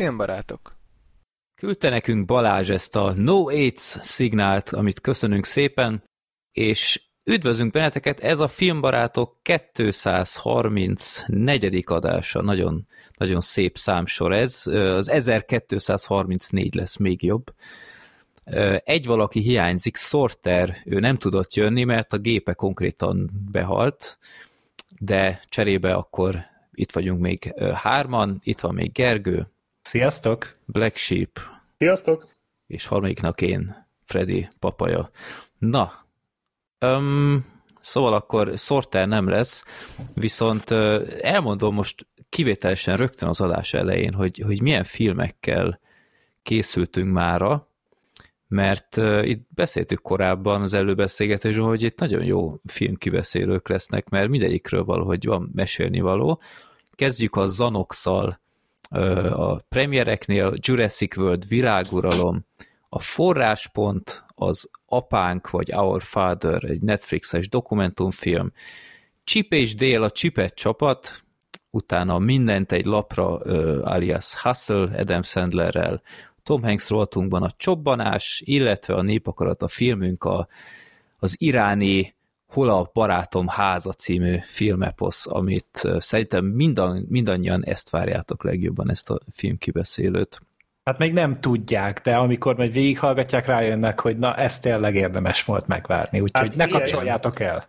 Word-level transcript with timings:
Filmbarátok. 0.00 0.72
Küldte 1.54 1.88
nekünk 1.88 2.26
Balázs 2.26 2.70
ezt 2.70 2.96
a 2.96 3.12
No 3.16 3.48
AIDS 3.48 3.98
szignált, 4.00 4.70
amit 4.70 5.00
köszönünk 5.00 5.44
szépen, 5.44 6.02
és 6.52 7.02
üdvözlünk 7.24 7.72
benneteket, 7.72 8.20
ez 8.20 8.38
a 8.38 8.48
Filmbarátok 8.48 9.36
234. 9.42 11.84
adása, 11.86 12.42
nagyon, 12.42 12.86
nagyon 13.16 13.40
szép 13.40 13.78
számsor 13.78 14.32
ez, 14.32 14.66
az 14.66 15.08
1234 15.08 16.74
lesz 16.74 16.96
még 16.96 17.22
jobb. 17.22 17.54
Egy 18.84 19.06
valaki 19.06 19.40
hiányzik, 19.40 19.96
Sorter, 19.96 20.76
ő 20.84 20.98
nem 20.98 21.18
tudott 21.18 21.54
jönni, 21.54 21.84
mert 21.84 22.12
a 22.12 22.18
gépe 22.18 22.52
konkrétan 22.52 23.30
behalt, 23.50 24.18
de 24.98 25.40
cserébe 25.48 25.94
akkor 25.94 26.44
itt 26.72 26.92
vagyunk 26.92 27.20
még 27.20 27.54
hárman, 27.74 28.38
itt 28.42 28.60
van 28.60 28.74
még 28.74 28.92
Gergő. 28.92 29.48
Sziasztok! 29.90 30.56
Black 30.64 30.96
Sheep. 30.96 31.38
Sziasztok! 31.78 32.28
És 32.66 32.86
harmadiknak 32.86 33.40
én, 33.40 33.86
Freddy 34.04 34.48
papaja. 34.58 35.10
Na, 35.58 35.92
um, 36.80 37.46
szóval 37.80 38.12
akkor 38.12 38.52
Sorter 38.56 39.08
nem 39.08 39.28
lesz, 39.28 39.64
viszont 40.14 40.70
elmondom 41.20 41.74
most 41.74 42.06
kivételesen 42.28 42.96
rögtön 42.96 43.28
az 43.28 43.40
adás 43.40 43.74
elején, 43.74 44.12
hogy, 44.12 44.42
hogy 44.46 44.62
milyen 44.62 44.84
filmekkel 44.84 45.80
készültünk 46.42 47.12
mára, 47.12 47.68
mert 48.48 48.96
itt 49.22 49.46
beszéltük 49.54 50.02
korábban 50.02 50.62
az 50.62 50.74
előbeszélgetésben, 50.74 51.64
hogy 51.64 51.82
itt 51.82 51.98
nagyon 51.98 52.24
jó 52.24 52.60
filmkibeszélők 52.64 53.68
lesznek, 53.68 54.08
mert 54.08 54.28
mindegyikről 54.28 54.84
valahogy 54.84 55.26
van 55.26 55.50
mesélni 55.54 56.00
való. 56.00 56.40
Kezdjük 56.90 57.36
a 57.36 57.46
Zanoxal, 57.46 58.40
a 59.32 59.56
premiereknél 59.68 60.54
Jurassic 60.56 61.16
World, 61.16 61.48
Világuralom, 61.48 62.46
a 62.88 62.98
forráspont, 62.98 64.24
az 64.34 64.70
Apánk 64.86 65.50
vagy 65.50 65.74
Our 65.74 66.02
Father, 66.02 66.64
egy 66.64 66.80
Netflixes 66.80 67.48
dokumentumfilm, 67.48 68.52
Chip 69.24 69.52
és 69.52 69.74
Dél, 69.74 70.02
a 70.02 70.10
Chipet 70.10 70.54
csapat, 70.54 71.24
utána 71.70 72.18
mindent 72.18 72.72
egy 72.72 72.84
lapra, 72.84 73.36
alias 73.82 74.34
Hustle, 74.34 74.98
Adam 74.98 75.22
Sandlerrel, 75.22 76.02
Tom 76.42 76.62
Hanks 76.62 76.88
rovatunkban 76.88 77.42
a 77.42 77.50
Csobbanás, 77.56 78.42
illetve 78.44 78.94
a 78.94 79.02
Népakarat 79.02 79.62
a 79.62 79.68
filmünk 79.68 80.24
a, 80.24 80.48
az 81.18 81.34
iráni 81.38 82.14
Hol 82.50 82.68
a 82.68 82.90
barátom 82.92 83.48
háza 83.48 83.92
című 83.92 84.36
filmeposz, 84.52 85.26
amit 85.26 85.88
szerintem 85.98 86.44
mindan, 86.44 87.06
mindannyian 87.08 87.64
ezt 87.64 87.90
várjátok 87.90 88.44
legjobban, 88.44 88.90
ezt 88.90 89.10
a 89.10 89.18
filmkibeszélőt. 89.32 90.40
Hát 90.84 90.98
még 90.98 91.12
nem 91.12 91.40
tudják, 91.40 92.00
de 92.00 92.16
amikor 92.16 92.56
majd 92.56 92.72
végighallgatják, 92.72 93.46
rájönnek, 93.46 94.00
hogy 94.00 94.18
na, 94.18 94.34
ez 94.34 94.58
tényleg 94.58 94.94
érdemes 94.94 95.44
volt 95.44 95.66
megvárni, 95.66 96.20
úgyhogy 96.20 96.48
hát, 96.48 96.56
ne 96.56 96.66
kapcsoljátok 96.66 97.40
el. 97.40 97.64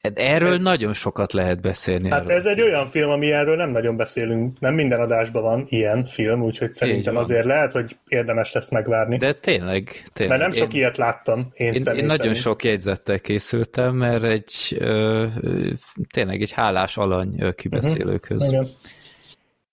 Erről 0.00 0.52
ez, 0.52 0.60
nagyon 0.60 0.92
sokat 0.92 1.32
lehet 1.32 1.60
beszélni. 1.60 2.10
Hát 2.10 2.20
erről. 2.20 2.36
ez 2.36 2.46
egy 2.46 2.60
olyan 2.60 2.88
film, 2.88 3.10
ami 3.10 3.32
erről 3.32 3.56
nem 3.56 3.70
nagyon 3.70 3.96
beszélünk, 3.96 4.60
nem 4.60 4.74
minden 4.74 5.00
adásban 5.00 5.42
van 5.42 5.64
ilyen 5.68 6.06
film, 6.06 6.42
úgyhogy 6.42 6.72
szerintem 6.72 7.16
azért 7.16 7.44
lehet, 7.44 7.72
hogy 7.72 7.96
érdemes 8.08 8.52
lesz 8.52 8.70
megvárni. 8.70 9.16
De 9.16 9.32
tényleg, 9.32 10.08
tényleg. 10.12 10.38
Mert 10.38 10.50
nem 10.50 10.60
sok 10.60 10.72
én, 10.74 10.80
ilyet 10.80 10.96
láttam, 10.96 11.48
én, 11.52 11.74
én, 11.74 11.94
én 11.94 12.04
nagyon 12.04 12.34
sok 12.34 12.64
jegyzettel 12.64 13.20
készültem, 13.20 13.94
mert 13.94 14.22
egy 14.22 14.76
ö, 14.78 15.26
tényleg 16.12 16.40
egy 16.40 16.52
hálás 16.52 16.96
alany 16.96 17.54
kibeszélőkhöz. 17.54 18.50
Uh-huh. 18.50 18.68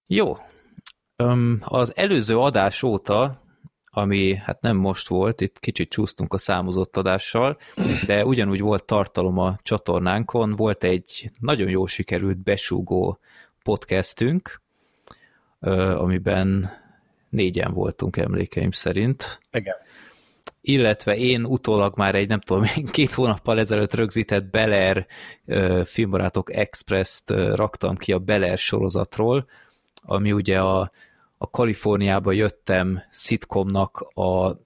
Jó. 0.08 0.38
Um, 1.24 1.60
az 1.64 1.92
előző 1.96 2.38
adás 2.38 2.84
óta 2.84 3.45
ami 3.98 4.36
hát 4.36 4.62
nem 4.62 4.78
most 4.78 5.08
volt, 5.08 5.42
itt 5.42 5.60
kicsit 5.60 5.90
csúsztunk 5.90 6.34
a 6.34 6.38
számozott 6.38 6.98
adással, 6.98 7.58
de 8.06 8.26
ugyanúgy 8.26 8.60
volt 8.60 8.84
tartalom 8.84 9.38
a 9.38 9.58
csatornánkon, 9.64 10.56
volt 10.56 10.84
egy 10.84 11.32
nagyon 11.40 11.70
jó 11.70 11.86
sikerült 11.86 12.38
besúgó 12.38 13.20
podcastünk, 13.64 14.62
amiben 15.96 16.72
négyen 17.30 17.74
voltunk 17.74 18.18
emlékeim 18.18 18.72
szerint. 18.72 19.40
Igen. 19.52 19.76
Illetve 20.62 21.16
én 21.16 21.46
utólag 21.46 21.98
már 21.98 22.16
egy, 22.16 22.28
nem 22.28 22.40
tudom, 22.40 22.64
két 22.92 23.14
hónappal 23.14 23.60
ezelőtt 23.60 23.94
rögzített 23.94 24.46
Beler 24.46 25.08
Filmbarátok 25.86 26.54
Express-t 26.54 27.30
raktam 27.54 27.96
ki 27.96 28.12
a 28.12 28.20
Beler 28.20 28.58
sorozatról, 28.58 29.48
ami 30.02 30.32
ugye 30.32 30.60
a 30.60 30.92
a 31.46 31.50
Kaliforniába 31.50 32.32
jöttem 32.32 33.02
szitkomnak 33.10 34.00
a 34.14 34.60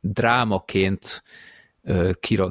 drámaként 0.00 1.22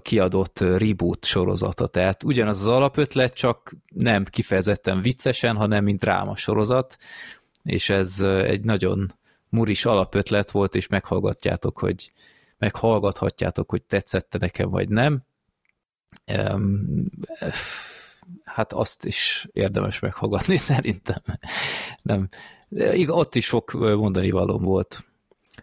kiadott 0.01 0.59
reboot 0.59 1.25
sorozata. 1.25 1.87
Tehát 1.87 2.23
ugyanaz 2.23 2.59
az 2.59 2.67
alapötlet, 2.67 3.33
csak 3.33 3.75
nem 3.87 4.25
kifejezetten 4.25 5.01
viccesen, 5.01 5.55
hanem 5.55 5.83
mint 5.83 5.99
dráma 5.99 6.35
sorozat, 6.35 6.97
és 7.63 7.89
ez 7.89 8.19
egy 8.21 8.63
nagyon 8.63 9.13
muris 9.49 9.85
alapötlet 9.85 10.51
volt, 10.51 10.75
és 10.75 10.87
meghallgatjátok, 10.87 11.79
hogy 11.79 12.11
meghallgathatjátok, 12.57 13.69
hogy 13.69 13.81
tetszette 13.81 14.37
nekem, 14.37 14.69
vagy 14.69 14.89
nem. 14.89 15.23
Hát 18.43 18.73
azt 18.73 19.05
is 19.05 19.47
érdemes 19.51 19.99
meghallgatni 19.99 20.57
szerintem. 20.71 21.21
Nem, 22.01 22.29
ott 23.07 23.35
is 23.35 23.45
sok 23.45 23.71
mondani 23.71 24.31
valóm 24.31 24.63
volt. 24.63 25.05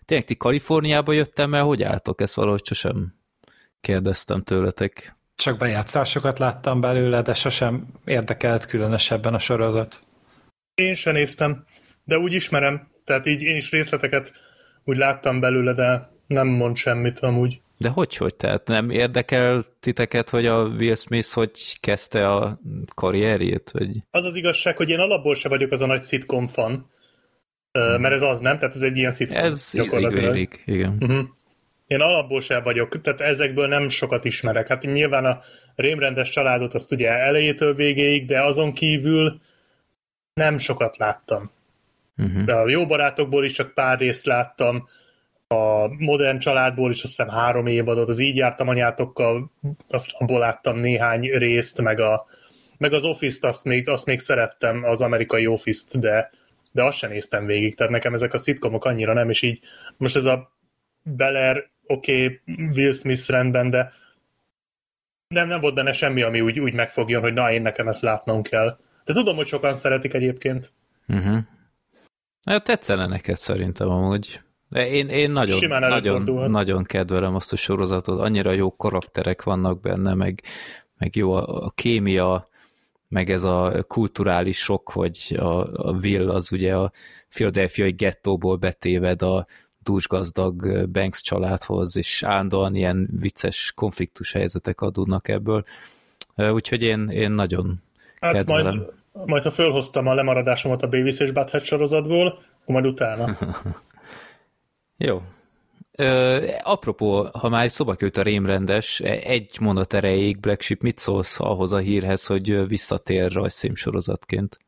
Tényleg 0.05 0.27
ti 0.27 0.37
Kaliforniába 0.37 1.13
jöttem 1.13 1.55
el, 1.55 1.65
hogy 1.65 1.83
álltok? 1.83 2.21
Ezt 2.21 2.35
valahogy 2.35 2.65
sosem 2.65 3.15
kérdeztem 3.81 4.43
tőletek. 4.43 5.17
Csak 5.37 5.59
bejátszásokat 5.59 6.39
láttam 6.39 6.81
belőle, 6.81 7.23
de 7.23 7.35
sosem 7.35 7.87
érdekelt 8.05 8.67
különösebben 8.67 9.35
a 9.35 9.39
sorozat. 9.39 10.03
Én 10.75 10.95
sem 10.95 11.13
néztem, 11.13 11.65
de 12.05 12.19
úgy 12.19 12.33
ismerem. 12.33 12.89
Tehát 13.05 13.27
így 13.27 13.43
én 13.43 13.57
is 13.57 13.71
részleteket 13.71 14.33
úgy 14.85 14.97
láttam 14.97 15.41
belőle, 15.41 15.75
de 15.75 16.11
nem 16.27 16.47
mond 16.47 16.77
semmit 16.77 17.19
amúgy. 17.19 17.61
De 17.79 17.89
hogy, 17.89 18.17
hogy? 18.17 18.37
Tehát 18.37 18.67
nem 18.67 18.91
érdekel 18.91 19.65
titeket, 19.81 20.31
hogy 20.31 20.47
a 20.47 20.63
Will 20.63 20.95
Smith 20.95 21.33
hogy 21.33 21.79
kezdte 21.81 22.29
a 22.29 22.61
karrierjét? 22.95 23.71
Vagy... 23.71 23.89
Az 24.11 24.25
az 24.25 24.37
igazság, 24.37 24.77
hogy 24.77 24.89
én 24.89 24.99
alapból 24.99 25.35
se 25.35 25.49
vagyok 25.49 25.73
az 25.73 25.81
a 25.81 25.87
nagy 25.87 26.03
sitcom 26.03 26.47
fan, 26.47 26.87
hmm. 27.73 28.01
mert 28.01 28.15
ez 28.15 28.23
az 28.23 28.41
nem, 28.41 28.59
tehát 28.59 28.75
ez 28.75 28.83
egy 28.83 28.97
ilyen 28.97 29.11
szitkom. 29.11 29.45
Ez 29.45 29.73
ízig 29.75 30.63
igen. 30.65 30.97
Uh-huh. 31.01 31.27
Én 31.87 32.01
alapból 32.01 32.41
sem 32.41 32.63
vagyok, 32.63 33.01
tehát 33.01 33.21
ezekből 33.21 33.69
nem 33.69 33.89
sokat 33.89 34.25
ismerek. 34.25 34.69
Hát 34.69 34.83
nyilván 34.83 35.25
a 35.25 35.41
rémrendes 35.75 36.31
családot 36.31 36.75
azt 36.75 36.93
ugye 36.93 37.09
elejétől 37.09 37.75
végéig, 37.75 38.27
de 38.27 38.43
azon 38.43 38.73
kívül 38.73 39.41
nem 40.35 40.59
sokat 40.59 40.97
láttam. 40.97 41.51
Uh-huh. 42.17 42.45
De 42.45 42.55
a 42.55 42.69
jó 42.69 42.87
barátokból 42.87 43.45
is 43.45 43.53
csak 43.53 43.75
pár 43.75 43.99
részt 43.99 44.27
láttam, 44.27 44.89
a 45.49 45.89
modern 45.89 46.39
családból 46.39 46.91
is 46.91 47.03
azt 47.03 47.17
hiszem 47.17 47.29
három 47.29 47.67
évadot, 47.67 48.09
az 48.09 48.19
így 48.19 48.37
jártam 48.37 48.69
anyátokkal, 48.69 49.51
azt 49.89 50.11
abból 50.19 50.39
láttam 50.39 50.79
néhány 50.79 51.21
részt, 51.21 51.81
meg, 51.83 52.01
a, 52.01 52.27
meg 52.79 52.93
az 52.93 53.05
Office-t 53.05 53.45
azt 53.45 53.65
még, 53.65 53.89
azt 53.89 54.07
még 54.07 54.21
szerettem, 54.21 54.85
az 54.85 55.01
amerikai 55.01 55.47
Office-t, 55.47 55.99
de 56.01 56.31
de 56.79 56.85
azt 56.85 56.99
sem 56.99 57.11
néztem 57.11 57.47
végig, 57.47 57.75
tehát 57.75 57.93
nekem 57.93 58.15
ezek 58.15 58.33
a 58.35 58.39
szitkomok 58.39 58.85
annyira 58.85 59.13
nem, 59.13 59.31
és 59.31 59.43
így 59.43 59.59
most 59.97 60.17
ez 60.17 60.25
a 60.25 60.53
Beller, 61.03 61.71
oké, 61.87 62.25
okay, 62.25 62.41
Will 62.73 62.93
Smith 62.93 63.29
rendben, 63.29 63.71
de 63.71 63.93
nem, 65.29 65.49
nem 65.49 65.61
volt 65.61 65.75
benne 65.75 65.93
semmi, 65.93 66.23
ami 66.23 66.41
úgy, 66.41 66.61
úgy 66.61 66.75
megfogjon, 66.75 67.23
hogy 67.23 67.33
na, 67.33 67.53
én 67.53 67.63
nekem 67.63 67.89
ezt 67.89 68.03
látnom 68.03 68.43
kell. 68.43 68.79
De 69.05 69.13
tudom, 69.13 69.37
hogy 69.37 69.47
sokan 69.47 69.73
szeretik 69.73 70.15
egyébként. 70.15 70.73
Uh-huh. 71.09 71.39
Na, 72.43 72.59
tetszene 72.59 73.07
neked 73.07 73.37
szerintem 73.37 73.89
amúgy. 73.89 74.41
De 74.69 74.89
én, 74.89 75.09
én 75.09 75.31
nagyon, 75.31 75.69
nagyon, 75.69 76.51
nagyon 76.51 76.85
kedvelem 76.85 77.35
azt 77.35 77.53
a 77.53 77.57
sorozatot, 77.57 78.21
annyira 78.21 78.53
jó 78.53 78.77
karakterek 78.77 79.43
vannak 79.43 79.81
benne, 79.81 80.15
meg, 80.15 80.43
meg 80.99 81.17
jó 81.17 81.33
a, 81.33 81.65
a 81.65 81.71
kémia, 81.71 82.49
meg 83.09 83.31
ez 83.31 83.43
a 83.43 83.85
kulturális 83.87 84.59
sok, 84.59 84.91
hogy 84.91 85.37
a, 85.39 85.89
a 85.89 85.93
Will 86.03 86.31
az 86.31 86.53
ugye 86.53 86.77
a 86.77 86.93
Philadelphiai 87.29 87.93
gettóból 87.93 88.57
betéved 88.57 89.23
a 89.23 89.47
dúsgazdag 89.83 90.89
Banks 90.89 91.23
családhoz, 91.23 91.97
és 91.97 92.23
állandóan 92.23 92.75
ilyen 92.75 93.09
vicces 93.21 93.73
konfliktus 93.77 94.33
helyzetek 94.33 94.81
adódnak 94.81 95.29
ebből. 95.29 95.65
Úgyhogy 96.37 96.83
én, 96.83 97.09
én 97.09 97.31
nagyon 97.31 97.79
hát 98.21 98.33
kedvelem. 98.33 98.77
Majd, 98.77 99.27
majd 99.27 99.43
ha 99.43 99.51
fölhoztam 99.51 100.07
a 100.07 100.15
lemaradásomat 100.15 100.83
a 100.83 100.87
Beavis 100.87 101.19
és 101.19 101.31
Butthead 101.31 101.65
sorozatból, 101.65 102.27
akkor 102.27 102.75
majd 102.75 102.87
utána. 102.87 103.37
Jó, 104.97 105.23
Ö, 106.01 106.47
apropó, 106.63 107.29
ha 107.33 107.49
már 107.49 107.71
szoba 107.71 107.97
a 108.15 108.23
rémrendes, 108.23 109.01
egy 109.01 109.57
mondat 109.61 109.95
erejéig 109.95 110.41
Black 110.41 110.61
Sheep, 110.61 110.81
mit 110.81 110.99
szólsz 110.99 111.41
ahhoz 111.41 111.73
a 111.73 111.79
hírhez, 111.79 112.27
hogy 112.27 112.69
visszatér 112.69 113.33
rajzszím 113.33 113.75
sorozatként? 113.75 114.59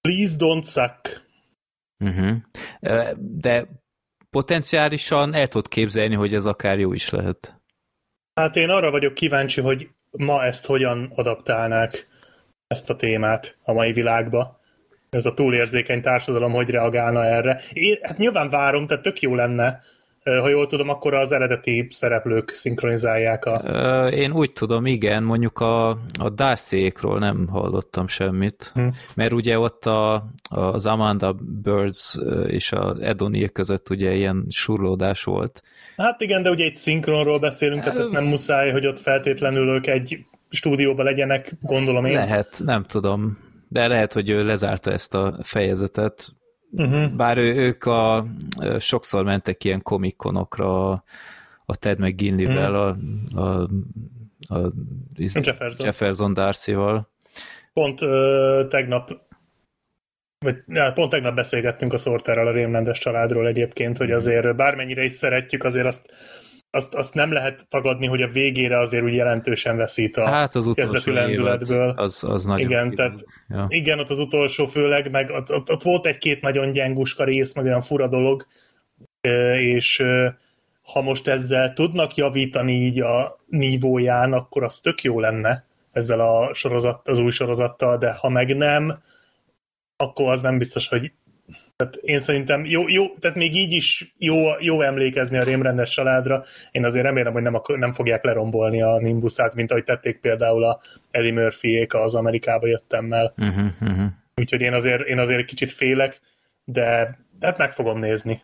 Please 0.00 0.36
don't 0.38 0.64
suck. 0.64 1.26
Uh-huh. 1.98 2.36
De 3.18 3.66
potenciálisan 4.30 5.34
el 5.34 5.48
tudod 5.48 5.68
képzelni, 5.68 6.14
hogy 6.14 6.34
ez 6.34 6.46
akár 6.46 6.78
jó 6.78 6.92
is 6.92 7.10
lehet. 7.10 7.60
Hát 8.34 8.56
én 8.56 8.68
arra 8.68 8.90
vagyok 8.90 9.14
kíváncsi, 9.14 9.60
hogy 9.60 9.88
ma 10.10 10.44
ezt 10.44 10.66
hogyan 10.66 11.12
adaptálnák 11.14 12.08
ezt 12.66 12.90
a 12.90 12.96
témát 12.96 13.56
a 13.62 13.72
mai 13.72 13.92
világba. 13.92 14.60
Ez 15.10 15.26
a 15.26 15.34
túlérzékeny 15.34 16.02
társadalom 16.02 16.52
hogy 16.52 16.70
reagálna 16.70 17.24
erre. 17.24 17.60
Én, 17.72 17.98
hát 18.02 18.18
nyilván 18.18 18.50
várom, 18.50 18.86
tehát 18.86 19.02
tök 19.02 19.20
jó 19.20 19.34
lenne, 19.34 19.80
ha 20.24 20.48
jól 20.48 20.66
tudom, 20.66 20.88
akkor 20.88 21.14
az 21.14 21.32
eredeti 21.32 21.86
szereplők 21.90 22.50
szinkronizálják 22.54 23.44
a... 23.44 23.56
Én 24.08 24.32
úgy 24.32 24.52
tudom, 24.52 24.86
igen, 24.86 25.22
mondjuk 25.22 25.58
a, 25.58 25.88
a 26.18 26.30
Darcy-ékról 26.34 27.18
nem 27.18 27.48
hallottam 27.48 28.08
semmit, 28.08 28.70
hm. 28.74 28.88
mert 29.14 29.32
ugye 29.32 29.58
ott 29.58 29.86
a, 29.86 30.26
az 30.48 30.86
Amanda 30.86 31.36
Birds 31.62 32.18
és 32.46 32.72
az 32.72 33.00
Edonil 33.00 33.48
között 33.48 33.90
ugye 33.90 34.14
ilyen 34.14 34.46
surlódás 34.48 35.24
volt. 35.24 35.62
Hát 35.96 36.20
igen, 36.20 36.42
de 36.42 36.50
ugye 36.50 36.64
egy 36.64 36.74
szinkronról 36.74 37.38
beszélünk, 37.38 37.82
tehát 37.82 37.98
ezt 37.98 38.12
nem 38.12 38.24
muszáj, 38.24 38.70
hogy 38.70 38.86
ott 38.86 38.98
feltétlenül 38.98 39.68
ők 39.68 39.86
egy 39.86 40.18
stúdióban 40.50 41.04
legyenek, 41.04 41.52
gondolom 41.60 42.04
én. 42.04 42.14
Lehet, 42.14 42.60
nem 42.64 42.82
tudom. 42.82 43.38
De 43.68 43.86
lehet, 43.86 44.12
hogy 44.12 44.28
ő 44.28 44.44
lezárta 44.44 44.92
ezt 44.92 45.14
a 45.14 45.38
fejezetet, 45.42 46.34
Uh-huh. 46.76 47.10
Bár 47.10 47.38
ő, 47.38 47.54
ők 47.54 47.84
a, 47.84 48.26
sokszor 48.78 49.24
mentek 49.24 49.64
ilyen 49.64 49.82
komikonokra 49.82 50.90
a, 50.90 51.04
a 51.64 51.76
Ted 51.76 51.98
McGinley-vel, 51.98 52.74
uh-huh. 52.74 53.44
a, 53.44 53.60
a, 53.60 53.68
a 54.54 54.72
Jefferson, 55.16 55.86
Jefferson 55.86 56.34
Darcy-val. 56.34 57.08
Pont 57.72 58.00
uh, 58.00 58.68
tegnap 58.68 59.22
vagy 60.44 60.56
ja, 60.66 60.92
pont 60.92 61.10
tegnap 61.10 61.34
beszélgettünk 61.34 61.92
a 61.92 61.96
Sorterrel 61.96 62.46
a 62.46 62.52
rémlendes 62.52 62.98
családról 62.98 63.46
egyébként, 63.46 63.96
hogy 63.96 64.10
azért 64.10 64.56
bármennyire 64.56 65.04
is 65.04 65.12
szeretjük, 65.12 65.64
azért 65.64 65.86
azt 65.86 66.10
azt, 66.74 66.94
azt 66.94 67.14
nem 67.14 67.32
lehet 67.32 67.66
tagadni, 67.68 68.06
hogy 68.06 68.22
a 68.22 68.28
végére 68.28 68.78
azért 68.78 69.04
úgy 69.04 69.14
jelentősen 69.14 69.76
veszít 69.76 70.16
a 70.16 70.26
hát 70.26 70.54
az 70.54 70.70
kezdeti 70.74 71.10
lendületből. 71.10 71.90
Az, 71.96 72.24
az 72.24 72.44
nagyon 72.44 72.70
igen, 72.70 72.94
tehát, 72.94 73.24
ja. 73.48 73.66
igen, 73.68 73.98
ott 73.98 74.10
az 74.10 74.18
utolsó 74.18 74.66
főleg, 74.66 75.10
meg 75.10 75.30
ott, 75.30 75.52
ott, 75.52 75.70
ott 75.70 75.82
volt 75.82 76.06
egy-két 76.06 76.40
nagyon 76.40 76.70
gyenguska 76.70 77.24
rész, 77.24 77.54
meg 77.54 77.64
olyan 77.64 77.80
fura 77.80 78.08
dolog, 78.08 78.46
és 79.60 80.02
ha 80.82 81.02
most 81.02 81.28
ezzel 81.28 81.72
tudnak 81.72 82.14
javítani 82.14 82.72
így 82.72 83.00
a 83.00 83.38
nívóján, 83.46 84.32
akkor 84.32 84.62
az 84.62 84.80
tök 84.80 85.02
jó 85.02 85.20
lenne 85.20 85.64
ezzel 85.92 86.20
a 86.20 86.54
sorozat, 86.54 87.08
az 87.08 87.18
új 87.18 87.30
sorozattal, 87.30 87.98
de 87.98 88.12
ha 88.12 88.28
meg 88.28 88.56
nem, 88.56 89.02
akkor 89.96 90.32
az 90.32 90.40
nem 90.40 90.58
biztos, 90.58 90.88
hogy 90.88 91.12
tehát 91.76 91.96
én 91.96 92.20
szerintem 92.20 92.64
jó, 92.64 92.88
jó, 92.88 93.14
tehát 93.20 93.36
még 93.36 93.54
így 93.54 93.72
is 93.72 94.14
jó, 94.18 94.36
jó 94.58 94.82
emlékezni 94.82 95.38
a 95.38 95.42
rémrendes 95.42 95.90
családra. 95.90 96.44
Én 96.70 96.84
azért 96.84 97.04
remélem, 97.04 97.32
hogy 97.32 97.42
nem, 97.42 97.60
nem 97.66 97.92
fogják 97.92 98.24
lerombolni 98.24 98.82
a 98.82 98.98
Nimbusát, 98.98 99.54
mint 99.54 99.70
ahogy 99.70 99.84
tették 99.84 100.20
például 100.20 100.64
a 100.64 100.80
Eddie 101.10 101.32
murphy 101.32 101.86
az 101.88 102.14
Amerikába 102.14 102.66
jöttemmel. 102.66 103.34
Uh-huh, 103.36 103.64
uh-huh. 103.80 104.06
Úgyhogy 104.36 104.60
én 104.60 104.72
azért, 104.72 105.06
én 105.06 105.18
azért 105.18 105.44
kicsit 105.46 105.72
félek, 105.72 106.20
de, 106.64 107.18
de 107.38 107.46
hát 107.46 107.58
meg 107.58 107.72
fogom 107.72 107.98
nézni. 107.98 108.42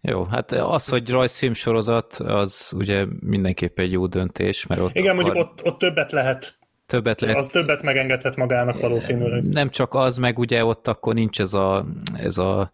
Jó, 0.00 0.24
hát 0.24 0.52
az, 0.52 0.88
hogy 0.88 1.10
rajzfilm 1.10 1.52
sorozat, 1.52 2.12
az 2.16 2.72
ugye 2.76 3.06
mindenképp 3.20 3.78
egy 3.78 3.92
jó 3.92 4.06
döntés, 4.06 4.66
mert 4.66 4.80
ott 4.80 4.94
Igen, 4.94 5.16
akar... 5.16 5.24
mondjuk 5.24 5.44
ott, 5.46 5.64
ott 5.64 5.78
többet 5.78 6.12
lehet 6.12 6.58
többet 6.86 7.20
lehet. 7.20 7.36
Az 7.36 7.48
többet 7.48 7.82
megengedhet 7.82 8.36
magának 8.36 8.80
valószínűleg. 8.80 9.42
Nem 9.42 9.70
csak 9.70 9.94
az, 9.94 10.16
meg 10.16 10.38
ugye 10.38 10.64
ott 10.64 10.88
akkor 10.88 11.14
nincs 11.14 11.40
ez 11.40 11.54
a, 11.54 11.86
ez 12.16 12.38
a 12.38 12.70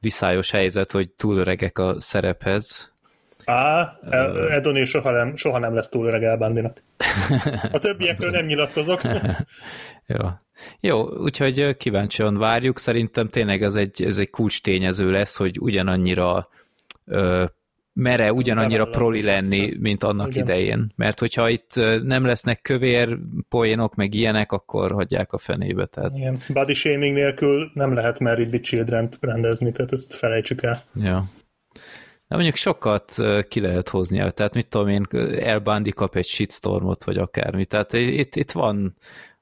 viszályos 0.00 0.50
helyzet, 0.50 0.92
hogy 0.92 1.10
túl 1.10 1.36
öregek 1.36 1.78
a 1.78 2.00
szerephez. 2.00 2.92
Á, 3.44 3.98
Edoni 4.50 4.84
soha 4.84 5.10
nem, 5.10 5.36
soha 5.36 5.58
nem 5.58 5.74
lesz 5.74 5.88
túl 5.88 6.06
öreg 6.06 6.24
Elbandinak. 6.24 6.82
A 7.72 7.78
többiekről 7.78 8.30
nem 8.30 8.44
nyilatkozok. 8.44 9.00
Jó. 10.06 10.28
Jó, 10.80 11.08
úgyhogy 11.08 11.76
kíváncsian 11.76 12.36
várjuk. 12.36 12.78
Szerintem 12.78 13.28
tényleg 13.28 13.62
ez 13.62 13.74
egy, 13.74 14.02
ez 14.02 14.18
egy 14.18 14.30
kulcs 14.30 14.62
tényező 14.62 15.10
lesz, 15.10 15.36
hogy 15.36 15.58
ugyanannyira 15.60 16.48
ö, 17.06 17.44
mere 17.98 18.32
ugyanannyira 18.32 18.84
proli 18.84 19.22
lenni, 19.22 19.76
mint 19.80 20.04
annak 20.04 20.30
Igen. 20.30 20.42
idején. 20.42 20.92
Mert 20.96 21.18
hogyha 21.18 21.48
itt 21.48 21.72
nem 22.02 22.24
lesznek 22.24 22.62
kövér 22.62 23.18
poénok, 23.48 23.94
meg 23.94 24.14
ilyenek, 24.14 24.52
akkor 24.52 24.92
hagyják 24.92 25.32
a 25.32 25.38
fenébe. 25.38 25.86
Tehát... 25.86 26.12
Igen. 26.14 26.38
Body 26.48 26.74
shaming 26.74 27.14
nélkül 27.14 27.70
nem 27.74 27.94
lehet 27.94 28.18
Married 28.18 28.52
with 28.52 28.64
children 28.64 29.08
rendezni, 29.20 29.72
tehát 29.72 29.92
ezt 29.92 30.14
felejtsük 30.14 30.62
el. 30.62 30.84
Ja. 30.94 31.30
De 32.28 32.34
mondjuk 32.34 32.56
sokat 32.56 33.14
ki 33.48 33.60
lehet 33.60 33.88
hozni, 33.88 34.16
tehát 34.16 34.54
mit 34.54 34.66
tudom 34.66 34.88
én, 34.88 35.06
El 35.40 35.58
Bundy 35.58 35.90
kap 35.90 36.16
egy 36.16 36.26
shitstormot, 36.26 37.04
vagy 37.04 37.16
akármi, 37.16 37.64
tehát 37.64 37.92
itt, 37.92 38.36
itt 38.36 38.52
van, 38.52 38.96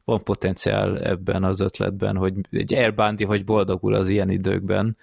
van 0.05 0.23
potenciál 0.23 0.99
ebben 0.99 1.44
az 1.44 1.61
ötletben, 1.61 2.17
hogy 2.17 2.35
egy 2.50 2.75
El 2.75 2.91
Bundy, 2.91 3.25
hogy 3.25 3.44
boldogul 3.44 3.94
az 3.94 4.08
ilyen 4.08 4.31
időkben, 4.31 4.97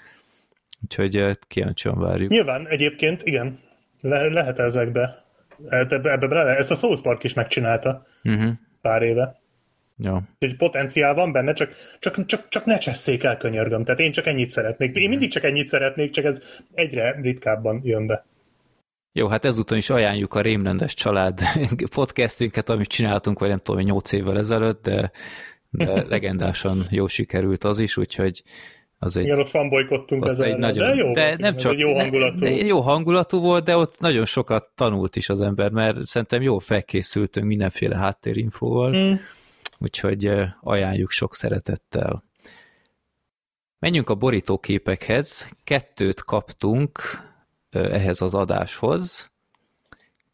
Úgyhogy 0.83 1.39
kíváncsian 1.47 2.00
várjuk. 2.00 2.31
Nyilván 2.31 2.68
egyébként, 2.68 3.21
igen, 3.24 3.57
le, 4.01 4.27
lehet 4.27 4.59
ezekbe. 4.59 5.24
Ebbe, 5.69 6.12
ebbe 6.12 6.27
bele, 6.27 6.56
ezt 6.56 6.71
a 6.71 6.75
South 6.75 7.01
Park 7.01 7.24
is 7.24 7.33
megcsinálta 7.33 8.06
uh-huh. 8.24 8.51
pár 8.81 9.01
éve. 9.01 9.41
Ja. 9.97 10.24
Úgyhogy 10.39 10.57
potenciál 10.57 11.13
van 11.13 11.31
benne, 11.31 11.53
csak, 11.53 11.74
csak, 12.00 12.25
csak, 12.25 12.50
csak 12.50 12.65
ne 12.65 12.77
csesszék 12.77 13.24
el, 13.24 13.38
könyörgöm. 13.38 13.83
Tehát 13.83 14.00
én 14.00 14.12
csak 14.12 14.25
ennyit 14.25 14.50
szeretnék. 14.50 14.95
Én 14.95 15.09
mindig 15.09 15.31
csak 15.31 15.44
ennyit 15.44 15.68
szeretnék, 15.68 16.12
csak 16.12 16.25
ez 16.25 16.44
egyre 16.74 17.19
ritkábban 17.21 17.81
jön 17.83 18.07
be. 18.07 18.25
Jó, 19.12 19.27
hát 19.27 19.45
ezúton 19.45 19.77
is 19.77 19.89
ajánljuk 19.89 20.33
a 20.33 20.41
Rémrendes 20.41 20.94
család 20.94 21.39
podcastünket, 21.95 22.69
amit 22.69 22.88
csináltunk, 22.88 23.39
vagy 23.39 23.50
nem 23.50 23.59
tudom, 23.59 23.81
8 23.81 24.12
évvel 24.12 24.38
ezelőtt, 24.38 24.83
de, 24.83 25.12
de 25.69 26.06
legendásan 26.07 26.85
jó 26.89 27.07
sikerült 27.07 27.63
az 27.63 27.80
is, 27.80 27.97
úgyhogy 27.97 28.44
az 29.04 29.18
egy, 29.18 29.24
Igen, 29.24 29.40
ott 29.40 29.50
fanbolykottunk 29.50 30.26
ezzel, 30.26 30.46
egy 30.46 30.58
nagyon, 30.58 30.90
de 30.90 30.96
jó, 30.96 31.12
de 31.12 31.28
volt, 31.28 31.40
nem 31.40 31.56
csak, 31.56 31.78
jó 31.78 31.96
hangulatú. 31.96 32.38
Ne, 32.38 32.52
jó 32.52 32.80
hangulatú 32.80 33.40
volt, 33.40 33.64
de 33.64 33.78
ott 33.78 34.00
nagyon 34.00 34.26
sokat 34.26 34.70
tanult 34.76 35.16
is 35.16 35.30
az 35.30 35.42
ember, 35.42 35.72
mert 35.72 36.06
szerintem 36.06 36.42
jól 36.42 36.60
felkészültünk 36.60 37.46
mindenféle 37.46 37.98
háttérinfóval, 37.98 38.92
mm. 38.92 39.14
úgyhogy 39.80 40.32
ajánljuk 40.62 41.12
sok 41.12 41.36
szeretettel. 41.36 42.24
Menjünk 43.80 44.10
a 44.10 44.16
borítóképekhez. 44.16 45.50
Kettőt 45.64 46.24
kaptunk 46.24 47.00
ehhez 47.69 48.22
az 48.22 48.33
adáshoz. 48.33 49.31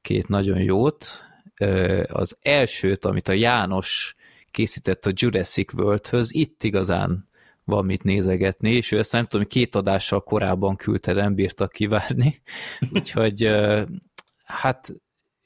Két 0.02 0.28
nagyon 0.28 0.60
jót. 0.60 1.08
Az 2.08 2.38
elsőt, 2.42 3.06
amit 3.06 3.28
a 3.28 3.34
János 3.34 4.16
készített 4.52 5.06
a 5.06 5.12
Jurassic 5.14 5.74
World-höz, 5.74 6.34
itt 6.34 6.64
igazán 6.64 7.29
van 7.70 7.86
mit 7.86 8.04
nézegetni, 8.04 8.72
és 8.72 8.92
ő 8.92 8.98
ezt 8.98 9.12
nem 9.12 9.26
tudom, 9.26 9.48
két 9.48 9.76
adással 9.76 10.24
korábban 10.24 10.76
küldte, 10.76 11.14
nem 11.14 11.36
bírtak 11.36 11.72
kivárni, 11.72 12.42
úgyhogy 12.94 13.50
hát 14.44 14.94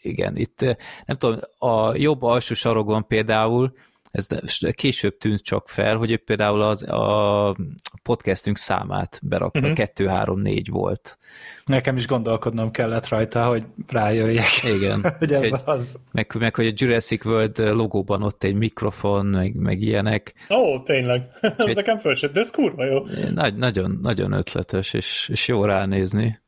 igen, 0.01 0.38
itt 0.38 0.62
nem 1.06 1.18
tudom, 1.18 1.39
a 1.58 1.96
jobb 1.96 2.22
alsó 2.22 2.53
sarokban 2.53 3.08
például 3.08 3.74
ez 4.13 4.27
később 4.74 5.17
tűnt 5.17 5.41
csak 5.41 5.70
fel, 5.70 5.96
hogy 5.96 6.17
például 6.17 6.62
az, 6.62 6.84
a 6.84 7.55
podcastünk 8.03 8.58
számát 8.58 9.20
berakta, 9.24 9.60
uh-huh. 9.60 9.75
2, 9.75 10.08
3, 10.08 10.39
4 10.39 10.70
volt. 10.70 11.17
Nekem 11.65 11.98
is 11.98 12.08
gondolkodnom 12.08 12.72
kellett 12.72 13.08
rajta, 13.08 13.46
hogy 13.46 13.63
rájöjjek. 13.88 14.63
Igen. 14.63 15.01
hogy 15.20 15.34
ez 15.34 15.41
egy, 15.41 15.55
az. 15.65 16.00
Meg, 16.12 16.32
meg, 16.39 16.55
hogy 16.55 16.67
a 16.67 16.72
Jurassic 16.74 17.25
World 17.25 17.58
logóban 17.58 18.24
ott 18.24 18.43
egy 18.43 18.55
mikrofon, 18.55 19.25
meg, 19.25 19.55
meg 19.55 19.82
ilyenek. 19.82 20.34
Ó, 20.50 20.55
oh, 20.55 20.84
tényleg. 20.84 21.22
ez 21.58 21.74
nekem 21.74 21.98
fölsett, 21.98 22.34
de 22.34 22.39
ez 22.39 22.51
kurva 22.51 22.86
jó. 22.86 23.05
Nagy, 23.34 23.55
nagyon, 23.55 24.00
nagyon 24.01 24.32
ötletes, 24.32 24.93
és, 24.93 25.29
és 25.32 25.48
jó 25.48 25.65
ránézni. 25.65 26.39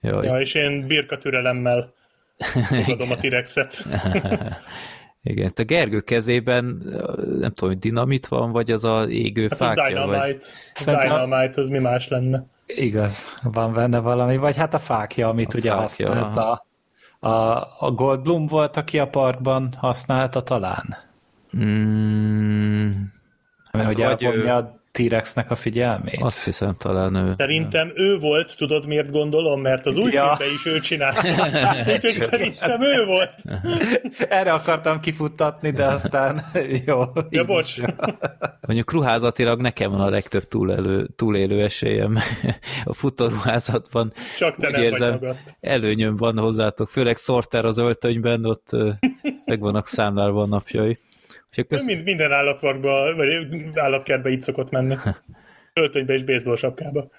Jó, 0.00 0.22
ja, 0.22 0.40
és 0.40 0.54
én 0.54 0.86
birka 0.86 1.18
türelemmel 1.18 1.94
fogadom 2.84 3.10
a 3.10 3.16
T-rexet. 3.16 3.84
Igen, 5.28 5.52
a 5.56 5.62
Gergő 5.62 6.00
kezében 6.00 6.64
nem 7.38 7.52
tudom, 7.52 7.70
hogy 7.70 7.78
dinamit 7.78 8.26
van, 8.26 8.52
vagy 8.52 8.70
az 8.70 8.84
a 8.84 9.08
égő 9.08 9.46
hát 9.48 9.58
fákja? 9.58 9.82
Az 9.82 9.88
dynamite. 9.88 10.18
Vagy... 10.18 10.42
Szerintem... 10.72 11.24
Dynamite, 11.24 11.60
az 11.60 11.68
mi 11.68 11.78
más 11.78 12.08
lenne? 12.08 12.46
Igaz, 12.66 13.34
van 13.42 13.72
benne 13.72 13.98
valami, 13.98 14.36
vagy 14.36 14.56
hát 14.56 14.74
a 14.74 14.78
fákja, 14.78 15.28
amit 15.28 15.54
a 15.54 15.58
ugye 15.58 15.70
fákja. 15.70 16.08
használta. 16.08 16.66
A, 17.18 17.30
a 17.78 17.90
Goldblum 17.90 18.46
volt, 18.46 18.76
aki 18.76 18.98
a 18.98 19.10
használta 19.76 20.42
talán. 20.42 20.96
Mm, 21.56 22.90
hát, 23.72 23.84
hogy 23.84 24.00
elvonja 24.00 24.34
ő... 24.34 24.48
a 24.48 24.80
T-Rexnek 24.96 25.50
a 25.50 25.54
figyelmét? 25.54 26.18
Azt 26.22 26.44
hiszem 26.44 26.74
talán 26.78 27.14
ő. 27.14 27.34
Szerintem 27.36 27.92
ő 27.94 28.18
volt, 28.18 28.54
tudod 28.56 28.86
miért 28.86 29.10
gondolom? 29.10 29.60
Mert 29.60 29.86
az 29.86 29.96
új 29.96 30.12
Ja. 30.12 30.22
filmben 30.36 30.56
is 30.56 30.66
ő 30.66 30.80
csinálta. 30.80 31.20
Úgyhogy 31.92 32.18
szerintem 32.18 32.82
ő 32.82 33.04
volt. 33.04 33.30
Erre 34.28 34.52
akartam 34.52 35.00
kifuttatni, 35.00 35.70
de 35.70 35.84
aztán 35.84 36.44
jó. 36.86 37.02
Ja, 37.30 37.44
bocs. 37.44 37.76
Mondjuk 38.60 38.92
ruházatilag 38.92 39.60
nekem 39.60 39.90
van 39.90 40.00
a 40.00 40.08
legtöbb 40.10 40.48
túlélő, 40.48 41.06
túlélő 41.16 41.62
esélyem. 41.62 42.18
A 42.84 42.94
futóruházatban 42.94 44.12
Csak 44.38 44.56
te 44.56 44.66
úgy 44.66 44.72
nem 44.72 44.82
vagy 44.82 44.92
érzem, 44.92 45.12
magad. 45.12 45.36
előnyöm 45.60 46.16
van 46.16 46.38
hozzátok, 46.38 46.88
főleg 46.88 47.16
Sorter 47.16 47.64
az 47.64 47.78
öltönyben, 47.78 48.44
ott 48.44 48.70
meg 49.44 49.60
vannak 49.60 49.86
számlálva 49.86 50.42
a 50.42 50.46
napjai. 50.46 50.98
Ő 51.56 51.62
kösz... 51.62 51.84
mind, 51.84 52.04
minden 52.04 52.32
állatparkba, 52.32 53.14
vagy 53.14 53.28
állatkertbe 53.74 54.30
így 54.30 54.40
szokott 54.40 54.70
menni. 54.70 54.96
Öltönybe 55.72 56.12
és 56.12 56.22
baseball 56.24 56.56
sapkába. 56.56 57.10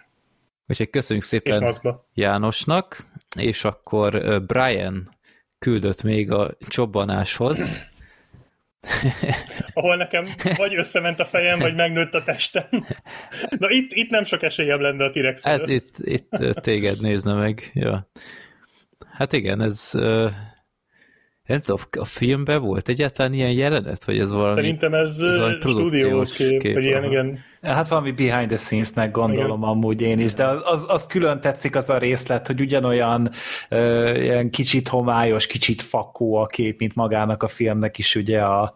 Úgyhogy 0.67 0.89
köszönjük 0.89 1.23
És 1.23 1.29
szépen 1.29 1.61
maszkba. 1.61 2.09
Jánosnak, 2.13 3.05
és 3.39 3.63
akkor 3.63 4.41
Brian 4.45 5.15
küldött 5.59 6.03
még 6.03 6.31
a 6.31 6.57
csobbanáshoz. 6.59 7.85
Ahol 9.73 9.95
nekem 9.95 10.27
vagy 10.55 10.75
összement 10.75 11.19
a 11.19 11.25
fejem, 11.25 11.59
vagy 11.59 11.75
megnőtt 11.75 12.13
a 12.13 12.23
testem. 12.23 12.67
Na 13.59 13.69
itt, 13.69 13.91
itt 13.91 14.09
nem 14.09 14.23
sok 14.23 14.43
esélyem 14.43 14.81
lenne 14.81 15.03
a 15.03 15.09
T-rex 15.09 15.43
Hát 15.43 15.67
itt, 15.67 15.97
itt 15.97 16.29
téged 16.61 17.01
nézne 17.01 17.33
meg. 17.33 17.71
Ja. 17.73 18.09
Hát 19.11 19.33
igen, 19.33 19.61
ez... 19.61 19.91
Nem 21.47 21.59
tudom, 21.61 21.81
a 21.99 22.05
filmben 22.05 22.61
volt 22.61 22.89
egyáltalán 22.89 23.33
ilyen 23.33 23.51
jelenet, 23.51 24.03
vagy 24.05 24.19
ez 24.19 24.31
valami... 24.31 24.55
Szerintem 24.55 24.93
ez, 24.93 25.19
ez 25.19 25.37
valami 25.37 25.55
produkciós 25.57 25.99
stúdiós 25.99 26.35
kép, 26.35 26.61
kép, 26.61 26.73
vagy 26.73 26.83
ilyen, 26.83 27.03
igen. 27.03 27.39
Hát 27.61 27.87
valami 27.87 28.11
behind 28.11 28.47
the 28.47 28.57
scenes-nek 28.57 29.11
gondolom 29.11 29.57
Igen. 29.57 29.69
amúgy 29.69 30.01
én 30.01 30.19
is, 30.19 30.33
de 30.33 30.45
az, 30.45 30.61
az, 30.65 30.85
az 30.89 31.07
külön 31.07 31.39
tetszik 31.39 31.75
az 31.75 31.89
a 31.89 31.97
részlet, 31.97 32.47
hogy 32.47 32.61
ugyanolyan 32.61 33.29
ö, 33.69 34.11
ilyen 34.21 34.49
kicsit 34.49 34.87
homályos, 34.87 35.47
kicsit 35.47 35.81
fakó 35.81 36.35
a 36.35 36.45
kép, 36.45 36.79
mint 36.79 36.95
magának 36.95 37.43
a 37.43 37.47
filmnek 37.47 37.97
is 37.97 38.15
ugye 38.15 38.41
a, 38.41 38.75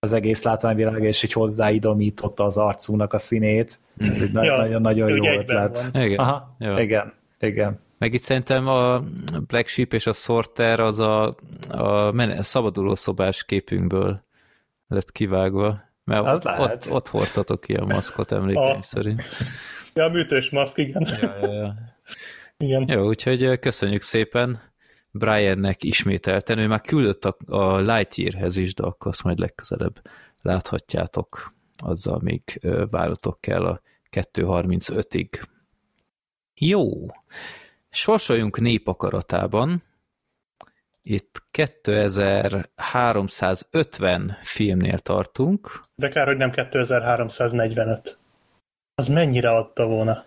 az 0.00 0.12
egész 0.12 0.42
látványvilág, 0.42 1.02
és 1.02 1.20
hogy 1.20 1.32
hozzáidomította 1.32 2.44
az 2.44 2.56
arcúnak 2.56 3.12
a 3.12 3.18
színét. 3.18 3.78
Ez 3.98 4.20
egy 4.22 4.34
Ja, 4.34 4.56
nagyon-nagyon 4.56 5.08
ő 5.10 5.14
jó 5.14 5.20
ugye 5.20 5.30
egyben 5.30 5.56
ötlet. 5.56 5.90
van. 5.92 6.02
Igen. 6.02 6.18
Aha, 6.18 6.56
Ja. 6.58 6.78
igen, 6.80 7.12
igen. 7.40 7.80
Meg 8.00 8.14
itt 8.14 8.22
szerintem 8.22 8.66
a 8.66 9.00
Black 9.46 9.68
Sheep 9.68 9.92
és 9.92 10.06
a 10.06 10.12
Sorter 10.12 10.80
az 10.80 10.98
a, 10.98 11.34
a 11.68 12.12
men- 12.12 12.42
szabaduló 12.42 12.94
szobás 12.94 13.44
képünkből 13.44 14.24
lett 14.88 15.12
kivágva. 15.12 15.80
Mert 16.04 16.26
Az 16.26 16.36
ott, 16.36 16.42
lehet. 16.42 16.86
ott, 16.86 16.92
ott 16.92 17.08
hordtatok 17.08 17.60
ki 17.60 17.74
a 17.74 17.84
maszkot 17.84 18.32
emlékeim 18.32 18.78
A- 18.78 18.82
szerint. 18.82 19.22
Ja, 19.94 20.04
a 20.04 20.08
műtős 20.08 20.50
maszk, 20.50 20.78
igen. 20.78 21.06
Ja, 21.20 21.36
ja, 21.40 21.52
ja. 21.52 21.74
igen. 22.56 22.88
Jó, 22.88 23.06
úgyhogy 23.06 23.58
köszönjük 23.58 24.02
szépen 24.02 24.60
Briannek 25.10 25.82
ismételten. 25.82 26.58
Ő 26.58 26.66
már 26.66 26.80
küldött 26.80 27.24
a, 27.24 27.36
a 27.46 27.78
Lightyearhez 27.80 28.56
is, 28.56 28.74
de 28.74 28.82
akkor 28.82 29.10
azt 29.10 29.22
majd 29.22 29.38
legközelebb 29.38 30.00
láthatjátok. 30.42 31.52
Azzal 31.76 32.18
még 32.22 32.60
váratok 32.90 33.40
kell 33.40 33.64
a 33.66 33.80
2.35-ig. 34.10 35.42
Jó. 36.54 37.06
Sorsoljunk 37.90 38.60
népakaratában. 38.60 39.82
Itt 41.02 41.42
2350 41.50 44.36
filmnél 44.42 44.98
tartunk. 44.98 45.80
De 45.94 46.08
kár, 46.08 46.26
hogy 46.26 46.36
nem 46.36 46.50
2345. 46.50 48.18
Az 48.94 49.08
mennyire 49.08 49.50
adta 49.50 49.86
volna? 49.86 50.24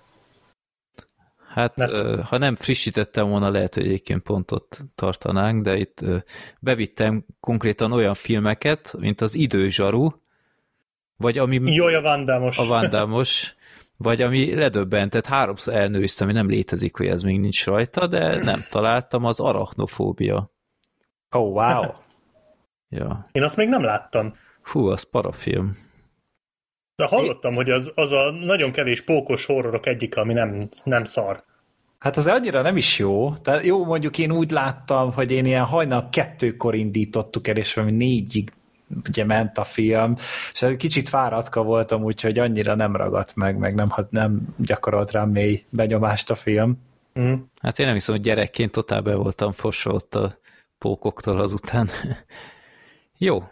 Hát, 1.50 1.75
Mert- 1.75 2.22
ha 2.22 2.38
nem 2.38 2.55
frissítettem 2.55 3.29
volna, 3.29 3.50
lehet, 3.50 3.74
hogy 3.74 3.86
egyébként 3.86 4.22
pontot 4.22 4.79
tartanánk, 4.96 5.63
de 5.63 5.77
itt 5.77 6.00
bevittem 6.60 7.25
konkrétan 7.39 7.91
olyan 7.91 8.13
filmeket, 8.13 8.96
mint 9.00 9.22
az 9.22 9.36
Időzsaru, 9.36 10.10
vagy 11.17 11.38
ami 11.38 11.74
Jó, 11.74 11.86
a 11.86 12.01
vandámos. 12.01 12.58
a 12.58 12.65
Vandámos, 12.65 13.55
vagy 14.04 14.22
ami 14.22 14.56
ledöbbentett, 14.56 15.26
háromszor 15.26 15.74
elnőriztem, 15.74 16.28
hogy 16.28 16.36
nem 16.36 16.50
létezik, 16.50 16.98
hogy 16.98 17.08
ez 17.08 17.24
még 17.24 17.40
nincs 17.40 17.66
rajta, 17.66 18.08
de 18.08 18.44
nem 18.44 18.66
találtam, 18.70 19.26
az 19.26 19.40
arachnofóbia. 19.40 20.52
Oh, 21.30 21.52
wow. 21.52 21.84
Ja. 22.90 23.26
Én 23.32 23.44
azt 23.44 23.58
még 23.58 23.68
nem 23.68 23.84
láttam. 23.84 24.36
Hú, 24.64 24.88
az 24.88 25.04
parafilm. 25.10 25.72
De 26.96 27.06
hallottam, 27.06 27.56
hogy 27.56 27.70
az, 27.70 27.92
az 27.96 28.12
a 28.12 28.32
nagyon 28.32 28.72
kevés 28.72 29.02
pókos 29.02 29.46
horrorok 29.46 29.86
egyik, 29.86 30.18
ami 30.18 30.34
nem, 30.34 30.70
nem 30.84 31.04
szar. 31.04 31.44
Hát 32.00 32.18
az 32.18 32.28
annyira 32.28 32.62
nem 32.62 32.78
is 32.78 33.00
jó. 33.00 33.36
Tehát 33.36 33.66
jó, 33.66 33.86
mondjuk 33.86 34.18
én 34.18 34.32
úgy 34.32 34.52
láttam, 34.52 35.12
hogy 35.14 35.32
én 35.32 35.46
ilyen 35.46 35.64
hajnal 35.64 36.10
kettőkor 36.10 36.76
indítottuk 36.76 37.48
el, 37.48 37.58
és 37.58 37.74
valami 37.74 37.94
négyig 37.94 38.52
ugye 39.08 39.26
ment 39.26 39.58
a 39.58 39.64
film, 39.64 40.16
és 40.54 40.66
kicsit 40.78 41.10
fáradka 41.10 41.64
voltam, 41.64 42.04
úgyhogy 42.04 42.40
annyira 42.40 42.76
nem 42.76 42.96
ragadt 42.96 43.36
meg, 43.36 43.58
meg 43.58 43.76
nem, 43.76 43.88
nem 44.10 44.56
gyakorolt 44.58 45.12
rám 45.12 45.30
mély 45.30 45.64
benyomást 45.70 46.32
a 46.32 46.36
film. 46.36 46.78
Mm. 47.20 47.34
Hát 47.62 47.80
én 47.80 47.86
nem 47.86 47.96
hiszem, 47.96 48.16
hogy 48.16 48.24
gyerekként 48.24 48.72
totál 48.72 49.02
be 49.02 49.16
voltam 49.16 49.52
fosva 49.52 49.92
ott 49.92 50.16
a 50.16 50.38
pókoktól 50.78 51.40
azután. 51.40 51.90
Jó, 53.18 53.44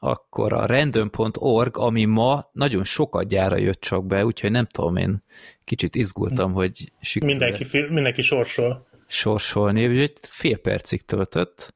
akkor 0.00 0.52
a 0.52 0.66
random.org, 0.66 1.78
ami 1.78 2.04
ma 2.04 2.48
nagyon 2.52 2.84
sokat 2.84 3.28
gyára 3.28 3.56
jött 3.56 3.80
csak 3.80 4.06
be, 4.06 4.24
úgyhogy 4.24 4.50
nem 4.50 4.66
tudom, 4.66 4.96
én 4.96 5.22
kicsit 5.64 5.94
izgultam, 5.94 6.52
hogy 6.52 6.92
sikerül 7.00 7.36
Mindenki, 7.36 7.64
fi- 7.64 7.90
mindenki 7.90 8.22
sorsol. 8.22 8.86
sorsolni, 9.06 9.86
úgyhogy 9.88 10.12
fél 10.22 10.56
percig 10.58 11.04
töltött, 11.04 11.74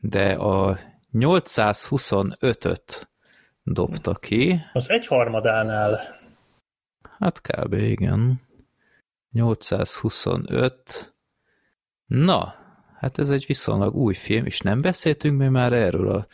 de 0.00 0.32
a 0.32 0.78
825-öt 1.12 3.10
dobta 3.62 4.14
ki, 4.14 4.60
Az 4.72 4.90
egyharmadánál 4.90 6.16
hát 7.18 7.40
kb. 7.40 7.72
igen. 7.72 8.40
825. 9.32 11.14
Na, 12.06 12.54
hát 12.98 13.18
ez 13.18 13.30
egy 13.30 13.44
viszonylag 13.46 13.94
új 13.94 14.14
film, 14.14 14.46
és 14.46 14.60
nem 14.60 14.80
beszéltünk 14.80 15.38
mi 15.38 15.48
már 15.48 15.72
erről 15.72 16.10
a 16.10 16.26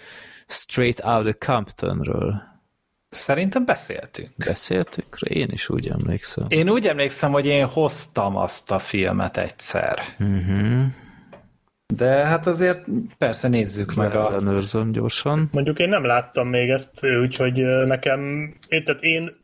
Straight 0.46 1.04
Outta 1.04 1.34
Comptonről. 1.34 2.42
Szerintem 3.10 3.64
beszéltünk. 3.64 4.30
Beszéltünk? 4.36 5.16
Én 5.20 5.48
is 5.50 5.68
úgy 5.68 5.88
emlékszem. 5.88 6.46
Én 6.48 6.70
úgy 6.70 6.86
emlékszem, 6.86 7.32
hogy 7.32 7.46
én 7.46 7.66
hoztam 7.66 8.36
azt 8.36 8.70
a 8.70 8.78
filmet 8.78 9.36
egyszer. 9.36 9.98
Uh-huh. 10.18 10.86
De 11.86 12.26
hát 12.26 12.46
azért 12.46 12.84
persze 13.18 13.48
nézzük 13.48 13.94
meg 13.94 14.14
a... 14.14 14.30
Ellenőrzöm 14.30 14.92
gyorsan. 14.92 15.48
mondjuk 15.52 15.78
én 15.78 15.88
nem 15.88 16.04
láttam 16.04 16.48
még 16.48 16.68
ezt, 16.70 17.06
úgyhogy 17.22 17.54
nekem, 17.86 18.20
én, 18.68 18.84
tehát 18.84 19.02
én 19.02 19.36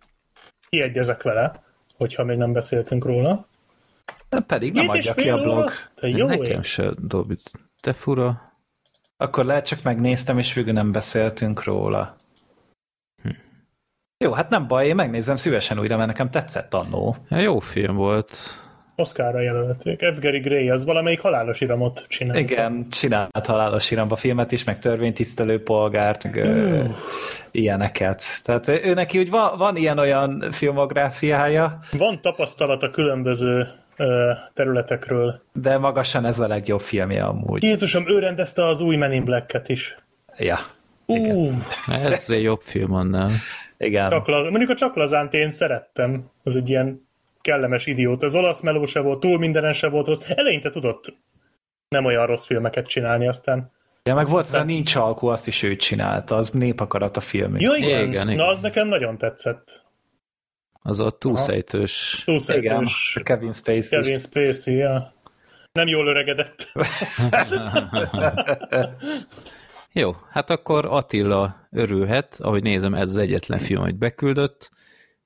kiegyezek 0.68 1.22
vele, 1.22 1.62
hogyha 1.96 2.24
még 2.24 2.36
nem 2.36 2.52
beszéltünk 2.52 3.04
róla. 3.04 3.48
Pedig 4.46 4.72
nem 4.72 4.88
Két 4.88 4.96
adja 4.96 5.14
ki 5.14 5.30
a 5.30 5.42
blog. 5.42 5.72
Te 5.94 6.08
jó 6.08 6.26
Nekem 6.26 6.58
ég. 6.58 6.62
se 6.62 6.92
dob. 6.98 7.32
Te 7.80 7.92
fura. 7.92 8.54
Akkor 9.16 9.44
lehet 9.44 9.66
csak 9.66 9.82
megnéztem, 9.82 10.38
és 10.38 10.52
végül 10.52 10.72
nem 10.72 10.92
beszéltünk 10.92 11.64
róla. 11.64 12.16
Hm. 13.22 13.28
Jó, 14.24 14.32
hát 14.32 14.50
nem 14.50 14.66
baj, 14.66 14.86
én 14.86 14.94
megnézem 14.94 15.36
szívesen 15.36 15.78
újra, 15.78 15.96
mert 15.96 16.08
nekem 16.08 16.30
tetszett 16.30 16.74
annó. 16.74 17.16
Ja, 17.28 17.38
jó 17.38 17.58
film 17.58 17.96
volt. 17.96 18.30
Oscarra 19.00 19.40
jelölték. 19.40 20.04
F. 20.14 20.18
Gary 20.20 20.38
Gray, 20.38 20.70
az 20.70 20.84
valamelyik 20.84 21.20
halálos 21.20 21.60
iramot 21.60 22.04
csinál. 22.08 22.36
Igen, 22.36 22.86
csinált 22.90 23.46
halálos 23.46 23.90
iramba 23.90 24.16
filmet 24.16 24.52
is, 24.52 24.64
meg 24.64 24.78
törvénytisztelő 24.78 25.62
polgárt, 25.62 26.24
meg 26.24 26.36
ö, 26.36 26.84
ilyeneket. 27.50 28.22
Tehát 28.44 28.68
ő 28.68 28.94
neki 28.94 29.18
úgy 29.18 29.30
van, 29.30 29.58
van 29.58 29.76
ilyen-olyan 29.76 30.44
filmográfiája, 30.50 31.78
Van 31.98 32.20
tapasztalata 32.20 32.90
különböző 32.90 33.68
ö, 33.96 34.30
területekről. 34.54 35.42
de 35.52 35.78
magasan 35.78 36.24
ez 36.24 36.38
a 36.40 36.46
legjobb 36.46 36.80
filmje 36.80 37.24
amúgy. 37.24 37.62
Jézusom, 37.62 38.08
ő 38.08 38.18
rendezte 38.18 38.66
az 38.66 38.80
új 38.80 38.96
Men 38.96 39.12
in 39.12 39.24
Black-et 39.24 39.68
is. 39.68 39.96
Ja, 40.38 40.58
Uh, 41.12 41.52
Ez 42.04 42.30
egy 42.30 42.42
jobb 42.42 42.60
film 42.60 42.92
annál. 42.94 43.30
igen. 43.78 44.10
csak 44.10 44.26
laz- 44.26 44.50
mondjuk 44.50 44.70
a 44.70 44.74
csak 44.74 44.94
lazánt 44.96 45.34
én 45.34 45.50
szerettem. 45.50 46.30
Az 46.44 46.56
egy 46.56 46.68
ilyen 46.68 47.08
kellemes 47.40 47.86
idiót. 47.86 48.22
Az 48.22 48.34
olasz 48.34 48.60
meló 48.60 48.86
se 48.86 49.00
volt, 49.00 49.20
túl 49.20 49.38
mindenen 49.38 49.72
se 49.72 49.88
volt 49.88 50.06
rossz. 50.06 50.30
Eleinte 50.30 50.70
tudott 50.70 51.14
nem 51.88 52.04
olyan 52.04 52.26
rossz 52.26 52.44
filmeket 52.44 52.86
csinálni, 52.86 53.28
aztán... 53.28 53.70
Ja, 54.02 54.14
meg 54.14 54.28
volt 54.28 54.44
az 54.44 54.54
a 54.54 54.62
Nincs 54.62 54.94
alkú, 54.94 55.26
azt 55.26 55.46
is 55.46 55.62
ő 55.62 55.76
csinálta, 55.76 56.36
az 56.36 56.50
népakarat 56.50 57.16
a 57.16 57.20
film. 57.20 57.56
Ja, 57.58 57.74
igen, 57.74 57.88
Igen, 57.88 58.08
igen. 58.08 58.36
Na, 58.36 58.46
az 58.46 58.60
nekem 58.60 58.88
nagyon 58.88 59.18
tetszett. 59.18 59.84
Az 60.82 61.00
a 61.00 61.10
túlszejtős. 61.10 62.22
Igen, 62.24 62.24
Túlszerűs 62.24 63.18
Kevin 63.22 63.52
Spacey. 63.52 64.00
Kevin 64.00 64.18
Spacey, 64.18 64.74
ja. 64.74 65.12
Nem 65.72 65.86
jól 65.86 66.06
öregedett. 66.06 66.72
Jó, 69.92 70.10
hát 70.30 70.50
akkor 70.50 70.86
Attila 70.86 71.56
örülhet, 71.70 72.36
ahogy 72.40 72.62
nézem, 72.62 72.94
ez 72.94 73.08
az 73.08 73.16
egyetlen 73.16 73.58
film, 73.58 73.80
amit 73.82 73.98
beküldött. 73.98 74.70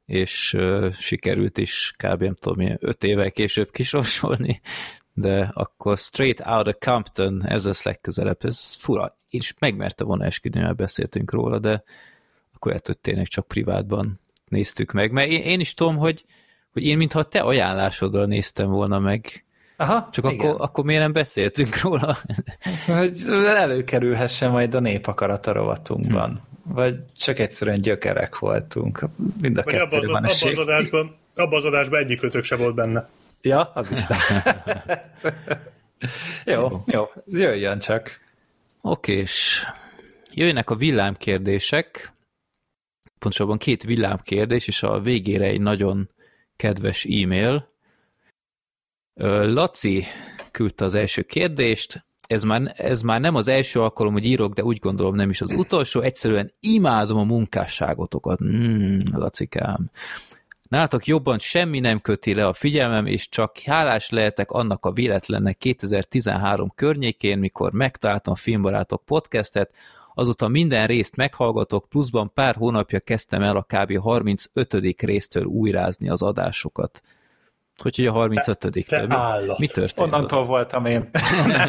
És 0.06 0.54
uh, 0.56 0.92
sikerült 0.92 1.58
is 1.58 1.94
kb. 1.96 2.22
nem 2.22 2.34
tudom, 2.34 2.60
ilyen 2.60 2.78
öt 2.80 3.04
évvel 3.04 3.30
később 3.30 3.70
kisorsolni, 3.70 4.60
de 5.12 5.50
akkor 5.52 5.98
Straight 5.98 6.46
Outta 6.46 6.74
Compton, 6.74 7.46
ez 7.46 7.64
lesz 7.64 7.84
legközelebb, 7.84 8.38
ez 8.40 8.74
fura. 8.74 9.18
Én 9.28 9.40
is 9.40 9.54
megmerte 9.58 10.04
volna 10.04 10.24
esküdni, 10.24 10.60
mert 10.60 10.76
beszéltünk 10.76 11.32
róla, 11.32 11.58
de 11.58 11.82
akkor 12.54 12.70
lehet, 12.70 12.86
hogy 12.86 12.98
tényleg 12.98 13.26
csak 13.26 13.48
privátban 13.48 14.20
néztük 14.48 14.92
meg. 14.92 15.12
Mert 15.12 15.30
én, 15.30 15.42
én 15.42 15.60
is 15.60 15.74
tudom, 15.74 15.96
hogy, 15.96 16.24
hogy 16.72 16.84
én 16.84 16.96
mintha 16.96 17.22
te 17.22 17.40
ajánlásodra 17.40 18.26
néztem 18.26 18.70
volna 18.70 18.98
meg. 18.98 19.44
Aha, 19.76 20.08
Csak 20.12 20.24
akkor, 20.24 20.56
akkor 20.58 20.84
miért 20.84 21.02
nem 21.02 21.12
beszéltünk 21.12 21.80
róla? 21.80 22.16
Hogy 22.86 23.18
előkerülhessen 23.56 24.50
majd 24.50 24.74
a 24.74 24.80
népakarata 24.80 25.52
rovatunkban. 25.52 26.40
Vagy 26.64 26.96
csak 27.16 27.38
egyszerűen 27.38 27.80
gyökerek 27.80 28.38
voltunk. 28.38 29.04
Mind 29.40 29.58
a 29.58 29.62
Vagy 29.62 29.74
abban 29.74 30.24
az, 30.24 30.42
abba 30.42 30.50
az, 30.50 30.58
adásban, 30.58 31.16
abba 31.34 31.56
az 31.56 31.64
adásban 31.64 32.00
egyik 32.00 32.18
kötök 32.18 32.44
se 32.44 32.56
volt 32.56 32.74
benne. 32.74 33.08
Ja, 33.40 33.62
az 33.62 33.90
is. 33.90 33.98
jó, 36.54 36.82
jó, 36.86 37.04
jöjjön 37.26 37.78
csak. 37.78 38.20
Oké, 38.80 39.12
és 39.12 39.64
jöjjenek 40.30 40.70
a 40.70 40.74
villámkérdések, 40.74 42.12
pontosabban 43.18 43.58
két 43.58 43.82
villámkérdés, 43.82 44.66
és 44.66 44.82
a 44.82 45.00
végére 45.00 45.44
egy 45.44 45.60
nagyon 45.60 46.10
kedves 46.56 47.04
e-mail. 47.04 47.72
Laci 49.42 50.04
küldte 50.50 50.84
az 50.84 50.94
első 50.94 51.22
kérdést, 51.22 52.04
ez 52.34 52.42
már, 52.42 52.74
ez 52.76 53.02
már 53.02 53.20
nem 53.20 53.34
az 53.34 53.48
első 53.48 53.80
alkalom, 53.80 54.12
hogy 54.12 54.24
írok, 54.24 54.52
de 54.52 54.64
úgy 54.64 54.78
gondolom 54.78 55.14
nem 55.14 55.30
is 55.30 55.40
az 55.40 55.52
utolsó, 55.52 56.00
egyszerűen 56.00 56.52
imádom 56.60 57.18
a 57.18 57.24
munkásságotokat. 57.24 58.44
Mm, 58.44 58.98
Lacikám. 59.12 59.90
Nálatok 60.68 61.06
jobban 61.06 61.38
semmi 61.38 61.80
nem 61.80 62.00
köti 62.00 62.34
le 62.34 62.46
a 62.46 62.52
figyelmem, 62.52 63.06
és 63.06 63.28
csak 63.28 63.58
hálás 63.58 64.10
lehetek 64.10 64.50
annak 64.50 64.84
a 64.84 64.92
véletlennek 64.92 65.58
2013 65.58 66.72
környékén, 66.74 67.38
mikor 67.38 67.72
megtaláltam 67.72 68.32
a 68.32 68.36
Filmbarátok 68.36 69.04
podcastet, 69.04 69.70
azóta 70.14 70.48
minden 70.48 70.86
részt 70.86 71.16
meghallgatok, 71.16 71.88
pluszban 71.88 72.32
pár 72.34 72.54
hónapja 72.54 73.00
kezdtem 73.00 73.42
el 73.42 73.56
a 73.56 73.62
kb. 73.62 73.98
35. 73.98 75.00
résztől 75.00 75.44
újrázni 75.44 76.08
az 76.08 76.22
adásokat. 76.22 77.02
Hogy, 77.82 77.96
hogy 77.96 78.06
a 78.06 78.12
35 78.12 78.58
te, 78.58 78.70
te 78.70 79.06
mi, 79.06 79.14
állat. 79.14 79.58
mi 79.58 79.66
történt? 79.66 80.12
Onnantól 80.12 80.38
ott? 80.38 80.46
voltam 80.46 80.86
én. 80.86 81.10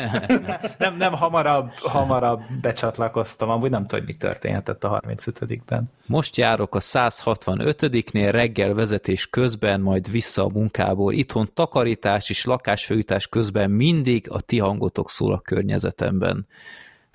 nem, 0.77 0.97
nem 0.97 1.13
hamarabb, 1.13 1.71
hamarabb 1.77 2.41
becsatlakoztam, 2.61 3.49
amúgy 3.49 3.69
nem 3.69 3.81
tudom, 3.81 4.05
hogy 4.05 4.07
mi 4.07 4.15
történhetett 4.15 4.83
a 4.83 5.01
35-ben. 5.07 5.91
Most 6.05 6.35
járok 6.37 6.75
a 6.75 6.79
165-nél 6.79 8.29
reggel 8.31 8.73
vezetés 8.73 9.27
közben, 9.27 9.81
majd 9.81 10.11
vissza 10.11 10.43
a 10.43 10.49
munkából. 10.49 11.13
Itthon 11.13 11.49
takarítás 11.53 12.29
és 12.29 12.45
lakásfőítás 12.45 13.27
közben 13.27 13.71
mindig 13.71 14.29
a 14.29 14.41
ti 14.41 14.59
hangotok 14.59 15.09
szól 15.09 15.33
a 15.33 15.39
környezetemben 15.39 16.47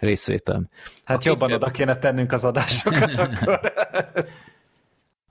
részvétem. 0.01 0.69
Hát 1.05 1.17
a 1.17 1.21
jobban 1.25 1.53
oda 1.53 1.71
kéne 1.71 1.97
tennünk 1.97 2.33
az 2.33 2.45
adásokat 2.45 3.17
akkor. 3.27 3.61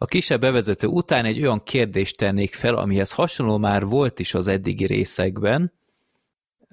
A 0.02 0.06
kisebb 0.06 0.40
bevezető 0.42 0.88
után 0.88 1.26
egy 1.26 1.42
olyan 1.42 1.64
kérdést 1.64 2.18
tennék 2.18 2.54
fel, 2.54 2.76
amihez 2.76 3.12
hasonló 3.12 3.58
már 3.58 3.86
volt 3.86 4.20
is 4.20 4.34
az 4.34 4.48
eddigi 4.48 4.86
részekben. 4.86 5.74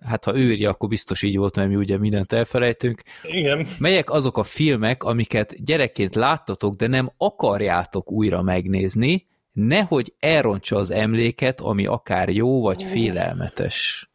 Hát 0.03 0.25
ha 0.25 0.37
ő 0.37 0.51
írja, 0.51 0.71
akkor 0.71 0.89
biztos 0.89 1.23
így 1.23 1.37
volt, 1.37 1.57
mert 1.57 1.69
mi 1.69 1.75
ugye 1.75 1.99
mindent 1.99 2.33
elfelejtünk. 2.33 3.03
Igen. 3.23 3.69
Melyek 3.79 4.11
azok 4.11 4.39
a 4.39 4.43
filmek, 4.43 5.03
amiket 5.03 5.65
gyerekként 5.65 6.15
láttatok, 6.15 6.77
de 6.77 6.87
nem 6.87 7.13
akarjátok 7.17 8.11
újra 8.11 8.43
megnézni, 8.43 9.27
nehogy 9.53 10.15
elrontsa 10.19 10.77
az 10.77 10.91
emléket, 10.91 11.61
ami 11.61 11.87
akár 11.87 12.29
jó 12.29 12.63
vagy 12.63 12.83
félelmetes. 12.83 14.11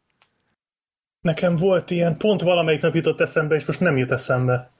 Nekem 1.20 1.56
volt 1.56 1.90
ilyen, 1.90 2.16
pont 2.16 2.42
valamelyik 2.42 2.80
nap 2.80 2.94
jutott 2.94 3.20
eszembe, 3.20 3.54
és 3.54 3.64
most 3.64 3.80
nem 3.80 3.96
jut 3.96 4.12
eszembe. 4.12 4.70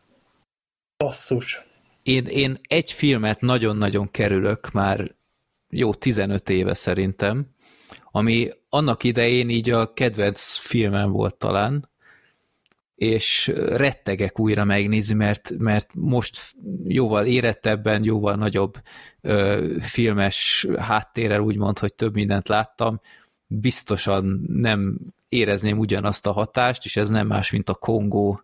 Basszus. 0.97 1.72
Én, 2.03 2.27
én 2.27 2.59
egy 2.63 2.93
filmet 2.93 3.41
nagyon-nagyon 3.41 4.11
kerülök 4.11 4.71
már 4.71 5.15
jó 5.71 5.95
15 5.95 6.49
éve 6.49 6.75
szerintem, 6.75 7.47
ami 8.11 8.51
annak 8.69 9.05
idején 9.05 9.49
így 9.49 9.71
a 9.71 9.93
kedvenc 9.93 10.57
filmem 10.57 11.11
volt 11.11 11.37
talán, 11.37 11.91
és 12.95 13.53
rettegek 13.57 14.39
újra 14.39 14.65
megnézni, 14.65 15.15
mert, 15.15 15.53
mert 15.59 15.91
most 15.95 16.55
jóval 16.85 17.27
érettebben, 17.27 18.05
jóval 18.05 18.35
nagyobb 18.35 18.81
ö, 19.21 19.67
filmes 19.81 20.67
háttérrel 20.79 21.41
úgymond, 21.41 21.79
hogy 21.79 21.95
több 21.95 22.15
mindent 22.15 22.49
láttam, 22.49 23.01
biztosan 23.47 24.47
nem 24.49 24.99
érezném 25.29 25.79
ugyanazt 25.79 26.27
a 26.27 26.33
hatást, 26.33 26.85
és 26.85 26.97
ez 26.97 27.11
nem 27.11 27.27
más, 27.27 27.51
mint 27.51 27.69
a 27.69 27.75
Kongó. 27.75 28.41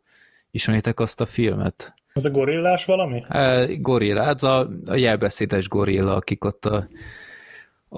Ismeritek 0.51 1.01
azt 1.01 1.21
a 1.21 1.27
filmet? 1.27 1.95
Ez 2.13 2.25
a 2.25 2.31
gorillás 2.31 2.85
valami? 2.85 3.25
E, 3.29 3.67
gorilla, 3.67 4.25
ez 4.25 4.43
a, 4.43 4.69
a 4.87 4.95
jelbeszédes 4.95 5.69
gorilla, 5.69 6.15
akik 6.15 6.45
ott 6.45 6.67
a, 6.67 6.89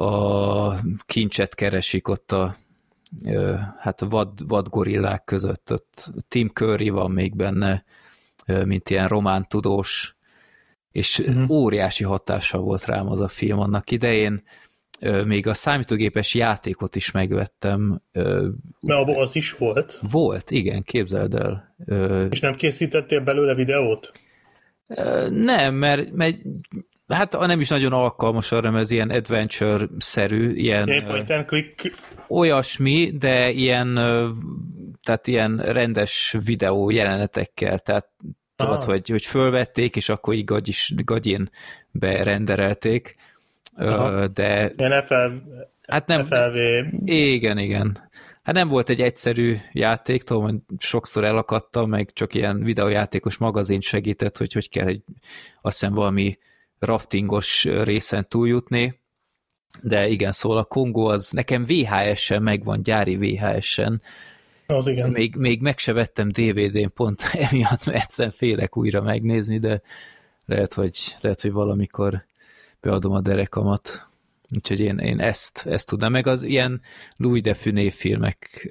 a 0.03 0.75
kincset 1.07 1.55
keresik 1.55 2.09
ott 2.09 2.33
a 2.33 2.55
hát 3.79 4.01
vad, 4.01 4.49
vad 4.49 4.68
gorillák 4.68 5.25
között. 5.25 5.73
Ott 5.73 6.12
Tim 6.29 6.49
Curry 6.49 6.88
van 6.88 7.11
még 7.11 7.37
benne, 7.37 7.85
mint 8.64 8.90
ilyen 8.90 9.09
román 9.09 9.49
tudós, 9.49 10.16
és 10.92 11.18
uh-huh. 11.18 11.51
óriási 11.51 12.05
hatással 12.05 12.61
volt 12.61 12.85
rám 12.85 13.09
az 13.09 13.20
a 13.20 13.29
film 13.29 13.59
annak 13.59 13.90
idején 13.90 14.42
még 15.25 15.47
a 15.47 15.55
számítógépes 15.55 16.35
játékot 16.35 16.97
is 16.97 17.11
megvettem. 17.11 18.03
Mert 18.13 19.01
abban 19.01 19.17
az 19.17 19.37
is 19.37 19.53
volt? 19.53 19.99
Volt, 20.11 20.51
igen, 20.51 20.83
képzeld 20.83 21.35
el. 21.35 21.75
És 22.31 22.41
nem 22.41 22.55
készítettél 22.55 23.21
belőle 23.21 23.55
videót? 23.55 24.13
Nem, 25.31 25.75
mert, 25.75 26.13
mert 26.13 26.37
hát 27.09 27.39
nem 27.39 27.61
is 27.61 27.69
nagyon 27.69 27.93
alkalmas 27.93 28.53
arra, 28.53 28.71
mert 28.71 28.85
ez 28.85 28.91
ilyen 28.91 29.11
adventure-szerű, 29.11 30.53
ilyen... 30.53 30.89
Ilyen 30.89 31.07
point 31.07 31.31
and 31.31 31.45
click. 31.45 31.97
Olyasmi, 32.29 33.11
de 33.19 33.51
ilyen, 33.51 33.95
tehát 35.03 35.27
ilyen 35.27 35.57
rendes 35.57 36.37
videó 36.45 36.91
jelenetekkel, 36.91 37.79
tehát 37.79 38.09
tudod, 38.57 38.85
hogy, 38.85 39.09
hogy 39.09 39.25
fölvették, 39.25 39.97
és 39.97 40.09
akkor 40.09 40.35
így 40.35 40.45
gagyis, 40.45 40.93
gagyin 40.97 41.51
berenderelték 41.91 43.15
Aha. 43.81 44.29
de... 44.29 44.73
Ilyen 44.77 45.03
FL, 45.03 45.31
hát 45.87 46.07
nem, 46.07 46.25
FLV... 46.25 46.57
Igen, 47.05 47.59
igen. 47.59 48.09
Hát 48.43 48.55
nem 48.55 48.69
volt 48.69 48.88
egy 48.88 49.01
egyszerű 49.01 49.57
játék, 49.73 50.23
tudom, 50.23 50.43
hogy 50.43 50.57
sokszor 50.79 51.25
elakadtam, 51.25 51.88
meg 51.88 52.11
csak 52.12 52.35
ilyen 52.35 52.62
videójátékos 52.62 53.37
magazin 53.38 53.81
segített, 53.81 54.37
hogy 54.37 54.53
hogy 54.53 54.69
kell 54.69 54.87
egy, 54.87 55.03
azt 55.62 55.81
hiszem 55.81 55.95
valami 55.95 56.38
raftingos 56.79 57.64
részen 57.64 58.29
túljutni, 58.29 59.01
de 59.83 60.09
igen, 60.09 60.33
szóval 60.33 60.59
a 60.59 60.64
Kongó 60.64 61.07
az 61.07 61.31
nekem 61.31 61.64
VHS-en 61.64 62.43
megvan, 62.43 62.83
gyári 62.83 63.16
VHS-en, 63.16 64.03
az 64.66 64.87
igen. 64.87 65.11
Még, 65.11 65.37
még 65.37 65.61
meg 65.61 65.79
se 65.79 65.93
vettem 65.93 66.29
DVD-n 66.29 66.93
pont 66.95 67.23
emiatt, 67.51 67.87
mert 67.87 68.03
egyszerűen 68.03 68.35
félek 68.35 68.77
újra 68.77 69.03
megnézni, 69.03 69.59
de 69.59 69.83
lehet, 70.47 70.75
hogy, 70.75 70.99
lehet, 71.21 71.40
hogy 71.40 71.53
valamikor 71.53 72.25
beadom 72.81 73.12
a 73.12 73.21
derekamat. 73.21 74.09
Úgyhogy 74.55 74.81
én, 74.81 74.99
én 74.99 75.21
ezt, 75.21 75.66
ezt 75.66 75.87
tudnám, 75.87 76.12
meg 76.12 76.27
az 76.27 76.43
ilyen 76.43 76.81
Louis 77.16 77.43
de 77.43 77.55
Funé 77.55 77.90
filmek, 77.90 78.71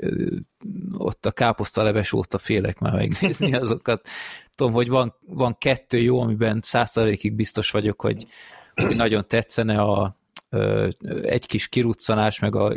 ott 0.98 1.26
a 1.26 1.32
káposztaleves 1.32 2.14
óta 2.14 2.38
félek 2.38 2.80
már 2.80 2.94
megnézni 2.94 3.54
azokat. 3.64 4.08
Tudom, 4.56 4.74
hogy 4.74 4.88
van, 4.88 5.16
van 5.26 5.58
kettő 5.58 5.98
jó, 5.98 6.22
amiben 6.22 6.60
százszerékig 6.64 7.34
biztos 7.34 7.72
vagyok, 7.72 8.02
hogy, 8.02 8.28
hogy 8.76 8.96
nagyon 8.96 9.28
tetszene 9.28 9.82
a, 9.82 10.16
egy 11.22 11.46
kis 11.46 11.68
kiruccanás, 11.68 12.40
meg 12.40 12.56
a 12.56 12.76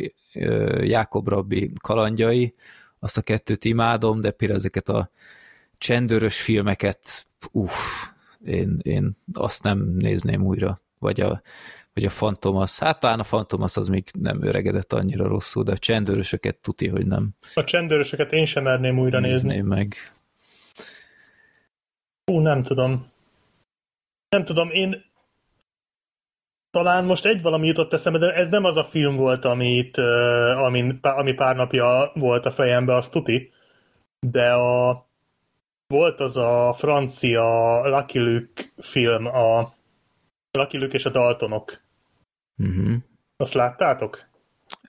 Jákob 0.80 1.28
Rabbi 1.28 1.72
kalandjai, 1.80 2.54
azt 2.98 3.16
a 3.16 3.22
kettőt 3.22 3.64
imádom, 3.64 4.20
de 4.20 4.30
például 4.30 4.58
ezeket 4.58 4.88
a 4.88 5.10
csendőrös 5.78 6.40
filmeket, 6.40 7.26
uff, 7.50 7.72
én, 8.44 8.78
én 8.82 9.16
azt 9.32 9.62
nem 9.62 9.94
nézném 9.98 10.42
újra 10.42 10.80
vagy 11.02 11.20
a, 11.20 11.42
vagy 11.94 12.04
a 12.04 12.10
Fantomas. 12.10 12.78
Hát 12.78 13.00
talán 13.00 13.18
a 13.18 13.24
Fantomas 13.24 13.76
az 13.76 13.88
még 13.88 14.04
nem 14.18 14.42
öregedett 14.42 14.92
annyira 14.92 15.26
rosszul, 15.28 15.62
de 15.62 15.72
a 15.72 15.78
csendőrösöket 15.78 16.56
tuti, 16.56 16.88
hogy 16.88 17.06
nem. 17.06 17.30
A 17.54 17.64
csendőrösöket 17.64 18.32
én 18.32 18.44
sem 18.44 18.62
merném 18.62 18.98
újra 18.98 19.20
nézni. 19.20 19.60
meg. 19.60 19.94
Hú, 22.24 22.38
nem 22.38 22.62
tudom. 22.62 23.10
Nem 24.28 24.44
tudom, 24.44 24.70
én 24.70 25.04
talán 26.70 27.04
most 27.04 27.26
egy 27.26 27.42
valami 27.42 27.66
jutott 27.66 27.92
eszembe, 27.92 28.18
de 28.18 28.34
ez 28.34 28.48
nem 28.48 28.64
az 28.64 28.76
a 28.76 28.84
film 28.84 29.16
volt, 29.16 29.44
amit, 29.44 29.98
ami, 30.56 30.98
ami 31.00 31.32
pár 31.32 31.56
napja 31.56 32.10
volt 32.14 32.46
a 32.46 32.50
fejembe, 32.50 32.94
az 32.94 33.08
tuti. 33.08 33.52
De 34.26 34.52
a, 34.52 35.06
volt 35.86 36.20
az 36.20 36.36
a 36.36 36.74
francia 36.78 37.80
Lucky 37.88 38.18
Luke 38.18 38.62
film, 38.76 39.26
a 39.26 39.74
Lucky 40.58 40.78
Luke 40.78 40.94
és 40.96 41.04
a 41.04 41.10
Daltonok. 41.10 41.80
Uh-huh. 42.58 42.94
Azt 43.36 43.52
láttátok? 43.54 44.28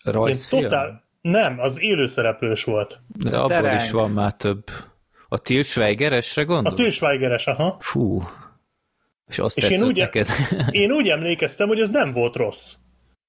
Én 0.06 0.13
Rajzfilm? 0.13 0.62
totál... 0.62 1.04
Nem, 1.21 1.60
az 1.60 1.82
élőszereplős 1.82 2.63
volt. 2.63 3.02
De 3.08 3.38
abból 3.38 3.47
Tereng. 3.47 3.82
is 3.82 3.91
van 3.91 4.12
már 4.12 4.34
több. 4.34 4.63
A 5.28 5.38
Til 5.38 5.63
Schweigeresre 5.63 6.43
gondol? 6.43 6.71
A 6.73 6.76
Til 6.76 6.91
Schweigeres, 6.91 7.47
aha. 7.47 7.78
Fú. 7.80 8.21
És 9.28 9.39
azt 9.39 9.58
És 9.58 9.69
én 9.69 9.84
úgy- 9.84 9.97
neked? 9.97 10.28
Én 10.69 10.91
úgy 10.91 11.08
emlékeztem, 11.10 11.67
hogy 11.67 11.80
ez 11.80 11.89
nem 11.89 12.12
volt 12.13 12.36
rossz. 12.36 12.73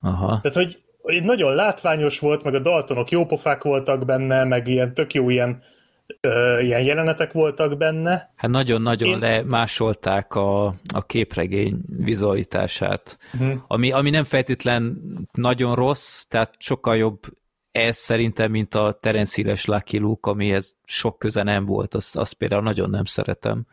Aha. 0.00 0.40
Tehát, 0.40 0.56
hogy 0.56 0.82
hogy 1.02 1.22
nagyon 1.22 1.54
látványos 1.54 2.18
volt, 2.18 2.42
meg 2.42 2.54
a 2.54 2.58
Daltonok 2.58 3.10
jópofák 3.10 3.62
voltak 3.62 4.04
benne, 4.04 4.44
meg 4.44 4.68
ilyen 4.68 4.94
tök 4.94 5.14
jó 5.14 5.30
ilyen, 5.30 5.62
ö, 6.20 6.60
ilyen 6.60 6.82
jelenetek 6.82 7.32
voltak 7.32 7.76
benne. 7.78 8.32
Hát 8.36 8.50
nagyon-nagyon 8.50 9.08
Én- 9.08 9.18
lemásolták 9.18 10.34
a, 10.34 10.66
a 10.94 11.06
képregény 11.06 11.80
vizualitását, 11.98 13.18
Uh-huh. 13.34 13.60
ami, 13.66 13.92
ami 13.92 14.10
nem 14.10 14.24
feltétlen 14.24 15.00
nagyon 15.32 15.74
rossz, 15.74 16.22
tehát 16.22 16.54
sokkal 16.58 16.96
jobb 16.96 17.18
ez 17.72 17.96
szerintem, 17.96 18.50
mint 18.50 18.74
a 18.74 18.98
Terence 19.00 19.34
Hill-es 19.42 19.64
Lucky 19.64 19.98
Luke, 19.98 20.30
amihez 20.30 20.76
sok 20.84 21.18
köze 21.18 21.42
nem 21.42 21.64
volt, 21.64 21.94
azt, 21.94 22.16
azt 22.16 22.34
például 22.34 22.62
nagyon 22.62 22.90
nem 22.90 23.04
szeretem, 23.04 23.66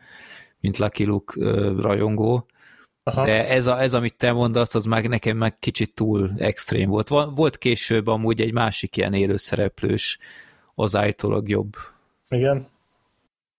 mint 0.60 0.78
Lucky 0.78 1.04
Luke 1.04 1.34
ö, 1.38 1.80
rajongó. 1.80 2.46
Aha. 3.04 3.24
De 3.24 3.48
ez, 3.48 3.66
a, 3.66 3.80
ez, 3.82 3.94
amit 3.94 4.16
te 4.16 4.32
mondasz, 4.32 4.74
az 4.74 4.84
már 4.84 5.04
nekem 5.04 5.36
meg 5.36 5.58
kicsit 5.58 5.94
túl 5.94 6.30
extrém 6.38 6.88
volt. 6.88 7.08
Volt 7.08 7.58
később 7.58 8.06
amúgy 8.06 8.40
egy 8.40 8.52
másik 8.52 8.96
ilyen 8.96 9.14
élőszereplős, 9.14 10.18
az 10.74 10.96
állítólag 10.96 11.48
jobb. 11.48 11.76
Igen. 12.32 12.66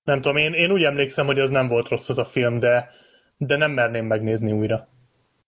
Nem 0.03 0.21
tudom, 0.21 0.37
én, 0.37 0.53
én 0.53 0.71
úgy 0.71 0.83
emlékszem, 0.83 1.25
hogy 1.25 1.39
az 1.39 1.49
nem 1.49 1.67
volt 1.67 1.87
rossz 1.87 2.09
az 2.09 2.17
a 2.17 2.25
film, 2.25 2.59
de, 2.59 2.89
de 3.37 3.55
nem 3.55 3.71
merném 3.71 4.05
megnézni 4.05 4.51
újra. 4.51 4.87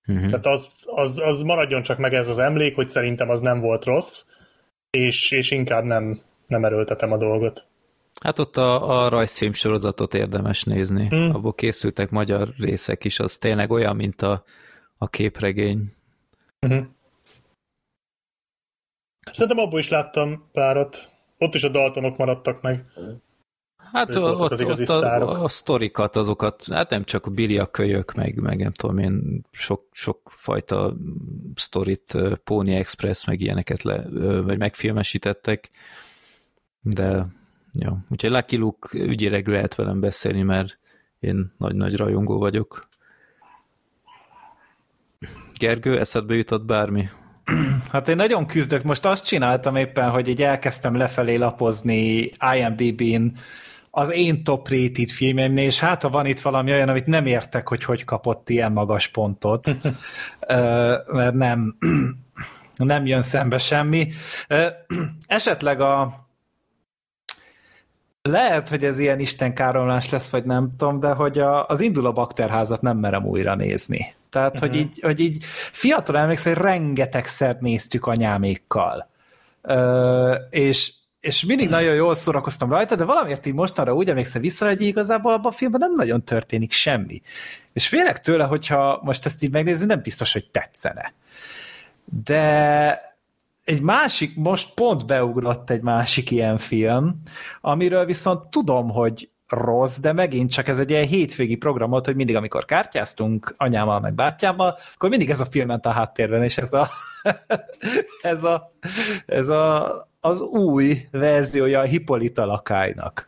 Uh-huh. 0.08 0.26
Tehát 0.26 0.46
az, 0.46 0.84
az, 0.86 1.20
az 1.20 1.42
maradjon 1.42 1.84
csak 1.84 1.98
meg 1.98 2.14
ez 2.14 2.28
az 2.28 2.38
emlék, 2.40 2.76
hogy 2.76 2.90
szerintem 2.90 3.30
az 3.30 3.40
nem 3.40 3.60
volt 3.60 3.86
rossz, 3.86 4.26
és, 4.90 5.32
és 5.32 5.52
inkább 5.52 5.84
nem, 5.84 6.22
nem 6.48 6.66
erőltetem 6.66 7.12
a 7.12 7.18
dolgot. 7.18 7.68
Hát 8.22 8.40
ott 8.40 8.58
a, 8.58 9.04
a 9.04 9.10
rajzfilm 9.10 9.54
sorozatot 9.54 10.14
érdemes 10.14 10.64
nézni. 10.64 11.08
Hmm. 11.08 11.36
Abból 11.36 11.54
készültek 11.54 12.10
magyar 12.10 12.50
részek 12.58 13.04
is, 13.04 13.20
az 13.20 13.38
tényleg 13.38 13.72
olyan, 13.72 13.96
mint 13.96 14.22
a, 14.22 14.44
a 14.98 15.08
képregény. 15.08 15.84
Uh-huh. 16.62 16.86
Szerintem 19.32 19.66
abból 19.66 19.80
is 19.80 19.90
láttam 19.90 20.50
párat. 20.52 21.15
Ott 21.38 21.54
is 21.54 21.64
a 21.64 21.70
Daltonok 21.70 22.18
maradtak 22.18 22.62
meg. 22.62 22.86
Hát 23.92 24.16
ott, 24.16 24.40
ott, 24.40 24.52
az 24.52 24.62
ott 24.62 24.90
a, 24.90 25.44
a 25.44 25.48
sztorikat, 25.48 26.16
azokat, 26.16 26.66
hát 26.72 26.90
nem 26.90 27.04
csak 27.04 27.26
a 27.26 27.30
Billy 27.30 27.58
a 27.58 27.66
kölyök, 27.66 28.14
meg, 28.14 28.42
meg 28.42 28.58
nem 28.58 28.72
tudom 28.72 28.98
én, 28.98 29.46
sok, 29.52 29.84
sok 29.92 30.22
fajta 30.26 30.96
sztorit, 31.56 32.18
Pony 32.44 32.70
Express, 32.70 33.26
meg 33.26 33.42
ilyeneket 33.42 33.84
le, 33.84 34.08
vagy 34.42 34.58
megfilmesítettek, 34.58 35.70
de 36.82 37.26
jó. 37.80 37.92
Úgyhogy 38.10 38.30
Lucky 38.30 38.58
Luke 38.58 39.00
ügyileg 39.00 39.48
lehet 39.48 39.76
velem 39.76 40.00
beszélni, 40.00 40.42
mert 40.42 40.78
én 41.20 41.54
nagy-nagy 41.58 41.96
rajongó 41.96 42.38
vagyok. 42.38 42.88
Gergő, 45.58 46.00
eszedbe 46.00 46.36
jutott 46.36 46.66
bármi? 46.66 47.10
Hát 47.92 48.08
én 48.08 48.16
nagyon 48.16 48.46
küzdök. 48.46 48.84
Most 48.84 49.06
azt 49.06 49.26
csináltam 49.26 49.76
éppen, 49.76 50.10
hogy 50.10 50.28
így 50.28 50.42
elkezdtem 50.42 50.96
lefelé 50.96 51.36
lapozni 51.36 52.32
IMDb-n 52.56 53.38
az 53.98 54.12
én 54.12 54.44
top 54.44 54.70
rated 54.70 55.10
filmemnél, 55.10 55.66
és 55.66 55.80
hát 55.80 56.02
ha 56.02 56.10
van 56.10 56.26
itt 56.26 56.40
valami 56.40 56.72
olyan, 56.72 56.90
amit 56.90 57.06
nem 57.06 57.26
értek, 57.26 57.68
hogy 57.68 57.84
hogy 57.84 58.04
kapott 58.04 58.50
ilyen 58.50 58.72
magas 58.72 59.08
pontot, 59.08 59.76
mert 61.08 61.34
nem, 61.34 61.78
nem 62.78 63.06
jön 63.06 63.22
szembe 63.22 63.58
semmi. 63.58 64.08
Esetleg 65.28 65.82
a 65.82 66.26
lehet, 68.22 68.70
hogy 68.70 68.84
ez 68.84 69.00
ilyen 69.00 69.20
istenkáromlás 69.20 70.10
lesz, 70.10 70.30
vagy 70.30 70.44
nem 70.44 70.70
tudom, 70.78 71.00
de 71.00 71.14
hogy 71.14 71.40
a, 71.40 71.68
az 71.68 71.82
induló 71.82 72.14
bakterházat 72.14 72.82
nem 72.82 72.98
merem 72.98 73.26
újra 73.26 73.56
nézni. 73.56 74.14
Tehát, 74.36 74.54
uh-huh. 74.54 74.70
hogy, 74.70 74.80
így, 74.80 75.00
hogy 75.02 75.20
így 75.20 75.44
fiatal 75.72 76.18
emlékszem, 76.18 76.54
hogy 76.54 76.64
rengetegszer 76.64 77.58
néztük 77.60 78.08
anyámékkal. 78.08 79.10
Ö, 79.62 80.36
és, 80.50 80.94
és 81.20 81.46
mindig 81.46 81.70
nagyon 81.70 81.96
jól 81.96 82.16
szórakoztam 82.16 82.70
rajta, 82.70 82.96
de 82.96 83.06
valamiért 83.06 83.46
így 83.46 83.54
mostanra 83.54 83.94
úgy 83.94 84.10
emlékszem 84.10 84.42
vissza, 84.42 84.66
hogy 84.66 84.82
igazából 84.82 85.34
abban 85.34 85.52
a 85.52 85.56
filmben 85.56 85.80
nem 85.80 85.94
nagyon 85.94 86.24
történik 86.24 86.72
semmi. 86.72 87.22
És 87.74 87.88
félek 87.88 88.20
tőle, 88.20 88.44
hogyha 88.44 89.00
most 89.04 89.26
ezt 89.26 89.44
így 89.44 89.52
megnézni, 89.52 89.86
nem 89.86 90.02
biztos, 90.02 90.34
hogy 90.34 90.50
tetszene. 90.52 91.14
De 92.24 93.02
egy 93.64 93.82
másik, 93.82 94.36
most 94.36 94.74
pont 94.74 95.06
beugrott 95.06 95.70
egy 95.70 95.82
másik 95.82 96.32
ilyen 96.32 96.58
film, 96.58 97.22
amiről 97.62 98.06
viszont 98.06 98.48
tudom, 98.48 98.90
hogy 98.90 99.30
rossz, 99.48 100.00
de 100.00 100.14
megint 100.14 100.52
csak 100.52 100.68
ez 100.68 100.80
egy 100.80 100.90
ilyen 100.90 101.06
hétvégi 101.06 101.56
program 101.56 101.90
volt, 101.90 102.06
hogy 102.06 102.16
mindig, 102.16 102.36
amikor 102.36 102.66
kártyáztunk 102.66 103.54
anyámmal, 103.58 104.00
meg 104.00 104.14
bátyámmal, 104.14 104.78
akkor 104.96 105.10
mindig 105.10 105.30
ez 105.30 105.40
a 105.40 105.46
film 105.46 105.68
ment 105.68 105.86
a 105.86 105.92
háttérben, 105.92 106.44
és 106.44 106.58
ez 106.58 106.74
a, 106.74 106.90
ez 108.22 108.44
a, 108.44 108.72
ez 109.26 109.48
a 109.48 110.14
az 110.26 110.42
új 110.42 111.08
verziója 111.12 111.80
a 111.80 111.84
Hippolyta 111.84 112.46
lakálynak. 112.46 113.28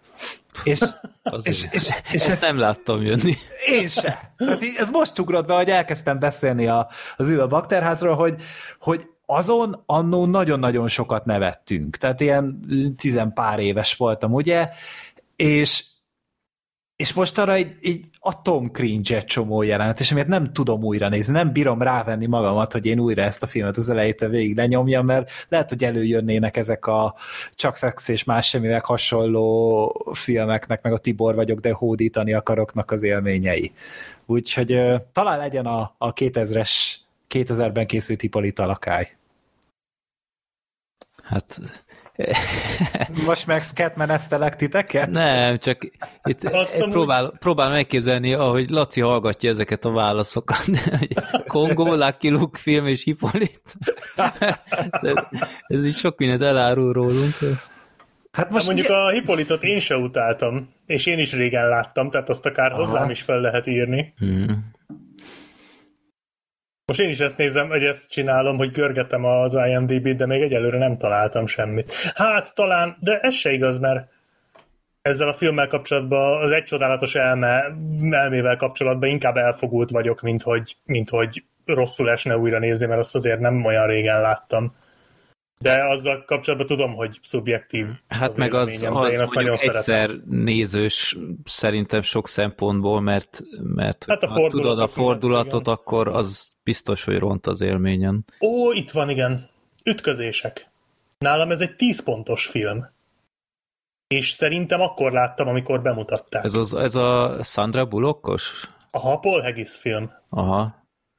És, 0.63 0.79
Az 1.23 1.47
és, 1.47 1.63
és, 1.63 1.71
és, 1.71 1.89
és 2.11 2.13
ezt 2.13 2.27
ezt 2.27 2.41
nem 2.41 2.57
láttam 2.57 3.01
jönni. 3.01 3.33
én 3.79 3.87
se. 3.87 4.33
Tehát 4.37 4.61
így, 4.61 4.75
ez 4.77 4.89
most 4.89 5.19
ugrott 5.19 5.45
be, 5.45 5.55
hogy 5.55 5.69
elkezdtem 5.69 6.19
beszélni 6.19 6.67
a, 6.67 6.89
az 7.17 7.29
Ida 7.29 7.47
Bakterházról, 7.47 8.15
hogy, 8.15 8.41
hogy 8.79 9.07
azon 9.25 9.83
annó 9.85 10.25
nagyon-nagyon 10.25 10.87
sokat 10.87 11.25
nevettünk. 11.25 11.97
Tehát 11.97 12.21
ilyen 12.21 12.59
tizenpár 12.97 13.59
éves 13.59 13.95
voltam, 13.95 14.33
ugye? 14.33 14.69
És, 15.35 15.83
és 16.97 17.13
most 17.13 17.37
arra 17.37 17.57
így, 17.57 17.77
így 17.81 18.05
atom 18.19 18.71
cringe 18.71 19.15
egy 19.15 19.25
csomó 19.25 19.61
jelenet, 19.61 19.99
és 19.99 20.11
amiért 20.11 20.29
nem 20.29 20.53
tudom 20.53 20.83
újra 20.83 21.09
nézni, 21.09 21.33
nem 21.33 21.51
bírom 21.51 21.81
rávenni 21.81 22.25
magamat, 22.25 22.71
hogy 22.71 22.85
én 22.85 22.99
újra 22.99 23.21
ezt 23.21 23.43
a 23.43 23.47
filmet 23.47 23.77
az 23.77 23.89
elejétől 23.89 24.29
végig 24.29 24.55
lenyomjam, 24.55 25.05
mert 25.05 25.31
lehet, 25.49 25.69
hogy 25.69 25.83
előjönnének 25.83 26.57
ezek 26.57 26.85
a 26.85 27.15
csak 27.55 27.75
szex 27.75 28.07
és 28.07 28.23
más 28.23 28.47
semmivel 28.47 28.81
hasonló 28.83 30.11
filmeknek, 30.13 30.81
meg 30.81 30.93
a 30.93 30.97
Tibor 30.97 31.35
vagyok, 31.35 31.59
de 31.59 31.71
hódítani 31.71 32.33
akaroknak 32.33 32.91
az 32.91 33.03
élményei. 33.03 33.71
Úgyhogy 34.25 34.71
ö, 34.71 34.95
talán 35.11 35.37
legyen 35.37 35.65
a, 35.65 35.95
a 35.97 36.13
2000-es 36.13 36.71
2000-ben 37.29 37.87
készült 37.87 38.21
Hippolyta 38.21 38.65
lakály. 38.65 39.17
Hát 41.23 41.59
Most 43.25 43.47
meg 43.47 43.63
szketmeneztelek 43.63 44.55
titeket? 44.55 45.09
nem, 45.09 45.57
csak 45.57 45.89
itt 46.23 46.49
próbál, 46.79 47.33
próbál 47.39 47.69
megképzelni, 47.69 48.33
ahogy 48.33 48.69
Laci 48.69 49.01
hallgatja 49.01 49.49
ezeket 49.49 49.85
a 49.85 49.91
válaszokat. 49.91 50.65
hogy 50.99 51.13
Kongó, 51.47 51.93
Lucky 51.93 52.29
Luke 52.29 52.59
film 52.59 52.85
és 52.85 53.03
Hippolyt. 53.03 53.61
ez, 54.91 55.13
ez 55.67 55.85
így 55.85 55.95
sok 55.95 56.17
mindent 56.17 56.41
elárul 56.41 56.93
rólunk. 56.93 57.35
Hát 58.31 58.49
Most 58.49 58.51
most 58.51 58.65
mondjuk 58.65 58.87
mi... 58.87 58.93
a 58.93 59.09
Hippolytot 59.09 59.63
én 59.63 59.79
se 59.79 59.95
utáltam, 59.95 60.69
és 60.85 61.05
én 61.05 61.19
is 61.19 61.33
régen 61.33 61.67
láttam, 61.67 62.09
tehát 62.09 62.29
azt 62.29 62.45
akár 62.45 62.71
Aha. 62.71 62.85
hozzám 62.85 63.09
is 63.09 63.21
fel 63.21 63.39
lehet 63.39 63.67
írni. 63.67 64.13
Hmm. 64.17 64.75
Most 66.87 66.99
én 66.99 67.09
is 67.09 67.19
ezt 67.19 67.37
nézem, 67.37 67.67
hogy 67.67 67.83
ezt 67.83 68.11
csinálom, 68.11 68.57
hogy 68.57 68.71
görgetem 68.71 69.25
az 69.25 69.53
IMDb-t, 69.53 70.15
de 70.15 70.25
még 70.25 70.41
egyelőre 70.41 70.77
nem 70.77 70.97
találtam 70.97 71.47
semmit. 71.47 71.93
Hát 72.15 72.55
talán, 72.55 72.97
de 72.99 73.19
ez 73.19 73.33
se 73.33 73.51
igaz, 73.51 73.79
mert 73.79 74.09
ezzel 75.01 75.27
a 75.27 75.33
filmmel 75.33 75.67
kapcsolatban, 75.67 76.41
az 76.41 76.51
egy 76.51 76.63
csodálatos 76.63 77.15
elme, 77.15 77.63
elmével 78.09 78.55
kapcsolatban 78.57 79.09
inkább 79.09 79.35
elfogult 79.37 79.89
vagyok, 79.89 80.21
mint 80.21 80.43
hogy, 80.43 80.77
mint 80.85 81.09
hogy 81.09 81.43
rosszul 81.65 82.09
esne 82.09 82.37
újra 82.37 82.59
nézni, 82.59 82.85
mert 82.85 82.99
azt 82.99 83.15
azért 83.15 83.39
nem 83.39 83.65
olyan 83.65 83.87
régen 83.87 84.21
láttam. 84.21 84.75
De 85.59 85.83
azzal 85.87 86.23
kapcsolatban 86.25 86.67
tudom, 86.67 86.93
hogy 86.93 87.19
szubjektív. 87.23 87.87
Hát 88.07 88.35
meg 88.35 88.53
az, 88.53 88.67
az 88.69 88.81
nagyon 88.81 88.93
mondjuk 89.33 89.57
szeretem. 89.57 89.75
egyszer 89.75 90.11
nézős 90.25 91.17
szerintem 91.45 92.01
sok 92.01 92.27
szempontból, 92.27 93.01
mert, 93.01 93.41
mert 93.61 94.05
Hát 94.07 94.23
a 94.23 94.27
ha 94.27 94.47
tudod 94.47 94.79
a 94.79 94.87
fordulatot, 94.87 95.61
igen. 95.61 95.73
akkor 95.73 96.07
az 96.07 96.51
biztos, 96.63 97.03
hogy 97.03 97.17
ront 97.17 97.47
az 97.47 97.61
élményen. 97.61 98.25
Ó, 98.41 98.71
itt 98.71 98.91
van, 98.91 99.09
igen. 99.09 99.49
Ütközések. 99.83 100.69
Nálam 101.17 101.51
ez 101.51 101.61
egy 101.61 101.75
10 101.75 102.03
pontos 102.03 102.45
film. 102.45 102.89
És 104.07 104.31
szerintem 104.31 104.81
akkor 104.81 105.11
láttam, 105.11 105.47
amikor 105.47 105.81
bemutatták. 105.81 106.43
Ez... 106.43 106.53
Az, 106.53 106.73
ez 106.73 106.95
a 106.95 107.37
Sandra 107.43 107.85
Bullockos? 107.85 108.69
A 108.91 109.19
Paul 109.19 109.41
Haggis 109.41 109.69
film, 109.69 110.11
Aha. 110.29 110.76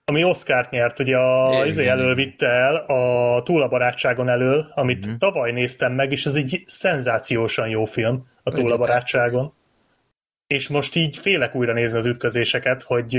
Ami 0.09 0.25
Oscar-t 0.25 0.71
nyert, 0.71 0.99
ugye 0.99 1.16
a, 1.16 1.64
izé 1.66 1.87
elől 1.87 2.14
vitte 2.14 2.47
el 2.47 2.77
a 2.77 3.42
Túl 3.42 3.62
a 3.62 3.68
barátságon 3.68 4.29
elől, 4.29 4.73
amit 4.75 5.07
Mhm. 5.07 5.16
tavaly 5.16 5.53
néztem 5.53 5.92
meg, 5.92 6.12
és 6.12 6.27
ez 6.27 6.35
egy 6.35 6.62
szenzációsan 6.66 7.68
jó 7.68 7.85
film, 7.85 8.27
a 8.42 8.51
Túl 8.51 8.73
a 8.73 8.77
barátságon. 8.77 9.53
És 10.47 10.68
most 10.68 10.94
így 10.97 11.16
félek 11.16 11.55
újra 11.55 11.73
nézni 11.73 11.99
az 11.99 12.07
ütközéseket, 12.07 12.83
hogy 12.83 13.14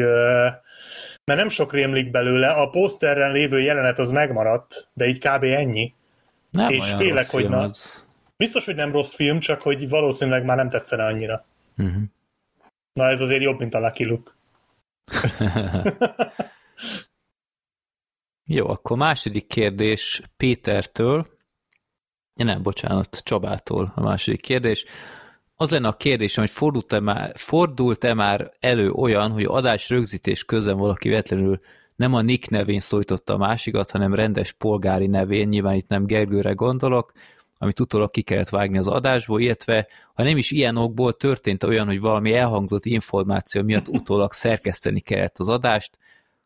mert 1.25 1.39
nem 1.39 1.49
sok 1.49 1.73
rémlik 1.73 2.12
belőle, 2.12 2.47
a 2.49 2.69
poszterren 2.69 3.32
lévő 3.32 3.60
jelenet 3.62 3.99
az 3.99 4.12
megmaradt, 4.12 4.89
de 4.93 5.06
így 5.06 5.19
kb. 5.19 5.43
ennyi. 5.43 5.93
Nem 6.52 6.69
És 6.71 6.93
félek, 6.97 7.30
hogy 7.30 7.49
na- 7.49 7.62
az. 7.63 8.08
Biztos, 8.38 8.65
hogy 8.65 8.75
nem 8.75 8.91
rossz 8.91 9.13
film, 9.13 9.39
csak 9.39 9.62
hogy 9.62 9.89
valószínűleg 9.89 10.43
már 10.45 10.58
nem 10.58 10.69
tetszene 10.69 11.06
annyira. 11.06 11.45
Uh-huh. 11.78 12.02
Na 12.93 13.10
ez 13.10 13.21
azért 13.21 13.41
jobb, 13.41 13.60
mint 13.60 13.73
a 13.73 13.80
Lucky 13.80 14.06
Luke. 14.06 14.32
Jó, 18.45 18.67
akkor 18.67 18.97
második 18.97 19.47
kérdés 19.47 20.21
Pétertől. 20.37 21.27
Ja, 22.35 22.45
nem, 22.45 22.63
bocsánat, 22.63 23.21
Csabától 23.23 23.91
a 23.95 24.01
második 24.01 24.41
kérdés. 24.41 24.85
Az 25.55 25.71
lenne 25.71 25.87
a 25.87 25.97
kérdésem, 25.97 26.43
hogy 26.43 26.53
fordult-e 26.53 26.99
már, 26.99 27.31
fordult-e 27.35 28.13
már 28.13 28.51
elő 28.59 28.91
olyan, 28.91 29.31
hogy 29.31 29.43
adás 29.43 29.89
rögzítés 29.89 30.43
közben 30.43 30.77
valaki 30.77 31.09
véletlenül 31.09 31.59
nem 31.95 32.13
a 32.13 32.21
Nick 32.21 32.49
nevén 32.49 32.79
szólította 32.79 33.33
a 33.33 33.37
másikat, 33.37 33.91
hanem 33.91 34.13
rendes 34.13 34.51
polgári 34.51 35.07
nevén, 35.07 35.47
nyilván 35.47 35.75
itt 35.75 35.87
nem 35.87 36.05
Gergőre 36.05 36.51
gondolok, 36.51 37.11
amit 37.57 37.79
utólag 37.79 38.11
ki 38.11 38.21
kellett 38.21 38.49
vágni 38.49 38.77
az 38.77 38.87
adásból, 38.87 39.41
illetve 39.41 39.87
ha 40.13 40.23
nem 40.23 40.37
is 40.37 40.51
ilyen 40.51 40.77
okból 40.77 41.13
történt 41.13 41.63
olyan, 41.63 41.85
hogy 41.85 41.99
valami 41.99 42.33
elhangzott 42.33 42.85
információ 42.85 43.63
miatt 43.63 43.87
utólag 43.87 44.33
szerkeszteni 44.33 44.99
kellett 44.99 45.39
az 45.39 45.49
adást, 45.49 45.97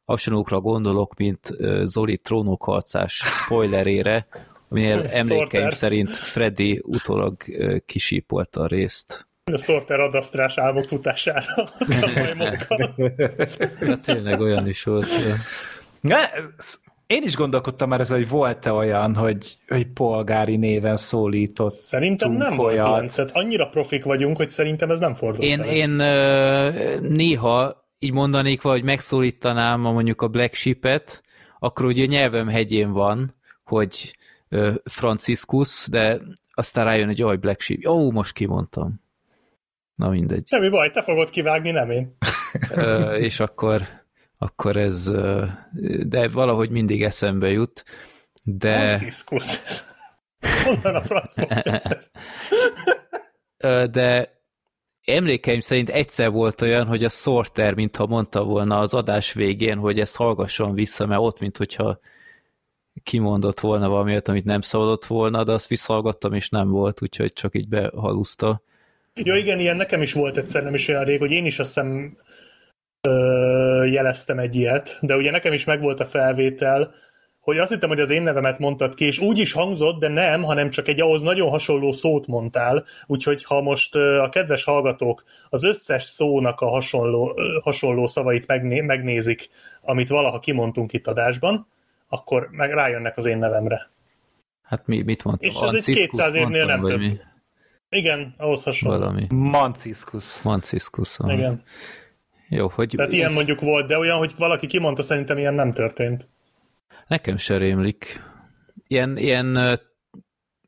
hasonlókra 0.06 0.60
gondolok, 0.60 1.16
mint 1.18 1.50
Zoli 1.84 2.18
trónokharcás 2.18 3.14
spoilerére,aminél 3.26 5.00
emlékeim 5.00 5.48
Sorter. 5.50 5.74
szerint 5.74 6.16
Freddy 6.16 6.82
utólag 6.86 7.36
kisípolta 7.86 8.62
a 8.62 8.68
részt. 8.68 9.28
A 9.52 9.58
Sorter 9.58 10.00
adasztrás 10.00 10.58
álmok 10.58 10.84
futására 10.84 11.54
a 11.78 12.12
majmokkal. 12.16 12.94
Ja, 13.80 13.98
tényleg 13.98 14.40
olyan 14.40 14.68
is 14.68 14.84
volt. 14.84 15.08
Ne, 16.02 16.18
én 17.08 17.24
is 17.24 17.36
gondolkodtam 17.36 17.90
már 17.90 18.00
ez, 18.00 18.10
hogy 18.10 18.30
volt-e 18.30 18.72
olyan, 18.72 19.16
hogy, 19.16 19.58
hogy 19.68 19.88
polgári 19.88 20.56
néven 20.56 20.98
szólított. 20.98 21.74
Szerintem 21.74 22.32
nem 22.32 22.56
volt 22.56 22.74
ilyen, 22.74 23.08
tehát 23.08 23.32
annyira 23.34 23.66
profik 23.66 24.04
vagyunk, 24.04 24.38
hogy 24.38 24.50
szerintem 24.50 24.92
ez 24.92 25.00
nem 25.00 25.14
fordult 25.14 25.44
Én, 25.44 25.62
elő. 25.62 25.72
én 25.72 25.90
néha 27.10 27.83
így 28.04 28.12
mondanék, 28.12 28.62
hogy 28.62 28.84
megszólítanám 28.84 29.86
a 29.86 29.92
mondjuk 29.92 30.22
a 30.22 30.28
Black 30.28 30.54
Sheep-et, 30.54 31.24
akkor 31.60 31.86
ugye 31.86 32.06
nyelvem 32.06 32.48
hegyén 32.48 32.92
van, 32.92 33.36
hogy 33.64 34.18
Franciscus, 34.84 35.88
de 35.90 36.20
aztán 36.54 36.86
rájön, 36.86 37.06
hogy 37.06 37.20
jaj, 37.20 37.36
Black 37.38 37.62
Sheep. 37.62 37.86
Ó, 37.86 38.12
most 38.12 38.34
kimondtam. 38.34 39.02
Na 39.96 40.10
mindegy. 40.10 40.48
Semmi 40.48 40.70
baj, 40.70 40.92
te 40.92 41.04
fogod 41.04 41.30
kivágni, 41.30 41.72
nem 41.72 41.90
én. 41.90 42.18
Ö, 42.76 43.16
és 43.16 43.40
akkor, 43.40 43.82
akkor 44.38 44.76
ez, 44.76 45.12
de 46.00 46.28
valahogy 46.28 46.70
mindig 46.70 47.04
eszembe 47.04 47.50
jut, 47.50 47.84
de, 48.44 48.78
Franciscus. 48.88 49.60
Honnan 50.64 50.96
a 50.96 51.02
franc 51.04 51.36
mondta 51.36 51.72
ezt? 51.96 52.12
ö, 53.58 53.86
de 53.92 54.33
emlékeim 55.06 55.60
szerint 55.60 55.90
egyszer 55.90 56.32
volt 56.32 56.62
olyan, 56.62 56.86
hogy 56.86 57.04
a 57.04 57.10
Sorter, 57.10 57.74
mintha 57.74 58.06
mondta 58.06 58.44
volna 58.44 58.80
az 58.80 58.94
adás 58.94 59.34
végén, 59.34 59.78
hogy 59.78 60.00
ezt 60.00 60.16
hallgasson 60.16 60.74
vissza, 60.74 61.06
mert 61.06 61.22
ott, 61.22 61.40
mint 61.40 61.58
hogyha 61.58 62.00
kimondott 63.04 63.60
volna 63.60 63.90
valamiért, 63.90 64.28
amit 64.28 64.46
nem 64.46 64.62
szabadott 64.62 65.06
volna, 65.06 65.44
de 65.44 65.52
azt 65.52 65.68
visszahallgattam, 65.68 66.34
és 66.34 66.50
nem 66.50 66.70
volt, 66.70 67.02
úgyhogy 67.02 67.34
csak 67.34 67.56
így 67.56 67.68
behaluszta. 67.68 68.62
Ja 69.16 69.36
igen, 69.36 69.60
ilyen 69.60 69.76
nekem 69.76 70.02
is 70.02 70.14
volt 70.14 70.38
egyszer, 70.38 70.64
nem 70.64 70.74
is 70.74 70.88
olyan 70.88 71.04
rég, 71.04 71.20
hogy 71.20 71.32
én 71.32 71.46
is 71.46 71.60
azt 71.60 71.74
hiszem 71.74 72.18
ö, 73.02 73.86
jeleztem 73.86 74.40
egy 74.40 74.56
ilyet, 74.56 74.98
de 75.02 75.16
ugye 75.16 75.32
nekem 75.32 75.54
is 75.54 75.64
megvolt 75.64 76.00
a 76.00 76.06
felvétel, 76.06 76.94
hogy 77.44 77.58
azt 77.58 77.72
hittem, 77.72 77.90
hogy 77.90 78.00
az 78.00 78.10
én 78.10 78.22
nevemet 78.24 78.60
mondtad 78.60 78.94
ki, 78.94 79.06
és 79.06 79.20
úgy 79.20 79.40
is 79.40 79.52
hangzott, 79.52 80.00
de 80.00 80.08
nem, 80.08 80.44
hanem 80.44 80.70
csak 80.70 80.88
egy 80.88 81.02
ahhoz 81.02 81.22
nagyon 81.22 81.50
hasonló 81.50 81.92
szót 81.92 82.28
mondtál, 82.28 82.86
úgyhogy 83.06 83.44
ha 83.44 83.62
most 83.62 83.96
a 83.96 84.30
kedves 84.32 84.64
hallgatók 84.64 85.24
az 85.50 85.64
összes 85.64 86.04
szónak 86.04 86.62
a 86.62 86.70
hasonló, 86.70 87.40
hasonló 87.64 88.08
szavait 88.08 88.48
megné, 88.48 88.80
megnézik, 88.82 89.50
amit 89.82 90.10
valaha 90.10 90.40
kimondtunk 90.40 90.94
itt 90.94 91.08
adásban, 91.08 91.68
akkor 92.08 92.48
meg 92.52 92.72
rájönnek 92.72 93.18
az 93.18 93.26
én 93.26 93.38
nevemre. 93.38 93.90
Hát 94.62 94.88
mi, 94.88 95.02
mit 95.02 95.24
mondtam? 95.24 95.50
És 95.50 95.56
ez 95.56 95.62
egy 95.62 95.68
Anciscus 95.70 96.06
200 96.06 96.36
évnél 96.36 96.66
nem 96.66 96.82
több. 96.82 97.00
mi? 97.00 97.18
Igen, 97.90 98.34
ahhoz 98.38 98.64
hasonló. 98.64 98.98
Valami. 98.98 99.26
Manciscus. 99.30 100.42
Manciscus. 100.42 101.20
Igen. 101.28 101.64
Jó, 102.50 102.68
hogy 102.68 102.94
Tehát 102.96 103.12
ilyen 103.12 103.28
ez- 103.30 103.34
mondjuk 103.36 103.62
volt, 103.62 103.88
de 103.88 103.98
olyan, 103.98 104.18
hogy 104.18 104.34
valaki 104.38 104.68
kimondta, 104.68 105.02
szerintem 105.02 105.38
ilyen 105.38 105.54
nem 105.54 105.72
történt. 105.72 106.32
Nekem 107.14 107.38
se 107.38 107.58
rémlik. 107.58 108.22
Ilyen, 108.88 109.18
ilyen 109.18 109.80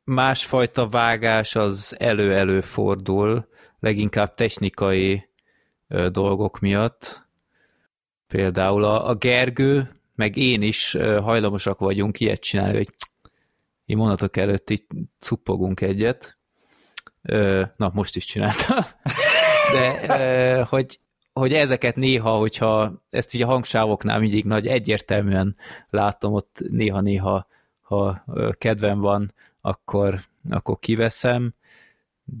másfajta 0.04 0.88
vágás 0.88 1.54
az 1.54 1.96
elő-elő 1.98 2.60
fordul, 2.60 3.48
leginkább 3.78 4.34
technikai 4.34 5.28
dolgok 6.08 6.58
miatt. 6.58 7.28
Például 8.26 8.84
a, 8.84 9.08
a 9.08 9.14
Gergő, 9.14 10.00
meg 10.14 10.36
én 10.36 10.62
is 10.62 10.92
hajlamosak 11.20 11.78
vagyunk 11.78 12.20
ilyet 12.20 12.40
csinálni, 12.40 12.76
hogy 12.76 12.90
így 13.86 13.96
mondatok 13.96 14.36
előtt 14.36 14.70
így 14.70 14.86
cuppogunk 15.18 15.80
egyet. 15.80 16.38
Na, 17.76 17.90
most 17.92 18.16
is 18.16 18.24
csináltam. 18.24 18.84
De 19.72 20.62
hogy, 20.62 21.00
hogy 21.40 21.52
ezeket 21.52 21.96
néha, 21.96 22.30
hogyha 22.30 23.02
ezt 23.10 23.34
így 23.34 23.42
a 23.42 23.46
hangsávoknál 23.46 24.18
mindig 24.18 24.44
nagy 24.44 24.66
egyértelműen 24.66 25.56
látom, 25.90 26.32
ott 26.32 26.62
néha-néha, 26.70 27.46
ha 27.80 28.24
kedvem 28.58 29.00
van, 29.00 29.34
akkor, 29.60 30.18
akkor 30.50 30.78
kiveszem, 30.78 31.54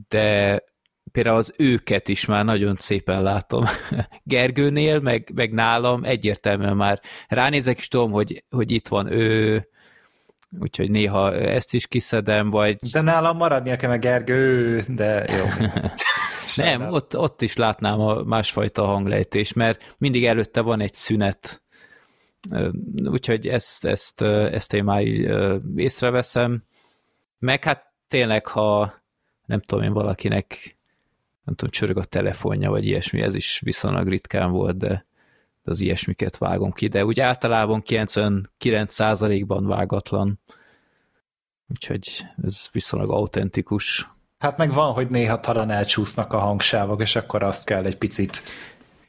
de 0.08 0.60
például 1.12 1.36
az 1.36 1.52
őket 1.58 2.08
is 2.08 2.24
már 2.24 2.44
nagyon 2.44 2.76
szépen 2.78 3.22
látom. 3.22 3.64
Gergőnél, 4.22 5.00
meg, 5.00 5.30
meg 5.34 5.52
nálam 5.52 6.04
egyértelműen 6.04 6.76
már 6.76 7.00
ránézek, 7.28 7.78
és 7.78 7.88
tudom, 7.88 8.10
hogy, 8.10 8.44
hogy 8.50 8.70
itt 8.70 8.88
van 8.88 9.12
ő, 9.12 9.64
úgyhogy 10.60 10.90
néha 10.90 11.34
ezt 11.34 11.74
is 11.74 11.86
kiszedem, 11.86 12.48
vagy 12.48 12.76
De 12.92 13.00
nálam 13.00 13.36
maradnia 13.36 13.76
kell 13.76 13.90
meg 13.90 14.00
Gergő, 14.00 14.80
de 14.88 15.26
jó. 15.36 15.44
nem, 16.54 16.92
ott, 16.92 17.16
ott 17.16 17.42
is 17.42 17.56
látnám 17.56 18.00
a 18.00 18.22
másfajta 18.22 18.84
hanglejtés, 18.84 19.52
mert 19.52 19.94
mindig 19.98 20.26
előtte 20.26 20.60
van 20.60 20.80
egy 20.80 20.94
szünet. 20.94 21.62
Úgyhogy 23.04 23.48
ezt, 23.48 23.84
ezt, 23.84 24.20
ezt 24.22 24.74
én 24.74 24.84
már 24.84 25.06
így 25.06 25.28
észreveszem. 25.76 26.64
Meg 27.38 27.64
hát 27.64 27.92
tényleg, 28.08 28.46
ha 28.46 28.94
nem 29.46 29.60
tudom 29.60 29.84
én 29.84 29.92
valakinek 29.92 30.76
nem 31.46 31.54
tudom, 31.54 31.70
csörög 31.70 31.96
a 31.96 32.04
telefonja, 32.04 32.70
vagy 32.70 32.86
ilyesmi, 32.86 33.20
ez 33.20 33.34
viszonylag 33.60 34.08
ritkán 34.08 34.50
volt, 34.50 34.76
de, 34.76 35.06
de 35.62 35.70
az 35.70 35.80
ilyesmiket 35.80 36.38
vágom 36.38 36.72
ki, 36.72 36.88
de 36.88 37.04
úgy 37.04 37.20
általában 37.20 37.82
99%-ban 37.86 39.66
vágatlan. 39.66 40.40
Úgyhogy 41.68 42.24
ez 42.42 42.68
viszonylag 42.72 43.10
autentikus. 43.10 44.08
Hát 44.38 44.56
meg 44.56 44.72
van, 44.72 44.92
hogy 44.92 45.08
néha 45.08 45.40
talán 45.40 45.70
elcsúsznak 45.70 46.32
a 46.32 46.38
hangsávok, 46.38 47.00
és 47.00 47.16
akkor 47.16 47.42
azt 47.42 47.64
kell 47.64 47.84
egy 47.84 47.96
picit 47.98 48.42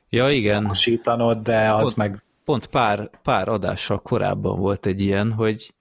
Ja, 0.09 0.29
igen. 0.29 0.63
mosítanod, 0.63 1.37
de 1.37 1.73
az 1.73 1.87
Ott- 1.87 1.95
meg 1.95 2.23
pont 2.45 2.65
pár, 2.67 3.09
pár 3.23 3.47
adással 3.49 4.01
korábban 4.01 4.59
volt 4.59 4.85
egy 4.85 5.01
ilyen, 5.01 5.31
hogy, 5.31 5.73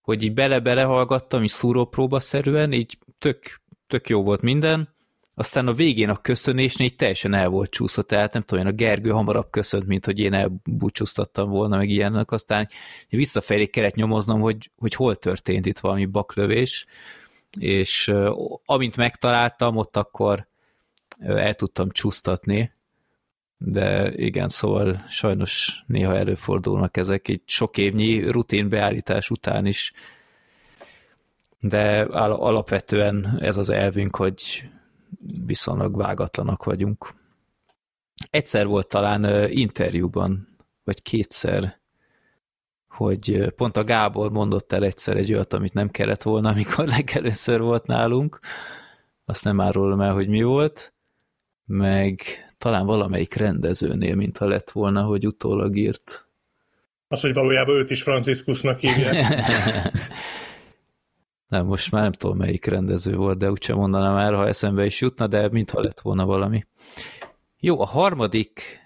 hogy 0.00 0.22
így 0.22 0.34
bele-bele 0.34 0.82
hallgattam, 0.82 1.42
így 1.42 1.48
szúrópróbaszerűen, 1.50 2.72
így 2.72 2.98
tök, 3.18 3.60
tök 3.86 4.08
jó 4.08 4.22
volt 4.22 4.40
minden, 4.40 4.88
aztán 5.34 5.66
a 5.66 5.72
végén 5.72 6.08
a 6.08 6.16
köszönésnél 6.16 6.86
így 6.86 6.96
teljesen 6.96 7.34
el 7.34 7.48
volt 7.48 7.70
csúszott, 7.70 8.06
tehát 8.06 8.32
nem 8.32 8.42
tudom, 8.42 8.64
én 8.66 8.72
a 8.72 8.76
Gergő 8.76 9.10
hamarabb 9.10 9.50
köszönt, 9.50 9.86
mint 9.86 10.04
hogy 10.04 10.18
én 10.18 10.32
elbúcsúztattam 10.32 11.50
volna, 11.50 11.76
meg 11.76 11.88
ilyenek, 11.88 12.30
aztán 12.30 12.68
visszafelé 13.08 13.66
kellett 13.66 13.94
nyomoznom, 13.94 14.40
hogy, 14.40 14.70
hogy 14.76 14.94
hol 14.94 15.16
történt 15.16 15.66
itt 15.66 15.78
valami 15.78 16.06
baklövés, 16.06 16.86
és 17.58 18.12
amint 18.64 18.96
megtaláltam, 18.96 19.76
ott 19.76 19.96
akkor 19.96 20.48
el 21.18 21.54
tudtam 21.54 21.90
csúsztatni, 21.90 22.72
de 23.58 24.12
igen, 24.14 24.48
szóval 24.48 25.04
sajnos 25.10 25.82
néha 25.86 26.16
előfordulnak 26.16 26.96
ezek 26.96 27.28
így 27.28 27.42
sok 27.44 27.78
évnyi 27.78 28.30
rutin 28.30 28.68
beállítás 28.68 29.30
után 29.30 29.66
is, 29.66 29.92
de 31.60 32.02
al- 32.02 32.40
alapvetően 32.40 33.38
ez 33.40 33.56
az 33.56 33.70
elvünk, 33.70 34.16
hogy 34.16 34.68
viszonylag 35.46 35.96
vágatlanak 35.96 36.64
vagyunk. 36.64 37.14
Egyszer 38.30 38.66
volt 38.66 38.88
talán 38.88 39.50
interjúban, 39.50 40.48
vagy 40.84 41.02
kétszer, 41.02 41.79
hogy 43.04 43.52
pont 43.56 43.76
a 43.76 43.84
Gábor 43.84 44.30
mondott 44.30 44.72
el 44.72 44.84
egyszer 44.84 45.16
egy 45.16 45.32
olyat, 45.32 45.52
amit 45.52 45.72
nem 45.72 45.90
kellett 45.90 46.22
volna, 46.22 46.50
amikor 46.52 46.86
legelőször 46.86 47.60
volt 47.60 47.86
nálunk, 47.86 48.38
azt 49.24 49.44
nem 49.44 49.60
árulom 49.60 50.00
el, 50.00 50.12
hogy 50.12 50.28
mi 50.28 50.42
volt, 50.42 50.92
meg 51.66 52.20
talán 52.58 52.86
valamelyik 52.86 53.34
rendezőnél, 53.34 54.14
mintha 54.14 54.46
lett 54.46 54.70
volna, 54.70 55.02
hogy 55.02 55.26
utólag 55.26 55.76
írt. 55.76 56.28
Az, 57.08 57.20
hogy 57.20 57.32
valójában 57.32 57.74
őt 57.74 57.90
is 57.90 58.02
Franciscusnak 58.02 58.78
hívják. 58.78 59.44
nem, 61.48 61.66
most 61.66 61.90
már 61.90 62.02
nem 62.02 62.12
tudom, 62.12 62.36
melyik 62.36 62.64
rendező 62.64 63.14
volt, 63.14 63.38
de 63.38 63.50
úgysem 63.50 63.76
mondanám 63.76 64.12
már, 64.12 64.34
ha 64.34 64.46
eszembe 64.46 64.84
is 64.84 65.00
jutna, 65.00 65.26
de 65.26 65.48
mintha 65.48 65.80
lett 65.80 66.00
volna 66.00 66.26
valami. 66.26 66.66
Jó, 67.60 67.80
a 67.80 67.86
harmadik 67.86 68.79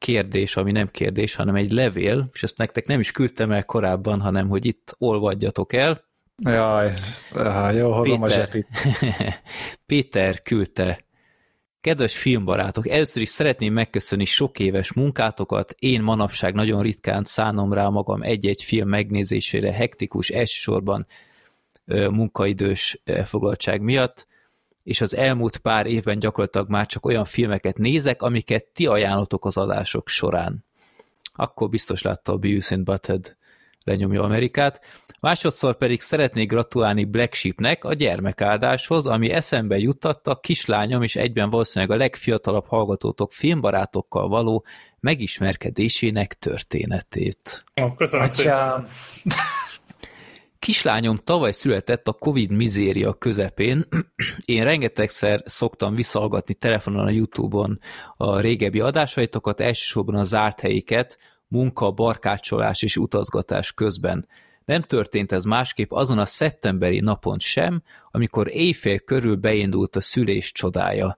kérdés, 0.00 0.56
ami 0.56 0.72
nem 0.72 0.88
kérdés, 0.88 1.34
hanem 1.34 1.54
egy 1.54 1.70
levél, 1.70 2.28
és 2.32 2.42
ezt 2.42 2.58
nektek 2.58 2.86
nem 2.86 3.00
is 3.00 3.10
küldtem 3.10 3.50
el 3.50 3.64
korábban, 3.64 4.20
hanem 4.20 4.48
hogy 4.48 4.64
itt 4.64 4.94
olvadjatok 4.98 5.72
el. 5.72 6.04
Jaj, 6.36 6.92
jó, 7.74 7.92
hozom 7.92 8.20
Péter, 8.20 8.22
a 8.22 8.28
zsepit. 8.28 8.66
Péter 9.86 10.42
küldte 10.42 11.04
Kedves 11.80 12.18
filmbarátok, 12.18 12.88
először 12.88 13.22
is 13.22 13.28
szeretném 13.28 13.72
megköszönni 13.72 14.24
sok 14.24 14.58
éves 14.58 14.92
munkátokat. 14.92 15.74
Én 15.78 16.02
manapság 16.02 16.54
nagyon 16.54 16.82
ritkán 16.82 17.24
szánom 17.24 17.72
rá 17.72 17.88
magam 17.88 18.22
egy-egy 18.22 18.62
film 18.62 18.88
megnézésére 18.88 19.72
hektikus, 19.72 20.28
elsősorban 20.28 21.06
munkaidős 22.10 23.00
elfoglaltság 23.04 23.80
miatt, 23.80 24.26
és 24.82 25.00
az 25.00 25.16
elmúlt 25.16 25.58
pár 25.58 25.86
évben 25.86 26.18
gyakorlatilag 26.18 26.68
már 26.68 26.86
csak 26.86 27.06
olyan 27.06 27.24
filmeket 27.24 27.78
nézek, 27.78 28.22
amiket 28.22 28.64
ti 28.64 28.86
ajánlotok 28.86 29.44
az 29.44 29.56
adások 29.56 30.08
során. 30.08 30.64
Akkor 31.32 31.68
biztos 31.68 32.02
látta 32.02 32.32
a 32.32 32.36
Beavis 32.36 32.70
and 32.70 32.84
Butthead 32.84 33.36
lenyomja 33.84 34.22
Amerikát. 34.22 34.80
Másodszor 35.20 35.76
pedig 35.76 36.00
szeretnék 36.00 36.48
gratulálni 36.48 37.04
Black 37.04 37.34
Sheepnek 37.34 37.84
a 37.84 37.94
gyermekáldáshoz, 37.94 39.06
ami 39.06 39.30
eszembe 39.30 39.78
juttatta 39.78 40.40
kislányom 40.40 41.02
és 41.02 41.16
egyben 41.16 41.50
valószínűleg 41.50 41.96
a 41.96 41.98
legfiatalabb 42.00 42.66
hallgatótok 42.66 43.32
filmbarátokkal 43.32 44.28
való 44.28 44.64
megismerkedésének 45.00 46.34
történetét. 46.34 47.64
Köszönöm 47.96 48.30
szépen. 48.30 48.88
Kislányom 50.60 51.16
tavaly 51.16 51.52
született 51.52 52.08
a 52.08 52.12
Covid 52.12 52.50
mizéria 52.50 53.12
közepén. 53.12 53.86
Én 54.44 54.64
rengetegszer 54.64 55.42
szoktam 55.44 55.94
visszahallgatni 55.94 56.54
telefonon 56.54 57.06
a 57.06 57.10
Youtube-on 57.10 57.80
a 58.16 58.40
régebbi 58.40 58.80
adásaitokat, 58.80 59.60
elsősorban 59.60 60.14
a 60.14 60.24
zárt 60.24 60.60
helyiket, 60.60 61.18
munka, 61.48 61.90
barkácsolás 61.90 62.82
és 62.82 62.96
utazgatás 62.96 63.72
közben. 63.72 64.28
Nem 64.64 64.82
történt 64.82 65.32
ez 65.32 65.44
másképp 65.44 65.92
azon 65.92 66.18
a 66.18 66.26
szeptemberi 66.26 67.00
napon 67.00 67.38
sem, 67.38 67.82
amikor 68.10 68.54
éjfél 68.54 68.98
körül 68.98 69.36
beindult 69.36 69.96
a 69.96 70.00
szülés 70.00 70.52
csodája. 70.52 71.16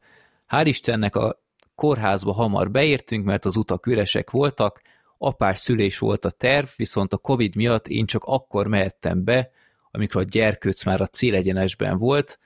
Hál' 0.48 0.66
Istennek 0.66 1.16
a 1.16 1.42
kórházba 1.74 2.32
hamar 2.32 2.70
beértünk, 2.70 3.24
mert 3.24 3.44
az 3.44 3.56
utak 3.56 3.86
üresek 3.86 4.30
voltak, 4.30 4.82
apás 5.22 5.58
szülés 5.58 5.98
volt 5.98 6.24
a 6.24 6.30
terv, 6.30 6.66
viszont 6.76 7.12
a 7.12 7.16
Covid 7.16 7.56
miatt 7.56 7.88
én 7.88 8.06
csak 8.06 8.24
akkor 8.24 8.66
mehettem 8.66 9.24
be, 9.24 9.50
amikor 9.90 10.20
a 10.20 10.24
gyerkőc 10.24 10.84
már 10.84 11.00
a 11.00 11.06
célegyenesben 11.06 11.96
volt. 11.96 12.38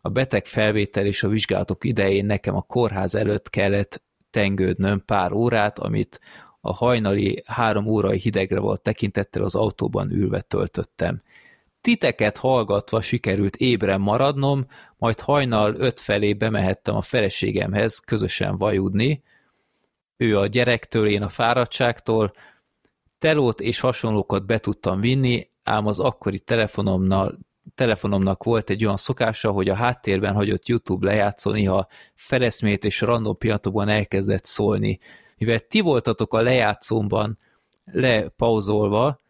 A 0.00 0.08
beteg 0.08 0.46
felvétel 0.46 1.06
és 1.06 1.22
a 1.22 1.28
vizsgálatok 1.28 1.84
idején 1.84 2.26
nekem 2.26 2.56
a 2.56 2.62
kórház 2.62 3.14
előtt 3.14 3.50
kellett 3.50 4.02
tengődnöm 4.30 5.04
pár 5.04 5.32
órát, 5.32 5.78
amit 5.78 6.20
a 6.60 6.74
hajnali 6.74 7.42
három 7.46 7.86
órai 7.86 8.18
hidegre 8.18 8.60
volt 8.60 8.82
tekintettel 8.82 9.42
az 9.42 9.54
autóban 9.54 10.10
ülve 10.10 10.40
töltöttem. 10.40 11.22
Titeket 11.80 12.36
hallgatva 12.36 13.00
sikerült 13.00 13.56
ébren 13.56 14.00
maradnom, 14.00 14.66
majd 14.96 15.20
hajnal 15.20 15.74
öt 15.74 16.00
felé 16.00 16.32
bemehettem 16.32 16.94
a 16.94 17.02
feleségemhez 17.02 17.98
közösen 17.98 18.58
vajudni, 18.58 19.22
ő 20.22 20.38
a 20.38 20.46
gyerektől, 20.46 21.06
én 21.06 21.22
a 21.22 21.28
fáradtságtól, 21.28 22.32
telót 23.18 23.60
és 23.60 23.80
hasonlókat 23.80 24.46
be 24.46 24.58
tudtam 24.58 25.00
vinni, 25.00 25.50
ám 25.62 25.86
az 25.86 25.98
akkori 25.98 26.38
telefonomnal, 26.38 27.38
telefonomnak 27.74 28.44
volt 28.44 28.70
egy 28.70 28.84
olyan 28.84 28.96
szokása, 28.96 29.50
hogy 29.50 29.68
a 29.68 29.74
háttérben 29.74 30.34
hagyott 30.34 30.66
YouTube 30.66 31.06
lejátszó 31.06 31.50
néha 31.50 31.86
feleszmét 32.14 32.84
és 32.84 33.00
random 33.00 33.38
pillanatokban 33.38 33.88
elkezdett 33.88 34.44
szólni. 34.44 34.98
Mivel 35.38 35.58
ti 35.58 35.80
voltatok 35.80 36.34
a 36.34 36.42
lejátszómban 36.42 37.38
lepauzolva, 37.84 39.20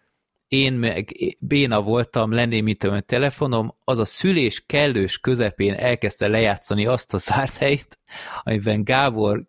én 0.49 0.73
meg 0.73 1.15
béna 1.41 1.83
voltam, 1.83 2.33
lenném, 2.33 2.65
mint 2.65 2.85
a 2.85 3.01
telefonom, 3.01 3.75
az 3.85 3.99
a 3.99 4.05
szülés 4.05 4.67
kellős 4.67 5.19
közepén 5.19 5.75
elkezdte 5.75 6.29
lejátszani 6.29 6.87
azt 6.87 7.15
a 7.15 7.19
zárt 7.19 7.57
helyt, 7.57 7.99
amiben 8.43 8.85
Gábor 8.85 9.47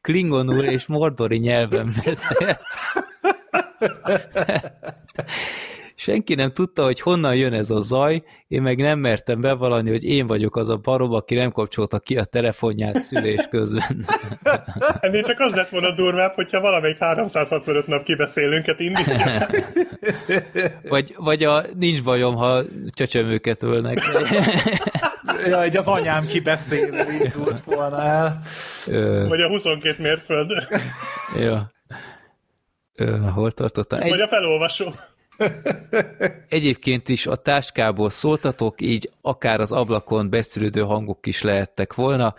klingonul 0.00 0.64
és 0.64 0.86
mordori 0.86 1.38
nyelven 1.38 1.94
beszél. 2.04 2.58
Senki 5.96 6.34
nem 6.34 6.52
tudta, 6.52 6.84
hogy 6.84 7.00
honnan 7.00 7.36
jön 7.36 7.52
ez 7.52 7.70
a 7.70 7.80
zaj, 7.80 8.22
én 8.48 8.62
meg 8.62 8.78
nem 8.78 8.98
mertem 8.98 9.40
bevallani, 9.40 9.90
hogy 9.90 10.04
én 10.04 10.26
vagyok 10.26 10.56
az 10.56 10.68
a 10.68 10.76
barom, 10.76 11.12
aki 11.12 11.34
nem 11.34 11.52
kapcsolta 11.52 11.98
ki 11.98 12.16
a 12.16 12.24
telefonját 12.24 13.02
szülés 13.02 13.46
közben. 13.50 14.04
Ennél 15.00 15.22
csak 15.22 15.40
az 15.40 15.54
lett 15.54 15.68
volna 15.68 15.94
durvább, 15.94 16.32
hogyha 16.32 16.60
valamelyik 16.60 16.98
365 16.98 17.86
nap 17.86 18.02
kibeszélünket 18.02 18.80
indítja. 18.80 19.46
Vagy, 20.88 21.14
vagy 21.16 21.42
a 21.44 21.64
nincs 21.78 22.02
bajom, 22.02 22.34
ha 22.34 22.62
csöcsömőket 22.94 23.62
ölnek. 23.62 23.98
ja, 25.46 25.62
egy 25.62 25.76
az 25.76 25.86
anyám 25.86 26.26
kibeszélő 26.26 27.12
indult 27.22 27.60
volna 27.64 28.02
el. 28.02 28.40
Vagy 29.28 29.40
a 29.40 29.48
22 29.48 30.02
mérföld. 30.02 30.50
Ja. 31.38 31.72
Ö, 32.94 33.16
hol 33.34 33.52
tartottam? 33.52 34.00
Vagy 34.00 34.20
a 34.20 34.28
felolvasó. 34.28 34.94
Egyébként 36.48 37.08
is 37.08 37.26
a 37.26 37.36
táskából 37.36 38.10
szóltatok, 38.10 38.80
így 38.80 39.10
akár 39.20 39.60
az 39.60 39.72
ablakon 39.72 40.30
beszűrődő 40.30 40.80
hangok 40.80 41.26
is 41.26 41.42
lehettek 41.42 41.94
volna. 41.94 42.34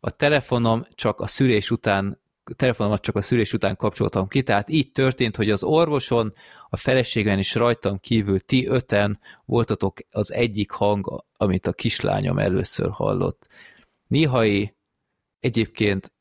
A 0.00 0.10
telefonom 0.10 0.86
csak 0.94 1.20
a 1.20 1.26
szülés 1.26 1.70
után 1.70 2.22
telefonomat 2.56 3.02
csak 3.02 3.16
a 3.16 3.22
szülés 3.22 3.52
után 3.52 3.76
kapcsoltam 3.76 4.28
ki, 4.28 4.42
tehát 4.42 4.68
így 4.68 4.92
történt, 4.92 5.36
hogy 5.36 5.50
az 5.50 5.62
orvoson, 5.62 6.34
a 6.68 6.76
feleségen 6.76 7.38
is 7.38 7.54
rajtam 7.54 7.98
kívül 7.98 8.40
ti 8.40 8.66
öten 8.66 9.20
voltatok 9.44 9.98
az 10.10 10.32
egyik 10.32 10.70
hang, 10.70 11.24
amit 11.36 11.66
a 11.66 11.72
kislányom 11.72 12.38
először 12.38 12.90
hallott. 12.90 13.46
Néhai 14.06 14.74
egyébként 15.40 16.12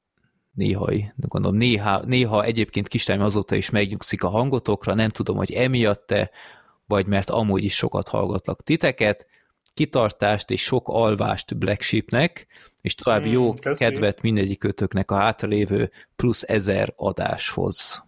néhai, 0.54 1.14
gondolom 1.16 1.58
néha, 1.58 2.02
néha 2.06 2.44
egyébként 2.44 2.88
kislányom 2.88 3.26
azóta 3.26 3.56
is 3.56 3.70
megnyugszik 3.70 4.24
a 4.24 4.30
hangotokra, 4.30 4.94
nem 4.94 5.10
tudom, 5.10 5.38
hogy 5.38 5.52
emiatt-e, 5.52 6.30
vagy 6.86 7.06
mert 7.06 7.30
amúgy 7.30 7.64
is 7.64 7.76
sokat 7.76 8.08
hallgatlak 8.08 8.64
titeket, 8.64 9.28
kitartást 9.74 10.50
és 10.50 10.62
sok 10.62 10.88
alvást 10.88 11.58
Black 11.58 11.82
Sheepnek, 11.82 12.48
és 12.82 12.96
további 12.96 13.30
mm, 13.30 13.34
jó 13.34 13.54
köszi. 13.54 13.84
kedvet 13.84 14.22
mindegyik 14.22 14.64
ötöknek 14.64 15.12
a 15.12 15.16
hátralévő 15.16 15.92
plusz 16.16 16.44
ezer 16.48 16.94
adáshoz. 16.96 18.04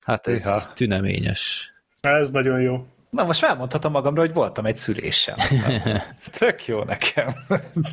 Hát 0.00 0.26
ez 0.26 0.40
Iha. 0.40 0.72
tüneményes. 0.74 1.72
Ez 2.00 2.30
nagyon 2.30 2.60
jó. 2.60 2.86
Na 3.10 3.24
most 3.24 3.42
elmondhatom 3.42 3.92
magamra, 3.92 4.20
hogy 4.20 4.32
voltam 4.32 4.66
egy 4.66 4.76
szülésem. 4.76 5.36
Tök 6.38 6.66
jó 6.66 6.84
nekem. 6.84 7.34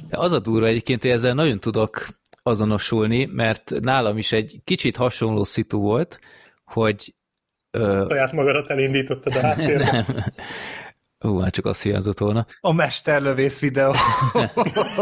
De 0.09 0.17
az 0.17 0.31
a 0.31 0.39
durva 0.39 0.65
egyébként, 0.65 1.01
hogy 1.01 1.11
ezzel 1.11 1.33
nagyon 1.33 1.59
tudok 1.59 2.07
azonosulni, 2.47 3.25
mert 3.25 3.71
nálam 3.79 4.17
is 4.17 4.31
egy 4.31 4.61
kicsit 4.63 4.95
hasonló 4.95 5.43
szitu 5.43 5.79
volt, 5.79 6.19
hogy... 6.65 7.15
Ö... 7.71 8.05
Saját 8.09 8.31
magadat 8.31 8.67
elindítottad 8.67 9.35
a 9.35 9.39
háttérben. 9.39 10.33
Ú, 11.19 11.39
hát 11.39 11.53
csak 11.53 11.65
azt 11.65 11.81
hiányzott 11.81 12.17
volna. 12.17 12.45
A 12.59 12.71
mesterlövész 12.71 13.59
videó. 13.59 13.93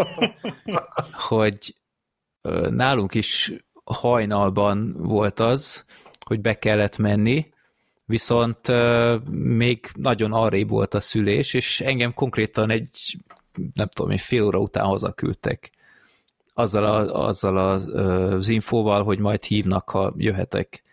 hogy 1.30 1.76
ö, 2.42 2.70
nálunk 2.70 3.14
is 3.14 3.54
hajnalban 3.84 4.94
volt 4.98 5.40
az, 5.40 5.86
hogy 6.26 6.42
be 6.42 6.60
kellett 6.60 6.98
menni, 6.98 7.50
viszont 8.06 8.68
ö, 8.68 9.16
még 9.32 9.90
nagyon 9.96 10.34
arrébb 10.34 10.70
volt 10.70 10.94
a 10.94 11.00
szülés, 11.00 11.54
és 11.54 11.82
engem 11.82 12.14
konkrétan 12.14 12.70
egy, 12.70 13.18
nem 13.74 13.88
tudom, 13.88 14.12
egy 14.12 14.22
fél 14.22 14.44
óra 14.44 14.60
után 14.60 14.86
hazaküldtek 14.86 15.72
azzal, 16.54 16.86
a, 16.86 17.28
azzal 17.28 17.58
a, 17.58 17.72
az 18.34 18.50
infóval, 18.50 19.04
hogy 19.04 19.20
majd 19.20 19.44
hívnak, 19.44 19.90
ha 19.90 20.14
jöhetek. 20.18 20.84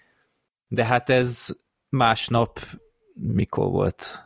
De 0.69 0.85
hát 0.85 1.11
ez 1.11 1.57
másnap 1.89 2.61
mikor 3.15 3.71
volt? 3.71 4.25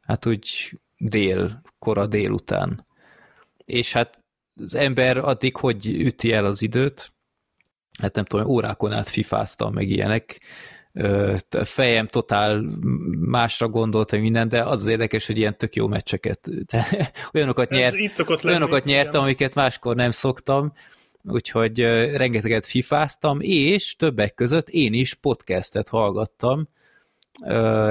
Hát 0.00 0.26
úgy 0.26 0.78
dél, 0.96 1.62
kora 1.78 2.06
délután. 2.06 2.86
És 3.64 3.92
hát 3.92 4.18
az 4.62 4.74
ember 4.74 5.18
addig 5.18 5.56
hogy 5.56 5.86
üti 5.86 6.32
el 6.32 6.44
az 6.44 6.62
időt? 6.62 7.12
Hát 7.98 8.14
nem 8.14 8.24
tudom, 8.24 8.46
órákon 8.46 8.92
át 8.92 9.08
fifáztam, 9.08 9.72
meg 9.72 9.88
ilyenek. 9.88 10.40
Fejem 11.64 12.06
totál 12.06 12.64
másra 13.20 13.68
gondoltam 13.68 14.20
minden, 14.20 14.48
de 14.48 14.62
az 14.62 14.80
az 14.80 14.86
érdekes, 14.86 15.26
hogy 15.26 15.38
ilyen 15.38 15.56
tök 15.56 15.76
jó 15.76 15.86
meccseket, 15.86 16.50
olyanokat, 17.34 17.70
nyert, 17.70 17.96
olyanokat 18.44 18.84
nyertem, 18.84 19.20
amiket 19.20 19.54
máskor 19.54 19.96
nem 19.96 20.10
szoktam, 20.10 20.72
úgyhogy 21.24 21.78
rengeteget 22.16 22.66
fifáztam, 22.66 23.38
és 23.40 23.96
többek 23.96 24.34
között 24.34 24.68
én 24.68 24.92
is 24.92 25.14
podcastet 25.14 25.88
hallgattam, 25.88 26.68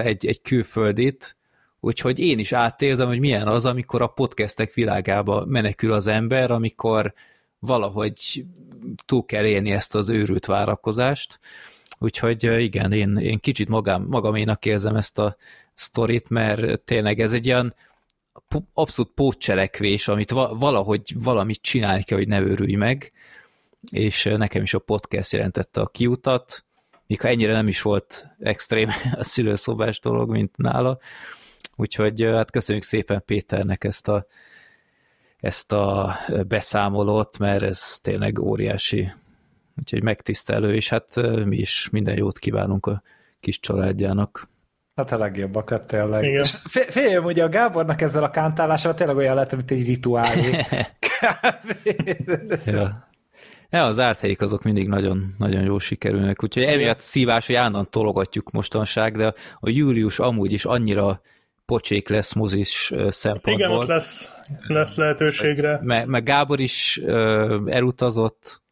egy, 0.03 0.25
egy 0.25 0.41
külföldit, 0.41 1.35
úgyhogy 1.79 2.19
én 2.19 2.39
is 2.39 2.51
átérzem, 2.51 3.07
hogy 3.07 3.19
milyen 3.19 3.47
az, 3.47 3.65
amikor 3.65 4.01
a 4.01 4.07
podcastek 4.07 4.73
világába 4.73 5.45
menekül 5.45 5.93
az 5.93 6.07
ember, 6.07 6.51
amikor 6.51 7.13
valahogy 7.59 8.45
túl 9.05 9.25
kell 9.25 9.45
élni 9.45 9.71
ezt 9.71 9.95
az 9.95 10.09
őrült 10.09 10.45
várakozást, 10.45 11.39
úgyhogy 12.03 12.43
igen, 12.43 12.91
én, 12.91 13.17
én 13.17 13.39
kicsit 13.39 13.67
magam, 13.67 14.05
magaménak 14.07 14.65
érzem 14.65 14.95
ezt 14.95 15.19
a 15.19 15.35
sztorit, 15.73 16.29
mert 16.29 16.81
tényleg 16.81 17.19
ez 17.19 17.33
egy 17.33 17.45
ilyen 17.45 17.75
abszolút 18.73 19.11
pótcselekvés, 19.11 20.07
amit 20.07 20.31
valahogy 20.31 21.13
valamit 21.15 21.61
csinálni 21.61 22.03
kell, 22.03 22.17
hogy 22.17 22.27
ne 22.27 22.39
őrülj 22.41 22.75
meg, 22.75 23.11
és 23.91 24.23
nekem 24.23 24.61
is 24.61 24.73
a 24.73 24.79
podcast 24.79 25.31
jelentette 25.31 25.81
a 25.81 25.87
kiutat, 25.87 26.65
míg 27.07 27.21
ha 27.21 27.27
ennyire 27.27 27.53
nem 27.53 27.67
is 27.67 27.81
volt 27.81 28.25
extrém 28.39 28.89
a 29.11 29.23
szülőszobás 29.23 29.99
dolog, 29.99 30.29
mint 30.29 30.57
nála. 30.57 30.99
Úgyhogy 31.75 32.21
hát 32.21 32.51
köszönjük 32.51 32.83
szépen 32.83 33.23
Péternek 33.25 33.83
ezt 33.83 34.07
a, 34.07 34.25
ezt 35.39 35.71
a 35.71 36.17
beszámolót, 36.47 37.37
mert 37.37 37.63
ez 37.63 37.97
tényleg 38.01 38.39
óriási. 38.39 39.11
Úgyhogy 39.79 40.03
megtisztelő, 40.03 40.75
és 40.75 40.89
hát 40.89 41.15
mi 41.45 41.57
is 41.57 41.89
minden 41.91 42.17
jót 42.17 42.39
kívánunk 42.39 42.85
a 42.85 43.03
kis 43.39 43.59
családjának. 43.59 44.47
Hát 44.95 45.11
a 45.11 45.17
legjobbakat 45.17 45.87
tényleg. 45.87 46.23
Igen. 46.23 46.43
És 46.43 46.57
féljem, 46.71 47.23
ugye 47.25 47.43
a 47.43 47.49
Gábornak 47.49 48.01
ezzel 48.01 48.23
a 48.23 48.29
kántálásával 48.29 48.97
tényleg 48.97 49.15
olyan 49.15 49.35
lett, 49.35 49.55
mint 49.55 49.71
egy 49.71 49.85
rituálé. 49.85 50.59
ja. 52.65 53.11
Ja, 53.69 53.85
az 53.85 53.99
árt 53.99 54.19
helyik 54.19 54.41
azok 54.41 54.63
mindig 54.63 54.87
nagyon, 54.87 55.33
nagyon 55.37 55.63
jól 55.63 55.79
sikerülnek, 55.79 56.43
úgyhogy 56.43 56.63
emiatt 56.63 56.99
szívás, 56.99 57.45
hogy 57.45 57.55
állandóan 57.55 57.89
tologatjuk 57.89 58.51
mostanság, 58.51 59.17
de 59.17 59.33
a 59.59 59.69
július 59.69 60.19
amúgy 60.19 60.51
is 60.51 60.65
annyira 60.65 61.21
pocsék 61.65 62.09
lesz 62.09 62.33
mozis 62.33 62.93
szempontból. 63.09 63.53
Igen, 63.53 63.71
ott 63.71 63.87
lesz, 63.87 64.29
lesz 64.67 64.95
lehetőségre. 64.95 65.79
Meg, 65.81 66.07
meg 66.07 66.23
Gábor 66.23 66.59
is 66.59 66.97
elutazott, 67.65 68.62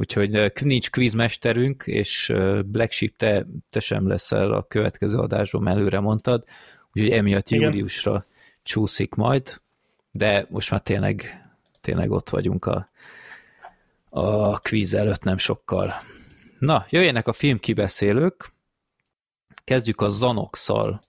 úgyhogy 0.00 0.52
nincs 0.60 0.90
quizmesterünk, 0.90 1.82
és 1.86 2.32
Black 2.64 2.92
Sheep, 2.92 3.16
te, 3.16 3.46
te 3.70 3.80
sem 3.80 4.08
leszel 4.08 4.52
a 4.52 4.62
következő 4.62 5.16
adásban, 5.16 5.68
előre 5.68 6.00
mondtad, 6.00 6.44
úgyhogy 6.92 7.10
emiatt 7.10 7.50
Igen. 7.50 7.62
júliusra 7.62 8.26
csúszik 8.62 9.14
majd, 9.14 9.60
de 10.10 10.46
most 10.48 10.70
már 10.70 10.80
tényleg, 10.80 11.46
tényleg 11.80 12.10
ott 12.10 12.30
vagyunk 12.30 12.66
a, 12.66 12.90
a 14.10 14.58
kvíz 14.58 14.94
előtt 14.94 15.22
nem 15.22 15.38
sokkal. 15.38 15.94
Na, 16.58 16.86
jöjjenek 16.90 17.28
a 17.28 17.32
filmkibeszélők. 17.32 18.52
Kezdjük 19.64 20.00
a 20.00 20.08
Zanox-szal. 20.08 21.00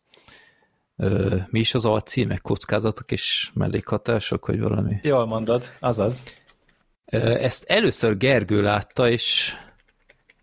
Mi 1.49 1.59
is 1.59 1.73
az 1.73 1.85
alcímek? 1.85 2.41
Kockázatok 2.41 3.11
és 3.11 3.51
mellékhatások, 3.53 4.45
vagy 4.45 4.59
valami? 4.59 4.99
Jól 5.01 5.25
mondod, 5.25 5.71
azaz. 5.79 6.23
Ezt 7.19 7.63
először 7.63 8.17
Gergő 8.17 8.61
látta, 8.61 9.09
és, 9.09 9.53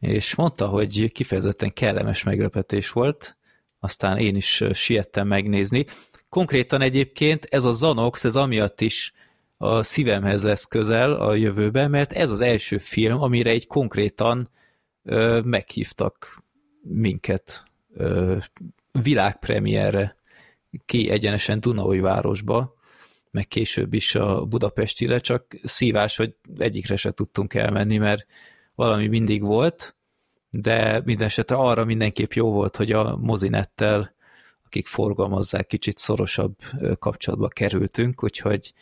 és 0.00 0.34
mondta, 0.34 0.66
hogy 0.66 1.12
kifejezetten 1.12 1.72
kellemes 1.72 2.22
meglepetés 2.22 2.90
volt, 2.90 3.36
aztán 3.80 4.18
én 4.18 4.36
is 4.36 4.64
siettem 4.72 5.26
megnézni. 5.26 5.86
Konkrétan 6.28 6.80
egyébként 6.80 7.46
ez 7.50 7.64
a 7.64 7.70
Zanox, 7.70 8.24
ez 8.24 8.36
amiatt 8.36 8.80
is 8.80 9.12
a 9.56 9.82
szívemhez 9.82 10.42
lesz 10.42 10.64
közel 10.64 11.12
a 11.12 11.34
jövőben, 11.34 11.90
mert 11.90 12.12
ez 12.12 12.30
az 12.30 12.40
első 12.40 12.78
film, 12.78 13.22
amire 13.22 13.50
egy 13.50 13.66
konkrétan 13.66 14.50
ö, 15.04 15.40
meghívtak 15.44 16.42
minket 16.82 17.64
ö, 17.94 18.36
világpremierre 19.02 20.16
ki 20.86 21.10
egyenesen 21.10 21.60
Dunaúj 21.60 21.98
városba, 21.98 22.76
meg 23.30 23.46
később 23.48 23.94
is 23.94 24.14
a 24.14 24.44
Budapestire, 24.44 25.18
csak 25.18 25.46
szívás, 25.62 26.16
hogy 26.16 26.34
egyikre 26.56 26.96
se 26.96 27.10
tudtunk 27.10 27.54
elmenni, 27.54 27.98
mert 27.98 28.26
valami 28.74 29.06
mindig 29.06 29.42
volt, 29.42 29.96
de 30.50 31.02
minden 31.04 31.26
esetre 31.26 31.56
arra 31.56 31.84
mindenképp 31.84 32.32
jó 32.32 32.52
volt, 32.52 32.76
hogy 32.76 32.92
a 32.92 33.16
mozinettel, 33.16 34.14
akik 34.64 34.86
forgalmazzák, 34.86 35.66
kicsit 35.66 35.98
szorosabb 35.98 36.56
kapcsolatba 36.98 37.48
kerültünk, 37.48 38.24
úgyhogy 38.24 38.72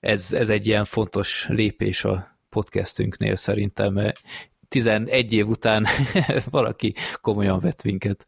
ez, 0.00 0.32
ez 0.32 0.50
egy 0.50 0.66
ilyen 0.66 0.84
fontos 0.84 1.46
lépés 1.48 2.04
a 2.04 2.38
podcastünknél 2.48 3.36
szerintem, 3.36 3.92
mert 3.92 4.20
11 4.68 5.32
év 5.32 5.48
után 5.48 5.86
valaki 6.50 6.94
komolyan 7.20 7.60
vett 7.60 7.82
minket. 7.82 8.26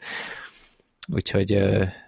Úgyhogy... 1.09 1.59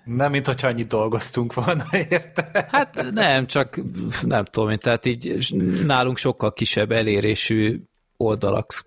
Nem, 0.05 0.31
mint 0.31 0.47
hogyha 0.47 0.67
annyit 0.67 0.89
dolgoztunk 0.89 1.55
volna, 1.55 1.85
érte? 2.11 2.67
Hát 2.71 3.11
nem, 3.13 3.47
csak 3.47 3.81
nem 4.23 4.45
tudom 4.45 4.77
tehát 4.77 5.07
így 5.07 5.55
nálunk 5.85 6.17
sokkal 6.17 6.53
kisebb 6.53 6.93
elérésű 6.93 7.83
oldalak 8.17 8.85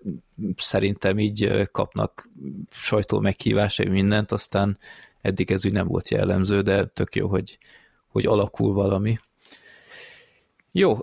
szerintem 0.56 1.18
így 1.18 1.68
kapnak 1.72 2.28
sajtó 2.70 3.20
meghívásai 3.20 3.88
mindent, 3.88 4.32
aztán 4.32 4.78
eddig 5.20 5.50
ez 5.50 5.66
úgy 5.66 5.72
nem 5.72 5.86
volt 5.86 6.10
jellemző, 6.10 6.60
de 6.60 6.84
tök 6.84 7.14
jó, 7.14 7.28
hogy, 7.28 7.58
hogy 8.08 8.26
alakul 8.26 8.72
valami. 8.72 9.18
Jó, 10.72 10.98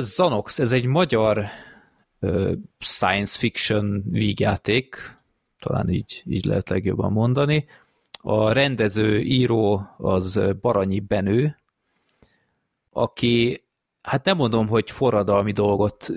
Zanox, 0.00 0.58
ez 0.58 0.72
egy 0.72 0.84
magyar 0.84 1.46
science 2.78 3.38
fiction 3.38 4.02
vígjáték, 4.10 5.16
talán 5.58 5.88
így, 5.88 6.22
így 6.26 6.44
lehet 6.44 6.68
legjobban 6.68 7.12
mondani. 7.12 7.66
A 8.30 8.52
rendező, 8.52 9.20
író 9.20 9.86
az 9.96 10.40
Baranyi 10.60 11.00
Benő, 11.00 11.56
aki, 12.90 13.64
hát 14.02 14.24
nem 14.24 14.36
mondom, 14.36 14.68
hogy 14.68 14.90
forradalmi 14.90 15.52
dolgot 15.52 16.10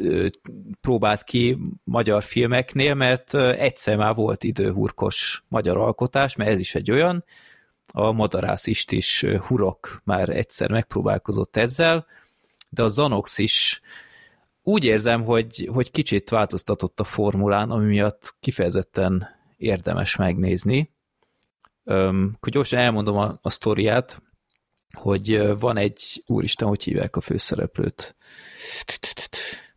próbált 0.81 1.23
ki 1.23 1.57
magyar 1.83 2.23
filmeknél, 2.23 2.93
mert 2.93 3.33
egyszer 3.33 3.97
már 3.97 4.15
volt 4.15 4.43
időhurkos 4.43 5.43
magyar 5.47 5.77
alkotás, 5.77 6.35
mert 6.35 6.49
ez 6.49 6.59
is 6.59 6.75
egy 6.75 6.91
olyan, 6.91 7.23
a 7.93 8.11
Madarász 8.11 8.67
is 8.67 9.25
Hurok 9.47 10.01
már 10.03 10.29
egyszer 10.29 10.71
megpróbálkozott 10.71 11.57
ezzel, 11.57 12.05
de 12.69 12.83
a 12.83 12.89
Zanox 12.89 13.37
is 13.37 13.81
úgy 14.63 14.83
érzem, 14.83 15.23
hogy, 15.23 15.69
hogy 15.73 15.91
kicsit 15.91 16.29
változtatott 16.29 16.99
a 16.99 17.03
formulán, 17.03 17.71
ami 17.71 17.85
miatt 17.85 18.35
kifejezetten 18.39 19.27
érdemes 19.57 20.15
megnézni. 20.15 20.89
Öm, 21.91 22.37
hogy 22.39 22.51
gyorsan 22.51 22.79
elmondom 22.79 23.17
a, 23.17 23.39
a 23.41 23.49
sztoriát, 23.49 24.21
hogy 24.91 25.59
van 25.59 25.77
egy, 25.77 26.23
úristen, 26.25 26.67
hogy 26.67 26.83
hívják 26.83 27.15
a 27.15 27.21
főszereplőt? 27.21 28.15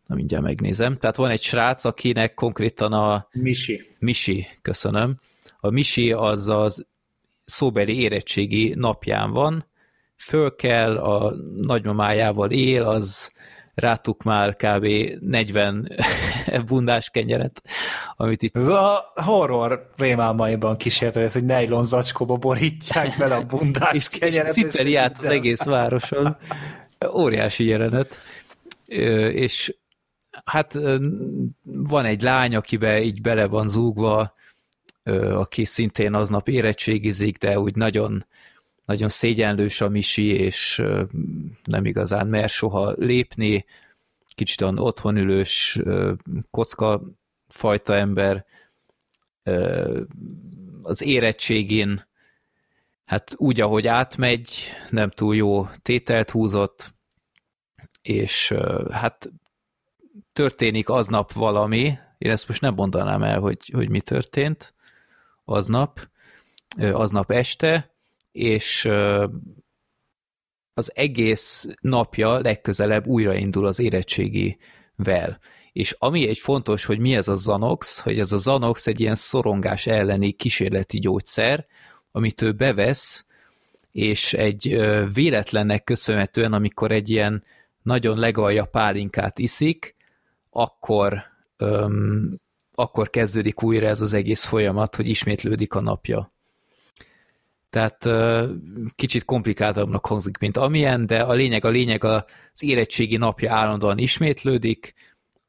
Na 0.05 0.15
mindjárt 0.15 0.43
megnézem. 0.43 0.97
Tehát 0.97 1.15
van 1.15 1.29
egy 1.29 1.41
srác, 1.41 1.85
akinek 1.85 2.33
konkrétan 2.33 2.93
a... 2.93 3.27
Misi. 3.31 3.95
Misi, 3.99 4.47
köszönöm. 4.61 5.19
A 5.59 5.69
Misi 5.69 6.11
az 6.11 6.49
az 6.49 6.85
szóbeli 7.45 7.99
érettségi 7.99 8.73
napján 8.75 9.31
van, 9.31 9.65
föl 10.17 10.55
kell, 10.55 10.97
a 10.97 11.33
nagymamájával 11.61 12.51
él, 12.51 12.83
az 12.83 13.33
rátuk 13.75 14.23
már 14.23 14.55
kb. 14.55 14.87
40 15.19 15.91
bundás 16.67 17.09
kenyeret, 17.09 17.61
amit 18.15 18.43
itt... 18.43 18.57
Ez 18.57 18.67
a 18.67 19.11
horror 19.13 19.89
rémálmaiban 19.97 20.77
kísért, 20.77 21.17
ez 21.17 21.35
egy 21.35 21.45
nejlon 21.45 21.83
zacskóba 21.83 22.35
borítják 22.35 23.17
bele 23.17 23.35
a 23.35 23.43
bundás 23.43 24.09
kenyeret. 24.09 24.51
Cipeli 24.51 24.95
át 24.95 25.17
az 25.19 25.25
egész 25.25 25.63
városon. 25.63 26.37
Óriási 27.13 27.65
jelenet. 27.65 28.15
És 29.31 29.75
hát 30.45 30.79
van 31.63 32.05
egy 32.05 32.21
lány, 32.21 32.55
akibe 32.55 33.01
így 33.01 33.21
bele 33.21 33.47
van 33.47 33.69
zúgva, 33.69 34.33
aki 35.33 35.65
szintén 35.65 36.13
aznap 36.13 36.47
érettségizik, 36.47 37.37
de 37.37 37.59
úgy 37.59 37.75
nagyon 37.75 38.25
nagyon 38.85 39.09
szégyenlős 39.09 39.81
a 39.81 39.89
Misi, 39.89 40.27
és 40.27 40.83
nem 41.63 41.85
igazán 41.85 42.27
mer 42.27 42.49
soha 42.49 42.93
lépni, 42.97 43.65
kicsit 44.35 44.61
olyan 44.61 44.79
otthonülős, 44.79 45.79
kocka 46.51 47.01
fajta 47.47 47.95
ember, 47.95 48.45
az 50.81 51.01
érettségén 51.01 52.07
hát 53.05 53.33
úgy, 53.37 53.61
ahogy 53.61 53.87
átmegy, 53.87 54.51
nem 54.89 55.09
túl 55.09 55.35
jó 55.35 55.67
tételt 55.81 56.29
húzott, 56.29 56.93
és 58.01 58.53
hát 58.91 59.31
történik 60.33 60.89
aznap 60.89 61.33
valami, 61.33 61.97
én 62.17 62.31
ezt 62.31 62.47
most 62.47 62.61
nem 62.61 62.73
mondanám 62.73 63.23
el, 63.23 63.39
hogy, 63.39 63.69
hogy 63.73 63.89
mi 63.89 64.01
történt, 64.01 64.73
aznap, 65.45 66.09
aznap 66.77 67.31
este, 67.31 67.94
és 68.35 68.89
az 70.73 70.91
egész 70.93 71.67
napja 71.81 72.39
legközelebb 72.39 73.07
újraindul 73.07 73.65
az 73.65 73.79
érettségivel. 73.79 75.39
És 75.71 75.95
ami 75.99 76.27
egy 76.27 76.37
fontos, 76.37 76.85
hogy 76.85 76.99
mi 76.99 77.15
ez 77.15 77.27
a 77.27 77.35
Zanox, 77.35 77.99
hogy 77.99 78.19
ez 78.19 78.31
a 78.31 78.37
Zanox 78.37 78.87
egy 78.87 78.99
ilyen 78.99 79.15
szorongás 79.15 79.87
elleni 79.87 80.31
kísérleti 80.31 80.99
gyógyszer, 80.99 81.65
amit 82.11 82.41
ő 82.41 82.51
bevesz, 82.51 83.25
és 83.91 84.33
egy 84.33 84.79
véletlennek 85.13 85.83
köszönhetően, 85.83 86.53
amikor 86.53 86.91
egy 86.91 87.09
ilyen 87.09 87.43
nagyon 87.81 88.17
legalja 88.17 88.65
pálinkát 88.65 89.39
iszik, 89.39 89.95
akkor, 90.49 91.23
öm, 91.57 92.39
akkor 92.73 93.09
kezdődik 93.09 93.63
újra 93.63 93.87
ez 93.87 94.01
az 94.01 94.13
egész 94.13 94.43
folyamat, 94.43 94.95
hogy 94.95 95.09
ismétlődik 95.09 95.73
a 95.73 95.81
napja. 95.81 96.33
Tehát 97.75 98.09
kicsit 98.95 99.25
komplikáltabbnak 99.25 100.05
hangzik, 100.05 100.37
mint 100.37 100.57
amilyen, 100.57 101.05
de 101.05 101.21
a 101.21 101.33
lényeg, 101.33 101.65
a 101.65 101.69
lényeg 101.69 102.03
az 102.03 102.23
érettségi 102.59 103.17
napja 103.17 103.53
állandóan 103.53 103.97
ismétlődik, 103.97 104.93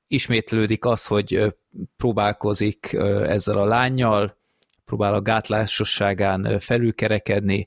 ismétlődik 0.06 0.84
az, 0.84 1.06
hogy 1.06 1.54
próbálkozik 1.96 2.92
ezzel 3.26 3.58
a 3.58 3.64
lányjal, 3.64 4.36
próbál 4.84 5.14
a 5.14 5.22
gátlásosságán 5.22 6.58
felülkerekedni, 6.58 7.66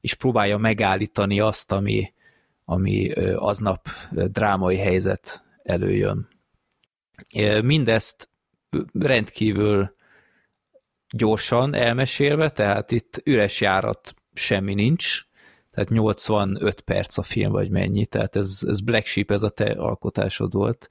és 0.00 0.14
próbálja 0.14 0.56
megállítani 0.56 1.40
azt, 1.40 1.72
ami, 1.72 2.12
ami 2.64 3.10
aznap 3.34 3.88
drámai 4.10 4.76
helyzet 4.76 5.44
előjön. 5.62 6.28
Mindezt 7.62 8.28
rendkívül 8.92 9.96
gyorsan 11.10 11.74
elmesélve, 11.74 12.50
tehát 12.50 12.92
itt 12.92 13.20
üres 13.24 13.60
járat 13.60 14.14
semmi 14.34 14.74
nincs, 14.74 15.22
tehát 15.70 15.90
85 15.90 16.80
perc 16.80 17.18
a 17.18 17.22
film, 17.22 17.52
vagy 17.52 17.70
mennyi, 17.70 18.06
tehát 18.06 18.36
ez, 18.36 18.60
ez 18.66 18.80
Black 18.80 19.06
Sheep, 19.06 19.30
ez 19.30 19.42
a 19.42 19.50
te 19.50 19.70
alkotásod 19.70 20.52
volt. 20.52 20.88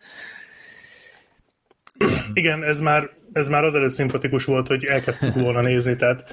Igen, 2.33 2.63
ez 2.63 2.79
már, 2.79 3.09
ez 3.33 3.47
már 3.47 3.63
azelőtt 3.63 3.91
szimpatikus 3.91 4.45
volt, 4.45 4.67
hogy 4.67 4.83
elkezdtük 4.83 5.33
volna 5.33 5.61
nézni, 5.61 5.95
tehát 5.95 6.31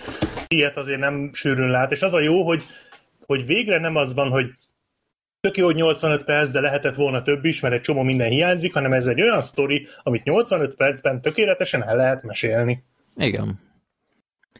ilyet 0.49 0.76
azért 0.76 1.01
nem 1.01 1.30
sűrűn 1.32 1.70
lát, 1.70 1.93
és 1.93 2.03
az 2.03 2.14
a 2.14 2.20
jó, 2.20 2.47
hogy, 2.47 2.62
hogy 3.26 3.47
végre 3.47 3.78
nem 3.78 3.97
az 3.97 4.14
van, 4.14 4.30
hogy 4.30 4.47
tök 5.41 5.57
jó, 5.57 5.64
hogy 5.64 5.74
85 5.74 6.24
perc, 6.24 6.51
de 6.51 6.61
lehetett 6.61 6.95
volna 6.95 7.22
több 7.22 7.45
is, 7.45 7.61
mert 7.61 7.74
egy 7.74 7.80
csomó 7.80 8.03
minden 8.03 8.28
hiányzik, 8.28 8.72
hanem 8.72 8.93
ez 8.93 9.07
egy 9.07 9.20
olyan 9.20 9.43
sztori, 9.43 9.87
amit 10.03 10.24
85 10.24 10.74
percben 10.74 11.20
tökéletesen 11.20 11.89
el 11.89 11.97
lehet 11.97 12.22
mesélni. 12.22 12.85
Igen. 13.16 13.64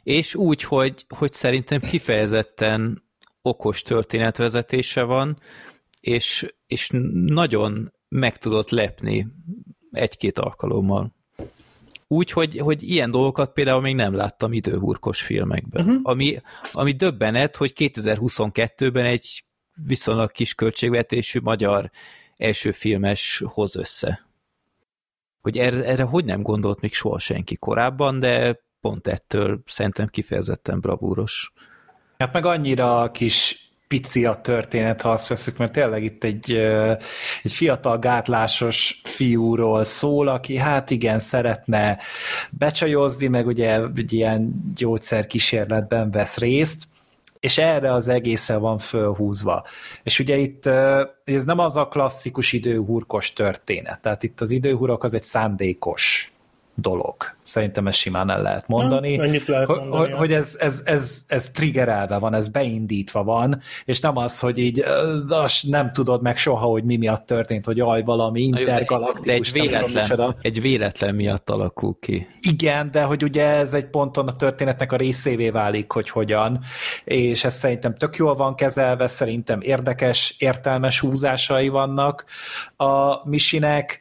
És 0.03 0.34
úgy, 0.34 0.62
hogy, 0.62 1.05
hogy 1.09 1.32
szerintem 1.32 1.80
kifejezetten 1.80 3.03
okos 3.42 3.82
történetvezetése 3.82 5.03
van, 5.03 5.38
és, 6.01 6.55
és 6.66 6.90
nagyon 7.26 7.92
meg 8.09 8.38
tudott 8.38 8.70
lepni 8.70 9.26
egy-két 9.90 10.38
alkalommal. 10.38 11.14
Úgy, 12.07 12.30
hogy, 12.30 12.59
hogy 12.59 12.82
ilyen 12.82 13.11
dolgokat 13.11 13.53
például 13.53 13.80
még 13.80 13.95
nem 13.95 14.14
láttam 14.14 14.53
időhurkos 14.53 15.22
filmekben. 15.22 15.84
Uh-huh. 15.84 16.01
Ami, 16.03 16.40
ami 16.72 16.92
döbbenet, 16.92 17.57
hogy 17.57 17.72
2022-ben 17.76 19.05
egy 19.05 19.45
viszonylag 19.74 20.30
kis 20.30 20.55
költségvetésű 20.55 21.40
magyar 21.40 21.90
első 22.36 22.70
filmes 22.70 23.42
hoz 23.47 23.76
össze. 23.76 24.28
Hogy 25.40 25.59
erre, 25.59 25.84
erre 25.84 26.03
hogy 26.03 26.24
nem 26.24 26.42
gondolt 26.42 26.80
még 26.80 26.95
soha 26.95 27.18
senki 27.18 27.57
korábban, 27.57 28.20
de 28.20 28.63
pont 28.85 29.09
ettől 29.09 29.62
szerintem 29.66 30.07
kifejezetten 30.07 30.80
bravúros. 30.80 31.53
Hát 32.18 32.32
meg 32.32 32.45
annyira 32.45 33.11
kis 33.11 33.68
pici 33.89 34.24
a 34.24 34.35
történet, 34.35 35.01
ha 35.01 35.11
azt 35.11 35.28
veszük, 35.28 35.57
mert 35.57 35.72
tényleg 35.72 36.05
itt 36.05 36.24
egy, 36.24 36.53
egy 37.43 37.53
fiatal 37.53 37.99
gátlásos 37.99 39.01
fiúról 39.05 39.85
szól, 39.85 40.28
aki 40.28 40.57
hát 40.57 40.91
igen, 40.91 41.18
szeretne 41.18 41.99
becsajozni, 42.51 43.26
meg 43.26 43.47
ugye 43.47 43.80
egy 43.97 44.12
ilyen 44.12 44.72
gyógyszerkísérletben 44.76 46.11
vesz 46.11 46.39
részt, 46.39 46.85
és 47.41 47.59
erre 47.59 47.93
az 47.93 48.09
egészre 48.09 48.57
van 48.57 48.78
fölhúzva. 48.78 49.64
És 50.03 50.18
ugye 50.18 50.37
itt 50.37 50.66
ez 51.24 51.45
nem 51.45 51.59
az 51.59 51.76
a 51.76 51.89
klasszikus 51.89 52.53
időhurkos 52.53 53.32
történet, 53.32 54.01
tehát 54.01 54.22
itt 54.22 54.41
az 54.41 54.51
időhurok 54.51 55.05
az 55.05 55.14
egy 55.14 55.22
szándékos 55.22 56.34
dolog. 56.74 57.14
Szerintem 57.42 57.86
ezt 57.86 57.98
simán 57.98 58.30
el 58.30 58.42
lehet 58.42 58.68
mondani. 58.68 59.16
Ha, 59.16 59.24
lehet 59.46 59.68
mondani 59.68 59.96
hogy, 59.96 60.12
hogy 60.12 60.32
ez, 60.32 60.56
ez, 60.58 60.82
ez, 60.84 61.24
ez 61.28 61.50
triggerelve 61.50 62.18
van, 62.18 62.34
ez 62.34 62.48
beindítva 62.48 63.24
van, 63.24 63.60
és 63.84 64.00
nem 64.00 64.16
az, 64.16 64.40
hogy 64.40 64.58
így 64.58 64.84
az 65.28 65.60
nem 65.68 65.92
tudod 65.92 66.22
meg 66.22 66.36
soha, 66.36 66.66
hogy 66.66 66.84
mi 66.84 66.96
miatt 66.96 67.26
történt, 67.26 67.64
hogy 67.64 67.80
aj, 67.80 68.02
valami 68.02 68.40
intergalaktikus. 68.40 69.26
De 69.26 69.32
egy 69.32 69.52
véletlen, 69.52 70.06
tudom, 70.06 70.34
egy 70.40 70.60
véletlen 70.60 71.14
miatt 71.14 71.50
alakul 71.50 71.96
ki. 72.00 72.26
Igen, 72.40 72.90
de 72.90 73.02
hogy 73.02 73.22
ugye 73.22 73.46
ez 73.46 73.74
egy 73.74 73.86
ponton 73.86 74.28
a 74.28 74.32
történetnek 74.32 74.92
a 74.92 74.96
részévé 74.96 75.50
válik, 75.50 75.92
hogy 75.92 76.10
hogyan, 76.10 76.60
és 77.04 77.44
ez 77.44 77.54
szerintem 77.54 77.94
tök 77.94 78.16
jól 78.16 78.34
van 78.34 78.54
kezelve, 78.54 79.06
szerintem 79.06 79.60
érdekes, 79.60 80.34
értelmes 80.38 81.00
húzásai 81.00 81.68
vannak 81.68 82.24
a 82.76 83.28
misinek, 83.28 84.00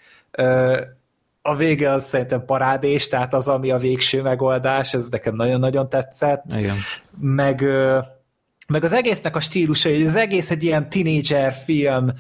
a 1.46 1.56
vége 1.56 1.90
az 1.90 2.06
szerintem 2.06 2.46
parádés, 2.46 3.08
tehát 3.08 3.34
az, 3.34 3.48
ami 3.48 3.72
a 3.72 3.78
végső 3.78 4.22
megoldás, 4.22 4.94
ez 4.94 5.10
nekem 5.10 5.36
nagyon-nagyon 5.36 5.90
tetszett. 5.90 6.44
Igen. 6.56 6.76
Meg, 7.20 7.64
meg 8.68 8.84
az 8.84 8.94
egésznek 8.94 9.36
a 9.36 9.40
stílusa, 9.40 9.90
hogy 9.90 10.06
az 10.06 10.16
egész 10.16 10.52
egy 10.52 10.64
ilyen 10.64 10.90
tinédzser 10.90 11.54
film 11.54 12.12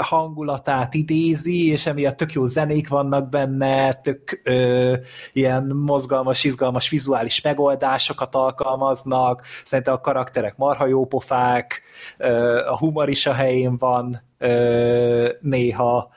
hangulatát 0.00 0.94
idézi, 0.94 1.70
és 1.70 1.86
emiatt 1.86 2.16
tök 2.16 2.32
jó 2.32 2.44
zenék 2.44 2.88
vannak 2.88 3.28
benne, 3.28 3.92
tök 3.92 4.40
ö, 4.44 4.94
ilyen 5.32 5.64
mozgalmas, 5.66 6.44
izgalmas 6.44 6.88
vizuális 6.88 7.40
megoldásokat 7.40 8.34
alkalmaznak, 8.34 9.42
szerintem 9.62 9.94
a 9.94 10.00
karakterek 10.00 10.56
marha 10.56 10.86
jópofák, 10.86 11.82
ö, 12.18 12.58
a 12.66 12.76
humor 12.78 13.08
is 13.08 13.26
a 13.26 13.32
helyén 13.32 13.76
van 13.76 14.22
ö, 14.38 15.32
néha, 15.40 16.10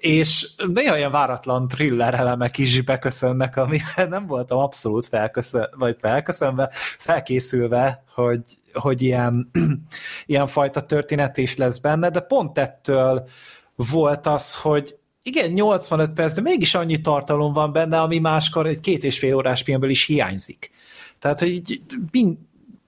és 0.00 0.50
néha 0.72 0.94
olyan 0.94 1.10
váratlan 1.10 1.68
thriller 1.68 2.14
elemek 2.14 2.58
is 2.58 2.80
beköszönnek, 2.80 3.56
ami 3.56 3.80
nem 4.08 4.26
voltam 4.26 4.58
abszolút 4.58 5.06
felköszön, 5.06 5.68
vagy 5.76 5.96
felköszönve, 6.00 6.68
felkészülve, 6.98 8.04
hogy, 8.14 8.42
hogy 8.72 9.02
ilyen, 9.02 9.50
ilyen 10.26 10.46
fajta 10.46 10.80
történet 10.80 11.36
is 11.36 11.56
lesz 11.56 11.78
benne, 11.78 12.10
de 12.10 12.20
pont 12.20 12.58
ettől 12.58 13.28
volt 13.74 14.26
az, 14.26 14.54
hogy 14.54 14.98
igen, 15.22 15.50
85 15.50 16.12
perc, 16.12 16.34
de 16.34 16.40
mégis 16.40 16.74
annyi 16.74 17.00
tartalom 17.00 17.52
van 17.52 17.72
benne, 17.72 18.00
ami 18.00 18.18
máskor 18.18 18.66
egy 18.66 18.80
két 18.80 19.04
és 19.04 19.18
fél 19.18 19.34
órás 19.34 19.62
filmből 19.62 19.90
is 19.90 20.04
hiányzik. 20.04 20.70
Tehát, 21.18 21.38
hogy 21.38 21.48
így, 21.48 21.82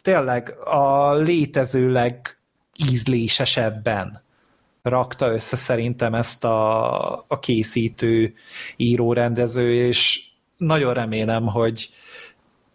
tényleg 0.03 0.55
a 0.65 1.15
létező 1.15 1.93
legízlésesebben 1.93 4.22
rakta 4.83 5.33
össze 5.33 5.57
szerintem 5.57 6.15
ezt 6.15 6.45
a, 6.45 7.13
a 7.13 7.39
készítő, 7.41 8.35
író, 8.77 9.13
rendező, 9.13 9.75
és 9.75 10.25
nagyon 10.57 10.95
remélem, 10.95 11.47
hogy 11.47 11.91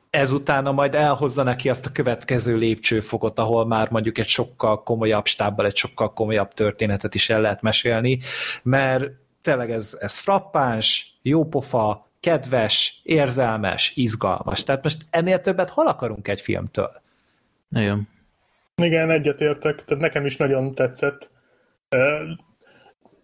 ezután 0.10 0.74
majd 0.74 0.95
elhozza 0.95 1.43
neki 1.43 1.70
azt 1.70 1.86
a 1.86 1.91
következő 1.91 2.58
lépcsőfokot, 2.58 3.39
ahol 3.39 3.66
már 3.66 3.89
mondjuk 3.89 4.18
egy 4.18 4.28
sokkal 4.28 4.84
komolyabb 4.84 5.26
stábbal, 5.26 5.66
egy 5.66 5.76
sokkal 5.76 6.14
komolyabb 6.14 6.53
történetet 6.53 7.16
is 7.16 7.30
el 7.30 7.41
lehet 7.41 7.62
mesélni, 7.62 8.20
mert 8.64 9.10
tényleg 9.41 9.72
ez, 9.72 9.97
ez 9.99 10.18
frappáns, 10.18 11.18
jópofa, 11.22 12.10
kedves, 12.20 12.99
érzelmes, 13.03 13.91
izgalmas. 13.95 14.64
Tehát 14.64 14.84
most 14.84 15.05
ennél 15.10 15.41
többet 15.41 15.70
hol 15.70 15.88
akarunk 15.88 16.28
egy 16.28 16.41
filmtől? 16.41 17.01
Igen. 17.70 18.08
Igen, 18.76 19.10
egyetértek, 19.10 19.84
tehát 19.84 20.03
nekem 20.03 20.26
is 20.26 20.38
nagyon 20.38 20.76
tetszett. 20.76 21.30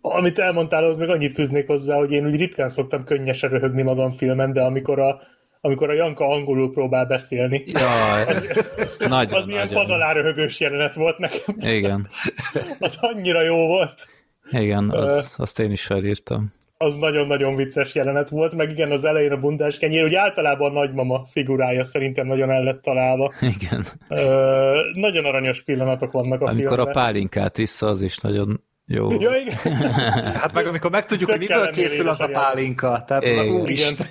Amit 0.02 0.40
elmondtál, 0.40 0.86
az 0.86 0.98
meg 0.98 1.10
annyit 1.10 1.34
fűznék 1.34 1.68
hozzá, 1.68 1.96
hogy 1.96 2.12
én 2.12 2.26
úgy 2.26 2.36
ritkán 2.36 2.70
szoktam 2.70 3.04
könnyesen 3.04 3.50
röhögni 3.50 3.82
magam 3.82 4.12
filmen, 4.12 4.54
de 4.54 4.62
amikor 4.62 5.00
a, 5.00 5.22
amikor 5.62 5.90
a 5.90 5.94
Janka 5.94 6.26
angolul 6.26 6.72
próbál 6.72 7.06
beszélni. 7.06 7.64
Ja, 7.66 8.18
ez, 8.28 8.50
ez, 8.50 8.68
ez 8.78 8.98
nagyon, 9.10 9.42
az 9.42 9.50
ilyen 9.50 9.70
padaláröhögős 9.70 10.60
jelenet 10.60 10.94
volt 10.94 11.18
nekem. 11.18 11.56
Igen. 11.60 12.08
az 12.80 12.98
annyira 13.00 13.42
jó 13.42 13.68
volt. 13.68 14.08
Igen, 14.52 14.90
az, 14.90 15.36
azt 15.38 15.60
én 15.60 15.72
is 15.72 15.84
felírtam. 15.84 16.54
Az 16.84 16.96
nagyon-nagyon 16.96 17.56
vicces 17.56 17.96
jelenet 17.96 18.30
volt, 18.30 18.54
meg 18.56 18.70
igen, 18.70 18.92
az 18.92 19.04
elején 19.04 19.32
a 19.32 19.40
bundás 19.40 19.78
kenyér, 19.78 20.02
hogy 20.02 20.16
általában 20.16 20.70
a 20.70 20.74
nagymama 20.74 21.26
figurája 21.32 21.84
szerintem 21.84 22.28
nagyon 22.28 22.52
el 22.52 22.64
lett 22.64 22.82
találva. 22.82 23.34
Igen. 23.60 23.86
Ö, 24.08 24.80
nagyon 24.94 25.26
aranyos 25.26 25.62
pillanatok 25.62 26.12
vannak 26.12 26.42
a 26.42 26.46
Amikor 26.46 26.76
filmben. 26.76 26.96
a 26.96 27.00
pálinkát 27.00 27.58
vissza, 27.58 27.88
az 27.88 28.02
is 28.02 28.18
nagyon 28.18 28.62
Jó. 28.88 29.08
Ja, 29.20 29.32
igen. 29.36 29.56
Hát 30.42 30.54
meg 30.54 30.68
amikor 30.68 30.92
megtudjuk, 30.92 31.30
Tök 31.30 31.40
hogy 31.40 31.48
miből 31.48 31.72
készül 31.72 32.08
az 32.10 32.22
a 32.22 32.28
pálinka. 32.28 33.04
Tehát 33.08 33.26
Igen. 33.26 33.48
úristen. 33.48 34.08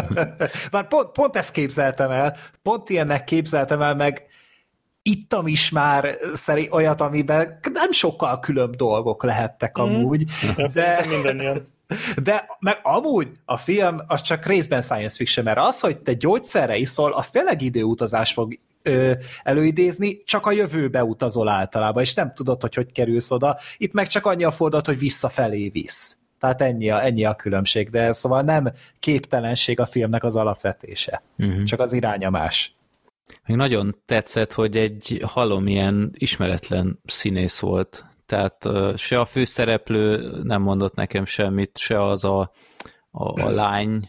Már 0.72 0.88
pont, 0.88 1.10
pont 1.12 1.36
ezt 1.36 1.52
képzeltem 1.52 2.10
el, 2.10 2.36
pont 2.62 2.90
ilyennek 2.90 3.24
képzeltem 3.24 3.82
el, 3.82 3.94
meg 3.94 4.26
ittam 5.02 5.46
is 5.46 5.70
már 5.70 6.16
szerint 6.34 6.72
olyat, 6.72 7.00
amiben 7.00 7.58
nem 7.72 7.92
sokkal 7.92 8.38
különb 8.38 8.74
dolgok 8.76 9.24
lehettek 9.24 9.78
amúgy, 9.78 10.24
De... 10.56 10.68
de, 10.72 11.04
Mindannyian. 11.08 11.78
De 12.22 12.46
meg 12.58 12.78
amúgy 12.82 13.28
a 13.44 13.56
film 13.56 14.02
az 14.06 14.22
csak 14.22 14.46
részben 14.46 14.82
science 14.82 15.16
fiction, 15.16 15.44
mert 15.44 15.58
az, 15.58 15.80
hogy 15.80 15.98
te 15.98 16.12
gyógyszerre 16.12 16.76
iszol, 16.76 17.12
az 17.12 17.30
tényleg 17.30 17.62
időutazás 17.62 18.32
fog 18.32 18.58
ö, 18.82 19.12
előidézni, 19.42 20.22
csak 20.24 20.46
a 20.46 20.52
jövőbe 20.52 21.04
utazol 21.04 21.48
általában, 21.48 22.02
és 22.02 22.14
nem 22.14 22.32
tudod, 22.34 22.60
hogy 22.60 22.74
hogy 22.74 22.92
kerülsz 22.92 23.30
oda. 23.30 23.58
Itt 23.76 23.92
meg 23.92 24.08
csak 24.08 24.26
annyi 24.26 24.44
a 24.44 24.50
fordulat, 24.50 24.86
hogy 24.86 24.98
visszafelé 24.98 25.68
visz. 25.68 26.16
Tehát 26.40 26.60
ennyi 26.60 26.90
a, 26.90 27.04
ennyi 27.04 27.24
a 27.24 27.34
különbség, 27.34 27.90
de 27.90 28.12
szóval 28.12 28.42
nem 28.42 28.72
képtelenség 29.00 29.80
a 29.80 29.86
filmnek 29.86 30.24
az 30.24 30.36
alapvetése, 30.36 31.22
Uh-huh. 31.38 31.62
csak 31.64 31.80
az 31.80 31.92
iránya 31.92 32.30
más. 32.30 32.74
Még 33.46 33.56
nagyon 33.56 33.96
tetszett, 34.06 34.52
hogy 34.52 34.76
egy 34.76 35.22
halom 35.26 35.66
ilyen 35.66 36.10
ismeretlen 36.18 36.98
színész 37.04 37.60
volt. 37.60 38.04
Tehát 38.30 38.68
se 38.96 39.20
a 39.20 39.24
főszereplő 39.24 40.30
nem 40.42 40.62
mondott 40.62 40.94
nekem 40.94 41.24
semmit, 41.24 41.78
se 41.78 42.02
az 42.02 42.24
a, 42.24 42.40
a, 43.10 43.42
a 43.42 43.50
lány, 43.50 44.08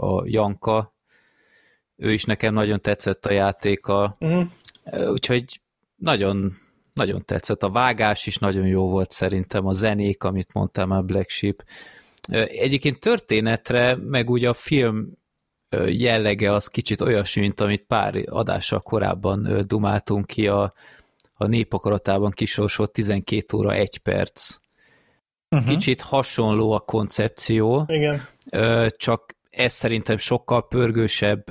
a 0.00 0.22
Janka. 0.26 0.94
Ő 1.96 2.12
is 2.12 2.24
nekem 2.24 2.54
nagyon 2.54 2.80
tetszett 2.80 3.26
a 3.26 3.32
játéka. 3.32 4.16
Uh-huh. 4.20 4.46
Uh, 4.84 5.10
Úgyhogy 5.10 5.60
nagyon, 5.96 6.56
nagyon 6.92 7.24
tetszett. 7.24 7.62
A 7.62 7.70
vágás 7.70 8.26
is 8.26 8.36
nagyon 8.36 8.66
jó 8.66 8.88
volt 8.88 9.10
szerintem, 9.10 9.66
a 9.66 9.72
zenék, 9.72 10.22
amit 10.22 10.52
mondtam 10.52 10.90
a 10.90 11.02
Black 11.02 11.28
Sheep. 11.28 11.64
Egyébként 12.46 13.00
történetre, 13.00 13.96
meg 13.96 14.30
ugye 14.30 14.48
a 14.48 14.54
film 14.54 15.12
jellege 15.86 16.52
az 16.52 16.66
kicsit 16.66 17.00
olyasmi, 17.00 17.40
mint 17.40 17.60
amit 17.60 17.86
pár 17.86 18.22
adással 18.26 18.80
korábban 18.80 19.64
dumáltunk 19.66 20.26
ki 20.26 20.48
a, 20.48 20.72
a 21.34 21.46
népakaratában 21.46 22.30
kisorsolt 22.30 22.92
12 22.92 23.56
óra 23.56 23.72
1 23.74 23.98
perc. 23.98 24.56
Uh-huh. 25.50 25.68
Kicsit 25.68 26.00
hasonló 26.00 26.72
a 26.72 26.80
koncepció, 26.80 27.84
Igen. 27.88 28.26
Csak 28.96 29.36
ez 29.50 29.72
szerintem 29.72 30.16
sokkal 30.16 30.66
pörgősebb, 30.68 31.44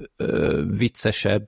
viccesebb, 0.77 1.47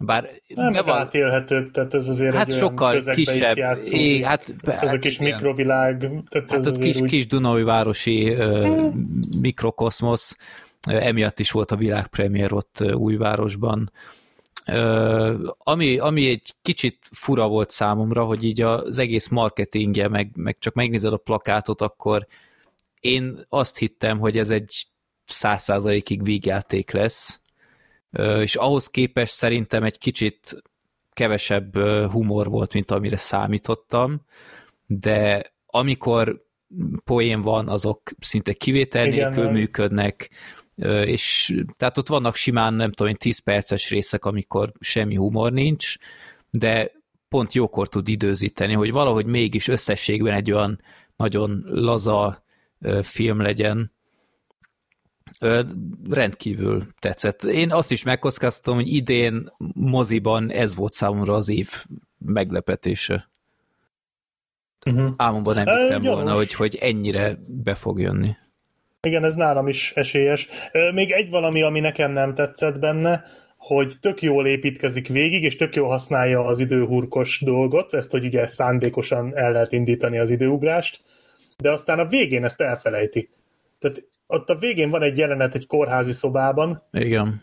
bár 0.00 0.28
Nem, 0.54 0.64
meg 0.64 0.84
beval- 0.84 1.00
átélhetőbb, 1.00 1.70
tehát 1.70 1.94
ez 1.94 2.08
azért 2.08 2.34
hát 2.34 2.50
egy 2.50 2.56
sokkal 2.56 3.02
kisebb, 3.14 3.56
játszódik. 3.56 4.00
é, 4.00 4.22
hát, 4.22 4.54
ez 4.64 4.82
a 4.82 4.86
hát 4.86 4.98
kis 4.98 5.18
igen. 5.18 5.32
mikrovilág, 5.32 5.98
tehát 5.98 6.50
Hát 6.50 6.52
ez 6.52 6.66
ott 6.66 6.78
kis, 6.78 6.96
úgy... 7.00 7.10
kis 7.10 7.26
Dunai 7.26 7.62
városi 7.62 8.28
ö, 8.30 8.88
mikrokoszmosz, 9.40 10.36
ö, 10.88 10.92
emiatt 10.96 11.38
is 11.38 11.50
volt 11.50 11.70
a 11.70 11.76
világpremiér 11.76 12.52
ott 12.52 12.80
ö, 12.80 12.92
újvárosban. 12.92 13.90
Ami, 15.58 15.98
ami 15.98 16.28
egy 16.28 16.54
kicsit 16.62 16.98
fura 17.10 17.48
volt 17.48 17.70
számomra, 17.70 18.24
hogy 18.24 18.44
így 18.44 18.60
az 18.60 18.98
egész 18.98 19.28
marketingje, 19.28 20.08
meg, 20.08 20.30
meg 20.34 20.56
csak 20.58 20.74
megnézed 20.74 21.12
a 21.12 21.16
plakátot, 21.16 21.80
akkor 21.80 22.26
én 23.00 23.44
azt 23.48 23.78
hittem, 23.78 24.18
hogy 24.18 24.38
ez 24.38 24.50
egy 24.50 24.86
száz 25.24 25.62
százalékig 25.62 26.22
vígjáték 26.22 26.90
lesz, 26.90 27.40
és 28.40 28.56
ahhoz 28.56 28.88
képest 28.88 29.32
szerintem 29.32 29.82
egy 29.82 29.98
kicsit 29.98 30.62
kevesebb 31.12 31.78
humor 32.10 32.48
volt, 32.48 32.72
mint 32.72 32.90
amire 32.90 33.16
számítottam, 33.16 34.20
de 34.86 35.52
amikor 35.66 36.44
poén 37.04 37.40
van, 37.40 37.68
azok 37.68 38.10
szinte 38.18 38.52
kivétel 38.52 39.04
nélkül 39.04 39.50
működnek, 39.50 40.30
és 41.04 41.54
tehát 41.76 41.98
ott 41.98 42.08
vannak 42.08 42.34
simán, 42.34 42.74
nem 42.74 42.92
tudom, 42.92 43.12
én, 43.12 43.18
10 43.18 43.38
perces 43.38 43.90
részek, 43.90 44.24
amikor 44.24 44.72
semmi 44.80 45.14
humor 45.14 45.52
nincs, 45.52 45.94
de 46.50 46.92
pont 47.28 47.54
jókor 47.54 47.88
tud 47.88 48.08
időzíteni, 48.08 48.72
hogy 48.72 48.90
valahogy 48.90 49.26
mégis 49.26 49.68
összességben 49.68 50.34
egy 50.34 50.52
olyan 50.52 50.80
nagyon 51.16 51.62
laza 51.66 52.44
film 53.02 53.40
legyen, 53.40 53.92
rendkívül 56.10 56.86
tetszett. 56.98 57.44
Én 57.44 57.72
azt 57.72 57.90
is 57.90 58.02
megkockáztatom, 58.02 58.74
hogy 58.74 58.92
idén 58.92 59.52
moziban 59.74 60.50
ez 60.50 60.74
volt 60.74 60.92
számomra 60.92 61.34
az 61.34 61.48
év 61.48 61.86
meglepetése. 62.18 63.30
Uh-huh. 64.86 65.12
Álmomban 65.16 65.54
nem 65.54 65.66
hittem 65.66 66.02
volna, 66.02 66.34
hogy, 66.34 66.52
hogy 66.52 66.74
ennyire 66.74 67.38
be 67.46 67.74
fog 67.74 68.00
jönni. 68.00 68.36
Igen, 69.02 69.24
ez 69.24 69.34
nálam 69.34 69.68
is 69.68 69.92
esélyes. 69.94 70.48
Még 70.92 71.10
egy 71.10 71.30
valami, 71.30 71.62
ami 71.62 71.80
nekem 71.80 72.12
nem 72.12 72.34
tetszett 72.34 72.78
benne, 72.78 73.22
hogy 73.56 73.94
tök 74.00 74.22
jól 74.22 74.46
építkezik 74.46 75.08
végig, 75.08 75.42
és 75.42 75.56
tök 75.56 75.74
jól 75.74 75.88
használja 75.88 76.44
az 76.44 76.58
időhurkos 76.58 77.40
dolgot, 77.44 77.94
ezt, 77.94 78.10
hogy 78.10 78.24
ugye 78.24 78.46
szándékosan 78.46 79.36
el 79.36 79.52
lehet 79.52 79.72
indítani 79.72 80.18
az 80.18 80.30
időugrást, 80.30 81.00
de 81.58 81.70
aztán 81.70 81.98
a 81.98 82.06
végén 82.06 82.44
ezt 82.44 82.60
elfelejti. 82.60 83.30
Tehát 83.78 84.04
ott 84.26 84.50
a 84.50 84.54
végén 84.54 84.90
van 84.90 85.02
egy 85.02 85.18
jelenet 85.18 85.54
egy 85.54 85.66
kórházi 85.66 86.12
szobában, 86.12 86.82
Igen. 86.92 87.42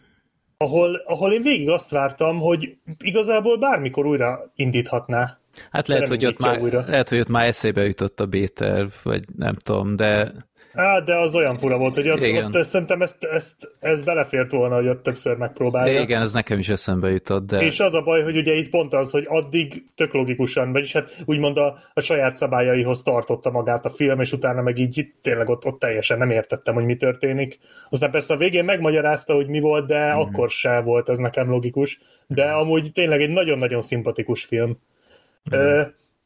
ahol, 0.58 0.96
ahol 1.06 1.34
én 1.34 1.42
végig 1.42 1.70
azt 1.70 1.90
vártam, 1.90 2.40
hogy 2.40 2.78
igazából 3.04 3.58
bármikor 3.58 4.06
újra 4.06 4.52
indíthatná. 4.56 5.40
Hát 5.72 5.88
lehet, 5.88 6.08
hogy 6.08 6.26
ott 6.26 6.40
már, 6.40 6.62
újra. 6.62 6.84
lehet, 6.88 7.10
hogy 7.10 7.20
ott 7.20 7.28
már 7.28 7.46
eszébe 7.46 7.86
jutott 7.86 8.20
a 8.20 8.26
B-terv, 8.26 8.90
vagy 9.04 9.24
nem 9.38 9.56
tudom, 9.56 9.96
de 9.96 10.32
Á, 10.78 11.00
de 11.00 11.16
az 11.16 11.36
olyan 11.36 11.58
fura 11.58 11.78
volt, 11.78 11.96
hogy 11.96 12.10
ott, 12.10 12.22
Igen. 12.22 12.46
ott 12.56 12.64
szerintem 12.64 13.02
ezt, 13.02 13.24
ezt, 13.24 13.56
ez 13.80 14.04
belefért 14.04 14.52
volna, 14.52 14.76
hogy 14.76 14.88
ott 14.88 15.04
többször 15.04 15.38
megpróbálja. 15.38 16.02
igen, 16.02 16.22
ez 16.22 16.34
nekem 16.34 16.60
is 16.60 16.70
eszembe 16.70 17.10
jutott, 17.10 17.46
de 17.48 17.60
És 17.60 17.80
az 17.80 17.94
a 17.94 18.02
baj, 18.02 18.24
hogy 18.24 18.38
ugye 18.38 18.54
itt 18.54 18.70
pont 18.70 18.94
az, 18.94 19.12
hogy 19.12 19.26
addig 19.30 19.84
tök 19.96 20.14
logikusan, 20.14 20.72
vagyis 20.72 20.94
hát 20.94 21.24
úgymond 21.26 21.58
a, 21.58 21.80
a 21.94 22.02
saját 22.02 22.36
szabályaihoz 22.36 23.04
tartotta 23.04 23.52
magát 23.52 23.86
a 23.86 23.90
film, 23.90 24.20
és 24.20 24.34
utána 24.34 24.62
meg 24.62 24.78
így 24.78 25.14
tényleg 25.22 25.50
ott, 25.50 25.66
ott 25.66 25.80
teljesen 25.80 26.18
nem 26.18 26.30
értettem, 26.30 26.74
hogy 26.74 26.86
mi 26.86 26.96
történik. 26.96 27.60
Aztán 27.90 28.12
persze 28.12 28.34
a 28.34 28.38
végén 28.38 28.66
megmagyarázta, 28.66 29.34
hogy 29.34 29.48
mi 29.48 29.60
volt, 29.60 29.88
de 29.88 30.14
mm. 30.14 30.18
akkor 30.18 30.50
se 30.50 30.80
volt 30.80 31.10
ez 31.10 31.18
nekem 31.18 31.50
logikus. 31.50 32.00
De 32.28 32.44
amúgy 32.52 32.92
tényleg 32.92 33.22
egy 33.22 33.30
nagyon-nagyon 33.30 33.82
szimpatikus 33.82 34.44
film. 34.46 34.70
Mm. 34.70 35.60
Ö, 35.60 35.82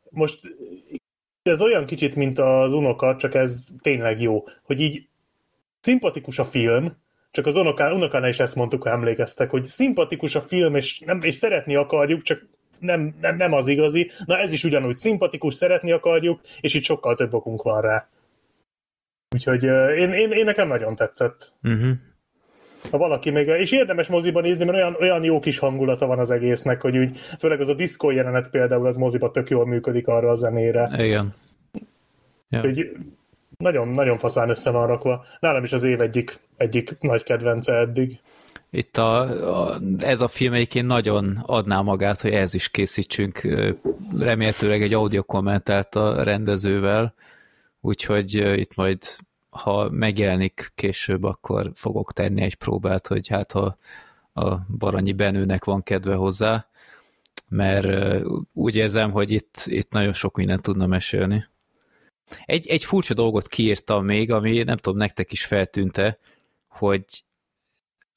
most 0.10 0.40
ez 1.44 1.62
olyan 1.62 1.86
kicsit, 1.86 2.16
mint 2.16 2.40
az 2.40 2.74
unoka, 2.74 3.16
csak 3.16 3.34
ez 3.34 3.68
tényleg 3.82 4.22
jó, 4.22 4.44
hogy 4.64 4.80
így 4.80 5.08
szimpatikus 5.80 6.40
a 6.40 6.44
film, 6.44 6.98
csak 7.32 7.46
az 7.46 7.56
unokán, 7.56 7.94
unokánál 7.94 8.30
is 8.30 8.40
ezt 8.40 8.56
mondtuk, 8.56 8.84
ha 8.84 8.90
emlékeztek, 8.90 9.50
hogy 9.50 9.64
szimpatikus 9.64 10.36
a 10.36 10.42
film, 10.42 10.76
és, 10.76 11.00
nem, 11.00 11.22
és 11.22 11.36
szeretni 11.36 11.76
akarjuk, 11.76 12.22
csak 12.22 12.46
nem, 12.80 13.16
nem, 13.22 13.36
nem 13.36 13.54
az 13.54 13.68
igazi. 13.68 14.10
Na 14.26 14.38
ez 14.38 14.52
is 14.52 14.64
ugyanúgy 14.64 14.98
szimpatikus, 14.98 15.54
szeretni 15.54 15.92
akarjuk, 15.92 16.42
és 16.62 16.74
itt 16.74 16.84
sokkal 16.84 17.16
több 17.16 17.34
okunk 17.34 17.62
van 17.62 17.82
rá. 17.82 18.10
Úgyhogy 19.36 19.64
én, 19.98 20.14
én, 20.14 20.32
én 20.32 20.46
nekem 20.46 20.68
nagyon 20.68 20.96
tetszett. 20.96 21.54
uh-huh. 21.64 21.92
Ha 22.92 22.98
valaki 22.98 23.30
még, 23.30 23.48
és 23.48 23.72
érdemes 23.72 24.08
moziban 24.08 24.44
nézni, 24.44 24.66
mert 24.66 24.78
olyan, 24.78 24.96
olyan 25.00 25.24
jó 25.24 25.40
kis 25.40 25.58
hangulata 25.58 26.06
van 26.06 26.20
az 26.20 26.32
egésznek, 26.32 26.82
hogy 26.82 26.98
úgy, 26.98 27.18
főleg 27.18 27.60
az 27.60 27.68
a 27.68 27.74
diszkó 27.74 28.10
jelenet 28.10 28.50
például 28.50 28.88
az 28.88 28.98
moziba 28.98 29.32
tök 29.32 29.50
jól 29.50 29.66
működik 29.66 30.08
arra 30.08 30.30
a 30.30 30.36
zenére. 30.36 30.90
igen. 30.98 31.34
Ja. 32.50 32.60
Úgyhogy 32.60 32.92
nagyon, 33.58 33.88
nagyon 33.88 34.18
faszán 34.18 34.50
össze 34.50 34.70
van 34.70 34.88
rakva. 34.88 35.26
Nálam 35.40 35.64
is 35.64 35.72
az 35.72 35.84
év 35.84 36.02
egyik, 36.02 36.40
egyik 36.58 36.98
nagy 37.00 37.24
kedvence 37.24 37.74
eddig. 37.74 38.20
Itt 38.70 38.98
a, 38.98 39.20
a, 39.70 39.80
ez 39.98 40.22
a 40.22 40.28
film 40.28 40.54
egyébként 40.54 40.88
nagyon 40.88 41.38
adná 41.46 41.82
magát, 41.82 42.22
hogy 42.22 42.32
ez 42.32 42.54
is 42.54 42.70
készítsünk 42.70 43.42
remélhetőleg 44.18 44.82
egy 44.82 44.94
audio 44.94 45.24
kommentált 45.24 45.96
a 45.96 46.24
rendezővel, 46.24 47.14
úgyhogy 47.82 48.34
itt 48.36 48.76
majd 48.76 48.98
ha 49.52 49.90
megjelenik 49.90 50.72
később, 50.76 51.24
akkor 51.24 51.72
fogok 51.74 52.14
tenni 52.14 52.42
egy 52.42 52.56
próbát, 52.56 53.08
hogy 53.08 53.28
hát 53.28 53.52
ha 53.52 53.78
a 54.34 54.56
Baranyi 54.78 55.14
Benőnek 55.14 55.64
van 55.64 55.84
kedve 55.84 56.16
hozzá, 56.16 56.68
mert 57.48 58.22
úgy 58.54 58.76
érzem, 58.76 59.12
hogy 59.12 59.32
itt, 59.32 59.64
itt 59.66 59.92
nagyon 59.92 60.14
sok 60.14 60.36
mindent 60.36 60.62
tudna 60.62 60.86
mesélni. 60.86 61.46
Egy, 62.46 62.68
egy 62.68 62.84
furcsa 62.84 63.14
dolgot 63.14 63.48
kiírtam 63.48 64.06
még, 64.06 64.32
ami 64.32 64.64
nem 64.64 64.78
tudom, 64.78 64.98
nektek 64.98 65.32
is 65.32 65.46
feltűnte, 65.46 66.20
hogy 66.68 67.06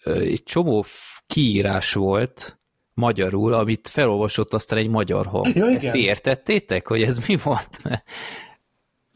egy 0.04 0.42
csomó 0.44 0.84
kiírás 1.26 1.92
volt 1.92 2.58
magyarul, 2.94 3.52
amit 3.52 3.88
felolvasott 3.88 4.54
aztán 4.54 4.78
egy 4.78 4.88
magyar 4.88 5.26
hang. 5.26 5.46
Ja, 5.46 5.66
igen. 5.66 5.76
Ezt 5.76 5.94
értettétek, 5.94 6.86
hogy 6.86 7.02
ez 7.02 7.26
mi 7.26 7.36
volt? 7.36 7.80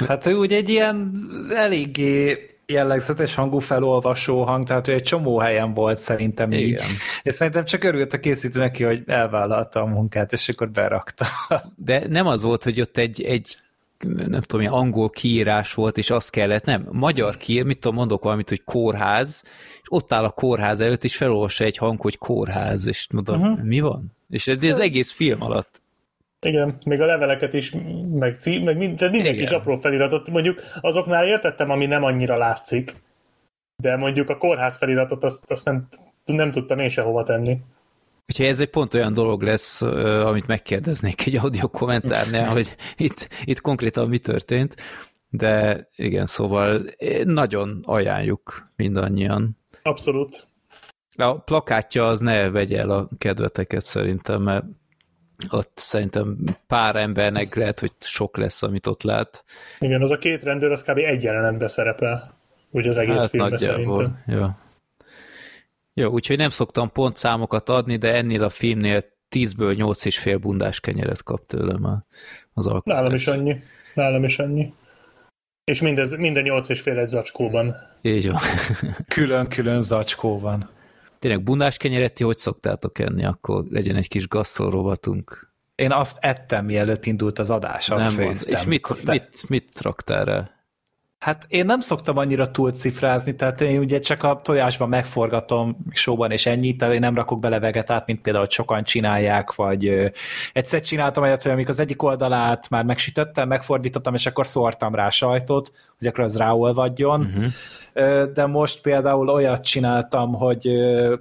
Hát 0.07 0.27
ő 0.27 0.35
ugye 0.37 0.57
egy 0.57 0.69
ilyen 0.69 1.29
eléggé 1.55 2.43
jellegzetes 2.67 3.35
hangú 3.35 3.59
felolvasó 3.59 4.43
hang, 4.45 4.65
tehát 4.65 4.89
ő 4.89 4.93
egy 4.93 5.03
csomó 5.03 5.39
helyen 5.39 5.75
volt 5.75 5.99
szerintem 5.99 6.53
így. 6.53 6.69
Igen. 6.69 6.87
És 7.23 7.35
szerintem 7.35 7.65
csak 7.65 7.85
örült 7.85 8.13
a 8.13 8.21
készítő 8.21 8.59
neki, 8.59 8.85
hogy 8.85 9.03
elvállalta 9.07 9.81
a 9.81 9.87
munkát, 9.87 10.33
és 10.33 10.49
akkor 10.49 10.71
berakta. 10.71 11.27
De 11.77 12.03
nem 12.09 12.27
az 12.27 12.43
volt, 12.43 12.65
hogy 12.65 12.81
ott 12.81 12.99
egy, 12.99 13.23
egy 13.23 13.59
nem 14.07 14.41
tudom, 14.41 14.61
ilyen 14.61 14.73
angol 14.73 15.11
kiírás 15.11 15.75
volt, 15.75 15.99
és 15.99 16.11
azt 16.11 16.31
kellett, 16.31 16.65
nem, 16.65 16.89
magyar 16.93 17.37
kiír, 17.37 17.65
mit 17.65 17.79
tudom, 17.79 17.97
mondok 17.97 18.23
valamit, 18.23 18.49
hogy 18.49 18.65
kórház, 18.65 19.43
és 19.83 19.87
ott 19.89 20.13
áll 20.13 20.25
a 20.25 20.31
kórház 20.31 20.81
előtt, 20.81 21.05
és 21.05 21.17
felolvassa 21.17 21.65
egy 21.65 21.77
hang, 21.77 22.01
hogy 22.01 22.19
kórház, 22.19 22.87
és 22.87 23.07
mondom, 23.13 23.41
uh-huh. 23.41 23.63
mi 23.63 23.81
van? 23.81 24.13
És 24.31 24.47
ez 24.47 24.63
az 24.63 24.79
egész 24.79 25.13
film 25.13 25.43
alatt. 25.43 25.83
Igen, 26.47 26.77
még 26.87 27.01
a 27.01 27.07
leveleket 27.07 27.53
is, 27.53 27.75
meg, 28.11 28.39
cí, 28.39 28.59
meg 28.59 28.77
mind, 28.77 28.99
tehát 28.99 29.15
mindenki 29.15 29.43
is 29.43 29.51
apró 29.51 29.77
feliratot, 29.77 30.29
mondjuk 30.29 30.61
azoknál 30.81 31.27
értettem, 31.27 31.71
ami 31.71 31.87
nem 31.87 32.05
annyira 32.05 32.37
látszik, 32.37 32.95
de 33.83 33.97
mondjuk 33.97 34.29
a 34.29 34.37
kórház 34.37 34.77
feliratot 34.77 35.25
azt, 35.25 35.51
azt 35.51 35.65
nem, 35.65 35.89
nem 36.25 36.51
tudtam 36.51 36.79
én 36.79 36.89
sehova 36.89 37.23
tenni. 37.25 37.61
Úgyhogy 38.27 38.47
ez 38.47 38.61
egy 38.61 38.71
pont 38.71 38.95
olyan 38.95 39.13
dolog 39.13 39.43
lesz, 39.43 39.83
amit 39.83 40.47
megkérdeznék 40.47 41.27
egy 41.27 41.37
audio 41.37 41.69
kommentárnál, 41.69 42.51
hogy 42.57 42.77
itt, 42.97 43.29
itt 43.45 43.61
konkrétan 43.61 44.09
mi 44.09 44.19
történt, 44.19 44.75
de 45.31 45.89
igen, 45.97 46.27
szóval 46.27 46.81
nagyon 47.25 47.81
ajánljuk 47.85 48.71
mindannyian. 48.77 49.59
Abszolút. 49.83 50.47
A 51.17 51.41
plakátja 51.41 52.07
az 52.07 52.21
ne 52.21 52.51
vegye 52.51 52.79
el 52.79 52.91
a 52.91 53.09
kedveteket 53.19 53.85
szerintem, 53.85 54.43
mert 54.43 54.65
ott 55.49 55.73
szerintem 55.75 56.39
pár 56.67 56.97
embernek 56.97 57.55
lehet, 57.55 57.81
hogy 57.81 57.93
sok 57.99 58.37
lesz, 58.37 58.63
amit 58.63 58.87
ott 58.87 59.03
lát. 59.03 59.45
Igen, 59.79 60.03
az 60.03 60.11
a 60.11 60.19
két 60.19 60.43
rendőr 60.43 60.71
az 60.71 60.83
kb. 60.83 60.99
egy 60.99 61.23
jelenetben 61.23 61.69
szerepel, 61.69 62.35
úgy 62.71 62.89
az 62.89 62.97
egész 62.97 63.15
hát 63.15 63.31
filmben 63.31 63.59
szerintem. 63.59 64.23
Ja. 64.27 64.59
Jó, 65.95 66.11
úgyhogy 66.11 66.37
nem 66.37 66.51
szoktam 66.51 66.93
pontszámokat 66.93 67.69
adni, 67.69 67.97
de 67.97 68.15
ennél 68.15 68.43
a 68.43 68.49
filmnél 68.49 69.01
10-ből 69.31 69.77
8 69.77 70.05
és 70.05 70.19
fél 70.19 70.39
bundás 70.39 70.81
kenyeret 70.81 71.23
kap 71.23 71.47
tőlem 71.47 72.05
az 72.53 72.67
alkotás. 72.67 72.97
Nálam 72.99 73.15
is 73.15 73.27
annyi. 73.27 73.63
Nálam 73.95 74.25
is 74.25 74.39
annyi. 74.39 74.75
És 75.65 75.81
mindez, 75.81 76.17
minden 76.17 76.43
8 76.43 76.69
és 76.69 76.81
fél 76.81 76.99
egy 76.99 77.09
zacskóban. 77.09 77.75
Így 78.03 78.31
van. 78.31 78.41
Külön-külön 79.09 79.81
zacskóban. 79.83 80.69
Tényleg 81.19 81.43
bundás 81.43 81.77
kenyeret 81.77 82.15
ti 82.15 82.25
hogy 82.25 82.39
szoktátok 82.39 82.99
enni? 82.99 83.25
Akkor 83.25 83.65
legyen 83.71 83.97
egy 83.97 84.09
kis 84.09 84.29
gasztorovatunk. 84.29 85.53
Én 85.75 85.93
azt 85.93 86.19
ettem, 86.21 86.65
mielőtt 86.65 87.07
indult 87.07 87.39
az 87.39 87.51
adás, 87.51 87.91
azt 87.91 88.05
Nem 88.05 88.31
És 88.31 88.65
mit, 88.65 89.05
mit, 89.05 89.49
mit 89.49 89.81
raktál 89.81 90.25
rá? 90.25 90.51
Hát 91.19 91.45
én 91.49 91.65
nem 91.65 91.81
szoktam 91.81 92.17
annyira 92.17 92.51
túlcifrázni, 92.51 93.35
tehát 93.35 93.61
én 93.61 93.79
ugye 93.79 94.01
csak 94.01 94.23
a 94.23 94.41
tojásban 94.43 94.89
megforgatom 94.89 95.77
sóban 95.91 96.31
és 96.31 96.47
ennyi, 96.47 96.77
tehát 96.77 96.95
én 96.95 97.01
nem 97.01 97.15
rakok 97.15 97.41
bele 97.41 97.59
vegetát, 97.59 98.07
mint 98.07 98.21
például 98.21 98.47
sokan 98.49 98.85
csinálják, 98.85 99.55
vagy 99.55 99.87
ö, 99.87 100.07
egyszer 100.53 100.81
csináltam 100.81 101.25
egyet, 101.25 101.43
hogy 101.43 101.53
amikor 101.53 101.71
az 101.71 101.81
egyik 101.81 102.03
oldalát 102.03 102.71
már 102.71 102.85
megsütöttem, 102.85 103.49
megfordítottam, 103.49 104.15
és 104.15 104.27
akkor 104.27 104.47
szórtam 104.47 104.95
rá 104.95 105.09
sajtot, 105.09 105.73
hogy 105.99 106.07
akkor 106.07 106.25
az 106.25 106.37
ráolvadjon, 106.37 107.21
uh-huh. 107.21 108.33
de 108.33 108.47
most 108.47 108.81
például 108.81 109.31
olyat 109.31 109.65
csináltam, 109.65 110.33
hogy 110.33 110.69
ö, 110.69 111.15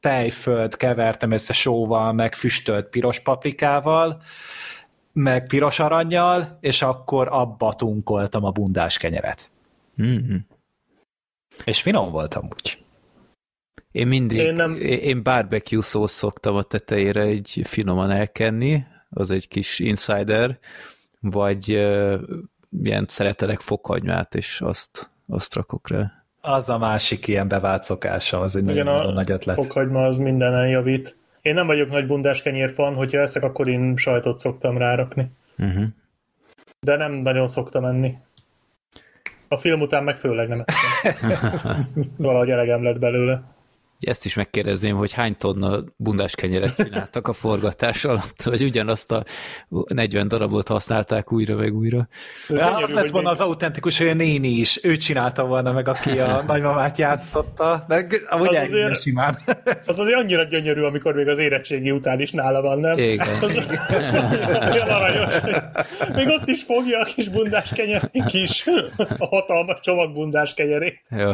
tejföld 0.00 0.76
kevertem 0.76 1.30
össze 1.30 1.52
sóval, 1.52 2.12
meg 2.12 2.34
füstölt 2.34 2.88
piros 2.88 3.20
paprikával, 3.20 4.20
meg 5.14 5.46
piros 5.46 5.78
aranyjal, 5.78 6.58
és 6.60 6.82
akkor 6.82 7.28
abba 7.30 7.74
tunkoltam 7.74 8.44
a 8.44 8.50
bundás 8.50 8.98
kenyeret. 8.98 9.50
Mm-hmm. 10.02 10.36
És 11.64 11.82
finom 11.82 12.10
voltam 12.10 12.48
úgy. 12.54 12.84
Én 13.90 14.06
mindig, 14.06 14.38
én, 14.38 14.52
nem... 14.52 14.74
én 14.80 15.22
barbecue 15.22 15.82
szósz 15.82 16.12
szoktam 16.12 16.56
a 16.56 16.62
tetejére 16.62 17.20
egy 17.20 17.60
finoman 17.64 18.10
elkenni, 18.10 18.84
az 19.10 19.30
egy 19.30 19.48
kis 19.48 19.78
insider, 19.78 20.58
vagy 21.20 21.74
uh, 21.74 22.20
ilyen 22.82 23.04
szeretelek 23.08 23.60
fokhagymát, 23.60 24.34
és 24.34 24.60
azt, 24.60 25.10
azt 25.28 25.54
rakok 25.54 25.88
rá. 25.88 26.24
Az 26.40 26.68
a 26.68 26.78
másik 26.78 27.26
ilyen 27.26 27.48
bevált 27.48 27.84
szokása, 27.84 28.40
az 28.40 28.56
egy 28.56 28.62
Igen, 28.62 28.84
nagyon, 28.84 28.98
nagyon 28.98 29.14
nagy 29.14 29.30
ötlet. 29.30 29.56
fokhagyma 29.56 30.04
az 30.04 30.16
mindenen 30.16 30.68
javít. 30.68 31.16
Én 31.44 31.54
nem 31.54 31.66
vagyok 31.66 31.90
nagy 31.90 32.06
bundás 32.06 32.42
kenyér 32.42 32.70
fan, 32.70 32.94
hogyha 32.94 33.20
eszek, 33.20 33.42
akkor 33.42 33.68
én 33.68 33.96
sajtot 33.96 34.38
szoktam 34.38 34.78
rárakni. 34.78 35.30
Uh-huh. 35.58 35.84
De 36.80 36.96
nem 36.96 37.12
nagyon 37.12 37.46
szoktam 37.46 37.84
enni. 37.84 38.14
A 39.48 39.56
film 39.56 39.80
után 39.80 40.04
meg 40.04 40.16
főleg 40.16 40.48
nem 40.48 40.64
ettem. 40.64 41.34
Valahogy 42.16 42.50
elegem 42.50 42.82
lett 42.82 42.98
belőle. 42.98 43.42
Ezt 44.00 44.24
is 44.24 44.34
megkérdezném, 44.34 44.96
hogy 44.96 45.12
hány 45.12 45.36
tonna 45.36 45.84
bundás 45.96 46.34
kenyeret 46.34 46.74
csináltak 46.76 47.28
a 47.28 47.32
forgatás 47.32 48.04
alatt, 48.04 48.42
vagy 48.42 48.62
ugyanazt 48.62 49.12
a 49.12 49.24
40 49.68 50.28
darabot 50.28 50.68
használták 50.68 51.32
újra 51.32 51.56
meg 51.56 51.74
újra. 51.74 52.08
De 52.48 52.64
az 52.64 52.92
lett 52.92 53.10
volna 53.10 53.30
az 53.30 53.40
autentikus, 53.40 53.98
hogy 53.98 54.08
a 54.08 54.14
néni 54.14 54.48
is, 54.48 54.78
ő 54.82 54.96
csinálta 54.96 55.44
volna 55.44 55.72
meg, 55.72 55.88
aki 55.88 56.18
a 56.18 56.42
nagymamát 56.46 56.98
játszotta, 56.98 57.84
de 57.88 58.06
amúgy 58.28 58.56
az 58.56 58.62
azért, 58.62 59.00
simán. 59.00 59.38
Az 59.86 59.98
azért 59.98 60.16
annyira 60.16 60.42
gyönyörű, 60.42 60.82
amikor 60.82 61.14
még 61.14 61.28
az 61.28 61.38
érettségi 61.38 61.90
után 61.90 62.20
is 62.20 62.30
nála 62.30 62.60
van, 62.60 62.78
nem? 62.78 62.98
Igen. 62.98 63.28
Az, 63.28 63.42
az 63.42 64.70
olyan 64.70 64.88
aranyos. 64.88 65.34
Még 66.14 66.28
ott 66.28 66.48
is 66.48 66.62
fogja 66.62 67.00
a 67.00 67.04
kis 67.04 67.28
bundás 67.28 67.72
kenyer, 67.72 68.10
kis, 68.26 68.64
a 69.18 69.26
hatalmas 69.26 69.80
csomag 69.80 70.12
bundás 70.12 70.54
kenyerét. 70.54 71.02
Jó. 71.10 71.32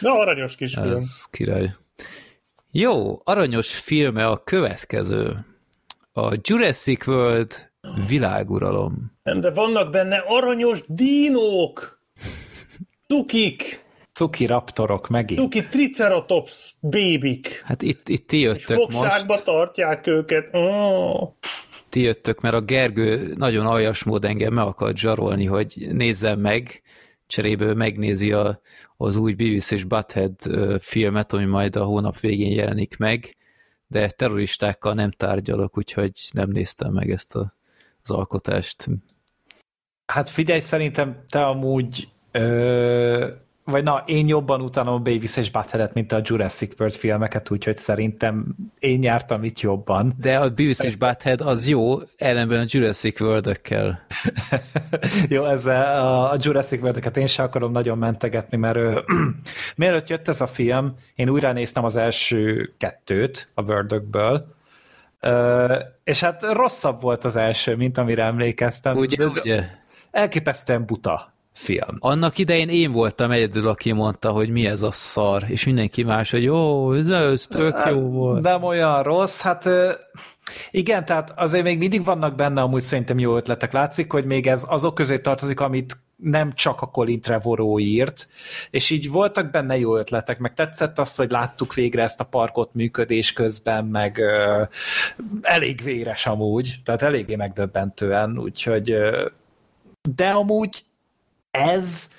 Na, 0.00 0.18
aranyos 0.18 0.56
kis 0.56 0.74
film. 0.74 0.96
Ez 0.96 1.24
király. 1.30 1.74
Jó, 2.70 3.20
aranyos 3.24 3.74
filme 3.78 4.26
a 4.26 4.42
következő. 4.44 5.36
A 6.12 6.34
Jurassic 6.42 7.06
World 7.06 7.70
világuralom. 8.08 9.12
De 9.22 9.50
vannak 9.50 9.90
benne 9.90 10.24
aranyos 10.26 10.82
dínók! 10.86 12.00
Cukik! 13.06 13.84
Cuki 14.12 14.46
raptorok 14.46 15.08
megint. 15.08 15.40
Cuki 15.40 15.68
triceratops 15.68 16.74
bébik. 16.80 17.62
Hát 17.64 17.82
itt, 17.82 18.08
itt 18.08 18.26
ti 18.26 18.40
jöttök 18.40 18.78
És 18.78 18.94
fogságba 18.94 19.32
most. 19.32 19.44
tartják 19.44 20.06
őket. 20.06 20.48
Oh. 20.52 21.32
Ti 21.88 22.00
jöttök, 22.00 22.40
mert 22.40 22.54
a 22.54 22.60
Gergő 22.60 23.34
nagyon 23.36 23.66
aljas 23.66 24.04
mód 24.04 24.24
engem 24.24 24.52
meg 24.52 24.64
akart 24.66 24.96
zsarolni, 24.96 25.44
hogy 25.44 25.86
nézzem 25.92 26.40
meg, 26.40 26.82
cseréből 27.30 27.74
megnézi 27.74 28.32
a, 28.32 28.60
az 28.96 29.16
új 29.16 29.32
Beavis 29.32 29.70
és 29.70 29.84
Butthead 29.84 30.36
filmet, 30.80 31.32
ami 31.32 31.44
majd 31.44 31.76
a 31.76 31.84
hónap 31.84 32.20
végén 32.20 32.52
jelenik 32.52 32.96
meg, 32.96 33.36
de 33.86 34.08
terroristákkal 34.08 34.94
nem 34.94 35.10
tárgyalok, 35.10 35.76
úgyhogy 35.76 36.12
nem 36.32 36.50
néztem 36.50 36.92
meg 36.92 37.10
ezt 37.10 37.34
a, 37.34 37.54
az 38.02 38.10
alkotást. 38.10 38.88
Hát 40.06 40.30
figyelj, 40.30 40.60
szerintem 40.60 41.24
te 41.28 41.46
amúgy 41.46 42.08
ö, 42.30 43.28
vagy 43.70 43.82
na, 43.82 44.02
én 44.06 44.28
jobban 44.28 44.60
utánom 44.60 44.94
a 44.94 44.98
Beavis 44.98 45.36
és 45.36 45.50
Butthead-et, 45.50 45.94
mint 45.94 46.12
a 46.12 46.20
Jurassic 46.24 46.80
World 46.80 46.94
filmeket, 46.94 47.50
úgyhogy 47.50 47.78
szerintem 47.78 48.44
én 48.78 48.98
nyártam 48.98 49.44
itt 49.44 49.60
jobban. 49.60 50.12
De 50.18 50.38
a 50.38 50.50
Beavis 50.50 50.78
és 50.78 50.96
Butthead 50.96 51.40
az 51.40 51.68
jó, 51.68 51.98
ellenben 52.16 52.60
a 52.60 52.64
Jurassic 52.66 53.20
world 53.20 53.60
jó, 55.28 55.44
ezzel 55.44 56.06
a 56.06 56.36
Jurassic 56.40 56.82
world 56.82 57.16
én 57.16 57.26
sem 57.26 57.44
akarom 57.44 57.72
nagyon 57.72 57.98
mentegetni, 57.98 58.56
mert 58.56 58.76
ő, 58.76 59.04
mielőtt 59.76 60.08
jött 60.08 60.28
ez 60.28 60.40
a 60.40 60.46
film, 60.46 60.94
én 61.14 61.28
újra 61.28 61.52
néztem 61.52 61.84
az 61.84 61.96
első 61.96 62.72
kettőt 62.78 63.48
a 63.54 63.62
world 63.62 64.02
és 66.04 66.20
hát 66.20 66.42
rosszabb 66.42 67.00
volt 67.00 67.24
az 67.24 67.36
első, 67.36 67.76
mint 67.76 67.98
amire 67.98 68.24
emlékeztem. 68.24 68.96
Ugye, 68.96 69.26
ugye? 69.26 69.64
Elképesztően 70.10 70.86
buta 70.86 71.32
film. 71.60 71.96
Annak 71.98 72.38
idején 72.38 72.68
én 72.68 72.92
voltam 72.92 73.30
egyedül, 73.30 73.68
aki 73.68 73.92
mondta, 73.92 74.30
hogy 74.30 74.48
mi 74.48 74.66
ez 74.66 74.82
a 74.82 74.92
szar, 74.92 75.44
és 75.46 75.64
mindenki 75.64 76.02
más, 76.02 76.30
hogy 76.30 76.42
jó, 76.42 76.92
ez, 76.92 77.08
ez 77.08 77.46
tök 77.48 77.72
jó 77.74 77.78
hát, 77.78 77.92
volt. 77.92 78.42
Nem 78.42 78.62
olyan 78.62 79.02
rossz, 79.02 79.40
hát 79.40 79.68
igen, 80.70 81.04
tehát 81.04 81.32
azért 81.34 81.64
még 81.64 81.78
mindig 81.78 82.04
vannak 82.04 82.34
benne 82.34 82.60
amúgy 82.60 82.82
szerintem 82.82 83.18
jó 83.18 83.36
ötletek. 83.36 83.72
Látszik, 83.72 84.12
hogy 84.12 84.24
még 84.24 84.46
ez 84.46 84.64
azok 84.68 84.94
közé 84.94 85.18
tartozik, 85.18 85.60
amit 85.60 85.96
nem 86.16 86.52
csak 86.52 86.80
a 86.80 86.86
Colin 86.86 87.20
Trevorrow 87.20 87.78
írt, 87.78 88.26
és 88.70 88.90
így 88.90 89.10
voltak 89.10 89.50
benne 89.50 89.78
jó 89.78 89.96
ötletek, 89.96 90.38
meg 90.38 90.54
tetszett 90.54 90.98
az, 90.98 91.16
hogy 91.16 91.30
láttuk 91.30 91.74
végre 91.74 92.02
ezt 92.02 92.20
a 92.20 92.24
parkot 92.24 92.74
működés 92.74 93.32
közben, 93.32 93.84
meg 93.84 94.18
ö, 94.18 94.62
elég 95.40 95.82
véres 95.82 96.26
amúgy, 96.26 96.74
tehát 96.84 97.02
eléggé 97.02 97.36
megdöbbentően, 97.36 98.38
úgyhogy 98.38 98.90
ö, 98.90 99.26
de 100.16 100.28
amúgy 100.28 100.82
ez 101.50 102.10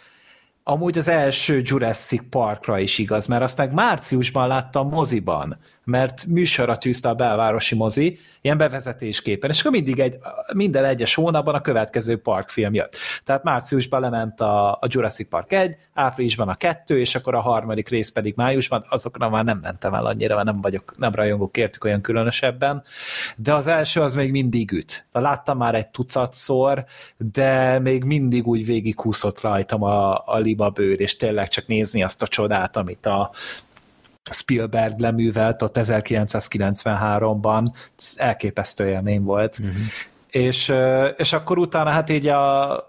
amúgy 0.63 0.97
az 0.97 1.07
első 1.07 1.61
Jurassic 1.63 2.23
Parkra 2.29 2.79
is 2.79 2.97
igaz, 2.97 3.27
mert 3.27 3.43
azt 3.43 3.57
meg 3.57 3.73
márciusban 3.73 4.47
láttam 4.47 4.89
moziban, 4.89 5.57
mert 5.83 6.25
műsorra 6.25 6.77
tűzte 6.77 7.09
a 7.09 7.13
belvárosi 7.13 7.75
mozi, 7.75 8.19
ilyen 8.41 8.57
bevezetésképpen, 8.57 9.49
és 9.49 9.59
akkor 9.59 9.71
mindig 9.71 9.99
egy, 9.99 10.15
minden 10.53 10.85
egyes 10.85 11.15
hónapban 11.15 11.55
a 11.55 11.61
következő 11.61 12.17
parkfilm 12.17 12.73
jött. 12.73 12.95
Tehát 13.23 13.43
márciusban 13.43 14.01
lement 14.01 14.41
a, 14.41 14.71
a 14.71 14.87
Jurassic 14.87 15.29
Park 15.29 15.53
1, 15.53 15.77
áprilisban 15.93 16.49
a 16.49 16.55
kettő, 16.55 16.99
és 16.99 17.15
akkor 17.15 17.35
a 17.35 17.39
harmadik 17.39 17.89
rész 17.89 18.09
pedig 18.09 18.33
májusban, 18.35 18.85
azokra 18.89 19.29
már 19.29 19.43
nem 19.43 19.57
mentem 19.57 19.93
el 19.93 20.05
annyira, 20.05 20.35
mert 20.35 20.47
nem 20.47 20.61
vagyok, 20.61 20.93
nem 20.97 21.15
rajongok 21.15 21.57
értük 21.57 21.83
olyan 21.83 22.01
különösebben, 22.01 22.83
de 23.35 23.53
az 23.53 23.67
első 23.67 24.01
az 24.01 24.13
még 24.13 24.31
mindig 24.31 24.71
üt. 24.71 25.05
Láttam 25.11 25.57
már 25.57 25.75
egy 25.75 25.87
tucatszor, 25.87 26.85
de 27.17 27.79
még 27.79 28.03
mindig 28.03 28.47
úgy 28.47 28.65
végigkúszott 28.65 29.41
rajtam 29.41 29.83
a, 29.83 30.23
a 30.25 30.37
libabőr, 30.37 30.99
és 30.99 31.17
tényleg 31.17 31.47
csak 31.47 31.67
nézni 31.67 32.03
azt 32.03 32.21
a 32.21 32.27
csodát, 32.27 32.77
amit 32.77 33.05
a, 33.05 33.31
Spielberg 34.29 34.99
leművelt 34.99 35.61
ott 35.61 35.75
1993-ban, 35.79 37.65
ez 37.97 38.13
elképesztő 38.17 38.87
élmény 38.87 39.21
volt. 39.21 39.57
Uh-huh. 39.59 39.75
És, 40.29 40.73
és 41.17 41.33
akkor 41.33 41.57
utána 41.57 41.89
hát 41.89 42.09
így 42.09 42.27
a 42.27 42.85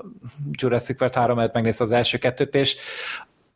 Jurassic 0.51 1.01
World 1.01 1.17
3 1.17 1.39
et 1.39 1.53
megnézte 1.53 1.85
az 1.85 1.93
első 1.93 2.19
kettőt, 2.19 2.55
és 2.55 2.77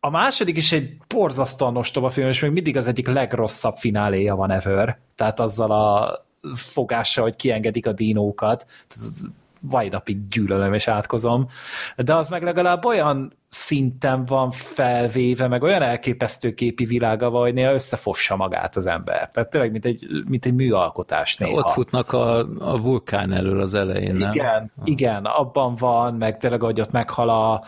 a 0.01 0.11
második 0.11 0.57
is 0.57 0.73
egy 0.73 0.97
borzasztóan 1.09 1.77
ostoba 1.77 2.09
film, 2.09 2.29
és 2.29 2.41
még 2.41 2.51
mindig 2.51 2.77
az 2.77 2.87
egyik 2.87 3.07
legrosszabb 3.07 3.77
fináléja 3.77 4.37
van 4.37 4.51
ever. 4.51 4.99
Tehát 5.15 5.41
azzal 5.41 5.71
a 5.71 6.27
fogással, 6.55 7.25
hogy 7.25 7.37
kiengedik 7.37 7.87
a 7.87 7.93
dinókat. 7.93 8.67
Ez 8.89 9.21
vajnapig 9.61 10.29
gyűlölöm 10.29 10.75
és 10.75 10.89
átkozom, 10.89 11.49
de 11.97 12.15
az 12.17 12.29
meg 12.29 12.43
legalább 12.43 12.85
olyan 12.85 13.33
szinten 13.57 14.25
van 14.25 14.51
felvéve, 14.51 15.49
meg 15.49 15.63
olyan 15.63 15.83
elképesztő 15.83 16.55
képi 16.55 16.85
világa 16.85 17.31
van, 17.31 17.43
hogy 17.43 17.55
néha 17.55 17.73
összefossa 17.73 18.37
magát 18.37 18.77
az 18.77 18.87
ember. 18.87 19.31
Tehát 19.31 19.51
tényleg, 19.51 19.71
mint 19.71 19.85
egy, 19.85 20.07
mint 20.29 20.47
egy 20.47 20.55
műalkotás 20.55 21.37
néha. 21.37 21.59
Ott 21.59 21.71
futnak 21.71 22.13
a, 22.13 22.39
a 22.59 22.81
vulkán 22.81 23.33
elől 23.33 23.61
az 23.61 23.75
elején, 23.75 24.15
nem? 24.15 24.33
Igen, 24.33 24.73
igen, 24.85 25.25
abban 25.25 25.75
van, 25.75 26.15
meg 26.15 26.39
tényleg, 26.39 26.61
hogy 26.61 26.81
ott 26.81 26.91
meghal 26.91 27.29
a 27.29 27.65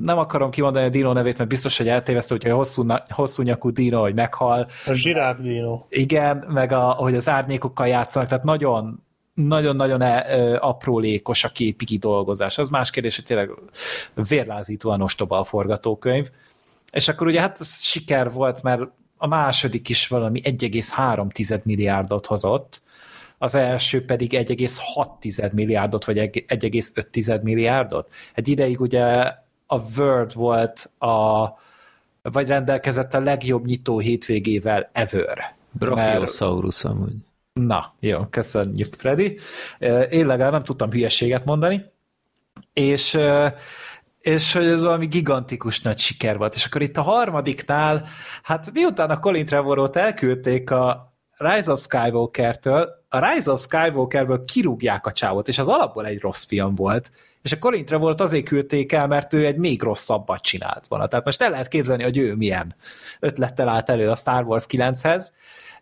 nem 0.00 0.18
akarom 0.18 0.50
kimondani 0.50 0.86
a 0.86 0.88
Dino 0.88 1.12
nevét, 1.12 1.38
mert 1.38 1.50
biztos, 1.50 1.78
hogy 1.78 1.88
eltévesztő, 1.88 2.36
hogy 2.40 2.50
a 2.50 2.54
hosszú, 2.54 2.86
hosszú 3.08 3.42
nyakú 3.42 3.70
Dino, 3.70 4.00
hogy 4.00 4.14
meghal. 4.14 4.68
A 4.86 4.92
zsiráf 4.92 5.38
Dino. 5.38 5.84
Igen, 5.88 6.44
meg 6.48 6.72
a, 6.72 6.80
hogy 6.80 7.14
az 7.14 7.28
árnyékokkal 7.28 7.86
játszanak, 7.86 8.28
tehát 8.28 8.44
nagyon 8.44 9.02
nagyon-nagyon 9.34 10.02
e, 10.02 10.56
aprólékos 10.60 11.44
a 11.44 11.48
képi 11.48 11.84
kidolgozás. 11.84 12.58
Az 12.58 12.68
más 12.68 12.90
kérdés, 12.90 13.16
hogy 13.16 13.24
tényleg 13.24 13.50
vérlázítóan 14.28 15.02
ostoba 15.02 15.38
a 15.38 15.44
forgatókönyv. 15.44 16.30
És 16.92 17.08
akkor 17.08 17.26
ugye 17.26 17.40
hát 17.40 17.58
siker 17.66 18.32
volt, 18.32 18.62
mert 18.62 18.82
a 19.16 19.26
második 19.26 19.88
is 19.88 20.08
valami 20.08 20.40
1,3 20.44 21.62
milliárdot 21.62 22.26
hozott, 22.26 22.82
az 23.38 23.54
első 23.54 24.04
pedig 24.04 24.32
1,6 24.32 25.52
milliárdot, 25.52 26.04
vagy 26.04 26.18
1,5 26.18 27.42
milliárdot. 27.42 28.10
Egy 28.34 28.48
ideig 28.48 28.80
ugye 28.80 29.04
a 29.66 29.80
Word 29.96 30.34
volt 30.34 30.90
a, 30.98 31.44
vagy 32.22 32.46
rendelkezett 32.46 33.14
a 33.14 33.20
legjobb 33.20 33.64
nyitó 33.64 33.98
hétvégével 33.98 34.90
ever. 34.92 35.54
Brachiosaurus 35.72 36.84
amúgy. 36.84 37.14
Na, 37.52 37.92
jó, 38.00 38.26
köszönjük, 38.26 38.94
Freddy. 38.94 39.38
Én 40.10 40.26
legalább 40.26 40.52
nem 40.52 40.64
tudtam 40.64 40.90
hülyeséget 40.90 41.44
mondani, 41.44 41.84
és, 42.72 43.18
és 44.20 44.52
hogy 44.52 44.66
ez 44.66 44.82
valami 44.82 45.06
gigantikus 45.06 45.80
nagy 45.80 45.98
siker 45.98 46.38
volt. 46.38 46.54
És 46.54 46.64
akkor 46.64 46.82
itt 46.82 46.96
a 46.96 47.02
harmadiknál, 47.02 48.08
hát 48.42 48.72
miután 48.72 49.10
a 49.10 49.20
Colin 49.20 49.46
Trevorot 49.46 49.96
elküldték 49.96 50.70
a 50.70 51.14
Rise 51.36 51.72
of 51.72 51.80
Skywalker-től, 51.80 52.88
a 53.08 53.30
Rise 53.30 53.50
of 53.50 53.60
Skywalkerből 53.60 54.44
kirúgják 54.44 55.06
a 55.06 55.12
csávot, 55.12 55.48
és 55.48 55.58
az 55.58 55.68
alapból 55.68 56.06
egy 56.06 56.20
rossz 56.20 56.44
film 56.44 56.74
volt, 56.74 57.10
és 57.42 57.52
a 57.52 57.58
Colin 57.58 57.84
Trevorot 57.84 58.20
azért 58.20 58.44
küldték 58.44 58.92
el, 58.92 59.06
mert 59.06 59.32
ő 59.32 59.46
egy 59.46 59.56
még 59.56 59.82
rosszabbat 59.82 60.42
csinált 60.42 60.86
volna. 60.88 61.06
Tehát 61.06 61.24
most 61.24 61.42
el 61.42 61.50
lehet 61.50 61.68
képzelni, 61.68 62.02
hogy 62.02 62.16
ő 62.16 62.34
milyen 62.34 62.74
ötlettel 63.20 63.68
állt 63.68 63.88
elő 63.88 64.10
a 64.10 64.14
Star 64.14 64.44
Wars 64.44 64.66
9-hez, 64.68 65.24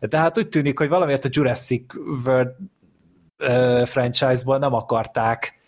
tehát 0.00 0.38
úgy 0.38 0.48
tűnik, 0.48 0.78
hogy 0.78 0.88
valamiért 0.88 1.24
a 1.24 1.28
Jurassic 1.32 1.94
World 2.24 2.54
uh, 3.38 3.86
franchise-ból 3.86 4.58
nem 4.58 4.74
akarták 4.74 5.58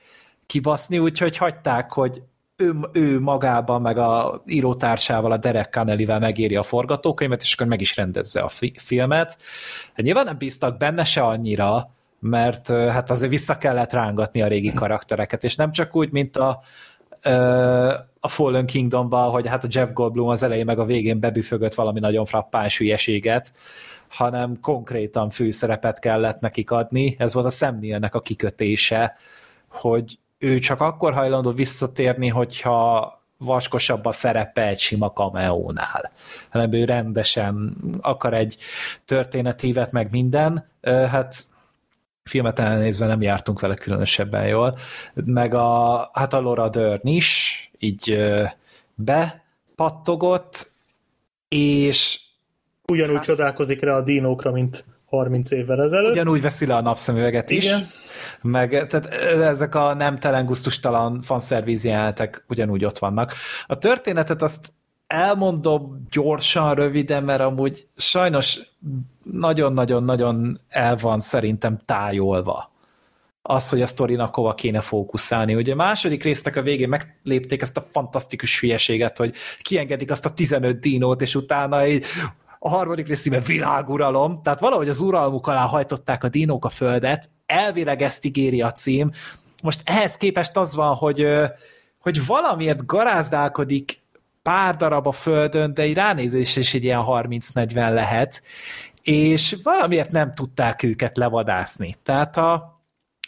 kibaszni, 0.46 0.98
úgyhogy 0.98 1.36
hagyták, 1.36 1.92
hogy 1.92 2.22
ő, 2.56 2.74
ő 2.92 3.20
magában, 3.20 3.80
meg 3.80 3.98
a 3.98 4.42
írótársával, 4.46 5.32
a 5.32 5.36
Derek 5.36 5.70
Connelly-vel 5.70 6.18
megéri 6.18 6.56
a 6.56 6.62
forgatókönyvet, 6.62 7.42
és 7.42 7.54
akkor 7.54 7.66
meg 7.66 7.80
is 7.80 7.96
rendezze 7.96 8.40
a 8.40 8.48
fi- 8.48 8.80
filmet. 8.80 9.36
Hát 9.94 10.04
nyilván 10.04 10.24
nem 10.24 10.38
bíztak 10.38 10.76
benne 10.76 11.04
se 11.04 11.22
annyira, 11.22 11.90
mert 12.18 12.68
hát 12.68 13.10
azért 13.10 13.30
vissza 13.30 13.58
kellett 13.58 13.92
rángatni 13.92 14.42
a 14.42 14.46
régi 14.46 14.72
karaktereket, 14.72 15.44
és 15.44 15.56
nem 15.56 15.70
csak 15.70 15.96
úgy, 15.96 16.10
mint 16.10 16.36
a, 16.36 16.60
a 18.20 18.28
Fallen 18.28 18.66
Kingdomban, 18.66 19.30
hogy 19.30 19.46
hát 19.46 19.64
a 19.64 19.68
Jeff 19.70 19.92
Goldblum 19.92 20.28
az 20.28 20.42
elején 20.42 20.64
meg 20.64 20.78
a 20.78 20.84
végén 20.84 21.20
bebüfögött 21.20 21.74
valami 21.74 22.00
nagyon 22.00 22.24
frappáns 22.24 22.78
hülyeséget, 22.78 23.52
hanem 24.08 24.60
konkrétan 24.60 25.30
főszerepet 25.30 25.98
kellett 25.98 26.40
nekik 26.40 26.70
adni. 26.70 27.14
Ez 27.18 27.34
volt 27.34 27.46
a 27.46 27.50
Szemnélnek 27.50 28.14
a 28.14 28.20
kikötése, 28.20 29.16
hogy 29.68 30.18
ő 30.38 30.58
csak 30.58 30.80
akkor 30.80 31.12
hajlandó 31.12 31.50
visszatérni, 31.50 32.28
hogyha 32.28 33.18
vaskosabb 33.36 34.04
a 34.04 34.12
szerepe 34.12 34.66
egy 34.66 34.78
sima 34.78 35.12
kameónál, 35.12 36.12
hanem 36.50 36.72
ő 36.72 36.84
rendesen 36.84 37.76
akar 38.00 38.34
egy 38.34 38.56
történetívet, 39.04 39.92
meg 39.92 40.10
minden. 40.10 40.70
Hát 40.82 41.34
filmet 42.24 42.58
elnézve 42.58 43.06
nem 43.06 43.22
jártunk 43.22 43.60
vele 43.60 43.74
különösebben 43.74 44.46
jól, 44.46 44.78
meg 45.14 45.54
a, 45.54 46.10
hát 46.12 46.32
a 46.32 46.40
Laura 46.40 46.68
Dern 46.68 47.08
is 47.08 47.69
így 47.80 48.18
bepattogott, 48.94 50.66
és 51.48 52.20
Ugyanúgy 52.90 53.14
hát. 53.14 53.24
csodálkozik 53.24 53.80
rá 53.80 53.96
a 53.96 54.02
dinókra, 54.02 54.50
mint 54.50 54.84
30 55.06 55.50
évvel 55.50 55.82
ezelőtt. 55.82 56.12
Ugyanúgy 56.12 56.40
veszi 56.40 56.66
le 56.66 56.76
a 56.76 56.80
napszemüveget 56.80 57.50
is. 57.50 57.64
Igen. 57.64 57.86
Meg 58.42 58.86
tehát 58.86 59.06
ezek 59.40 59.74
a 59.74 59.94
nemtelen, 59.94 60.46
guztustalan 60.46 61.20
fanszervíz 61.22 61.84
jelenetek 61.84 62.44
ugyanúgy 62.48 62.84
ott 62.84 62.98
vannak. 62.98 63.34
A 63.66 63.78
történetet 63.78 64.42
azt 64.42 64.72
elmondom 65.06 66.06
gyorsan, 66.10 66.74
röviden, 66.74 67.24
mert 67.24 67.40
amúgy 67.40 67.86
sajnos 67.96 68.60
nagyon-nagyon-nagyon 69.22 70.60
el 70.68 70.96
van 70.96 71.20
szerintem 71.20 71.78
tájolva 71.84 72.70
az, 73.42 73.68
hogy 73.68 73.82
a 73.82 73.86
sztorinak 73.86 74.34
hova 74.34 74.54
kéne 74.54 74.80
fókuszálni. 74.80 75.54
Ugye 75.54 75.72
a 75.72 75.76
második 75.76 76.22
résznek 76.22 76.56
a 76.56 76.62
végén 76.62 76.88
meglépték 76.88 77.62
ezt 77.62 77.76
a 77.76 77.86
fantasztikus 77.90 78.60
hülyeséget, 78.60 79.16
hogy 79.16 79.34
kiengedik 79.60 80.10
azt 80.10 80.26
a 80.26 80.32
15 80.32 80.80
dinót, 80.80 81.22
és 81.22 81.34
utána 81.34 81.86
így 81.86 82.04
a 82.58 82.68
harmadik 82.68 83.08
részében 83.08 83.42
világuralom, 83.42 84.42
tehát 84.42 84.60
valahogy 84.60 84.88
az 84.88 85.00
uralmuk 85.00 85.46
alá 85.46 85.66
hajtották 85.66 86.24
a 86.24 86.28
dinók 86.28 86.64
a 86.64 86.68
földet, 86.68 87.30
elvileg 87.46 88.02
ezt 88.02 88.24
ígéri 88.24 88.62
a 88.62 88.72
cím, 88.72 89.10
most 89.62 89.80
ehhez 89.84 90.16
képest 90.16 90.56
az 90.56 90.74
van, 90.74 90.94
hogy, 90.94 91.26
hogy 91.98 92.26
valamiért 92.26 92.86
garázdálkodik 92.86 94.02
pár 94.42 94.76
darab 94.76 95.06
a 95.06 95.12
földön, 95.12 95.74
de 95.74 95.82
egy 95.82 95.94
ránézés 95.94 96.56
is 96.56 96.74
egy 96.74 96.84
ilyen 96.84 97.02
30-40 97.06 97.74
lehet, 97.74 98.42
és 99.02 99.56
valamiért 99.62 100.10
nem 100.10 100.32
tudták 100.32 100.82
őket 100.82 101.16
levadászni. 101.16 101.94
Tehát 102.02 102.36
a, 102.36 102.79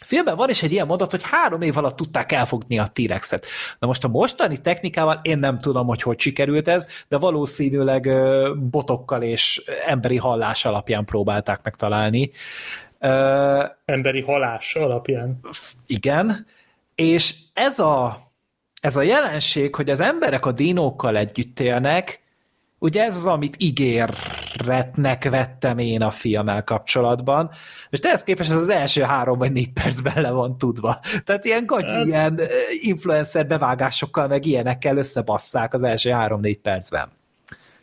filmben 0.03 0.35
van 0.35 0.49
is 0.49 0.63
egy 0.63 0.71
ilyen 0.71 0.87
mondat, 0.87 1.11
hogy 1.11 1.21
három 1.23 1.61
év 1.61 1.77
alatt 1.77 1.95
tudták 1.95 2.31
elfogni 2.31 2.79
a 2.79 2.87
T-rexet. 2.93 3.45
Na 3.79 3.87
most 3.87 4.03
a 4.03 4.07
mostani 4.07 4.61
technikával 4.61 5.19
én 5.21 5.39
nem 5.39 5.59
tudom, 5.59 5.87
hogy 5.87 6.01
hogy 6.01 6.19
sikerült 6.19 6.67
ez, 6.67 6.87
de 7.07 7.17
valószínűleg 7.17 8.09
botokkal 8.69 9.21
és 9.21 9.63
emberi 9.85 10.17
hallás 10.17 10.65
alapján 10.65 11.05
próbálták 11.05 11.59
megtalálni. 11.63 12.31
Emberi 13.85 14.21
halás 14.21 14.75
alapján. 14.75 15.39
Igen, 15.87 16.45
és 16.95 17.35
ez 17.53 17.79
a, 17.79 18.17
ez 18.81 18.95
a 18.95 19.01
jelenség, 19.01 19.75
hogy 19.75 19.89
az 19.89 19.99
emberek 19.99 20.45
a 20.45 20.51
dinókkal 20.51 21.17
együtt 21.17 21.59
élnek, 21.59 22.22
Ugye 22.83 23.03
ez 23.03 23.15
az, 23.15 23.25
amit 23.25 23.55
ígéretnek 23.59 25.29
vettem 25.29 25.77
én 25.77 26.01
a 26.01 26.11
filmmel 26.11 26.63
kapcsolatban, 26.63 27.49
és 27.89 27.99
ehhez 27.99 28.23
képest 28.23 28.49
ez 28.49 28.61
az 28.61 28.69
első 28.69 29.01
három 29.01 29.37
vagy 29.37 29.51
négy 29.51 29.73
percben 29.73 30.21
le 30.21 30.31
van 30.31 30.57
tudva. 30.57 30.99
Tehát 31.23 31.45
ilyen 31.45 31.65
gagy, 31.65 31.91
hát. 31.91 32.05
ilyen 32.05 32.39
influencer 32.81 33.47
bevágásokkal, 33.47 34.27
meg 34.27 34.45
ilyenekkel 34.45 34.97
összebasszák 34.97 35.73
az 35.73 35.83
első 35.83 36.09
három-négy 36.09 36.59
percben. 36.59 37.11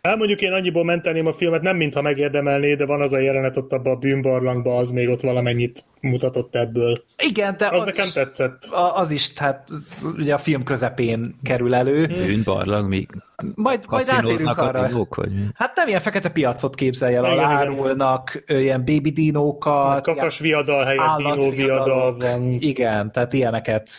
Hát 0.02 0.16
mondjuk 0.16 0.40
én 0.40 0.52
annyiból 0.52 0.84
menteném 0.84 1.26
a 1.26 1.32
filmet, 1.32 1.62
nem 1.62 1.76
mintha 1.76 2.02
megérdemelné, 2.02 2.74
de 2.74 2.86
van 2.86 3.00
az 3.02 3.12
a 3.12 3.18
jelenet 3.18 3.56
ott 3.56 3.72
abban 3.72 3.92
a 3.92 3.96
bűnbarlangban, 3.96 4.78
az 4.78 4.90
még 4.90 5.08
ott 5.08 5.20
valamennyit 5.20 5.84
mutatott 6.00 6.54
ebből. 6.54 7.04
Igen, 7.22 7.56
de 7.56 7.66
Az, 7.66 7.80
az, 7.80 7.86
nekem 7.86 8.04
is, 8.06 8.12
tetszett. 8.12 8.64
a- 8.64 8.96
az 8.96 9.10
is, 9.10 9.32
tehát 9.32 9.70
az 9.70 10.12
ugye 10.18 10.34
a 10.34 10.38
film 10.38 10.62
közepén 10.62 11.34
kerül 11.42 11.74
elő. 11.74 12.06
Bűnbarlang, 12.06 12.88
mi 12.88 13.06
Majd, 13.54 13.84
majd 13.88 14.08
a 14.08 14.62
arra. 14.62 14.86
dinók, 14.86 15.14
vagy? 15.14 15.30
Hát 15.54 15.76
nem 15.76 15.88
ilyen 15.88 16.00
fekete 16.00 16.28
piacot 16.28 16.74
képzelj 16.74 17.14
el, 17.14 17.24
ahol 17.24 17.40
árulnak 17.40 18.44
ilyen 18.46 18.84
baby 18.84 19.10
dinókat, 19.10 20.02
Kakas 20.02 20.38
viadal 20.38 20.84
helyett 20.84 21.16
dinó 21.16 21.50
viadal 21.50 22.16
van. 22.16 22.52
Igen, 22.58 23.12
tehát 23.12 23.32
ilyeneket 23.32 23.90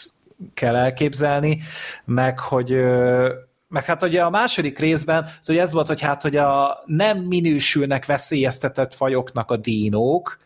kell 0.54 0.76
elképzelni, 0.76 1.60
meg 2.06 2.40
hogy 2.40 2.72
ö, 2.72 3.30
meg 3.72 3.86
hát 3.86 4.04
ugye 4.04 4.22
a 4.22 4.30
második 4.30 4.80
részben, 4.80 5.30
ugye 5.48 5.62
ez 5.62 5.72
volt, 5.72 5.88
hogy 5.88 6.02
hát, 6.02 6.22
hogy 6.22 6.36
a 6.36 6.84
nem 6.86 7.18
minősülnek 7.18 8.06
veszélyeztetett 8.06 8.96
fajoknak 8.96 9.52
a 9.52 9.58
dínók, 9.58 10.38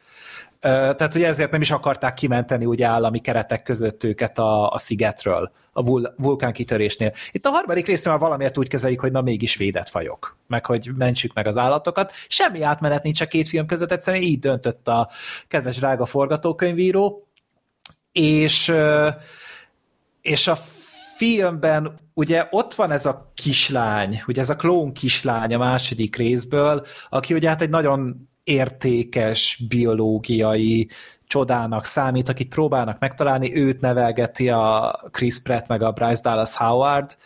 tehát 0.59 1.15
ugye 1.15 1.27
ezért 1.27 1.51
nem 1.51 1.61
is 1.61 1.71
akarták 1.71 2.13
kimenteni 2.13 2.65
ugye 2.65 2.85
állami 2.85 3.19
keretek 3.19 3.63
között 3.63 4.03
őket 4.03 4.37
a, 4.39 4.69
a 4.69 4.77
szigetről, 4.77 5.51
a 5.71 5.83
vul, 5.83 6.13
vulkánkitörésnél. 6.17 7.13
Itt 7.31 7.45
a 7.45 7.49
harmadik 7.49 7.87
részben 7.87 8.13
már 8.13 8.21
valamiért 8.21 8.57
úgy 8.57 8.67
kezelik, 8.67 8.99
hogy 8.99 9.11
na 9.11 9.21
mégis 9.21 9.55
védett 9.55 9.89
fajok, 9.89 10.37
meg 10.47 10.65
hogy 10.65 10.89
mentsük 10.97 11.33
meg 11.33 11.47
az 11.47 11.57
állatokat. 11.57 12.11
Semmi 12.27 12.61
átmenet 12.61 13.03
nincs 13.03 13.21
a 13.21 13.25
két 13.25 13.47
film 13.47 13.65
között, 13.65 13.91
egyszerűen 13.91 14.23
így 14.23 14.39
döntött 14.39 14.87
a 14.87 15.09
kedves 15.47 15.77
drága 15.77 16.05
forgatókönyvíró, 16.05 17.27
és, 18.11 18.73
és 20.21 20.47
a 20.47 20.57
filmben 21.17 21.93
ugye 22.13 22.47
ott 22.51 22.73
van 22.73 22.91
ez 22.91 23.05
a 23.05 23.31
kislány, 23.33 24.23
ugye 24.27 24.41
ez 24.41 24.49
a 24.49 24.55
klón 24.55 24.93
kislány 24.93 25.53
a 25.53 25.57
második 25.57 26.15
részből, 26.15 26.85
aki 27.09 27.33
ugye 27.33 27.49
hát 27.49 27.61
egy 27.61 27.69
nagyon 27.69 28.29
értékes 28.43 29.63
biológiai 29.69 30.89
csodának 31.27 31.85
számít, 31.85 32.29
akit 32.29 32.49
próbálnak 32.49 32.99
megtalálni, 32.99 33.55
őt 33.55 33.81
nevelgeti 33.81 34.49
a 34.49 34.95
Chris 35.11 35.41
Pratt 35.41 35.67
meg 35.67 35.81
a 35.81 35.91
Bryce 35.91 36.21
Dallas 36.21 36.55
Howard 36.55 37.17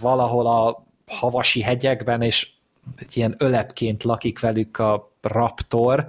valahol 0.00 0.46
a 0.46 0.86
havasi 1.06 1.60
hegyekben, 1.60 2.22
és 2.22 2.50
egy 2.96 3.16
ilyen 3.16 3.34
ölepként 3.38 4.04
lakik 4.04 4.40
velük 4.40 4.78
a 4.78 5.12
raptor, 5.20 6.06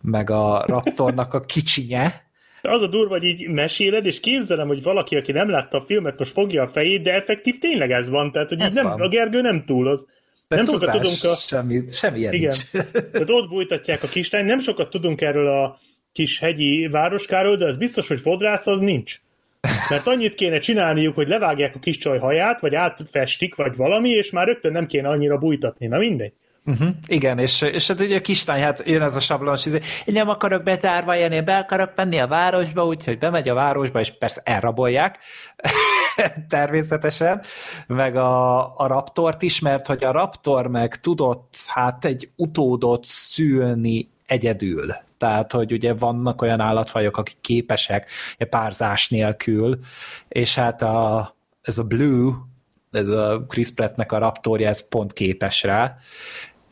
meg 0.00 0.30
a 0.30 0.64
raptornak 0.66 1.34
a 1.34 1.40
kicsinye, 1.40 2.30
az 2.70 2.82
a 2.82 2.86
durva, 2.86 3.12
hogy 3.12 3.24
így 3.24 3.48
meséled, 3.48 4.06
és 4.06 4.20
képzelem, 4.20 4.66
hogy 4.66 4.82
valaki, 4.82 5.16
aki 5.16 5.32
nem 5.32 5.50
látta 5.50 5.78
a 5.78 5.80
filmet, 5.80 6.18
most 6.18 6.32
fogja 6.32 6.62
a 6.62 6.68
fejét, 6.68 7.02
de 7.02 7.12
effektív 7.12 7.58
tényleg 7.58 7.90
ez 7.90 8.08
van. 8.08 8.32
Tehát, 8.32 8.48
hogy 8.48 8.60
Ez 8.60 8.74
nem, 8.74 8.84
van. 8.84 9.00
a 9.00 9.08
Gergő 9.08 9.40
nem 9.40 9.64
túloz. 9.64 10.06
de 10.48 10.56
nem 10.56 10.64
sokat 10.64 10.90
tudunk 10.90 11.24
a... 11.24 11.34
semmi, 11.34 11.82
semmi 11.92 12.18
ilyen 12.18 12.32
Igen. 12.32 12.54
nincs. 12.72 12.84
Tehát 13.12 13.30
ott 13.30 13.48
bújtatják 13.48 14.02
a 14.02 14.06
kislány, 14.06 14.44
nem 14.44 14.58
sokat 14.58 14.90
tudunk 14.90 15.20
erről 15.20 15.48
a 15.48 15.78
kis 16.12 16.38
hegyi 16.38 16.88
városkáról, 16.90 17.56
de 17.56 17.64
az 17.66 17.76
biztos, 17.76 18.08
hogy 18.08 18.20
fodrász 18.20 18.66
az 18.66 18.78
nincs. 18.78 19.20
Mert 19.88 20.06
annyit 20.06 20.34
kéne 20.34 20.58
csinálniuk, 20.58 21.14
hogy 21.14 21.28
levágják 21.28 21.74
a 21.74 21.78
kis 21.78 21.96
csaj 21.96 22.18
haját, 22.18 22.60
vagy 22.60 22.74
átfestik, 22.74 23.54
vagy 23.54 23.76
valami, 23.76 24.08
és 24.08 24.30
már 24.30 24.46
rögtön 24.46 24.72
nem 24.72 24.86
kéne 24.86 25.08
annyira 25.08 25.38
bújtatni. 25.38 25.86
Na 25.86 25.98
mindegy. 25.98 26.32
Uh-huh. 26.64 26.88
Igen, 27.06 27.38
és, 27.38 27.60
és 27.60 27.88
hát 27.88 28.00
ugye 28.00 28.16
a 28.16 28.20
kislány, 28.20 28.60
hát 28.60 28.82
jön 28.86 29.02
ez 29.02 29.16
a 29.16 29.20
sablonos, 29.20 29.66
izé, 29.66 29.80
én 30.04 30.14
nem 30.14 30.28
akarok 30.28 30.62
betárva 30.62 31.14
jönni, 31.14 31.40
be 31.40 31.56
akarok 31.56 31.92
menni 31.96 32.18
a 32.18 32.26
városba, 32.26 32.86
úgyhogy 32.86 33.18
bemegy 33.18 33.48
a 33.48 33.54
városba, 33.54 34.00
és 34.00 34.10
persze 34.10 34.40
elrabolják, 34.44 35.18
természetesen, 36.48 37.42
meg 37.86 38.16
a, 38.16 38.58
a 38.76 38.86
raptort 38.86 39.42
is, 39.42 39.60
mert 39.60 39.86
hogy 39.86 40.04
a 40.04 40.12
raptor 40.12 40.66
meg 40.66 41.00
tudott 41.00 41.56
hát 41.66 42.04
egy 42.04 42.30
utódot 42.36 43.04
szülni 43.04 44.10
egyedül. 44.26 44.94
Tehát, 45.18 45.52
hogy 45.52 45.72
ugye 45.72 45.94
vannak 45.94 46.42
olyan 46.42 46.60
állatfajok, 46.60 47.16
akik 47.16 47.36
képesek 47.40 48.10
párzás 48.50 49.08
nélkül, 49.08 49.78
és 50.28 50.54
hát 50.54 50.82
a, 50.82 51.34
ez 51.62 51.78
a 51.78 51.84
Blue, 51.84 52.34
ez 52.90 53.08
a 53.08 53.44
Chris 53.48 53.72
Prattnek 53.72 54.12
a 54.12 54.18
raptorja, 54.18 54.68
ez 54.68 54.88
pont 54.88 55.12
képes 55.12 55.62
rá, 55.62 55.96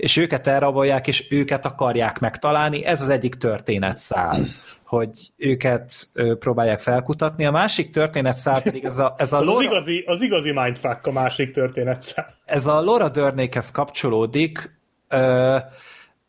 és 0.01 0.16
őket 0.16 0.46
elrabolják, 0.46 1.07
és 1.07 1.26
őket 1.30 1.64
akarják 1.64 2.18
megtalálni. 2.18 2.84
Ez 2.84 3.03
az 3.03 3.09
egyik 3.09 3.34
történetszál, 3.34 4.46
hogy 4.84 5.32
őket 5.36 5.92
ö, 6.14 6.36
próbálják 6.36 6.78
felkutatni. 6.78 7.46
A 7.46 7.51
másik 7.51 7.90
történetszál 7.90 8.62
pedig 8.62 8.84
ez 8.84 8.98
a, 8.98 9.14
ez 9.18 9.32
a 9.32 9.38
Az, 9.40 9.46
az, 9.48 9.55
Laura, 9.55 9.64
igazi, 9.64 10.05
az 10.07 10.22
igazi 10.22 10.53
mindfuck 10.53 11.07
a 11.07 11.12
másik 11.12 11.53
történetszál. 11.53 12.34
ez 12.44 12.66
a 12.66 12.80
Laura 12.80 13.09
Dörnékhez 13.09 13.70
kapcsolódik, 13.70 14.78
ö, 15.09 15.57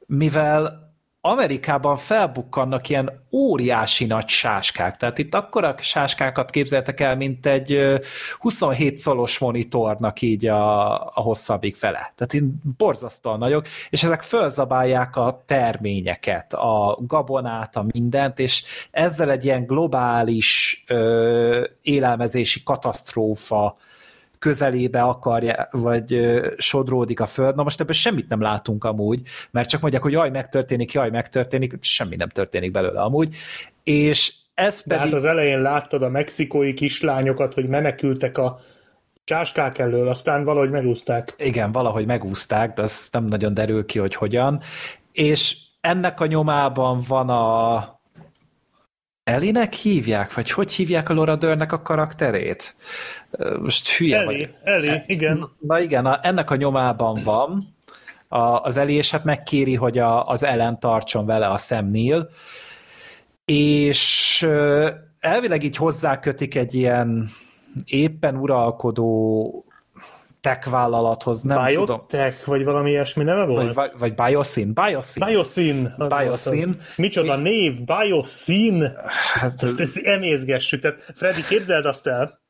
mivel 0.05 0.80
Amerikában 1.23 1.97
felbukkannak 1.97 2.89
ilyen 2.89 3.25
óriási 3.31 4.05
nagy 4.05 4.27
sáskák. 4.27 4.97
Tehát 4.97 5.17
itt 5.17 5.35
akkora 5.35 5.75
sáskákat 5.79 6.49
képzeltek 6.49 6.99
el, 6.99 7.15
mint 7.15 7.45
egy 7.45 7.71
ö, 7.71 7.97
27 8.39 8.97
szolos 8.97 9.39
monitornak 9.39 10.21
így 10.21 10.47
a, 10.47 10.93
a 10.93 11.21
hosszabbik 11.21 11.75
fele. 11.75 12.13
Tehát 12.15 12.33
így 12.33 12.43
borzasztóan 12.77 13.37
nagyok, 13.37 13.67
és 13.89 14.03
ezek 14.03 14.21
fölzabálják 14.21 15.15
a 15.15 15.43
terményeket, 15.45 16.53
a 16.53 16.97
gabonát, 17.01 17.75
a 17.75 17.85
mindent, 17.93 18.39
és 18.39 18.63
ezzel 18.91 19.31
egy 19.31 19.45
ilyen 19.45 19.65
globális 19.65 20.83
ö, 20.87 21.67
élelmezési 21.81 22.63
katasztrófa 22.63 23.77
közelébe 24.41 25.01
akarja, 25.01 25.67
vagy 25.71 26.31
sodródik 26.57 27.19
a 27.19 27.25
föld. 27.25 27.55
Na 27.55 27.63
most 27.63 27.79
ebből 27.79 27.95
semmit 27.95 28.29
nem 28.29 28.41
látunk 28.41 28.83
amúgy, 28.83 29.21
mert 29.51 29.69
csak 29.69 29.81
mondják, 29.81 30.01
hogy 30.01 30.11
jaj, 30.11 30.29
megtörténik, 30.29 30.91
jaj, 30.91 31.09
megtörténik, 31.09 31.77
semmi 31.81 32.15
nem 32.15 32.29
történik 32.29 32.71
belőle 32.71 33.01
amúgy. 33.01 33.35
És 33.83 34.33
ez 34.53 34.83
De 34.85 34.95
pedig... 34.95 35.11
hát 35.11 35.19
az 35.21 35.25
elején 35.25 35.61
láttad 35.61 36.01
a 36.01 36.09
mexikói 36.09 36.73
kislányokat, 36.73 37.53
hogy 37.53 37.67
menekültek 37.67 38.37
a 38.37 38.59
sáskák 39.23 39.77
elől, 39.77 40.07
aztán 40.07 40.43
valahogy 40.43 40.69
megúzták. 40.69 41.33
Igen, 41.37 41.71
valahogy 41.71 42.05
megúzták, 42.05 42.73
de 42.73 42.81
az 42.81 43.09
nem 43.11 43.25
nagyon 43.25 43.53
derül 43.53 43.85
ki, 43.85 43.99
hogy 43.99 44.15
hogyan. 44.15 44.61
És 45.11 45.57
ennek 45.81 46.19
a 46.19 46.25
nyomában 46.25 47.01
van 47.07 47.29
a 47.29 48.00
Elinek 49.31 49.73
hívják? 49.73 50.33
Vagy 50.33 50.51
hogy 50.51 50.71
hívják 50.71 51.09
a 51.09 51.13
Laura 51.13 51.35
Dörnek 51.35 51.71
a 51.71 51.81
karakterét? 51.81 52.75
Most 53.59 53.89
hülye 53.89 54.17
Elé, 54.17 54.25
vagy. 54.25 54.53
elé, 54.63 55.03
igen. 55.05 55.49
Na 55.59 55.79
igen, 55.79 56.05
a, 56.05 56.19
ennek 56.21 56.49
a 56.49 56.55
nyomában 56.55 57.21
van 57.23 57.75
a, 58.27 58.43
az 58.43 58.77
Eli, 58.77 58.93
és 58.93 59.11
hát 59.11 59.23
megkéri, 59.23 59.75
hogy 59.75 59.97
a, 59.97 60.27
az 60.27 60.43
ellen 60.43 60.79
tartson 60.79 61.25
vele 61.25 61.47
a 61.47 61.59
Neill, 61.69 62.29
és 63.45 64.47
elvileg 65.19 65.63
így 65.63 65.75
hozzákötik 65.75 66.55
egy 66.55 66.73
ilyen 66.73 67.27
éppen 67.85 68.35
uralkodó 68.35 69.65
tech 70.41 70.69
vállalathoz, 70.69 71.41
nem 71.41 71.65
tudom. 71.65 71.85
Biotech, 71.85 72.45
vagy 72.45 72.63
valami 72.63 72.89
ilyesmi 72.89 73.23
neve 73.23 73.43
volt? 73.43 73.73
Vagy, 73.73 73.73
vagy, 73.73 74.15
az 74.15 74.15
Biosyn. 74.73 75.95
volt 75.97 76.09
az. 76.75 76.95
Micsoda 76.95 77.35
név, 77.35 77.73
Biosyn. 77.83 78.95
Hát, 79.33 79.63
Ezt, 79.63 79.79
ezt 79.79 79.97
emészgessük. 79.97 80.81
Tehát 80.81 81.03
Freddy, 81.15 81.43
képzeld 81.43 81.85
azt 81.85 82.07
el, 82.07 82.41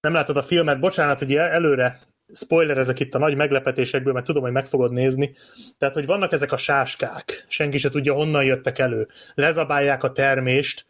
nem 0.00 0.12
látod 0.12 0.36
a 0.36 0.42
filmet, 0.42 0.80
bocsánat, 0.80 1.18
hogy 1.18 1.34
előre 1.34 2.00
spoilerezek 2.34 3.00
itt 3.00 3.14
a 3.14 3.18
nagy 3.18 3.36
meglepetésekből, 3.36 4.12
mert 4.12 4.26
tudom, 4.26 4.42
hogy 4.42 4.52
meg 4.52 4.66
fogod 4.66 4.92
nézni. 4.92 5.34
Tehát, 5.78 5.94
hogy 5.94 6.06
vannak 6.06 6.32
ezek 6.32 6.52
a 6.52 6.56
sáskák, 6.56 7.44
senki 7.48 7.78
se 7.78 7.88
tudja, 7.88 8.14
honnan 8.14 8.44
jöttek 8.44 8.78
elő. 8.78 9.08
Lezabálják 9.34 10.02
a 10.02 10.12
termést, 10.12 10.86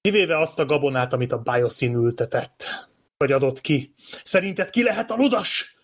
kivéve 0.00 0.38
azt 0.38 0.58
a 0.58 0.66
gabonát, 0.66 1.12
amit 1.12 1.32
a 1.32 1.38
Biosyn 1.38 1.94
ültetett, 1.94 2.88
vagy 3.16 3.32
adott 3.32 3.60
ki. 3.60 3.94
Szerinted 4.24 4.70
ki 4.70 4.82
lehet 4.82 5.10
a 5.10 5.16
ludas? 5.16 5.76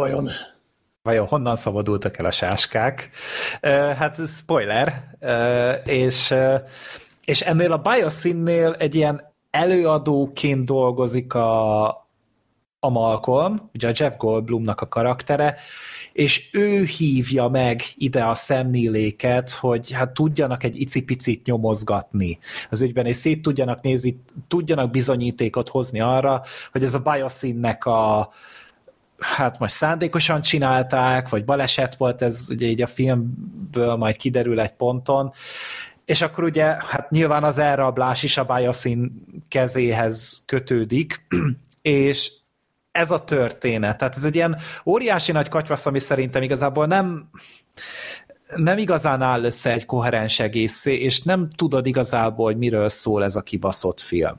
Vajon? 0.00 0.28
vajon 1.02 1.26
honnan 1.26 1.56
szabadultak 1.56 2.18
el 2.18 2.24
a 2.24 2.30
sáskák? 2.30 3.10
Hát 3.96 4.26
spoiler, 4.26 5.16
és, 5.84 6.34
és 7.24 7.40
ennél 7.40 7.72
a 7.72 7.78
Biosynnél 7.78 8.74
egy 8.78 8.94
ilyen 8.94 9.32
előadóként 9.50 10.64
dolgozik 10.64 11.34
a, 11.34 11.86
a 12.80 12.88
Malcolm, 12.88 13.70
ugye 13.74 13.88
a 13.88 13.92
Jeff 13.94 14.16
Goldblumnak 14.16 14.80
a 14.80 14.88
karaktere, 14.88 15.56
és 16.12 16.48
ő 16.52 16.84
hívja 16.84 17.48
meg 17.48 17.82
ide 17.96 18.24
a 18.24 18.34
szemnéléket, 18.34 19.50
hogy 19.50 19.90
hát 19.90 20.14
tudjanak 20.14 20.64
egy 20.64 20.80
icipicit 20.80 21.46
nyomozgatni 21.46 22.38
az 22.70 22.80
ügyben, 22.80 23.06
és 23.06 23.16
szét 23.16 23.42
tudjanak 23.42 23.80
nézni, 23.80 24.22
tudjanak 24.48 24.90
bizonyítékot 24.90 25.68
hozni 25.68 26.00
arra, 26.00 26.42
hogy 26.72 26.82
ez 26.82 26.94
a 26.94 26.98
Biosynnek 26.98 27.84
a, 27.84 28.32
hát 29.20 29.58
most 29.58 29.74
szándékosan 29.74 30.42
csinálták, 30.42 31.28
vagy 31.28 31.44
baleset 31.44 31.96
volt, 31.96 32.22
ez 32.22 32.46
ugye 32.48 32.66
így 32.66 32.82
a 32.82 32.86
filmből 32.86 33.96
majd 33.96 34.16
kiderül 34.16 34.60
egy 34.60 34.72
ponton, 34.72 35.32
és 36.04 36.22
akkor 36.22 36.44
ugye, 36.44 36.64
hát 36.64 37.10
nyilván 37.10 37.44
az 37.44 37.58
elrablás 37.58 38.22
is 38.22 38.36
a 38.36 38.44
Biosyn 38.44 39.12
kezéhez 39.48 40.42
kötődik, 40.46 41.26
és 41.82 42.32
ez 42.92 43.10
a 43.10 43.24
történet. 43.24 43.98
Tehát 43.98 44.16
ez 44.16 44.24
egy 44.24 44.34
ilyen 44.34 44.56
óriási 44.84 45.32
nagy 45.32 45.48
katyvasz, 45.48 45.86
ami 45.86 45.98
szerintem 45.98 46.42
igazából 46.42 46.86
nem 46.86 47.30
nem 48.56 48.78
igazán 48.78 49.22
áll 49.22 49.44
össze 49.44 49.72
egy 49.72 49.86
koherens 49.86 50.40
egészé, 50.40 50.94
és 50.94 51.22
nem 51.22 51.50
tudod 51.56 51.86
igazából, 51.86 52.44
hogy 52.44 52.58
miről 52.58 52.88
szól 52.88 53.24
ez 53.24 53.36
a 53.36 53.42
kibaszott 53.42 54.00
film. 54.00 54.36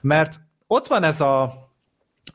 Mert 0.00 0.34
ott 0.66 0.86
van 0.86 1.02
ez 1.02 1.20
a 1.20 1.65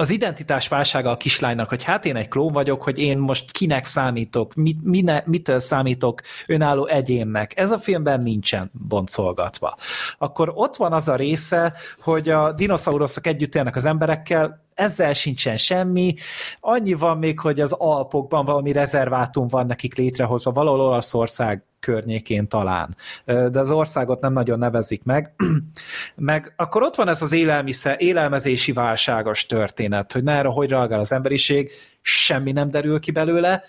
az 0.02 0.10
identitás 0.10 0.68
válsága 0.68 1.10
a 1.10 1.16
kislánynak, 1.16 1.70
hogy 1.70 1.84
hát 1.84 2.06
én 2.06 2.16
egy 2.16 2.28
klón 2.28 2.54
vagyok, 2.54 2.84
hogy 2.84 2.99
én 2.99 3.18
most 3.18 3.52
kinek 3.52 3.86
számítok, 3.86 4.54
mit, 4.54 4.84
mine, 4.84 5.24
mitől 5.26 5.60
számítok 5.60 6.22
önálló 6.47 6.86
egyénnek. 6.86 7.58
Ez 7.58 7.72
a 7.72 7.80
filmben 7.80 8.22
nincsen 8.22 8.72
boncolgatva. 8.88 9.78
Akkor 10.18 10.52
ott 10.56 10.76
van 10.76 10.93
az 10.93 11.08
a 11.08 11.16
része, 11.16 11.74
hogy 12.02 12.30
a 12.30 12.52
dinoszauruszok 12.52 13.28
együtt 13.28 13.56
élnek 13.56 13.76
az 13.76 13.86
emberekkel, 13.86 14.66
ezzel 14.74 15.14
sincsen 15.14 15.58
semmi. 15.58 16.14
Annyi 16.60 16.93
van 16.93 17.18
még, 17.18 17.39
hogy 17.39 17.60
az 17.60 17.72
Alpokban 17.72 18.45
valami 18.45 18.72
rezervátum 18.72 19.47
van 19.47 19.66
nekik 19.66 19.95
létrehozva, 19.95 20.52
valahol 20.52 20.82
Olaszország 20.82 21.64
környékén 21.82 22.48
talán. 22.48 22.96
De 23.26 23.60
az 23.60 23.72
országot 23.72 24.22
nem 24.22 24.34
nagyon 24.34 24.60
nevezik 24.60 25.04
meg. 25.04 25.34
meg 26.16 26.54
akkor 26.58 26.84
ott 26.84 26.96
van 26.96 27.08
ez 27.08 27.22
az 27.22 27.32
élelmiszer, 27.32 27.96
élelmezési 28.00 28.72
válságos 28.72 29.46
történet, 29.46 30.12
hogy 30.12 30.24
ne 30.24 30.32
erre 30.32 30.48
hogy 30.48 30.70
reagál 30.70 31.00
az 31.00 31.12
emberiség, 31.12 31.72
semmi 32.02 32.52
nem 32.52 32.70
derül 32.70 33.00
ki 33.00 33.12
belőle. 33.12 33.64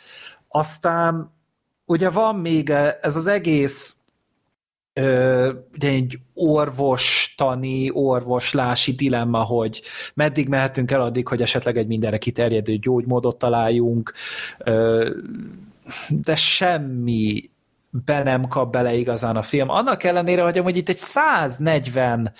Aztán 0.48 1.32
ugye 1.84 2.10
van 2.10 2.36
még 2.36 2.70
ez 3.00 3.16
az 3.16 3.26
egész 3.26 3.96
ugye 5.72 5.88
egy 5.88 6.18
orvostani, 6.34 7.90
orvoslási 7.92 8.92
dilemma, 8.94 9.42
hogy 9.42 9.82
meddig 10.14 10.48
mehetünk 10.48 10.90
el 10.90 11.00
addig, 11.00 11.28
hogy 11.28 11.42
esetleg 11.42 11.76
egy 11.76 11.86
mindenre 11.86 12.18
kiterjedő 12.18 12.76
gyógymódot 12.76 13.38
találjunk, 13.38 14.12
de 16.08 16.34
semmi 16.34 17.50
be 17.92 18.22
nem 18.22 18.48
kap 18.48 18.72
bele 18.72 18.92
igazán 18.92 19.36
a 19.36 19.42
film. 19.42 19.68
Annak 19.68 20.02
ellenére, 20.02 20.42
hogy 20.42 20.58
amúgy 20.58 20.76
itt 20.76 20.88
egy 20.88 20.96
140 20.96 22.32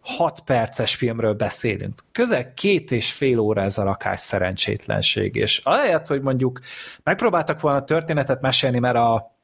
6 0.00 0.40
perces 0.40 0.94
filmről 0.94 1.34
beszélünk. 1.34 2.02
Közel 2.12 2.54
két 2.54 2.90
és 2.90 3.12
fél 3.12 3.38
óra 3.38 3.62
ez 3.62 3.78
a 3.78 3.84
lakás 3.84 4.20
szerencsétlenség, 4.20 5.34
és 5.34 5.58
ahelyett, 5.64 6.06
hogy 6.06 6.22
mondjuk 6.22 6.60
megpróbáltak 7.02 7.60
volna 7.60 7.84
történetet 7.84 8.40
mesélni, 8.40 8.78
mert 8.78 8.96
a, 8.96 9.36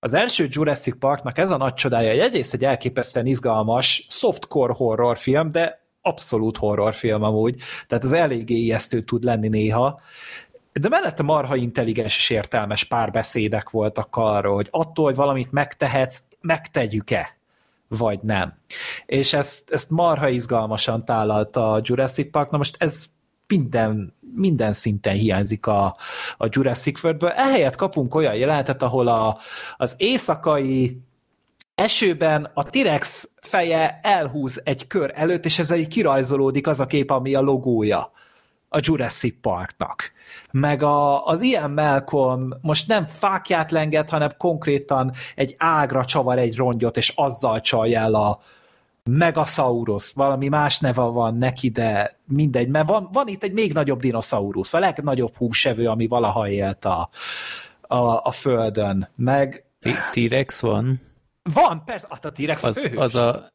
az 0.00 0.14
első 0.14 0.46
Jurassic 0.50 0.98
Parknak 0.98 1.38
ez 1.38 1.50
a 1.50 1.56
nagy 1.56 1.74
csodája, 1.74 2.10
egy 2.10 2.18
egyrészt 2.18 2.54
egy 2.54 2.64
elképesztően 2.64 3.26
izgalmas 3.26 4.06
softcore 4.10 4.72
horrorfilm, 4.72 5.52
de 5.52 5.80
abszolút 6.02 6.56
horrorfilm 6.56 7.22
amúgy, 7.22 7.56
tehát 7.86 8.04
az 8.04 8.12
eléggé 8.12 8.54
ijesztő 8.54 9.02
tud 9.02 9.24
lenni 9.24 9.48
néha, 9.48 10.00
de 10.72 10.88
mellette 10.88 11.22
marha 11.22 11.56
intelligens 11.56 12.16
és 12.16 12.30
értelmes 12.30 12.84
párbeszédek 12.84 13.70
voltak 13.70 14.08
arról, 14.10 14.54
hogy 14.54 14.68
attól, 14.70 15.04
hogy 15.04 15.14
valamit 15.14 15.52
megtehetsz, 15.52 16.22
megtegyük-e, 16.40 17.36
vagy 17.88 18.20
nem. 18.22 18.58
És 19.06 19.32
ezt, 19.32 19.70
ezt 19.70 19.90
marha 19.90 20.28
izgalmasan 20.28 21.04
tálalta 21.04 21.72
a 21.72 21.80
Jurassic 21.82 22.30
Park, 22.30 22.50
na 22.50 22.56
most 22.56 22.76
ez 22.78 23.04
minden, 23.46 24.14
minden 24.34 24.72
szinten 24.72 25.14
hiányzik 25.14 25.66
a, 25.66 25.96
a 26.36 26.46
Jurassic 26.48 27.04
Worldből. 27.04 27.30
Ehelyett 27.30 27.76
kapunk 27.76 28.14
olyan 28.14 28.34
jelenetet, 28.34 28.82
ahol 28.82 29.08
a, 29.08 29.38
az 29.76 29.94
éjszakai 29.96 31.00
esőben 31.74 32.50
a 32.54 32.64
T-rex 32.64 33.28
feje 33.40 34.00
elhúz 34.02 34.60
egy 34.64 34.86
kör 34.86 35.12
előtt, 35.14 35.44
és 35.44 35.58
ezzel 35.58 35.78
így 35.78 35.88
kirajzolódik 35.88 36.66
az 36.66 36.80
a 36.80 36.86
kép, 36.86 37.10
ami 37.10 37.34
a 37.34 37.40
logója 37.40 38.12
a 38.68 38.78
Jurassic 38.82 39.36
Parknak. 39.40 40.12
Meg 40.50 40.82
a, 40.82 41.26
az 41.26 41.42
ilyen 41.42 41.70
Malcolm 41.70 42.54
most 42.60 42.88
nem 42.88 43.04
fákját 43.04 43.70
lenget, 43.70 44.10
hanem 44.10 44.30
konkrétan 44.38 45.12
egy 45.34 45.54
ágra 45.58 46.04
csavar 46.04 46.38
egy 46.38 46.56
rongyot, 46.56 46.96
és 46.96 47.12
azzal 47.16 47.60
csalja 47.60 48.00
el 48.00 48.14
a, 48.14 48.40
Megasaurus, 49.04 50.12
valami 50.12 50.48
más 50.48 50.78
neve 50.78 51.02
van 51.02 51.36
neki, 51.36 51.68
de 51.68 52.18
mindegy, 52.24 52.68
mert 52.68 52.88
van, 52.88 53.08
van 53.12 53.28
itt 53.28 53.42
egy 53.42 53.52
még 53.52 53.72
nagyobb 53.72 54.00
dinoszaurusz, 54.00 54.74
a 54.74 54.78
legnagyobb 54.78 55.36
húsevő, 55.36 55.86
ami 55.86 56.06
valaha 56.06 56.48
élt 56.48 56.84
a, 56.84 57.08
a, 57.80 58.26
a 58.26 58.30
Földön, 58.30 59.08
meg... 59.16 59.64
T-Rex 60.12 60.60
van? 60.60 61.00
Van, 61.42 61.84
persze, 61.84 62.06
hát 62.10 62.24
a 62.24 62.32
T-Rex 62.32 62.62
az, 62.64 62.90
a 62.96 63.00
az 63.00 63.14
a... 63.14 63.48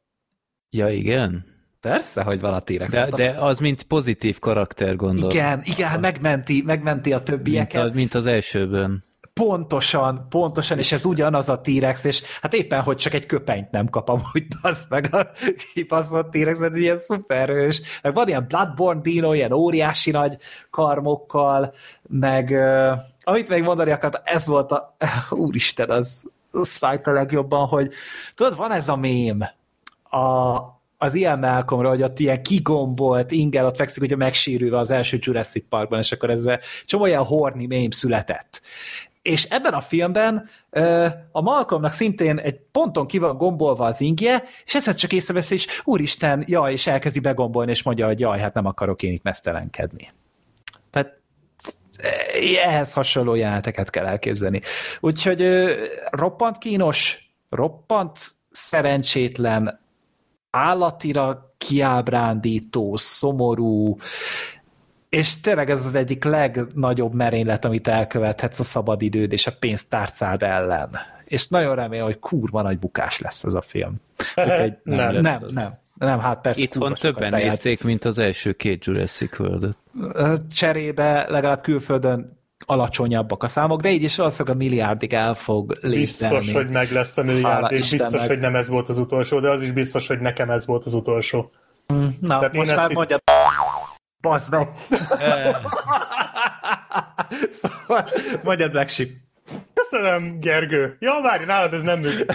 Ja, 0.69 0.89
igen? 0.89 1.45
Persze, 1.85 2.23
hogy 2.23 2.39
van 2.39 2.53
a 2.53 2.59
T-Rex. 2.59 2.91
De, 2.91 3.09
de 3.15 3.29
az 3.29 3.59
mint 3.59 3.83
pozitív 3.83 4.39
karakter, 4.39 4.95
gondolom. 4.95 5.29
Igen, 5.29 5.61
igen, 5.63 5.99
megmenti, 5.99 6.63
megmenti 6.65 7.13
a 7.13 7.23
többieket. 7.23 7.81
Mint, 7.81 7.93
a, 7.93 7.95
mint 7.95 8.13
az 8.13 8.25
elsőben. 8.25 9.03
Pontosan, 9.33 10.25
pontosan, 10.29 10.77
és 10.77 10.91
ez 10.91 11.05
ugyanaz 11.05 11.49
a 11.49 11.61
T-Rex, 11.61 12.03
és 12.03 12.21
hát 12.41 12.53
éppen, 12.53 12.81
hogy 12.81 12.97
csak 12.97 13.13
egy 13.13 13.25
köpenyt 13.25 13.71
nem 13.71 13.89
kap 13.89 14.09
amúgy, 14.09 14.47
az 14.61 14.85
meg 14.89 15.15
a 15.15 15.31
kibaszott 15.73 16.31
T-Rex, 16.31 16.59
ez 16.59 16.75
ilyen 16.75 16.99
szuperős. 16.99 17.81
Meg 18.01 18.13
van 18.13 18.27
ilyen 18.27 18.45
Bloodborne 18.47 19.01
dino, 19.01 19.33
ilyen 19.33 19.51
óriási 19.51 20.11
nagy 20.11 20.37
karmokkal, 20.69 21.73
meg 22.01 22.49
uh, 22.49 22.97
amit 23.23 23.49
még 23.49 23.63
mondani 23.63 23.91
akartam, 23.91 24.21
ez 24.23 24.47
volt 24.47 24.71
a, 24.71 24.95
uh, 25.31 25.39
úristen, 25.45 25.89
az, 25.89 26.23
az 26.51 26.75
fájt 26.75 27.07
a 27.07 27.11
legjobban, 27.11 27.67
hogy 27.67 27.91
tudod, 28.35 28.55
van 28.55 28.71
ez 28.71 28.87
a 28.87 28.95
mém, 28.95 29.43
a, 30.09 30.73
az 30.97 31.13
ilyen 31.13 31.39
Malcolmra, 31.39 31.89
hogy 31.89 32.03
ott 32.03 32.19
ilyen 32.19 32.43
kigombolt 32.43 33.31
ingel 33.31 33.65
ott 33.65 33.75
fekszik, 33.75 34.03
ugye 34.03 34.15
megsérülve 34.15 34.77
az 34.77 34.91
első 34.91 35.17
Jurassic 35.21 35.65
Parkban, 35.69 35.99
és 35.99 36.11
akkor 36.11 36.29
ezzel 36.29 36.59
csomó 36.85 37.03
olyan 37.03 37.23
horni 37.23 37.65
mém 37.65 37.89
született 37.89 38.61
és 39.25 39.43
ebben 39.43 39.73
a 39.73 39.81
filmben 39.81 40.49
a 41.31 41.41
Malcolmnak 41.41 41.91
szintén 41.91 42.37
egy 42.37 42.59
ponton 42.71 43.07
ki 43.07 43.17
van 43.17 43.37
gombolva 43.37 43.85
az 43.85 44.01
ingje, 44.01 44.43
és 44.65 44.75
ezt 44.75 44.97
csak 44.97 45.13
észrevesz, 45.13 45.51
és 45.51 45.81
úristen, 45.83 46.43
jaj, 46.47 46.71
és 46.71 46.87
elkezdi 46.87 47.19
begombolni, 47.19 47.71
és 47.71 47.83
mondja, 47.83 48.05
hogy 48.05 48.19
jaj, 48.19 48.39
hát 48.39 48.53
nem 48.53 48.65
akarok 48.65 49.03
én 49.03 49.11
itt 49.11 49.23
mesztelenkedni. 49.23 50.13
Tehát 50.89 51.19
ehhez 52.63 52.93
hasonló 52.93 53.35
jeleneteket 53.35 53.89
kell 53.89 54.05
elképzelni. 54.05 54.61
Úgyhogy 54.99 55.65
roppant 56.09 56.57
kínos, 56.57 57.29
roppant 57.49 58.19
szerencsétlen, 58.49 59.79
állatira 60.55 61.53
kiábrándító, 61.57 62.95
szomorú, 62.95 63.97
és 65.09 65.41
tényleg 65.41 65.69
ez 65.69 65.85
az 65.85 65.95
egyik 65.95 66.23
legnagyobb 66.23 67.13
merénylet, 67.13 67.65
amit 67.65 67.87
elkövethetsz 67.87 68.59
a 68.59 68.63
szabadidőd 68.63 69.31
és 69.31 69.47
a 69.47 69.51
pénztárcád 69.59 70.43
ellen. 70.43 70.89
És 71.25 71.47
nagyon 71.47 71.75
remélem, 71.75 72.05
hogy 72.05 72.19
kurva 72.19 72.61
nagy 72.61 72.79
bukás 72.79 73.19
lesz 73.19 73.43
ez 73.43 73.53
a 73.53 73.61
film. 73.61 73.95
Úgyhogy 74.35 74.73
nem, 74.83 75.11
nem, 75.11 75.21
nem, 75.21 75.45
nem. 75.49 75.77
Nem, 75.95 76.19
hát 76.19 76.41
persze. 76.41 76.61
Itthon 76.61 76.93
többen 76.93 77.31
nézték, 77.31 77.83
mint 77.83 78.05
az 78.05 78.17
első 78.17 78.51
két 78.51 78.85
Jurassic 78.85 79.39
world 79.39 79.75
Cserébe 80.51 81.25
legalább 81.29 81.61
külföldön 81.61 82.39
alacsonyabbak 82.65 83.43
a 83.43 83.47
számok, 83.47 83.81
de 83.81 83.89
így 83.89 84.03
is 84.03 84.15
valószínűleg 84.15 84.55
a 84.55 84.59
milliárdig 84.59 85.13
el 85.13 85.33
fog 85.33 85.77
létezni. 85.81 86.37
Biztos, 86.37 86.53
hogy 86.53 86.69
meg 86.69 86.91
lesz 86.91 87.17
a 87.17 87.23
milliárd, 87.23 87.71
és 87.71 87.91
biztos, 87.91 88.11
meg... 88.11 88.27
hogy 88.27 88.39
nem 88.39 88.55
ez 88.55 88.67
volt 88.67 88.89
az 88.89 88.97
utolsó, 88.97 89.39
de 89.39 89.49
az 89.49 89.61
is 89.61 89.71
biztos, 89.71 90.07
hogy 90.07 90.19
nekem 90.19 90.49
ez 90.49 90.65
volt 90.65 90.85
az 90.85 90.93
utolsó. 90.93 91.51
Mm, 91.93 92.07
na, 92.19 92.39
Tehát 92.39 92.53
most 92.53 92.75
már 92.75 92.89
itt... 92.89 92.95
mondjad 92.95 93.21
Basz 94.21 94.49
meg! 94.49 94.69
szóval, 97.61 98.09
mondjad 98.43 98.71
Black 98.71 98.89
Sheep. 98.89 99.09
Köszönöm, 99.73 100.39
Gergő. 100.39 100.97
Ja, 100.99 101.19
várj, 101.21 101.45
nálad 101.45 101.73
ez 101.73 101.81
nem 101.81 101.99
működik. 101.99 102.31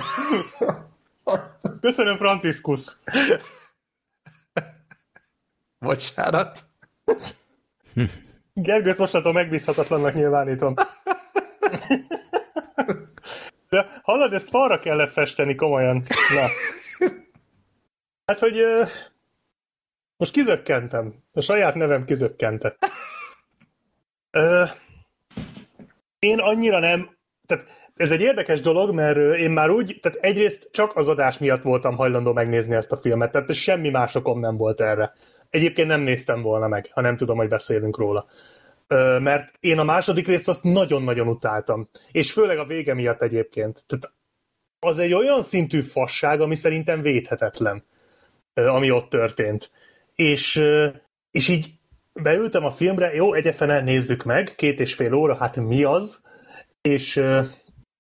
Köszönöm, 1.80 2.16
Franciscus. 2.16 2.96
Bocsánat. 5.78 6.60
Gergőt 8.52 8.98
mostantól 8.98 9.32
megbízhatatlannak 9.32 10.14
nyilvánítom. 10.14 10.74
De 13.68 13.86
hallod, 14.02 14.32
ezt 14.32 14.48
falra 14.48 14.78
kellett 14.78 15.12
festeni 15.12 15.54
komolyan. 15.54 16.04
Na. 16.34 16.46
Hát, 18.26 18.38
hogy 18.38 18.56
most 20.16 20.32
kizökkentem. 20.32 21.14
A 21.32 21.40
saját 21.40 21.74
nevem 21.74 22.04
kizökkentett. 22.04 22.78
Én 26.18 26.38
annyira 26.38 26.78
nem... 26.78 27.16
Tehát 27.46 27.66
ez 27.96 28.10
egy 28.10 28.20
érdekes 28.20 28.60
dolog, 28.60 28.94
mert 28.94 29.16
én 29.16 29.50
már 29.50 29.70
úgy, 29.70 29.98
tehát 30.02 30.18
egyrészt 30.20 30.68
csak 30.72 30.96
az 30.96 31.08
adás 31.08 31.38
miatt 31.38 31.62
voltam 31.62 31.96
hajlandó 31.96 32.32
megnézni 32.32 32.74
ezt 32.74 32.92
a 32.92 32.96
filmet, 32.96 33.32
tehát 33.32 33.54
semmi 33.54 33.90
másokom 33.90 34.40
nem 34.40 34.56
volt 34.56 34.80
erre. 34.80 35.12
Egyébként 35.50 35.88
nem 35.88 36.00
néztem 36.00 36.42
volna 36.42 36.68
meg, 36.68 36.88
ha 36.92 37.00
nem 37.00 37.16
tudom, 37.16 37.36
hogy 37.36 37.48
beszélünk 37.48 37.98
róla. 37.98 38.26
Mert 39.18 39.52
én 39.60 39.78
a 39.78 39.84
második 39.84 40.26
részt 40.26 40.48
azt 40.48 40.64
nagyon-nagyon 40.64 41.28
utáltam. 41.28 41.88
És 42.12 42.32
főleg 42.32 42.58
a 42.58 42.66
vége 42.66 42.94
miatt 42.94 43.22
egyébként. 43.22 43.84
Tehát 43.86 44.14
az 44.78 44.98
egy 44.98 45.12
olyan 45.12 45.42
szintű 45.42 45.80
fasság, 45.80 46.40
ami 46.40 46.54
szerintem 46.54 47.02
védhetetlen, 47.02 47.84
ami 48.54 48.90
ott 48.90 49.08
történt 49.08 49.70
és, 50.20 50.62
és 51.30 51.48
így 51.48 51.70
beültem 52.12 52.64
a 52.64 52.70
filmre, 52.70 53.14
jó, 53.14 53.34
egyefene 53.34 53.80
nézzük 53.80 54.22
meg, 54.22 54.54
két 54.56 54.80
és 54.80 54.94
fél 54.94 55.14
óra, 55.14 55.36
hát 55.36 55.56
mi 55.56 55.84
az? 55.84 56.20
És 56.80 57.22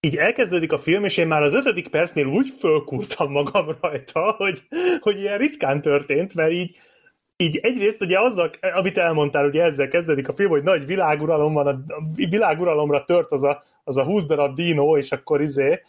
így 0.00 0.16
elkezdődik 0.16 0.72
a 0.72 0.78
film, 0.78 1.04
és 1.04 1.16
én 1.16 1.26
már 1.26 1.42
az 1.42 1.54
ötödik 1.54 1.88
percnél 1.88 2.26
úgy 2.26 2.52
fölkultam 2.58 3.30
magam 3.30 3.66
rajta, 3.80 4.34
hogy, 4.38 4.62
hogy 5.00 5.18
ilyen 5.18 5.38
ritkán 5.38 5.82
történt, 5.82 6.34
mert 6.34 6.52
így, 6.52 6.76
így 7.40 7.56
egyrészt 7.56 8.02
ugye 8.02 8.20
azzal, 8.20 8.50
amit 8.74 8.98
elmondtál, 8.98 9.46
ugye 9.46 9.62
ezzel 9.62 9.88
kezdődik 9.88 10.28
a 10.28 10.32
film, 10.32 10.50
hogy 10.50 10.62
nagy 10.62 10.86
világuralom 10.86 11.52
van, 11.52 11.66
a 11.66 11.84
világuralomra 12.14 13.04
tört 13.04 13.32
az 13.32 13.42
a, 13.42 13.62
az 13.84 13.96
a 13.96 14.04
20 14.04 14.24
darab 14.24 14.54
dino, 14.54 14.98
és 14.98 15.12
akkor 15.12 15.40
izé, 15.40 15.80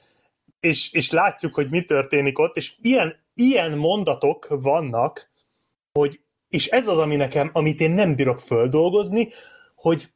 és, 0.60 0.92
és 0.94 1.12
látjuk, 1.12 1.54
hogy 1.54 1.70
mi 1.70 1.82
történik 1.82 2.40
ott, 2.40 2.58
és 2.58 2.74
ilyen, 2.82 3.16
ilyen 3.34 3.78
mondatok 3.78 4.48
vannak, 4.62 5.32
hogy, 5.92 6.20
és 6.50 6.68
ez 6.68 6.88
az, 6.88 6.98
ami 6.98 7.16
nekem, 7.16 7.50
amit 7.54 7.80
én 7.80 7.92
nem 7.92 8.16
bírok 8.16 8.40
földolgozni, 8.40 9.28
hogy 9.76 10.10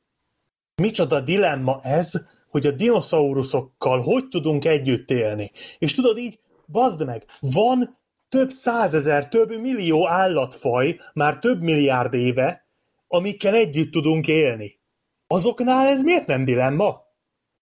micsoda 0.81 1.19
dilemma 1.19 1.79
ez, 1.83 2.11
hogy 2.49 2.65
a 2.65 2.71
dinoszauruszokkal 2.71 3.99
hogy 3.99 4.27
tudunk 4.27 4.65
együtt 4.65 5.11
élni. 5.11 5.51
És 5.77 5.93
tudod 5.93 6.17
így, 6.17 6.39
bazd 6.67 7.05
meg, 7.05 7.25
van 7.39 7.89
több 8.29 8.49
százezer, 8.49 9.27
több 9.27 9.59
millió 9.61 10.07
állatfaj 10.07 10.99
már 11.13 11.39
több 11.39 11.61
milliárd 11.61 12.13
éve, 12.13 12.67
amikkel 13.07 13.53
együtt 13.55 13.91
tudunk 13.91 14.27
élni. 14.27 14.79
Azoknál 15.27 15.87
ez 15.87 16.01
miért 16.01 16.27
nem 16.27 16.45
dilemma? 16.45 17.03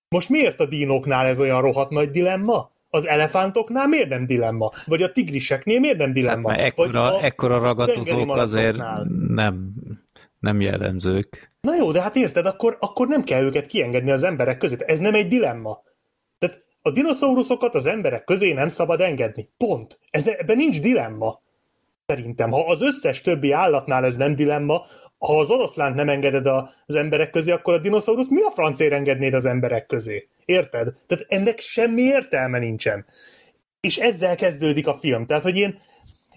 Most 0.08 0.30
miért 0.30 0.60
a 0.60 0.66
dínoknál 0.66 1.26
ez 1.26 1.40
olyan 1.40 1.62
rohadt 1.62 1.90
nagy 1.90 2.12
dilemma? 2.12 2.72
Az 2.90 3.08
elefántoknál 3.08 3.88
miért 3.88 4.10
nem 4.10 4.26
dilemma? 4.26 4.72
Vagy 4.86 5.04
a 5.04 5.12
tigriseknél 5.12 5.80
miért 5.80 5.98
nem 5.98 6.14
dilemma? 6.14 6.50
Hát, 6.50 6.60
ekkora, 6.60 7.22
ekkora 7.22 7.58
ragadozók 7.58 8.38
azért 8.38 8.78
nem, 9.28 9.74
nem 10.40 10.62
jellemzők. 10.62 11.52
Na 11.62 11.76
jó, 11.76 11.92
de 11.92 12.02
hát 12.02 12.16
érted, 12.16 12.46
akkor, 12.46 12.78
akkor 12.80 13.08
nem 13.08 13.24
kell 13.24 13.44
őket 13.44 13.66
kiengedni 13.66 14.12
az 14.12 14.24
emberek 14.24 14.58
közé. 14.58 14.76
Ez 14.80 15.00
nem 15.00 15.14
egy 15.14 15.28
dilemma. 15.28 15.82
A 16.86 16.92
dinoszauruszokat 16.92 17.76
az 17.76 17.86
emberek 17.86 18.24
közé 18.24 18.52
nem 18.52 18.68
szabad 18.68 19.02
engedni. 19.02 19.50
Pont. 19.58 20.00
Ez, 20.10 20.28
ebben 20.28 20.58
nincs 20.58 20.82
dilemma. 20.82 21.42
Szerintem, 22.06 22.52
ha 22.52 22.66
az 22.68 22.82
összes 22.82 23.22
többi 23.22 23.52
állatnál 23.52 24.06
ez 24.06 24.16
nem 24.16 24.36
dilemma, 24.36 24.86
ha 25.18 25.40
az 25.40 25.50
oroszlánt 25.50 25.96
nem 25.96 26.10
engeded 26.10 26.48
az 26.86 26.96
emberek 26.96 27.30
közé, 27.30 27.52
akkor 27.52 27.74
a 27.74 27.80
dinoszaurusz 27.80 28.30
mi 28.30 28.42
a 28.42 28.52
francér 28.52 28.94
engednéd 28.94 29.34
az 29.34 29.46
emberek 29.46 29.86
közé? 29.86 30.28
Érted? 30.46 30.94
Tehát 31.08 31.26
ennek 31.28 31.60
semmi 31.60 32.02
értelme 32.02 32.60
nincsen. 32.60 33.06
És 33.80 33.98
ezzel 33.98 34.36
kezdődik 34.36 34.88
a 34.88 34.98
film. 35.00 35.26
Tehát, 35.26 35.44
hogy 35.44 35.58
én 35.58 35.80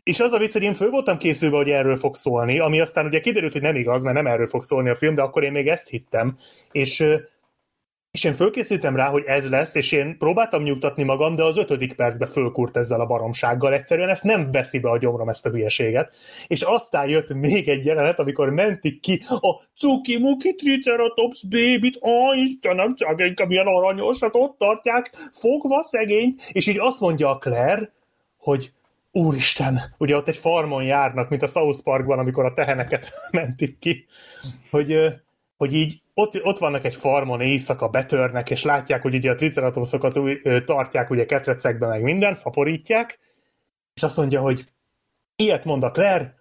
és 0.03 0.21
az 0.21 0.33
a 0.33 0.39
vicc, 0.39 0.53
hogy 0.53 0.63
én 0.63 0.75
föl 0.75 0.91
voltam 0.91 1.19
készülve, 1.19 1.57
hogy 1.57 1.71
erről 1.71 1.97
fog 1.97 2.15
szólni, 2.15 2.59
ami 2.59 2.81
aztán 2.81 3.07
ugye 3.07 3.21
kiderült, 3.21 3.53
hogy 3.53 3.63
nem 3.63 3.75
igaz, 3.75 4.03
mert 4.03 4.17
nem 4.17 4.27
erről 4.27 4.47
fog 4.47 4.63
szólni 4.63 4.89
a 4.89 4.97
film, 4.97 5.15
de 5.15 5.23
akkor 5.23 5.45
én 5.45 5.53
még 5.53 5.69
ezt 5.69 5.89
hittem. 5.89 6.37
És 6.73 7.05
és 8.17 8.25
én 8.25 8.35
fölkészültem 8.35 8.97
rá, 8.97 9.09
hogy 9.09 9.25
ez 9.27 9.49
lesz, 9.49 9.75
és 9.75 9.93
én 9.93 10.19
próbáltam 10.19 10.63
nyugtatni 10.63 11.03
magam, 11.03 11.37
de 11.37 11.43
az 11.43 11.57
ötödik 11.57 11.95
percbe 11.95 12.27
fölkúrt 12.27 12.77
ezzel 12.77 13.01
a 13.01 13.07
baromsággal. 13.07 13.73
Egyszerűen 13.73 14.09
ezt 14.09 14.23
nem 14.23 14.51
veszi 14.53 14.79
be 14.79 14.91
a 14.91 14.99
gyomrom 14.99 15.29
ezt 15.29 15.47
a 15.47 15.51
hülyeséget. 15.51 16.15
És 16.47 16.63
aztán 16.63 17.09
jött 17.09 17.35
még 17.35 17.69
egy 17.69 17.85
jelenet, 17.85 18.19
amikor 18.19 18.51
mentik 18.51 19.01
ki 19.01 19.21
a 19.29 19.61
cuki 19.79 20.19
muki 20.19 20.55
triceratops 20.55 21.47
bébit, 21.49 21.99
ó, 22.03 22.33
Istenem, 22.33 22.95
csak 22.95 23.47
milyen 23.47 23.67
aranyosat, 23.67 24.35
ott 24.35 24.59
tartják, 24.59 25.31
fogva 25.33 25.83
szegény, 25.83 26.35
és 26.53 26.67
így 26.67 26.79
azt 26.79 27.01
mondja 27.01 27.31
a 27.31 27.39
Claire, 27.39 27.93
hogy 28.39 28.73
úristen, 29.13 29.81
ugye 29.99 30.17
ott 30.17 30.29
egy 30.29 30.37
farmon 30.37 30.85
járnak, 30.85 31.29
mint 31.29 31.43
a 31.43 31.47
South 31.47 31.83
Parkban, 31.83 32.19
amikor 32.19 32.45
a 32.45 32.55
teheneket 32.55 33.09
mentik 33.31 33.79
ki, 33.79 34.07
hogy, 34.71 34.97
hogy 35.57 35.75
így 35.75 36.05
ott, 36.19 36.45
ott 36.45 36.59
vannak 36.59 36.85
egy 36.85 36.95
farmon, 36.95 37.41
éjszaka 37.41 37.89
betörnek, 37.89 38.51
és 38.51 38.63
látják, 38.63 39.03
hogy 39.03 39.15
ugye 39.15 39.31
a 39.31 39.35
triceratopsokat 39.35 40.19
tartják 40.65 41.11
ugye 41.11 41.27
ketrecekbe, 41.27 41.87
meg 41.87 42.03
minden, 42.03 42.35
szaporítják, 42.35 43.19
és 43.95 44.03
azt 44.03 44.17
mondja, 44.17 44.41
hogy 44.41 44.73
ilyet 45.37 45.65
mond 45.65 45.83
a 45.83 45.91
Claire, 45.91 46.35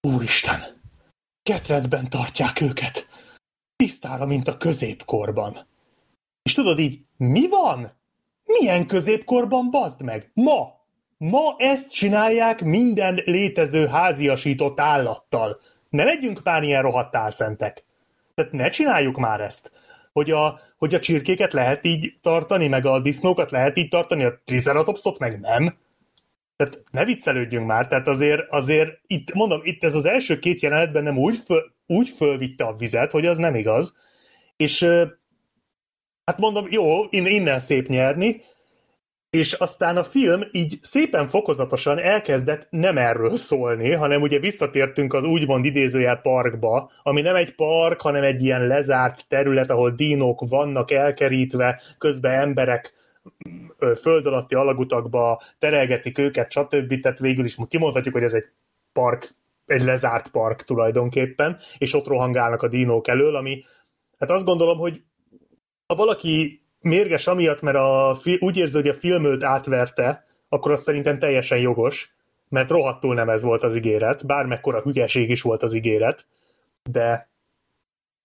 úristen, 0.00 0.60
ketrecben 1.42 2.10
tartják 2.10 2.60
őket, 2.60 3.08
tisztára, 3.76 4.26
mint 4.26 4.48
a 4.48 4.56
középkorban. 4.56 5.66
És 6.42 6.54
tudod 6.54 6.78
így, 6.78 7.00
mi 7.16 7.48
van? 7.48 7.92
Milyen 8.44 8.86
középkorban, 8.86 9.70
bazd 9.70 10.02
meg? 10.02 10.30
Ma! 10.34 10.78
Ma 11.18 11.54
ezt 11.58 11.90
csinálják 11.90 12.62
minden 12.62 13.22
létező 13.24 13.86
háziasított 13.86 14.80
állattal. 14.80 15.60
Ne 15.88 16.04
legyünk 16.04 16.42
már 16.42 16.62
ilyen 16.62 16.82
rohadt 16.82 17.16
álszentek. 17.16 17.84
Tehát 18.34 18.52
ne 18.52 18.68
csináljuk 18.68 19.16
már 19.16 19.40
ezt. 19.40 19.72
Hogy 20.12 20.30
a, 20.30 20.60
hogy 20.76 20.94
a 20.94 20.98
csirkéket 20.98 21.52
lehet 21.52 21.84
így 21.84 22.14
tartani, 22.22 22.68
meg 22.68 22.86
a 22.86 23.00
disznókat 23.00 23.50
lehet 23.50 23.76
így 23.76 23.88
tartani, 23.88 24.24
a 24.24 24.40
triceratopsot 24.44 25.18
meg 25.18 25.40
nem. 25.40 25.78
Tehát 26.56 26.82
ne 26.90 27.04
viccelődjünk 27.04 27.66
már, 27.66 27.88
tehát 27.88 28.08
azért, 28.08 28.42
azért 28.50 29.00
itt, 29.06 29.32
mondom, 29.32 29.60
itt 29.64 29.84
ez 29.84 29.94
az 29.94 30.04
első 30.04 30.38
két 30.38 30.60
jelenetben 30.60 31.02
nem 31.02 31.18
úgy, 31.18 31.36
föl, 31.36 31.72
úgy 31.86 32.08
fölvitte 32.08 32.64
a 32.64 32.74
vizet, 32.74 33.10
hogy 33.10 33.26
az 33.26 33.38
nem 33.38 33.54
igaz. 33.54 33.96
És 34.56 34.82
hát 36.24 36.38
mondom, 36.38 36.66
jó, 36.70 37.04
innen 37.10 37.58
szép 37.58 37.88
nyerni, 37.88 38.42
és 39.30 39.52
aztán 39.52 39.96
a 39.96 40.04
film 40.04 40.42
így 40.50 40.78
szépen 40.82 41.26
fokozatosan 41.26 41.98
elkezdett 41.98 42.66
nem 42.70 42.98
erről 42.98 43.36
szólni, 43.36 43.92
hanem 43.92 44.22
ugye 44.22 44.38
visszatértünk 44.38 45.14
az 45.14 45.24
úgymond 45.24 45.64
idézőjel 45.64 46.16
parkba, 46.16 46.90
ami 47.02 47.20
nem 47.20 47.34
egy 47.34 47.54
park, 47.54 48.00
hanem 48.00 48.22
egy 48.22 48.42
ilyen 48.42 48.66
lezárt 48.66 49.24
terület, 49.28 49.70
ahol 49.70 49.90
dínok 49.90 50.48
vannak 50.48 50.90
elkerítve, 50.90 51.80
közben 51.98 52.40
emberek 52.40 52.92
föld 54.00 54.26
alatti 54.26 54.54
alagutakba 54.54 55.42
terelgetik 55.58 56.18
őket, 56.18 56.50
stb. 56.50 57.00
Tehát 57.00 57.18
végül 57.18 57.44
is 57.44 57.56
kimondhatjuk, 57.68 58.14
hogy 58.14 58.22
ez 58.22 58.32
egy 58.32 58.48
park, 58.92 59.34
egy 59.66 59.82
lezárt 59.82 60.28
park 60.28 60.62
tulajdonképpen, 60.62 61.58
és 61.78 61.94
ott 61.94 62.06
rohangálnak 62.06 62.62
a 62.62 62.68
dínók 62.68 63.08
elől, 63.08 63.36
ami 63.36 63.64
hát 64.18 64.30
azt 64.30 64.44
gondolom, 64.44 64.78
hogy 64.78 65.02
ha 65.86 65.94
valaki 65.94 66.59
mérges 66.80 67.26
amiatt, 67.26 67.60
mert 67.60 67.76
a, 67.76 68.18
úgy 68.38 68.56
érzi, 68.56 68.76
hogy 68.76 68.88
a 68.88 68.94
film 68.94 69.24
őt 69.24 69.44
átverte, 69.44 70.24
akkor 70.48 70.72
az 70.72 70.82
szerintem 70.82 71.18
teljesen 71.18 71.58
jogos, 71.58 72.14
mert 72.48 72.70
rohadtul 72.70 73.14
nem 73.14 73.28
ez 73.28 73.42
volt 73.42 73.62
az 73.62 73.74
ígéret, 73.74 74.26
bármekkora 74.26 74.80
hülyeség 74.80 75.30
is 75.30 75.42
volt 75.42 75.62
az 75.62 75.74
ígéret, 75.74 76.26
de, 76.82 77.30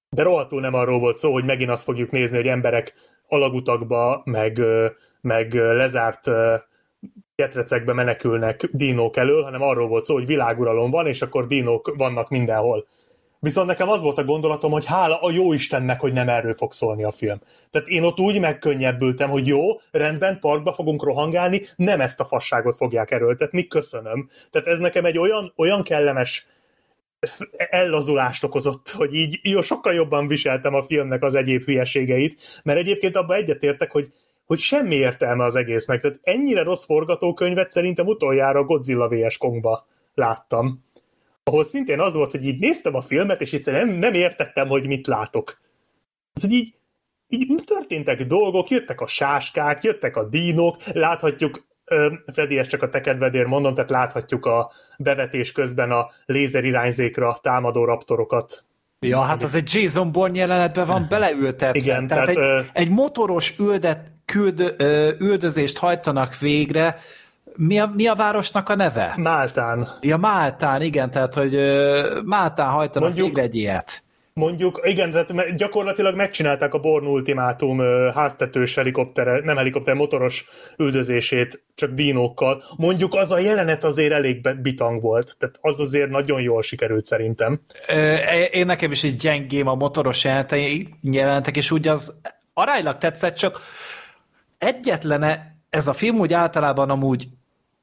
de 0.09 0.23
rohadtul 0.23 0.61
nem 0.61 0.73
arról 0.73 0.99
volt 0.99 1.17
szó, 1.17 1.31
hogy 1.31 1.45
megint 1.45 1.69
azt 1.69 1.83
fogjuk 1.83 2.11
nézni, 2.11 2.35
hogy 2.35 2.47
emberek 2.47 2.93
alagutakba, 3.27 4.21
meg, 4.25 4.61
meg 5.21 5.53
lezárt 5.53 6.29
ketrecekbe 7.35 7.93
menekülnek 7.93 8.69
dínók 8.71 9.17
elől, 9.17 9.43
hanem 9.43 9.61
arról 9.61 9.87
volt 9.87 10.03
szó, 10.03 10.13
hogy 10.13 10.25
világuralom 10.25 10.91
van, 10.91 11.07
és 11.07 11.21
akkor 11.21 11.47
dínók 11.47 11.93
vannak 11.97 12.29
mindenhol. 12.29 12.87
Viszont 13.45 13.67
nekem 13.67 13.89
az 13.89 14.01
volt 14.01 14.17
a 14.17 14.23
gondolatom, 14.23 14.71
hogy 14.71 14.85
hála 14.85 15.19
a 15.19 15.31
jó 15.31 15.53
Istennek, 15.53 15.99
hogy 15.99 16.13
nem 16.13 16.29
erről 16.29 16.53
fog 16.53 16.71
szólni 16.71 17.03
a 17.03 17.11
film. 17.11 17.39
Tehát 17.71 17.87
én 17.87 18.03
ott 18.03 18.19
úgy 18.19 18.39
megkönnyebbültem, 18.39 19.29
hogy 19.29 19.47
jó, 19.47 19.59
rendben, 19.91 20.39
parkba 20.39 20.73
fogunk 20.73 21.03
rohangálni, 21.03 21.61
nem 21.75 22.01
ezt 22.01 22.19
a 22.19 22.25
fasságot 22.25 22.75
fogják 22.75 23.11
erőltetni, 23.11 23.67
köszönöm. 23.67 24.29
Tehát 24.51 24.67
ez 24.67 24.79
nekem 24.79 25.05
egy 25.05 25.17
olyan, 25.17 25.53
olyan 25.55 25.83
kellemes 25.83 26.47
ellazulást 27.69 28.43
okozott, 28.43 28.89
hogy 28.89 29.13
így 29.13 29.39
jó, 29.43 29.61
sokkal 29.61 29.93
jobban 29.93 30.27
viseltem 30.27 30.73
a 30.73 30.83
filmnek 30.83 31.23
az 31.23 31.35
egyéb 31.35 31.63
hülyeségeit, 31.63 32.61
mert 32.63 32.79
egyébként 32.79 33.15
abban 33.15 33.37
egyetértek, 33.37 33.91
hogy 33.91 34.11
hogy 34.45 34.59
semmi 34.59 34.95
értelme 34.95 35.43
az 35.43 35.55
egésznek. 35.55 36.01
Tehát 36.01 36.19
ennyire 36.23 36.63
rossz 36.63 36.85
forgatókönyvet 36.85 37.71
szerintem 37.71 38.05
utoljára 38.05 38.63
Godzilla 38.63 39.07
vs. 39.07 39.37
Kongba 39.37 39.87
láttam 40.13 40.84
ahol 41.47 41.65
szintén 41.65 41.99
az 41.99 42.13
volt, 42.13 42.31
hogy 42.31 42.45
így 42.45 42.59
néztem 42.59 42.95
a 42.95 43.01
filmet, 43.01 43.41
és 43.41 43.53
egyszerűen 43.53 43.87
nem, 43.87 43.95
nem 43.95 44.13
értettem, 44.13 44.67
hogy 44.67 44.87
mit 44.87 45.07
látok. 45.07 45.59
Ez, 46.33 46.41
hogy 46.41 46.51
így, 46.51 46.73
így 47.27 47.63
történtek 47.65 48.23
dolgok, 48.23 48.69
jöttek 48.69 49.01
a 49.01 49.07
sáskák, 49.07 49.83
jöttek 49.83 50.15
a 50.15 50.23
dínok, 50.23 50.77
láthatjuk, 50.93 51.65
Freddy, 52.25 52.57
ezt 52.57 52.69
csak 52.69 52.81
a 52.81 52.89
te 52.89 53.01
kedvedért 53.01 53.47
mondom, 53.47 53.73
tehát 53.73 53.89
láthatjuk 53.89 54.45
a 54.45 54.71
bevetés 54.97 55.51
közben 55.51 55.91
a 55.91 56.09
lézer 56.25 56.63
irányzékra 56.63 57.39
támadó 57.41 57.85
raptorokat. 57.85 58.65
Ja, 58.99 59.21
hát 59.21 59.43
az 59.43 59.55
egy 59.55 59.73
Jason 59.73 60.11
Bourne 60.11 60.37
jelenetben 60.37 60.85
van 60.85 61.05
beleültetve. 61.09 61.79
Igen, 61.79 62.07
tehát, 62.07 62.25
tehát 62.25 62.29
egy, 62.29 62.37
ö... 62.37 62.61
egy 62.73 62.89
motoros 62.89 63.55
üldet, 63.59 64.11
küld, 64.25 64.75
üldözést 65.19 65.77
hajtanak 65.77 66.37
végre, 66.37 66.97
mi 67.55 67.79
a, 67.79 67.91
mi 67.93 68.07
a 68.07 68.15
városnak 68.15 68.69
a 68.69 68.75
neve? 68.75 69.13
Máltán. 69.17 69.87
Ja, 70.01 70.17
Máltán, 70.17 70.81
igen, 70.81 71.11
tehát, 71.11 71.33
hogy 71.33 71.53
Máltán 72.23 72.69
hajtanak 72.69 73.07
Mondjuk, 73.07 73.27
végre 73.27 73.41
egy 73.41 73.55
ilyet. 73.55 74.03
Mondjuk, 74.33 74.79
igen, 74.83 75.11
tehát 75.11 75.55
gyakorlatilag 75.55 76.15
megcsinálták 76.15 76.73
a 76.73 76.79
Born 76.79 77.05
Ultimátum 77.05 77.79
háztetős 78.13 78.75
helikopter, 78.75 79.43
nem 79.43 79.57
helikopter, 79.57 79.95
motoros 79.95 80.45
üldözését, 80.77 81.63
csak 81.75 81.91
dinókkal. 81.91 82.63
Mondjuk 82.77 83.13
az 83.13 83.31
a 83.31 83.39
jelenet 83.39 83.83
azért 83.83 84.13
elég 84.13 84.61
bitang 84.61 85.01
volt, 85.01 85.35
tehát 85.39 85.57
az 85.61 85.79
azért 85.79 86.09
nagyon 86.09 86.41
jól 86.41 86.61
sikerült 86.61 87.05
szerintem. 87.05 87.59
Én 88.51 88.65
nekem 88.65 88.91
is 88.91 89.03
egy 89.03 89.15
gyengém 89.15 89.67
a 89.67 89.75
motoros 89.75 90.27
jelentek, 91.01 91.57
és 91.57 91.71
úgy 91.71 91.87
az 91.87 92.19
aránylag 92.53 92.97
tetszett, 92.97 93.35
csak 93.35 93.59
egyetlene 94.57 95.55
ez 95.69 95.87
a 95.87 95.93
film 95.93 96.19
úgy 96.19 96.33
általában 96.33 96.89
amúgy 96.89 97.27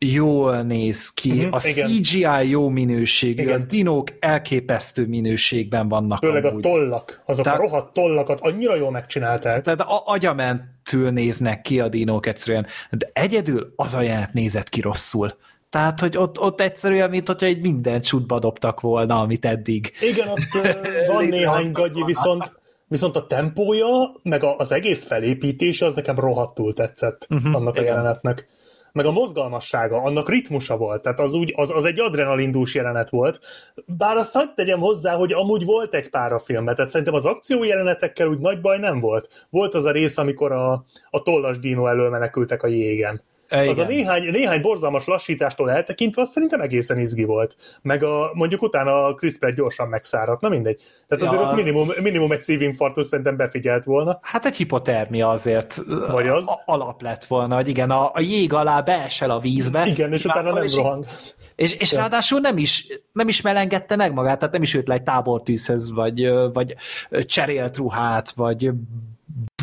jól 0.03 0.63
néz 0.63 1.09
ki, 1.09 1.31
uh-huh, 1.31 1.55
a 1.55 1.69
igen. 1.69 1.89
CGI 1.89 2.51
jó 2.51 2.69
minőségű, 2.69 3.43
igen. 3.43 3.61
a 3.61 3.65
dinók 3.65 4.09
elképesztő 4.21 5.07
minőségben 5.07 5.89
vannak 5.89 6.19
Főleg 6.19 6.45
amúgy. 6.45 6.67
a 6.67 6.69
tollak, 6.69 7.23
azok 7.27 7.45
tehát, 7.45 7.59
a 7.59 7.63
rohadt 7.63 7.93
tollakat 7.93 8.41
annyira 8.41 8.77
jól 8.77 8.91
megcsinálták. 8.91 9.63
Tehát 9.63 9.81
a 9.81 10.03
agyamentül 10.05 11.11
néznek 11.11 11.61
ki 11.61 11.81
a 11.81 11.89
dinók 11.89 12.27
egyszerűen, 12.27 12.67
de 12.91 13.11
egyedül 13.13 13.73
az 13.77 13.95
ajánlat 13.95 14.33
nézett 14.33 14.69
ki 14.69 14.81
rosszul. 14.81 15.31
Tehát, 15.71 16.01
hogy 16.01 16.17
ott, 16.17 16.41
ott 16.41 16.61
egyszerűen, 16.61 17.11
mint 17.11 17.27
hogyha 17.27 17.47
egy 17.47 17.61
minden 17.61 18.01
csutba 18.01 18.39
dobtak 18.39 18.81
volna, 18.81 19.21
amit 19.21 19.45
eddig. 19.45 19.93
Igen, 20.01 20.29
ott 20.29 20.77
van 21.13 21.25
néhány 21.25 21.73
gagyi, 21.73 22.03
viszont 22.05 22.61
viszont 22.89 23.17
a 23.17 23.27
tempója, 23.27 24.13
meg 24.23 24.45
az 24.45 24.73
egész 24.73 25.05
felépítése 25.05 25.87
az 25.87 25.95
nekem 25.95 26.19
rohadtul 26.19 26.75
tetszett 26.75 27.27
uh-huh, 27.31 27.55
annak 27.55 27.75
igen. 27.77 27.87
a 27.87 27.89
jelenetnek 27.89 28.49
meg 28.93 29.07
a 29.07 29.13
mozgalmassága, 29.13 30.03
annak 30.03 30.29
ritmusa 30.29 30.77
volt, 30.77 31.03
tehát 31.03 31.21
az, 31.21 31.35
úgy, 31.35 31.53
az, 31.57 31.71
az 31.71 31.85
egy 31.85 32.01
adrenalindús 32.01 32.75
jelenet 32.75 33.11
volt, 33.11 33.41
bár 33.87 34.17
azt 34.17 34.33
hagyd 34.33 34.55
tegyem 34.55 34.79
hozzá, 34.79 35.15
hogy 35.15 35.33
amúgy 35.33 35.65
volt 35.65 35.95
egy 35.95 36.11
pár 36.11 36.33
a 36.33 36.39
filmben, 36.39 36.75
tehát 36.75 36.91
szerintem 36.91 37.15
az 37.15 37.27
akció 37.27 37.65
jelenetekkel 37.65 38.29
úgy 38.29 38.39
nagy 38.39 38.61
baj 38.61 38.79
nem 38.79 39.01
volt. 39.01 39.47
Volt 39.51 39.75
az 39.75 39.85
a 39.85 39.91
rész, 39.91 40.19
amikor 40.19 40.53
a, 40.53 40.85
a 41.11 41.23
tollas 41.23 41.59
dino 41.59 41.87
elől 41.87 42.11
menekültek 42.11 42.63
a 42.63 42.67
jégen. 42.67 43.23
Igen. 43.53 43.69
Az 43.69 43.79
a 43.79 43.85
néhány, 43.85 44.31
néhány 44.31 44.61
borzalmas 44.61 45.07
lassítástól 45.07 45.71
eltekintve, 45.71 46.23
az 46.23 46.31
szerintem 46.31 46.61
egészen 46.61 46.99
izgi 46.99 47.25
volt. 47.25 47.57
Meg 47.83 48.05
a, 48.05 48.31
mondjuk 48.35 48.63
utána 48.63 49.05
a 49.05 49.15
Chris 49.15 49.39
Pratt 49.39 49.55
gyorsan 49.55 49.89
megszáradt, 49.89 50.41
na 50.41 50.49
mindegy. 50.49 50.81
Tehát 51.09 51.25
azért 51.25 51.43
ja. 51.43 51.49
ott 51.49 51.55
minimum, 51.55 51.89
minimum 52.03 52.33
egy 52.33 52.41
szívinfarktus 52.41 53.07
szerintem 53.07 53.37
befigyelt 53.37 53.85
volna. 53.85 54.19
Hát 54.23 54.45
egy 54.45 54.57
hipotermia 54.57 55.31
azért 55.31 55.83
Vagy 56.11 56.29
az? 56.29 56.49
A, 56.49 56.63
alap 56.65 57.03
lett 57.03 57.25
volna, 57.25 57.55
hogy 57.55 57.69
igen, 57.69 57.91
a, 57.91 58.11
a 58.13 58.21
jég 58.21 58.53
alá 58.53 58.81
beesel 58.81 59.31
a 59.31 59.39
vízbe. 59.39 59.87
Igen, 59.87 60.13
és 60.13 60.25
utána 60.25 60.53
nem 60.53 60.67
rohang. 60.77 61.05
És, 61.55 61.75
és 61.75 61.93
ráadásul 61.93 62.41
nem 62.41 62.57
is, 62.59 62.87
nem 63.13 63.29
is 63.29 63.41
melengedte 63.41 63.97
meg 63.97 64.13
magát, 64.13 64.39
tehát 64.39 64.53
nem 64.53 64.63
is 64.63 64.75
őt 64.75 64.89
le 64.89 64.95
egy 64.95 65.03
tábortűzhöz, 65.03 65.93
vagy, 65.93 66.29
vagy 66.53 66.75
cserélt 67.11 67.77
ruhát, 67.77 68.31
vagy 68.31 68.71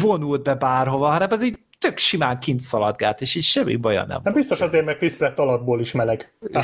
vonult 0.02 0.44
be 0.44 0.56
bárhova, 0.56 1.10
hanem 1.10 1.32
ez 1.32 1.44
így 1.44 1.60
tök 1.80 1.98
simán 1.98 2.40
kint 2.40 2.60
szaladgált, 2.60 3.22
és 3.22 3.36
így 3.36 3.44
semmi 3.44 3.76
baja 3.76 4.06
nem. 4.06 4.20
Nem 4.24 4.34
biztos 4.34 4.62
azért, 4.62 4.86
mert 4.86 4.98
Chris 4.98 5.14
Pratt 5.14 5.40
alapból 5.40 5.80
is 5.80 5.92
meleg. 5.92 6.34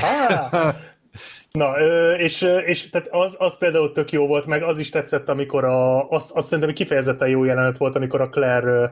Na, 1.52 1.80
és, 2.18 2.42
és 2.66 2.90
tehát 2.90 3.08
az, 3.12 3.36
az 3.38 3.58
például 3.58 3.92
tök 3.92 4.12
jó 4.12 4.28
volt, 4.28 4.46
meg 4.46 4.64
az 4.64 4.78
is 4.78 4.90
tetszett, 4.90 5.30
amikor 5.30 5.64
a, 5.64 6.10
az, 6.10 6.32
az 6.34 6.46
szerintem 6.46 6.74
kifejezetten 6.74 7.30
jó 7.30 7.44
jelenet 7.44 7.78
volt, 7.78 7.96
amikor 7.96 8.22
a 8.22 8.30
Claire 8.30 8.92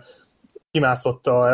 kimászott 0.72 1.28
a, 1.28 1.46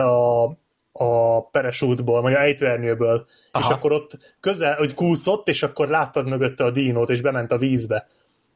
a, 0.43 0.57
a 0.91 1.41
peresútból, 1.41 2.21
vagy 2.21 2.33
a 2.33 2.39
ejtőernyőből, 2.39 3.25
Aha. 3.51 3.67
és 3.67 3.75
akkor 3.75 3.91
ott 3.91 4.17
közel, 4.39 4.75
hogy 4.75 4.93
kúszott, 4.93 5.47
és 5.47 5.63
akkor 5.63 5.87
láttad 5.87 6.27
mögötte 6.27 6.63
a 6.63 6.71
dínót, 6.71 7.09
és 7.09 7.21
bement 7.21 7.51
a 7.51 7.57
vízbe. 7.57 8.07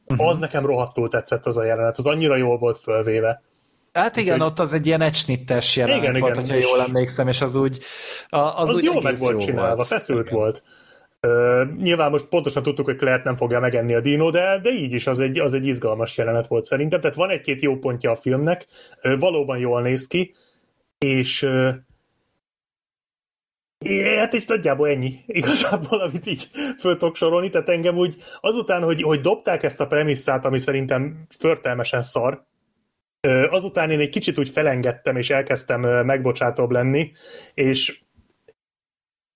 Uh-huh. 0.06 0.28
Az 0.28 0.38
nekem 0.38 0.66
rohadtul 0.66 1.08
tetszett 1.08 1.46
az 1.46 1.56
a 1.56 1.64
jelenet, 1.64 1.98
az 1.98 2.06
annyira 2.06 2.36
jól 2.36 2.58
volt 2.58 2.78
fölvéve. 2.78 3.42
Hát 3.94 4.16
igen, 4.16 4.34
Úgy, 4.34 4.46
ott 4.46 4.58
az 4.58 4.72
egy 4.72 4.86
ilyen 4.86 5.00
egysnittes 5.00 5.76
jelenet 5.76 6.02
igen, 6.02 6.20
volt, 6.20 6.36
igen, 6.36 6.44
hogyha 6.44 6.68
jól 6.68 6.80
emlékszem, 6.80 7.28
és 7.28 7.40
az 7.40 7.54
úgy 7.54 7.78
az, 8.28 8.68
az 8.68 8.74
úgy 8.74 8.82
jól 8.82 9.02
meg 9.02 9.18
volt 9.18 9.40
csinálva, 9.40 9.74
volt. 9.74 9.86
feszült 9.86 10.26
igen. 10.26 10.38
volt. 10.38 10.62
Uh, 11.26 11.76
nyilván 11.76 12.10
most 12.10 12.24
pontosan 12.24 12.62
tudtuk, 12.62 12.84
hogy 12.84 12.96
Claire 12.96 13.22
nem 13.24 13.34
fogja 13.34 13.60
megenni 13.60 13.94
a 13.94 14.00
dino, 14.00 14.30
de, 14.30 14.60
de 14.62 14.70
így 14.70 14.92
is 14.92 15.06
az 15.06 15.20
egy, 15.20 15.38
az 15.38 15.52
egy 15.52 15.66
izgalmas 15.66 16.16
jelenet 16.16 16.46
volt 16.46 16.64
szerintem. 16.64 17.00
Tehát 17.00 17.16
van 17.16 17.30
egy-két 17.30 17.62
jó 17.62 17.78
pontja 17.78 18.10
a 18.10 18.14
filmnek, 18.14 18.66
uh, 19.02 19.18
valóban 19.18 19.58
jól 19.58 19.82
néz 19.82 20.06
ki, 20.06 20.34
és 20.98 21.42
uh, 21.42 21.74
Hát 24.18 24.34
és 24.34 24.46
nagyjából 24.46 24.88
ennyi 24.88 25.20
igazából, 25.26 26.00
amit 26.00 26.26
így 26.26 26.48
föl 26.78 26.96
tudok 26.96 27.16
sorolni, 27.16 27.50
tehát 27.50 27.68
engem 27.68 27.96
úgy 27.96 28.16
azután, 28.40 28.82
hogy, 28.82 29.02
hogy 29.02 29.20
dobták 29.20 29.62
ezt 29.62 29.80
a 29.80 29.86
premisszát, 29.86 30.44
ami 30.44 30.58
szerintem 30.58 31.26
förtelmesen 31.28 32.02
szar, 32.02 32.44
Azután 33.50 33.90
én 33.90 34.00
egy 34.00 34.08
kicsit 34.08 34.38
úgy 34.38 34.48
felengedtem, 34.48 35.16
és 35.16 35.30
elkezdtem 35.30 35.80
megbocsátóbb 35.80 36.70
lenni, 36.70 37.12
és 37.54 38.02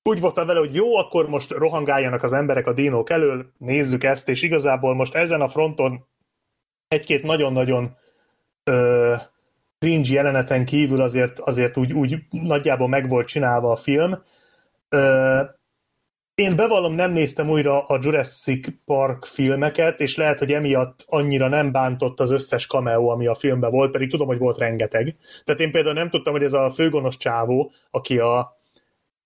úgy 0.03 0.21
voltam 0.21 0.47
vele, 0.47 0.59
hogy 0.59 0.75
jó, 0.75 0.97
akkor 0.97 1.29
most 1.29 1.51
rohangáljanak 1.51 2.23
az 2.23 2.33
emberek 2.33 2.67
a 2.67 2.73
dinók 2.73 3.11
elől, 3.11 3.53
nézzük 3.59 4.05
ezt, 4.05 4.29
és 4.29 4.43
igazából 4.43 4.95
most 4.95 5.15
ezen 5.15 5.41
a 5.41 5.49
fronton 5.49 6.07
egy-két 6.89 7.23
nagyon-nagyon 7.23 7.97
ö, 8.65 9.15
cringe 9.79 10.13
jeleneten 10.13 10.65
kívül 10.65 11.01
azért, 11.01 11.39
azért 11.39 11.77
úgy, 11.77 11.93
úgy 11.93 12.19
nagyjából 12.31 12.89
meg 12.89 13.09
volt 13.09 13.27
csinálva 13.27 13.71
a 13.73 13.77
film. 13.77 14.23
Ö, 14.89 15.43
én 16.39 16.57
bevallom, 16.57 16.95
nem 16.95 17.13
néztem 17.13 17.49
újra 17.49 17.87
a 17.87 17.99
Jurassic 18.03 18.69
Park 18.85 19.25
filmeket, 19.25 20.01
és 20.01 20.17
lehet, 20.17 20.39
hogy 20.39 20.53
emiatt 20.53 21.05
annyira 21.07 21.49
nem 21.49 21.73
bántott 21.73 22.21
az 22.21 22.31
összes 22.31 22.67
cameo, 22.67 23.09
ami 23.09 23.27
a 23.27 23.35
filmben 23.35 23.71
volt, 23.71 23.91
pedig 23.91 24.11
tudom, 24.11 24.27
hogy 24.27 24.39
volt 24.39 24.59
rengeteg. 24.59 25.17
Tehát 25.45 25.61
én 25.61 25.71
például 25.71 25.95
nem 25.95 26.11
tudtam, 26.11 26.33
hogy 26.33 26.43
ez 26.43 26.53
a 26.53 26.71
főgonosz 26.71 27.17
csávó, 27.17 27.73
aki 27.91 28.19
a, 28.19 28.59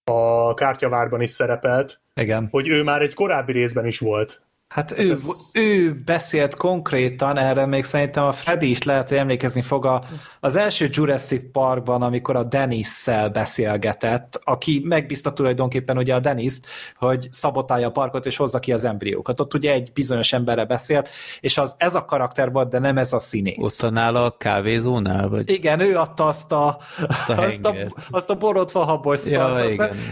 a 0.05 0.55
kártyavárban 0.55 1.21
is 1.21 1.31
szerepelt, 1.31 2.01
Igen. 2.15 2.49
hogy 2.51 2.69
ő 2.69 2.83
már 2.83 3.03
egy 3.03 3.15
korábbi 3.15 3.53
részben 3.53 3.87
is 3.87 3.99
volt. 3.99 4.43
Hát 4.73 4.99
ő, 4.99 5.11
ez... 5.11 5.23
ő 5.53 6.01
beszélt 6.05 6.57
konkrétan, 6.57 7.39
erre 7.39 7.67
még 7.67 7.85
szerintem 7.85 8.25
a 8.25 8.33
Freddy 8.33 8.71
is 8.71 8.83
lehet, 8.83 9.09
hogy 9.09 9.17
emlékezni 9.17 9.63
fog 9.63 9.87
a, 9.87 10.03
az 10.41 10.57
első 10.57 10.89
Jurassic 10.91 11.51
Parkban, 11.53 12.03
amikor 12.03 12.37
a 12.37 12.45
Dennis-szel 12.45 13.29
beszélgetett, 13.29 14.41
aki 14.45 14.83
megbízta 14.85 15.33
tulajdonképpen 15.33 15.99
ugye 15.99 16.15
a 16.15 16.21
dennis 16.21 16.55
hogy 16.97 17.29
szabotálja 17.31 17.87
a 17.87 17.91
parkot 17.91 18.27
és 18.27 18.37
hozza 18.37 18.59
ki 18.59 18.73
az 18.73 18.85
embriókat. 18.85 19.41
Ott 19.41 19.55
ugye 19.55 19.73
egy 19.73 19.93
bizonyos 19.93 20.33
emberre 20.33 20.65
beszélt, 20.65 21.09
és 21.41 21.59
az 21.59 21.75
ez 21.79 21.95
a 21.95 22.05
karakter 22.05 22.53
volt, 22.53 22.69
de 22.69 22.79
nem 22.79 22.99
ez 22.99 23.13
a 23.13 23.19
színész. 23.19 23.83
Ott 23.83 23.91
nála 23.91 24.25
a 24.25 24.37
kávézónál? 24.37 25.29
Vagy? 25.29 25.51
Igen, 25.51 25.81
ő 25.81 25.97
adta 25.97 26.27
azt 26.27 26.53
a, 26.53 26.79
azt 27.09 27.29
a, 27.29 27.43
azt 27.43 27.65
a, 27.65 27.75
azt 28.11 28.31
a 28.31 28.35
borotva 28.35 28.85
habos 28.85 29.31
ja, 29.31 29.59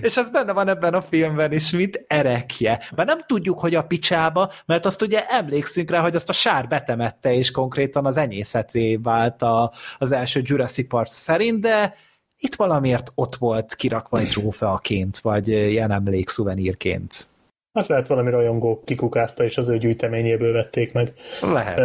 és 0.01 0.17
ez 0.17 0.29
benne 0.29 0.53
van 0.53 0.69
ebben 0.69 0.95
a 0.95 1.01
filmben 1.01 1.53
is, 1.53 1.71
mint 1.71 2.05
erekje. 2.07 2.81
Mert 2.97 3.09
nem 3.09 3.21
tudjuk, 3.27 3.61
hogy 3.61 3.75
a 3.75 3.83
picsába 3.83 4.50
mert 4.67 4.87
azt 4.87 5.03
ugye 5.03 5.27
emlékszünk 5.27 5.91
rá, 5.91 6.01
hogy 6.01 6.15
azt 6.15 6.29
a 6.29 6.33
sár 6.33 6.67
betemette, 6.67 7.35
és 7.35 7.51
konkrétan 7.51 8.07
az 8.07 8.17
enyészeté 8.17 8.97
vált 8.97 9.43
a, 9.43 9.73
az 9.99 10.13
első 10.13 10.41
Jurassic 10.45 10.89
Park 10.89 11.11
szerint, 11.11 11.61
de 11.61 11.95
itt 12.39 12.55
valamiért 12.55 13.13
ott 13.15 13.37
volt 13.37 13.75
kirakva 13.75 14.19
egy 14.19 14.27
trófeaként, 14.27 15.19
vagy 15.19 15.49
ilyen 15.49 15.91
emlékszuvenírként. 15.91 17.30
Hát 17.73 17.87
lehet 17.87 18.07
valami 18.07 18.31
rajongó 18.31 18.83
kikukázta, 18.85 19.45
és 19.45 19.59
az 19.59 19.69
ő 19.69 19.79
gyűjteményéből 19.79 20.53
vették 20.53 20.93
meg. 20.93 21.13
Lehet. 21.41 21.77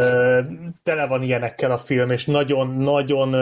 tele 0.84 1.08
van 1.08 1.22
ilyenekkel 1.22 1.72
a 1.72 1.78
film, 1.78 2.10
és 2.10 2.26
nagyon-nagyon 2.26 3.36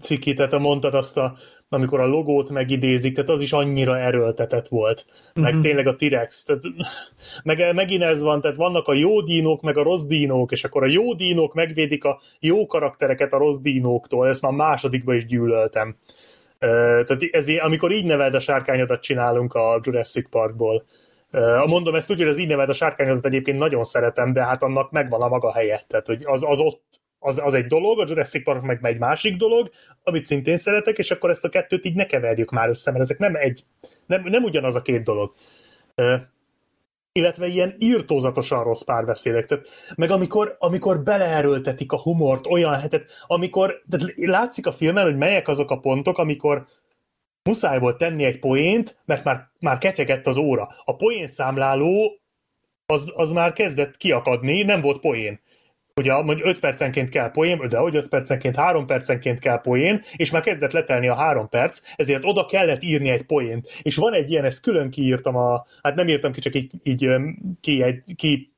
ciki, 0.00 0.34
tehát 0.34 0.58
mondtad 0.58 0.94
azt 0.94 1.16
a, 1.16 1.36
amikor 1.68 2.00
a 2.00 2.06
logót 2.06 2.50
megidézik, 2.50 3.14
tehát 3.14 3.30
az 3.30 3.40
is 3.40 3.52
annyira 3.52 3.98
erőltetett 3.98 4.68
volt. 4.68 5.06
Meg 5.34 5.52
mm-hmm. 5.52 5.62
tényleg 5.62 5.86
a 5.86 5.96
T-Rex. 5.96 6.44
Tehát, 6.44 6.62
meg, 7.42 7.74
megint 7.74 8.02
ez 8.02 8.20
van, 8.20 8.40
tehát 8.40 8.56
vannak 8.56 8.86
a 8.86 8.94
jó 8.94 9.20
dínók, 9.20 9.60
meg 9.60 9.76
a 9.76 9.82
rossz 9.82 10.04
dínók, 10.04 10.52
és 10.52 10.64
akkor 10.64 10.82
a 10.82 10.88
jó 10.88 11.14
dínók 11.14 11.54
megvédik 11.54 12.04
a 12.04 12.20
jó 12.40 12.66
karaktereket 12.66 13.32
a 13.32 13.38
rossz 13.38 13.58
dínóktól, 13.58 14.28
ezt 14.28 14.42
már 14.42 14.52
másodikba 14.52 15.14
is 15.14 15.26
gyűlöltem. 15.26 15.96
tehát 16.58 17.28
ez, 17.30 17.46
amikor 17.60 17.92
így 17.92 18.04
neveld 18.04 18.34
a 18.34 18.40
sárkányodat 18.40 19.02
csinálunk 19.02 19.54
a 19.54 19.80
Jurassic 19.82 20.30
Parkból, 20.30 20.84
Mondom 21.66 21.94
ezt 21.94 22.10
úgy, 22.10 22.18
hogy 22.18 22.28
az 22.28 22.38
így 22.38 22.48
neved 22.48 22.68
a 22.68 22.72
sárkányodat 22.72 23.26
egyébként 23.26 23.58
nagyon 23.58 23.84
szeretem, 23.84 24.32
de 24.32 24.44
hát 24.44 24.62
annak 24.62 24.90
megvan 24.90 25.22
a 25.22 25.28
maga 25.28 25.52
helye. 25.52 25.80
Tehát, 25.86 26.06
hogy 26.06 26.22
az, 26.24 26.44
az 26.44 26.58
ott 26.58 27.00
az, 27.18 27.40
az 27.44 27.54
egy 27.54 27.66
dolog, 27.66 28.00
a 28.00 28.04
Jurassic 28.08 28.44
Park 28.44 28.62
meg 28.62 28.78
egy 28.82 28.98
másik 28.98 29.36
dolog, 29.36 29.70
amit 30.02 30.24
szintén 30.24 30.56
szeretek, 30.56 30.98
és 30.98 31.10
akkor 31.10 31.30
ezt 31.30 31.44
a 31.44 31.48
kettőt 31.48 31.84
így 31.84 31.94
ne 31.94 32.06
keverjük 32.06 32.50
már 32.50 32.68
össze, 32.68 32.90
mert 32.90 33.02
ezek 33.02 33.18
nem 33.18 33.34
egy, 33.36 33.64
nem, 34.06 34.22
nem 34.22 34.42
ugyanaz 34.42 34.74
a 34.74 34.82
két 34.82 35.02
dolog. 35.02 35.32
Uh, 35.96 36.20
illetve 37.12 37.46
ilyen 37.46 37.74
írtózatosan 37.78 38.64
rossz 38.64 38.82
párbeszédek. 38.82 39.46
Tehát, 39.46 39.66
meg 39.96 40.10
amikor, 40.10 40.56
amikor 40.58 41.02
beleerőltetik 41.02 41.92
a 41.92 42.00
humort 42.00 42.46
olyan 42.46 42.74
hetet, 42.74 43.24
amikor 43.26 43.82
tehát 43.90 44.12
látszik 44.16 44.66
a 44.66 44.72
filmen, 44.72 45.04
hogy 45.04 45.16
melyek 45.16 45.48
azok 45.48 45.70
a 45.70 45.78
pontok, 45.78 46.18
amikor 46.18 46.66
muszáj 47.48 47.78
volt 47.78 47.98
tenni 47.98 48.24
egy 48.24 48.38
poént, 48.38 48.96
mert 49.04 49.24
már, 49.24 49.50
már 49.60 49.78
ketyegett 49.78 50.26
az 50.26 50.36
óra. 50.36 50.68
A 50.84 50.96
poén 50.96 51.26
számláló 51.26 52.20
az, 52.86 53.12
az 53.16 53.30
már 53.30 53.52
kezdett 53.52 53.96
kiakadni, 53.96 54.62
nem 54.62 54.80
volt 54.80 55.00
poén. 55.00 55.40
Ugye, 55.96 56.22
mondjuk 56.22 56.46
5 56.46 56.58
percenként 56.58 57.08
kell 57.08 57.30
poén, 57.30 57.68
de 57.68 57.78
hogy 57.78 57.96
5 57.96 58.08
percenként, 58.08 58.56
3 58.56 58.86
percenként 58.86 59.38
kell 59.38 59.60
poén, 59.60 60.02
és 60.16 60.30
már 60.30 60.42
kezdett 60.42 60.72
letelni 60.72 61.08
a 61.08 61.14
3 61.14 61.48
perc, 61.48 61.80
ezért 61.96 62.24
oda 62.24 62.44
kellett 62.44 62.82
írni 62.82 63.08
egy 63.08 63.22
poént. 63.22 63.68
És 63.82 63.96
van 63.96 64.14
egy 64.14 64.30
ilyen, 64.30 64.44
ezt 64.44 64.60
külön 64.60 64.90
kiírtam 64.90 65.36
a, 65.36 65.66
hát 65.82 65.94
nem 65.94 66.08
írtam 66.08 66.32
ki, 66.32 66.40
csak 66.40 66.54
így, 66.54 66.70
így 66.82 67.08
ki, 67.60 67.82
egy, 67.82 68.14
ki 68.16 68.52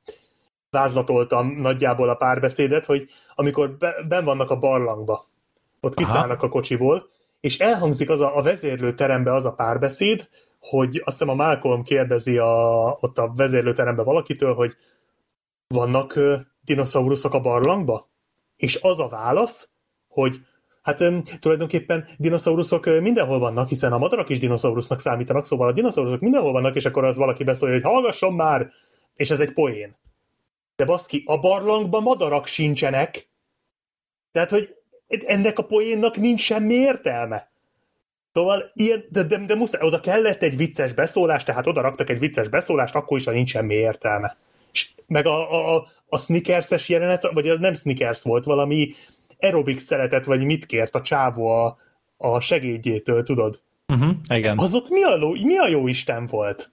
vázlatoltam 0.69 1.47
nagyjából 1.47 2.09
a 2.09 2.15
párbeszédet, 2.15 2.85
hogy 2.85 3.07
amikor 3.35 3.77
be, 3.77 3.95
ben 4.07 4.25
vannak 4.25 4.49
a 4.49 4.57
barlangba, 4.57 5.25
ott 5.79 5.95
kiszállnak 5.95 6.37
Aha. 6.37 6.45
a 6.45 6.49
kocsiból, 6.49 7.09
és 7.41 7.59
elhangzik 7.59 8.09
az 8.09 8.21
a, 8.21 8.37
a 8.37 8.41
vezérlőterembe 8.41 9.33
az 9.33 9.45
a 9.45 9.53
párbeszéd, 9.53 10.29
hogy 10.59 11.01
azt 11.05 11.19
hiszem 11.19 11.29
a 11.29 11.43
Malcolm 11.43 11.83
kérdezi 11.83 12.37
a, 12.37 12.97
ott 12.99 13.17
a 13.17 13.31
vezérlőterembe 13.35 14.03
valakitől, 14.03 14.53
hogy 14.53 14.75
vannak 15.67 16.19
dinoszauruszok 16.63 17.33
a 17.33 17.39
barlangba? 17.39 18.09
És 18.55 18.79
az 18.81 18.99
a 18.99 19.07
válasz, 19.07 19.69
hogy 20.07 20.39
hát 20.81 21.01
um, 21.01 21.23
tulajdonképpen 21.39 22.07
dinoszauruszok 22.17 22.85
mindenhol 22.85 23.39
vannak, 23.39 23.67
hiszen 23.67 23.93
a 23.93 23.97
madarak 23.97 24.29
is 24.29 24.39
dinoszaurusznak 24.39 24.99
számítanak, 24.99 25.45
szóval 25.45 25.67
a 25.67 25.71
dinoszauruszok 25.71 26.19
mindenhol 26.19 26.51
vannak, 26.51 26.75
és 26.75 26.85
akkor 26.85 27.03
az 27.03 27.17
valaki 27.17 27.43
beszélje, 27.43 27.73
hogy 27.73 27.83
hallgasson 27.83 28.33
már, 28.33 28.71
és 29.15 29.29
ez 29.29 29.39
egy 29.39 29.53
poén. 29.53 29.95
De 30.75 30.85
baszki, 30.85 31.23
a 31.25 31.39
barlangban 31.39 32.01
madarak 32.01 32.45
sincsenek. 32.45 33.29
Tehát, 34.31 34.49
hogy 34.49 34.80
ennek 35.27 35.59
a 35.59 35.63
poénnak 35.63 36.17
nincs 36.17 36.41
semmi 36.41 36.73
értelme. 36.73 37.49
Szóval 38.33 38.71
ilyen, 38.73 39.05
de, 39.09 39.23
de, 39.23 39.37
de 39.45 39.55
muszáj, 39.55 39.81
oda 39.83 39.99
kellett 39.99 40.43
egy 40.43 40.57
vicces 40.57 40.93
beszólás, 40.93 41.43
tehát 41.43 41.67
oda 41.67 41.81
raktak 41.81 42.09
egy 42.09 42.19
vicces 42.19 42.47
beszólást, 42.47 42.95
akkor 42.95 43.17
is, 43.17 43.25
ha 43.25 43.31
nincs 43.31 43.49
semmi 43.49 43.73
értelme. 43.73 44.37
És 44.71 44.89
meg 45.07 45.25
a, 45.25 45.75
a, 45.75 45.87
a 46.07 46.17
Snickers-es 46.17 46.89
jelenet, 46.89 47.29
vagy 47.33 47.49
az 47.49 47.59
nem 47.59 47.73
Snickers 47.73 48.23
volt, 48.23 48.43
valami 48.43 48.89
aerobik 49.39 49.79
szeretet, 49.79 50.25
vagy 50.25 50.43
mit 50.43 50.65
kért 50.65 50.95
a 50.95 51.01
csávó 51.01 51.47
a, 51.47 51.77
a 52.17 52.39
segédjétől, 52.39 53.23
tudod? 53.23 53.61
Uh-huh, 53.93 54.11
igen. 54.33 54.57
Az 54.57 54.73
ott 54.73 54.89
mi 54.89 55.03
a, 55.03 55.15
ló, 55.15 55.31
mi 55.31 55.57
a 55.57 55.67
jó 55.67 55.87
Isten 55.87 56.25
volt? 56.25 56.71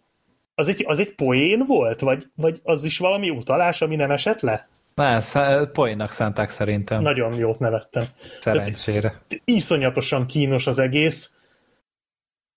Az 0.54 0.68
egy, 0.68 0.84
az 0.86 0.98
egy 0.98 1.14
poén 1.14 1.64
volt? 1.66 2.00
Vagy, 2.00 2.26
vagy 2.34 2.60
az 2.62 2.84
is 2.84 2.98
valami 2.98 3.30
utalás, 3.30 3.82
ami 3.82 3.96
nem 3.96 4.10
esett 4.10 4.40
le? 4.40 4.68
Ne, 4.98 5.66
poénnak 5.66 6.10
szánták 6.10 6.50
szerintem. 6.50 7.02
Nagyon 7.02 7.34
jót 7.34 7.58
nevettem. 7.58 8.04
Szerencsére. 8.40 9.00
Tehát, 9.00 9.42
iszonyatosan 9.44 10.26
kínos 10.26 10.66
az 10.66 10.78
egész. 10.78 11.34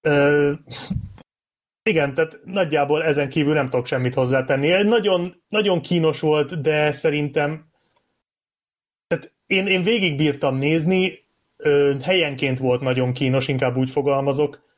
Ö, 0.02 0.52
igen, 1.84 2.14
tehát 2.14 2.40
nagyjából 2.44 3.04
ezen 3.04 3.30
kívül 3.30 3.54
nem 3.54 3.70
tudok 3.70 3.86
semmit 3.86 4.14
hozzátenni. 4.14 4.84
Nagyon, 4.84 5.36
nagyon 5.48 5.82
kínos 5.82 6.20
volt, 6.20 6.62
de 6.62 6.92
szerintem 6.92 7.70
tehát 9.08 9.34
én, 9.46 9.68
én 9.68 9.84
végig 9.84 10.16
bírtam 10.16 10.58
nézni, 10.58 11.20
ö, 11.58 11.94
helyenként 12.02 12.60
volt 12.60 12.82
nagyon 12.82 13.14
kínos, 13.14 13.48
inkább 13.48 13.76
úgy 13.76 13.90
fogalmazok. 13.90 14.70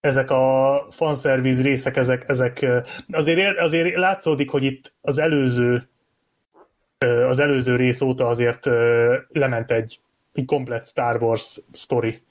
Ezek 0.00 0.30
a 0.30 0.86
fanszerviz 0.90 1.62
részek, 1.62 1.96
ezek, 1.96 2.28
ezek 2.28 2.66
azért, 3.10 3.58
azért 3.58 3.96
látszódik, 3.96 4.50
hogy 4.50 4.64
itt 4.64 4.94
az 5.00 5.18
előző 5.18 5.91
az 7.02 7.38
előző 7.38 7.76
rész 7.76 8.00
óta 8.00 8.28
azért 8.28 8.66
lement 9.28 9.70
egy, 9.70 10.00
egy 10.32 10.44
komplet 10.44 10.86
Star 10.86 11.22
Wars 11.22 11.58
story 11.72 12.22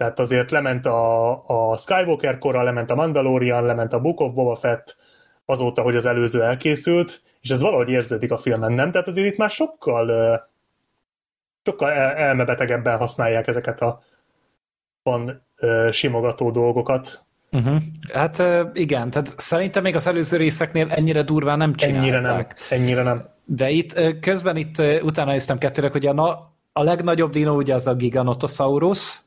tehát 0.00 0.18
azért 0.18 0.50
lement 0.50 0.86
a, 0.86 1.30
a 1.46 1.76
Skywalker 1.76 2.38
kora, 2.38 2.62
lement 2.62 2.90
a 2.90 2.94
Mandalorian, 2.94 3.64
lement 3.64 3.92
a 3.92 4.00
Book 4.00 4.20
of 4.20 4.32
Boba 4.32 4.56
Fett, 4.56 4.96
azóta, 5.44 5.82
hogy 5.82 5.96
az 5.96 6.06
előző 6.06 6.42
elkészült, 6.42 7.22
és 7.40 7.50
ez 7.50 7.60
valahogy 7.60 7.88
érződik 7.88 8.32
a 8.32 8.36
filmen, 8.36 8.72
nem? 8.72 8.90
Tehát 8.90 9.06
azért 9.06 9.26
itt 9.26 9.36
már 9.36 9.50
sokkal 9.50 10.06
sokkal 11.64 11.90
el- 11.90 12.14
elmebetegebben 12.14 12.98
használják 12.98 13.46
ezeket 13.46 13.80
a 13.80 14.02
van 15.02 15.46
simogató 15.90 16.50
dolgokat. 16.50 17.24
Uh-huh. 17.52 17.82
Hát 18.12 18.42
igen, 18.74 19.10
tehát 19.10 19.28
szerintem 19.38 19.82
még 19.82 19.94
az 19.94 20.06
előző 20.06 20.36
részeknél 20.36 20.90
ennyire 20.90 21.22
durván 21.22 21.58
nem 21.58 21.74
csinálták. 21.74 22.06
Ennyire 22.06 22.20
nem, 22.20 22.46
ennyire 22.70 23.02
nem. 23.02 23.28
De 23.52 23.70
itt 23.70 24.20
közben 24.20 24.56
itt 24.56 24.82
utána 25.02 25.30
néztem 25.30 25.58
kettőnek, 25.58 25.92
hogy 25.92 26.06
a, 26.06 26.12
na, 26.12 26.52
a 26.72 26.82
legnagyobb 26.82 27.30
dino 27.30 27.54
ugye 27.54 27.74
az 27.74 27.86
a 27.86 27.94
Giganotosaurus, 27.94 29.18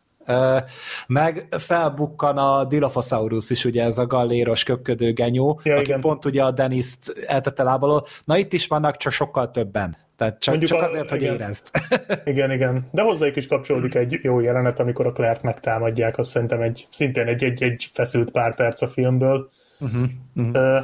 meg 1.07 1.47
felbukkan 1.57 2.37
a 2.37 2.65
Dilophosaurus 2.65 3.49
is, 3.49 3.65
ugye 3.65 3.83
ez 3.83 3.97
a 3.97 4.07
galléros 4.07 4.63
köpködő 4.63 5.13
genyó, 5.13 5.59
ja, 5.63 5.75
aki 5.75 5.83
igen. 5.83 5.99
pont 5.99 6.25
ugye 6.25 6.43
a 6.43 6.51
Deniszt 6.51 7.23
eltette 7.25 7.63
lábalól. 7.63 8.05
Na 8.23 8.37
itt 8.37 8.53
is 8.53 8.67
vannak, 8.67 8.97
csak 8.97 9.11
sokkal 9.11 9.51
többen. 9.51 9.97
Tehát 10.15 10.39
csak, 10.39 10.63
csak 10.63 10.81
a, 10.81 10.83
azért, 10.83 11.09
hogy 11.09 11.21
igen. 11.21 11.33
érezd. 11.33 11.67
igen, 12.25 12.51
igen. 12.51 12.87
De 12.91 13.01
hozzájuk 13.01 13.35
is 13.35 13.47
kapcsolódik 13.47 13.95
egy 13.95 14.19
jó 14.21 14.39
jelenet, 14.39 14.79
amikor 14.79 15.05
a 15.05 15.11
Claire-t 15.11 15.43
megtámadják, 15.43 16.17
azt 16.17 16.29
szerintem 16.29 16.61
egy, 16.61 16.87
szintén 16.91 17.27
egy, 17.27 17.43
egy, 17.43 17.63
egy 17.63 17.89
feszült 17.93 18.31
pár 18.31 18.55
perc 18.55 18.81
a 18.81 18.87
filmből. 18.87 19.49
Uh-huh, 19.79 20.03
uh-huh. 20.35 20.55
Uh, 20.55 20.83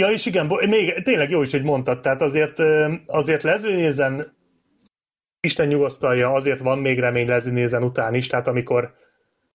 ja, 0.00 0.10
és 0.10 0.26
igen, 0.26 0.46
még 0.46 1.02
tényleg 1.02 1.30
jó 1.30 1.42
is, 1.42 1.50
hogy 1.50 1.62
mondtad, 1.62 2.00
tehát 2.00 2.20
azért, 2.20 2.58
azért 3.06 3.42
lezőnézen 3.42 4.36
Isten 5.40 5.66
nyugosztalja, 5.66 6.32
azért 6.32 6.60
van 6.60 6.78
még 6.78 6.98
remény 6.98 7.28
Leslie 7.28 7.78
után 7.78 8.14
is, 8.14 8.26
tehát 8.26 8.46
amikor 8.46 8.94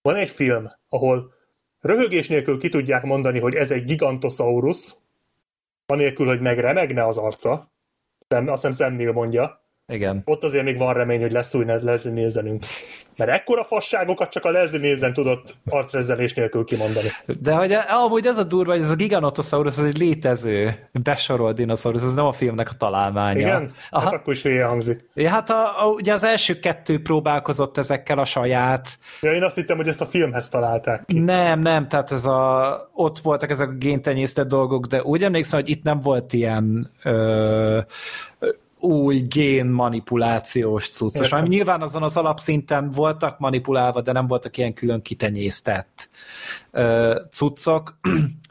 van 0.02 0.16
egy 0.16 0.30
film, 0.30 0.72
ahol 0.90 1.34
röhögés 1.80 2.28
nélkül 2.28 2.60
ki 2.60 2.70
tudják 2.70 3.03
mondani, 3.03 3.40
hogy 3.40 3.56
ez 3.56 3.72
egy 3.72 3.84
gigantosaurus, 3.84 4.95
anélkül, 5.86 6.28
hogy 6.28 6.41
megremegne 6.41 7.07
az 7.07 7.18
arca, 7.18 7.72
azt 8.28 8.66
hiszem 8.66 8.98
Sam 8.98 9.14
mondja, 9.14 9.59
igen. 9.90 10.22
Ott 10.26 10.44
azért 10.44 10.64
még 10.64 10.78
van 10.78 10.94
remény, 10.94 11.22
hogy 11.22 11.32
lesz 11.32 11.53
új 11.53 11.66
Leslie 11.66 12.14
nézenünk. 12.14 12.64
Mert 13.20 13.32
ekkora 13.32 13.64
fasságokat 13.64 14.32
csak 14.32 14.45
a 14.45 14.52
Leslie 14.52 14.80
nézen 14.80 15.14
tudott 15.14 15.57
arcrezelés 15.70 16.34
nélkül 16.34 16.64
kimondani. 16.64 17.07
De 17.41 17.53
hogy 17.53 17.76
amúgy 18.03 18.26
ez 18.26 18.38
a 18.38 18.44
durva, 18.44 18.72
hogy 18.72 18.82
ez 18.82 18.90
a 18.90 18.95
Giganotosaurus 18.95 19.78
az 19.78 19.84
egy 19.84 19.98
létező, 19.98 20.90
besorolt 20.91 21.56
dinoszaurusz, 21.56 22.03
ez 22.03 22.14
nem 22.14 22.26
a 22.26 22.32
filmnek 22.32 22.70
a 22.70 22.78
találmánya. 22.78 23.40
Igen? 23.40 23.72
Aha. 23.90 24.03
Hát 24.03 24.14
akkor 24.14 24.34
is 24.34 24.44
hülye 24.44 24.66
hangzik. 24.66 25.10
Ja, 25.14 25.30
hát 25.30 25.49
a, 25.49 25.86
a, 25.86 25.88
ugye 25.88 26.14
az 26.14 26.24
első 26.24 26.60
kettő 26.60 27.02
próbálkozott 27.02 27.78
ezekkel 27.78 28.18
a 28.20 28.26
saját. 28.26 28.88
Ja, 29.22 29.34
én 29.34 29.44
azt 29.44 29.56
hittem, 29.56 29.78
hogy 29.78 29.88
ezt 29.88 30.02
a 30.02 30.06
filmhez 30.06 30.49
találták 30.49 31.06
ki. 31.06 31.20
Nem, 31.20 31.60
nem, 31.60 31.88
tehát 31.88 32.11
ez 32.11 32.26
a, 32.26 32.90
ott 32.94 33.20
voltak 33.20 33.49
ezek 33.49 33.70
a 33.70 33.74
géntenyésztett 33.74 34.48
dolgok, 34.48 34.86
de 34.86 35.03
úgy 35.03 35.24
emlékszem, 35.24 35.60
hogy 35.60 35.70
itt 35.70 35.84
nem 35.84 35.99
volt 35.99 36.34
ilyen 36.34 36.91
ö, 37.03 37.80
új 38.80 39.19
gén 39.19 39.65
manipulációs 39.65 40.89
cuccos. 40.89 41.30
Már 41.30 41.47
nyilván 41.47 41.81
azon 41.81 42.03
az 42.03 42.18
alapszinten 42.18 42.89
voltak 42.89 43.39
manipulálva, 43.39 44.01
de 44.01 44.11
nem 44.11 44.27
voltak 44.27 44.57
ilyen 44.57 44.73
külön 44.73 45.01
kitenyésztett 45.01 46.10
uh, 46.72 47.15
cuccok, 47.31 47.97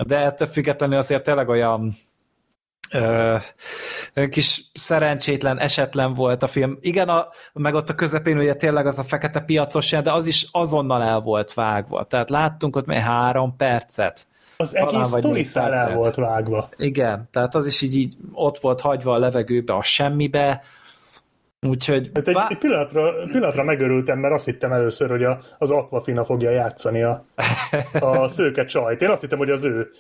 de 0.07 0.17
ettől 0.17 0.49
függetlenül 0.49 0.97
azért 0.97 1.25
tényleg 1.25 1.49
olyan 1.49 1.97
uh, 2.93 3.43
kis 4.31 4.71
szerencsétlen, 4.73 5.59
esetlen 5.59 6.15
volt 6.15 6.43
a 6.43 6.47
film. 6.47 6.79
Igen, 6.81 7.09
a, 7.09 7.29
meg 7.53 7.75
ott 7.75 7.89
a 7.89 7.95
közepén 7.95 8.39
ugye 8.39 8.55
tényleg 8.55 8.87
az 8.87 8.99
a 8.99 9.05
fekete 9.05 9.41
piacos, 9.41 9.91
de 9.91 10.13
az 10.13 10.27
is 10.27 10.47
azonnal 10.51 11.03
el 11.03 11.21
volt 11.21 11.55
vágva. 11.55 12.05
Tehát 12.05 12.31
láttunk 12.31 12.77
ott 12.77 12.87
még 12.87 12.99
három 12.99 13.57
percet 13.57 14.27
az 14.61 14.77
egész 14.77 15.07
sztori 15.07 15.47
el 15.55 15.95
volt 15.95 16.15
vágva. 16.15 16.69
Igen, 16.77 17.29
tehát 17.31 17.55
az 17.55 17.67
is 17.67 17.81
így, 17.81 17.97
így 17.97 18.17
ott 18.33 18.59
volt 18.59 18.81
hagyva 18.81 19.13
a 19.13 19.19
levegőbe, 19.19 19.75
a 19.75 19.83
semmibe, 19.83 20.63
Úgyhogy... 21.61 22.11
Hát 22.15 22.29
egy, 22.29 22.35
bá... 22.35 22.47
egy 22.51 22.59
pillanatra, 22.59 23.13
pillanatra 23.13 23.63
megörültem, 23.63 24.19
mert 24.19 24.35
azt 24.35 24.45
hittem 24.45 24.73
először, 24.73 25.11
hogy 25.11 25.25
a, 25.25 25.41
az 25.59 25.71
Aquafina 25.71 26.25
fogja 26.25 26.51
játszani 26.51 27.03
a, 27.03 27.25
a 28.01 28.29
szőke 28.37 28.65
csajt. 28.65 29.03
Én 29.03 29.09
azt 29.09 29.21
hittem, 29.21 29.39
hogy 29.39 29.51
az 29.51 29.65
ő. 29.65 29.91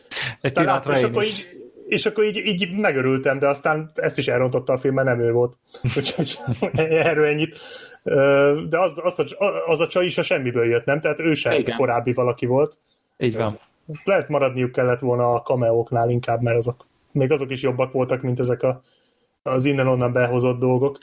Egy 0.41 0.59
aztán 0.59 0.69
át, 0.69 0.89
és, 0.89 1.03
akkor 1.03 1.23
így, 1.23 1.47
és 1.87 2.07
akkor 2.07 2.25
így, 2.25 2.37
így 2.37 2.71
megörültem, 2.71 3.39
de 3.39 3.49
aztán 3.49 3.91
ezt 3.95 4.19
is 4.19 4.29
elrontotta 4.29 4.73
a 4.73 4.79
film, 4.79 4.95
mert 4.95 5.07
nem 5.07 5.21
ő 5.21 5.33
volt. 5.33 5.57
Úgyhogy 5.97 6.39
erről 6.75 7.27
ennyit. 7.27 7.59
De 8.69 8.79
az, 8.79 8.93
az, 9.03 9.19
a, 9.39 9.45
az 9.67 9.81
a 9.81 9.87
csaj 9.87 10.05
is 10.05 10.19
a 10.19 10.23
semmiből 10.23 10.65
jött, 10.65 10.85
nem? 10.85 11.01
Tehát 11.01 11.21
ő 11.21 11.35
sem 11.35 11.53
Igen. 11.53 11.77
korábbi 11.77 12.13
valaki 12.13 12.47
volt. 12.47 12.79
Így 13.19 13.37
van 13.37 13.59
lehet 14.05 14.29
maradniuk 14.29 14.73
kellett 14.73 15.01
volna 15.01 15.33
a 15.33 15.43
kameóknál 15.43 16.11
inkább, 16.11 16.43
mert 16.43 16.57
azok, 16.57 16.87
még 17.13 17.33
azok 17.33 17.51
is 17.51 17.63
jobbak 17.63 17.93
voltak, 17.93 18.23
mint 18.23 18.41
ezek 18.41 18.63
a, 18.63 18.81
az 19.43 19.65
innen-onnan 19.65 20.13
behozott 20.13 20.59
dolgok. 20.59 20.99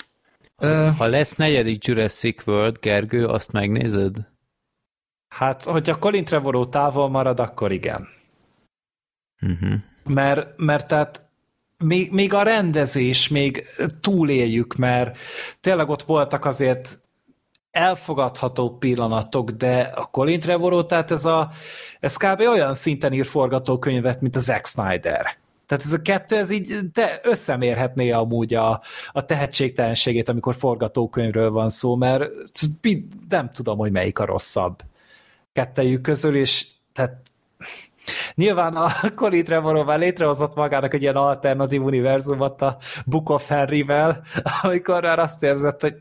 Ha 0.97 1.05
lesz 1.05 1.35
negyedik 1.35 1.85
Jurassic 1.85 2.47
World, 2.47 2.77
Gergő, 2.79 3.25
azt 3.25 3.51
megnézed? 3.51 4.15
Hát, 5.27 5.63
hogyha 5.63 5.99
Colin 5.99 6.25
Trevorrow 6.25 6.65
távol 6.65 7.09
marad, 7.09 7.39
akkor 7.39 7.71
igen. 7.71 8.07
Uh-huh. 9.41 9.73
Mert, 10.03 10.57
mert 10.57 10.87
tehát 10.87 11.25
még, 11.77 12.11
még 12.11 12.33
a 12.33 12.43
rendezés 12.43 13.27
még 13.27 13.65
túléljük, 14.01 14.75
mert 14.75 15.17
tényleg 15.61 15.89
ott 15.89 16.03
voltak 16.03 16.45
azért 16.45 17.04
elfogadható 17.75 18.77
pillanatok, 18.77 19.51
de 19.51 19.79
a 19.79 20.05
Colin 20.05 20.39
Trevorrow, 20.39 20.85
tehát 20.85 21.11
ez, 21.11 21.25
a, 21.25 21.49
ez 21.99 22.17
kb. 22.17 22.39
olyan 22.39 22.73
szinten 22.73 23.13
ír 23.13 23.25
forgatókönyvet, 23.25 24.21
mint 24.21 24.35
a 24.35 24.39
Zack 24.39 24.65
Snyder. 24.65 25.37
Tehát 25.65 25.85
ez 25.85 25.93
a 25.93 26.01
kettő, 26.01 26.35
ez 26.35 26.49
így 26.49 26.79
te 26.93 27.19
összemérhetné 27.23 28.11
amúgy 28.11 28.53
a, 28.53 28.81
a 29.11 29.25
tehetségtelenségét, 29.25 30.29
amikor 30.29 30.55
forgatókönyvről 30.55 31.51
van 31.51 31.69
szó, 31.69 31.95
mert 31.95 32.31
nem 33.29 33.49
tudom, 33.51 33.77
hogy 33.77 33.91
melyik 33.91 34.19
a 34.19 34.25
rosszabb 34.25 34.81
kettejük 35.53 36.01
közül, 36.01 36.35
és 36.35 36.67
tehát 36.93 37.17
Nyilván 38.35 38.75
a 38.75 38.89
Colin 39.15 39.43
Trevorrow 39.43 39.83
már 39.83 39.99
létrehozott 39.99 40.55
magának 40.55 40.93
egy 40.93 41.01
ilyen 41.01 41.15
alternatív 41.15 41.83
univerzumot 41.83 42.61
a 42.61 42.77
Book 43.05 43.29
of 43.29 43.47
Henry-vel, 43.47 44.21
amikor 44.61 45.01
már 45.01 45.19
azt 45.19 45.43
érzett, 45.43 45.81
hogy 45.81 45.95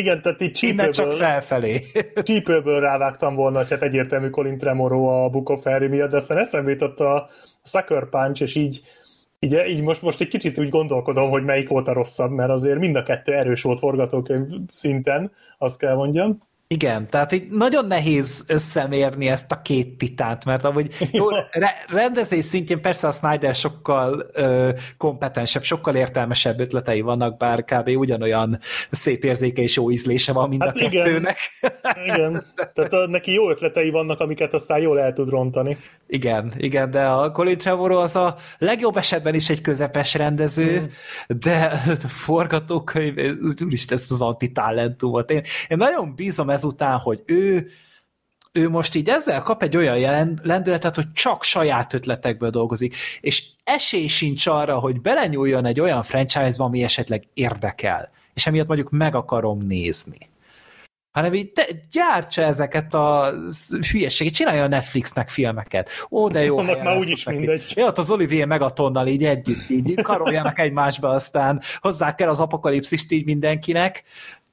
igen, 0.00 0.22
tehát 0.22 0.42
így 0.42 0.52
csípőből, 0.52 0.92
csak 0.92 1.12
felfelé. 1.12 1.80
csípőből 2.22 2.80
rávágtam 2.80 3.34
volna, 3.34 3.58
hogy 3.58 3.70
hát 3.70 3.82
egyértelmű 3.82 4.28
Colin 4.28 4.58
Trevorrow 4.58 5.06
a 5.06 5.28
Book 5.28 5.48
of 5.48 5.64
miatt, 5.64 6.10
de 6.10 6.16
aztán 6.16 6.38
eszembe 6.38 6.70
jutott 6.70 7.00
a 7.00 7.28
Sucker 7.62 8.08
Punch, 8.08 8.42
és 8.42 8.54
így 8.54 8.82
így, 9.38 9.62
így 9.68 9.82
most, 9.82 10.02
most 10.02 10.20
egy 10.20 10.28
kicsit 10.28 10.58
úgy 10.58 10.68
gondolkodom, 10.68 11.30
hogy 11.30 11.44
melyik 11.44 11.68
volt 11.68 11.88
a 11.88 11.92
rosszabb, 11.92 12.30
mert 12.30 12.50
azért 12.50 12.78
mind 12.78 12.96
a 12.96 13.02
kettő 13.02 13.32
erős 13.32 13.62
volt 13.62 13.78
forgatókönyv 13.78 14.48
szinten, 14.68 15.32
azt 15.58 15.78
kell 15.78 15.94
mondjam. 15.94 16.42
Igen, 16.66 17.08
tehát 17.10 17.32
így 17.32 17.46
nagyon 17.50 17.86
nehéz 17.86 18.44
összemérni 18.48 19.28
ezt 19.28 19.52
a 19.52 19.62
két 19.62 19.98
titánt, 19.98 20.44
mert 20.44 20.64
amúgy 20.64 20.94
jó, 21.12 21.28
re- 21.50 21.84
rendezés 21.88 22.44
szintjén 22.44 22.80
persze 22.80 23.08
a 23.08 23.12
Snyder 23.12 23.54
sokkal 23.54 24.30
ö, 24.32 24.70
kompetensebb, 24.96 25.62
sokkal 25.62 25.94
értelmesebb 25.94 26.60
ötletei 26.60 27.00
vannak, 27.00 27.36
bár 27.36 27.64
kb. 27.64 27.88
ugyanolyan 27.88 28.58
szép 28.90 29.24
érzéke 29.24 29.62
és 29.62 29.76
jó 29.76 29.90
ízlése 29.90 30.32
van 30.32 30.48
mind 30.48 30.62
hát 30.62 30.76
a 30.76 30.78
igen. 30.78 31.04
kettőnek. 31.04 31.38
Igen, 32.06 32.44
tehát 32.74 32.92
a, 32.92 33.06
neki 33.06 33.32
jó 33.32 33.50
ötletei 33.50 33.90
vannak, 33.90 34.20
amiket 34.20 34.54
aztán 34.54 34.78
jól 34.78 35.00
el 35.00 35.12
tud 35.12 35.28
rontani. 35.28 35.76
Igen, 36.06 36.52
igen, 36.56 36.90
de 36.90 37.04
a 37.04 37.30
Colin 37.30 37.58
Trevorrow 37.58 37.98
az 37.98 38.16
a 38.16 38.36
legjobb 38.58 38.96
esetben 38.96 39.34
is 39.34 39.50
egy 39.50 39.60
közepes 39.60 40.14
rendező, 40.14 40.80
mm. 40.80 40.84
de 41.38 41.82
a 41.86 42.08
forgatókönyv, 42.08 43.14
úristen, 43.64 43.96
ezt 43.96 44.10
az 44.10 44.20
antitalentumot. 44.20 45.30
Én, 45.30 45.42
én 45.68 45.76
nagyon 45.76 46.14
bízom 46.14 46.52
ezután, 46.54 46.98
hogy 46.98 47.22
ő 47.26 47.70
ő 48.56 48.68
most 48.68 48.94
így 48.94 49.08
ezzel 49.08 49.42
kap 49.42 49.62
egy 49.62 49.76
olyan 49.76 50.38
lendületet, 50.42 50.94
hogy 50.94 51.12
csak 51.12 51.42
saját 51.42 51.94
ötletekből 51.94 52.50
dolgozik, 52.50 52.96
és 53.20 53.44
esély 53.64 54.06
sincs 54.06 54.46
arra, 54.46 54.78
hogy 54.78 55.00
belenyúljon 55.00 55.66
egy 55.66 55.80
olyan 55.80 56.02
franchise-ba, 56.02 56.64
ami 56.64 56.82
esetleg 56.82 57.24
érdekel, 57.32 58.10
és 58.34 58.46
emiatt 58.46 58.66
mondjuk 58.66 58.90
meg 58.90 59.14
akarom 59.14 59.66
nézni. 59.66 60.18
Hanem 61.12 61.34
így 61.34 61.52
te, 61.52 61.66
gyártsa 61.90 62.42
ezeket 62.42 62.94
a 62.94 63.32
hülyeséget, 63.90 64.34
csinálja 64.34 64.62
a 64.62 64.68
Netflixnek 64.68 65.28
filmeket. 65.28 65.90
Ó, 66.10 66.28
de 66.28 66.44
jó. 66.44 66.58
Annak 66.58 66.82
már 66.82 66.96
úgyis 66.96 67.24
mindegy. 67.24 67.72
Ja, 67.74 67.86
ott 67.86 67.98
az 67.98 68.10
Olivier 68.10 68.46
Megatonnal 68.46 69.06
így 69.06 69.24
együtt, 69.24 69.68
így 69.68 70.02
karoljanak 70.02 70.58
egymásba, 70.58 71.08
aztán 71.08 71.60
hozzá 71.80 72.14
kell 72.14 72.28
az 72.28 72.40
apokalipszist 72.40 73.12
így 73.12 73.24
mindenkinek, 73.24 74.04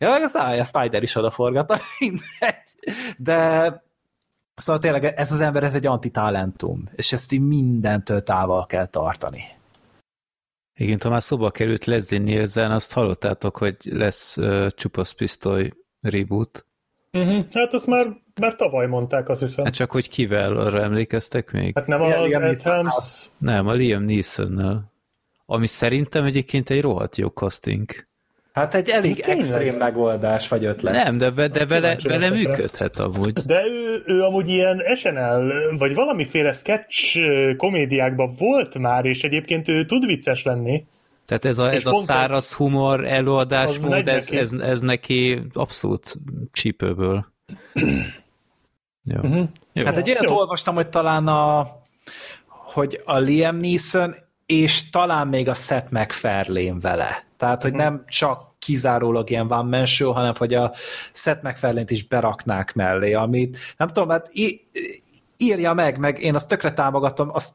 Ja, 0.01 0.09
meg 0.09 0.23
a, 0.33 0.63
Snyder 0.63 1.03
is 1.03 1.15
odaforgatta, 1.15 1.79
De 3.17 3.83
szóval 4.55 4.81
tényleg 4.81 5.05
ez 5.05 5.31
az 5.31 5.39
ember, 5.39 5.63
ez 5.63 5.75
egy 5.75 5.85
antitalentum, 5.85 6.89
és 6.95 7.13
ezt 7.13 7.31
így 7.31 7.41
mindentől 7.41 8.23
távol 8.23 8.65
kell 8.65 8.85
tartani. 8.85 9.43
Igen, 10.73 10.99
ha 11.01 11.09
már 11.09 11.21
szóba 11.21 11.51
került 11.51 11.85
Leslie 11.85 12.19
Nielsen, 12.19 12.71
azt 12.71 12.93
hallottátok, 12.93 13.57
hogy 13.57 13.77
lesz 13.81 14.37
uh, 14.37 14.67
csupasz 14.67 15.11
pisztoly 15.11 15.71
reboot. 16.01 16.65
Uh-huh. 17.11 17.45
Hát 17.51 17.73
azt 17.73 17.87
már, 17.87 18.07
már 18.39 18.55
tavaly 18.55 18.87
mondták, 18.87 19.29
azt 19.29 19.41
hiszem. 19.41 19.65
Hát 19.65 19.73
csak 19.73 19.91
hogy 19.91 20.09
kivel, 20.09 20.57
arra 20.57 20.81
emlékeztek 20.81 21.51
még? 21.51 21.75
Hát 21.75 21.87
nem 21.87 22.01
az 22.01 22.23
Liam 22.23 22.43
Ed 22.43 22.61
Nem, 23.37 23.67
a 23.67 23.71
Liam 23.71 24.03
Neeson-nel. 24.03 24.91
Ami 25.45 25.67
szerintem 25.67 26.23
egyébként 26.23 26.69
egy 26.69 26.81
rohadt 26.81 27.17
jó 27.17 27.27
casting. 27.27 28.09
Hát 28.53 28.73
egy 28.73 28.89
elég 28.89 29.21
Tényleg? 29.21 29.37
extrém 29.37 29.75
megoldás 29.75 30.47
vagy 30.47 30.65
ötlet. 30.65 31.03
Nem, 31.03 31.17
de, 31.17 31.29
de, 31.29 31.47
de 31.47 31.65
vele, 31.65 31.97
vele 32.03 32.29
működhet 32.29 32.99
amúgy. 32.99 33.33
De 33.33 33.61
ő, 33.65 34.03
ő 34.05 34.21
amúgy 34.21 34.49
ilyen 34.49 34.83
SNL, 34.95 35.53
vagy 35.77 35.93
valamiféle 35.93 36.51
sketch 36.51 37.19
komédiákban 37.57 38.33
volt 38.37 38.77
már, 38.77 39.05
és 39.05 39.23
egyébként 39.23 39.67
ő 39.67 39.85
tud 39.85 40.05
vicces 40.05 40.43
lenni. 40.43 40.85
Tehát 41.25 41.45
ez 41.45 41.57
a, 41.59 41.71
ez 41.71 41.85
a 41.85 41.93
száraz 41.93 42.43
ez, 42.43 42.53
humor 42.53 43.05
előadásmód, 43.05 44.07
ez, 44.07 44.31
ez, 44.31 44.51
ez 44.51 44.81
neki 44.81 45.41
abszolút 45.53 46.17
csípőből. 46.51 47.25
Jó. 49.03 49.19
Uh-huh. 49.21 49.47
Jó. 49.73 49.85
Hát 49.85 49.97
egy 49.97 50.09
olyat 50.09 50.29
Jó. 50.29 50.35
olvastam, 50.35 50.75
hogy 50.75 50.89
talán 50.89 51.27
a 51.27 51.67
hogy 52.47 53.01
a 53.05 53.17
Liam 53.17 53.57
Neeson 53.57 54.15
és 54.51 54.89
talán 54.89 55.27
még 55.27 55.49
a 55.49 55.53
Seth 55.53 55.91
MacFarlane 55.91 56.79
vele. 56.79 57.25
Tehát, 57.37 57.61
hogy 57.61 57.71
mhm. 57.71 57.81
nem 57.81 58.03
csak 58.07 58.59
kizárólag 58.59 59.29
ilyen 59.29 59.47
van 59.47 59.65
menső, 59.65 60.05
hanem 60.05 60.33
hogy 60.37 60.53
a 60.53 60.71
Seth 61.13 61.43
macfarlane 61.43 61.85
is 61.87 62.07
beraknák 62.07 62.73
mellé, 62.73 63.13
amit 63.13 63.57
nem 63.77 63.87
tudom, 63.87 64.09
hát 64.09 64.31
írja 65.37 65.73
meg, 65.73 65.97
meg 65.97 66.19
én 66.19 66.35
azt 66.35 66.47
tökre 66.47 66.73
támogatom, 66.73 67.29
azt 67.33 67.53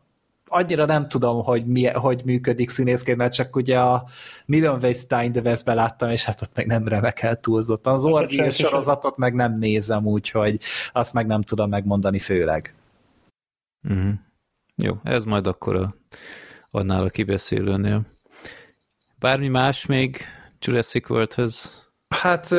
annyira 0.48 0.84
nem 0.84 1.08
tudom, 1.08 1.44
hogy, 1.44 1.66
mi, 1.66 1.86
hogy 1.86 2.22
működik 2.24 2.70
színészként, 2.70 3.16
mert 3.16 3.34
csak 3.34 3.56
ugye 3.56 3.78
a 3.78 4.04
Million 4.46 4.78
Ways 4.82 5.06
to 5.06 5.22
in 5.22 5.32
the 5.32 5.40
West-be 5.40 5.74
láttam, 5.74 6.10
és 6.10 6.24
hát 6.24 6.42
ott 6.42 6.54
meg 6.54 6.66
nem 6.66 6.88
remekel 6.88 7.40
túlzottan. 7.40 7.92
Az 7.92 8.04
Orville 8.04 8.50
sorozatot 8.50 9.16
meg 9.16 9.34
nem 9.34 9.58
nézem, 9.58 10.06
úgyhogy 10.06 10.60
azt 10.92 11.12
meg 11.12 11.26
nem 11.26 11.42
tudom 11.42 11.68
megmondani 11.68 12.18
főleg. 12.18 12.74
Mm-hmm. 13.92 14.12
Jó, 14.74 14.94
ez 15.02 15.24
majd 15.24 15.46
akkor 15.46 15.76
a, 15.76 15.94
annál 16.70 17.04
a 17.04 17.08
kibeszélőnél. 17.08 18.02
Bármi 19.18 19.48
más 19.48 19.86
még 19.86 20.20
Jurassic 20.60 21.10
Worldhöz? 21.10 21.84
Hát 22.08 22.54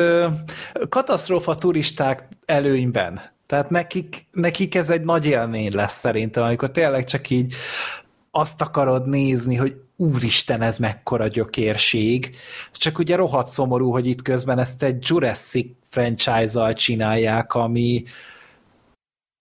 katasztrófa 0.88 1.54
turisták 1.54 2.28
előnyben. 2.44 3.20
Tehát 3.46 3.70
nekik, 3.70 4.26
nekik 4.32 4.74
ez 4.74 4.90
egy 4.90 5.04
nagy 5.04 5.26
élmény 5.26 5.74
lesz 5.74 5.98
szerintem, 5.98 6.42
amikor 6.42 6.70
tényleg 6.70 7.04
csak 7.04 7.30
így 7.30 7.54
azt 8.30 8.62
akarod 8.62 9.08
nézni, 9.08 9.54
hogy 9.54 9.80
úristen, 9.96 10.62
ez 10.62 10.78
mekkora 10.78 11.26
gyökérség. 11.26 12.36
Csak 12.72 12.98
ugye 12.98 13.16
rohadt 13.16 13.48
szomorú, 13.48 13.90
hogy 13.90 14.06
itt 14.06 14.22
közben 14.22 14.58
ezt 14.58 14.82
egy 14.82 15.04
Jurassic 15.08 15.76
franchise-al 15.88 16.72
csinálják, 16.72 17.54
ami 17.54 18.04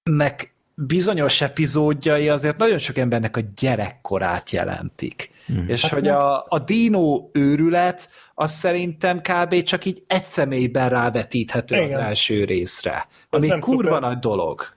nek 0.03 0.55
bizonyos 0.85 1.41
epizódjai 1.41 2.29
azért 2.29 2.57
nagyon 2.57 2.77
sok 2.77 2.97
embernek 2.97 3.37
a 3.37 3.41
gyerekkorát 3.59 4.51
jelentik. 4.51 5.31
Mm. 5.53 5.67
És 5.67 5.81
hát 5.81 5.91
hogy 5.91 6.07
a, 6.07 6.45
a 6.47 6.59
dino 6.59 7.29
őrület, 7.31 8.09
az 8.35 8.51
szerintem 8.51 9.21
kb. 9.21 9.61
csak 9.63 9.85
így 9.85 10.03
egy 10.07 10.23
személyben 10.23 10.89
rávetíthető 10.89 11.75
Igen. 11.75 11.87
az 11.87 11.93
első 11.93 12.43
részre. 12.43 13.07
Ami 13.29 13.47
nem 13.47 13.59
kurva 13.59 13.83
szuper. 13.83 14.01
nagy 14.01 14.19
dolog. 14.19 14.75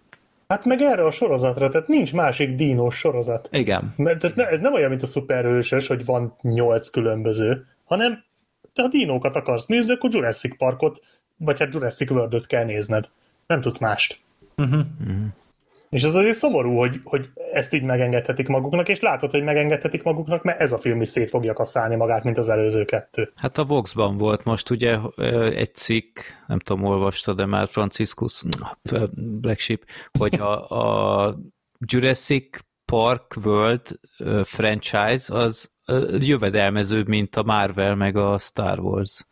Hát 0.48 0.64
meg 0.64 0.80
erre 0.80 1.04
a 1.04 1.10
sorozatra, 1.10 1.68
tehát 1.68 1.88
nincs 1.88 2.12
másik 2.12 2.54
dínós 2.54 2.96
sorozat. 2.96 3.48
Igen. 3.52 3.94
Mert 3.96 4.18
tehát 4.18 4.36
ne, 4.36 4.48
ez 4.48 4.60
nem 4.60 4.72
olyan, 4.72 4.88
mint 4.88 5.02
a 5.02 5.06
szuperhősös, 5.06 5.86
hogy 5.86 6.04
van 6.04 6.36
nyolc 6.42 6.90
különböző, 6.90 7.66
hanem 7.84 8.24
te 8.74 8.82
a 8.82 8.88
dinókat 8.88 9.36
akarsz 9.36 9.66
nézni, 9.66 9.92
akkor 9.92 10.10
Jurassic 10.12 10.56
Parkot, 10.56 11.00
vagy 11.36 11.58
hát 11.58 11.74
Jurassic 11.74 12.10
World-öt 12.10 12.46
kell 12.46 12.64
nézned. 12.64 13.08
Nem 13.46 13.60
tudsz 13.60 13.78
mást. 13.78 14.18
Uh-huh. 14.56 14.80
Uh-huh. 15.00 15.26
És 15.90 16.04
az 16.04 16.14
azért 16.14 16.36
szomorú, 16.36 16.76
hogy, 16.76 17.00
hogy 17.04 17.30
ezt 17.52 17.72
így 17.72 17.82
megengedhetik 17.82 18.48
maguknak, 18.48 18.88
és 18.88 19.00
látod, 19.00 19.30
hogy 19.30 19.42
megengedhetik 19.42 20.02
maguknak, 20.02 20.42
mert 20.42 20.60
ez 20.60 20.72
a 20.72 20.78
film 20.78 21.00
is 21.00 21.08
szét 21.08 21.28
fogja 21.28 21.52
kasszálni 21.52 21.96
magát, 21.96 22.24
mint 22.24 22.38
az 22.38 22.48
előző 22.48 22.84
kettő. 22.84 23.32
Hát 23.36 23.58
a 23.58 23.64
Voxban 23.64 24.16
volt 24.16 24.44
most 24.44 24.70
ugye 24.70 24.98
egy 25.54 25.74
cikk, 25.74 26.18
nem 26.46 26.58
tudom, 26.58 26.84
olvasta, 26.84 27.34
de 27.34 27.46
már 27.46 27.68
Franciscus 27.68 28.42
Black 29.40 29.58
Sheep, 29.58 29.84
hogy 30.18 30.34
a, 30.34 30.68
a 30.68 31.36
Jurassic 31.78 32.58
Park 32.84 33.36
World 33.44 34.00
franchise 34.44 35.34
az 35.34 35.72
jövedelmezőbb, 36.18 37.08
mint 37.08 37.36
a 37.36 37.42
Marvel 37.42 37.94
meg 37.94 38.16
a 38.16 38.38
Star 38.38 38.78
Wars. 38.78 39.26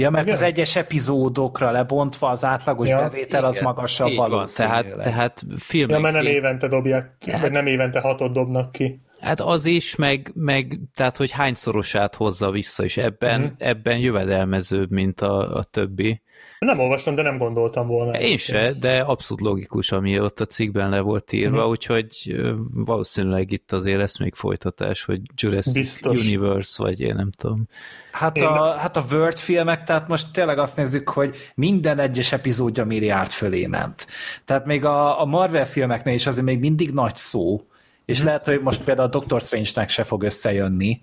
Ja, 0.00 0.10
mert 0.10 0.24
Igen? 0.24 0.36
az 0.36 0.42
egyes 0.42 0.76
epizódokra 0.76 1.70
lebontva 1.70 2.28
az 2.28 2.44
átlagos 2.44 2.88
ja. 2.88 2.96
bevétel 2.96 3.44
az 3.44 3.54
Igen. 3.56 3.66
magasabb 3.66 4.14
valószínűleg. 4.14 4.84
Tehát, 4.84 5.02
tehát 5.02 5.44
filmek... 5.56 5.96
Ja, 5.96 6.02
mert 6.02 6.14
nem 6.14 6.32
évente 6.32 6.68
dobják, 6.68 7.16
hát, 7.26 7.40
vagy 7.40 7.50
nem 7.50 7.66
évente 7.66 8.00
hatot 8.00 8.32
dobnak 8.32 8.72
ki. 8.72 9.00
Hát 9.20 9.40
az 9.40 9.64
is, 9.64 9.96
meg, 9.96 10.30
meg 10.34 10.78
tehát, 10.94 11.16
hogy 11.16 11.30
hányszorosát 11.30 12.14
hozza 12.14 12.50
vissza, 12.50 12.84
és 12.84 12.96
ebben, 12.96 13.40
uh-huh. 13.40 13.56
ebben 13.58 13.98
jövedelmezőbb, 13.98 14.90
mint 14.90 15.20
a, 15.20 15.56
a 15.56 15.62
többi. 15.62 16.22
Nem 16.58 16.78
olvastam, 16.78 17.14
de 17.14 17.22
nem 17.22 17.38
gondoltam 17.38 17.86
volna. 17.86 18.18
Én 18.18 18.36
se, 18.36 18.72
de 18.72 19.00
abszolút 19.00 19.44
logikus, 19.44 19.92
ami 19.92 20.20
ott 20.20 20.40
a 20.40 20.44
cikkben 20.44 20.90
le 20.90 21.00
volt 21.00 21.32
írva, 21.32 21.56
uh-huh. 21.56 21.70
úgyhogy 21.70 22.40
valószínűleg 22.74 23.52
itt 23.52 23.72
azért 23.72 23.98
lesz 23.98 24.18
még 24.18 24.34
folytatás, 24.34 25.04
hogy 25.04 25.20
Jurassic 25.34 25.72
Biztos. 25.72 26.18
Universe, 26.18 26.82
vagy 26.82 27.00
én 27.00 27.14
nem 27.14 27.30
tudom. 27.30 27.68
Hát 28.12 28.36
a, 28.36 28.76
hát 28.78 28.96
a 28.96 29.04
Word 29.10 29.38
filmek, 29.38 29.84
tehát 29.84 30.08
most 30.08 30.32
tényleg 30.32 30.58
azt 30.58 30.76
nézzük, 30.76 31.08
hogy 31.08 31.36
minden 31.54 31.98
egyes 31.98 32.32
epizódja 32.32 32.84
milliárd 32.84 33.30
fölé 33.30 33.66
ment. 33.66 34.06
Tehát 34.44 34.64
még 34.64 34.84
a, 34.84 35.20
a 35.20 35.24
Marvel 35.24 35.66
filmeknél 35.66 36.14
is 36.14 36.26
azért 36.26 36.46
még 36.46 36.58
mindig 36.58 36.90
nagy 36.90 37.14
szó, 37.14 37.60
És 38.04 38.22
lehet, 38.22 38.46
hogy 38.46 38.60
most 38.60 38.84
például 38.84 39.08
a 39.08 39.10
Doctor 39.10 39.40
Strange-nek 39.40 39.88
se 39.88 40.04
fog 40.04 40.22
összejönni, 40.22 41.00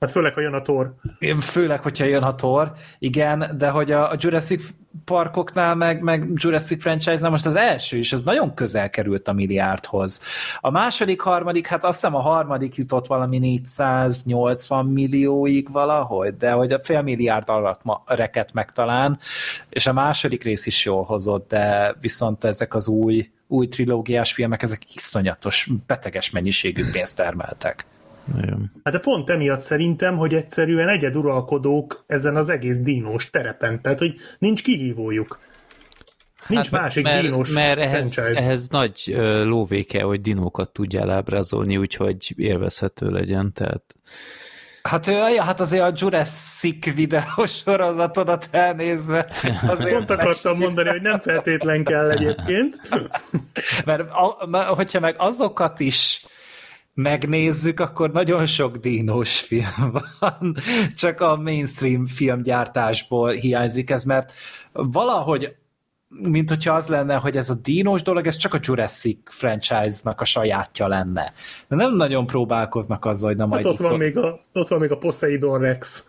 Hát 0.00 0.10
főleg, 0.10 0.34
ha 0.34 0.40
jön 0.40 0.54
a 0.54 0.62
tor. 0.62 0.94
Főleg, 1.40 1.82
hogyha 1.82 2.04
jön 2.04 2.22
a 2.22 2.34
tor, 2.34 2.72
igen, 2.98 3.54
de 3.58 3.68
hogy 3.68 3.90
a, 3.90 4.10
a 4.10 4.16
Jurassic 4.18 4.70
parkoknál, 5.04 5.74
meg, 5.74 6.02
meg 6.02 6.30
Jurassic 6.34 6.82
franchise-nál 6.82 7.30
most 7.30 7.46
az 7.46 7.56
első 7.56 7.96
is, 7.96 8.12
ez 8.12 8.22
nagyon 8.22 8.54
közel 8.54 8.90
került 8.90 9.28
a 9.28 9.32
milliárdhoz. 9.32 10.22
A 10.60 10.70
második, 10.70 11.20
harmadik, 11.20 11.66
hát 11.66 11.84
azt 11.84 12.00
hiszem 12.00 12.14
a 12.14 12.20
harmadik 12.20 12.74
jutott 12.74 13.06
valami 13.06 13.38
480 13.38 14.86
millióig 14.86 15.72
valahogy, 15.72 16.36
de 16.36 16.50
hogy 16.50 16.72
a 16.72 16.80
fél 16.80 17.02
milliárd 17.02 17.48
alatt 17.48 17.80
ma, 17.82 18.02
reket 18.06 18.52
meg 18.52 18.70
talán, 18.70 19.18
és 19.68 19.86
a 19.86 19.92
második 19.92 20.42
rész 20.42 20.66
is 20.66 20.84
jól 20.84 21.02
hozott, 21.04 21.48
de 21.48 21.94
viszont 22.00 22.44
ezek 22.44 22.74
az 22.74 22.88
új, 22.88 23.30
új 23.46 23.66
trilógiás 23.66 24.32
filmek, 24.32 24.62
ezek 24.62 24.94
iszonyatos, 24.94 25.68
beteges 25.86 26.30
mennyiségű 26.30 26.90
pénzt 26.90 27.16
termeltek. 27.16 27.86
Igen. 28.38 28.72
Hát 28.84 28.94
de 28.94 29.00
pont 29.00 29.30
emiatt 29.30 29.60
szerintem, 29.60 30.16
hogy 30.16 30.34
egyszerűen 30.34 30.88
egyeduralkodók 30.88 32.04
ezen 32.06 32.36
az 32.36 32.48
egész 32.48 32.78
dínos 32.78 33.30
terepen, 33.30 33.82
tehát 33.82 33.98
hogy 33.98 34.14
nincs 34.38 34.62
kihívójuk. 34.62 35.38
Nincs 36.46 36.70
hát, 36.70 36.80
másik 36.80 37.04
mert, 37.04 37.22
dínos 37.22 37.48
Mert 37.50 37.78
ehhez, 37.78 38.18
ehhez 38.18 38.68
nagy 38.68 39.14
uh, 39.16 39.44
lóvéke, 39.44 40.02
hogy 40.02 40.20
dinókat 40.20 40.70
tudjál 40.70 41.10
ábrázolni, 41.10 41.76
úgyhogy 41.76 42.34
élvezhető 42.36 43.10
legyen, 43.10 43.52
tehát... 43.52 43.82
Hát, 44.82 45.06
ja, 45.06 45.42
hát 45.42 45.60
azért 45.60 45.82
a 45.82 45.92
Jurassic 45.94 46.94
videós 46.94 47.56
sorozatodat 47.64 48.48
elnézve... 48.50 49.26
Azért 49.66 49.90
Pont 49.90 50.10
akartam 50.10 50.58
mondani, 50.58 50.88
hogy 50.88 51.02
nem 51.02 51.18
feltétlen 51.18 51.84
kell 51.84 52.10
egyébként. 52.10 52.76
mert, 53.84 54.00
a, 54.00 54.46
mert 54.46 54.68
hogyha 54.68 55.00
meg 55.00 55.14
azokat 55.18 55.80
is 55.80 56.26
megnézzük, 56.94 57.80
akkor 57.80 58.10
nagyon 58.10 58.46
sok 58.46 58.76
dínos 58.76 59.40
film 59.40 59.98
van, 60.18 60.56
csak 60.96 61.20
a 61.20 61.36
mainstream 61.36 62.06
filmgyártásból 62.06 63.32
hiányzik 63.32 63.90
ez, 63.90 64.04
mert 64.04 64.32
valahogy 64.72 65.54
mint 66.22 66.48
hogyha 66.48 66.74
az 66.74 66.88
lenne, 66.88 67.14
hogy 67.14 67.36
ez 67.36 67.50
a 67.50 67.54
dínos 67.62 68.02
dolog, 68.02 68.26
ez 68.26 68.36
csak 68.36 68.54
a 68.54 68.58
Jurassic 68.62 69.18
franchise-nak 69.24 70.20
a 70.20 70.24
sajátja 70.24 70.88
lenne. 70.88 71.32
De 71.68 71.76
nem 71.76 71.96
nagyon 71.96 72.26
próbálkoznak 72.26 73.04
azzal, 73.04 73.28
hogy 73.28 73.38
na 73.38 73.46
majd... 73.46 73.64
Hát 73.64 73.72
ott, 73.72 73.78
van 73.78 73.98
még 73.98 74.16
a, 74.16 74.40
ott 74.52 74.68
van 74.68 74.78
még 74.78 74.90
a 74.90 74.98
Poseidon 74.98 75.58
Rex. 75.58 76.08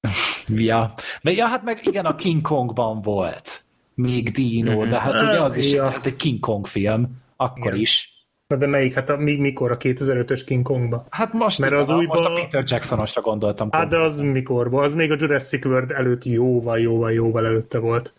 ja. 0.48 0.94
ja, 1.22 1.46
hát 1.46 1.62
meg 1.62 1.80
igen, 1.82 2.04
a 2.04 2.14
King 2.14 2.40
Kongban 2.40 3.00
volt 3.00 3.60
még 3.94 4.30
dino, 4.30 4.80
mm-hmm. 4.80 4.88
de 4.88 5.00
hát 5.00 5.22
ugye 5.22 5.40
az 5.40 5.56
is 5.56 5.72
ja. 5.72 5.90
hát 5.90 6.06
egy 6.06 6.16
King 6.16 6.40
Kong 6.40 6.66
film, 6.66 7.22
akkor 7.36 7.66
igen. 7.66 7.78
is. 7.78 8.11
Na 8.52 8.58
de 8.58 8.66
melyik? 8.66 8.94
Hát 8.94 9.10
a, 9.10 9.16
mi, 9.16 9.36
mikor? 9.36 9.70
A 9.70 9.76
2005-ös 9.76 10.42
King 10.46 10.64
Kongba? 10.64 11.06
Hát 11.10 11.32
most, 11.32 11.58
Mert 11.58 11.72
az 11.72 11.88
a, 11.88 11.94
újba... 11.94 12.14
most 12.14 12.28
a 12.28 12.32
Peter 12.32 12.64
Jacksonosra 12.66 13.20
gondoltam. 13.20 13.68
Hát 13.70 13.88
de 13.88 13.98
az 13.98 14.20
mikor 14.20 14.70
volt? 14.70 14.84
Az 14.84 14.94
még 14.94 15.10
a 15.10 15.16
Jurassic 15.18 15.64
World 15.64 15.90
előtt 15.90 16.24
jóval, 16.24 16.78
jóval, 16.78 17.12
jóval 17.12 17.46
előtte 17.46 17.78
volt. 17.78 18.14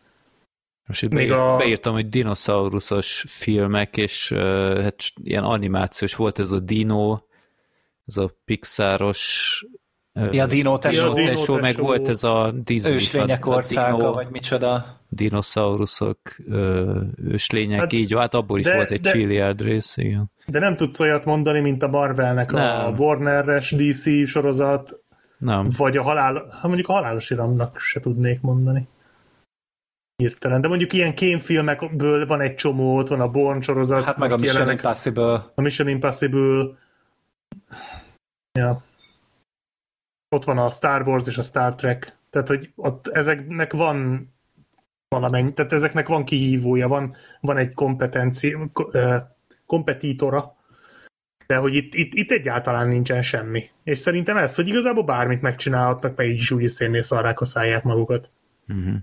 Most 0.87 1.03
itt 1.03 1.13
még 1.13 1.27
beírt, 1.27 1.41
a... 1.41 1.55
beírtam, 1.57 1.93
hogy 1.93 2.09
dinoszauruszos 2.09 3.25
filmek, 3.27 3.97
és 3.97 4.31
uh, 4.31 4.39
hát 4.81 4.95
ilyen 5.23 5.43
animációs 5.43 6.15
volt 6.15 6.39
ez 6.39 6.51
a 6.51 6.59
Dino, 6.59 7.19
ez 8.05 8.17
a 8.17 8.31
Pixaros 8.45 9.65
Ja, 10.13 10.45
Dino 10.45 10.77
tesó. 10.77 11.17
Ja, 11.17 11.25
tesó, 11.25 11.55
meg 11.55 11.77
volt 11.77 12.07
ez 12.07 12.23
a 12.23 12.51
Disney. 12.63 12.93
Őslények 12.93 13.45
országa, 13.45 13.97
dino, 13.97 14.11
vagy 14.13 14.27
micsoda. 14.31 14.85
Dinoszauruszok, 15.09 16.17
őslények, 17.15 17.79
hát, 17.79 17.93
így, 17.93 18.13
hát 18.17 18.33
abból 18.33 18.59
is 18.59 18.65
de, 18.65 18.75
volt 18.75 18.91
egy 18.91 19.01
de, 19.01 19.11
Chiliard 19.11 19.61
rész, 19.61 19.97
igen. 19.97 20.31
De 20.47 20.59
nem 20.59 20.75
tudsz 20.75 20.99
olyat 20.99 21.25
mondani, 21.25 21.59
mint 21.59 21.83
a 21.83 21.87
Marvelnek 21.87 22.51
nem. 22.51 22.85
a 22.85 22.89
Warner-es 22.89 23.71
DC 23.71 24.27
sorozat, 24.27 24.99
nem. 25.37 25.67
vagy 25.77 25.97
a 25.97 26.03
halál, 26.03 26.47
hát 26.51 26.63
mondjuk 26.63 26.87
a 26.87 26.93
halálos 26.93 27.29
iramnak 27.29 27.79
se 27.79 27.99
tudnék 27.99 28.41
mondani. 28.41 28.87
Hirtelen. 30.15 30.61
De 30.61 30.67
mondjuk 30.67 30.93
ilyen 30.93 31.13
kémfilmekből 31.13 32.25
van 32.25 32.41
egy 32.41 32.55
csomó, 32.55 32.97
ott 32.97 33.07
van 33.07 33.21
a 33.21 33.27
Born 33.27 33.61
sorozat. 33.61 34.03
Hát 34.03 34.17
meg 34.17 34.31
a 34.31 34.37
Mission 34.37 34.69
Impossible. 34.69 35.51
A 35.55 35.61
Mission 35.61 35.87
Impossible. 35.87 36.77
Ja 38.59 38.83
ott 40.33 40.43
van 40.43 40.57
a 40.57 40.69
Star 40.69 41.07
Wars 41.07 41.27
és 41.27 41.37
a 41.37 41.41
Star 41.41 41.75
Trek, 41.75 42.17
tehát 42.29 42.47
hogy 42.47 42.71
ott 42.75 43.07
ezeknek 43.07 43.73
van 43.73 44.31
valamennyi, 45.07 45.53
tehát 45.53 45.73
ezeknek 45.73 46.07
van 46.07 46.25
kihívója, 46.25 46.87
van, 46.87 47.15
van 47.41 47.57
egy 47.57 47.73
kompetenci, 47.73 48.57
kompetítora, 49.65 50.55
de 51.47 51.55
hogy 51.55 51.75
itt, 51.75 51.93
itt, 51.93 52.13
itt 52.13 52.31
egyáltalán 52.31 52.87
nincsen 52.87 53.21
semmi. 53.21 53.69
És 53.83 53.99
szerintem 53.99 54.37
ez, 54.37 54.55
hogy 54.55 54.67
igazából 54.67 55.03
bármit 55.03 55.41
megcsinálhatnak, 55.41 56.15
meg 56.15 56.27
így 56.27 56.33
is 56.33 56.51
úgy 56.51 56.67
szénnél 56.67 57.01
szarrák 57.01 57.41
a 57.41 57.45
szállják 57.45 57.83
magukat. 57.83 58.31
Uh-huh. 58.67 58.95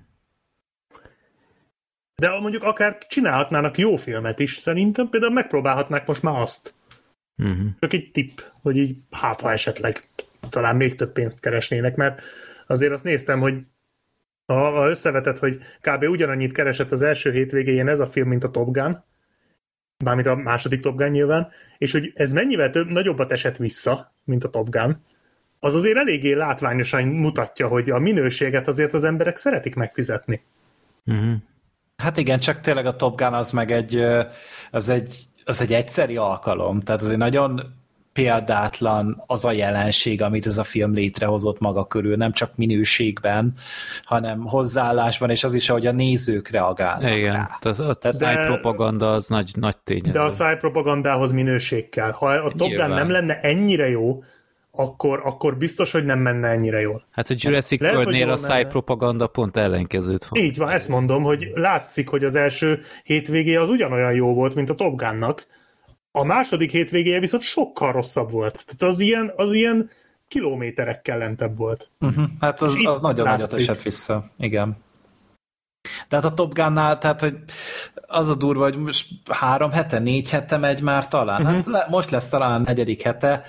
De 2.14 2.38
mondjuk 2.40 2.62
akár 2.62 2.98
csinálhatnának 2.98 3.78
jó 3.78 3.96
filmet 3.96 4.38
is, 4.38 4.56
szerintem 4.56 5.08
például 5.08 5.32
megpróbálhatnák 5.32 6.06
most 6.06 6.22
már 6.22 6.40
azt. 6.40 6.74
Uh-huh. 7.36 7.66
Csak 7.80 7.92
egy 7.92 8.10
tipp, 8.10 8.38
hogy 8.62 8.76
így 8.76 8.96
hátva 9.10 9.52
esetleg 9.52 10.08
talán 10.48 10.76
még 10.76 10.94
több 10.94 11.12
pénzt 11.12 11.40
keresnének, 11.40 11.96
mert 11.96 12.22
azért 12.66 12.92
azt 12.92 13.04
néztem, 13.04 13.40
hogy 13.40 13.54
ha 14.46 14.88
összevetett, 14.88 15.38
hogy 15.38 15.58
kb. 15.80 16.02
ugyanannyit 16.02 16.52
keresett 16.52 16.92
az 16.92 17.02
első 17.02 17.32
hétvégén 17.32 17.88
ez 17.88 18.00
a 18.00 18.06
film, 18.06 18.28
mint 18.28 18.44
a 18.44 18.50
Top 18.50 18.72
Gun, 18.72 19.04
bármint 20.04 20.26
a 20.26 20.34
második 20.34 20.80
Top 20.80 20.96
Gun 20.96 21.10
nyilván, 21.10 21.48
és 21.78 21.92
hogy 21.92 22.12
ez 22.14 22.32
mennyivel 22.32 22.70
több, 22.70 22.90
nagyobbat 22.90 23.32
esett 23.32 23.56
vissza, 23.56 24.12
mint 24.24 24.44
a 24.44 24.50
Top 24.50 24.70
Gun, 24.70 25.04
az 25.58 25.74
azért 25.74 25.96
eléggé 25.96 26.32
látványosan 26.32 27.06
mutatja, 27.06 27.68
hogy 27.68 27.90
a 27.90 27.98
minőséget 27.98 28.68
azért 28.68 28.94
az 28.94 29.04
emberek 29.04 29.36
szeretik 29.36 29.74
megfizetni. 29.74 30.44
Uh-huh. 31.06 31.34
Hát 31.96 32.16
igen, 32.16 32.38
csak 32.38 32.60
tényleg 32.60 32.86
a 32.86 32.96
Top 32.96 33.16
Gun 33.16 33.34
az 33.34 33.52
meg 33.52 33.70
egy, 33.70 34.04
az 34.70 34.88
egy, 34.88 35.24
az 35.44 35.60
egy 35.60 35.72
egyszeri 35.72 36.16
alkalom, 36.16 36.80
tehát 36.80 37.02
azért 37.02 37.18
nagyon 37.18 37.79
példátlan 38.12 39.22
az 39.26 39.44
a 39.44 39.52
jelenség, 39.52 40.22
amit 40.22 40.46
ez 40.46 40.58
a 40.58 40.64
film 40.64 40.92
létrehozott 40.92 41.58
maga 41.58 41.86
körül, 41.86 42.16
nem 42.16 42.32
csak 42.32 42.56
minőségben, 42.56 43.52
hanem 44.04 44.40
hozzáállásban, 44.40 45.30
és 45.30 45.44
az 45.44 45.54
is, 45.54 45.70
ahogy 45.70 45.86
a 45.86 45.92
nézők 45.92 46.48
reagálnak 46.48 47.16
Igen, 47.16 47.34
rá. 47.34 47.58
A 47.60 47.94
de, 48.00 48.12
szájpropaganda 48.12 49.12
az 49.12 49.28
nagy, 49.28 49.50
nagy 49.54 49.76
tényező. 49.84 50.12
De 50.12 50.20
a 50.20 50.30
szájpropagandához 50.30 51.32
minőség 51.32 51.88
kell. 51.88 52.10
Ha 52.10 52.26
a 52.26 52.52
Top 52.56 52.68
Gun 52.68 52.90
nem 52.90 53.10
lenne 53.10 53.40
ennyire 53.40 53.88
jó, 53.88 54.22
akkor, 54.70 55.20
akkor 55.24 55.56
biztos, 55.56 55.92
hogy 55.92 56.04
nem 56.04 56.18
menne 56.18 56.48
ennyire 56.48 56.80
jól. 56.80 57.04
Hát 57.10 57.30
a 57.30 57.34
Jurassic 57.36 57.82
World-nél 57.82 58.30
a 58.30 58.36
szájpropaganda 58.36 59.26
pont 59.26 59.56
ellenkezőt 59.56 60.24
van. 60.24 60.40
Így 60.40 60.56
van, 60.56 60.68
ezt 60.68 60.88
mondom, 60.88 61.22
hogy 61.22 61.50
látszik, 61.54 62.08
hogy 62.08 62.24
az 62.24 62.34
első 62.34 62.80
hétvégé 63.04 63.54
az 63.54 63.68
ugyanolyan 63.68 64.12
jó 64.12 64.34
volt, 64.34 64.54
mint 64.54 64.70
a 64.70 64.74
Top 64.74 64.96
Gunnak, 64.96 65.46
a 66.12 66.24
második 66.24 66.70
hétvégéje 66.70 67.20
viszont 67.20 67.42
sokkal 67.42 67.92
rosszabb 67.92 68.30
volt. 68.30 68.64
Tehát 68.66 68.94
az 68.94 69.00
ilyen, 69.00 69.32
az 69.36 69.52
ilyen 69.52 69.90
kilométerekkel 70.28 71.18
lentebb 71.18 71.56
volt. 71.56 71.90
Uh-huh. 72.00 72.24
Hát 72.40 72.62
az, 72.62 72.78
az 72.84 73.00
nagyon 73.00 73.24
látszik. 73.24 73.40
nagyot 73.40 73.60
esett 73.60 73.82
vissza. 73.82 74.30
Igen. 74.38 74.76
Tehát 76.08 76.24
a 76.24 76.34
Top 76.34 76.54
Gun-nál, 76.54 76.98
tehát 76.98 77.20
hogy 77.20 77.36
az 78.06 78.28
a 78.28 78.34
durva, 78.34 78.62
hogy 78.62 78.76
most 78.76 79.08
három 79.30 79.70
hete, 79.70 79.98
négy 79.98 80.30
hete 80.30 80.56
megy 80.56 80.82
már 80.82 81.08
talán. 81.08 81.40
Uh-huh. 81.40 81.56
Hát 81.56 81.66
le, 81.66 81.86
most 81.90 82.10
lesz 82.10 82.28
talán 82.28 82.60
a 82.60 82.64
negyedik 82.64 83.02
hete, 83.02 83.42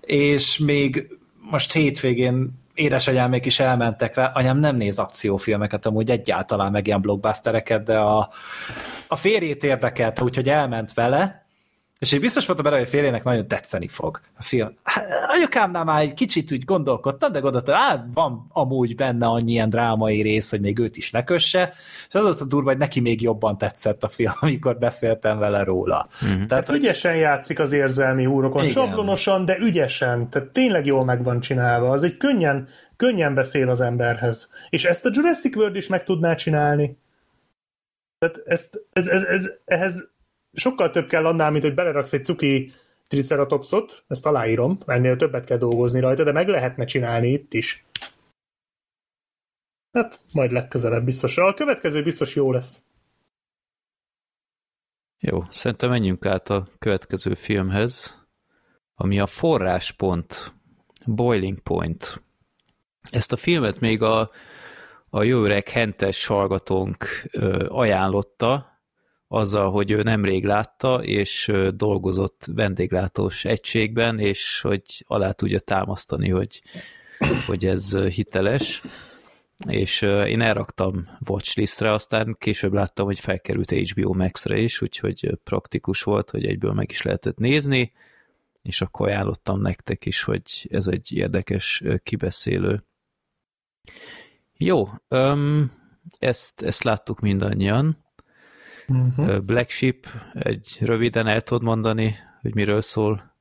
és 0.00 0.58
még 0.58 1.18
most 1.50 1.72
hétvégén 1.72 2.50
édesanyámék 2.74 3.46
is 3.46 3.60
elmentek 3.60 4.14
rá, 4.14 4.32
anyám 4.34 4.58
nem 4.58 4.76
néz 4.76 4.98
akciófilmeket, 4.98 5.86
amúgy 5.86 6.10
egyáltalán 6.10 6.72
meg 6.72 6.86
ilyen 6.86 7.00
blockbustereket, 7.00 7.82
de 7.82 7.98
a, 7.98 8.30
a 9.08 9.16
férjét 9.16 9.64
érdekelte, 9.64 10.22
úgyhogy 10.22 10.48
elment 10.48 10.94
vele, 10.94 11.47
és 11.98 12.12
én 12.12 12.20
biztos 12.20 12.46
voltam 12.46 12.64
bele, 12.64 12.78
hogy 12.78 12.88
férjének 12.88 13.24
nagyon 13.24 13.48
tetszeni 13.48 13.88
fog 13.88 14.20
a 14.36 14.42
film. 14.42 14.74
Anyukámnál 15.36 15.84
már 15.84 16.00
egy 16.00 16.14
kicsit 16.14 16.52
úgy 16.52 16.64
gondolkodtam, 16.64 17.32
de 17.32 17.38
gondoltam, 17.38 17.74
hát 17.74 18.06
van 18.14 18.46
amúgy 18.52 18.94
benne 18.94 19.26
annyi 19.26 19.52
ilyen 19.52 19.70
drámai 19.70 20.22
rész, 20.22 20.50
hogy 20.50 20.60
még 20.60 20.78
őt 20.78 20.96
is 20.96 21.10
lekösse, 21.10 21.72
és 22.08 22.14
az 22.14 22.24
ott 22.24 22.40
a 22.40 22.44
durva, 22.44 22.68
hogy 22.68 22.78
neki 22.78 23.00
még 23.00 23.22
jobban 23.22 23.58
tetszett 23.58 24.02
a 24.02 24.08
film, 24.08 24.32
amikor 24.40 24.78
beszéltem 24.78 25.38
vele 25.38 25.64
róla. 25.64 26.08
Mm-hmm. 26.24 26.34
Tehát, 26.34 26.50
hát 26.50 26.68
hogy... 26.68 26.78
ügyesen 26.78 27.16
játszik 27.16 27.58
az 27.58 27.72
érzelmi 27.72 28.24
húrokon, 28.24 28.62
Igen. 28.62 28.74
sablonosan, 28.74 29.44
de 29.44 29.58
ügyesen, 29.58 30.30
tehát 30.30 30.48
tényleg 30.48 30.86
jól 30.86 31.04
meg 31.04 31.22
van 31.22 31.40
csinálva. 31.40 31.90
Az 31.90 32.02
egy 32.02 32.16
könnyen, 32.16 32.68
könnyen 32.96 33.34
beszél 33.34 33.70
az 33.70 33.80
emberhez. 33.80 34.48
És 34.70 34.84
ezt 34.84 35.06
a 35.06 35.10
Jurassic 35.12 35.56
World 35.56 35.76
is 35.76 35.86
meg 35.86 36.04
tudná 36.04 36.34
csinálni. 36.34 36.98
Tehát 38.18 38.40
ezt, 38.46 38.80
ez, 38.92 39.06
ez, 39.06 39.22
ez, 39.22 39.50
ehhez 39.64 40.08
sokkal 40.52 40.90
több 40.90 41.08
kell 41.08 41.26
annál, 41.26 41.50
mint 41.50 41.64
hogy 41.64 41.74
beleraksz 41.74 42.12
egy 42.12 42.24
cuki 42.24 42.72
triceratopsot, 43.08 44.04
ezt 44.08 44.26
aláírom, 44.26 44.78
ennél 44.86 45.16
többet 45.16 45.44
kell 45.44 45.58
dolgozni 45.58 46.00
rajta, 46.00 46.24
de 46.24 46.32
meg 46.32 46.48
lehetne 46.48 46.84
csinálni 46.84 47.32
itt 47.32 47.54
is. 47.54 47.84
Hát, 49.92 50.20
majd 50.32 50.50
legközelebb 50.50 51.04
biztos. 51.04 51.38
A 51.38 51.54
következő 51.54 52.02
biztos 52.02 52.34
jó 52.34 52.52
lesz. 52.52 52.82
Jó, 55.20 55.44
szerintem 55.50 55.90
menjünk 55.90 56.26
át 56.26 56.50
a 56.50 56.66
következő 56.78 57.34
filmhez, 57.34 58.26
ami 58.94 59.18
a 59.18 59.26
Forráspont, 59.26 60.54
Boiling 61.06 61.58
Point. 61.58 62.22
Ezt 63.10 63.32
a 63.32 63.36
filmet 63.36 63.80
még 63.80 64.02
a, 64.02 64.30
a 65.10 65.22
jó 65.22 65.44
öreg 65.44 65.68
hentes 65.68 66.26
hallgatónk 66.26 67.06
ajánlotta, 67.68 68.77
azzal, 69.28 69.70
hogy 69.70 69.90
ő 69.90 70.02
nemrég 70.02 70.44
látta, 70.44 71.04
és 71.04 71.52
dolgozott 71.74 72.46
vendéglátós 72.52 73.44
egységben, 73.44 74.18
és 74.18 74.60
hogy 74.60 75.04
alá 75.06 75.30
tudja 75.30 75.58
támasztani, 75.58 76.28
hogy, 76.28 76.62
hogy 77.46 77.66
ez 77.66 77.96
hiteles 77.96 78.82
és 79.66 80.02
én 80.02 80.40
elraktam 80.40 81.08
watchlistre, 81.28 81.92
aztán 81.92 82.36
később 82.38 82.72
láttam, 82.72 83.06
hogy 83.06 83.20
felkerült 83.20 83.70
HBO 83.70 84.14
Max-re 84.14 84.58
is, 84.58 84.80
úgyhogy 84.80 85.38
praktikus 85.44 86.02
volt, 86.02 86.30
hogy 86.30 86.44
egyből 86.44 86.72
meg 86.72 86.90
is 86.90 87.02
lehetett 87.02 87.36
nézni, 87.36 87.92
és 88.62 88.80
akkor 88.80 89.08
ajánlottam 89.08 89.60
nektek 89.60 90.06
is, 90.06 90.22
hogy 90.22 90.68
ez 90.70 90.86
egy 90.86 91.12
érdekes 91.12 91.82
kibeszélő. 92.02 92.84
Jó, 94.56 94.88
um, 95.08 95.70
ezt, 96.18 96.62
ezt 96.62 96.82
láttuk 96.82 97.20
mindannyian. 97.20 98.04
Uh-huh. 98.88 99.40
Black 99.40 99.70
Sheep, 99.70 100.06
egy 100.34 100.76
röviden 100.80 101.26
el 101.26 101.40
tudod 101.40 101.62
mondani, 101.62 102.14
hogy 102.40 102.54
miről 102.54 102.82
szól? 102.82 103.36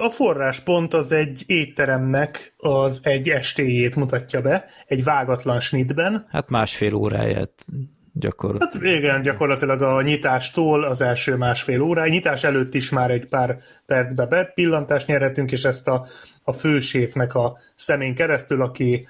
A 0.00 0.08
forráspont 0.08 0.94
az 0.94 1.12
egy 1.12 1.42
étteremnek 1.46 2.54
az 2.56 3.00
egy 3.02 3.28
estéjét 3.28 3.96
mutatja 3.96 4.40
be, 4.40 4.64
egy 4.86 5.04
vágatlan 5.04 5.60
snitben. 5.60 6.26
Hát 6.30 6.48
másfél 6.48 6.94
óráját 6.94 7.66
gyakorlatilag. 8.12 8.86
Hát 8.86 8.96
igen, 8.96 9.22
gyakorlatilag 9.22 9.82
a 9.82 10.02
nyitástól 10.02 10.84
az 10.84 11.00
első 11.00 11.36
másfél 11.36 11.80
óráig, 11.80 12.12
nyitás 12.12 12.44
előtt 12.44 12.74
is 12.74 12.90
már 12.90 13.10
egy 13.10 13.26
pár 13.26 13.58
percbe 13.86 14.26
be 14.26 14.44
pillantást 14.54 15.06
nyerhetünk, 15.06 15.52
és 15.52 15.64
ezt 15.64 15.88
a, 15.88 16.06
a 16.42 16.52
főséfnek 16.52 17.34
a 17.34 17.58
szemén 17.74 18.14
keresztül, 18.14 18.62
aki 18.62 19.08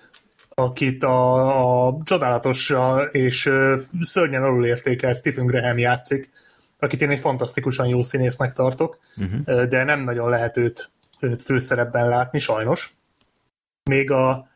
akit 0.55 1.02
a, 1.02 1.86
a 1.86 1.98
csodálatos 2.05 2.72
és 3.10 3.51
szörnyen 4.01 4.43
alul 4.43 4.66
értékel 4.66 5.14
Stephen 5.14 5.47
Graham 5.47 5.78
játszik, 5.78 6.31
akit 6.78 7.02
én 7.02 7.10
egy 7.10 7.20
fantasztikusan 7.20 7.86
jó 7.86 8.02
színésznek 8.02 8.52
tartok, 8.52 8.98
uh-huh. 9.16 9.62
de 9.62 9.85
nem 9.85 10.01
nagyon 10.01 10.31
lehet 10.31 10.56
őt, 10.56 10.90
őt 11.20 11.43
főszerepben 11.43 12.09
látni, 12.09 12.39
sajnos. 12.39 12.94
Még 13.90 14.10
a 14.10 14.48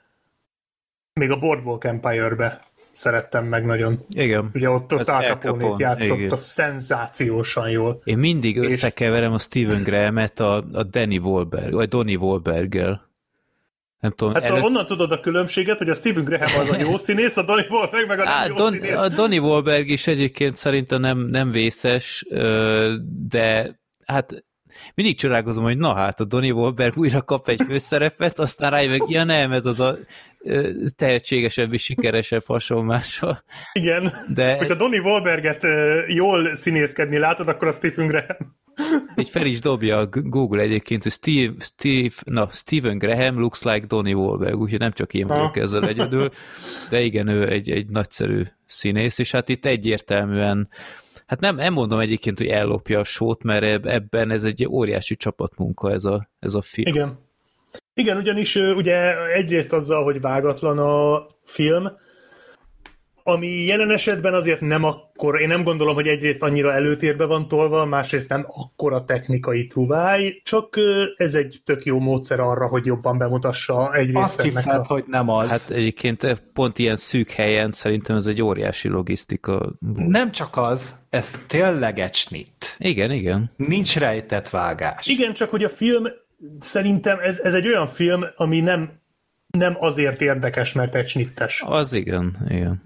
még 1.13 1.31
a 1.31 1.39
Boardwalk 1.39 1.85
Empire-be 1.85 2.69
szerettem 2.93 3.45
meg 3.45 3.65
nagyon. 3.65 4.05
Igen. 4.09 4.51
Ugye 4.55 4.71
ott, 4.71 4.95
ott 4.95 5.09
Al 5.09 5.37
capone 5.37 5.75
játszott 5.77 6.17
Igen. 6.17 6.31
a 6.31 6.37
szenzációsan 6.37 7.71
jól. 7.71 8.01
Én 8.05 8.19
mindig 8.19 8.57
és... 8.57 8.71
összekeverem 8.71 9.33
a 9.33 9.39
Steven 9.39 9.83
Graham-et 9.83 10.41
a, 10.41 10.57
a 10.73 10.83
Danny 10.83 11.19
Wahlberg, 11.19 11.73
vagy 11.73 11.89
Donny 11.89 12.17
Wahlberg-gel. 12.17 13.08
Nem 14.01 14.11
tudom, 14.11 14.35
hát 14.35 14.43
előtt... 14.43 14.63
onnan 14.63 14.87
tudod 14.87 15.13
a 15.13 15.21
különbséget, 15.21 15.79
hogy 15.79 15.89
a 15.89 15.95
Steven 15.95 16.25
Graham 16.25 16.61
az 16.61 16.71
a 16.71 16.79
jó 16.79 16.97
színész, 17.07 17.37
a 17.37 17.43
Donny 17.43 17.67
Wahlberg 17.69 18.09
meg 18.09 18.19
a 18.19 18.25
nem 18.25 18.33
Á, 18.33 18.47
jó 18.47 18.55
Don, 18.55 18.73
színész. 18.73 18.97
A 18.97 19.09
Donny 19.09 19.39
Wahlberg 19.39 19.89
is 19.89 20.07
egyébként 20.07 20.57
szerintem 20.57 21.01
nem, 21.01 21.19
nem 21.19 21.51
vészes, 21.51 22.27
de 23.29 23.79
hát 24.05 24.45
mindig 24.95 25.19
csodálkozom, 25.19 25.65
hogy 25.65 25.79
na 25.79 25.93
hát 25.95 26.21
a 26.21 26.25
Donny 26.25 26.51
Wahlberg 26.51 26.97
újra 26.97 27.23
kap 27.23 27.49
egy 27.49 27.61
főszerepet, 27.69 28.39
aztán 28.39 28.71
rájövök, 28.71 29.11
ja 29.11 29.25
nem, 29.25 29.53
ez 29.53 29.67
az 29.67 29.81
a 29.81 29.97
tehetségesebb 30.97 31.73
és 31.73 31.83
sikeresebb 31.83 32.45
hasonlása. 32.47 33.43
Igen, 33.73 34.13
de... 34.35 34.57
hogyha 34.57 34.75
Donny 34.75 34.99
Wahlberget 34.99 35.63
jól 36.07 36.55
színészkedni 36.55 37.19
látod, 37.19 37.49
akkor 37.49 37.69
a 37.69 37.73
Stephen 37.73 38.07
Graham. 38.07 38.57
Így 39.17 39.29
fel 39.29 39.47
is 39.47 39.61
dobja 39.61 39.99
a 39.99 40.09
Google 40.11 40.63
egyébként, 40.63 41.03
hogy 41.03 41.13
Steve, 41.13 41.53
Steve, 41.61 42.15
na, 42.25 42.49
Stephen 42.53 42.99
Graham 42.99 43.39
looks 43.39 43.63
like 43.63 43.87
Donny 43.87 44.13
Wahlberg, 44.13 44.61
úgyhogy 44.61 44.79
nem 44.79 44.93
csak 44.93 45.15
én 45.15 45.27
vagyok 45.27 45.55
ha. 45.55 45.61
ezzel 45.61 45.89
egyedül, 45.89 46.31
de 46.91 47.01
igen, 47.01 47.29
ő 47.29 47.49
egy, 47.49 47.71
egy 47.71 47.89
nagyszerű 47.89 48.43
színész, 48.67 49.19
és 49.19 49.31
hát 49.31 49.49
itt 49.49 49.67
egyértelműen 49.67 50.69
Hát 51.27 51.41
nem, 51.41 51.57
nem 51.57 51.73
mondom 51.73 51.99
egyébként, 51.99 52.39
hogy 52.39 52.47
ellopja 52.47 52.99
a 52.99 53.05
sót, 53.05 53.43
mert 53.43 53.87
ebben 53.87 54.31
ez 54.31 54.45
egy 54.45 54.67
óriási 54.69 55.17
csapatmunka 55.17 55.91
ez 55.91 56.05
a, 56.05 56.29
ez 56.39 56.55
a 56.55 56.63
film. 56.63 56.95
Igen. 56.95 57.19
Igen, 57.95 58.17
ugyanis 58.17 58.55
ugye 58.55 59.27
egyrészt 59.33 59.73
azzal, 59.73 60.05
hogy 60.05 60.21
vágatlan 60.21 60.79
a 60.79 61.27
film, 61.45 61.91
ami 63.29 63.65
jelen 63.65 63.91
esetben 63.91 64.35
azért 64.35 64.61
nem 64.61 64.85
akkor, 64.85 65.41
én 65.41 65.49
nem 65.49 65.65
gondolom, 65.65 65.95
hogy 65.95 66.07
egyrészt 66.07 66.43
annyira 66.43 66.73
előtérbe 66.73 67.27
van 67.27 67.49
tolva, 67.49 67.85
másrészt 67.85 68.29
nem 68.29 68.47
akkora 68.49 69.05
technikai 69.05 69.67
truváj, 69.67 70.41
csak 70.45 70.77
ez 71.17 71.35
egy 71.35 71.61
tök 71.65 71.85
jó 71.85 71.99
módszer 71.99 72.41
arra, 72.41 72.67
hogy 72.67 72.87
jobban 72.87 73.19
bemutassa 73.19 73.95
egyrészt 73.95 74.17
Azt 74.17 74.43
hiszed, 74.43 74.75
a... 74.75 74.85
hogy 74.87 75.05
nem 75.07 75.29
az. 75.29 75.51
Hát 75.51 75.71
egyébként 75.71 76.43
pont 76.53 76.79
ilyen 76.79 76.97
szűk 76.97 77.31
helyen 77.31 77.73
szerintem 77.73 78.17
ez 78.17 78.27
egy 78.27 78.43
óriási 78.43 78.89
logisztika. 78.89 79.73
Nem 79.95 80.31
csak 80.31 80.57
az, 80.57 80.95
ez 81.11 81.41
tényleg 81.47 81.99
egy 81.99 82.15
snit. 82.15 82.77
Igen, 82.79 83.11
igen. 83.11 83.51
Nincs 83.57 83.99
rejtett 83.99 84.49
vágás. 84.49 85.07
Igen, 85.07 85.33
csak 85.33 85.51
hogy 85.51 85.65
a 85.65 85.69
film 85.69 86.05
szerintem 86.61 87.19
ez, 87.19 87.39
ez 87.39 87.55
egy 87.55 87.67
olyan 87.67 87.87
film, 87.87 88.25
ami 88.37 88.61
nem, 88.61 88.91
nem 89.51 89.77
azért 89.81 90.21
érdekes, 90.21 90.73
mert 90.73 90.95
egy 90.95 91.09
snittes. 91.09 91.63
Az 91.67 91.93
igen, 91.93 92.37
igen. 92.49 92.83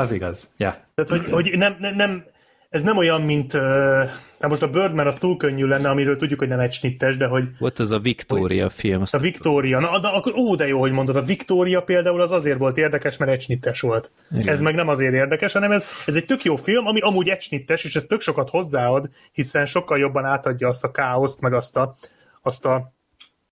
Az 0.00 0.12
igaz, 0.12 0.48
ja. 0.56 0.76
Tehát, 0.94 1.10
hogy, 1.10 1.30
hogy 1.30 1.58
nem, 1.58 1.76
nem, 1.80 1.94
nem, 1.94 2.24
ez 2.70 2.82
nem 2.82 2.96
olyan, 2.96 3.22
mint 3.22 3.54
uh, 3.54 4.08
most 4.48 4.62
a 4.62 4.70
Birdman 4.70 5.06
az 5.06 5.16
túl 5.16 5.36
könnyű 5.36 5.64
lenne, 5.64 5.88
amiről 5.88 6.16
tudjuk, 6.16 6.38
hogy 6.38 6.48
nem 6.48 6.60
egy 6.60 6.72
snittes, 6.72 7.16
de 7.16 7.26
hogy... 7.26 7.44
Volt 7.58 7.80
ez 7.80 7.90
a 7.90 7.98
Victoria 7.98 8.62
hogy, 8.62 8.72
film. 8.72 9.02
A 9.10 9.18
Victoria, 9.18 9.78
na, 9.80 9.98
de 9.98 10.08
akkor 10.08 10.34
ó, 10.34 10.54
de 10.54 10.66
jó, 10.66 10.80
hogy 10.80 10.92
mondod, 10.92 11.16
a 11.16 11.22
Victoria 11.22 11.80
például 11.80 12.20
az 12.20 12.30
azért 12.30 12.58
volt 12.58 12.76
érdekes, 12.76 13.16
mert 13.16 13.30
egy 13.30 13.40
snittes 13.40 13.80
volt. 13.80 14.12
Igen. 14.30 14.48
Ez 14.48 14.60
meg 14.60 14.74
nem 14.74 14.88
azért 14.88 15.14
érdekes, 15.14 15.52
hanem 15.52 15.72
ez, 15.72 15.86
ez 16.06 16.14
egy 16.14 16.24
tök 16.24 16.42
jó 16.42 16.56
film, 16.56 16.86
ami 16.86 17.00
amúgy 17.00 17.28
egy 17.28 17.40
snittes, 17.40 17.84
és 17.84 17.94
ez 17.94 18.04
tök 18.04 18.20
sokat 18.20 18.50
hozzáad, 18.50 19.08
hiszen 19.32 19.66
sokkal 19.66 19.98
jobban 19.98 20.24
átadja 20.24 20.68
azt 20.68 20.84
a 20.84 20.90
káoszt, 20.90 21.40
meg 21.40 21.52
azt 21.52 21.76
a, 21.76 21.96
azt 22.42 22.64
a 22.64 22.92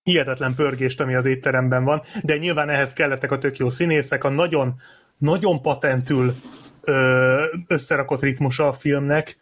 hihetetlen 0.02 0.54
pörgést, 0.54 1.00
ami 1.00 1.14
az 1.14 1.24
étteremben 1.24 1.84
van, 1.84 2.02
de 2.22 2.36
nyilván 2.36 2.68
ehhez 2.68 2.92
kellettek 2.92 3.30
a 3.30 3.38
tök 3.38 3.56
jó 3.56 3.68
színészek, 3.68 4.24
a 4.24 4.28
nagyon, 4.28 4.74
nagyon 5.18 5.62
patentül 5.62 6.34
ö, 6.80 7.44
összerakott 7.66 8.20
ritmusa 8.20 8.68
a 8.68 8.72
filmnek, 8.72 9.38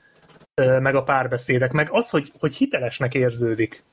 meg 0.54 0.94
a 0.94 1.02
párbeszédek, 1.02 1.72
meg 1.72 1.88
az, 1.90 2.10
hogy, 2.10 2.32
hogy 2.38 2.54
hitelesnek 2.54 3.14
érződik. 3.14 3.84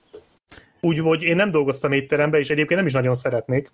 Úgy, 0.80 1.00
hogy 1.00 1.24
én 1.24 1.36
nem 1.36 1.52
dolgoztam 1.52 1.92
étteremben, 1.92 2.40
és 2.40 2.50
egyébként 2.50 2.80
nem 2.80 2.88
is 2.88 2.94
nagyon 2.94 3.16
szeretnék, 3.16 3.72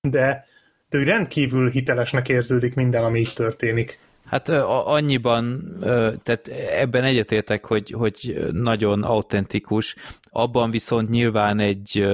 de, 0.00 0.44
de 0.88 0.98
ő 0.98 1.02
rendkívül 1.02 1.70
hitelesnek 1.70 2.28
érződik 2.28 2.74
minden, 2.74 3.04
ami 3.04 3.20
itt 3.20 3.34
történik. 3.34 3.98
Hát 4.24 4.48
annyiban, 4.48 5.76
tehát 6.22 6.48
ebben 6.70 7.04
egyetértek, 7.04 7.64
hogy, 7.64 7.90
hogy 7.90 8.48
nagyon 8.52 9.02
autentikus, 9.02 9.96
abban 10.30 10.70
viszont 10.70 11.08
nyilván 11.08 11.58
egy 11.58 12.06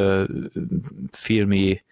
filmi 1.10 1.82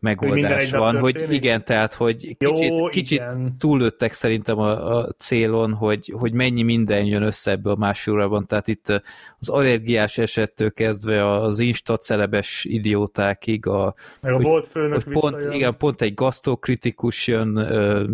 megoldás 0.00 0.70
hogy 0.70 0.80
van, 0.80 0.98
hogy 0.98 1.26
igen, 1.28 1.64
tehát, 1.64 1.94
hogy 1.94 2.36
Jó, 2.38 2.52
kicsit, 2.52 2.88
kicsit 2.90 3.22
túlőttek 3.58 4.12
szerintem 4.12 4.58
a, 4.58 4.96
a 4.96 5.12
célon, 5.18 5.74
hogy, 5.74 6.12
hogy 6.18 6.32
mennyi 6.32 6.62
minden 6.62 7.04
jön 7.04 7.22
össze 7.22 7.50
ebbe 7.50 7.70
a 7.70 7.76
másfél 7.76 8.14
órában, 8.14 8.46
tehát 8.46 8.68
itt 8.68 9.02
az 9.38 9.48
allergiás 9.48 10.18
esettől 10.18 10.72
kezdve 10.72 11.32
az 11.32 11.58
insta 11.58 11.96
celebes 11.96 12.64
idiótákig, 12.64 13.66
a, 13.66 13.94
Meg 14.20 14.32
a 14.32 14.34
hogy, 14.34 14.44
volt 14.44 14.66
főnök 14.66 15.02
hogy 15.02 15.12
pont, 15.12 15.54
igen, 15.54 15.76
pont 15.76 16.02
egy 16.02 16.14
gasztokritikus 16.14 17.26
jön 17.26 17.56
ö, 17.56 18.04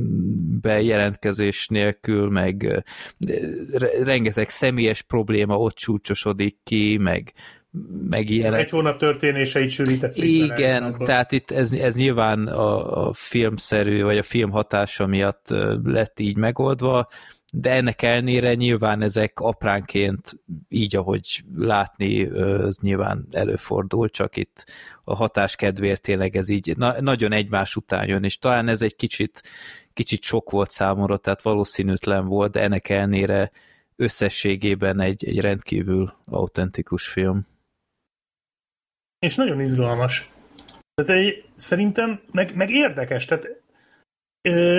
bejelentkezés 0.60 1.68
nélkül, 1.68 2.30
meg 2.30 2.62
ö, 2.62 2.78
rengeteg 4.02 4.48
személyes 4.48 5.02
probléma 5.02 5.58
ott 5.58 5.74
csúcsosodik 5.74 6.56
ki, 6.64 6.96
meg 7.00 7.32
meg 8.08 8.30
ilyenek. 8.30 8.60
Egy 8.60 8.70
hónap 8.70 8.98
történéseit 8.98 9.70
sűrítették. 9.70 10.24
Igen, 10.24 10.92
bele, 10.92 11.04
tehát 11.04 11.32
itt 11.32 11.50
ez, 11.50 11.72
ez 11.72 11.94
nyilván 11.94 12.46
a, 12.46 13.06
a 13.06 13.12
filmszerű, 13.12 14.02
vagy 14.02 14.18
a 14.18 14.22
film 14.22 14.50
hatása 14.50 15.06
miatt 15.06 15.54
lett 15.84 16.20
így 16.20 16.36
megoldva, 16.36 17.08
de 17.54 17.70
ennek 17.70 18.02
elnére 18.02 18.54
nyilván 18.54 19.02
ezek 19.02 19.40
apránként 19.40 20.32
így, 20.68 20.96
ahogy 20.96 21.44
látni, 21.56 22.30
ez 22.38 22.76
nyilván 22.80 23.26
előfordul, 23.30 24.08
csak 24.08 24.36
itt 24.36 24.64
a 25.04 25.14
hatás 25.14 25.56
kedvéért 25.56 26.02
tényleg 26.02 26.36
ez 26.36 26.48
így 26.48 26.76
na, 26.76 27.00
nagyon 27.00 27.32
egymás 27.32 27.76
után 27.76 28.08
jön, 28.08 28.24
és 28.24 28.38
talán 28.38 28.68
ez 28.68 28.82
egy 28.82 28.96
kicsit, 28.96 29.42
kicsit 29.92 30.22
sok 30.22 30.50
volt 30.50 30.70
számomra, 30.70 31.16
tehát 31.16 31.42
valószínűtlen 31.42 32.26
volt, 32.26 32.52
de 32.52 32.60
ennek 32.60 32.88
elnére 32.88 33.50
összességében 33.96 35.00
egy, 35.00 35.24
egy 35.24 35.40
rendkívül 35.40 36.14
autentikus 36.26 37.06
film 37.06 37.46
és 39.22 39.34
nagyon 39.34 39.60
izgalmas. 39.60 40.30
Tehát 40.94 41.22
egy, 41.22 41.44
szerintem 41.56 42.20
meg, 42.32 42.54
meg 42.54 42.70
érdekes, 42.70 43.24
tehát 43.24 43.60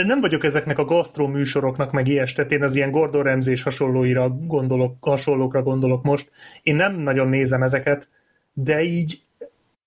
nem 0.06 0.22
vagyok 0.22 0.44
ezeknek 0.44 0.78
a 0.78 0.86
gasztró 0.86 1.28
műsoroknak, 1.28 1.92
meg 1.92 2.08
ilyes, 2.08 2.34
tehát 2.34 2.52
én 2.52 2.64
az 2.64 2.76
ilyen 2.76 2.92
Gordon 2.92 3.24
Ramsay 3.24 3.58
hasonlóira 3.64 4.30
gondolok, 4.30 4.98
hasonlókra 5.02 5.64
gondolok 5.64 6.04
most. 6.04 6.32
Én 6.64 6.76
nem 6.76 6.96
nagyon 6.96 7.28
nézem 7.28 7.64
ezeket, 7.64 8.10
de 8.54 8.82
így 8.82 9.22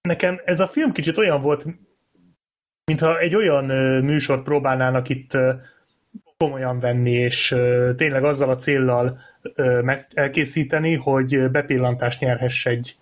nekem 0.01 0.41
ez 0.45 0.61
a 0.61 0.67
film 0.67 0.93
kicsit 0.93 1.17
olyan 1.17 1.41
volt, 1.41 1.67
mintha 2.85 3.19
egy 3.19 3.35
olyan 3.35 3.65
műsort 4.05 4.43
próbálnának 4.43 5.09
itt 5.09 5.39
komolyan 6.37 6.81
venni, 6.81 7.13
és 7.13 7.55
tényleg 7.97 8.25
azzal 8.25 8.51
a 8.51 8.57
céllal 8.57 9.19
meg 9.83 10.07
elkészíteni, 10.15 10.95
hogy 10.95 11.51
bepillantást 11.51 12.21
nyerhess 12.21 12.67
egy 12.67 12.97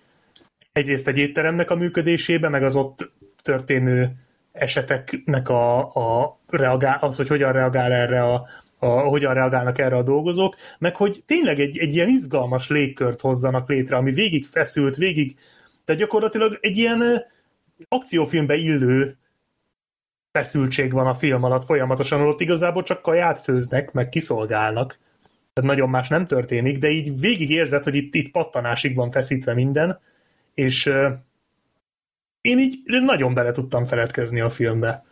egyrészt 0.75 1.09
egy 1.09 1.19
étteremnek 1.19 1.71
a 1.71 1.75
működésébe, 1.75 2.49
meg 2.49 2.63
az 2.63 2.77
ott 2.77 3.11
történő 3.43 4.13
eseteknek 4.53 5.49
a, 5.49 5.79
a 5.87 6.39
reagál, 6.47 6.99
az, 7.01 7.17
hogy 7.17 7.29
hogyan 7.29 7.53
reagál 7.53 7.93
erre 7.93 8.23
a, 8.23 8.47
a, 8.79 8.87
hogyan 8.87 9.35
reagálnak 9.35 9.79
erre 9.79 9.97
a 9.97 10.03
dolgozók, 10.03 10.55
meg 10.79 10.97
hogy 10.97 11.23
tényleg 11.27 11.59
egy, 11.59 11.79
egy 11.79 11.95
ilyen 11.95 12.09
izgalmas 12.09 12.69
légkört 12.69 13.21
hozzanak 13.21 13.69
létre, 13.69 13.97
ami 13.97 14.13
végig 14.13 14.47
feszült, 14.47 14.97
végig, 14.97 15.37
tehát 15.85 16.01
gyakorlatilag 16.01 16.59
egy 16.61 16.77
ilyen 16.77 17.25
akciófilmbe 17.89 18.55
illő 18.55 19.17
feszültség 20.33 20.93
van 20.93 21.07
a 21.07 21.15
film 21.15 21.45
alatt 21.45 21.65
folyamatosan, 21.65 22.21
ott 22.21 22.41
igazából 22.41 22.83
csak 22.83 23.03
kaját 23.03 23.41
főznek, 23.41 23.93
meg 23.93 24.09
kiszolgálnak, 24.09 24.99
tehát 25.53 25.71
nagyon 25.71 25.91
más 25.91 26.09
nem 26.09 26.27
történik, 26.27 26.79
de 26.79 26.89
így 26.89 27.21
végig 27.21 27.51
érzed, 27.51 27.83
hogy 27.83 27.95
itt, 27.95 28.15
itt 28.15 28.31
pattanásig 28.31 28.95
van 28.95 29.11
feszítve 29.11 29.55
minden, 29.55 30.01
és 30.55 30.87
én 32.41 32.59
így 32.59 32.79
nagyon 32.85 33.35
bele 33.35 33.53
tudtam 33.53 33.85
feledkezni 33.85 34.41
a 34.41 34.49
filmbe. 34.49 35.05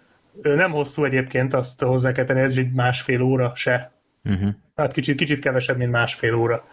Nem 0.42 0.70
hosszú 0.70 1.04
egyébként, 1.04 1.54
azt 1.54 1.80
hozzá 1.80 2.12
kell 2.12 2.24
tenni, 2.24 2.40
ez 2.40 2.56
egy 2.56 2.72
másfél 2.72 3.20
óra 3.20 3.52
se. 3.54 3.92
Uh-huh. 4.24 4.48
Hát 4.74 4.92
kicsit, 4.92 5.16
kicsit 5.16 5.38
kevesebb, 5.38 5.76
mint 5.76 5.90
másfél 5.90 6.34
óra. 6.34 6.64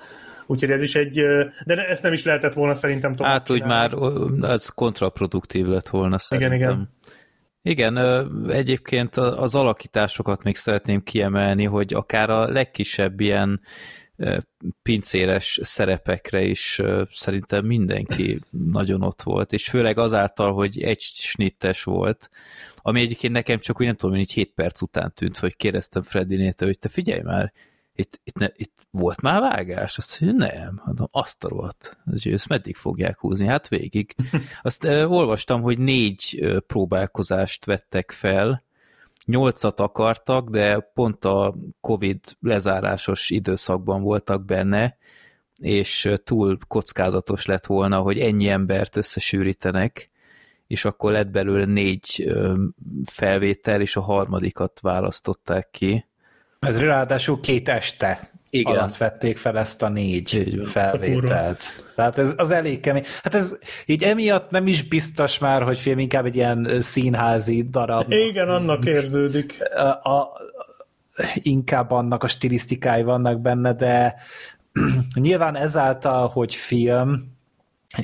Úgyhogy 0.47 0.71
ez 0.71 0.81
is 0.81 0.95
egy, 0.95 1.25
de 1.65 1.87
ezt 1.87 2.03
nem 2.03 2.13
is 2.13 2.23
lehetett 2.23 2.53
volna 2.53 2.73
szerintem 2.73 3.15
tovább 3.15 3.31
Hát 3.31 3.49
úgy 3.49 3.63
már 3.63 3.93
ez 4.41 4.69
kontraproduktív 4.69 5.65
lett 5.65 5.89
volna 5.89 6.17
szerintem. 6.17 6.53
Igen, 6.53 6.69
igen. 6.69 6.97
Igen, 7.61 7.97
egyébként 8.49 9.17
az 9.17 9.55
alakításokat 9.55 10.43
még 10.43 10.55
szeretném 10.55 11.03
kiemelni, 11.03 11.63
hogy 11.63 11.93
akár 11.93 12.29
a 12.29 12.49
legkisebb 12.49 13.19
ilyen 13.19 13.61
pincéres 14.81 15.59
szerepekre 15.63 16.41
is 16.41 16.81
szerintem 17.11 17.65
mindenki 17.65 18.39
nagyon 18.49 19.01
ott 19.01 19.21
volt, 19.21 19.53
és 19.53 19.69
főleg 19.69 19.97
azáltal, 19.97 20.53
hogy 20.53 20.81
egy 20.81 21.01
snittes 21.01 21.83
volt, 21.83 22.29
ami 22.77 23.01
egyébként 23.01 23.33
nekem 23.33 23.59
csak 23.59 23.79
úgy 23.79 23.85
nem 23.85 23.95
tudom, 23.95 24.15
hogy 24.15 24.23
így 24.23 24.33
7 24.33 24.53
perc 24.53 24.81
után 24.81 25.13
tűnt, 25.13 25.37
hogy 25.37 25.55
kérdeztem 25.55 26.01
Freddy 26.01 26.53
hogy 26.57 26.79
te 26.79 26.89
figyelj 26.89 27.21
már, 27.21 27.53
itt, 27.99 28.19
itt, 28.23 28.37
ne, 28.37 28.47
itt 28.55 28.73
volt 28.91 29.21
már 29.21 29.41
vágás? 29.41 29.97
Azt 29.97 30.19
mondja, 30.21 30.47
nem, 30.47 30.81
mondom, 30.85 31.07
azt 31.11 31.43
a 31.43 31.47
rohadt. 31.47 31.97
Ezt 32.23 32.47
meddig 32.47 32.75
fogják 32.75 33.19
húzni? 33.19 33.45
Hát 33.45 33.67
végig. 33.67 34.15
Azt 34.61 34.83
uh, 34.83 35.11
olvastam, 35.11 35.61
hogy 35.61 35.79
négy 35.79 36.45
próbálkozást 36.67 37.65
vettek 37.65 38.11
fel, 38.11 38.63
nyolcat 39.29 39.79
akartak, 39.79 40.49
de 40.49 40.79
pont 40.93 41.25
a 41.25 41.55
Covid 41.81 42.19
lezárásos 42.39 43.29
időszakban 43.29 44.01
voltak 44.01 44.45
benne, 44.45 44.97
és 45.57 46.09
túl 46.23 46.57
kockázatos 46.67 47.45
lett 47.45 47.65
volna, 47.65 47.99
hogy 47.99 48.19
ennyi 48.19 48.47
embert 48.47 48.95
összesűrítenek, 48.95 50.09
és 50.67 50.85
akkor 50.85 51.11
lett 51.11 51.29
belőle 51.29 51.65
négy 51.65 52.33
felvétel, 53.05 53.81
és 53.81 53.95
a 53.95 54.01
harmadikat 54.01 54.79
választották 54.79 55.69
ki. 55.71 56.05
Ez 56.59 56.79
ráadásul 56.79 57.39
két 57.39 57.67
este 57.69 58.31
igen. 58.49 58.75
alatt 58.75 58.97
vették 58.97 59.37
fel 59.37 59.57
ezt 59.57 59.81
a 59.81 59.89
négy 59.89 60.59
felvételt. 60.65 61.83
Tehát 61.95 62.17
ez 62.17 62.33
az 62.37 62.51
elég 62.51 62.79
kemény. 62.79 63.05
Hát 63.23 63.35
ez 63.35 63.57
így 63.85 64.03
emiatt 64.03 64.49
nem 64.49 64.67
is 64.67 64.83
biztos 64.83 65.39
már, 65.39 65.63
hogy 65.63 65.79
film 65.79 65.99
inkább 65.99 66.25
egy 66.25 66.35
ilyen 66.35 66.75
színházi 66.79 67.67
darab. 67.69 68.11
Igen, 68.11 68.49
annak 68.49 68.85
érződik. 68.85 69.57
A, 69.75 70.09
a, 70.09 70.31
inkább 71.33 71.91
annak 71.91 72.23
a 72.23 72.27
stilisztikái 72.27 73.03
vannak 73.03 73.41
benne, 73.41 73.73
de 73.73 74.15
nyilván 75.13 75.55
ezáltal, 75.55 76.27
hogy 76.27 76.55
film, 76.55 77.37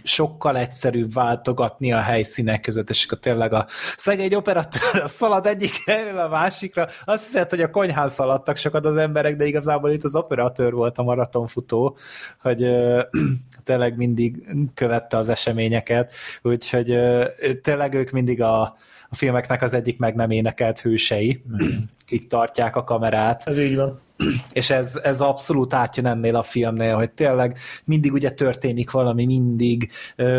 sokkal 0.03 0.57
egyszerűbb 0.57 1.13
váltogatni 1.13 1.93
a 1.93 1.99
helyszínek 1.99 2.61
között, 2.61 2.89
és 2.89 3.05
akkor 3.05 3.17
tényleg 3.19 3.53
a 3.53 3.65
szegény 3.95 4.33
operatőr 4.33 5.03
szalad 5.05 5.45
egyik 5.45 5.83
helyről 5.85 6.17
a 6.17 6.27
másikra, 6.27 6.87
azt 7.05 7.25
hiszed, 7.25 7.49
hogy 7.49 7.61
a 7.61 7.69
konyhán 7.69 8.09
szaladtak 8.09 8.57
sokat 8.57 8.85
az 8.85 8.97
emberek, 8.97 9.35
de 9.35 9.45
igazából 9.45 9.91
itt 9.91 10.03
az 10.03 10.15
operatőr 10.15 10.73
volt 10.73 10.97
a 10.97 11.03
maratonfutó, 11.03 11.97
hogy 12.41 12.63
ö, 12.63 13.03
tényleg 13.63 13.97
mindig 13.97 14.47
követte 14.73 15.17
az 15.17 15.29
eseményeket, 15.29 16.13
úgyhogy 16.41 16.91
ö, 16.91 17.25
tényleg 17.61 17.93
ők 17.93 18.11
mindig 18.11 18.41
a, 18.41 18.61
a 19.09 19.15
filmeknek 19.15 19.61
az 19.61 19.73
egyik 19.73 19.99
meg 19.99 20.15
nem 20.15 20.29
énekelt 20.29 20.79
hősei, 20.79 21.43
kik 22.07 22.27
tartják 22.27 22.75
a 22.75 22.83
kamerát. 22.83 23.47
Ez 23.47 23.57
így 23.57 23.75
van 23.75 24.03
és 24.53 24.69
ez, 24.69 24.99
ez 25.03 25.21
abszolút 25.21 25.73
átjön 25.73 26.05
ennél 26.05 26.35
a 26.35 26.43
filmnél, 26.43 26.95
hogy 26.95 27.11
tényleg 27.11 27.57
mindig 27.83 28.13
ugye 28.13 28.31
történik 28.31 28.91
valami, 28.91 29.25
mindig 29.25 29.91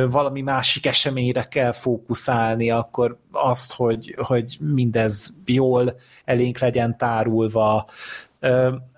valami 0.09 0.41
másik 0.41 0.87
eseményre 0.87 1.49
kell 1.49 1.73
fókuszálni, 1.73 2.71
akkor 2.71 3.19
azt, 3.33 3.73
hogy, 3.73 4.15
hogy 4.19 4.57
mindez 4.61 5.35
jól 5.45 5.99
elénk 6.25 6.59
legyen 6.59 6.97
tárulva. 6.97 7.87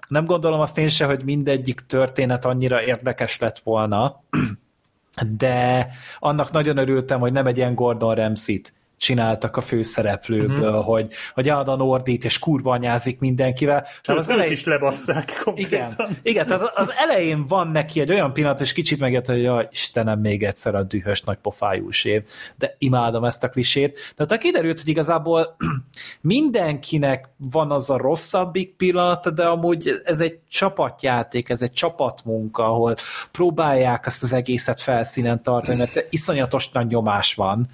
Nem 0.09 0.25
gondolom 0.25 0.61
azt 0.61 0.79
én 0.79 0.89
se, 0.89 1.05
hogy 1.05 1.25
mindegyik 1.25 1.81
történet 1.81 2.45
annyira 2.45 2.83
érdekes 2.83 3.39
lett 3.39 3.59
volna, 3.59 4.23
de 5.39 5.89
annak 6.19 6.51
nagyon 6.51 6.77
örültem, 6.77 7.21
hogy 7.21 7.33
nem 7.33 7.47
egy 7.47 7.57
ilyen 7.57 7.75
Gordon 7.75 8.15
Ramsay-t 8.15 8.73
csináltak 8.99 9.57
a 9.57 9.61
főszereplőből, 9.61 10.71
uh-huh. 10.71 10.85
hogy, 10.85 11.13
hogy 11.35 11.49
állandóan 11.49 11.81
ordít 11.81 12.25
és 12.25 12.39
kurva 12.39 12.73
anyázik 12.73 13.21
mindenkivel. 13.21 13.87
Sőt, 14.01 14.19
az 14.19 14.29
elején... 14.29 14.53
is 14.53 14.65
lebasszák 14.65 15.41
konkrétan. 15.45 15.91
Igen, 15.91 16.19
igen, 16.23 16.47
tehát 16.47 16.73
az 16.75 16.93
elején 16.97 17.47
van 17.47 17.69
neki 17.69 18.01
egy 18.01 18.11
olyan 18.11 18.33
pillanat, 18.33 18.61
és 18.61 18.73
kicsit 18.73 18.99
megjött, 18.99 19.27
hogy 19.27 19.43
ja, 19.43 19.69
Istenem, 19.71 20.21
még 20.21 20.43
egyszer 20.43 20.75
a 20.75 20.83
dühös 20.83 21.23
nagy 21.23 21.37
pofájú 21.37 21.91
sév, 21.91 22.23
de 22.57 22.75
imádom 22.79 23.25
ezt 23.25 23.45
a 23.45 23.49
klisét. 23.49 23.99
De 24.17 24.25
tehát 24.25 24.43
kiderült, 24.43 24.81
hogy 24.81 24.89
igazából 24.89 25.57
mindenkinek 26.21 27.29
van 27.37 27.71
az 27.71 27.91
a 27.91 27.97
rosszabbik 27.97 28.75
pillanat, 28.77 29.35
de 29.35 29.45
amúgy 29.45 30.01
ez 30.05 30.21
egy 30.21 30.39
csapatjáték, 30.49 31.49
ez 31.49 31.63
egy 31.63 31.73
csapatmunka, 31.73 32.65
ahol 32.65 32.95
próbálják 33.31 34.07
ezt 34.07 34.23
az 34.23 34.33
egészet 34.33 34.81
felszínen 34.81 35.43
tartani, 35.43 35.79
mert 35.79 36.07
iszonyatos 36.11 36.71
nagy 36.71 36.87
nyomás 36.87 37.35
van 37.35 37.69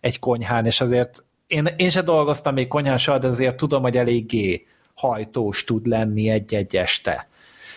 egy 0.00 0.18
konyhán, 0.18 0.66
és 0.66 0.80
azért 0.80 1.24
én, 1.46 1.68
én 1.76 1.90
se 1.90 2.02
dolgoztam 2.02 2.54
még 2.54 2.68
konyhán 2.68 2.98
soha, 2.98 3.18
de 3.18 3.26
azért 3.26 3.56
tudom, 3.56 3.82
hogy 3.82 3.96
eléggé 3.96 4.66
hajtós 4.94 5.64
tud 5.64 5.86
lenni 5.86 6.28
egy-egy 6.28 6.76
este 6.76 7.28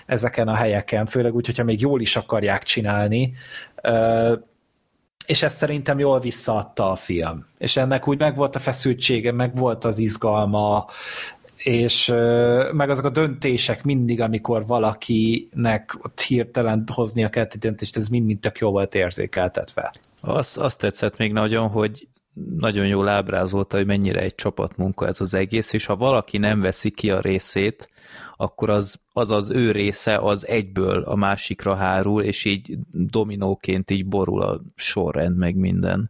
ezeken 0.06 0.48
a 0.48 0.56
helyeken, 0.56 1.06
főleg 1.06 1.36
úgy, 1.36 1.46
hogyha 1.46 1.64
még 1.64 1.80
jól 1.82 2.02
is 2.02 2.16
akarják 2.16 2.64
csinálni, 2.64 3.34
és 5.26 5.44
ezt 5.44 5.58
szerintem 5.58 6.00
jól 6.00 6.20
visszaadta 6.20 6.92
a 6.92 6.96
film. 6.96 7.46
És 7.58 7.78
ennek 7.78 8.08
úgy 8.08 8.20
meg 8.20 8.36
volt 8.36 8.56
a 8.56 8.60
feszültsége, 8.60 9.32
meg 9.32 9.56
volt 9.56 9.86
az 9.86 9.98
izgalma, 9.98 10.86
és 11.58 12.08
meg 12.72 12.90
azok 12.90 13.06
a 13.06 13.10
döntések 13.10 13.84
mindig, 13.84 14.22
amikor 14.22 14.66
valakinek 14.66 15.98
ott 16.02 16.20
hirtelen 16.20 16.84
hoznia 16.94 17.30
kellett 17.30 17.54
egy 17.54 17.60
döntést, 17.60 17.98
ez 17.98 18.08
mind-mind 18.08 18.40
tök 18.40 18.58
jó 18.58 18.72
volt 18.72 18.96
érzékeltetve. 18.96 19.94
Azt, 20.22 20.58
azt 20.58 20.80
tetszett 20.80 21.18
még 21.18 21.34
nagyon, 21.34 21.68
hogy 21.68 22.08
nagyon 22.58 22.88
jól 22.88 23.08
ábrázolta, 23.08 23.78
hogy 23.78 23.86
mennyire 23.86 24.20
egy 24.20 24.36
csapatmunka 24.36 25.08
ez 25.08 25.22
az 25.22 25.34
egész, 25.34 25.74
és 25.74 25.86
ha 25.86 25.96
valaki 25.96 26.38
nem 26.38 26.62
veszi 26.62 26.90
ki 26.90 27.12
a 27.12 27.20
részét, 27.20 27.90
akkor 28.36 28.70
az 28.70 29.00
az, 29.14 29.32
az 29.32 29.50
ő 29.50 29.72
része 29.72 30.18
az 30.18 30.48
egyből 30.48 31.02
a 31.02 31.16
másikra 31.16 31.76
hárul, 31.76 32.24
és 32.24 32.46
így 32.46 32.78
dominóként 32.92 33.92
így 33.92 34.06
borul 34.06 34.42
a 34.42 34.62
sorrend 34.76 35.38
meg 35.38 35.56
minden. 35.56 36.10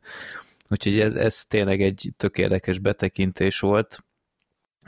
Úgyhogy 0.70 1.00
ez, 1.00 1.16
ez 1.16 1.44
tényleg 1.46 1.82
egy 1.82 2.14
tökéletes 2.18 2.80
betekintés 2.80 3.60
volt. 3.60 4.04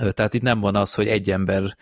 Tehát 0.10 0.34
itt 0.34 0.42
nem 0.42 0.60
van 0.60 0.76
az, 0.76 0.94
hogy 0.94 1.08
egy 1.08 1.32
ember 1.32 1.78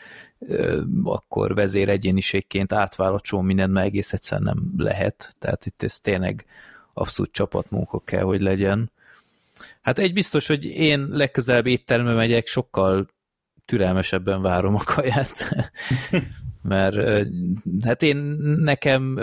akkor 1.03 1.53
vezér 1.53 1.89
egyéniségként 1.89 2.73
átvállal 2.73 3.19
csomó 3.19 3.41
mindent, 3.41 3.71
mert 3.71 3.85
egész 3.85 4.13
egyszerűen 4.13 4.53
nem 4.53 4.85
lehet. 4.85 5.35
Tehát 5.39 5.65
itt 5.65 5.83
ez 5.83 5.99
tényleg 5.99 6.45
abszolút 6.93 7.31
csapatmunka 7.31 7.99
kell, 7.99 8.23
hogy 8.23 8.41
legyen. 8.41 8.91
Hát 9.83 9.99
egy 9.99 10.13
biztos, 10.13 10.47
hogy 10.47 10.65
én 10.65 11.07
legközelebb 11.09 11.67
étterembe 11.67 12.13
megyek, 12.13 12.47
sokkal 12.47 13.07
türelmesebben 13.65 14.41
várom 14.41 14.75
a 14.75 14.83
kaját. 14.83 15.49
Mert 16.61 17.27
hát 17.83 18.01
én 18.01 18.15
nekem 18.57 19.19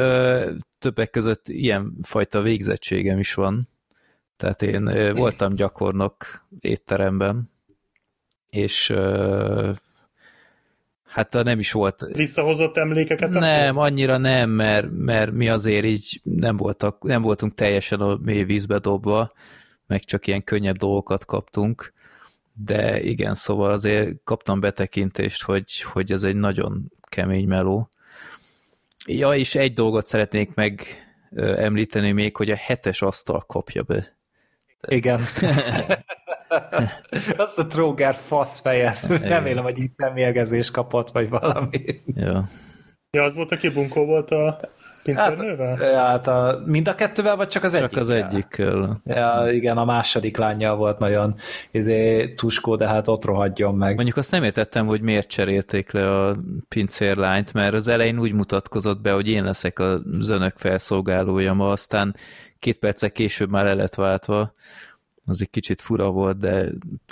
többek 0.79 1.11
között 1.11 1.49
ilyen 1.49 1.93
fajta 2.03 2.41
végzettségem 2.41 3.19
is 3.19 3.35
van. 3.35 3.69
Tehát 4.37 4.63
én 4.63 5.15
voltam 5.15 5.55
gyakornok 5.55 6.47
étteremben, 6.61 7.51
és 8.51 8.95
hát 11.07 11.33
nem 11.33 11.59
is 11.59 11.73
volt... 11.73 12.07
Visszahozott 12.13 12.77
emlékeket? 12.77 13.31
Nem, 13.31 13.77
akkor? 13.77 13.91
annyira 13.91 14.17
nem, 14.17 14.51
mert, 14.51 14.87
mert 14.91 15.33
mi 15.33 15.49
azért 15.49 15.85
így 15.85 16.21
nem, 16.23 16.57
voltak, 16.57 17.03
nem 17.03 17.23
voltunk 17.23 17.55
teljesen 17.55 18.01
a 18.01 18.19
mély 18.23 18.45
vízbe 18.45 18.79
dobva, 18.79 19.33
meg 19.91 20.05
csak 20.05 20.27
ilyen 20.27 20.45
könnyebb 20.45 20.77
dolgokat 20.77 21.25
kaptunk, 21.25 21.93
de 22.53 23.03
igen, 23.03 23.35
szóval 23.35 23.73
azért 23.73 24.17
kaptam 24.25 24.61
betekintést, 24.61 25.43
hogy, 25.43 25.81
hogy 25.81 26.13
ez 26.13 26.23
egy 26.23 26.37
nagyon 26.37 26.93
kemény 27.09 27.47
meló. 27.47 27.89
Ja, 29.07 29.35
és 29.35 29.55
egy 29.55 29.73
dolgot 29.73 30.07
szeretnék 30.07 30.55
meg 30.55 30.83
említeni 31.37 32.13
még, 32.13 32.37
hogy 32.37 32.51
a 32.51 32.57
hetes 32.57 33.03
asztal 33.03 33.41
kapja 33.41 33.83
be. 33.83 34.19
Igen. 34.89 35.21
Azt 37.37 37.59
a 37.59 37.67
tróger 37.67 38.15
faszfejet. 38.15 39.01
Remélem, 39.35 39.65
hogy 39.65 39.79
itt 39.79 39.97
nem 39.97 40.13
mérgezés 40.13 40.71
kapott, 40.71 41.11
vagy 41.11 41.29
valami. 41.29 42.01
Ja. 42.07 42.45
Ja, 43.11 43.23
az 43.23 43.35
volt, 43.35 43.53
aki 43.53 43.69
bunkó 43.69 44.05
volt 44.05 44.31
a 44.31 44.61
pincernővel? 45.03 45.77
Hát, 45.77 45.95
hát 45.95 46.27
a, 46.27 46.63
mind 46.67 46.89
a 46.89 46.95
kettővel, 46.95 47.37
vagy 47.37 47.49
csak 47.49 47.63
az 47.65 47.73
csak 47.73 47.83
egyikkel? 47.83 48.03
az 48.03 48.11
egyikkel. 48.11 49.01
Ja, 49.05 49.47
igen, 49.51 49.79
a 49.79 49.85
második 49.85 50.37
lányjal 50.37 50.77
volt 50.77 50.99
nagyon 50.99 51.35
izé, 51.71 52.33
tuskó, 52.35 52.77
de 52.77 52.89
hát 52.89 53.09
ott 53.09 53.25
rohadjon 53.25 53.75
meg. 53.75 53.95
Mondjuk 53.95 54.17
azt 54.17 54.31
nem 54.31 54.43
értettem, 54.43 54.87
hogy 54.87 55.01
miért 55.01 55.29
cserélték 55.29 55.93
le 55.93 56.17
a 56.17 56.37
pincérlányt, 56.69 57.53
mert 57.53 57.75
az 57.75 57.89
elején 57.89 58.19
úgy 58.19 58.33
mutatkozott 58.33 59.01
be, 59.01 59.13
hogy 59.13 59.29
én 59.29 59.45
leszek 59.45 59.79
a 59.79 60.01
zönök 60.21 60.55
felszolgálója 60.57 61.53
ma, 61.53 61.71
aztán 61.71 62.17
két 62.59 62.79
perccel 62.79 63.11
később 63.11 63.51
már 63.51 63.67
el 63.67 63.77
lett 63.77 63.95
váltva. 63.95 64.55
Az 65.25 65.41
egy 65.41 65.51
kicsit 65.51 65.81
fura 65.81 66.11
volt, 66.11 66.39
de 66.39 66.67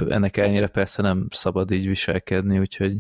ennek 0.09 0.37
ellenére 0.37 0.67
persze 0.67 1.03
nem 1.03 1.27
szabad 1.31 1.71
így 1.71 1.87
viselkedni, 1.87 2.59
úgyhogy 2.59 2.97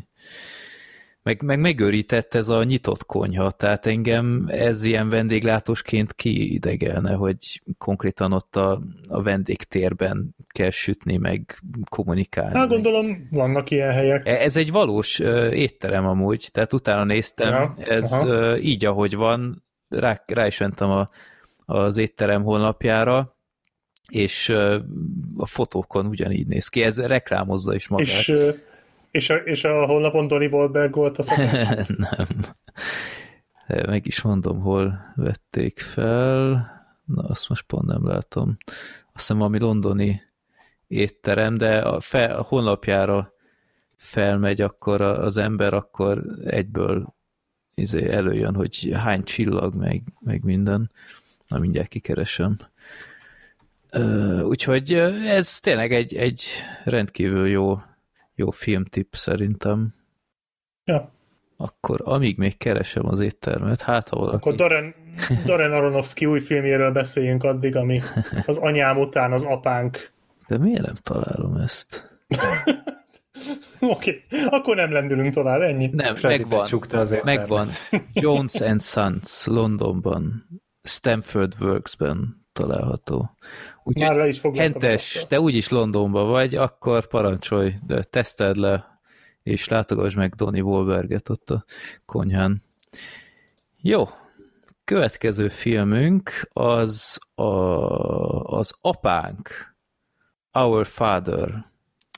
meg, 1.28 1.42
meg 1.42 1.60
megőrített 1.60 2.34
ez 2.34 2.48
a 2.48 2.64
nyitott 2.64 3.06
konyha, 3.06 3.50
tehát 3.50 3.86
engem 3.86 4.44
ez 4.46 4.84
ilyen 4.84 5.08
vendéglátósként 5.08 6.14
kiidegelne, 6.14 7.14
hogy 7.14 7.62
konkrétan 7.78 8.32
ott 8.32 8.56
a, 8.56 8.82
a 9.08 9.22
vendégtérben 9.22 10.34
kell 10.46 10.70
sütni, 10.70 11.16
meg 11.16 11.62
kommunikálni. 11.88 12.58
Hát 12.58 12.68
gondolom, 12.68 13.28
vannak 13.30 13.70
ilyen 13.70 13.92
helyek. 13.92 14.26
E, 14.26 14.30
ez 14.30 14.56
egy 14.56 14.70
valós 14.70 15.18
uh, 15.18 15.50
étterem 15.52 16.06
amúgy, 16.06 16.48
tehát 16.52 16.72
utána 16.72 17.04
néztem, 17.04 17.52
ja, 17.52 17.74
ez 17.78 18.12
uh, 18.12 18.64
így, 18.64 18.84
ahogy 18.84 19.14
van, 19.14 19.64
rá, 19.88 20.22
rá 20.26 20.46
is 20.46 20.58
mentem 20.58 20.90
a, 20.90 21.08
az 21.64 21.96
étterem 21.96 22.42
honlapjára, 22.42 23.36
és 24.08 24.48
a 25.36 25.46
fotókon 25.46 26.06
ugyanígy 26.06 26.46
néz 26.46 26.68
ki, 26.68 26.82
ez 26.82 27.06
reklámozza 27.06 27.74
is 27.74 27.88
magát. 27.88 28.06
És 28.06 28.32
és 29.18 29.30
a, 29.30 29.34
és 29.34 29.64
a 29.64 29.86
honlapon 29.86 30.26
Donny 30.26 30.48
Wahlberg 30.52 30.94
volt 30.94 31.18
a 31.18 31.36
Nem. 31.96 32.26
Meg 33.66 34.06
is 34.06 34.22
mondom, 34.22 34.60
hol 34.60 35.12
vették 35.14 35.80
fel. 35.80 36.50
Na, 37.04 37.22
azt 37.22 37.48
most 37.48 37.66
pont 37.66 37.86
nem 37.86 38.06
látom. 38.06 38.56
Azt 38.66 39.12
hiszem 39.12 39.36
valami 39.36 39.58
londoni 39.58 40.22
étterem, 40.86 41.56
de 41.56 41.78
a, 41.78 42.00
fel, 42.00 42.36
a 42.36 42.42
honlapjára 42.42 43.32
felmegy 43.96 44.60
akkor 44.60 45.00
az 45.00 45.36
ember, 45.36 45.74
akkor 45.74 46.24
egyből 46.44 47.14
izé 47.74 48.10
előjön, 48.10 48.54
hogy 48.54 48.92
hány 48.94 49.22
csillag, 49.22 49.74
meg, 49.74 50.02
meg 50.20 50.44
minden. 50.44 50.90
Na, 51.48 51.58
mindjárt 51.58 51.88
kikeresem. 51.88 52.56
Úgyhogy 54.42 54.92
ez 55.26 55.60
tényleg 55.60 55.92
egy, 55.92 56.14
egy 56.14 56.44
rendkívül 56.84 57.48
jó 57.48 57.78
jó 58.38 58.50
filmtipp 58.50 59.12
szerintem. 59.12 59.92
Ja. 60.84 61.12
Akkor 61.56 62.00
amíg 62.04 62.36
még 62.36 62.56
keresem 62.56 63.06
az 63.06 63.20
éttermet, 63.20 63.80
hát 63.80 64.08
ha 64.08 64.16
valaki... 64.16 64.36
Akkor 64.36 64.54
Darren, 64.54 64.94
Darren 65.46 65.72
Aronofsky 65.72 66.26
új 66.26 66.40
filmjéről 66.40 66.92
beszéljünk 66.92 67.44
addig, 67.44 67.76
ami 67.76 68.00
az 68.46 68.56
anyám 68.56 68.98
után 68.98 69.32
az 69.32 69.42
apánk. 69.42 70.12
De 70.48 70.58
miért 70.58 70.86
nem 70.86 70.94
találom 70.94 71.56
ezt? 71.56 72.06
Oké, 73.80 74.24
okay. 74.30 74.44
akkor 74.46 74.76
nem 74.76 74.92
lendülünk 74.92 75.34
tovább, 75.34 75.60
ennyi. 75.60 75.90
Nem, 75.92 76.14
Freddy 76.14 76.36
megvan, 76.38 76.68
azért 76.90 77.24
megvan. 77.24 77.68
Jones 78.12 78.60
and 78.60 78.82
Sons, 78.82 79.46
Londonban, 79.46 80.46
Stanford 80.82 81.54
Works-ben 81.60 82.46
található. 82.58 83.30
Úgy, 83.82 83.98
Már 83.98 84.16
le 84.16 84.28
is 84.28 84.40
Hentes, 84.40 85.24
te 85.28 85.40
úgyis 85.40 85.68
Londonban 85.68 86.28
vagy, 86.28 86.54
akkor 86.54 87.06
parancsolj, 87.06 87.72
de 87.86 88.02
teszteld 88.02 88.56
le, 88.56 89.00
és 89.42 89.68
látogass 89.68 90.14
meg 90.14 90.34
Donny 90.34 90.60
Wahlberget 90.60 91.28
ott 91.28 91.50
a 91.50 91.64
konyhán. 92.06 92.62
Jó, 93.80 94.04
következő 94.84 95.48
filmünk 95.48 96.48
az 96.52 97.18
a, 97.34 97.42
az 98.42 98.74
Apánk, 98.80 99.76
Our 100.52 100.86
Father. 100.86 101.64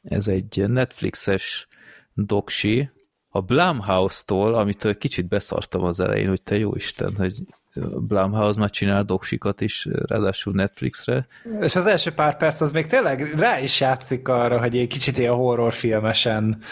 Ez 0.02 0.28
egy 0.28 0.64
Netflixes 0.68 1.66
doksi, 2.14 2.90
a 3.28 3.40
Blumhouse-tól, 3.40 4.54
amitől 4.54 4.98
kicsit 4.98 5.28
beszartam 5.28 5.82
az 5.82 6.00
elején, 6.00 6.28
hogy 6.28 6.42
te 6.42 6.58
jó 6.58 6.74
Isten, 6.74 7.14
hogy 7.16 7.42
Blumhouse 7.74 8.60
már 8.60 8.70
csinál 8.70 9.02
doksikat 9.02 9.60
is, 9.60 9.88
ráadásul 9.92 10.52
Netflixre. 10.52 11.26
És 11.60 11.76
az 11.76 11.86
első 11.86 12.10
pár 12.10 12.36
perc 12.36 12.60
az 12.60 12.72
még 12.72 12.86
tényleg 12.86 13.34
rá 13.38 13.60
is 13.60 13.80
játszik 13.80 14.28
arra, 14.28 14.58
hogy 14.58 14.78
egy 14.78 14.86
kicsit 14.86 15.18
ilyen 15.18 15.34
horrorfilmesen, 15.34 16.62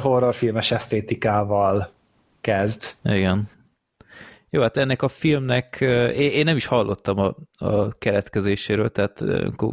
horrorfilmes 0.00 0.70
esztétikával 0.70 1.92
kezd. 2.40 2.90
Igen. 3.02 3.48
Jó, 4.50 4.60
hát 4.60 4.76
ennek 4.76 5.02
a 5.02 5.08
filmnek 5.08 5.80
én 6.16 6.44
nem 6.44 6.56
is 6.56 6.66
hallottam 6.66 7.18
a, 7.18 7.34
a 7.66 7.98
keletkezéséről, 7.98 8.90
tehát 8.90 9.24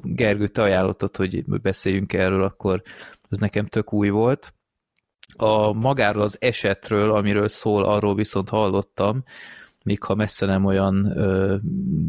Gergő, 0.04 0.48
te 0.48 0.62
ajánlottad, 0.62 1.16
hogy 1.16 1.44
beszéljünk 1.46 2.14
erről, 2.14 2.44
akkor 2.44 2.82
ez 3.30 3.38
nekem 3.38 3.66
tök 3.66 3.94
új 3.94 4.10
volt. 4.10 4.54
A 5.38 5.74
magáról 5.74 6.22
az 6.22 6.38
esetről, 6.40 7.12
amiről 7.12 7.48
szól, 7.48 7.84
arról 7.84 8.16
viszont 8.16 8.50
hallottam, 8.50 9.24
még 9.84 10.04
ha 10.04 10.16
messze 10.16 10.46
nem 10.46 10.66
olyan 10.66 11.18
ö, 11.18 11.56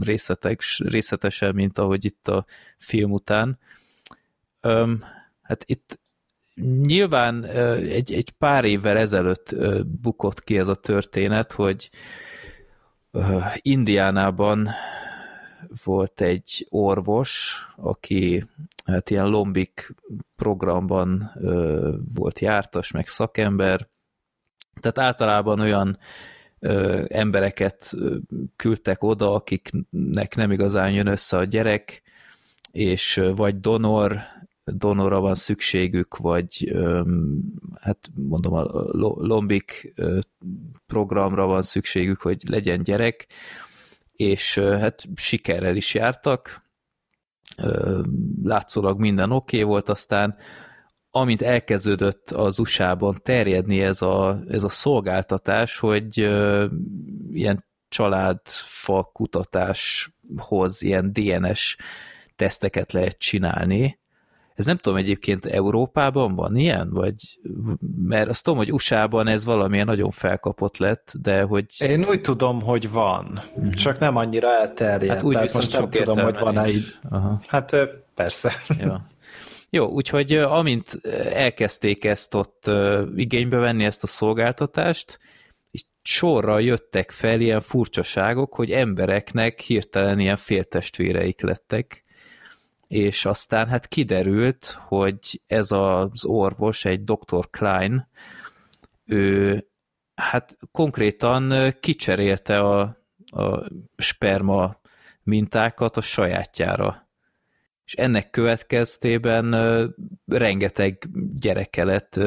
részletes, 0.01 0.83
részletesen, 0.85 1.55
mint 1.55 1.79
ahogy 1.79 2.05
itt 2.05 2.29
a 2.29 2.45
film 2.79 3.11
után. 3.11 3.59
Öm, 4.61 5.03
hát 5.43 5.65
itt 5.67 6.01
nyilván 6.83 7.43
ö, 7.45 7.75
egy, 7.75 8.13
egy 8.13 8.31
pár 8.31 8.65
évvel 8.65 8.97
ezelőtt 8.97 9.53
ö, 9.53 9.81
bukott 9.83 10.45
ki 10.45 10.59
ez 10.59 10.69
a 10.69 10.75
történet, 10.75 11.53
hogy 11.53 11.91
ö, 13.11 13.39
Indiánában 13.57 14.69
volt 15.85 16.21
egy 16.21 16.67
orvos, 16.69 17.59
aki 17.77 18.47
hát 18.85 19.11
ilyen 19.11 19.27
lombik 19.27 19.95
programban 20.37 21.31
ö, 21.35 21.95
volt 22.15 22.41
jártas, 22.41 22.91
meg 22.91 23.07
szakember, 23.07 23.89
tehát 24.81 24.99
általában 24.99 25.61
olyan 25.61 25.99
embereket 27.07 27.95
küldtek 28.57 29.03
oda, 29.03 29.35
akiknek 29.35 30.35
nem 30.37 30.51
igazán 30.51 30.93
jön 30.93 31.07
össze 31.07 31.37
a 31.37 31.45
gyerek, 31.45 32.03
és 32.73 33.21
vagy 33.37 33.61
donor, 33.61 34.19
donorra 34.65 35.21
van 35.21 35.35
szükségük, 35.35 36.17
vagy 36.17 36.75
hát 37.81 38.11
mondom, 38.15 38.53
a 38.53 38.71
lombik 39.27 39.95
programra 40.87 41.47
van 41.47 41.63
szükségük, 41.63 42.21
hogy 42.21 42.49
legyen 42.49 42.83
gyerek, 42.83 43.27
és 44.13 44.59
hát 44.59 45.03
sikerrel 45.15 45.77
is 45.77 45.95
jártak, 45.95 46.63
látszólag 48.43 48.99
minden 48.99 49.31
oké 49.31 49.57
okay 49.57 49.69
volt, 49.69 49.89
aztán 49.89 50.37
amint 51.11 51.43
elkezdődött 51.43 52.31
az 52.31 52.59
USA-ban 52.59 53.21
terjedni 53.23 53.83
ez 53.83 54.03
a, 54.03 54.41
ez 54.49 54.65
a 54.65 54.69
szolgáltatás, 54.69 55.79
hogy 55.79 56.17
ilyen 57.33 57.65
családfa 57.89 59.11
kutatáshoz 59.13 60.83
ilyen 60.83 61.13
DNS 61.13 61.77
teszteket 62.37 62.93
lehet 62.93 63.19
csinálni. 63.19 63.99
Ez 64.55 64.67
nem 64.67 64.77
tudom, 64.77 64.99
egyébként 64.99 65.47
Európában 65.47 66.35
van 66.35 66.57
ilyen? 66.57 66.91
Vagy, 66.91 67.41
mert 68.05 68.29
azt 68.29 68.45
tudom, 68.45 68.59
hogy 68.59 68.73
USA-ban 68.73 69.27
ez 69.27 69.45
valamilyen 69.45 69.87
nagyon 69.87 70.11
felkapott 70.11 70.77
lett, 70.77 71.13
de 71.23 71.43
hogy... 71.43 71.65
Én 71.79 72.05
úgy 72.05 72.21
tudom, 72.21 72.63
hogy 72.63 72.91
van, 72.91 73.41
uh-huh. 73.55 73.73
csak 73.73 73.99
nem 73.99 74.17
annyira 74.17 74.55
elterjedt. 74.61 75.13
Hát 75.13 75.23
úgy 75.23 75.33
Tehát 75.33 75.53
most 75.53 75.73
nem 75.73 75.91
tudom, 75.91 76.19
hogy 76.19 76.39
van-e 76.39 76.69
így. 76.69 76.99
Aha. 77.11 77.41
Hát 77.47 77.77
persze. 78.15 78.53
Ja. 78.79 79.10
Jó, 79.71 79.87
úgyhogy 79.87 80.33
amint 80.33 81.01
elkezdték 81.33 82.05
ezt 82.05 82.35
ott 82.35 82.71
igénybe 83.17 83.57
venni, 83.57 83.85
ezt 83.85 84.03
a 84.03 84.07
szolgáltatást, 84.07 85.19
és 85.71 85.83
sorra 86.03 86.59
jöttek 86.59 87.11
fel 87.11 87.41
ilyen 87.41 87.61
furcsaságok, 87.61 88.55
hogy 88.55 88.71
embereknek 88.71 89.61
hirtelen 89.61 90.19
ilyen 90.19 90.37
féltestvéreik 90.37 91.41
lettek, 91.41 92.05
és 92.89 93.25
aztán 93.25 93.69
hát 93.69 93.89
kiderült, 93.89 94.79
hogy 94.81 95.41
ez 95.47 95.71
az 95.71 96.25
orvos, 96.25 96.85
egy 96.85 97.05
Dr. 97.05 97.51
Klein, 97.51 98.09
ő 99.05 99.65
hát 100.15 100.57
konkrétan 100.73 101.75
kicserélte 101.81 102.59
a, 102.59 102.81
a 103.27 103.65
sperma 103.97 104.81
mintákat 105.23 105.97
a 105.97 106.01
sajátjára. 106.01 107.10
És 107.91 107.97
ennek 107.97 108.31
következtében 108.31 109.57
rengeteg 110.27 111.09
gyereke 111.39 111.85
lett 111.85 112.21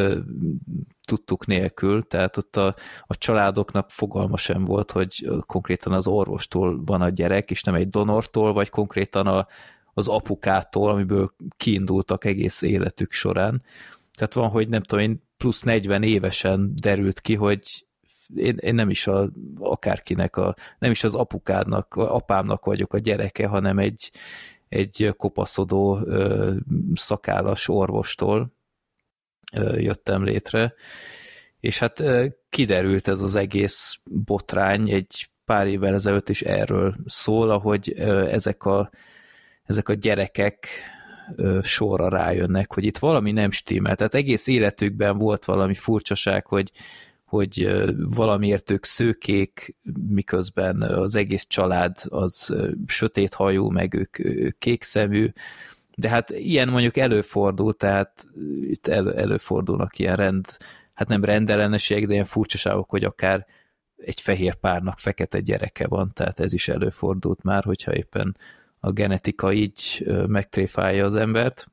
tudtuk 1.05 1.45
nélkül, 1.45 2.07
tehát 2.07 2.37
ott 2.37 2.55
a, 2.55 2.75
a 3.01 3.17
családoknak 3.17 3.91
fogalma 3.91 4.37
sem 4.37 4.65
volt, 4.65 4.91
hogy 4.91 5.29
konkrétan 5.45 5.93
az 5.93 6.07
orvostól 6.07 6.83
van 6.85 7.01
a 7.01 7.09
gyerek, 7.09 7.51
és 7.51 7.63
nem 7.63 7.75
egy 7.75 7.89
donortól, 7.89 8.53
vagy 8.53 8.69
konkrétan 8.69 9.27
a, 9.27 9.47
az 9.93 10.07
apukától, 10.07 10.89
amiből 10.89 11.33
kiindultak 11.57 12.25
egész 12.25 12.61
életük 12.61 13.11
során. 13.11 13.63
Tehát 14.13 14.33
van, 14.33 14.49
hogy 14.49 14.69
nem 14.69 14.81
tudom 14.81 15.03
én, 15.03 15.23
plusz 15.37 15.61
40 15.61 16.03
évesen 16.03 16.71
derült 16.75 17.21
ki, 17.21 17.35
hogy 17.35 17.85
én, 18.35 18.57
én 18.57 18.75
nem 18.75 18.89
is 18.89 19.07
a, 19.07 19.29
akárkinek, 19.59 20.37
a, 20.37 20.55
nem 20.79 20.91
is 20.91 21.03
az 21.03 21.15
apukádnak, 21.15 21.95
apámnak 21.95 22.65
vagyok 22.65 22.93
a 22.93 22.97
gyereke, 22.97 23.47
hanem 23.47 23.77
egy, 23.77 24.11
egy 24.73 25.13
kopaszodó 25.17 25.99
szakállas 26.93 27.67
orvostól 27.67 28.53
jöttem 29.75 30.23
létre, 30.23 30.73
és 31.59 31.79
hát 31.79 32.03
kiderült 32.49 33.07
ez 33.07 33.21
az 33.21 33.35
egész 33.35 33.99
botrány 34.03 34.89
egy 34.89 35.29
pár 35.45 35.67
évvel 35.67 35.93
ezelőtt 35.93 36.29
is 36.29 36.41
erről 36.41 36.95
szól, 37.05 37.49
ahogy 37.49 37.93
ezek 38.29 38.65
a 38.65 38.89
ezek 39.63 39.89
a 39.89 39.93
gyerekek 39.93 40.67
sorra 41.61 42.09
rájönnek, 42.09 42.73
hogy 42.73 42.83
itt 42.83 42.97
valami 42.97 43.31
nem 43.31 43.51
stimmel. 43.51 43.95
Tehát 43.95 44.13
egész 44.13 44.47
életükben 44.47 45.17
volt 45.17 45.45
valami 45.45 45.73
furcsaság, 45.73 46.45
hogy, 46.45 46.71
hogy 47.33 47.85
valamiért 48.15 48.71
ők 48.71 48.85
szőkék, 48.85 49.75
miközben 50.07 50.81
az 50.81 51.15
egész 51.15 51.45
család 51.47 51.97
az 52.07 52.55
sötét 52.85 53.33
hajú, 53.33 53.69
meg 53.69 53.93
ők 53.93 54.57
kék 54.57 54.83
szemű, 54.83 55.27
de 55.97 56.09
hát 56.09 56.29
ilyen 56.29 56.69
mondjuk 56.69 56.97
előfordul, 56.97 57.73
tehát 57.73 58.27
itt 58.61 58.87
elő, 58.87 59.13
előfordulnak 59.13 59.99
ilyen 59.99 60.15
rend, 60.15 60.45
hát 60.93 61.07
nem 61.07 61.23
rendelleneség, 61.23 62.07
de 62.07 62.13
ilyen 62.13 62.25
furcsaságok, 62.25 62.89
hogy 62.89 63.03
akár 63.03 63.45
egy 63.97 64.21
fehér 64.21 64.53
párnak 64.53 64.99
fekete 64.99 65.39
gyereke 65.39 65.87
van, 65.87 66.11
tehát 66.13 66.39
ez 66.39 66.53
is 66.53 66.67
előfordult 66.67 67.43
már, 67.43 67.63
hogyha 67.63 67.95
éppen 67.95 68.37
a 68.79 68.91
genetika 68.91 69.53
így 69.53 70.07
megtréfálja 70.27 71.05
az 71.05 71.15
embert. 71.15 71.67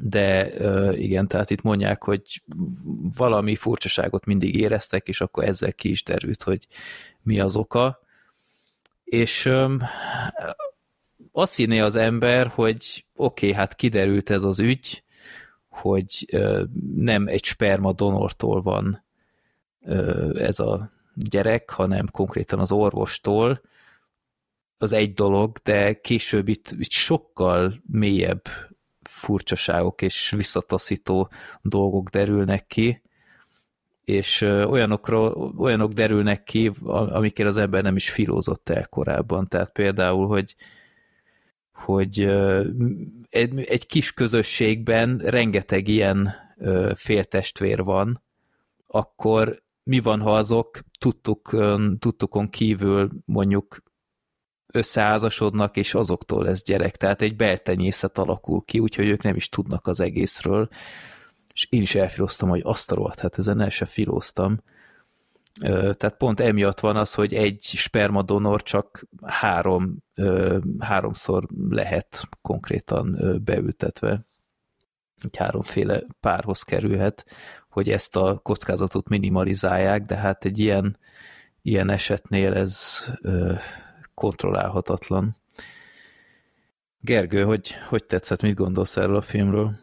De 0.00 0.50
igen, 0.96 1.28
tehát 1.28 1.50
itt 1.50 1.62
mondják, 1.62 2.02
hogy 2.02 2.42
valami 3.16 3.54
furcsaságot 3.54 4.24
mindig 4.24 4.54
éreztek, 4.54 5.08
és 5.08 5.20
akkor 5.20 5.44
ezzel 5.44 5.72
ki 5.72 5.90
is 5.90 6.02
derült, 6.02 6.42
hogy 6.42 6.66
mi 7.22 7.40
az 7.40 7.56
oka. 7.56 8.00
És 9.04 9.50
azt 11.32 11.56
hinné 11.56 11.78
az 11.78 11.96
ember, 11.96 12.46
hogy 12.46 13.04
oké, 13.14 13.46
okay, 13.46 13.58
hát 13.58 13.74
kiderült 13.74 14.30
ez 14.30 14.42
az 14.42 14.60
ügy, 14.60 15.04
hogy 15.68 16.26
nem 16.96 17.26
egy 17.26 17.44
sperma 17.44 17.92
donortól 17.92 18.62
van 18.62 19.04
ez 20.34 20.58
a 20.58 20.92
gyerek, 21.14 21.70
hanem 21.70 22.06
konkrétan 22.10 22.58
az 22.58 22.72
orvostól, 22.72 23.60
az 24.78 24.92
egy 24.92 25.14
dolog, 25.14 25.56
de 25.62 26.00
később 26.00 26.48
itt, 26.48 26.70
itt 26.78 26.90
sokkal 26.90 27.74
mélyebb 27.90 28.42
furcsaságok 29.22 30.02
és 30.02 30.30
visszataszító 30.36 31.30
dolgok 31.60 32.08
derülnek 32.08 32.66
ki, 32.66 33.02
és 34.04 34.40
olyanokról, 34.40 35.54
olyanok 35.56 35.92
derülnek 35.92 36.42
ki, 36.42 36.70
amikért 36.84 37.48
az 37.48 37.56
ember 37.56 37.82
nem 37.82 37.96
is 37.96 38.10
filózott 38.10 38.68
el 38.68 38.86
korábban. 38.88 39.48
Tehát 39.48 39.72
például, 39.72 40.26
hogy, 40.26 40.54
hogy 41.72 42.20
egy, 43.28 43.64
egy 43.64 43.86
kis 43.86 44.12
közösségben 44.12 45.18
rengeteg 45.18 45.88
ilyen 45.88 46.30
féltestvér 46.94 47.82
van, 47.82 48.22
akkor 48.86 49.62
mi 49.82 50.00
van, 50.00 50.20
ha 50.20 50.36
azok 50.36 50.78
tudtuk, 50.98 51.56
tudtukon 51.98 52.50
kívül 52.50 53.10
mondjuk 53.24 53.82
összeházasodnak, 54.72 55.76
és 55.76 55.94
azoktól 55.94 56.44
lesz 56.44 56.62
gyerek. 56.62 56.96
Tehát 56.96 57.22
egy 57.22 57.36
beltenyészet 57.36 58.18
alakul 58.18 58.62
ki, 58.64 58.78
úgyhogy 58.78 59.08
ők 59.08 59.22
nem 59.22 59.36
is 59.36 59.48
tudnak 59.48 59.86
az 59.86 60.00
egészről. 60.00 60.68
És 61.54 61.66
én 61.70 61.82
is 61.82 61.94
elfiloztam, 61.94 62.48
hogy 62.48 62.60
azt 62.64 62.90
a 62.90 62.94
rohadt, 62.94 63.20
hát 63.20 63.38
ezen 63.38 63.60
el 63.60 63.70
se 63.70 63.84
filóztam. 63.84 64.62
Tehát 65.60 66.16
pont 66.18 66.40
emiatt 66.40 66.80
van 66.80 66.96
az, 66.96 67.14
hogy 67.14 67.34
egy 67.34 67.60
spermadonor 67.62 68.62
csak 68.62 69.06
három, 69.26 69.96
háromszor 70.78 71.48
lehet 71.68 72.28
konkrétan 72.40 73.18
beültetve. 73.44 74.26
Egy 75.22 75.36
háromféle 75.36 76.02
párhoz 76.20 76.62
kerülhet, 76.62 77.26
hogy 77.68 77.90
ezt 77.90 78.16
a 78.16 78.40
kockázatot 78.42 79.08
minimalizálják, 79.08 80.04
de 80.04 80.16
hát 80.16 80.44
egy 80.44 80.58
ilyen, 80.58 80.98
ilyen 81.62 81.90
esetnél 81.90 82.54
ez 82.54 83.04
kontrollálhatatlan. 84.14 85.36
Gergő, 87.00 87.42
hogy, 87.44 87.74
hogy 87.88 88.04
tetszett, 88.04 88.42
mit 88.42 88.54
gondolsz 88.54 88.96
erről 88.96 89.16
a 89.16 89.20
filmről? 89.20 89.74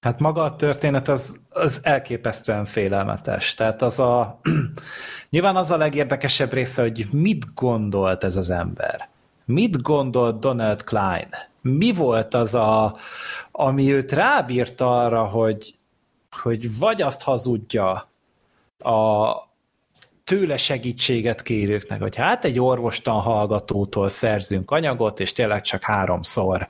Hát 0.00 0.20
maga 0.20 0.42
a 0.42 0.56
történet 0.56 1.08
az, 1.08 1.40
az 1.50 1.80
elképesztően 1.82 2.64
félelmetes. 2.64 3.54
Tehát 3.54 3.82
az 3.82 3.98
a... 3.98 4.40
Nyilván 5.30 5.56
az 5.56 5.70
a 5.70 5.76
legérdekesebb 5.76 6.52
része, 6.52 6.82
hogy 6.82 7.08
mit 7.10 7.54
gondolt 7.54 8.24
ez 8.24 8.36
az 8.36 8.50
ember. 8.50 9.08
Mit 9.44 9.82
gondolt 9.82 10.38
Donald 10.38 10.84
Klein? 10.84 11.28
Mi 11.62 11.92
volt 11.92 12.34
az 12.34 12.54
a, 12.54 12.96
ami 13.50 13.92
őt 13.92 14.12
rábírt 14.12 14.80
arra, 14.80 15.24
hogy, 15.24 15.74
hogy 16.30 16.78
vagy 16.78 17.02
azt 17.02 17.22
hazudja 17.22 18.08
a, 18.78 19.30
tőle 20.30 20.56
segítséget 20.56 21.42
kérőknek, 21.42 22.00
hogy 22.00 22.16
hát 22.16 22.44
egy 22.44 22.60
orvostan 22.60 23.20
hallgatótól 23.20 24.08
szerzünk 24.08 24.70
anyagot, 24.70 25.20
és 25.20 25.32
tényleg 25.32 25.60
csak 25.60 25.82
háromszor 25.82 26.66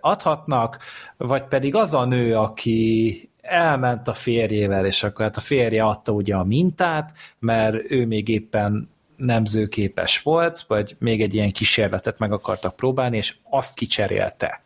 adhatnak, 0.00 0.78
vagy 1.16 1.42
pedig 1.42 1.74
az 1.74 1.94
a 1.94 2.04
nő, 2.04 2.36
aki 2.36 3.30
elment 3.42 4.08
a 4.08 4.14
férjével, 4.14 4.86
és 4.86 5.02
akkor 5.02 5.24
hát 5.24 5.36
a 5.36 5.40
férje 5.40 5.84
adta 5.84 6.12
ugye 6.12 6.34
a 6.34 6.44
mintát, 6.44 7.12
mert 7.38 7.90
ő 7.90 8.06
még 8.06 8.28
éppen 8.28 8.88
nemzőképes 9.16 10.22
volt, 10.22 10.60
vagy 10.60 10.96
még 10.98 11.22
egy 11.22 11.34
ilyen 11.34 11.50
kísérletet 11.50 12.18
meg 12.18 12.32
akartak 12.32 12.76
próbálni, 12.76 13.16
és 13.16 13.34
azt 13.50 13.74
kicserélte. 13.74 14.62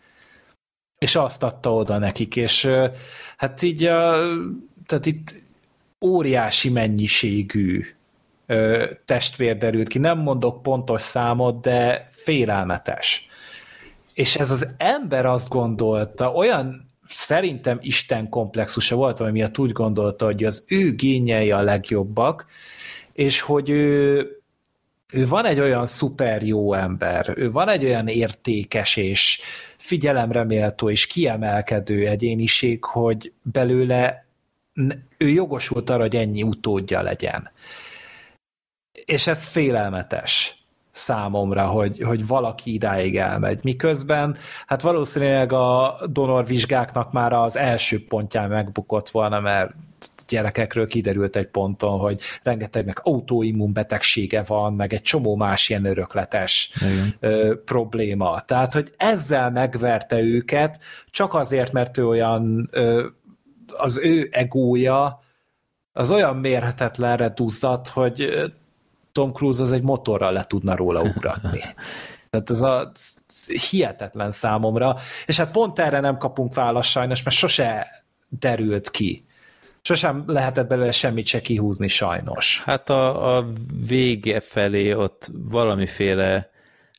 És 0.99 1.17
azt 1.17 1.43
adta 1.43 1.75
oda 1.75 1.99
nekik, 1.99 2.37
és 2.37 2.69
hát 3.37 3.63
így, 3.63 3.79
tehát 4.87 5.07
itt 5.07 5.45
óriási 6.01 6.71
mennyiségű 6.71 7.85
ö, 8.47 8.91
testvér 9.05 9.59
derült 9.59 9.89
ki. 9.89 9.99
Nem 9.99 10.19
mondok 10.19 10.63
pontos 10.63 11.03
számot, 11.03 11.61
de 11.61 12.07
félelmetes. 12.11 13.29
És 14.15 14.37
ez 14.37 14.51
az 14.51 14.75
ember 14.79 15.27
azt 15.27 15.49
gondolta, 15.49 16.33
olyan 16.33 16.91
szerintem 17.09 17.79
Isten 17.81 18.29
komplexusa 18.29 18.97
volt, 18.97 19.21
ami 19.21 19.31
miatt 19.31 19.59
úgy 19.59 19.73
gondolta, 19.73 20.25
hogy 20.25 20.45
az 20.45 20.65
ő 20.69 20.95
génjei 20.95 21.51
a 21.51 21.63
legjobbak, 21.63 22.47
és 23.13 23.41
hogy 23.41 23.69
ő, 23.69 24.21
ő 25.13 25.27
van 25.27 25.45
egy 25.45 25.61
olyan 25.61 25.87
szuper 25.87 26.43
jó 26.43 26.73
ember, 26.73 27.33
ő 27.37 27.51
van 27.51 27.69
egy 27.69 27.85
olyan 27.85 28.09
értékes 28.09 28.97
és 28.97 29.41
figyelemre 29.77 30.45
méltó 30.45 30.91
és 30.91 31.07
kiemelkedő 31.07 32.07
egyéniség, 32.07 32.85
hogy 32.85 33.33
belőle 33.43 34.27
ő 35.17 35.29
jogosult 35.29 35.91
arra, 35.91 36.01
hogy 36.01 36.17
ennyi 36.17 36.43
utódja 36.43 37.03
legyen. 37.03 37.51
És 39.05 39.27
ez 39.27 39.49
félelmetes 39.49 40.65
számomra, 40.97 41.67
hogy, 41.67 42.01
hogy 42.01 42.27
valaki 42.27 42.73
idáig 42.73 43.17
elmegy. 43.17 43.59
Miközben, 43.63 44.37
hát 44.67 44.83
valószínűleg 44.83 45.53
a 45.53 45.99
donorvizsgáknak 46.11 47.13
már 47.13 47.33
az 47.33 47.57
első 47.57 48.05
pontján 48.07 48.49
megbukott 48.49 49.11
volna, 49.11 49.41
mert 49.41 49.75
gyerekekről 50.29 50.87
kiderült 50.87 51.37
egy 51.37 51.47
ponton, 51.47 51.99
hogy 51.99 52.21
rengetegnek 52.43 52.99
autoimmun 53.03 53.73
betegsége 53.73 54.43
van, 54.43 54.75
meg 54.75 54.93
egy 54.93 55.03
csomó 55.03 55.37
más 55.37 55.69
ilyen 55.69 55.85
örökletes 55.85 56.73
ö, 57.21 57.55
probléma. 57.65 58.41
Tehát, 58.41 58.73
hogy 58.73 58.93
ezzel 58.97 59.51
megverte 59.51 60.21
őket, 60.21 60.81
csak 61.11 61.35
azért, 61.35 61.73
mert 61.73 61.99
ő 61.99 62.07
olyan 62.07 62.69
ö, 62.71 63.07
az 63.77 63.99
ő 63.99 64.29
egója 64.33 65.25
az 65.93 66.11
olyan 66.11 66.37
mérhetetlenre 66.37 67.29
duzzadt, 67.29 67.89
hogy 67.89 68.29
Tom 69.13 69.33
Cruise 69.33 69.63
az 69.63 69.73
egy 69.73 69.83
motorral 69.83 70.33
le 70.33 70.45
tudna 70.45 70.77
róla 70.77 71.03
ugratni. 71.03 71.61
Tehát 72.31 72.51
ez 72.51 72.61
a 72.61 72.93
hihetetlen 73.71 74.31
számomra, 74.31 74.97
és 75.27 75.37
hát 75.37 75.51
pont 75.51 75.79
erre 75.79 76.01
nem 76.01 76.19
kapunk 76.19 76.55
választ 76.55 76.91
sajnos, 76.91 77.23
mert 77.23 77.37
sose 77.37 77.87
derült 78.29 78.91
ki. 78.91 79.25
Sosem 79.81 80.25
lehetett 80.27 80.67
belőle 80.67 80.93
semmit 80.93 81.27
se 81.27 81.41
kihúzni 81.41 81.89
sajnos. 81.89 82.63
Hát 82.65 82.91
a, 82.91 83.37
a 83.37 83.47
vége 83.87 84.41
felé 84.41 84.93
ott 84.93 85.31
valamiféle, 85.33 86.51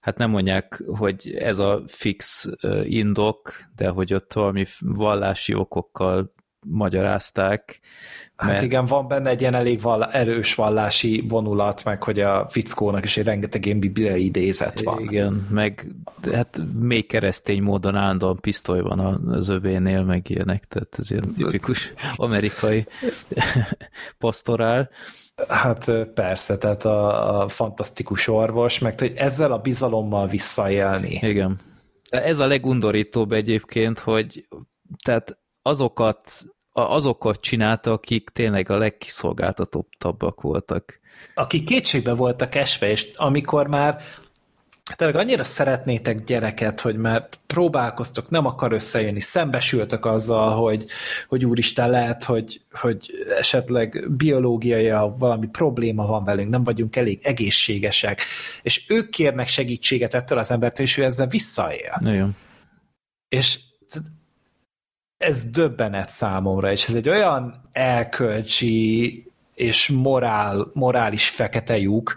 hát 0.01 0.17
nem 0.17 0.29
mondják, 0.29 0.83
hogy 0.97 1.37
ez 1.39 1.57
a 1.57 1.81
fix 1.87 2.49
indok, 2.83 3.53
de 3.75 3.89
hogy 3.89 4.13
ott 4.13 4.33
valami 4.33 4.65
vallási 4.79 5.53
okokkal 5.53 6.33
magyarázták. 6.65 7.79
Hát 8.35 8.49
mert... 8.49 8.61
igen, 8.61 8.85
van 8.85 9.07
benne 9.07 9.29
egy 9.29 9.41
ilyen 9.41 9.53
elég 9.53 9.81
val- 9.81 10.13
erős 10.13 10.55
vallási 10.55 11.25
vonulat, 11.27 11.83
meg 11.83 12.03
hogy 12.03 12.19
a 12.19 12.47
fickónak 12.47 13.03
is 13.03 13.17
egy 13.17 13.23
rengeteg 13.23 13.65
ilyen 13.65 13.79
bibliai 13.79 14.25
idézet 14.25 14.81
van. 14.83 14.99
Igen, 14.99 15.47
meg 15.49 15.95
hát 16.31 16.61
még 16.79 17.07
keresztény 17.07 17.61
módon 17.61 17.95
állandóan 17.95 18.39
pisztoly 18.39 18.81
van 18.81 18.99
az 19.27 19.49
övénél, 19.49 20.03
meg 20.03 20.29
ilyenek, 20.29 20.63
tehát 20.63 20.95
ez 20.97 21.11
ilyen 21.11 21.33
tipikus 21.33 21.93
amerikai 22.15 22.85
pastorál. 24.17 24.89
Hát 25.47 25.91
persze, 26.13 26.57
tehát 26.57 26.85
a, 26.85 27.41
a 27.41 27.47
fantasztikus 27.47 28.27
orvos, 28.27 28.79
meg 28.79 28.99
hogy 28.99 29.13
ezzel 29.15 29.51
a 29.51 29.57
bizalommal 29.57 30.27
visszaélni. 30.27 31.19
Igen. 31.21 31.57
Ez 32.09 32.39
a 32.39 32.47
legundorítóbb 32.47 33.31
egyébként, 33.31 33.99
hogy 33.99 34.47
tehát 35.03 35.37
azokat 35.67 36.47
azokat 36.85 37.39
csinálta, 37.41 37.91
akik 37.91 38.29
tényleg 38.29 38.69
a 38.69 38.77
legkiszolgáltatottabbak 38.77 40.41
voltak. 40.41 40.99
Akik 41.33 41.65
kétségbe 41.65 42.13
voltak 42.13 42.55
esve, 42.55 42.89
és 42.89 43.11
amikor 43.15 43.67
már 43.67 44.01
tényleg 44.95 45.17
annyira 45.17 45.43
szeretnétek 45.43 46.23
gyereket, 46.23 46.81
hogy 46.81 46.97
már 46.97 47.29
próbálkoztok, 47.47 48.29
nem 48.29 48.45
akar 48.45 48.71
összejönni, 48.71 49.19
szembesültek 49.19 50.05
azzal, 50.05 50.55
hogy, 50.55 50.85
hogy 51.27 51.45
úristen 51.45 51.89
lehet, 51.89 52.23
hogy, 52.23 52.61
hogy 52.71 53.11
esetleg 53.37 54.11
biológiai 54.11 54.89
valami 55.17 55.47
probléma 55.47 56.05
van 56.05 56.23
velünk, 56.23 56.49
nem 56.49 56.63
vagyunk 56.63 56.95
elég 56.95 57.19
egészségesek, 57.23 58.21
és 58.61 58.85
ők 58.89 59.09
kérnek 59.09 59.47
segítséget 59.47 60.13
ettől 60.13 60.37
az 60.37 60.51
embertől, 60.51 60.85
és 60.85 60.97
ő 60.97 61.03
ezzel 61.03 61.27
visszaél. 61.27 61.97
Igen. 62.01 62.35
És 63.29 63.59
ez 65.17 65.43
döbbenet 65.43 66.09
számomra, 66.09 66.71
és 66.71 66.87
ez 66.87 66.95
egy 66.95 67.09
olyan 67.09 67.69
elkölcsi 67.71 69.31
és 69.55 69.89
morál, 69.89 70.71
morális 70.73 71.29
fekete 71.29 71.77
lyuk, 71.77 72.15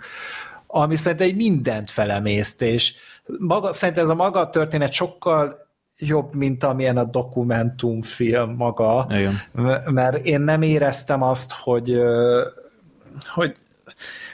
ami 0.66 0.96
szerintem 0.96 1.26
egy 1.28 1.36
mindent 1.36 1.90
felemészt, 1.90 2.62
és 2.62 2.94
maga, 3.38 3.72
szerintem 3.72 4.04
ez 4.04 4.10
a 4.10 4.14
maga 4.14 4.40
a 4.40 4.50
történet 4.50 4.92
sokkal 4.92 5.68
jobb, 5.98 6.34
mint 6.34 6.64
amilyen 6.64 6.96
a 6.96 7.04
dokumentumfilm 7.04 8.50
maga, 8.50 9.06
Igen. 9.10 9.40
mert 9.84 10.26
én 10.26 10.40
nem 10.40 10.62
éreztem 10.62 11.22
azt, 11.22 11.52
hogy, 11.52 12.00
hogy 13.34 13.56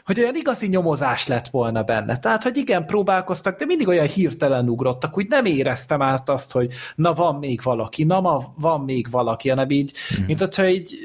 hogy 0.06 0.20
olyan 0.20 0.34
igazi 0.34 0.66
nyomozás 0.66 1.26
lett 1.26 1.48
volna 1.48 1.82
benne. 1.82 2.16
Tehát, 2.16 2.42
hogy 2.42 2.56
igen, 2.56 2.86
próbálkoztak, 2.86 3.58
de 3.58 3.64
mindig 3.64 3.88
olyan 3.88 4.06
hirtelen 4.06 4.68
ugrottak, 4.68 5.14
hogy 5.14 5.26
nem 5.28 5.44
éreztem 5.44 6.02
át 6.02 6.28
azt, 6.28 6.52
hogy 6.52 6.72
na 6.94 7.12
van 7.12 7.34
még 7.34 7.60
valaki, 7.62 8.04
na 8.04 8.20
ma 8.20 8.54
van 8.56 8.80
még 8.80 9.10
valaki, 9.10 9.48
hanem 9.48 9.70
így, 9.70 9.92
mm. 10.20 10.24
mint 10.24 10.38
hogyha 10.38 10.68
így 10.68 10.96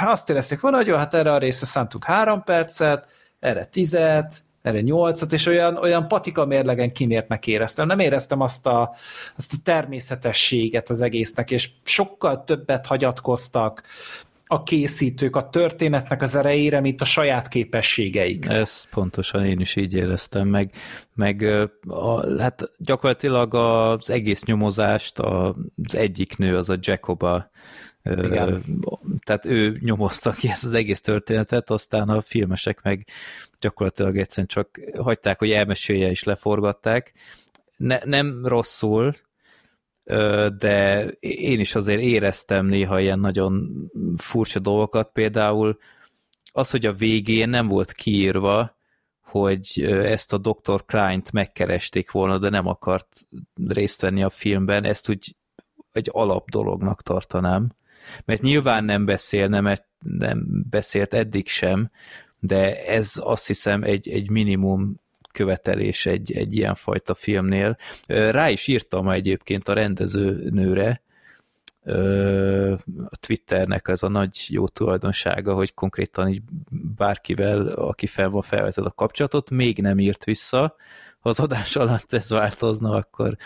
azt 0.00 0.30
érezték 0.30 0.60
volna, 0.60 0.76
hogy 0.76 0.86
jó, 0.86 0.96
hát 0.96 1.14
erre 1.14 1.32
a 1.32 1.38
részre 1.38 1.66
szántuk 1.66 2.04
három 2.04 2.42
percet, 2.42 3.06
erre 3.40 3.64
tizet, 3.64 4.42
erre 4.62 4.80
nyolcat, 4.80 5.32
és 5.32 5.46
olyan, 5.46 5.76
olyan 5.76 6.08
patika 6.08 6.44
mérlegen 6.44 6.92
kimértnek 6.92 7.46
éreztem. 7.46 7.86
Nem 7.86 7.98
éreztem 7.98 8.40
azt 8.40 8.66
a, 8.66 8.94
azt 9.36 9.52
a 9.52 9.56
természetességet 9.64 10.88
az 10.88 11.00
egésznek, 11.00 11.50
és 11.50 11.70
sokkal 11.84 12.44
többet 12.44 12.86
hagyatkoztak 12.86 13.82
a 14.50 14.62
készítők 14.62 15.36
a 15.36 15.48
történetnek 15.48 16.22
az 16.22 16.34
erejére, 16.34 16.80
mint 16.80 17.00
a 17.00 17.04
saját 17.04 17.48
képességeik. 17.48 18.46
Ez 18.46 18.84
pontosan 18.90 19.44
én 19.44 19.60
is 19.60 19.76
így 19.76 19.94
éreztem, 19.94 20.48
meg, 20.48 20.70
meg 21.14 21.42
a, 21.88 22.40
hát 22.40 22.72
gyakorlatilag 22.78 23.54
az 23.54 24.10
egész 24.10 24.44
nyomozást 24.44 25.18
az 25.18 25.94
egyik 25.94 26.36
nő, 26.36 26.56
az 26.56 26.70
a 26.70 26.76
Jacoba, 26.80 27.50
igen. 28.02 28.64
Tehát 29.24 29.44
ő 29.44 29.78
nyomozta 29.80 30.32
ki 30.32 30.48
ezt 30.48 30.64
az 30.64 30.72
egész 30.72 31.00
történetet, 31.00 31.70
aztán 31.70 32.08
a 32.08 32.22
filmesek 32.22 32.82
meg 32.82 33.06
gyakorlatilag 33.60 34.18
egyszerűen 34.18 34.46
csak 34.46 34.80
hagyták, 34.96 35.38
hogy 35.38 35.50
elmesélje 35.50 36.10
és 36.10 36.24
leforgatták. 36.24 37.12
Ne, 37.76 37.98
nem 38.04 38.46
rosszul, 38.46 39.14
de 40.58 41.06
én 41.20 41.60
is 41.60 41.74
azért 41.74 42.00
éreztem 42.00 42.66
néha 42.66 43.00
ilyen 43.00 43.18
nagyon 43.18 43.70
furcsa 44.16 44.58
dolgokat, 44.58 45.10
például 45.12 45.78
az, 46.52 46.70
hogy 46.70 46.86
a 46.86 46.92
végén 46.92 47.48
nem 47.48 47.66
volt 47.66 47.92
kiírva, 47.92 48.76
hogy 49.22 49.82
ezt 49.88 50.32
a 50.32 50.38
Dr. 50.38 50.84
Klein-t 50.86 51.32
megkeresték 51.32 52.10
volna, 52.10 52.38
de 52.38 52.48
nem 52.48 52.66
akart 52.66 53.06
részt 53.66 54.00
venni 54.00 54.22
a 54.22 54.30
filmben, 54.30 54.84
ezt 54.84 55.08
úgy 55.08 55.36
egy 55.92 56.08
alap 56.12 56.50
dolognak 56.50 57.02
tartanám. 57.02 57.72
Mert 58.24 58.42
nyilván 58.42 58.84
nem 58.84 59.04
beszél, 59.04 59.48
nem, 59.48 59.74
nem 59.98 60.46
beszélt 60.70 61.14
eddig 61.14 61.48
sem, 61.48 61.90
de 62.38 62.86
ez 62.86 63.12
azt 63.16 63.46
hiszem 63.46 63.82
egy, 63.82 64.08
egy 64.08 64.30
minimum 64.30 65.00
követelés 65.32 66.06
egy, 66.06 66.32
egy 66.32 66.54
ilyen 66.54 66.74
fajta 66.74 67.14
filmnél. 67.14 67.76
Rá 68.06 68.50
is 68.50 68.66
írtam 68.66 69.08
egyébként 69.08 69.68
a 69.68 69.72
rendező 69.72 70.48
nőre, 70.50 71.02
a 73.08 73.16
Twitternek 73.20 73.88
ez 73.88 74.02
a 74.02 74.08
nagy 74.08 74.46
jó 74.48 74.68
tulajdonsága, 74.68 75.54
hogy 75.54 75.74
konkrétan 75.74 76.28
így 76.28 76.42
bárkivel, 76.96 77.66
aki 77.66 78.06
fel 78.06 78.28
van 78.28 78.42
felvetett 78.42 78.84
a 78.84 78.90
kapcsolatot, 78.90 79.50
még 79.50 79.78
nem 79.78 79.98
írt 79.98 80.24
vissza. 80.24 80.76
Ha 81.18 81.28
az 81.28 81.40
adás 81.40 81.76
alatt 81.76 82.12
ez 82.12 82.30
változna, 82.30 82.90
akkor 82.90 83.36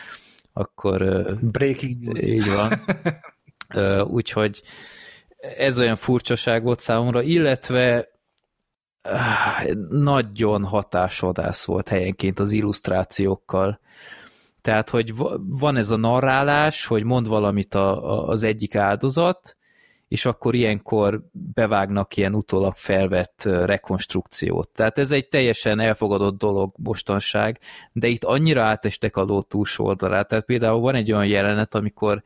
akkor 0.52 1.26
Breaking 1.40 2.00
news. 2.00 2.22
Így 2.22 2.48
van. 2.48 2.84
Úgyhogy 4.16 4.62
ez 5.56 5.78
olyan 5.78 5.96
furcsaság 5.96 6.62
volt 6.62 6.80
számomra, 6.80 7.22
illetve 7.22 8.11
nagyon 9.90 10.64
hatásvadász 10.64 11.64
volt 11.64 11.88
helyenként 11.88 12.38
az 12.38 12.52
illusztrációkkal. 12.52 13.80
Tehát, 14.60 14.90
hogy 14.90 15.14
van 15.38 15.76
ez 15.76 15.90
a 15.90 15.96
narrálás, 15.96 16.86
hogy 16.86 17.04
mond 17.04 17.28
valamit 17.28 17.74
a, 17.74 18.10
a, 18.10 18.28
az 18.28 18.42
egyik 18.42 18.74
áldozat, 18.74 19.56
és 20.08 20.24
akkor 20.24 20.54
ilyenkor 20.54 21.22
bevágnak 21.32 22.16
ilyen 22.16 22.34
utólag 22.34 22.74
felvett 22.74 23.42
rekonstrukciót. 23.42 24.68
Tehát 24.68 24.98
ez 24.98 25.10
egy 25.10 25.28
teljesen 25.28 25.80
elfogadott 25.80 26.38
dolog 26.38 26.74
mostanság, 26.76 27.58
de 27.92 28.06
itt 28.06 28.24
annyira 28.24 28.62
átestek 28.62 29.16
a 29.16 29.22
ló 29.22 29.42
túlsó 29.42 29.84
oldalát. 29.84 30.28
Tehát 30.28 30.44
például 30.44 30.80
van 30.80 30.94
egy 30.94 31.12
olyan 31.12 31.26
jelenet, 31.26 31.74
amikor 31.74 32.22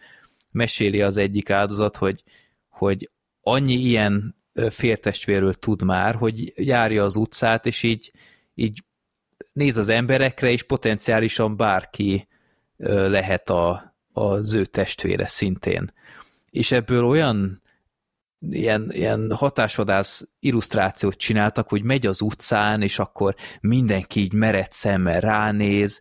meséli 0.51 1.03
az 1.03 1.17
egyik 1.17 1.51
áldozat, 1.51 1.97
hogy, 1.97 2.23
hogy 2.69 3.11
annyi 3.43 3.75
ilyen 3.75 4.37
féltestvérről 4.71 5.55
tud 5.55 5.83
már, 5.83 6.15
hogy 6.15 6.53
járja 6.57 7.05
az 7.05 7.17
utcát, 7.17 7.67
és 7.67 7.83
így, 7.83 8.13
így 8.55 8.85
néz 9.53 9.77
az 9.77 9.89
emberekre, 9.89 10.51
és 10.51 10.63
potenciálisan 10.63 11.57
bárki 11.57 12.29
lehet 12.77 13.51
a, 13.51 13.95
az 14.13 14.55
ő 14.55 14.65
testvére 14.65 15.27
szintén. 15.27 15.93
És 16.51 16.73
ebből 16.73 17.05
olyan 17.05 17.63
ilyen, 18.51 18.91
ilyen 18.93 19.33
hatásvadász 19.35 20.29
illusztrációt 20.41 21.17
csináltak, 21.17 21.69
hogy 21.69 21.83
megy 21.83 22.07
az 22.07 22.21
utcán, 22.21 22.83
és 22.83 22.99
akkor 22.99 23.35
mindenki 23.61 24.21
így 24.21 24.33
mered 24.33 24.73
szemmel 24.73 25.21
ránéz, 25.21 26.01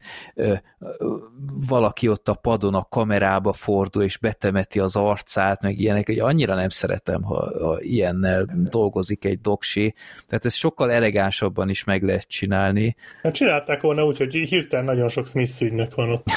valaki 1.67 2.07
ott 2.07 2.27
a 2.27 2.33
padon 2.33 2.73
a 2.73 2.87
kamerába 2.89 3.53
fordul, 3.53 4.03
és 4.03 4.17
betemeti 4.17 4.79
az 4.79 4.95
arcát, 4.95 5.61
meg 5.61 5.79
ilyenek, 5.79 6.05
hogy 6.05 6.19
annyira 6.19 6.55
nem 6.55 6.69
szeretem, 6.69 7.23
ha, 7.23 7.63
ha 7.63 7.81
ilyennel 7.81 8.45
dolgozik 8.69 9.25
egy 9.25 9.41
doksi, 9.41 9.93
tehát 10.27 10.45
ezt 10.45 10.57
sokkal 10.57 10.91
elegánsabban 10.91 11.69
is 11.69 11.83
meg 11.83 12.03
lehet 12.03 12.27
csinálni. 12.27 12.95
Hát 13.21 13.33
csinálták 13.33 13.81
volna 13.81 14.05
úgy, 14.05 14.17
hogy 14.17 14.33
hirtelen 14.33 14.85
nagyon 14.85 15.09
sok 15.09 15.27
Smith 15.27 15.95
van 15.95 16.09
ott. 16.09 16.25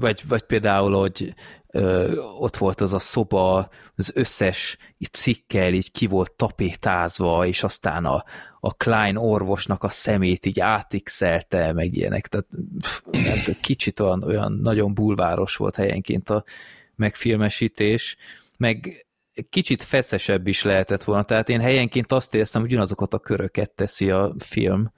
vagy, 0.00 0.22
vagy 0.28 0.42
például, 0.42 0.92
hogy 0.92 1.34
ott 2.38 2.56
volt 2.56 2.80
az 2.80 2.92
a 2.92 2.98
szoba, 2.98 3.68
az 3.94 4.12
összes 4.14 4.76
cikkel 5.10 5.72
így 5.72 5.90
ki 5.92 6.06
volt 6.06 6.32
tapétázva, 6.32 7.46
és 7.46 7.62
aztán 7.62 8.04
a, 8.04 8.24
a 8.60 8.74
Klein 8.74 9.16
orvosnak 9.16 9.82
a 9.82 9.88
szemét 9.88 10.46
így 10.46 10.60
átixelte, 10.60 11.72
meg 11.72 11.96
ilyenek, 11.96 12.28
tehát 12.28 12.46
nem 13.10 13.42
tudom, 13.42 13.60
kicsit 13.60 14.00
olyan, 14.00 14.22
olyan 14.22 14.52
nagyon 14.52 14.94
bulváros 14.94 15.56
volt 15.56 15.76
helyenként 15.76 16.30
a 16.30 16.44
megfilmesítés, 16.94 18.16
meg 18.56 19.06
kicsit 19.48 19.82
feszesebb 19.82 20.46
is 20.46 20.62
lehetett 20.62 21.04
volna, 21.04 21.22
tehát 21.22 21.48
én 21.48 21.60
helyenként 21.60 22.12
azt 22.12 22.34
éreztem, 22.34 22.60
hogy 22.60 22.70
ugyanazokat 22.70 23.14
a 23.14 23.18
köröket 23.18 23.70
teszi 23.70 24.10
a 24.10 24.34
film, 24.38 24.92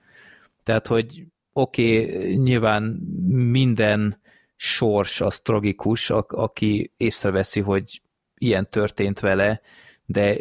tehát 0.62 0.86
hogy 0.86 1.24
oké, 1.52 2.16
okay, 2.16 2.36
nyilván 2.36 2.82
minden 3.28 4.22
sors 4.64 5.20
az 5.20 5.40
tragikus, 5.40 6.10
a, 6.10 6.24
aki 6.28 6.92
észreveszi, 6.96 7.60
hogy 7.60 8.02
ilyen 8.34 8.70
történt 8.70 9.20
vele, 9.20 9.60
de 10.04 10.36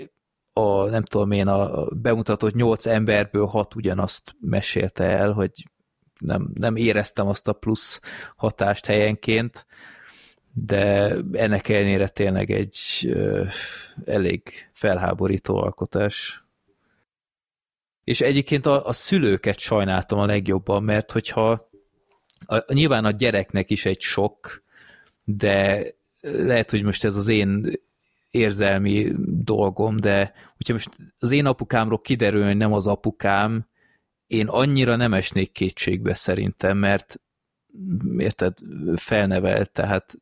a, 0.53 0.89
nem 0.89 1.03
tudom 1.03 1.31
én, 1.31 1.47
a 1.47 1.85
bemutatott 1.95 2.53
nyolc 2.53 2.85
emberből 2.85 3.45
hat 3.45 3.75
ugyanazt 3.75 4.35
mesélte 4.39 5.03
el, 5.03 5.31
hogy 5.31 5.51
nem, 6.19 6.51
nem 6.53 6.75
éreztem 6.75 7.27
azt 7.27 7.47
a 7.47 7.53
plusz 7.53 7.99
hatást 8.35 8.85
helyenként, 8.85 9.65
de 10.53 11.15
ennek 11.31 11.69
ellenére 11.69 12.07
tényleg 12.07 12.51
egy 12.51 12.77
ö, 13.03 13.43
elég 14.05 14.69
felháborító 14.71 15.57
alkotás. 15.57 16.43
És 18.03 18.21
egyébként 18.21 18.65
a, 18.65 18.85
a 18.85 18.93
szülőket 18.93 19.59
sajnáltam 19.59 20.19
a 20.19 20.25
legjobban, 20.25 20.83
mert 20.83 21.11
hogyha 21.11 21.71
a, 22.45 22.73
nyilván 22.73 23.05
a 23.05 23.11
gyereknek 23.11 23.69
is 23.69 23.85
egy 23.85 24.01
sok, 24.01 24.63
de 25.23 25.85
lehet, 26.21 26.71
hogy 26.71 26.83
most 26.83 27.03
ez 27.03 27.15
az 27.15 27.27
én 27.27 27.71
érzelmi 28.31 29.11
dolgom, 29.27 29.95
de 29.97 30.33
hogyha 30.55 30.73
most 30.73 30.89
az 31.19 31.31
én 31.31 31.45
apukámról 31.45 32.01
kiderül, 32.01 32.45
hogy 32.45 32.57
nem 32.57 32.73
az 32.73 32.87
apukám, 32.87 33.67
én 34.27 34.47
annyira 34.47 34.95
nem 34.95 35.13
esnék 35.13 35.51
kétségbe 35.51 36.13
szerintem, 36.13 36.77
mert 36.77 37.21
érted, 38.17 38.57
felnevelt, 38.95 39.71
tehát 39.71 40.15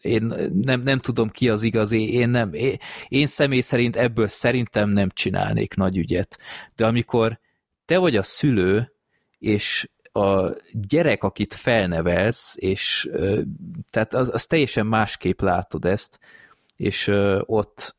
én 0.00 0.32
nem, 0.52 0.82
nem 0.82 0.98
tudom 0.98 1.30
ki 1.30 1.48
az 1.48 1.62
igazi, 1.62 2.12
én 2.12 2.28
nem, 2.28 2.52
én, 2.52 2.76
én 3.08 3.26
személy 3.26 3.60
szerint 3.60 3.96
ebből 3.96 4.26
szerintem 4.26 4.90
nem 4.90 5.08
csinálnék 5.10 5.74
nagy 5.74 5.96
ügyet. 5.96 6.38
De 6.74 6.86
amikor 6.86 7.40
te 7.84 7.98
vagy 7.98 8.16
a 8.16 8.22
szülő, 8.22 8.92
és 9.38 9.90
a 10.18 10.54
gyerek, 10.72 11.24
akit 11.24 11.54
felnevelsz, 11.54 12.56
és 12.58 13.10
tehát 13.90 14.14
az, 14.14 14.34
az 14.34 14.46
teljesen 14.46 14.86
másképp 14.86 15.40
látod 15.40 15.84
ezt, 15.84 16.18
és 16.76 17.06
ott, 17.40 17.96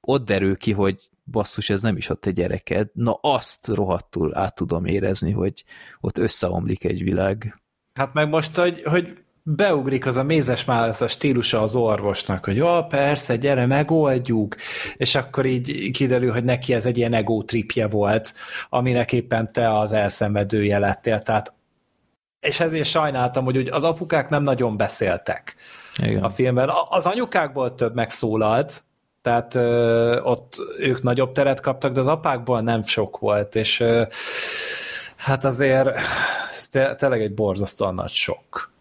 ott 0.00 0.24
derül 0.24 0.56
ki, 0.56 0.72
hogy 0.72 1.08
basszus, 1.24 1.70
ez 1.70 1.82
nem 1.82 1.96
is 1.96 2.10
a 2.10 2.14
te 2.14 2.30
gyereked, 2.30 2.88
na 2.92 3.12
azt 3.20 3.66
rohadtul 3.66 4.36
át 4.36 4.54
tudom 4.54 4.84
érezni, 4.84 5.30
hogy 5.30 5.64
ott 6.00 6.18
összeomlik 6.18 6.84
egy 6.84 7.02
világ. 7.02 7.62
Hát 7.94 8.12
meg 8.12 8.28
most, 8.28 8.56
hogy, 8.56 8.82
hogy 8.82 9.18
beugrik 9.42 10.06
az 10.06 10.16
a 10.16 10.22
mézes 10.22 10.68
a 10.68 11.08
stílusa 11.08 11.62
az 11.62 11.74
orvosnak, 11.74 12.44
hogy 12.44 12.56
jó, 12.56 12.82
persze, 12.82 13.36
gyere, 13.36 13.66
megoldjuk, 13.66 14.56
és 14.96 15.14
akkor 15.14 15.46
így 15.46 15.90
kiderül, 15.90 16.32
hogy 16.32 16.44
neki 16.44 16.74
ez 16.74 16.86
egy 16.86 16.98
ilyen 16.98 17.12
ego 17.12 17.42
tripje 17.42 17.86
volt, 17.86 18.34
aminek 18.68 19.12
éppen 19.12 19.52
te 19.52 19.78
az 19.78 19.92
elszenvedője 19.92 20.78
lettél, 20.78 21.20
tehát 21.20 21.52
és 22.40 22.60
ezért 22.60 22.88
sajnáltam, 22.88 23.44
hogy 23.44 23.68
az 23.68 23.84
apukák 23.84 24.28
nem 24.28 24.42
nagyon 24.42 24.76
beszéltek 24.76 25.56
Igen. 26.02 26.22
a 26.22 26.30
filmben. 26.30 26.70
Az 26.88 27.06
anyukákból 27.06 27.74
több 27.74 27.94
megszólalt, 27.94 28.82
tehát 29.22 29.54
ö, 29.54 30.20
ott 30.20 30.54
ők 30.78 31.02
nagyobb 31.02 31.32
teret 31.32 31.60
kaptak, 31.60 31.92
de 31.92 32.00
az 32.00 32.06
apákból 32.06 32.60
nem 32.60 32.82
sok 32.84 33.18
volt, 33.18 33.54
és 33.54 33.80
ö, 33.80 34.02
hát 35.16 35.44
azért 35.44 35.88
ez 36.48 36.68
tényleg 36.96 37.22
egy 37.22 37.34
borzasztóan 37.34 37.94
nagy 37.94 38.10
sok. 38.10 38.72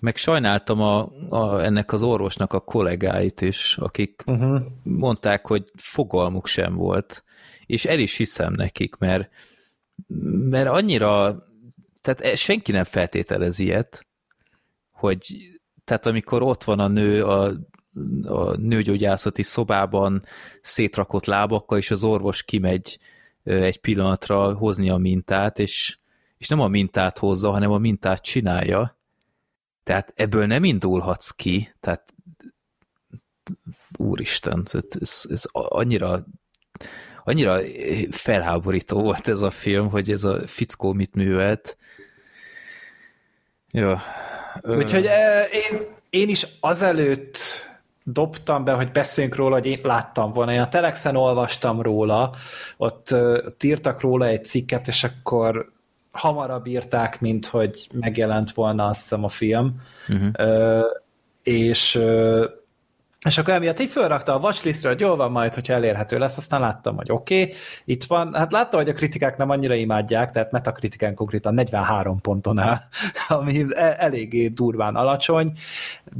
Meg 0.00 0.16
sajnáltam 0.16 0.80
a, 0.80 1.12
a, 1.28 1.62
ennek 1.62 1.92
az 1.92 2.02
orvosnak 2.02 2.52
a 2.52 2.60
kollégáit 2.60 3.40
is, 3.40 3.76
akik 3.78 4.22
uh-huh. 4.26 4.62
mondták, 4.82 5.46
hogy 5.46 5.64
fogalmuk 5.76 6.46
sem 6.46 6.74
volt, 6.74 7.24
és 7.66 7.84
el 7.84 7.98
is 7.98 8.16
hiszem 8.16 8.52
nekik, 8.52 8.96
mert, 8.96 9.28
mert 10.48 10.68
annyira, 10.68 11.42
tehát 12.00 12.36
senki 12.36 12.72
nem 12.72 12.84
feltételez 12.84 13.58
ilyet, 13.58 14.06
hogy 14.90 15.50
tehát 15.84 16.06
amikor 16.06 16.42
ott 16.42 16.64
van 16.64 16.78
a 16.78 16.88
nő 16.88 17.24
a, 17.24 17.52
a 18.24 18.56
nőgyógyászati 18.56 19.42
szobában 19.42 20.24
szétrakott 20.62 21.24
lábakkal, 21.24 21.78
és 21.78 21.90
az 21.90 22.04
orvos 22.04 22.42
kimegy 22.42 22.98
egy 23.44 23.80
pillanatra 23.80 24.54
hozni 24.54 24.90
a 24.90 24.96
mintát, 24.96 25.58
és, 25.58 25.98
és 26.38 26.48
nem 26.48 26.60
a 26.60 26.68
mintát 26.68 27.18
hozza, 27.18 27.50
hanem 27.50 27.70
a 27.70 27.78
mintát 27.78 28.22
csinálja, 28.22 28.98
tehát 29.84 30.12
ebből 30.16 30.46
nem 30.46 30.64
indulhatsz 30.64 31.30
ki, 31.30 31.74
tehát 31.80 32.14
úristen, 33.96 34.66
ez, 35.00 35.22
ez 35.28 35.44
annyira 35.52 36.24
annyira 37.24 37.58
felháborító 38.10 39.00
volt 39.02 39.28
ez 39.28 39.40
a 39.40 39.50
film, 39.50 39.90
hogy 39.90 40.10
ez 40.10 40.24
a 40.24 40.46
fickó 40.46 40.92
mit 40.92 41.14
művelt. 41.14 41.76
Jó. 43.70 43.94
Úgyhogy 44.62 45.04
én, 45.52 45.80
én 46.10 46.28
is 46.28 46.46
azelőtt 46.60 47.38
dobtam 48.02 48.64
be, 48.64 48.72
hogy 48.72 48.92
beszéljünk 48.92 49.36
róla, 49.36 49.54
hogy 49.54 49.66
én 49.66 49.80
láttam 49.82 50.32
volna. 50.32 50.52
Én 50.52 50.60
a 50.60 50.68
Telexen 50.68 51.16
olvastam 51.16 51.82
róla, 51.82 52.34
ott, 52.76 53.12
ott 53.46 53.62
írtak 53.62 54.00
róla 54.00 54.26
egy 54.26 54.44
cikket, 54.44 54.88
és 54.88 55.04
akkor 55.04 55.72
hamarabb 56.14 56.66
írták, 56.66 57.20
mint 57.20 57.46
hogy 57.46 57.88
megjelent 57.92 58.50
volna 58.52 58.86
azt 58.86 59.00
hiszem 59.00 59.24
a 59.24 59.28
film, 59.28 59.80
uh-huh. 60.08 60.28
ö, 60.32 60.80
és 61.42 61.94
ö, 61.94 62.44
és 63.24 63.38
akkor 63.38 63.54
emiatt 63.54 63.80
így 63.80 63.90
felrakta 63.90 64.34
a 64.34 64.38
watchlistre, 64.38 64.88
hogy 64.88 65.00
jól 65.00 65.16
van 65.16 65.30
majd, 65.30 65.54
hogyha 65.54 65.72
elérhető 65.72 66.18
lesz, 66.18 66.36
aztán 66.36 66.60
láttam, 66.60 66.96
hogy 66.96 67.10
oké, 67.10 67.42
okay, 67.42 67.54
itt 67.84 68.04
van, 68.04 68.34
hát 68.34 68.52
láttam, 68.52 68.80
hogy 68.80 68.88
a 68.88 68.92
kritikák 68.92 69.36
nem 69.36 69.50
annyira 69.50 69.74
imádják, 69.74 70.30
tehát 70.30 70.52
metakritiken 70.52 71.14
konkrétan 71.14 71.54
43 71.54 72.20
ponton 72.20 72.58
áll, 72.58 72.80
ami 73.28 73.64
e- 73.70 73.96
eléggé 73.98 74.48
durván 74.48 74.96
alacsony, 74.96 75.52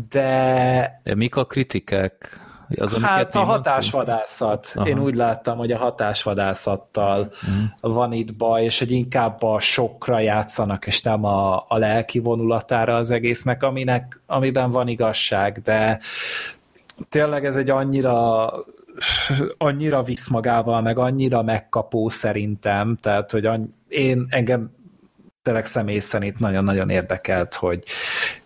de... 0.09 1.01
de 1.03 1.15
mik 1.15 1.37
a 1.37 1.45
kritikák? 1.45 2.44
Az, 2.78 2.95
hát 2.95 3.35
a 3.35 3.45
hatásvadászat. 3.45 4.73
Aha. 4.74 4.89
Én 4.89 4.99
úgy 4.99 5.15
láttam, 5.15 5.57
hogy 5.57 5.73
a 5.73 5.78
hatásvadászattal 5.78 7.20
uh-huh. 7.20 7.95
van 7.95 8.12
itt 8.12 8.35
baj, 8.35 8.65
és 8.65 8.78
hogy 8.78 8.91
inkább 8.91 9.43
a 9.43 9.59
sokra 9.59 10.20
játszanak, 10.20 10.86
és 10.86 11.03
nem 11.03 11.24
a, 11.24 11.65
a 11.69 11.78
lelki 11.78 12.19
vonulatára 12.19 12.97
az 12.97 13.11
egésznek, 13.11 13.62
aminek, 13.62 14.20
amiben 14.27 14.70
van 14.70 14.89
igazság, 14.89 15.61
de 15.62 15.99
tényleg 17.09 17.45
ez 17.45 17.57
egy 17.57 17.70
annyira 17.70 18.51
annyira 19.59 20.03
visz 20.03 20.28
magával, 20.28 20.81
meg 20.81 20.99
annyira 20.99 21.43
megkapó 21.43 22.09
szerintem, 22.09 22.97
tehát, 23.01 23.31
hogy 23.31 23.49
én 23.89 24.27
engem 24.28 24.70
tényleg 25.43 25.65
személy 25.65 25.99
szerint 25.99 26.39
nagyon-nagyon 26.39 26.91
érdekelt, 26.91 27.55
hogy, 27.55 27.82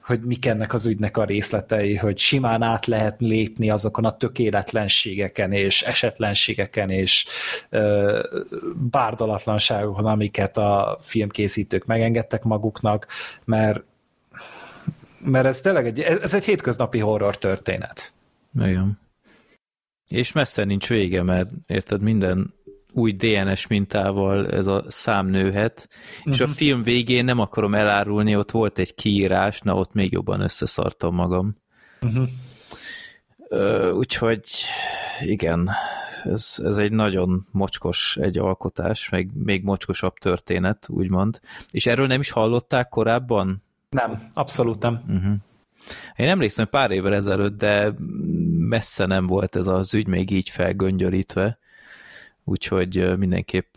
hogy 0.09 0.21
mik 0.21 0.47
ennek 0.47 0.73
az 0.73 0.87
ügynek 0.87 1.17
a 1.17 1.25
részletei, 1.25 1.97
hogy 1.97 2.19
simán 2.19 2.63
át 2.63 2.87
lehet 2.87 3.21
lépni 3.21 3.71
azokon 3.71 4.05
a 4.05 4.17
tökéletlenségeken 4.17 5.53
és 5.53 5.83
esetlenségeken 5.83 6.91
és 6.91 7.27
ö, 7.69 8.23
bárdalatlanságokon, 8.91 10.07
amiket 10.07 10.57
a 10.57 10.99
filmkészítők 11.01 11.85
megengedtek 11.85 12.43
maguknak, 12.43 13.07
mert 13.45 13.83
mert 15.19 15.47
ez 15.47 15.61
tényleg 15.61 15.87
egy, 15.87 16.01
ez 16.01 16.35
egy 16.35 16.45
hétköznapi 16.45 16.99
horror 16.99 17.39
történet. 17.39 18.13
Igen. 18.61 19.01
És 20.09 20.33
messze 20.33 20.65
nincs 20.65 20.89
vége, 20.89 21.23
mert 21.23 21.51
érted, 21.67 22.03
minden 22.03 22.55
új 22.99 23.13
DNS 23.13 23.67
mintával 23.67 24.51
ez 24.51 24.67
a 24.67 24.85
szám 24.89 25.27
nőhet, 25.27 25.89
uh-huh. 26.19 26.35
és 26.35 26.41
a 26.41 26.47
mhm. 26.47 26.55
film 26.55 26.83
végén 26.83 27.25
nem 27.25 27.39
akarom 27.39 27.75
elárulni, 27.75 28.37
ott 28.37 28.51
volt 28.51 28.79
egy 28.79 28.95
kiírás, 28.95 29.61
na 29.61 29.75
ott 29.75 29.93
még 29.93 30.13
jobban 30.13 30.41
összeszartam 30.41 31.15
magam. 31.15 31.57
Uh-huh. 32.01 32.29
úgyhogy 33.97 34.43
igen, 35.21 35.71
ez, 36.25 36.57
ez 36.65 36.79
egy 36.79 36.93
nagyon 36.93 37.47
mocskos 37.51 38.17
egy 38.21 38.39
alkotás, 38.39 39.09
meg 39.09 39.31
még 39.35 39.63
mocskosabb 39.63 40.15
történet, 40.15 40.87
úgymond. 40.89 41.41
És 41.71 41.87
erről 41.87 42.07
nem 42.07 42.21
is 42.21 42.31
hallották 42.31 42.89
korábban? 42.89 43.63
Nem, 43.91 44.29
abszolút 44.33 44.83
nem. 44.83 45.03
Uh-huh. 45.09 45.35
Én 46.17 46.29
emlékszem 46.29 46.69
pár 46.69 46.91
évvel 46.91 47.15
ezelőtt, 47.15 47.59
de 47.59 47.95
messze 48.59 49.07
nem 49.07 49.27
volt 49.27 49.57
ez 49.57 49.67
az 49.67 49.95
ügy 49.95 50.07
még 50.07 50.31
így 50.31 50.49
felgöngyölítve, 50.49 51.59
úgyhogy 52.49 53.19
mindenképp 53.19 53.75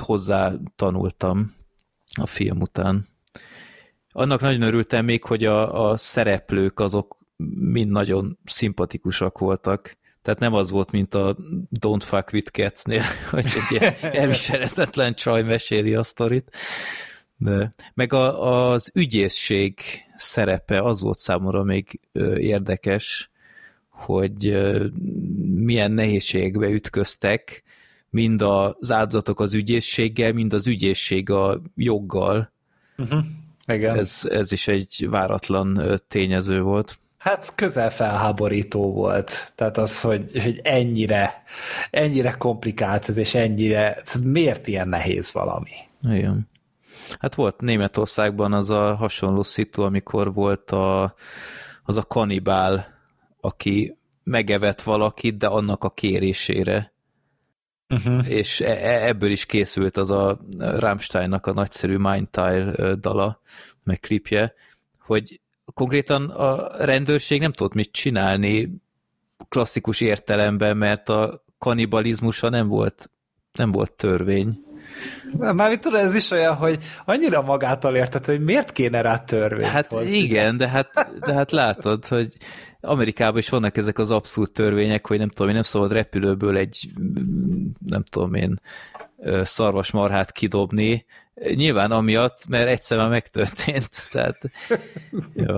hozzá 0.00 0.52
tanultam 0.76 1.52
a 2.14 2.26
film 2.26 2.60
után. 2.60 3.04
Annak 4.12 4.40
nagyon 4.40 4.62
örültem 4.62 5.04
még, 5.04 5.24
hogy 5.24 5.44
a, 5.44 5.90
a 5.90 5.96
szereplők 5.96 6.80
azok 6.80 7.16
mind 7.54 7.90
nagyon 7.90 8.38
szimpatikusak 8.44 9.38
voltak. 9.38 9.96
Tehát 10.22 10.40
nem 10.40 10.54
az 10.54 10.70
volt, 10.70 10.90
mint 10.90 11.14
a 11.14 11.36
Don't 11.80 12.02
Fuck 12.04 12.32
With 12.32 12.50
Cats-nél, 12.50 13.02
hogy 13.30 13.46
egy 13.46 13.80
ilyen 13.80 13.94
elviselhetetlen 14.00 15.14
csaj 15.14 15.42
meséli 15.42 15.94
a 15.94 16.02
sztorit. 16.02 16.56
De, 17.36 17.74
meg 17.94 18.12
a, 18.12 18.70
az 18.70 18.90
ügyészség 18.94 19.80
szerepe 20.16 20.82
az 20.82 21.00
volt 21.00 21.18
számomra 21.18 21.62
még 21.62 22.00
érdekes, 22.36 23.30
hogy 23.88 24.58
milyen 25.54 25.92
nehézségbe 25.92 26.68
ütköztek, 26.68 27.62
mind 28.10 28.42
az 28.42 28.90
áldozatok 28.90 29.40
az 29.40 29.54
ügyészséggel, 29.54 30.32
mind 30.32 30.52
az 30.52 30.66
ügyészség 30.66 31.30
a 31.30 31.60
joggal. 31.74 32.52
Uh-huh. 32.96 33.24
Igen. 33.66 33.96
Ez, 33.96 34.28
ez 34.30 34.52
is 34.52 34.68
egy 34.68 35.06
váratlan 35.10 36.00
tényező 36.08 36.60
volt. 36.62 36.98
Hát 37.18 37.54
közel 37.54 37.90
felháborító 37.90 38.92
volt. 38.92 39.52
Tehát 39.54 39.78
az, 39.78 40.00
hogy, 40.00 40.42
hogy 40.42 40.60
ennyire, 40.62 41.42
ennyire 41.90 42.30
komplikált 42.30 43.08
ez, 43.08 43.16
és 43.16 43.34
ennyire, 43.34 43.94
ez 43.94 44.22
miért 44.22 44.66
ilyen 44.66 44.88
nehéz 44.88 45.32
valami? 45.32 45.70
Igen. 46.02 46.48
Hát 47.18 47.34
volt 47.34 47.60
Németországban 47.60 48.52
az 48.52 48.70
a 48.70 48.94
hasonló 48.94 49.42
szitu, 49.42 49.82
amikor 49.82 50.34
volt 50.34 50.70
a, 50.70 51.14
az 51.84 51.96
a 51.96 52.02
kanibál, 52.02 52.86
aki 53.40 53.96
megevett 54.24 54.82
valakit, 54.82 55.36
de 55.36 55.46
annak 55.46 55.84
a 55.84 55.90
kérésére. 55.90 56.92
Uh-huh. 57.88 58.30
És 58.30 58.60
e- 58.60 58.78
e- 58.82 59.06
ebből 59.06 59.30
is 59.30 59.46
készült 59.46 59.96
az 59.96 60.10
a 60.10 60.40
Rammsteinnak 60.58 61.46
a 61.46 61.52
nagyszerű 61.52 61.96
Mindtile 61.96 62.94
dala, 62.94 63.40
meg 63.84 64.00
klipje, 64.00 64.54
hogy 65.00 65.40
konkrétan 65.74 66.30
a 66.30 66.84
rendőrség 66.84 67.40
nem 67.40 67.52
tudott 67.52 67.74
mit 67.74 67.92
csinálni 67.92 68.70
klasszikus 69.48 70.00
értelemben, 70.00 70.76
mert 70.76 71.08
a 71.08 71.44
kanibalizmusa 71.58 72.48
nem 72.48 72.66
volt, 72.66 73.10
nem 73.52 73.70
volt 73.70 73.92
törvény. 73.92 74.62
Már 75.38 75.68
mit 75.70 75.80
tudod, 75.80 76.00
ez 76.00 76.14
is 76.14 76.30
olyan, 76.30 76.54
hogy 76.54 76.78
annyira 77.04 77.42
magától 77.42 77.96
érted, 77.96 78.24
hogy 78.24 78.40
miért 78.44 78.72
kéne 78.72 79.00
rá 79.00 79.18
törvényt 79.18 79.68
Hát 79.70 79.86
hozni. 79.86 80.16
igen, 80.16 80.56
de 80.56 80.68
hát, 80.68 80.88
de 81.20 81.32
hát 81.32 81.50
látod, 81.50 82.06
hogy 82.06 82.36
Amerikában 82.80 83.38
is 83.38 83.48
vannak 83.48 83.76
ezek 83.76 83.98
az 83.98 84.10
abszurd 84.10 84.52
törvények, 84.52 85.06
hogy 85.06 85.18
nem 85.18 85.28
tudom 85.28 85.48
én, 85.48 85.54
nem 85.54 85.62
szabad 85.62 85.92
repülőből 85.92 86.56
egy, 86.56 86.90
nem 87.86 88.02
tudom 88.02 88.34
én, 88.34 88.60
szarvasmarhát 89.42 90.32
kidobni. 90.32 91.06
Nyilván 91.54 91.90
amiatt, 91.90 92.46
mert 92.46 92.68
egyszer 92.68 92.98
már 92.98 93.08
megtörtént. 93.08 93.90
Tehát, 94.12 94.50
jó. 95.34 95.56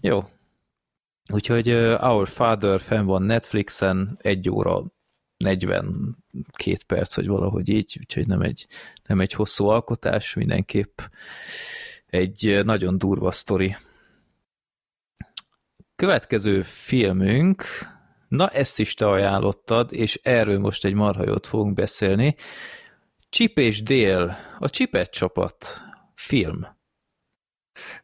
jó. 0.00 0.24
Úgyhogy 1.32 1.70
Our 2.00 2.28
Father 2.28 2.80
fenn 2.80 3.04
van 3.04 3.22
Netflixen, 3.22 4.18
egy 4.22 4.50
óra 4.50 4.82
42 5.36 6.76
perc, 6.86 7.16
vagy 7.16 7.26
valahogy 7.26 7.68
így, 7.68 7.96
úgyhogy 8.00 8.26
nem 8.26 8.40
egy, 8.40 8.66
nem 9.06 9.20
egy 9.20 9.32
hosszú 9.32 9.66
alkotás, 9.66 10.34
mindenképp 10.34 11.00
egy 12.06 12.60
nagyon 12.64 12.98
durva 12.98 13.32
sztori. 13.32 13.76
Következő 15.96 16.62
filmünk, 16.62 17.64
na 18.28 18.48
ezt 18.48 18.78
is 18.78 18.94
te 18.94 19.08
ajánlottad, 19.08 19.92
és 19.92 20.20
erről 20.22 20.58
most 20.58 20.84
egy 20.84 20.94
marhajót 20.94 21.46
fogunk 21.46 21.74
beszélni. 21.74 22.36
Csip 23.28 23.58
és 23.58 23.82
Dél, 23.82 24.36
a 24.58 24.70
Csipet 24.70 25.10
csapat 25.10 25.82
film. 26.14 26.73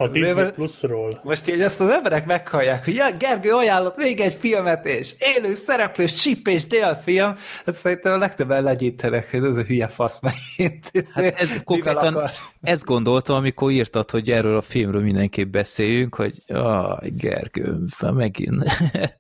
A 0.01 0.09
Disney 0.09 0.33
Mivel- 0.33 0.53
Plusról. 0.53 1.21
Most 1.23 1.49
így 1.49 1.61
ezt 1.61 1.81
az 1.81 1.89
emberek 1.89 2.27
meghallják, 2.27 2.85
hogy 2.85 2.95
ja, 2.95 3.13
Gergő 3.13 3.53
ajánlott 3.53 3.97
még 3.97 4.21
egy 4.21 4.35
filmet, 4.35 4.87
és 4.87 5.15
élő 5.19 5.55
szereplős 5.55 6.13
Chip 6.15 6.47
és 6.47 6.67
Dale 6.67 6.97
film, 6.97 7.35
hát 7.67 7.75
szerintem 7.77 8.13
a 8.13 8.17
legtöbben 8.17 8.63
legyintenek, 8.63 9.31
hogy 9.31 9.45
ez 9.45 9.57
a 9.57 9.63
hülye 9.63 9.89
fasz 9.89 10.21
megint. 10.21 10.91
Hát 11.13 11.41
ez 11.41 11.51
konkrétan, 11.65 12.31
ezt 12.61 12.85
gondoltam, 12.85 13.37
amikor 13.37 13.71
írtad, 13.71 14.11
hogy 14.11 14.31
erről 14.31 14.57
a 14.57 14.61
filmről 14.61 15.03
mindenképp 15.03 15.51
beszéljünk, 15.51 16.15
hogy 16.15 16.43
ah, 16.49 16.99
Gergő, 17.03 17.79
megint. 18.01 18.65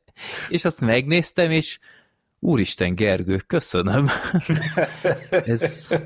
és 0.48 0.64
azt 0.64 0.80
megnéztem, 0.80 1.50
és 1.50 1.78
úristen, 2.38 2.94
Gergő, 2.94 3.36
köszönöm. 3.36 4.08
ez, 5.30 6.02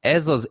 ez 0.00 0.28
az, 0.28 0.50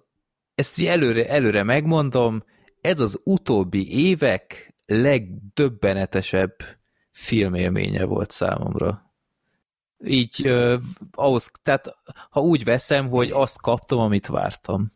ezt 0.55 0.81
előre, 0.81 1.29
előre 1.29 1.63
megmondom, 1.63 2.43
ez 2.85 2.99
az 2.99 3.19
utóbbi 3.23 4.07
évek 4.09 4.75
legdöbbenetesebb 4.85 6.55
filmélménye 7.11 8.05
volt 8.05 8.31
számomra. 8.31 9.13
Így 10.05 10.41
uh, 10.43 10.73
ahhoz, 11.11 11.51
tehát 11.61 11.97
ha 12.29 12.41
úgy 12.41 12.63
veszem, 12.63 13.09
hogy 13.09 13.31
azt 13.31 13.61
kaptam, 13.61 13.99
amit 13.99 14.27
vártam. 14.27 14.87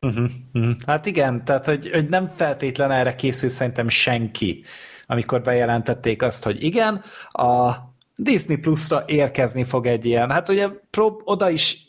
Uh-huh, 0.00 0.30
uh-huh. 0.52 0.74
Hát 0.86 1.06
igen, 1.06 1.44
tehát 1.44 1.66
hogy, 1.66 1.90
hogy 1.90 2.08
nem 2.08 2.28
feltétlen 2.28 2.90
erre 2.90 3.14
készült 3.14 3.52
szerintem 3.52 3.88
senki, 3.88 4.64
amikor 5.06 5.42
bejelentették 5.42 6.22
azt, 6.22 6.44
hogy 6.44 6.64
igen, 6.64 7.04
a 7.28 7.74
Disney 8.16 8.56
Plus-ra 8.56 9.04
érkezni 9.06 9.64
fog 9.64 9.86
egy 9.86 10.04
ilyen, 10.04 10.30
hát 10.30 10.48
ugye 10.48 10.68
prób- 10.90 11.22
oda 11.24 11.50
is 11.50 11.85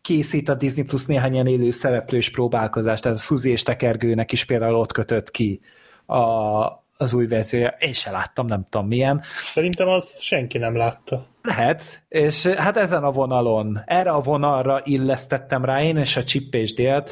készít 0.00 0.48
a 0.48 0.54
Disney 0.54 0.84
Plus 0.84 1.06
néhány 1.06 1.32
ilyen 1.32 1.46
élő 1.46 1.70
szereplős 1.70 2.30
próbálkozást, 2.30 3.02
tehát 3.02 3.18
a 3.18 3.20
Suzy 3.20 3.50
és 3.50 3.62
Tekergőnek 3.62 4.32
is 4.32 4.44
például 4.44 4.74
ott 4.74 4.92
kötött 4.92 5.30
ki 5.30 5.60
a, 6.06 6.22
az 6.96 7.12
új 7.12 7.26
verziója. 7.26 7.74
Én 7.78 7.92
se 7.92 8.10
láttam, 8.10 8.46
nem 8.46 8.66
tudom 8.70 8.86
milyen. 8.86 9.22
Szerintem 9.52 9.88
azt 9.88 10.20
senki 10.20 10.58
nem 10.58 10.76
látta. 10.76 11.26
Lehet, 11.42 12.02
és 12.08 12.46
hát 12.46 12.76
ezen 12.76 13.04
a 13.04 13.10
vonalon, 13.10 13.80
erre 13.86 14.10
a 14.10 14.20
vonalra 14.20 14.80
illesztettem 14.84 15.64
rá 15.64 15.82
én 15.82 15.96
és 15.96 16.16
a 16.16 16.24
Chip 16.24 16.54
és 16.54 16.74
Délt. 16.74 17.10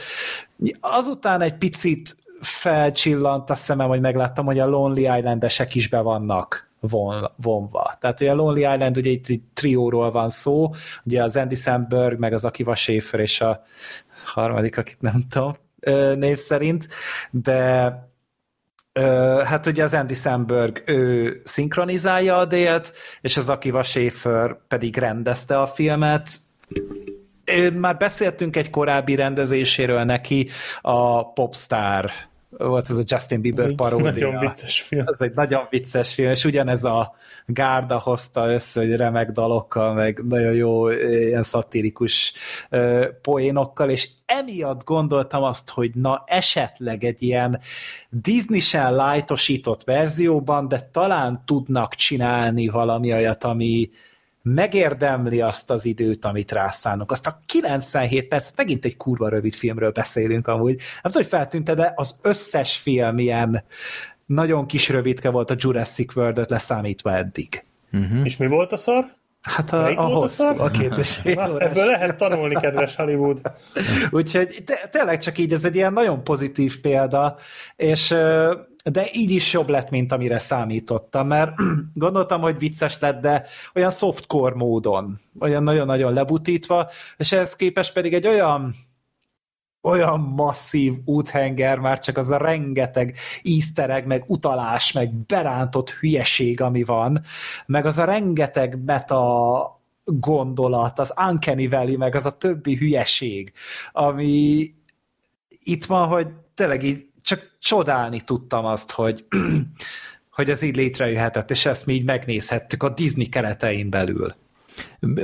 Azután 0.81 1.41
egy 1.41 1.55
picit 1.55 2.17
felcsillant 2.41 3.51
a 3.51 3.55
szemem, 3.55 3.89
hogy 3.89 4.01
megláttam, 4.01 4.45
hogy 4.45 4.59
a 4.59 4.67
Lonely 4.67 5.19
Islandesek 5.19 5.75
is 5.75 5.89
be 5.89 6.01
vannak 6.01 6.72
von, 6.89 7.31
vonva. 7.37 7.95
Tehát 8.01 8.21
ugye 8.21 8.31
a 8.31 8.35
Lonely 8.35 8.75
Island, 8.75 8.97
ugye 8.97 9.11
itt 9.11 9.29
egy 9.29 9.41
trióról 9.55 10.11
van 10.11 10.29
szó, 10.29 10.71
ugye 11.05 11.23
az 11.23 11.37
Andy 11.37 11.55
Samberg, 11.55 12.19
meg 12.19 12.33
az 12.33 12.45
Akiva 12.45 12.75
Schäfer 12.75 13.21
és 13.21 13.41
a 13.41 13.63
harmadik, 14.25 14.79
akit 14.79 15.01
nem 15.01 15.23
tudom 15.29 15.55
név 16.19 16.39
szerint, 16.39 16.89
de 17.31 17.93
hát 19.45 19.67
ugye 19.67 19.83
az 19.83 19.95
Andy 19.95 20.15
Samberg, 20.15 20.83
ő 20.87 21.41
szinkronizálja 21.45 22.37
a 22.37 22.45
délt, 22.45 22.93
és 23.21 23.37
az 23.37 23.49
Akiva 23.49 23.83
Schäfer 23.83 24.57
pedig 24.69 24.97
rendezte 24.97 25.61
a 25.61 25.67
filmet. 25.67 26.29
Már 27.75 27.97
beszéltünk 27.97 28.57
egy 28.57 28.71
korábbi 28.71 29.15
rendezéséről 29.15 30.03
neki, 30.03 30.49
a 30.81 31.33
Popstar 31.33 32.11
volt 32.63 32.91
ez 32.91 32.97
a 32.97 33.03
Justin 33.07 33.41
Bieber 33.41 33.75
paródia. 33.75 34.11
Nagyon 34.11 34.39
vicces 34.39 34.81
film. 34.81 35.05
Ez 35.07 35.21
egy 35.21 35.33
nagyon 35.35 35.67
vicces 35.71 36.15
film, 36.15 36.31
és 36.31 36.45
ugyanez 36.45 36.85
a 36.85 37.15
gárda 37.47 37.99
hozta 37.99 38.53
össze, 38.53 38.81
hogy 38.81 38.97
remek 38.97 39.31
dalokkal, 39.31 39.95
meg 39.95 40.21
nagyon 40.29 40.53
jó 40.53 40.91
ilyen 40.91 41.43
szatirikus 41.43 42.33
poénokkal, 43.23 43.91
és 43.91 44.09
emiatt 44.27 44.85
gondoltam 44.85 45.43
azt, 45.43 45.71
hogy 45.71 45.91
na 45.95 46.25
esetleg 46.27 47.05
egy 47.05 47.23
ilyen 47.23 47.61
Disney-sen 48.11 48.95
lájtosított 48.95 49.85
verzióban, 49.85 50.69
de 50.69 50.81
talán 50.93 51.43
tudnak 51.47 51.95
csinálni 51.95 52.69
valami 52.69 53.13
olyat, 53.13 53.45
ami 53.45 53.91
megérdemli 54.43 55.41
azt 55.41 55.71
az 55.71 55.85
időt, 55.85 56.25
amit 56.25 56.53
rászánunk. 56.53 57.11
Azt 57.11 57.27
a 57.27 57.41
97 57.47 58.29
perc, 58.29 58.57
megint 58.57 58.85
egy 58.85 58.97
kurva 58.97 59.29
rövid 59.29 59.55
filmről 59.55 59.91
beszélünk 59.91 60.49
amúgy. 60.49 60.75
Nem 60.75 61.13
tudom, 61.13 61.23
hogy 61.23 61.27
feltűnte, 61.27 61.75
de 61.75 61.93
az 61.97 62.19
összes 62.23 62.77
film 62.77 63.19
ilyen 63.19 63.65
nagyon 64.27 64.67
kis 64.67 64.89
rövidke 64.89 65.31
volt 65.31 65.51
a 65.51 65.55
Jurassic 65.59 66.17
World-öt 66.17 66.51
leszámítva 66.51 67.17
eddig. 67.17 67.65
Uh-huh. 67.93 68.25
És 68.25 68.37
mi 68.37 68.47
volt 68.47 68.73
a 68.73 68.77
szar? 68.77 69.15
Hát 69.43 69.73
a, 69.73 69.83
Melyik 69.83 69.99
a 69.99 70.03
hosszú, 70.03 70.45
a 70.45 70.71
két 70.71 70.97
és 70.99 71.17
fél 71.17 71.35
Na, 71.35 71.53
órás. 71.53 71.69
ebből 71.69 71.87
lehet 71.87 72.17
tanulni, 72.17 72.55
kedves 72.55 72.97
Hollywood. 72.97 73.41
Úgyhogy 74.11 74.63
te, 74.65 74.89
tényleg 74.91 75.19
csak 75.19 75.39
így 75.39 75.53
ez 75.53 75.65
egy 75.65 75.75
ilyen 75.75 75.93
nagyon 75.93 76.25
pozitív 76.25 76.81
példa, 76.81 77.37
és 77.77 78.09
de 78.85 79.07
így 79.13 79.31
is 79.31 79.53
jobb 79.53 79.69
lett, 79.69 79.91
mint 79.91 80.13
amire 80.13 80.39
számítottam, 80.39 81.27
mert 81.27 81.53
gondoltam, 81.95 82.41
hogy 82.41 82.59
vicces 82.59 82.99
lett, 82.99 83.21
de 83.21 83.47
olyan 83.75 83.91
softcore 83.91 84.55
módon, 84.55 85.21
olyan 85.41 85.63
nagyon-nagyon 85.63 86.13
lebutítva, 86.13 86.91
és 87.17 87.33
ehhez 87.33 87.57
képest 87.57 87.93
pedig 87.93 88.15
egy 88.15 88.27
olyan 88.27 88.75
olyan 89.83 90.21
masszív 90.21 90.95
úthenger, 91.05 91.79
már 91.79 91.99
csak 91.99 92.17
az 92.17 92.31
a 92.31 92.37
rengeteg 92.37 93.17
easter 93.43 94.05
meg 94.05 94.25
utalás, 94.27 94.93
meg 94.93 95.15
berántott 95.15 95.91
hülyeség, 95.91 96.61
ami 96.61 96.83
van, 96.83 97.21
meg 97.67 97.87
az 97.87 97.99
a 97.99 98.05
rengeteg 98.05 98.85
meta 98.85 99.81
gondolat, 100.05 100.99
az 100.99 101.15
Uncanny 101.29 101.69
Valley, 101.69 101.97
meg 101.97 102.15
az 102.15 102.27
a 102.27 102.39
többi 102.39 102.77
hülyeség, 102.77 103.53
ami 103.93 104.67
itt 105.49 105.85
van, 105.85 106.09
hogy 106.09 106.27
tényleg 106.55 106.83
így 106.83 107.07
csak 107.23 107.57
csodálni 107.59 108.21
tudtam 108.21 108.65
azt, 108.65 108.91
hogy, 108.91 109.25
hogy 110.37 110.51
ez 110.51 110.63
így 110.63 110.77
létrejöhetett, 110.77 111.51
és 111.51 111.67
ezt 111.67 111.87
mi 111.87 111.93
így 111.93 112.05
megnézhettük 112.05 112.83
a 112.83 112.89
Disney 112.89 113.29
keretein 113.29 113.91
belül. 113.91 114.35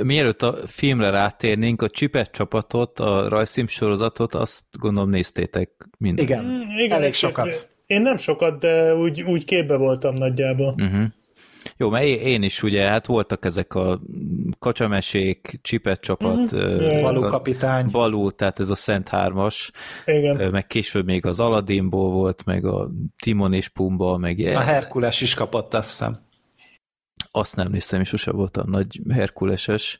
Mielőtt 0.03 0.41
a 0.41 0.55
filmre 0.65 1.09
rátérnénk, 1.09 1.81
a 1.81 1.89
Csipet 1.89 2.31
csapatot, 2.31 2.99
a 2.99 3.29
rajzfilm 3.29 3.67
sorozatot, 3.67 4.35
azt 4.35 4.63
gondolom 4.71 5.09
néztétek 5.09 5.69
mind. 5.97 6.19
Igen, 6.19 6.43
Mm, 6.43 6.91
elég 6.91 7.07
egy- 7.07 7.13
sokat. 7.13 7.67
Én 7.85 8.01
nem 8.01 8.17
sokat, 8.17 8.59
de 8.59 8.95
úgy, 8.95 9.21
úgy 9.21 9.45
képbe 9.45 9.75
voltam 9.75 10.13
nagyjából. 10.13 10.75
Uh-huh. 10.77 11.03
Jó, 11.77 11.89
mert 11.89 12.05
én 12.05 12.43
is 12.43 12.63
ugye, 12.63 12.83
hát 12.87 13.05
voltak 13.05 13.45
ezek 13.45 13.73
a 13.75 14.01
kacsamesék, 14.59 15.59
csipet 15.61 15.99
csapat, 15.99 16.55
mm-hmm. 16.55 17.01
Balú 17.01 17.21
kapitány. 17.21 17.89
Balú, 17.91 18.31
tehát 18.31 18.59
ez 18.59 18.69
a 18.69 18.75
Szent 18.75 19.09
Hármas, 19.09 19.71
Igen. 20.05 20.51
meg 20.51 20.67
később 20.67 21.05
még 21.05 21.25
az 21.25 21.39
Aladdinból 21.39 22.11
volt, 22.11 22.45
meg 22.45 22.65
a 22.65 22.89
Timon 23.23 23.53
és 23.53 23.67
Pumba, 23.67 24.17
meg 24.17 24.39
A 24.39 24.59
Herkules 24.59 25.21
is 25.21 25.33
kapott, 25.33 25.73
azt 25.73 25.89
hiszem. 25.89 26.15
Azt 27.31 27.55
nem 27.55 27.71
néztem, 27.71 27.99
és 27.99 28.07
sose 28.07 28.31
voltam 28.31 28.69
nagy 28.69 29.01
Herkuleses. 29.09 29.99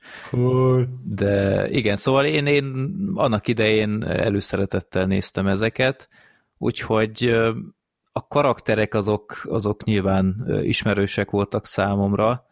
De 1.03 1.69
igen, 1.69 1.95
szóval 1.95 2.25
én, 2.25 2.45
én 2.45 2.89
annak 3.13 3.47
idején 3.47 4.03
előszeretettel 4.03 5.05
néztem 5.05 5.47
ezeket, 5.47 6.09
úgyhogy 6.57 7.23
a 8.11 8.27
karakterek 8.27 8.93
azok, 8.93 9.41
azok 9.43 9.83
nyilván 9.83 10.45
ismerősek 10.63 11.29
voltak 11.29 11.65
számomra, 11.65 12.45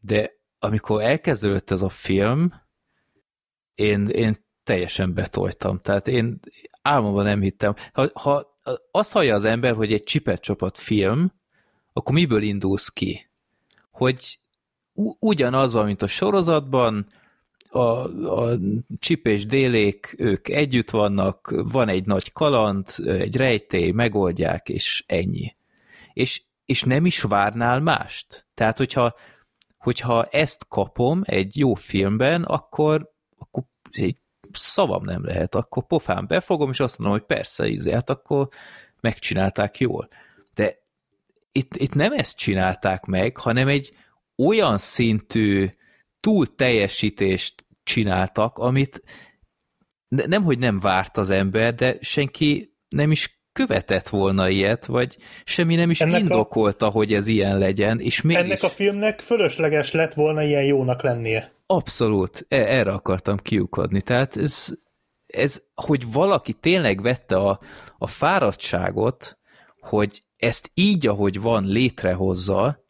de 0.00 0.40
amikor 0.58 1.02
elkezdődött 1.02 1.70
ez 1.70 1.82
a 1.82 1.88
film, 1.88 2.52
én, 3.74 4.06
én 4.06 4.46
teljesen 4.64 5.14
betoltam. 5.14 5.80
Tehát 5.80 6.08
én 6.08 6.40
álmomban 6.82 7.24
nem 7.24 7.40
hittem. 7.40 7.74
Ha, 7.92 8.10
ha 8.12 8.58
azt 8.90 9.12
hallja 9.12 9.34
az 9.34 9.44
ember, 9.44 9.74
hogy 9.74 9.92
egy 9.92 10.02
csipet 10.02 10.40
csapat 10.40 10.78
film, 10.78 11.32
akkor 11.92 12.14
miből 12.14 12.42
indulsz 12.42 12.88
ki? 12.88 13.30
Hogy 14.02 14.38
ugyanaz 15.18 15.72
van, 15.72 15.84
mint 15.84 16.02
a 16.02 16.06
sorozatban, 16.06 17.06
a, 17.68 17.78
a 18.40 18.58
Csip 18.98 19.26
és 19.26 19.46
Délék, 19.46 20.14
ők 20.18 20.48
együtt 20.48 20.90
vannak, 20.90 21.54
van 21.56 21.88
egy 21.88 22.06
nagy 22.06 22.32
kaland, 22.32 22.86
egy 23.06 23.36
rejtély, 23.36 23.90
megoldják, 23.90 24.68
és 24.68 25.04
ennyi. 25.06 25.56
És, 26.12 26.42
és 26.64 26.82
nem 26.82 27.06
is 27.06 27.22
várnál 27.22 27.80
mást. 27.80 28.46
Tehát, 28.54 28.78
hogyha, 28.78 29.14
hogyha 29.78 30.24
ezt 30.24 30.66
kapom 30.68 31.22
egy 31.24 31.56
jó 31.56 31.74
filmben, 31.74 32.42
akkor, 32.42 33.12
akkor 33.38 33.62
egy 33.90 34.16
szavam 34.52 35.04
nem 35.04 35.24
lehet, 35.24 35.54
akkor 35.54 35.86
pofán 35.86 36.26
befogom, 36.26 36.70
és 36.70 36.80
azt 36.80 36.98
mondom, 36.98 37.18
hogy 37.18 37.26
persze, 37.26 37.68
ízé, 37.68 37.92
hát 37.92 38.10
akkor 38.10 38.48
megcsinálták 39.00 39.78
jól. 39.78 40.08
Itt, 41.52 41.76
itt 41.76 41.94
nem 41.94 42.12
ezt 42.12 42.36
csinálták 42.36 43.04
meg, 43.04 43.36
hanem 43.36 43.68
egy 43.68 43.96
olyan 44.36 44.78
szintű 44.78 45.66
túl 46.20 46.54
teljesítést 46.54 47.66
csináltak, 47.82 48.58
amit 48.58 49.02
nem, 50.08 50.42
hogy 50.42 50.58
nem 50.58 50.78
várt 50.78 51.16
az 51.16 51.30
ember, 51.30 51.74
de 51.74 51.96
senki 52.00 52.76
nem 52.88 53.10
is 53.10 53.42
követett 53.52 54.08
volna 54.08 54.48
ilyet, 54.48 54.86
vagy 54.86 55.16
semmi 55.44 55.74
nem 55.74 55.90
is 55.90 56.00
ennek 56.00 56.20
indokolta, 56.20 56.86
a... 56.86 56.90
hogy 56.90 57.14
ez 57.14 57.26
ilyen 57.26 57.58
legyen, 57.58 58.00
és 58.00 58.20
mégis... 58.20 58.42
Ennek 58.42 58.62
a 58.62 58.68
filmnek 58.68 59.20
fölösleges 59.20 59.90
lett 59.90 60.14
volna 60.14 60.42
ilyen 60.42 60.64
jónak 60.64 61.02
lennie. 61.02 61.52
Abszolút, 61.66 62.46
e- 62.48 62.56
erre 62.56 62.92
akartam 62.92 63.36
kiukadni. 63.36 64.00
Tehát 64.00 64.36
ez, 64.36 64.68
ez, 65.26 65.62
hogy 65.74 66.12
valaki 66.12 66.52
tényleg 66.52 67.02
vette 67.02 67.36
a, 67.36 67.60
a 67.98 68.06
fáradtságot, 68.06 69.38
hogy 69.80 70.22
ezt 70.42 70.70
így, 70.74 71.06
ahogy 71.06 71.40
van, 71.40 71.64
létrehozza, 71.64 72.84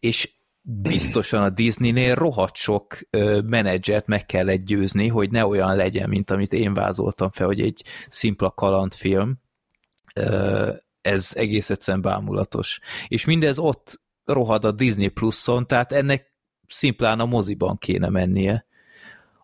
és 0.00 0.30
biztosan 0.62 1.42
a 1.42 1.50
Disneynél 1.50 2.14
rohadt 2.14 2.56
sok 2.56 2.98
ö, 3.10 3.40
menedzsert 3.40 4.06
meg 4.06 4.26
kellett 4.26 4.64
győzni, 4.64 5.08
hogy 5.08 5.30
ne 5.30 5.46
olyan 5.46 5.76
legyen, 5.76 6.08
mint 6.08 6.30
amit 6.30 6.52
én 6.52 6.74
vázoltam 6.74 7.30
fel, 7.30 7.46
hogy 7.46 7.60
egy 7.60 7.84
szimpla 8.08 8.50
kalandfilm. 8.50 9.38
Ö, 10.14 10.72
ez 11.02 11.30
egész 11.34 11.70
egyszerűen 11.70 12.02
bámulatos. 12.02 12.78
És 13.08 13.24
mindez 13.24 13.58
ott 13.58 14.00
rohad 14.24 14.64
a 14.64 14.72
Disney 14.72 15.08
Plus-on, 15.08 15.66
tehát 15.66 15.92
ennek 15.92 16.34
szimplán 16.66 17.20
a 17.20 17.26
moziban 17.26 17.78
kéne 17.78 18.08
mennie. 18.08 18.66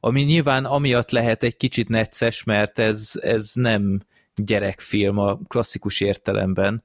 Ami 0.01 0.23
nyilván 0.23 0.65
amiatt 0.65 1.11
lehet 1.11 1.43
egy 1.43 1.57
kicsit 1.57 1.89
necces, 1.89 2.45
mert 2.45 2.79
ez, 2.79 3.13
ez 3.21 3.51
nem 3.55 4.01
gyerekfilm 4.35 5.19
a 5.19 5.39
klasszikus 5.49 6.01
értelemben, 6.01 6.83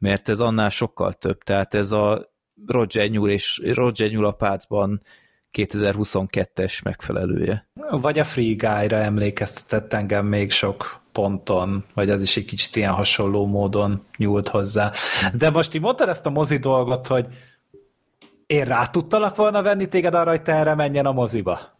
mert 0.00 0.28
ez 0.28 0.40
annál 0.40 0.70
sokkal 0.70 1.12
több. 1.12 1.42
Tehát 1.42 1.74
ez 1.74 1.92
a 1.92 2.32
Roger 2.66 3.08
Nyúl 3.08 3.30
és 3.30 3.60
Roger 3.74 4.10
Nyúl 4.10 4.24
a 4.24 4.32
pácban 4.32 5.02
2022-es 5.52 6.84
megfelelője. 6.84 7.68
Vagy 7.90 8.18
a 8.18 8.24
Free 8.24 8.54
Guy-ra 8.54 8.96
emlékeztetett 8.96 9.92
engem 9.92 10.26
még 10.26 10.50
sok 10.50 11.00
ponton, 11.12 11.84
vagy 11.94 12.10
az 12.10 12.22
is 12.22 12.36
egy 12.36 12.44
kicsit 12.44 12.76
ilyen 12.76 12.92
hasonló 12.92 13.46
módon 13.46 14.04
nyúlt 14.16 14.48
hozzá. 14.48 14.92
De 15.34 15.50
most 15.50 15.74
így 15.74 15.80
mondtad 15.80 16.08
ezt 16.08 16.26
a 16.26 16.30
mozi 16.30 16.56
dolgot, 16.56 17.06
hogy 17.06 17.26
én 18.46 18.64
rá 18.64 18.86
tudtalak 18.86 19.36
volna 19.36 19.62
venni 19.62 19.88
téged 19.88 20.14
arra, 20.14 20.30
hogy 20.30 20.42
te 20.42 20.52
erre 20.52 20.74
menjen 20.74 21.06
a 21.06 21.12
moziba? 21.12 21.78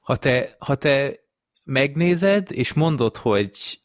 Ha 0.00 0.16
te, 0.16 0.48
ha 0.58 0.74
te 0.74 1.12
megnézed, 1.64 2.52
és 2.52 2.72
mondod, 2.72 3.16
hogy, 3.16 3.81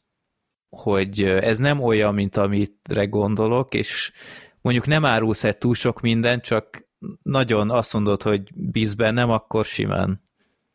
hogy 0.70 1.22
ez 1.22 1.58
nem 1.58 1.82
olyan, 1.82 2.14
mint 2.14 2.36
amitre 2.36 3.04
gondolok, 3.04 3.74
és 3.74 4.12
mondjuk 4.60 4.86
nem 4.86 5.04
árulsz 5.04 5.44
el 5.44 5.52
túl 5.52 5.74
sok 5.74 6.00
mindent, 6.00 6.42
csak 6.42 6.88
nagyon 7.22 7.70
azt 7.70 7.92
mondod, 7.92 8.22
hogy 8.22 8.42
bíz 8.54 8.94
bennem, 8.94 9.30
akkor 9.30 9.64
simán. 9.64 10.26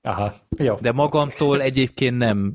Aha, 0.01 0.33
jó. 0.57 0.75
De 0.81 0.91
magamtól 0.91 1.61
egyébként 1.61 2.17
nem, 2.17 2.53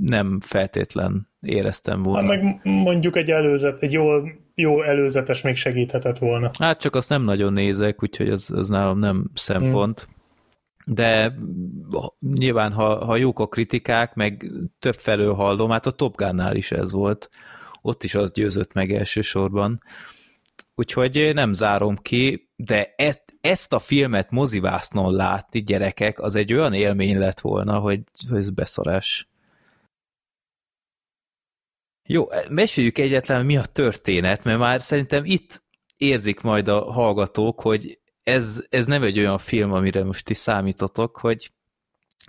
nem 0.00 0.40
feltétlen 0.40 1.28
éreztem 1.40 2.02
volna. 2.02 2.32
Hát 2.32 2.42
meg 2.42 2.60
mondjuk 2.62 3.16
egy 3.16 3.30
előzet, 3.30 3.82
egy 3.82 3.92
jó, 3.92 4.06
jó 4.54 4.82
előzetes 4.82 5.42
még 5.42 5.56
segíthetett 5.56 6.18
volna. 6.18 6.50
Hát 6.58 6.80
csak 6.80 6.94
azt 6.94 7.08
nem 7.08 7.22
nagyon 7.22 7.52
nézek, 7.52 8.02
úgyhogy 8.02 8.28
az, 8.28 8.50
az 8.50 8.68
nálam 8.68 8.98
nem 8.98 9.30
szempont. 9.34 10.00
Hmm. 10.00 10.13
De 10.84 11.34
nyilván, 12.20 12.72
ha, 12.72 13.04
ha 13.04 13.16
jók 13.16 13.38
a 13.38 13.46
kritikák, 13.46 14.14
meg 14.14 14.50
több 14.78 14.94
felől 14.94 15.34
hallom, 15.34 15.70
hát 15.70 15.86
a 15.86 15.90
Top 15.90 16.16
Gun-nál 16.16 16.56
is 16.56 16.72
ez 16.72 16.92
volt. 16.92 17.30
Ott 17.82 18.04
is 18.04 18.14
az 18.14 18.32
győzött 18.32 18.72
meg 18.72 18.92
elsősorban. 18.92 19.82
Úgyhogy 20.74 21.30
nem 21.34 21.52
zárom 21.52 21.96
ki, 21.96 22.50
de 22.56 22.94
ezt, 22.96 23.22
ezt 23.40 23.72
a 23.72 23.78
filmet 23.78 24.30
mozivásznon 24.30 25.14
látni 25.14 25.62
gyerekek, 25.62 26.20
az 26.20 26.34
egy 26.34 26.52
olyan 26.52 26.72
élmény 26.72 27.18
lett 27.18 27.40
volna, 27.40 27.78
hogy, 27.78 28.00
hogy 28.28 28.38
ez 28.38 28.50
beszarás. 28.50 29.28
Jó, 32.08 32.24
meséljük 32.50 32.98
egyetlen, 32.98 33.44
mi 33.44 33.56
a 33.56 33.64
történet, 33.64 34.44
mert 34.44 34.58
már 34.58 34.82
szerintem 34.82 35.24
itt 35.24 35.62
érzik 35.96 36.40
majd 36.40 36.68
a 36.68 36.92
hallgatók, 36.92 37.60
hogy 37.60 37.98
ez, 38.24 38.66
ez 38.68 38.86
nem 38.86 39.02
egy 39.02 39.18
olyan 39.18 39.38
film, 39.38 39.72
amire 39.72 40.04
most 40.04 40.24
ti 40.24 40.34
számítotok, 40.34 41.16
hogy 41.16 41.52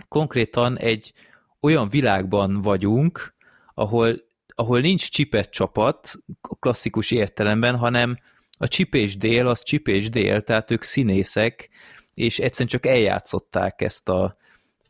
konkrétan 0.08 0.78
egy 0.78 1.12
olyan 1.60 1.88
világban 1.88 2.60
vagyunk, 2.60 3.34
ahol, 3.74 4.14
ahol 4.54 4.80
nincs 4.80 5.10
csipet 5.10 5.50
csapat 5.50 6.12
klasszikus 6.60 7.10
értelemben, 7.10 7.76
hanem 7.76 8.18
a 8.58 8.68
csipés 8.68 9.16
dél 9.16 9.46
az 9.46 9.62
csipés 9.62 10.08
dél, 10.08 10.42
tehát 10.42 10.70
ők 10.70 10.82
színészek, 10.82 11.68
és 12.14 12.38
egyszerűen 12.38 12.68
csak 12.68 12.86
eljátszották 12.86 13.82
ezt 13.82 14.08
a, 14.08 14.36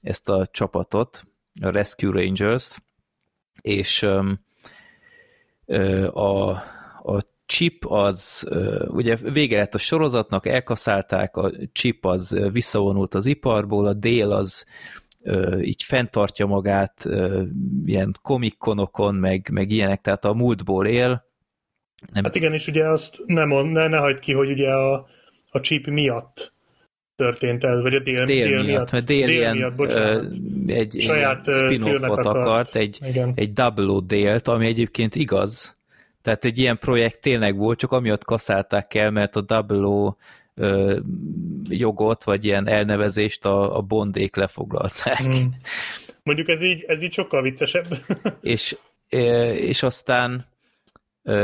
ezt 0.03 0.29
a 0.29 0.47
csapatot, 0.47 1.27
a 1.61 1.69
Rescue 1.69 2.13
Rangers-t, 2.13 2.83
és 3.61 4.03
um, 4.03 4.41
a 6.15 6.63
chip 7.47 7.85
az, 7.85 8.49
ugye 8.87 9.17
vége 9.17 9.57
lett 9.57 9.75
a 9.75 9.79
sorozatnak, 9.79 10.47
elkaszálták, 10.47 11.37
a 11.37 11.51
chip 11.73 12.05
az 12.05 12.49
visszavonult 12.53 13.15
az 13.15 13.27
iparból, 13.27 13.87
a 13.87 13.93
dél 13.93 14.31
az 14.31 14.65
így 15.61 15.83
fenntartja 15.83 16.47
magát 16.47 17.09
ilyen 17.87 18.15
komikkonokon, 18.23 19.15
meg, 19.15 19.49
meg 19.53 19.71
ilyenek, 19.71 20.01
tehát 20.01 20.25
a 20.25 20.35
múltból 20.35 20.87
él, 20.87 21.25
nem. 22.13 22.25
Hát 22.25 22.35
igen, 22.35 22.53
és 22.53 22.67
ugye 22.67 22.89
azt 22.89 23.23
nem 23.27 23.49
mond, 23.49 23.73
ne, 23.73 23.89
ne 23.89 23.97
hagyd 23.97 24.19
ki, 24.19 24.33
hogy 24.33 24.51
ugye 24.51 24.71
a, 24.71 25.07
a 25.51 25.61
chip 25.61 25.87
miatt 25.87 26.55
történt 27.17 27.65
ez, 27.65 27.81
vagy 27.81 27.95
a 27.95 28.01
dél, 28.01 28.25
dél, 28.25 28.49
dél 28.49 28.63
miatt, 28.63 28.91
mert 28.91 29.07
dél, 29.07 29.27
dél 29.27 29.37
ilyen, 29.37 29.57
miatt, 29.57 29.75
bocsánat, 29.75 30.35
egy, 30.67 30.97
Saját 31.01 31.51
spin-offot 31.53 32.03
akart, 32.03 32.27
akart, 32.27 32.75
egy, 32.75 32.99
igen. 33.03 33.33
egy 33.35 33.53
double 33.53 34.01
délt, 34.07 34.49
ami 34.49 34.67
egyébként 34.67 35.15
igaz. 35.15 35.77
Tehát 36.27 36.45
egy 36.45 36.59
ilyen 36.59 36.79
projekt 36.79 37.21
tényleg 37.21 37.57
volt, 37.57 37.79
csak 37.79 37.93
amiatt 37.93 38.25
kaszálták 38.25 38.95
el, 38.95 39.11
mert 39.11 39.37
a 39.37 39.41
double 39.41 40.17
ö, 40.55 40.99
jogot, 41.69 42.25
vagy 42.25 42.45
ilyen 42.45 42.69
elnevezést 42.69 43.45
a, 43.45 43.77
a 43.77 43.81
bondék 43.81 44.37
lefoglalták. 44.37 45.23
Hmm. 45.23 45.57
Mondjuk 46.23 46.49
ez 46.49 46.63
így, 46.63 46.85
ez 46.87 47.03
így 47.03 47.13
sokkal 47.13 47.43
viccesebb. 47.43 47.87
és, 48.41 48.77
és 49.59 49.83
aztán 49.83 50.45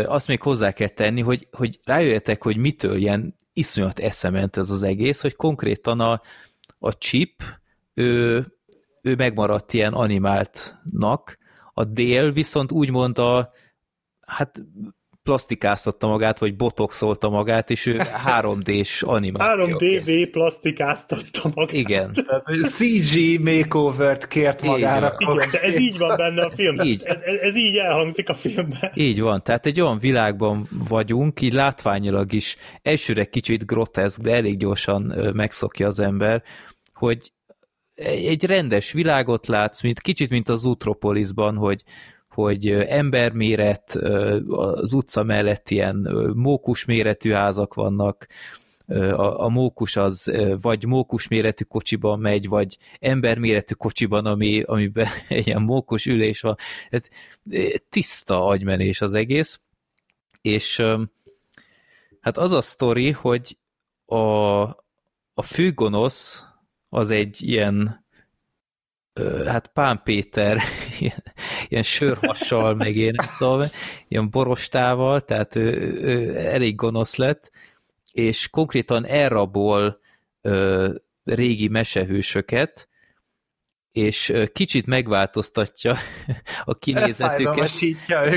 azt 0.04 0.28
még 0.28 0.42
hozzá 0.42 0.72
kell 0.72 0.88
tenni, 0.88 1.20
hogy, 1.20 1.48
hogy 1.50 1.80
rájöjjetek, 1.84 2.42
hogy 2.42 2.56
mitől 2.56 2.96
ilyen 2.96 3.34
iszonyat 3.52 3.98
eszement 3.98 4.56
ez 4.56 4.70
az 4.70 4.82
egész, 4.82 5.20
hogy 5.20 5.36
konkrétan 5.36 6.00
a, 6.00 6.20
a 6.78 6.98
chip, 6.98 7.42
ő, 7.94 8.44
ő 9.02 9.14
megmaradt 9.14 9.72
ilyen 9.72 9.92
animáltnak, 9.92 11.38
a 11.74 11.84
dél 11.84 12.32
viszont 12.32 12.72
úgymond 12.72 13.18
a, 13.18 13.52
hát 14.26 14.60
plastikáztatta 15.22 16.06
magát, 16.06 16.38
vagy 16.38 16.56
botoxolta 16.56 17.30
magát, 17.30 17.70
és 17.70 17.86
ő 17.86 18.00
3D-s 18.40 19.02
animáció. 19.02 19.78
3DV 19.78 20.28
plastikáztatta 20.30 21.50
magát. 21.54 21.72
Igen. 21.72 22.12
Tehát, 22.12 22.44
CG 22.62 23.40
makeover-t 23.40 24.28
kért 24.28 24.62
magára. 24.62 25.14
Igen, 25.18 25.50
de 25.50 25.60
ez 25.60 25.78
így 25.78 25.98
van 25.98 26.16
benne 26.16 26.42
a 26.42 26.50
filmben. 26.50 26.86
Így. 26.86 27.02
Ez, 27.04 27.20
ez, 27.20 27.34
ez 27.34 27.56
így 27.56 27.76
elhangzik 27.76 28.28
a 28.28 28.34
filmben. 28.34 28.90
Így 28.94 29.20
van, 29.20 29.42
tehát 29.42 29.66
egy 29.66 29.80
olyan 29.80 29.98
világban 29.98 30.68
vagyunk, 30.88 31.40
így 31.40 31.52
látványilag 31.52 32.32
is 32.32 32.56
elsőre 32.82 33.24
kicsit 33.24 33.66
groteszk, 33.66 34.20
de 34.20 34.34
elég 34.34 34.56
gyorsan 34.56 35.14
megszokja 35.34 35.86
az 35.86 35.98
ember, 36.00 36.42
hogy 36.94 37.32
egy 37.94 38.26
egy 38.26 38.44
rendes 38.44 38.92
világot 38.92 39.46
látsz, 39.46 39.82
mint 39.82 40.00
kicsit 40.00 40.30
mint 40.30 40.48
az 40.48 40.64
Utropolisban, 40.64 41.56
hogy, 41.56 41.82
hogy 42.34 42.68
emberméret, 42.70 43.94
az 44.48 44.92
utca 44.92 45.22
mellett 45.22 45.70
ilyen 45.70 46.08
mókus 46.34 46.84
méretű 46.84 47.30
házak 47.30 47.74
vannak, 47.74 48.26
a, 48.96 49.44
a 49.44 49.48
mókus 49.48 49.96
az 49.96 50.32
vagy 50.60 50.84
mókus 50.84 51.28
méretű 51.28 51.64
kocsiban 51.64 52.18
megy, 52.18 52.48
vagy 52.48 52.78
emberméretű 53.00 53.74
kocsiban, 53.74 54.26
ami, 54.26 54.62
amiben 54.62 55.06
ilyen 55.28 55.62
mókus 55.62 56.06
ülés 56.06 56.40
van. 56.40 56.56
Hát, 56.90 57.10
tiszta 57.88 58.46
agymenés 58.46 59.00
az 59.00 59.14
egész. 59.14 59.60
És 60.40 60.82
hát 62.20 62.38
az 62.38 62.52
a 62.52 62.62
sztori, 62.62 63.10
hogy 63.10 63.58
a, 64.06 64.16
a 65.34 65.42
főgonosz 65.42 66.44
az 66.88 67.10
egy 67.10 67.42
ilyen 67.42 68.06
hát 69.46 69.66
Pán 69.66 70.00
Péter 70.04 70.58
ilyen, 70.98 71.22
ilyen 71.68 71.82
sörhassal, 71.82 72.74
meg 72.74 72.96
én 72.96 73.12
nem 73.16 73.26
tudom, 73.38 73.68
ilyen 74.08 74.30
borostával, 74.30 75.20
tehát 75.20 75.56
ő, 75.56 75.70
ő 76.02 76.36
elég 76.36 76.74
gonosz 76.74 77.16
lett, 77.16 77.50
és 78.12 78.48
konkrétan 78.50 79.06
elrabol 79.06 80.00
ö, 80.40 80.88
régi 81.24 81.68
mesehősöket, 81.68 82.88
és 83.92 84.32
kicsit 84.52 84.86
megváltoztatja 84.86 85.96
a 86.64 86.74
kinézetüket. 86.74 87.70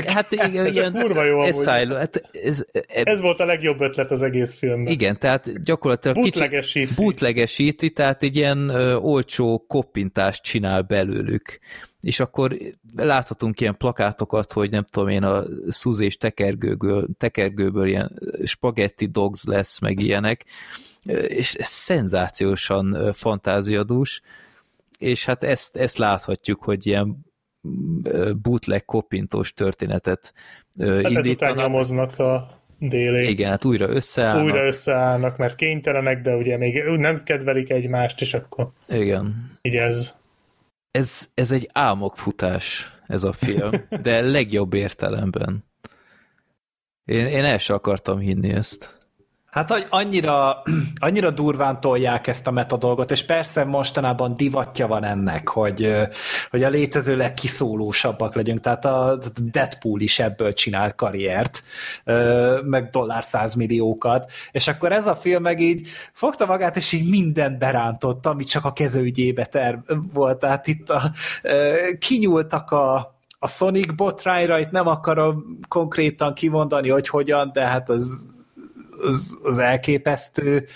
Hát 0.06 0.32
igen, 0.32 0.66
ilyen, 0.66 0.92
kurva 0.92 1.24
jó 1.24 1.38
asylum, 1.38 1.96
hát 1.96 2.28
ez, 2.42 2.64
e, 2.72 3.02
Ez 3.04 3.20
volt 3.20 3.40
a 3.40 3.44
legjobb 3.44 3.80
ötlet 3.80 4.10
az 4.10 4.22
egész 4.22 4.54
filmben. 4.54 4.92
igen, 4.92 5.18
tehát 5.18 5.62
gyakorlatilag 5.64 6.16
kicsit 6.16 6.32
Bootlegesíti. 6.32 6.94
bootlegesíti, 6.94 7.90
tehát 7.90 8.22
egy 8.22 8.36
ilyen 8.36 8.68
ö, 8.68 8.94
olcsó 8.94 9.64
koppintást 9.68 10.42
csinál 10.42 10.82
belőlük. 10.82 11.58
És 12.06 12.20
akkor 12.20 12.56
láthatunk 12.96 13.60
ilyen 13.60 13.76
plakátokat, 13.76 14.52
hogy 14.52 14.70
nem 14.70 14.84
tudom 14.90 15.08
én, 15.08 15.22
a 15.22 15.44
szúzés 15.68 16.16
tekergőből, 16.16 17.08
tekergőből 17.18 17.86
ilyen 17.86 18.20
spaghetti 18.44 19.06
dogs 19.06 19.44
lesz, 19.44 19.78
meg 19.78 20.00
ilyenek, 20.00 20.44
és 21.26 21.54
ez 21.54 21.66
szenzációsan 21.66 23.12
fantáziadús, 23.12 24.22
és 24.98 25.24
hát 25.24 25.44
ezt, 25.44 25.76
ezt 25.76 25.98
láthatjuk, 25.98 26.62
hogy 26.62 26.86
ilyen 26.86 27.16
bootleg 28.42 28.84
koppintós 28.84 29.52
történetet 29.52 30.32
Hát 30.78 31.10
indítanak. 31.10 31.56
nyomoznak 31.56 32.18
a 32.18 32.60
déli. 32.78 33.28
Igen, 33.28 33.50
hát 33.50 33.64
újra 33.64 33.88
összeállnak. 33.88 34.44
Újra 34.44 34.66
összeállnak, 34.66 35.36
mert 35.36 35.54
kénytelenek, 35.54 36.22
de 36.22 36.34
ugye 36.34 36.56
még 36.56 36.82
nem 36.96 37.16
kedvelik 37.24 37.70
egymást, 37.70 38.20
és 38.20 38.34
akkor 38.34 38.70
Igen. 38.88 39.50
így 39.62 39.76
ez. 39.76 40.14
Ez, 40.96 41.28
ez 41.34 41.50
egy 41.50 41.70
álmokfutás, 41.72 42.92
ez 43.06 43.24
a 43.24 43.32
film, 43.32 43.70
de 44.02 44.20
legjobb 44.36 44.74
értelemben. 44.74 45.64
Én, 47.04 47.26
én 47.26 47.44
el 47.44 47.58
sem 47.58 47.76
akartam 47.76 48.18
hinni 48.18 48.50
ezt. 48.50 48.95
Hát 49.56 49.70
hogy 49.70 49.86
annyira, 49.88 50.62
annyira 51.06 51.30
durván 51.30 51.80
tolják 51.80 52.26
ezt 52.26 52.46
a 52.46 52.50
metadolgot, 52.50 53.10
és 53.10 53.24
persze 53.24 53.64
mostanában 53.64 54.34
divatja 54.34 54.86
van 54.86 55.04
ennek, 55.04 55.48
hogy, 55.48 55.92
hogy 56.50 56.62
a 56.62 56.68
létező 56.68 57.16
legkiszólósabbak 57.16 58.34
legyünk, 58.34 58.60
tehát 58.60 58.84
a 58.84 59.18
Deadpool 59.50 60.00
is 60.00 60.18
ebből 60.18 60.52
csinál 60.52 60.94
karriert, 60.94 61.62
meg 62.64 62.88
dollár 62.90 63.24
százmilliókat, 63.24 64.30
és 64.50 64.68
akkor 64.68 64.92
ez 64.92 65.06
a 65.06 65.16
film 65.16 65.42
meg 65.42 65.60
így 65.60 65.88
fogta 66.12 66.46
magát, 66.46 66.76
és 66.76 66.92
így 66.92 67.08
mindent 67.08 67.58
berántott, 67.58 68.26
ami 68.26 68.44
csak 68.44 68.64
a 68.64 68.72
kezőügyébe 68.72 69.44
terv 69.44 69.78
volt, 70.12 70.38
tehát 70.38 70.66
itt 70.66 70.90
a, 70.90 71.10
kinyúltak 71.98 72.70
a 72.70 73.14
a 73.38 73.48
Sonic 73.48 73.94
botrányra, 73.94 74.58
itt 74.58 74.70
nem 74.70 74.86
akarom 74.86 75.58
konkrétan 75.68 76.34
kimondani, 76.34 76.88
hogy 76.88 77.08
hogyan, 77.08 77.50
de 77.52 77.66
hát 77.66 77.88
az 77.88 78.28
az, 79.02 79.36
az 79.42 79.58
elképesztő. 79.58 80.66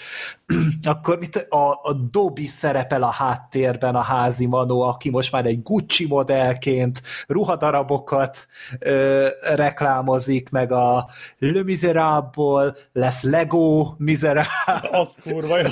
Akkor 0.83 1.19
mit, 1.19 1.37
a, 1.37 1.71
a 1.83 1.93
Dobby 2.11 2.47
szerepel 2.47 3.03
a 3.03 3.11
háttérben, 3.11 3.95
a 3.95 4.03
házi 4.03 4.47
manó, 4.47 4.83
aki 4.83 5.11
most 5.11 5.33
már 5.33 5.47
egy 5.47 5.63
Gucci 5.63 6.07
modellként 6.07 7.03
ruhadarabokat 7.27 8.47
ö, 8.79 9.29
reklámozik, 9.55 10.51
meg 10.51 10.73
a 10.73 11.09
Le 11.39 11.63
Miserable 11.63 12.75
lesz 12.93 13.23
Lego 13.23 13.95
Miserable, 13.99 14.89
Az 14.91 15.19
kurva 15.23 15.59
jó. 15.59 15.69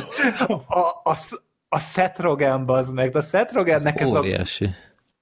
a, 0.66 0.82
a, 1.10 1.16
a 1.68 1.78
Seth 1.78 2.20
Rogen, 2.20 2.66
bazd 2.66 2.94
meg, 2.94 3.10
de 3.10 3.18
a 3.18 3.22
Seth 3.22 3.54
Rogennek 3.54 4.00
ez 4.00 4.14
a 4.14 4.18
Óriási. 4.18 4.68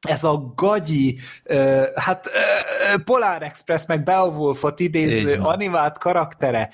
ez 0.08 0.24
a 0.24 0.52
gagyi, 0.54 1.18
hát 1.94 2.30
Polar 3.04 3.42
Express 3.42 3.86
meg 3.86 4.02
Beowulfot 4.02 4.80
idéző 4.80 5.38
animált 5.40 5.98
karaktere, 5.98 6.70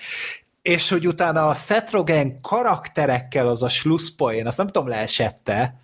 és 0.63 0.89
hogy 0.89 1.07
utána 1.07 1.49
a 1.49 1.55
Seth 1.55 1.93
Rogen 1.93 2.41
karakterekkel 2.41 3.49
az 3.49 3.63
a 3.63 3.69
slusszpoén, 3.69 4.47
azt 4.47 4.59
nem 4.59 4.67
tudom, 4.67 4.89
leesette, 4.89 5.81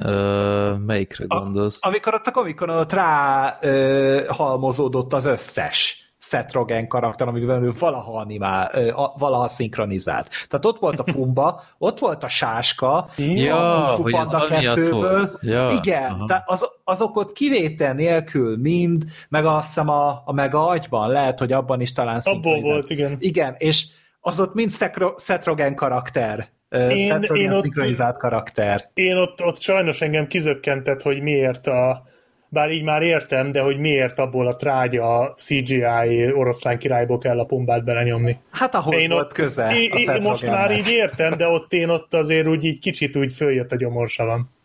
Ö, 0.00 0.74
melyikre 0.76 1.24
gondolsz? 1.26 1.78
amikor 1.80 2.14
ott 2.14 2.26
a 2.26 2.30
komikon 2.30 2.70
ott 2.70 2.92
rá 2.92 3.58
ö, 3.60 4.24
halmozódott 4.28 5.12
az 5.12 5.24
összes 5.24 6.07
Seth 6.28 6.52
Rogen 6.54 6.88
karakter, 6.88 7.28
amivel 7.28 7.62
ő 7.62 7.70
valaha 7.78 8.18
animál, 8.18 8.66
a, 8.94 9.14
valaha 9.18 9.48
szinkronizált. 9.48 10.28
Tehát 10.48 10.64
ott 10.64 10.78
volt 10.78 11.00
a 11.00 11.02
Pumba, 11.02 11.62
ott 11.78 11.98
volt 11.98 12.24
a 12.24 12.28
Sáska, 12.28 13.08
Ja, 13.16 13.86
a 13.86 13.94
hogy 13.94 14.12
Panda 14.12 14.38
amiatt 14.46 14.76
2-ből. 14.76 14.88
volt. 14.90 15.38
Ja, 15.42 15.70
Igen, 15.70 16.10
aha. 16.10 16.24
tehát 16.26 16.50
az, 16.50 16.68
azok 16.84 17.16
ott 17.16 17.32
kivétel 17.32 17.94
nélkül 17.94 18.56
mind, 18.56 19.04
meg 19.28 19.46
azt 19.46 19.66
hiszem 19.66 19.88
a, 19.88 20.22
a 20.24 20.32
Mega 20.32 20.66
agyban, 20.66 21.08
lehet, 21.10 21.38
hogy 21.38 21.52
abban 21.52 21.80
is 21.80 21.92
talán 21.92 22.20
Abból 22.24 22.60
volt, 22.60 22.90
igen. 22.90 23.16
Igen, 23.18 23.54
és 23.58 23.86
az 24.20 24.40
ott 24.40 24.54
mind 24.54 24.70
Seth 25.16 25.46
Rogen 25.46 25.74
karakter. 25.74 26.48
Én- 26.70 27.06
Seth 27.06 27.28
Rogen 27.28 27.44
én 27.44 27.52
ott- 27.52 28.16
karakter. 28.18 28.90
Én 28.94 29.16
ott, 29.16 29.42
ott 29.44 29.60
sajnos 29.60 30.00
engem 30.00 30.26
kizökkentett, 30.26 31.02
hogy 31.02 31.22
miért 31.22 31.66
a 31.66 32.02
bár 32.48 32.70
így 32.70 32.82
már 32.82 33.02
értem, 33.02 33.52
de 33.52 33.60
hogy 33.60 33.78
miért 33.78 34.18
abból 34.18 34.46
a 34.46 34.56
trágya 34.56 35.34
CGI 35.36 36.32
oroszlán 36.32 36.78
királyból 36.78 37.18
kell 37.18 37.38
a 37.38 37.44
pumbát 37.44 37.84
belenyomni. 37.84 38.36
Hát 38.50 38.74
ahhoz 38.74 39.00
Én 39.00 39.10
volt 39.10 39.22
ott, 39.22 39.32
köze 39.32 39.76
én, 39.76 39.92
a 39.92 39.96
én 39.96 40.04
Seth 40.04 40.22
most 40.22 40.46
már 40.46 40.70
így 40.70 40.90
értem, 40.90 41.36
de 41.36 41.46
ott 41.46 41.72
én 41.72 41.88
ott 41.88 42.14
azért 42.14 42.46
úgy 42.46 42.64
így 42.64 42.78
kicsit 42.78 43.16
úgy 43.16 43.32
följött 43.32 43.72
a 43.72 43.76
gyomorsalam. 43.76 44.56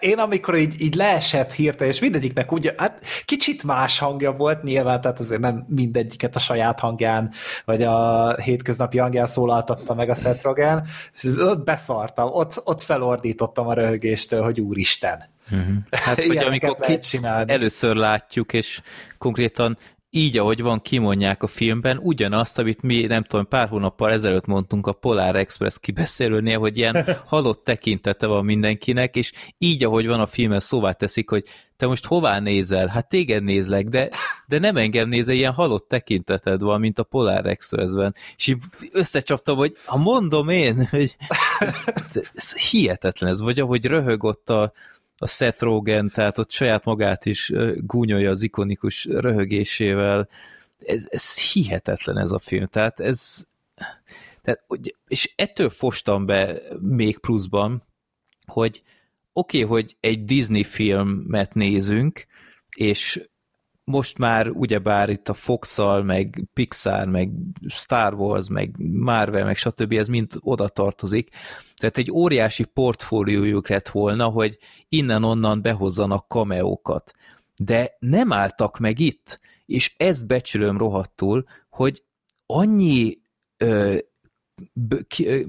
Én 0.00 0.18
amikor 0.18 0.56
így, 0.56 0.80
így 0.80 0.94
leesett 0.94 1.52
hirtelen, 1.52 1.92
és 1.92 2.00
mindegyiknek 2.00 2.52
úgy, 2.52 2.74
hát 2.76 3.04
kicsit 3.24 3.64
más 3.64 3.98
hangja 3.98 4.32
volt 4.32 4.62
nyilván, 4.62 5.00
tehát 5.00 5.20
azért 5.20 5.40
nem 5.40 5.64
mindegyiket 5.68 6.36
a 6.36 6.38
saját 6.38 6.80
hangján, 6.80 7.32
vagy 7.64 7.82
a 7.82 8.34
hétköznapi 8.34 8.98
hangján 8.98 9.26
szólaltatta 9.26 9.94
meg 9.94 10.08
a 10.08 10.14
Seth 10.14 10.44
Rogen, 10.44 10.86
ott 11.38 11.64
beszartam, 11.64 12.28
ott, 12.32 12.60
ott 12.64 12.80
felordítottam 12.80 13.66
a 13.66 13.74
röhögéstől, 13.74 14.42
hogy 14.42 14.60
úristen. 14.60 15.28
Hát, 15.90 16.24
hogy 16.24 16.36
amikor 16.36 16.76
lehet 16.78 17.08
csinálni. 17.08 17.52
először 17.52 17.96
látjuk, 17.96 18.52
és 18.52 18.80
konkrétan 19.18 19.78
így, 20.12 20.38
ahogy 20.38 20.62
van, 20.62 20.82
kimondják 20.82 21.42
a 21.42 21.46
filmben, 21.46 21.98
ugyanazt, 22.02 22.58
amit 22.58 22.82
mi, 22.82 23.00
nem 23.06 23.22
tudom, 23.22 23.48
pár 23.48 23.68
hónappal 23.68 24.12
ezelőtt 24.12 24.46
mondtunk 24.46 24.86
a 24.86 24.92
Polar 24.92 25.36
Express 25.36 25.76
kibeszélőnél, 25.80 26.58
hogy 26.58 26.76
ilyen 26.76 27.06
halott 27.26 27.64
tekintete 27.64 28.26
van 28.26 28.44
mindenkinek, 28.44 29.16
és 29.16 29.32
így, 29.58 29.84
ahogy 29.84 30.06
van 30.06 30.20
a 30.20 30.26
filmen, 30.26 30.60
szóvá 30.60 30.92
teszik, 30.92 31.30
hogy 31.30 31.44
te 31.76 31.86
most 31.86 32.06
hová 32.06 32.38
nézel? 32.38 32.86
Hát 32.86 33.08
téged 33.08 33.42
nézlek, 33.42 33.88
de, 33.88 34.08
de 34.46 34.58
nem 34.58 34.76
engem 34.76 35.08
nézel, 35.08 35.34
ilyen 35.34 35.52
halott 35.52 35.88
tekinteted 35.88 36.60
van, 36.60 36.80
mint 36.80 36.98
a 36.98 37.02
Polar 37.02 37.46
Expressben. 37.46 38.14
És 38.36 38.46
így 38.46 38.58
összecsaptam, 38.92 39.56
hogy 39.56 39.76
ha 39.84 39.96
mondom 39.96 40.48
én, 40.48 40.86
hogy 40.90 41.16
ez 42.34 42.56
hihetetlen 42.56 43.30
ez, 43.30 43.40
vagy 43.40 43.60
ahogy 43.60 43.84
röhög 43.84 44.24
ott 44.24 44.50
a, 44.50 44.72
a 45.22 45.26
Seth 45.26 45.62
Rogen, 45.62 46.10
tehát 46.14 46.38
ott 46.38 46.50
saját 46.50 46.84
magát 46.84 47.26
is 47.26 47.52
gúnyolja 47.76 48.30
az 48.30 48.42
ikonikus 48.42 49.04
röhögésével. 49.04 50.28
Ez, 50.78 51.06
ez 51.10 51.40
hihetetlen 51.40 52.18
ez 52.18 52.30
a 52.30 52.38
film, 52.38 52.66
tehát 52.66 53.00
ez 53.00 53.48
tehát, 54.42 54.64
és 55.06 55.32
ettől 55.36 55.70
fostam 55.70 56.26
be 56.26 56.60
még 56.80 57.18
pluszban, 57.18 57.82
hogy 58.46 58.82
oké, 59.32 59.62
okay, 59.62 59.70
hogy 59.76 59.96
egy 60.00 60.24
Disney 60.24 60.64
filmet 60.64 61.54
nézünk, 61.54 62.26
és 62.76 63.28
most 63.90 64.18
már 64.18 64.48
ugyebár 64.48 65.08
itt 65.08 65.28
a 65.28 65.34
fox 65.34 65.78
meg 66.02 66.48
Pixar, 66.52 67.06
meg 67.06 67.30
Star 67.68 68.14
Wars, 68.14 68.48
meg 68.48 68.74
Marvel, 68.92 69.44
meg 69.44 69.56
stb. 69.56 69.92
ez 69.92 70.08
mind 70.08 70.32
oda 70.40 70.68
tartozik. 70.68 71.30
Tehát 71.76 71.98
egy 71.98 72.10
óriási 72.10 72.64
portfóliójuk 72.64 73.68
lett 73.68 73.88
volna, 73.88 74.24
hogy 74.24 74.58
innen-onnan 74.88 75.62
behozzanak 75.62 76.28
kameókat. 76.28 77.12
De 77.56 77.96
nem 77.98 78.32
álltak 78.32 78.78
meg 78.78 78.98
itt, 78.98 79.40
és 79.66 79.94
ezt 79.96 80.26
becsülöm 80.26 80.78
rohadtul, 80.78 81.44
hogy 81.68 82.02
annyi 82.46 83.18
ö, 83.56 83.96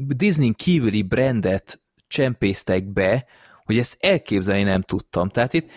Disney 0.07 0.53
kívüli 0.53 1.01
brandet 1.01 1.81
csempésztek 2.07 2.85
be, 2.85 3.25
hogy 3.63 3.77
ezt 3.77 3.97
elképzelni 3.99 4.63
nem 4.63 4.81
tudtam. 4.81 5.29
Tehát 5.29 5.53
itt 5.53 5.69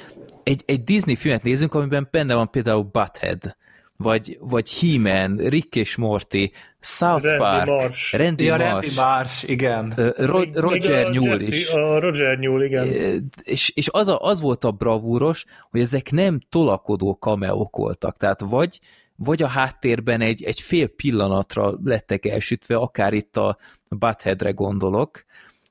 egy, 0.44 0.62
egy 0.66 0.84
Disney 0.84 1.16
filmet 1.16 1.42
nézünk, 1.42 1.74
amiben 1.74 2.08
benne 2.10 2.34
van 2.34 2.50
például 2.50 2.82
Butthead, 2.82 3.56
vagy, 3.96 4.38
vagy 4.40 4.72
He-Man, 4.72 5.36
Rick 5.36 5.74
és 5.76 5.96
Morty, 5.96 6.50
South 6.80 7.24
Randy 7.24 7.38
Park, 7.38 7.66
Marsh. 7.66 8.16
Randy 8.16 8.44
Ja, 8.44 8.56
Marsh, 8.56 8.72
Randy 8.72 8.94
Marsh, 8.96 9.48
igen. 9.48 9.92
Ro- 10.16 10.56
Roger 10.56 11.10
Newell 11.10 11.40
is. 11.40 11.70
A 11.70 12.00
Roger 12.00 12.38
Newell, 12.38 12.62
igen. 12.62 13.30
És, 13.42 13.72
és 13.74 13.88
az, 13.92 14.08
a, 14.08 14.20
az 14.20 14.40
volt 14.40 14.64
a 14.64 14.70
bravúros, 14.70 15.44
hogy 15.70 15.80
ezek 15.80 16.10
nem 16.10 16.40
tolakodó 16.48 17.18
kameók 17.18 17.76
voltak. 17.76 18.16
Tehát 18.16 18.40
vagy, 18.40 18.80
vagy 19.16 19.42
a 19.42 19.46
háttérben 19.46 20.20
egy, 20.20 20.42
egy 20.42 20.60
fél 20.60 20.86
pillanatra 20.88 21.74
lettek 21.84 22.26
elsütve, 22.26 22.76
akár 22.76 23.12
itt 23.12 23.36
a 23.36 23.56
Buttheadre 23.90 24.50
gondolok, 24.50 25.24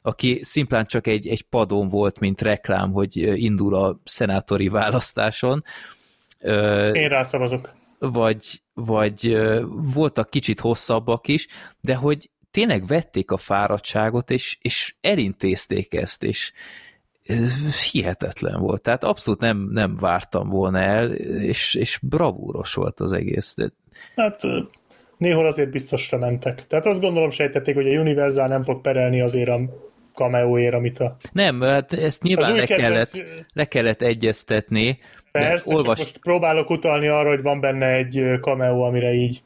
aki 0.05 0.39
szimplán 0.41 0.85
csak 0.85 1.07
egy, 1.07 1.27
egy 1.27 1.41
padon 1.41 1.87
volt, 1.87 2.19
mint 2.19 2.41
reklám, 2.41 2.91
hogy 2.91 3.17
indul 3.43 3.75
a 3.75 3.99
szenátori 4.03 4.67
választáson. 4.67 5.63
Én 6.93 7.07
rászavazok. 7.07 7.73
vagy, 7.99 8.61
vagy 8.73 9.37
voltak 9.93 10.29
kicsit 10.29 10.59
hosszabbak 10.59 11.27
is, 11.27 11.47
de 11.81 11.95
hogy 11.95 12.29
tényleg 12.51 12.85
vették 12.85 13.31
a 13.31 13.37
fáradtságot, 13.37 14.31
és, 14.31 14.57
és 14.61 14.95
elintézték 15.01 15.93
ezt, 15.93 16.23
és 16.23 16.51
ez 17.23 17.83
hihetetlen 17.91 18.59
volt. 18.59 18.81
Tehát 18.81 19.03
abszolút 19.03 19.39
nem, 19.39 19.69
nem 19.71 19.95
vártam 19.95 20.49
volna 20.49 20.79
el, 20.79 21.11
és, 21.11 21.73
és 21.73 21.99
bravúros 22.01 22.73
volt 22.73 22.99
az 22.99 23.11
egész. 23.11 23.55
Hát 24.15 24.41
néhol 25.17 25.45
azért 25.45 25.71
biztosra 25.71 26.17
mentek. 26.17 26.67
Tehát 26.67 26.85
azt 26.85 27.01
gondolom 27.01 27.31
sejtették, 27.31 27.75
hogy 27.75 27.87
a 27.87 27.99
Universal 27.99 28.47
nem 28.47 28.63
fog 28.63 28.81
perelni 28.81 29.21
azért 29.21 29.49
a 29.49 29.59
cameóért, 30.13 30.73
amit 30.73 30.99
a... 30.99 31.15
nem, 31.31 31.61
hát 31.61 31.93
ezt 31.93 32.23
nyilván 32.23 32.51
le 32.55 32.65
kedvenc- 32.65 33.11
kellett, 33.11 33.45
le 33.53 33.65
kellett 33.65 34.01
egyeztetni, 34.01 34.99
Persze, 35.31 35.69
de 35.69 35.75
olvas, 35.75 35.97
csak 35.97 36.05
most 36.05 36.17
próbálok 36.17 36.69
utalni 36.69 37.07
arra, 37.07 37.29
hogy 37.29 37.41
van 37.41 37.59
benne 37.59 37.87
egy 37.87 38.17
ö, 38.17 38.35
cameo, 38.41 38.81
amire 38.81 39.11
így... 39.13 39.43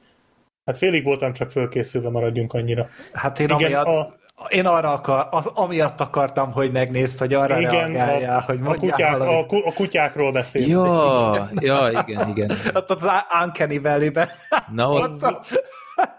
Hát 0.65 0.77
félig 0.77 1.03
voltam 1.03 1.33
csak 1.33 1.51
fölkészülve, 1.51 2.09
maradjunk 2.09 2.53
annyira. 2.53 2.87
Hát 3.13 3.39
én, 3.39 3.47
Igen, 3.49 3.73
amiatt, 3.73 3.85
a- 3.85 4.13
én 4.49 4.65
arra 4.65 4.91
akar, 4.91 5.27
az, 5.31 5.45
amiatt 5.53 5.99
akartam, 6.01 6.51
hogy 6.51 6.71
megnézd, 6.71 7.19
hogy 7.19 7.33
arra 7.33 7.59
Igen, 7.59 7.71
reagáljál, 7.71 8.37
a, 8.37 8.41
hogy 8.41 8.59
a, 8.63 8.73
kutyák, 8.73 9.19
a, 9.19 9.45
ku- 9.45 9.65
a 9.65 9.73
kutyákról 9.73 10.31
beszél. 10.31 10.67
ja, 10.67 11.49
ja, 11.61 12.03
igen, 12.07 12.27
igen. 12.29 12.49
Hát 12.73 12.89
az 12.91 13.07
Uncanny 13.43 13.81
Valley-ben. 13.81 14.27
Na, 14.73 14.89
ott, 14.91 15.01
Az, 15.03 15.33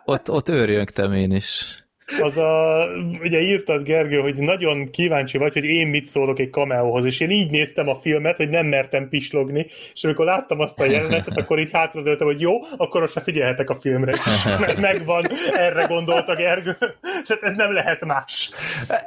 ott, 0.05 0.31
ott 0.31 0.49
őrjöngtem 0.49 1.13
én 1.13 1.31
is. 1.33 1.83
Az 2.21 2.37
a, 2.37 2.85
ugye 3.23 3.41
írtad 3.41 3.83
Gergő, 3.83 4.19
hogy 4.21 4.35
nagyon 4.35 4.91
kíváncsi 4.91 5.39
vagy, 5.39 5.53
hogy 5.53 5.65
én 5.65 5.87
mit 5.87 6.07
szólok 6.07 6.39
egy 6.39 6.51
cameóhoz, 6.51 7.05
és 7.05 7.21
én 7.21 7.31
így 7.31 7.51
néztem 7.51 7.89
a 7.89 7.95
filmet, 7.95 8.37
hogy 8.37 8.49
nem 8.49 8.67
mertem 8.67 9.09
pislogni, 9.09 9.67
és 9.95 10.05
amikor 10.05 10.25
láttam 10.25 10.61
azt 10.61 10.81
a 10.81 10.85
jelenetet, 10.85 11.39
akkor 11.41 11.59
így 11.59 11.71
hátradőltem, 11.73 12.27
hogy 12.27 12.41
jó, 12.41 12.53
akkor 12.77 13.01
most 13.01 13.13
se 13.13 13.21
figyelhetek 13.21 13.71
a 13.71 13.75
filmre 13.75 14.13
is. 14.13 14.45
Mert 14.61 14.79
megvan, 14.81 15.25
erre 15.55 15.85
gondolta 15.85 16.35
Gergő, 16.35 16.77
és 17.23 17.29
hát 17.29 17.43
ez 17.43 17.55
nem 17.55 17.73
lehet 17.73 18.05
más. 18.05 18.51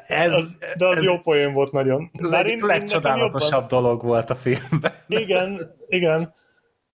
Ez, 0.08 0.34
Az, 0.36 0.58
de 0.78 0.86
az 0.88 0.98
ez 0.98 1.04
jó 1.04 1.18
poén 1.20 1.54
volt 1.54 1.72
nagyon. 1.72 2.12
én- 2.14 2.24
én 2.24 2.32
nekem 2.32 2.68
legcsodálatosabb 2.68 3.68
dolog 3.68 4.04
volt 4.04 4.30
a 4.30 4.36
filmben. 4.36 4.92
Igen, 5.08 5.76
igen. 5.88 6.34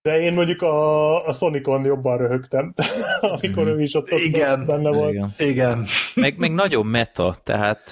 De 0.08 0.19
én 0.19 0.34
mondjuk 0.34 0.61
a, 0.61 1.27
a 1.27 1.32
Sonicon 1.32 1.86
jobban 1.86 2.18
röhögtem, 2.18 2.74
amikor 3.42 3.68
ő 3.68 3.82
is 3.82 3.94
ott, 3.94 4.11
ott 4.11 4.19
Igen. 4.19 4.66
benne 4.66 4.90
volt. 4.90 5.11
Igen. 5.11 5.34
Igen. 5.38 5.86
Meg, 6.16 6.38
meg 6.38 6.53
nagyon 6.53 6.86
meta, 6.86 7.36
tehát, 7.44 7.84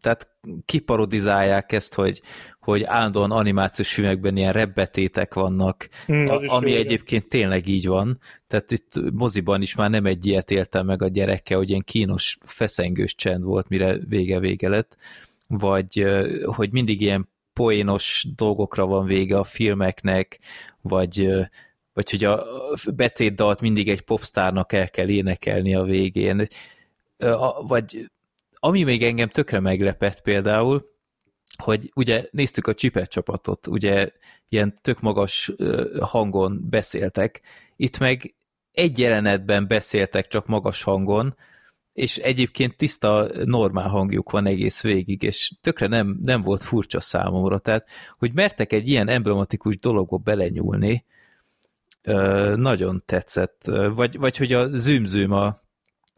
tehát 0.00 0.28
kiparodizálják 0.64 1.72
ezt, 1.72 1.94
hogy, 1.94 2.20
hogy 2.60 2.82
állandóan 2.84 3.30
animációs 3.30 3.92
filmekben 3.92 4.36
ilyen 4.36 4.52
rebbetétek 4.52 5.34
vannak, 5.34 5.88
Hmm, 6.06 6.28
az 6.28 6.40
a, 6.40 6.44
is 6.44 6.50
ami 6.50 6.70
jó, 6.70 6.76
igen. 6.76 6.86
egyébként 6.86 7.28
tényleg 7.28 7.68
így 7.68 7.86
van. 7.86 8.18
Tehát 8.46 8.72
itt 8.72 8.92
moziban 9.12 9.62
is 9.62 9.74
már 9.74 9.90
nem 9.90 10.06
egy 10.06 10.26
ilyet 10.26 10.50
éltem 10.50 10.86
meg 10.86 11.02
a 11.02 11.08
gyerekkel, 11.08 11.58
hogy 11.58 11.68
ilyen 11.68 11.84
kínos, 11.84 12.38
feszengős 12.46 13.14
csend 13.14 13.44
volt, 13.44 13.68
mire 13.68 13.96
vége-vége 14.08 14.68
lett, 14.68 14.96
vagy 15.48 16.06
hogy 16.44 16.72
mindig 16.72 17.00
ilyen 17.00 17.32
poénos 17.54 18.26
dolgokra 18.36 18.86
van 18.86 19.06
vége 19.06 19.38
a 19.38 19.44
filmeknek, 19.44 20.38
vagy, 20.80 21.28
vagy 21.92 22.10
hogy 22.10 22.24
a 22.24 22.44
betétdalt 22.94 23.60
mindig 23.60 23.88
egy 23.88 24.00
popstárnak 24.00 24.72
el 24.72 24.90
kell 24.90 25.08
énekelni 25.08 25.74
a 25.74 25.82
végén. 25.82 26.46
A- 27.18 27.66
Vagy 27.66 28.10
ami 28.52 28.82
még 28.82 29.02
engem 29.02 29.28
tökre 29.28 29.60
meglepett 29.60 30.20
például, 30.20 30.92
hogy 31.56 31.90
ugye 31.94 32.26
néztük 32.30 32.66
a 32.66 32.74
Csipet 32.74 33.10
csapatot, 33.10 33.66
ugye 33.66 34.10
ilyen 34.48 34.78
tök 34.82 35.00
magas 35.00 35.52
hangon 36.00 36.66
beszéltek, 36.70 37.40
itt 37.76 37.98
meg 37.98 38.34
egy 38.72 38.98
jelenetben 38.98 39.66
beszéltek 39.66 40.28
csak 40.28 40.46
magas 40.46 40.82
hangon, 40.82 41.36
és 41.94 42.16
egyébként 42.16 42.76
tiszta, 42.76 43.26
normál 43.44 43.88
hangjuk 43.88 44.30
van 44.30 44.46
egész 44.46 44.82
végig, 44.82 45.22
és 45.22 45.52
tökre 45.60 45.86
nem, 45.86 46.18
nem 46.22 46.40
volt 46.40 46.62
furcsa 46.62 47.00
számomra, 47.00 47.58
tehát, 47.58 47.88
hogy 48.18 48.32
mertek 48.32 48.72
egy 48.72 48.88
ilyen 48.88 49.08
emblematikus 49.08 49.78
dologba 49.78 50.16
belenyúlni, 50.16 51.04
nagyon 52.54 53.02
tetszett, 53.06 53.70
vagy, 53.94 54.18
vagy 54.18 54.36
hogy 54.36 54.52
a 54.52 54.76
zümzüm 54.76 55.32
a, 55.32 55.60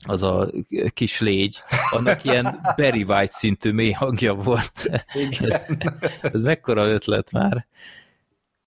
az 0.07 0.23
a 0.23 0.51
kis 0.95 1.21
légy, 1.21 1.63
annak 1.91 2.25
ilyen 2.25 2.61
Barry 2.77 3.03
White 3.03 3.33
szintű 3.33 3.73
mély 3.73 3.91
hangja 3.91 4.35
volt. 4.35 4.89
ez, 5.41 5.61
ez 6.21 6.43
mekkora 6.43 6.87
ötlet 6.87 7.33
már. 7.33 7.67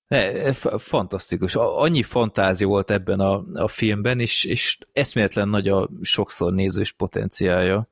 Ne, 0.10 0.54
f- 0.54 0.82
fantasztikus. 0.82 1.56
Annyi 1.56 2.04
fantázia 2.04 2.68
volt 2.68 2.92
ebben 2.92 3.20
a, 3.20 3.44
a 3.54 3.68
filmben, 3.68 4.20
és, 4.20 4.44
és 4.44 4.78
eszméletlen 4.94 5.50
nagy 5.50 5.68
a 5.68 5.90
sokszor 6.02 6.54
nézős 6.54 6.92
potenciálja. 6.92 7.90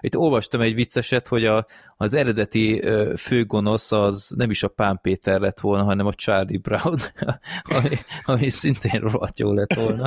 Itt 0.00 0.16
olvastam 0.16 0.60
egy 0.60 0.74
vicceset, 0.74 1.28
hogy 1.28 1.44
a, 1.44 1.66
az 1.96 2.14
eredeti 2.14 2.82
főgonosz 3.16 3.92
az 3.92 4.34
nem 4.36 4.50
is 4.50 4.62
a 4.62 4.68
Pán 4.68 4.98
Péter 5.02 5.40
lett 5.40 5.60
volna, 5.60 5.84
hanem 5.84 6.06
a 6.06 6.12
Charlie 6.12 6.58
Brown, 6.58 6.98
ami, 7.76 7.98
ami 8.24 8.48
szintén 8.48 9.00
rohadt 9.00 9.38
jó 9.38 9.52
lett 9.52 9.74
volna. 9.74 10.06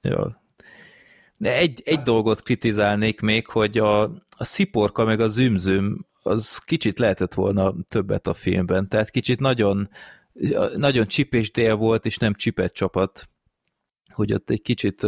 Jó. 0.00 0.18
De 1.36 1.56
egy, 1.56 1.82
egy 1.84 2.02
dolgot 2.02 2.42
kritizálnék 2.42 3.20
még, 3.20 3.46
hogy 3.46 3.78
a, 3.78 4.02
a 4.36 4.44
sziporka 4.44 5.04
meg 5.04 5.20
a 5.20 5.28
zümzüm 5.28 6.06
az 6.28 6.58
kicsit 6.58 6.98
lehetett 6.98 7.34
volna 7.34 7.74
többet 7.88 8.26
a 8.26 8.34
filmben, 8.34 8.88
tehát 8.88 9.10
kicsit 9.10 9.40
nagyon, 9.40 9.88
nagyon 10.76 11.06
csipés 11.06 11.50
dél 11.50 11.74
volt, 11.74 12.06
és 12.06 12.16
nem 12.16 12.34
csipet 12.34 12.72
csapat, 12.72 13.28
hogy 14.12 14.32
ott 14.32 14.50
egy 14.50 14.62
kicsit 14.62 15.06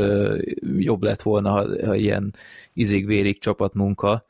jobb 0.77 1.03
lett 1.03 1.23
volna, 1.23 1.51
ha, 1.51 1.87
ha 1.87 1.95
ilyen 1.95 2.35
izig-vérig 2.73 3.41
csapatmunka, 3.41 4.27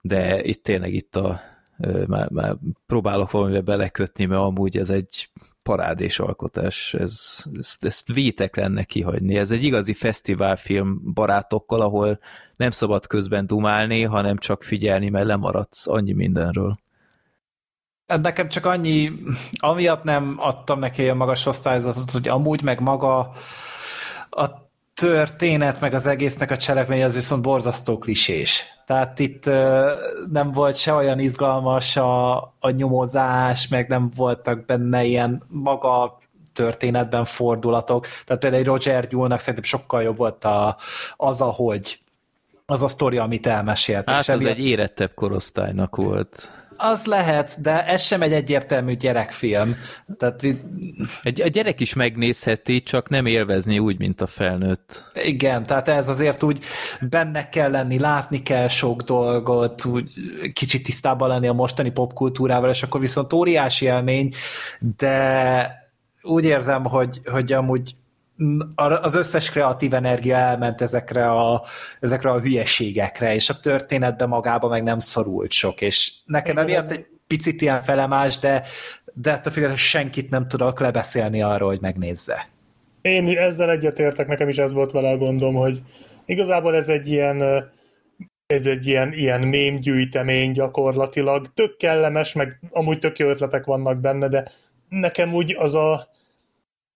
de 0.00 0.44
itt 0.44 0.62
tényleg 0.62 0.94
itt 0.94 1.16
a 1.16 1.40
már, 2.06 2.30
már 2.30 2.56
próbálok 2.86 3.30
valamivel 3.30 3.62
belekötni, 3.62 4.24
mert 4.24 4.40
amúgy 4.40 4.76
ez 4.76 4.90
egy 4.90 5.30
parádés 5.62 6.18
alkotás, 6.18 6.94
ez, 6.94 7.44
ezt, 7.58 7.84
ezt 7.84 8.12
vétek 8.12 8.56
lenne 8.56 8.84
kihagyni. 8.84 9.36
Ez 9.36 9.50
egy 9.50 9.62
igazi 9.62 9.92
fesztiválfilm 9.92 11.12
barátokkal, 11.14 11.80
ahol 11.80 12.18
nem 12.56 12.70
szabad 12.70 13.06
közben 13.06 13.46
dumálni, 13.46 14.02
hanem 14.02 14.36
csak 14.36 14.62
figyelni, 14.62 15.08
mert 15.08 15.26
lemaradsz 15.26 15.86
annyi 15.86 16.12
mindenről. 16.12 16.78
Ez 18.06 18.20
nekem 18.20 18.48
csak 18.48 18.66
annyi, 18.66 19.12
amiatt 19.58 20.02
nem 20.02 20.34
adtam 20.38 20.78
neki 20.78 21.02
olyan 21.02 21.16
magas 21.16 21.46
osztályzatot, 21.46 22.10
hogy 22.10 22.28
amúgy 22.28 22.62
meg 22.62 22.80
maga 22.80 23.18
a 24.30 24.64
történet, 24.94 25.80
meg 25.80 25.94
az 25.94 26.06
egésznek 26.06 26.50
a 26.50 26.56
cselekmény 26.56 27.04
az 27.04 27.14
viszont 27.14 27.42
borzasztó 27.42 27.98
klisés. 27.98 28.64
Tehát 28.86 29.18
itt 29.18 29.44
nem 30.30 30.52
volt 30.52 30.76
se 30.76 30.92
olyan 30.92 31.18
izgalmas 31.18 31.96
a, 31.96 32.36
a 32.36 32.70
nyomozás, 32.70 33.68
meg 33.68 33.88
nem 33.88 34.10
voltak 34.14 34.64
benne 34.64 35.04
ilyen 35.04 35.42
maga 35.48 36.18
történetben 36.52 37.24
fordulatok. 37.24 38.06
Tehát 38.24 38.42
például 38.42 38.62
egy 38.62 38.68
Roger 38.68 39.08
Gyulnak 39.08 39.38
szerintem 39.38 39.62
sokkal 39.62 40.02
jobb 40.02 40.16
volt 40.16 40.44
a, 40.44 40.76
az, 41.16 41.40
ahogy 41.40 41.98
az 42.66 42.82
a 42.82 42.88
sztori, 42.88 43.16
amit 43.16 43.46
elmeséltek. 43.46 44.14
Hát 44.14 44.28
ez 44.28 44.44
egy 44.44 44.66
érettebb 44.66 45.14
korosztálynak 45.14 45.96
volt. 45.96 46.50
Az 46.76 47.04
lehet, 47.04 47.60
de 47.60 47.86
ez 47.86 48.02
sem 48.02 48.22
egy 48.22 48.32
egyértelmű 48.32 48.94
gyerekfilm. 48.94 49.76
Tehát 50.18 50.42
egy, 51.22 51.42
a 51.42 51.48
gyerek 51.48 51.80
is 51.80 51.94
megnézheti, 51.94 52.82
csak 52.82 53.08
nem 53.08 53.26
élvezni 53.26 53.78
úgy, 53.78 53.98
mint 53.98 54.20
a 54.20 54.26
felnőtt. 54.26 55.04
Igen, 55.14 55.66
tehát 55.66 55.88
ez 55.88 56.08
azért 56.08 56.42
úgy 56.42 56.58
benne 57.00 57.48
kell 57.48 57.70
lenni, 57.70 57.98
látni 57.98 58.42
kell 58.42 58.68
sok 58.68 59.02
dolgot, 59.02 59.84
úgy 59.84 60.10
kicsit 60.52 60.82
tisztában 60.82 61.28
lenni 61.28 61.46
a 61.46 61.52
mostani 61.52 61.90
popkultúrával, 61.90 62.70
és 62.70 62.82
akkor 62.82 63.00
viszont 63.00 63.32
óriási 63.32 63.84
élmény, 63.84 64.32
de 64.96 65.70
úgy 66.22 66.44
érzem, 66.44 66.84
hogy, 66.84 67.20
hogy 67.24 67.52
amúgy 67.52 67.96
az 68.74 69.14
összes 69.14 69.50
kreatív 69.50 69.94
energia 69.94 70.36
elment 70.36 70.80
ezekre 70.80 71.30
a, 71.30 71.62
ezekre 72.00 72.30
a 72.30 72.40
hülyeségekre, 72.40 73.34
és 73.34 73.50
a 73.50 73.60
történetbe 73.60 74.26
magába 74.26 74.68
meg 74.68 74.82
nem 74.82 74.98
szorult 74.98 75.50
sok, 75.50 75.80
és 75.80 76.12
nekem 76.24 76.58
emiatt 76.58 76.90
egy 76.90 77.06
picit 77.26 77.60
ilyen 77.60 77.80
felemás, 77.80 78.38
de, 78.38 78.62
de 79.14 79.30
ettől 79.30 79.52
függetlenül 79.52 79.76
senkit 79.76 80.30
nem 80.30 80.48
tudok 80.48 80.80
lebeszélni 80.80 81.42
arról, 81.42 81.68
hogy 81.68 81.80
megnézze. 81.80 82.48
Én 83.00 83.38
ezzel 83.38 83.70
egyetértek, 83.70 84.26
nekem 84.26 84.48
is 84.48 84.58
ez 84.58 84.72
volt 84.72 84.92
vele 84.92 85.08
a 85.08 85.16
gondom, 85.16 85.54
hogy 85.54 85.82
igazából 86.24 86.74
ez 86.74 86.88
egy 86.88 87.08
ilyen 87.08 87.64
ez 88.46 88.66
egy 88.66 88.86
ilyen, 88.86 89.12
ilyen 89.12 89.40
mémgyűjtemény 89.40 90.52
gyakorlatilag, 90.52 91.52
tök 91.54 91.76
kellemes, 91.76 92.32
meg 92.32 92.60
amúgy 92.70 92.98
tök 92.98 93.18
jó 93.18 93.28
ötletek 93.28 93.64
vannak 93.64 94.00
benne, 94.00 94.28
de 94.28 94.48
nekem 94.88 95.34
úgy 95.34 95.56
az 95.58 95.74
a 95.74 96.08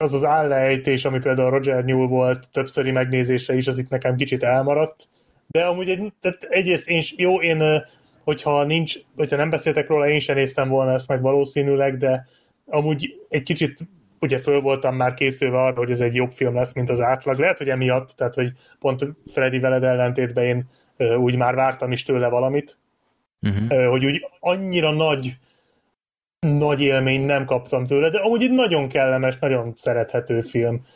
az 0.00 0.12
az 0.12 0.24
állejtés, 0.24 1.04
ami 1.04 1.18
például 1.18 1.50
Roger 1.50 1.84
Newell 1.84 2.06
volt 2.06 2.48
többszöri 2.52 2.90
megnézése 2.90 3.54
is, 3.54 3.66
az 3.66 3.78
itt 3.78 3.88
nekem 3.88 4.16
kicsit 4.16 4.42
elmaradt. 4.42 5.08
De 5.46 5.64
amúgy 5.64 5.90
egy, 5.90 6.12
tehát 6.20 6.42
egyrészt 6.42 6.88
én, 6.88 7.02
jó, 7.16 7.40
én, 7.40 7.62
hogyha 8.24 8.64
nincs, 8.64 8.94
hogyha 9.16 9.36
nem 9.36 9.50
beszéltek 9.50 9.88
róla, 9.88 10.08
én 10.08 10.18
sem 10.18 10.36
néztem 10.36 10.68
volna 10.68 10.92
ezt 10.92 11.08
meg 11.08 11.20
valószínűleg, 11.20 11.96
de 11.96 12.26
amúgy 12.66 13.20
egy 13.28 13.42
kicsit 13.42 13.78
ugye 14.20 14.38
föl 14.38 14.60
voltam 14.60 14.96
már 14.96 15.14
készülve 15.14 15.62
arra, 15.62 15.76
hogy 15.76 15.90
ez 15.90 16.00
egy 16.00 16.14
jobb 16.14 16.32
film 16.32 16.54
lesz, 16.54 16.74
mint 16.74 16.90
az 16.90 17.00
átlag. 17.00 17.38
Lehet, 17.38 17.58
hogy 17.58 17.68
emiatt, 17.68 18.10
tehát 18.16 18.34
hogy 18.34 18.52
pont 18.78 19.06
Freddy 19.26 19.58
veled 19.58 19.82
ellentétben 19.82 20.44
én 20.44 20.64
úgy 21.16 21.36
már 21.36 21.54
vártam 21.54 21.92
is 21.92 22.02
tőle 22.02 22.28
valamit, 22.28 22.78
uh-huh. 23.42 23.86
hogy 23.86 24.04
úgy 24.04 24.26
annyira 24.40 24.92
nagy 24.92 25.36
nagy 26.46 26.82
élményt 26.82 27.26
nem 27.26 27.44
kaptam 27.44 27.86
tőle, 27.86 28.10
de 28.10 28.18
amúgy 28.18 28.42
egy 28.42 28.50
nagyon 28.50 28.88
kellemes, 28.88 29.38
nagyon 29.38 29.72
szerethető 29.76 30.40
film. 30.40 30.86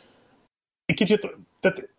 Egy 0.85 0.95
kicsit, 0.95 1.35
tehát 1.59 1.89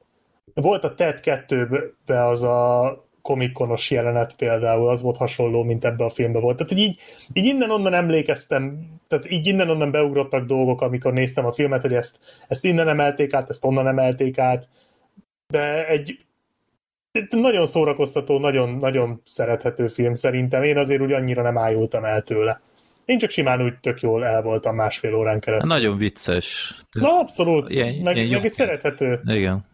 volt 0.55 0.85
a 0.85 0.95
TED 0.95 1.21
2-be 1.23 2.27
az 2.27 2.43
a 2.43 3.05
komikonos 3.23 3.91
jelenet 3.91 4.37
például, 4.37 4.89
az 4.89 5.03
volt 5.03 5.17
hasonló, 5.17 5.63
mint 5.63 5.85
ebbe 5.85 6.05
a 6.05 6.09
filmbe 6.09 6.39
volt. 6.39 6.57
Tehát 6.57 6.73
így, 6.73 7.01
így 7.33 7.45
innen-onnan 7.45 7.95
emlékeztem, 7.95 8.91
tehát 9.09 9.31
így 9.31 9.47
innen-onnan 9.47 9.91
beugrottak 9.91 10.45
dolgok, 10.45 10.81
amikor 10.81 11.13
néztem 11.13 11.47
a 11.47 11.53
filmet, 11.53 11.83
hogy 11.83 11.95
ezt, 11.95 12.19
ezt 12.49 12.65
innen 12.65 12.89
emelték 12.89 13.35
át, 13.35 13.51
ezt 13.51 13.65
onnan 13.65 13.87
emelték 13.87 14.39
át, 14.39 14.69
de 15.47 15.89
egy 15.89 16.27
nagyon 17.31 17.67
szórakoztató, 17.67 18.39
nagyon, 18.39 18.71
nagyon 18.71 19.21
szerethető 19.25 19.89
film 19.89 20.15
szerintem. 20.15 20.63
Én 20.63 20.79
azért 20.79 21.01
úgy 21.01 21.13
annyira 21.13 21.43
nem 21.43 21.59
ájultam 21.59 22.05
el 22.05 22.23
tőle. 22.23 22.61
Én 23.07 23.19
csak 23.19 23.31
simán 23.31 23.63
úgy 23.63 23.79
tök 23.81 24.01
jól 24.01 24.25
el 24.25 24.43
voltam 24.43 24.75
másfél 24.75 25.15
órán 25.15 25.41
keresztül. 25.41 25.69
Nagyon 25.69 25.97
vicces. 25.97 26.75
Na, 26.93 27.19
abszolút. 27.19 27.71
Ilyen, 27.71 27.95
meg, 27.95 28.17
ilyen 28.17 28.29
meg 28.29 28.45
egy 28.45 28.53
szerethető. 28.53 29.21
Igen. 29.25 29.67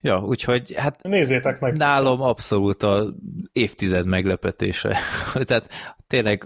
Ja, 0.00 0.20
úgyhogy 0.20 0.74
hát 0.76 1.02
Nézzétek 1.02 1.60
meg. 1.60 1.76
Nálam 1.76 2.20
abszolút 2.20 2.82
a 2.82 3.14
évtized 3.52 4.06
meglepetése. 4.06 4.96
Tehát 5.44 5.70
tényleg, 6.06 6.44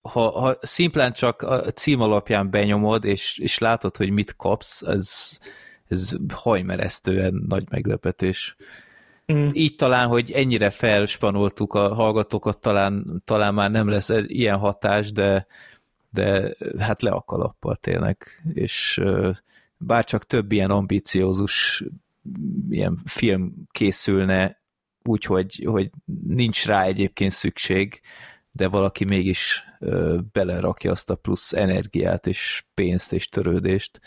ha, 0.00 0.40
ha 0.40 0.56
szimplán 0.60 1.12
csak 1.12 1.42
a 1.42 1.70
cím 1.70 2.00
alapján 2.00 2.50
benyomod, 2.50 3.04
és, 3.04 3.38
és 3.38 3.58
látod, 3.58 3.96
hogy 3.96 4.10
mit 4.10 4.36
kapsz, 4.36 4.82
ez, 4.82 5.38
ez 5.88 6.12
hajmeresztően 6.34 7.44
nagy 7.48 7.64
meglepetés. 7.70 8.56
Mm. 9.32 9.48
Így 9.52 9.76
talán, 9.76 10.08
hogy 10.08 10.30
ennyire 10.30 10.70
felspanoltuk 10.70 11.74
a 11.74 11.94
hallgatókat, 11.94 12.58
talán, 12.58 13.22
talán 13.24 13.54
már 13.54 13.70
nem 13.70 13.88
lesz 13.88 14.12
ilyen 14.26 14.58
hatás, 14.58 15.12
de, 15.12 15.46
de 16.10 16.54
hát 16.78 17.02
le 17.02 17.10
a 17.10 17.20
kalappal 17.20 17.76
tényleg, 17.76 18.42
és 18.52 19.00
bár 19.76 20.04
csak 20.04 20.26
több 20.26 20.52
ilyen 20.52 20.70
ambiciózus 20.70 21.84
ilyen 22.70 22.98
film 23.04 23.54
készülne, 23.70 24.60
úgyhogy 25.04 25.64
hogy 25.64 25.90
nincs 26.26 26.66
rá 26.66 26.82
egyébként 26.82 27.32
szükség, 27.32 28.00
de 28.52 28.68
valaki 28.68 29.04
mégis 29.04 29.64
belerakja 30.32 30.90
azt 30.90 31.10
a 31.10 31.14
plusz 31.14 31.52
energiát 31.52 32.26
és 32.26 32.64
pénzt 32.74 33.12
és 33.12 33.28
törődést, 33.28 34.00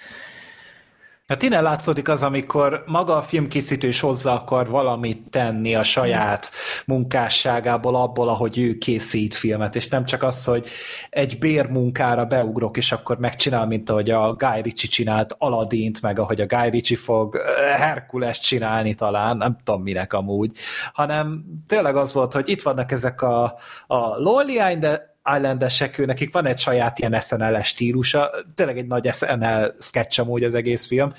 Hát 1.33 1.41
innen 1.41 1.63
látszódik 1.63 2.09
az, 2.09 2.23
amikor 2.23 2.83
maga 2.85 3.15
a 3.15 3.21
filmkészítő 3.21 3.87
is 3.87 3.99
hozzá 3.99 4.33
akar 4.33 4.69
valamit 4.69 5.29
tenni 5.29 5.75
a 5.75 5.83
saját 5.83 6.51
munkásságából, 6.85 7.95
abból, 7.95 8.29
ahogy 8.29 8.57
ő 8.59 8.77
készít 8.77 9.35
filmet, 9.35 9.75
és 9.75 9.87
nem 9.87 10.05
csak 10.05 10.23
az, 10.23 10.45
hogy 10.45 10.67
egy 11.09 11.39
bérmunkára 11.39 12.25
beugrok, 12.25 12.77
és 12.77 12.91
akkor 12.91 13.17
megcsinál, 13.17 13.67
mint 13.67 13.89
ahogy 13.89 14.09
a 14.09 14.33
Guy 14.33 14.61
Ritchie 14.61 14.89
csinált 14.89 15.35
Aladint, 15.37 16.01
meg 16.01 16.19
ahogy 16.19 16.41
a 16.41 16.45
Guy 16.45 16.69
Ritchie 16.69 16.97
fog 16.97 17.37
Herkules 17.77 18.39
csinálni 18.39 18.95
talán, 18.95 19.37
nem 19.37 19.57
tudom 19.63 19.81
minek 19.81 20.13
amúgy, 20.13 20.51
hanem 20.93 21.43
tényleg 21.67 21.95
az 21.95 22.13
volt, 22.13 22.33
hogy 22.33 22.49
itt 22.49 22.61
vannak 22.61 22.91
ezek 22.91 23.21
a, 23.21 23.43
a 23.87 24.17
Loliány, 24.17 24.79
de 24.79 25.12
Islandesek, 25.35 25.97
ő 25.97 26.05
nekik 26.05 26.33
van 26.33 26.45
egy 26.45 26.59
saját 26.59 26.99
ilyen 26.99 27.21
SNL-es 27.21 27.67
stílusa, 27.67 28.31
tényleg 28.55 28.77
egy 28.77 28.87
nagy 28.87 29.13
SNL 29.13 29.75
sketch 29.79 30.19
amúgy 30.19 30.43
az 30.43 30.53
egész 30.53 30.85
film, 30.85 31.11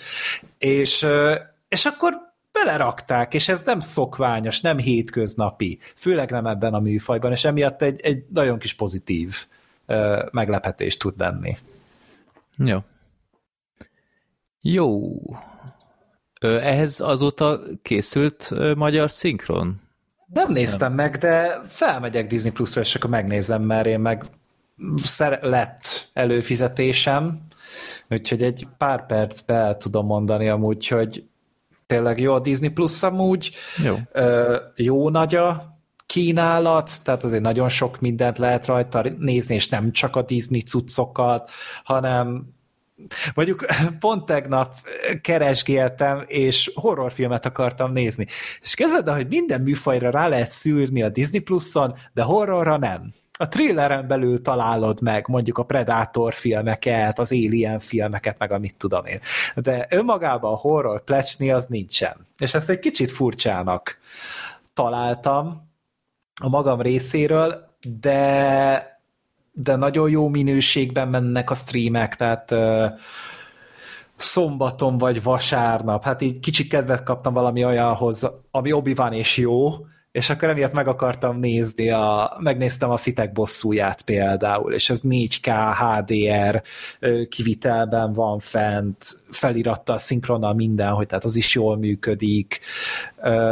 és, 0.59 1.07
és 1.69 1.85
akkor 1.85 2.13
belerakták, 2.53 3.35
és 3.35 3.49
ez 3.49 3.63
nem 3.63 3.81
szokványos, 3.81 4.61
nem 4.61 4.79
hétköznapi, 4.79 5.79
főleg 5.97 6.31
nem 6.31 6.47
ebben 6.47 6.75
a 6.75 6.81
műfajban, 6.81 7.33
és 7.33 7.45
emiatt 7.45 7.83
egy, 7.83 8.01
egy 8.01 8.25
nagyon 8.33 8.59
kis 8.59 8.75
pozitív 8.75 9.47
uh, 9.87 10.31
meglepetés 10.31 10.97
tud 10.97 11.15
lenni. 11.19 11.57
Jó. 12.57 12.79
Jó. 14.61 15.01
Ehhez 16.41 17.01
azóta 17.01 17.61
készült 17.83 18.53
magyar 18.77 19.11
szinkron? 19.11 19.84
Nem 20.35 20.53
néztem 20.53 20.93
meg, 20.93 21.17
de 21.17 21.61
felmegyek 21.67 22.27
Disney 22.27 22.53
Plus-ra, 22.53 22.81
és 22.81 22.95
akkor 22.95 23.11
megnézem, 23.11 23.63
mert 23.63 23.87
én 23.87 24.01
meg 24.01 24.25
lett 25.41 26.11
előfizetésem, 26.13 27.41
úgyhogy 28.11 28.43
egy 28.43 28.67
pár 28.79 29.07
percbe 29.07 29.55
el 29.55 29.77
tudom 29.77 30.07
mondani 30.07 30.49
amúgy, 30.49 30.89
hogy 30.89 31.25
tényleg 31.87 32.21
jó 32.21 32.33
a 32.33 32.41
Disney 32.41 32.69
Plus 32.69 33.03
amúgy, 33.03 33.51
jó, 33.85 33.97
ö, 34.13 34.57
jó 34.77 35.09
nagy 35.09 35.35
a 35.35 35.79
kínálat, 36.07 37.05
tehát 37.05 37.25
azért 37.25 37.43
nagyon 37.43 37.69
sok 37.69 38.01
mindent 38.01 38.39
lehet 38.39 38.67
rajta 38.67 39.05
nézni, 39.19 39.55
és 39.55 39.69
nem 39.69 39.93
csak 39.93 40.17
a 40.17 40.23
Disney 40.23 40.63
cuccokat, 40.63 41.51
hanem 41.85 42.55
Mondjuk 43.35 43.67
pont 43.99 44.25
tegnap 44.25 44.75
keresgéltem, 45.21 46.25
és 46.27 46.71
horrorfilmet 46.75 47.47
akartam 47.47 47.93
nézni. 47.93 48.27
És 48.61 48.75
kezded, 48.75 49.09
hogy 49.09 49.29
minden 49.29 49.61
műfajra 49.61 50.11
rá 50.11 50.29
lehet 50.29 50.51
szűrni 50.51 51.03
a 51.03 51.09
Disney 51.09 51.41
Plus-on, 51.41 51.95
de 52.13 52.23
horrorra 52.23 52.77
nem. 52.77 53.13
A 53.39 53.49
thrilleren 53.49 54.07
belül 54.07 54.43
találod 54.43 55.03
meg 55.03 55.25
mondjuk 55.29 55.59
a 55.59 55.63
Predator 55.63 56.35
filmeket, 56.35 57.19
az 57.19 57.33
Alien 57.33 57.79
filmeket, 57.79 58.39
meg 58.39 58.53
amit 58.53 58.77
tudom 58.77 59.05
én. 59.05 59.21
De 59.55 59.87
önmagában 59.91 60.53
a 60.53 60.57
horror 60.57 61.05
plecsni 61.05 61.51
az 61.51 61.67
nincsen. 61.67 62.27
És 62.39 62.55
ezt 62.55 62.71
egy 62.71 62.79
kicsit 62.79 63.11
furcsának 63.13 63.99
találtam 64.75 65.71
a 66.41 66.49
magam 66.49 66.81
részéről, 66.81 67.77
de 68.01 68.94
de 69.55 69.77
nagyon 69.77 70.11
jó 70.11 70.29
minőségben 70.29 71.09
mennek 71.09 71.51
a 71.51 71.55
streamek, 71.55 72.17
tehát 72.17 72.55
szombaton 74.17 74.99
vagy 74.99 75.23
vasárnap, 75.23 76.05
hát 76.05 76.23
így 76.23 76.41
kicsit 76.41 76.69
kedvet 76.69 77.03
kaptam 77.03 77.33
valami 77.33 77.65
olyanhoz, 77.65 78.31
ami 78.51 78.73
obi 78.73 78.95
van 78.95 79.13
és 79.13 79.37
jó, 79.37 79.71
és 80.13 80.31
akkor 80.31 80.49
emiatt 80.49 80.73
meg 80.73 80.89
akartam 80.89 81.39
nézni, 81.39 81.91
a, 81.91 82.37
megnéztem 82.41 82.91
a 82.91 82.97
Szitek 82.97 83.33
bosszúját 83.33 84.03
például, 84.03 84.73
és 84.73 84.91
ez 84.91 85.01
4K 85.09 85.75
HDR 85.79 86.63
kivitelben 87.29 88.13
van 88.13 88.39
fent, 88.39 89.05
felirattal, 89.31 89.99
szinkronnal 89.99 90.55
minden, 90.55 90.93
hogy 90.93 91.07
tehát 91.07 91.25
az 91.25 91.37
is 91.37 91.55
jól 91.55 91.77
működik. 91.77 92.61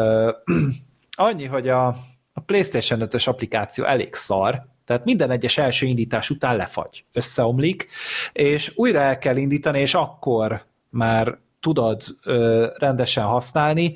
Annyi, 1.17 1.45
hogy 1.45 1.69
a, 1.69 1.87
a 2.33 2.41
PlayStation 2.47 3.01
5-ös 3.03 3.29
applikáció 3.29 3.85
elég 3.85 4.15
szar, 4.15 4.72
tehát 4.85 5.05
minden 5.05 5.31
egyes 5.31 5.59
első 5.59 5.87
indítás 5.87 6.31
után 6.31 6.57
lefagy, 6.57 7.05
összeomlik, 7.13 7.87
és 8.33 8.73
újra 8.77 9.01
el 9.01 9.19
kell 9.19 9.37
indítani, 9.37 9.81
és 9.81 9.95
akkor 9.95 10.65
már 10.89 11.39
tudod 11.61 12.03
ö, 12.25 12.67
rendesen 12.79 13.25
használni, 13.25 13.95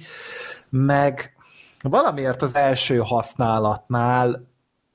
meg 0.71 1.37
valamiért 1.83 2.43
az 2.43 2.57
első 2.57 2.99
használatnál 2.99 4.47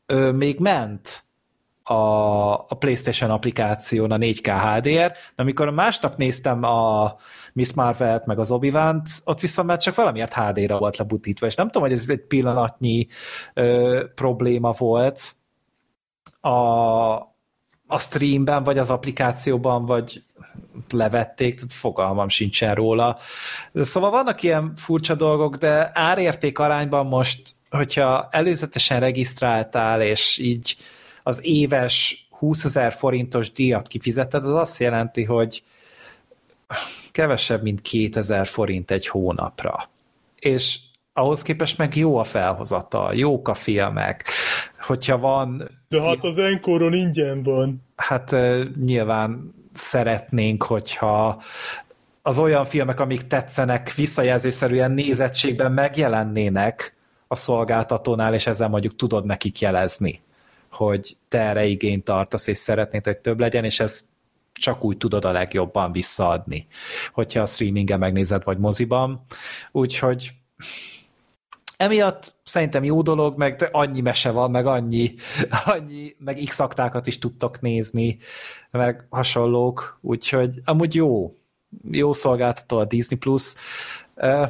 ö, 0.06 0.32
még 0.32 0.60
ment 0.60 1.24
a, 1.84 2.54
a 2.54 2.76
PlayStation 2.80 3.30
applikáción 3.30 4.12
a 4.12 4.18
4K 4.18 4.48
HDR, 4.64 5.12
de 5.12 5.16
amikor 5.36 5.70
másnap 5.70 6.18
néztem 6.18 6.64
a 6.64 7.16
Miss 7.54 7.74
Marvel-t, 7.74 8.26
meg 8.26 8.40
az 8.40 8.52
obi 8.52 8.74
ott 9.24 9.40
viszont 9.40 9.68
már 9.68 9.78
csak 9.78 9.96
valamiért 9.96 10.34
HD-ra 10.34 10.78
volt 10.78 10.98
lebutítva, 10.98 11.46
és 11.46 11.56
nem 11.56 11.66
tudom, 11.66 11.88
hogy 11.88 11.98
ez 11.98 12.06
egy 12.08 12.26
pillanatnyi 12.28 13.08
ö, 13.54 14.04
probléma 14.16 14.72
volt 14.72 15.32
a, 16.42 17.12
a 17.88 18.00
streamben, 18.00 18.64
vagy 18.64 18.78
az 18.78 18.90
applikációban, 18.90 19.86
vagy 19.86 20.24
levették, 20.90 21.60
fogalmam 21.70 22.30
sincsen 22.30 22.76
róla. 22.76 23.18
Szóval 23.74 24.10
vannak 24.10 24.44
ilyen 24.44 24.74
furcsa 24.76 25.16
dolgok, 25.16 25.56
de 25.56 25.92
árérték 25.94 26.60
arányban 26.60 27.06
most, 27.06 27.56
hogyha 27.70 28.28
előzetesen 28.32 29.00
regisztráltál, 29.00 30.02
és 30.02 30.38
így 30.38 30.76
az 31.24 31.46
éves 31.46 32.28
20 32.30 32.66
ezer 32.66 32.94
forintos 32.94 33.52
díjat 33.52 33.88
kifizeted, 33.88 34.44
az 34.44 34.56
azt 34.56 34.80
jelenti, 34.80 35.24
hogy 35.24 35.64
kevesebb, 37.12 37.62
mint 37.62 37.82
2000 37.82 38.48
forint 38.48 38.92
egy 38.92 39.08
hónapra. 39.08 39.90
És 40.40 40.78
ahhoz 41.14 41.42
képest 41.42 41.78
meg 41.78 41.96
jó 41.96 42.18
a 42.18 42.24
felhozata, 42.24 43.14
jók 43.14 43.48
a 43.48 43.54
filmek, 43.54 44.26
hogyha 44.82 45.18
van... 45.18 45.70
De 45.88 46.02
hát 46.02 46.24
az 46.24 46.38
enkoron 46.38 46.94
ingyen 46.94 47.44
van. 47.44 47.84
Hát 47.96 48.36
nyilván 48.86 49.54
szeretnénk, 49.74 50.64
hogyha 50.64 51.42
az 52.22 52.40
olyan 52.40 52.66
filmek, 52.66 53.00
amik 53.00 53.28
tetszenek, 53.28 53.94
visszajelzésszerűen 53.94 54.92
nézettségben 54.92 55.72
megjelennének 55.72 56.96
a 57.28 57.36
szolgáltatónál, 57.36 58.34
és 58.34 58.48
ezzel 58.48 58.70
mondjuk 58.70 58.96
tudod 58.96 59.26
nekik 59.26 59.60
jelezni, 59.60 60.22
hogy 60.72 61.18
te 61.28 61.40
erre 61.40 61.66
igényt 61.66 62.04
tartasz, 62.04 62.48
és 62.48 62.58
szeretnéd, 62.58 63.06
hogy 63.06 63.18
több 63.18 63.40
legyen, 63.40 63.64
és 63.64 63.80
ez 63.80 64.10
csak 64.54 64.84
úgy 64.84 64.98
tudod 64.98 65.26
a 65.26 65.32
legjobban 65.32 65.92
visszaadni, 65.92 66.68
hogyha 67.14 67.42
a 67.42 67.46
streamingen 67.46 68.00
megnézed, 68.00 68.44
vagy 68.44 68.58
moziban. 68.58 69.26
Úgyhogy 69.72 70.32
emiatt 71.82 72.34
szerintem 72.44 72.84
jó 72.84 73.02
dolog, 73.02 73.38
meg 73.38 73.70
annyi 73.72 74.02
mese 74.02 74.32
van, 74.32 74.52
meg 74.52 74.66
annyi, 74.66 75.16
annyi 75.66 76.16
meg 76.18 76.44
x 76.46 76.60
aktákat 76.60 77.08
is 77.08 77.20
tudtok 77.20 77.62
nézni, 77.62 78.18
meg 78.72 79.08
hasonlók, 79.10 80.00
úgyhogy 80.02 80.62
amúgy 80.66 80.96
jó, 80.96 81.36
jó 81.92 82.14
szolgáltató 82.14 82.78
a 82.78 82.86
Disney+. 82.86 83.18
Plus. 83.18 83.54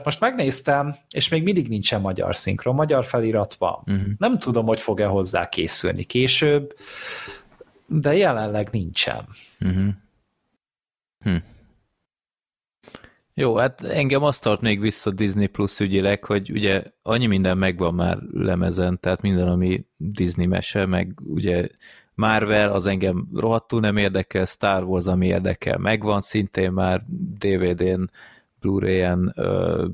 Most 0.03 0.19
megnéztem, 0.19 0.95
és 1.10 1.30
még 1.30 1.43
mindig 1.43 1.68
nincsen 1.68 2.01
magyar 2.01 2.35
szinkron, 2.35 2.76
magyar 2.76 3.06
felirat 3.06 3.53
van. 3.53 3.84
Uh-huh. 3.85 4.11
Nem 4.18 4.40
tudom, 4.40 4.66
hogy 4.66 4.80
fog-e 4.80 5.06
hozzá 5.06 5.50
készülni 5.50 6.03
később, 6.03 6.76
de 7.85 8.16
jelenleg 8.16 8.69
nincsen. 8.72 9.27
Uh-huh. 9.60 9.88
Hm. 11.24 11.35
Jó, 13.34 13.56
hát 13.56 13.82
engem 13.82 14.24
azt 14.24 14.43
tart 14.43 14.61
még 14.61 14.80
vissza 14.80 15.11
Disney 15.11 15.48
Plus 15.48 15.80
ügyileg, 15.80 16.24
hogy 16.24 16.51
ugye 16.51 16.84
annyi 17.01 17.26
minden 17.26 17.58
megvan 17.58 17.93
már 17.93 18.18
lemezen, 18.32 19.00
tehát 19.00 19.22
minden, 19.22 19.48
ami 19.48 19.85
Disney 19.98 20.45
mese, 20.45 20.85
meg 20.85 21.19
ugye 21.24 21.68
Marvel, 22.16 22.72
az 22.72 22.88
engem 22.88 23.27
rohadtul 23.35 23.80
nem 23.80 23.98
érdekel, 23.98 24.45
Star 24.45 24.84
Wars, 24.84 25.06
ami 25.06 25.27
érdekel, 25.27 25.77
megvan 25.77 26.22
szintén 26.22 26.72
már 26.72 27.06
DVD-n, 27.38 28.10
Blu-ray-en, 28.60 29.34
uh, 29.35 29.85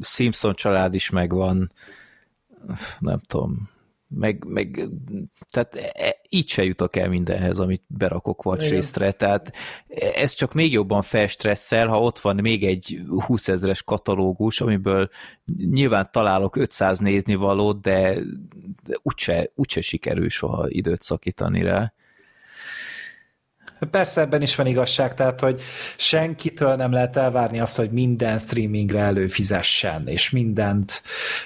Simpson 0.00 0.54
család 0.54 0.94
is 0.94 1.10
megvan, 1.10 1.72
nem 2.98 3.20
tudom, 3.26 3.68
meg, 4.08 4.44
meg 4.46 4.88
tehát 5.50 5.74
e, 5.74 6.20
így 6.28 6.48
se 6.48 6.64
jutok 6.64 6.96
el 6.96 7.08
mindenhez, 7.08 7.58
amit 7.58 7.82
berakok 7.86 8.44
watchlistre, 8.44 9.12
tehát 9.12 9.52
ez 10.14 10.32
csak 10.32 10.52
még 10.52 10.72
jobban 10.72 11.02
felstresszel, 11.02 11.86
ha 11.86 12.00
ott 12.00 12.18
van 12.18 12.36
még 12.36 12.64
egy 12.64 13.02
20 13.26 13.48
ezeres 13.48 13.82
katalógus, 13.82 14.60
amiből 14.60 15.08
nyilván 15.56 16.08
találok 16.12 16.56
500 16.56 16.98
nézni 16.98 17.34
valót, 17.34 17.80
de, 17.80 18.14
de 18.82 18.96
úgyse, 19.02 19.50
úgyse 19.54 19.80
sikerül 19.80 20.28
soha 20.28 20.68
időt 20.68 21.02
szakítani 21.02 21.62
rá. 21.62 21.92
Persze 23.90 24.20
ebben 24.20 24.42
is 24.42 24.54
van 24.54 24.66
igazság, 24.66 25.14
tehát 25.14 25.40
hogy 25.40 25.60
senkitől 25.96 26.74
nem 26.74 26.92
lehet 26.92 27.16
elvárni 27.16 27.60
azt, 27.60 27.76
hogy 27.76 27.90
minden 27.90 28.38
streamingre 28.38 29.00
előfizessen, 29.00 30.08
és 30.08 30.30
mindent 30.30 31.02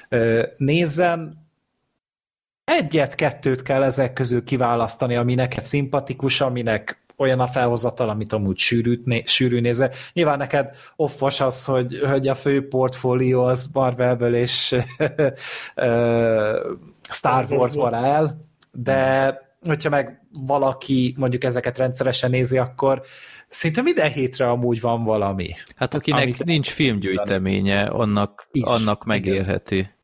ö, 0.08 0.46
nézzen, 0.56 1.47
egyet-kettőt 2.68 3.62
kell 3.62 3.82
ezek 3.82 4.12
közül 4.12 4.44
kiválasztani, 4.44 5.16
ami 5.16 5.34
neked 5.34 5.64
szimpatikus, 5.64 6.40
aminek 6.40 7.02
olyan 7.16 7.40
a 7.40 7.46
felhozatal, 7.46 8.08
amit 8.08 8.32
amúgy 8.32 8.58
sűrűt, 8.58 9.04
né, 9.04 9.22
sűrű 9.26 9.60
nézve. 9.60 9.90
Nyilván 10.12 10.38
neked 10.38 10.70
offos 10.96 11.40
az, 11.40 11.64
hogy, 11.64 12.00
hogy 12.08 12.28
a 12.28 12.34
fő 12.34 12.68
portfólió 12.68 13.44
az 13.44 13.70
Marvelből 13.72 14.34
és 14.34 14.76
Star 17.10 17.46
Wars-ból 17.50 17.94
áll, 17.94 18.36
de 18.72 19.34
hogyha 19.66 19.88
meg 19.88 20.22
valaki 20.32 21.14
mondjuk 21.16 21.44
ezeket 21.44 21.78
rendszeresen 21.78 22.30
nézi, 22.30 22.58
akkor 22.58 23.02
szinte 23.48 23.82
minden 23.82 24.10
hétre 24.10 24.50
amúgy 24.50 24.80
van 24.80 25.04
valami. 25.04 25.50
Hát 25.76 25.94
akinek 25.94 26.22
amit 26.22 26.44
nincs 26.44 26.70
filmgyűjteménye, 26.70 27.82
annak, 27.82 28.48
annak 28.60 29.04
megérheti. 29.04 29.76
Igen. 29.76 29.96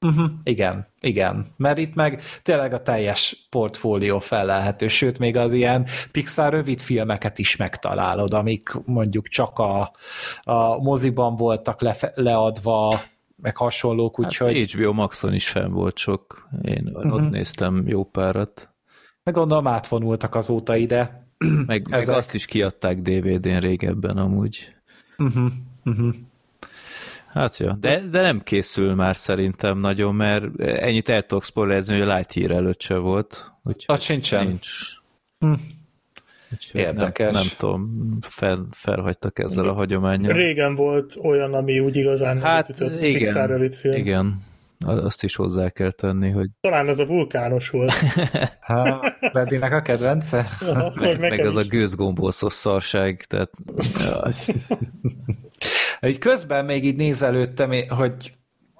Uh-huh. 0.00 0.30
Igen, 0.42 0.86
igen. 1.00 1.54
Mert 1.56 1.78
itt 1.78 1.94
meg 1.94 2.22
tényleg 2.42 2.72
a 2.72 2.82
teljes 2.82 3.46
portfólió 3.50 4.18
felelhető, 4.18 4.88
sőt, 4.88 5.18
még 5.18 5.36
az 5.36 5.52
ilyen 5.52 5.86
Pixar 6.12 6.52
rövid 6.52 6.80
filmeket 6.80 7.38
is 7.38 7.56
megtalálod, 7.56 8.34
amik 8.34 8.72
mondjuk 8.84 9.28
csak 9.28 9.58
a, 9.58 9.92
a 10.42 10.76
moziban 10.76 11.36
voltak 11.36 11.80
le, 11.80 11.96
leadva, 12.14 13.00
meg 13.36 13.56
hasonlók, 13.56 14.16
hát 14.16 14.26
úgyhogy... 14.26 14.58
Hát 14.58 14.70
HBO 14.70 14.92
Maxon 14.92 15.34
is 15.34 15.48
fenn 15.48 15.70
volt 15.70 15.98
sok, 15.98 16.48
én 16.62 16.90
uh-huh. 16.92 17.14
ott 17.14 17.30
néztem 17.30 17.88
jó 17.88 18.04
párat. 18.04 18.68
Meg 19.22 19.34
gondolom 19.34 19.66
átvonultak 19.66 20.34
azóta 20.34 20.76
ide. 20.76 21.24
Meg, 21.66 21.88
meg 21.90 22.08
azt 22.08 22.34
is 22.34 22.46
kiadták 22.46 22.98
DVD-n 22.98 23.58
régebben 23.58 24.16
amúgy. 24.16 24.74
Uh-huh. 25.18 25.52
Uh-huh. 25.84 26.14
Hát 27.32 27.56
jó, 27.56 27.70
de, 27.80 28.00
de 28.10 28.20
nem 28.20 28.42
készül 28.42 28.94
már 28.94 29.16
szerintem 29.16 29.78
nagyon, 29.78 30.14
mert 30.14 30.60
ennyit 30.60 31.08
el 31.08 31.22
tudok 31.22 31.44
spoilerezni, 31.44 31.98
hogy 31.98 32.08
a 32.08 32.14
Lightyear 32.14 32.50
előtt 32.50 32.80
se 32.80 32.96
volt. 32.96 33.52
Úgyhogy 33.62 33.96
a 33.96 34.00
sincsen. 34.00 34.46
Nincs. 34.46 34.68
Hm. 35.38 35.52
Érdekes. 36.72 37.32
Nem, 37.32 37.42
nem 37.42 37.50
tudom, 37.58 38.18
fel, 38.20 38.66
felhagytak 38.70 39.38
ezzel 39.38 39.68
a 39.68 39.72
hagyományjal. 39.72 40.32
Régen 40.32 40.74
volt 40.74 41.16
olyan, 41.22 41.54
ami 41.54 41.80
úgy 41.80 41.96
igazán 41.96 42.40
hát, 42.40 42.68
ütött, 42.68 43.02
igen, 43.02 43.18
Pixar 43.18 43.48
rövid 43.48 43.74
film. 43.74 43.94
Igen, 43.94 44.42
azt 44.84 45.24
is 45.24 45.36
hozzá 45.36 45.68
kell 45.68 45.90
tenni, 45.90 46.30
hogy... 46.30 46.48
Talán 46.60 46.88
ez 46.88 46.98
a 46.98 47.06
vulkános 47.06 47.70
volt. 47.70 47.92
ha, 48.60 49.12
Ledinek 49.20 49.72
a 49.72 49.82
kedvence? 49.82 50.46
Aha, 50.60 50.92
meg, 50.94 51.18
meg 51.18 51.40
az 51.40 51.56
is. 51.56 51.64
a 51.64 51.66
gőzgombószos 51.66 52.52
szarság, 52.52 53.24
tehát... 53.28 53.50
Így 56.06 56.18
közben 56.18 56.64
még 56.64 56.84
így 56.84 56.96
nézelődtem, 56.96 57.70
hogy 57.88 58.32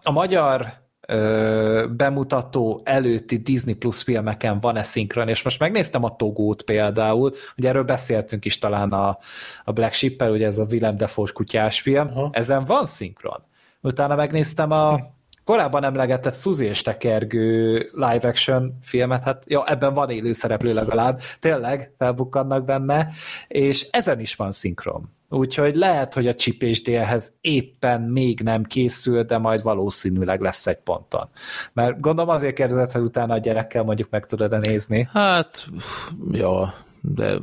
a 0.03 0.11
magyar 0.11 0.73
ö, 1.07 1.87
bemutató 1.97 2.81
előtti 2.85 3.37
Disney 3.37 3.75
Plus 3.75 4.03
filmeken 4.03 4.61
van-e 4.61 4.83
szinkron, 4.83 5.29
és 5.29 5.43
most 5.43 5.59
megnéztem 5.59 6.05
a 6.05 6.17
Togót 6.17 6.63
például, 6.63 7.33
ugye 7.57 7.69
erről 7.69 7.83
beszéltünk 7.85 8.45
is 8.45 8.59
talán 8.59 8.93
a, 8.93 9.19
a 9.65 9.73
Black 9.73 9.93
Ship-el, 9.93 10.31
ugye 10.31 10.47
ez 10.47 10.59
a 10.59 10.67
Willem 10.71 10.97
Dafoe-s 10.97 11.33
kutyás 11.33 11.81
film, 11.81 12.09
Aha. 12.09 12.31
ezen 12.33 12.65
van 12.65 12.87
szinkron. 12.87 13.43
Utána 13.81 14.15
megnéztem 14.15 14.71
a 14.71 15.01
korábban 15.45 15.85
emlegetett 15.85 16.35
Suzy 16.35 16.65
és 16.65 16.83
Tekergő 16.83 17.79
live 17.93 18.29
action 18.29 18.79
filmet, 18.83 19.23
hát 19.23 19.45
ja, 19.47 19.67
ebben 19.67 19.95
van 19.95 20.11
élő 20.11 20.33
szereplő 20.33 20.75
legalább, 20.75 21.21
tényleg 21.41 21.93
felbukkannak 21.99 22.65
benne, 22.65 23.09
és 23.49 23.89
ezen 23.91 24.21
is 24.21 24.35
van 24.35 24.51
szinkron. 24.51 25.19
Úgyhogy 25.33 25.75
lehet, 25.75 26.15
hogy 26.15 26.27
a 26.27 26.35
csipésdélhez 26.35 27.37
éppen 27.41 28.01
még 28.01 28.41
nem 28.41 28.65
készül, 28.65 29.23
de 29.23 29.39
majd 29.39 29.63
valószínűleg 29.63 30.41
lesz 30.41 30.67
egy 30.67 30.81
ponton. 30.81 31.29
Mert 31.73 32.01
gondolom 32.01 32.31
azért 32.31 32.55
kérdezett, 32.55 32.93
hogy 32.93 33.03
utána 33.03 33.35
a 33.35 33.39
gyerekkel 33.39 33.83
mondjuk 33.83 34.11
meg 34.11 34.27
tudod-e 34.27 34.59
nézni. 34.59 35.09
Hát, 35.13 35.67
ja, 36.31 36.75
de 37.01 37.39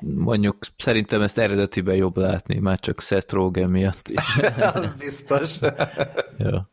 mondjuk 0.00 0.56
szerintem 0.76 1.22
ezt 1.22 1.38
eredetiben 1.38 1.94
jobb 1.94 2.16
látni, 2.16 2.58
már 2.58 2.80
csak 2.80 3.00
Seth 3.00 3.34
Rogen 3.34 3.70
miatt 3.70 4.08
is. 4.08 4.36
Az 4.74 4.92
biztos. 4.98 5.58
ja. 6.38 6.70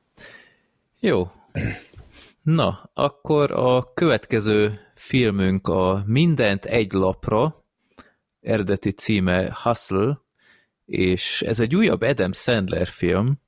Jó. 1.00 1.32
Na, 2.42 2.80
akkor 2.94 3.52
a 3.52 3.84
következő 3.94 4.80
filmünk 4.96 5.68
a 5.68 6.04
Mindent 6.06 6.66
egy 6.66 6.94
lapra, 6.94 7.56
eredeti 8.42 8.92
címe 8.92 9.58
Hustle, 9.64 10.26
és 10.88 11.42
ez 11.42 11.60
egy 11.60 11.76
újabb 11.76 12.02
Adam 12.02 12.34
Sandler 12.34 12.88
film, 12.88 13.40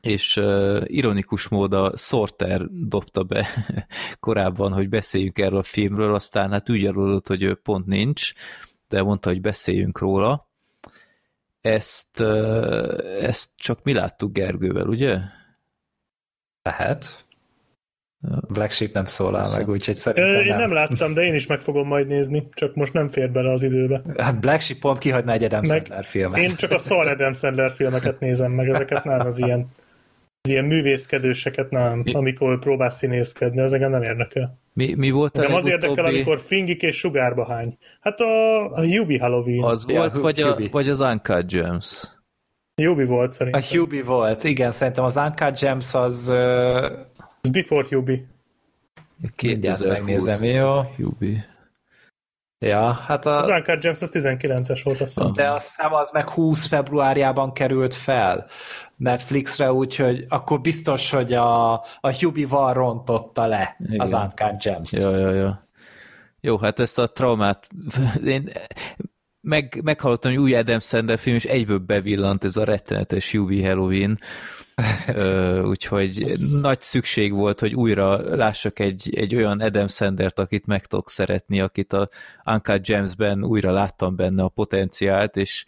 és 0.00 0.36
uh, 0.36 0.82
ironikus 0.84 1.48
mód 1.48 1.72
a 1.72 1.96
Sorter 1.96 2.66
dobta 2.70 3.22
be 3.22 3.46
korábban, 4.20 4.72
hogy 4.72 4.88
beszéljünk 4.88 5.38
erről 5.38 5.58
a 5.58 5.62
filmről, 5.62 6.14
aztán 6.14 6.50
hát 6.50 6.70
úgy 6.70 6.86
aludott, 6.86 7.26
hogy 7.26 7.54
pont 7.54 7.86
nincs, 7.86 8.32
de 8.88 9.02
mondta, 9.02 9.28
hogy 9.28 9.40
beszéljünk 9.40 9.98
róla. 9.98 10.50
Ezt, 11.60 12.20
uh, 12.20 12.98
ezt 13.20 13.50
csak 13.56 13.82
mi 13.82 13.92
láttuk 13.92 14.32
Gergővel, 14.32 14.86
ugye? 14.86 15.18
Lehet. 16.62 17.25
Black 18.48 18.70
Sheep 18.70 18.92
nem 18.92 19.04
szólál 19.04 19.50
meg, 19.56 19.68
úgyhogy 19.68 19.96
szerintem 19.96 20.40
Én 20.40 20.46
nem. 20.46 20.58
nem 20.58 20.72
láttam, 20.72 21.14
de 21.14 21.22
én 21.22 21.34
is 21.34 21.46
meg 21.46 21.60
fogom 21.60 21.86
majd 21.86 22.06
nézni, 22.06 22.48
csak 22.52 22.74
most 22.74 22.92
nem 22.92 23.08
fér 23.08 23.30
bele 23.30 23.52
az 23.52 23.62
időbe. 23.62 24.02
Hát 24.16 24.40
Black 24.40 24.60
Sheep 24.60 24.80
pont 24.80 24.98
kihagyna 24.98 25.32
egy 25.32 25.44
Adam 25.44 25.62
meg 25.68 25.76
Sandler 25.76 26.04
filmet. 26.04 26.42
Én 26.42 26.50
csak 26.56 26.70
a 26.70 26.78
szar 26.78 27.06
Adam 27.06 27.32
Sandler 27.32 27.70
filmeket 27.70 28.20
nézem 28.20 28.52
meg, 28.52 28.68
ezeket 28.68 29.04
nem 29.04 29.26
az 29.26 29.38
ilyen 29.38 29.68
az 30.46 30.52
ilyen 30.52 30.64
művészkedőseket 30.64 31.70
nem, 31.70 31.98
mi? 31.98 32.12
amikor 32.12 32.58
próbálsz 32.58 32.96
színészkedni, 32.96 33.60
az 33.60 33.72
engem 33.72 33.90
nem 33.90 34.02
érdekel. 34.02 34.58
Mi, 34.72 34.94
mi 34.94 35.10
volt 35.10 35.36
a 35.36 35.56
az 35.56 35.66
érdekel, 35.66 36.04
amikor 36.04 36.40
fingik 36.40 36.82
és 36.82 36.96
sugárba 36.96 37.46
hány. 37.46 37.78
Hát 38.00 38.20
a, 38.20 38.64
a 38.64 38.80
Hubie 38.80 39.20
Halloween. 39.20 39.64
Az 39.64 39.84
ja, 39.88 39.98
volt, 39.98 40.16
vagy, 40.16 40.40
a, 40.40 40.56
vagy 40.70 40.88
az 40.88 41.00
Uncut 41.00 41.52
Gems? 41.52 42.08
Hubie 42.82 43.06
volt 43.06 43.30
szerintem. 43.30 43.62
A 43.62 43.76
Hubie 43.76 44.04
volt, 44.04 44.44
igen, 44.44 44.70
szerintem 44.70 45.04
az 45.04 45.16
Uncut 45.16 45.60
Gems 45.60 45.94
az... 45.94 46.32
Az 47.46 47.52
Before 47.52 47.86
Hubie. 47.90 48.24
2020 49.36 49.88
megnézem, 49.88 50.44
jó? 50.44 50.82
Hubie. 50.82 51.46
Ja, 52.58 52.92
hát 52.92 53.26
a... 53.26 53.38
Az 53.38 53.48
Uncut 53.48 53.80
Gems 53.80 54.02
az 54.02 54.10
19-es 54.12 54.80
volt, 54.84 55.00
azt 55.00 55.14
hiszem. 55.14 55.32
De 55.32 55.50
azt 55.50 55.66
hiszem 55.66 55.94
az 55.94 56.10
meg 56.12 56.28
20 56.28 56.66
februárjában 56.66 57.52
került 57.52 57.94
fel 57.94 58.46
Netflixre, 58.96 59.72
úgyhogy 59.72 60.24
akkor 60.28 60.60
biztos, 60.60 61.10
hogy 61.10 61.32
a, 61.32 61.72
a 62.00 62.14
Hubie-val 62.18 62.72
rontotta 62.72 63.46
le 63.46 63.76
Igen. 63.86 64.00
az 64.00 64.12
Uncut 64.12 64.62
Gems-t. 64.62 64.92
Ja, 64.92 65.16
ja, 65.16 65.30
ja. 65.30 65.68
Jó, 66.40 66.58
hát 66.58 66.78
ezt 66.78 66.98
a 66.98 67.06
traumát 67.06 67.68
én 68.24 68.50
meg, 69.40 69.80
meghallottam, 69.84 70.30
hogy 70.30 70.40
új 70.40 70.54
Adam 70.54 70.80
Sandler 70.80 71.18
film, 71.18 71.36
és 71.36 71.44
egyből 71.44 71.78
bevillant 71.78 72.44
ez 72.44 72.56
a 72.56 72.64
rettenetes 72.64 73.32
Hubie 73.32 73.68
Halloween, 73.68 74.18
úgyhogy 75.72 76.22
Ez... 76.22 76.60
nagy 76.60 76.80
szükség 76.80 77.32
volt, 77.32 77.60
hogy 77.60 77.74
újra 77.74 78.36
lássak 78.36 78.78
egy, 78.78 79.14
egy 79.14 79.34
olyan 79.34 79.60
Adam 79.60 79.88
Sandert, 79.88 80.38
akit 80.38 80.66
meg 80.66 80.86
tudok 80.86 81.10
szeretni, 81.10 81.60
akit 81.60 81.92
a 81.92 82.08
Uncut 82.44 82.88
James-ben 82.88 83.44
újra 83.44 83.72
láttam 83.72 84.16
benne 84.16 84.42
a 84.42 84.48
potenciált, 84.48 85.36
és 85.36 85.64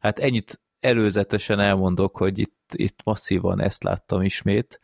hát 0.00 0.18
ennyit 0.18 0.60
előzetesen 0.80 1.60
elmondok, 1.60 2.16
hogy 2.16 2.38
itt, 2.38 2.70
itt 2.72 2.98
masszívan 3.04 3.60
ezt 3.60 3.82
láttam 3.82 4.22
ismét, 4.22 4.80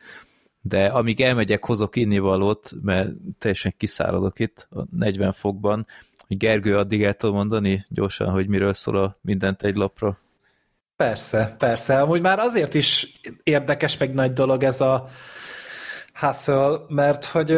de 0.60 0.86
amíg 0.86 1.20
elmegyek, 1.20 1.64
hozok 1.64 1.96
innivalót, 1.96 2.72
mert 2.82 3.10
teljesen 3.38 3.74
kiszáradok 3.76 4.38
itt 4.38 4.68
a 4.70 4.84
40 4.90 5.32
fokban, 5.32 5.86
hogy 6.26 6.36
Gergő 6.36 6.76
addig 6.76 7.02
el 7.02 7.14
tudom 7.14 7.34
mondani 7.36 7.84
gyorsan, 7.88 8.30
hogy 8.30 8.48
miről 8.48 8.72
szól 8.72 8.96
a 8.96 9.18
mindent 9.20 9.62
egy 9.62 9.76
lapra. 9.76 10.18
Persze, 10.96 11.54
persze. 11.58 12.00
Amúgy 12.00 12.20
már 12.20 12.38
azért 12.38 12.74
is 12.74 13.20
érdekes, 13.42 13.96
meg 13.96 14.14
nagy 14.14 14.32
dolog 14.32 14.62
ez 14.62 14.80
a 14.80 15.08
hustle, 16.12 16.78
mert 16.88 17.24
hogy 17.24 17.50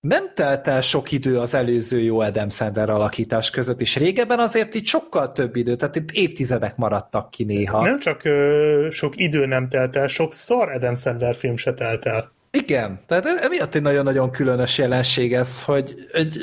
nem 0.00 0.34
telt 0.34 0.68
el 0.68 0.80
sok 0.80 1.12
idő 1.12 1.38
az 1.38 1.54
előző 1.54 2.00
jó 2.00 2.20
Adam 2.20 2.48
Sandler 2.48 2.90
alakítás 2.90 3.50
között, 3.50 3.80
és 3.80 3.96
régebben 3.96 4.38
azért 4.38 4.74
itt 4.74 4.86
sokkal 4.86 5.32
több 5.32 5.56
idő, 5.56 5.76
tehát 5.76 5.96
itt 5.96 6.10
évtizedek 6.10 6.76
maradtak 6.76 7.30
ki 7.30 7.44
néha. 7.44 7.82
Nem 7.82 7.98
csak 7.98 8.24
ö, 8.24 8.86
sok 8.90 9.12
idő 9.16 9.46
nem 9.46 9.68
telt 9.68 9.96
el, 9.96 10.06
sok 10.06 10.32
szar 10.32 10.72
Adam 10.72 10.94
Sandler 10.94 11.34
film 11.34 11.56
se 11.56 11.74
telt 11.74 12.06
el. 12.06 12.32
Igen, 12.56 13.00
tehát 13.06 13.26
emiatt 13.26 13.74
egy 13.74 13.82
nagyon-nagyon 13.82 14.30
különös 14.30 14.78
jelenség 14.78 15.34
ez, 15.34 15.64
hogy 15.64 16.08
egy 16.12 16.38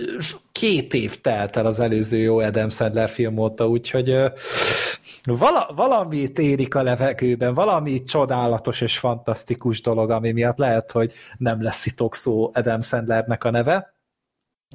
két 0.52 0.94
év 0.94 1.22
telt 1.22 1.56
el 1.56 1.66
az 1.66 1.80
előző 1.80 2.18
jó 2.18 2.40
Adam 2.40 2.70
Sandler 2.70 3.10
film 3.10 3.38
óta, 3.38 3.68
úgyhogy 3.68 4.16
vala, 5.24 5.72
valamit 5.76 6.40
érik 6.40 6.76
a 6.76 6.84
levegőben, 6.84 7.54
valami 7.54 8.04
csodálatos 8.04 8.82
és 8.82 8.98
fantasztikus 8.98 9.82
dolog, 9.82 10.10
ami 10.10 10.32
miatt 10.32 10.58
lehet, 10.58 10.92
hogy 10.92 11.14
nem 11.38 11.62
lesz 11.62 11.88
szó 12.10 12.52
Adam 12.54 12.82
Sandlernek 12.82 13.44
a 13.44 13.50
neve. 13.50 13.94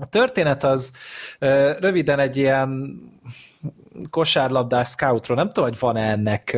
A 0.00 0.08
történet 0.08 0.64
az 0.64 0.92
röviden 1.78 2.18
egy 2.18 2.36
ilyen 2.36 3.00
kosárlabdás 4.10 4.88
scoutról, 4.88 5.36
nem 5.36 5.52
tudom, 5.52 5.68
hogy 5.68 5.78
van-e 5.78 6.10
ennek 6.10 6.56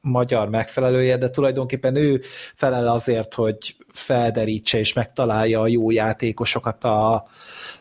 magyar 0.00 0.48
megfelelője, 0.48 1.16
de 1.16 1.30
tulajdonképpen 1.30 1.96
ő 1.96 2.20
felel 2.54 2.88
azért, 2.88 3.34
hogy 3.34 3.76
felderítse 3.92 4.78
és 4.78 4.92
megtalálja 4.92 5.60
a 5.60 5.66
jó 5.66 5.90
játékosokat 5.90 6.84
a 6.84 7.24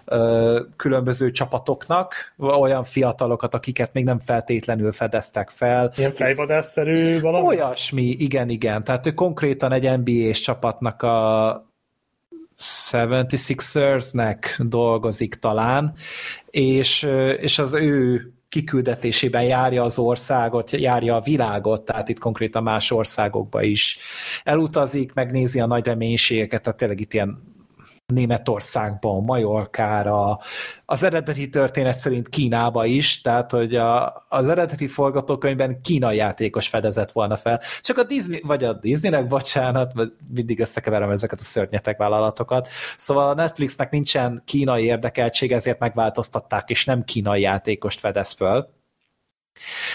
ö, 0.05 0.61
különböző 0.75 1.31
csapatoknak, 1.31 2.33
olyan 2.37 2.83
fiatalokat, 2.83 3.53
akiket 3.53 3.93
még 3.93 4.03
nem 4.03 4.19
feltétlenül 4.19 4.91
fedeztek 4.91 5.49
fel. 5.49 5.91
Ilyen 5.97 6.11
fejvadászszerű 6.11 7.19
valami? 7.19 7.47
Olyasmi, 7.47 8.03
igen, 8.03 8.49
igen. 8.49 8.83
Tehát 8.83 9.07
ő 9.07 9.13
konkrétan 9.13 9.71
egy 9.71 9.99
NBA-s 9.99 10.39
csapatnak 10.39 11.01
a 11.01 11.71
76ersnek 12.91 14.37
dolgozik 14.59 15.35
talán, 15.35 15.93
és, 16.49 17.07
és 17.37 17.59
az 17.59 17.73
ő 17.73 18.27
kiküldetésében 18.53 19.43
járja 19.43 19.83
az 19.83 19.99
országot, 19.99 20.71
járja 20.71 21.15
a 21.15 21.21
világot, 21.21 21.85
tehát 21.85 22.09
itt 22.09 22.19
konkrétan 22.19 22.63
más 22.63 22.91
országokba 22.91 23.61
is 23.61 23.97
elutazik, 24.43 25.13
megnézi 25.13 25.59
a 25.59 25.65
nagy 25.65 25.85
reménységeket, 25.85 26.61
tehát 26.61 26.77
tényleg 26.77 26.99
itt 26.99 27.13
ilyen 27.13 27.52
Németországban, 28.13 29.23
Majorkára, 29.23 30.39
az 30.85 31.03
eredeti 31.03 31.49
történet 31.49 31.97
szerint 31.97 32.29
Kínába 32.29 32.85
is, 32.85 33.21
tehát 33.21 33.51
hogy 33.51 33.75
a, 33.75 34.25
az 34.29 34.47
eredeti 34.47 34.87
forgatókönyvben 34.87 35.81
kínai 35.81 36.15
játékos 36.15 36.67
fedezett 36.67 37.11
volna 37.11 37.37
fel. 37.37 37.61
Csak 37.81 37.97
a 37.97 38.03
Disney, 38.03 38.41
vagy 38.43 38.63
a 38.63 38.73
Disneynek, 38.73 39.27
bocsánat, 39.27 39.93
mindig 40.33 40.59
összekeverem 40.59 41.09
ezeket 41.09 41.39
a 41.39 41.43
szörnyetek 41.43 41.97
vállalatokat. 41.97 42.67
Szóval 42.97 43.29
a 43.29 43.33
Netflixnek 43.33 43.91
nincsen 43.91 44.41
kínai 44.45 44.83
érdekeltség, 44.83 45.51
ezért 45.51 45.79
megváltoztatták, 45.79 46.69
és 46.69 46.85
nem 46.85 47.03
kínai 47.03 47.41
játékost 47.41 47.99
fedez 47.99 48.31
föl. 48.31 48.67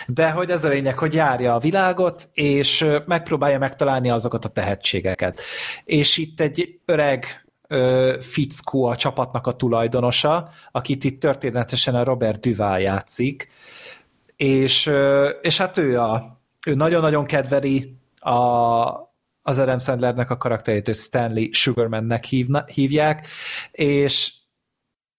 De 0.06 0.30
hogy 0.30 0.50
ez 0.50 0.64
a 0.64 0.68
lényeg, 0.68 0.98
hogy 0.98 1.14
járja 1.14 1.54
a 1.54 1.58
világot, 1.58 2.22
és 2.32 2.86
megpróbálja 3.06 3.58
megtalálni 3.58 4.10
azokat 4.10 4.44
a 4.44 4.48
tehetségeket. 4.48 5.40
És 5.84 6.16
itt 6.16 6.40
egy 6.40 6.80
öreg 6.84 7.47
fickó 8.20 8.84
a 8.84 8.96
csapatnak 8.96 9.46
a 9.46 9.56
tulajdonosa, 9.56 10.48
akit 10.72 11.04
itt 11.04 11.20
történetesen 11.20 11.94
a 11.94 12.04
Robert 12.04 12.40
Duval 12.40 12.80
játszik, 12.80 13.48
és, 14.36 14.90
és 15.42 15.58
hát 15.58 15.76
ő, 15.76 16.00
a, 16.00 16.40
ő 16.66 16.74
nagyon-nagyon 16.74 17.24
kedveli 17.24 17.96
a, 18.18 18.36
az 19.42 19.58
Adam 19.58 19.78
Sandlernek 19.78 20.30
a 20.30 20.36
karakterét, 20.36 20.88
ő 20.88 20.92
Stanley 20.92 21.52
Sugarmannek 21.52 22.24
hívna, 22.24 22.64
hívják, 22.66 23.26
és 23.70 24.32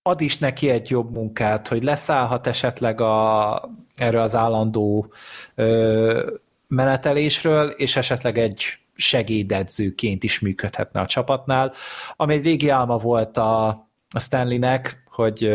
ad 0.01 0.21
is 0.21 0.37
neki 0.37 0.69
egy 0.69 0.89
jobb 0.89 1.11
munkát, 1.11 1.67
hogy 1.67 1.83
leszállhat 1.83 2.47
esetleg 2.47 3.01
a, 3.01 3.69
erről 3.95 4.21
az 4.21 4.35
állandó 4.35 5.13
ö, 5.55 6.31
menetelésről, 6.67 7.69
és 7.69 7.95
esetleg 7.95 8.37
egy 8.37 8.79
segédedzőként 8.99 10.23
is 10.23 10.39
működhetne 10.39 11.01
a 11.01 11.05
csapatnál, 11.05 11.73
ami 12.15 12.33
egy 12.33 12.43
régi 12.43 12.69
álma 12.69 12.97
volt 12.97 13.37
a, 13.37 13.67
a 14.09 14.19
Stanleynek, 14.19 15.03
hogy, 15.11 15.51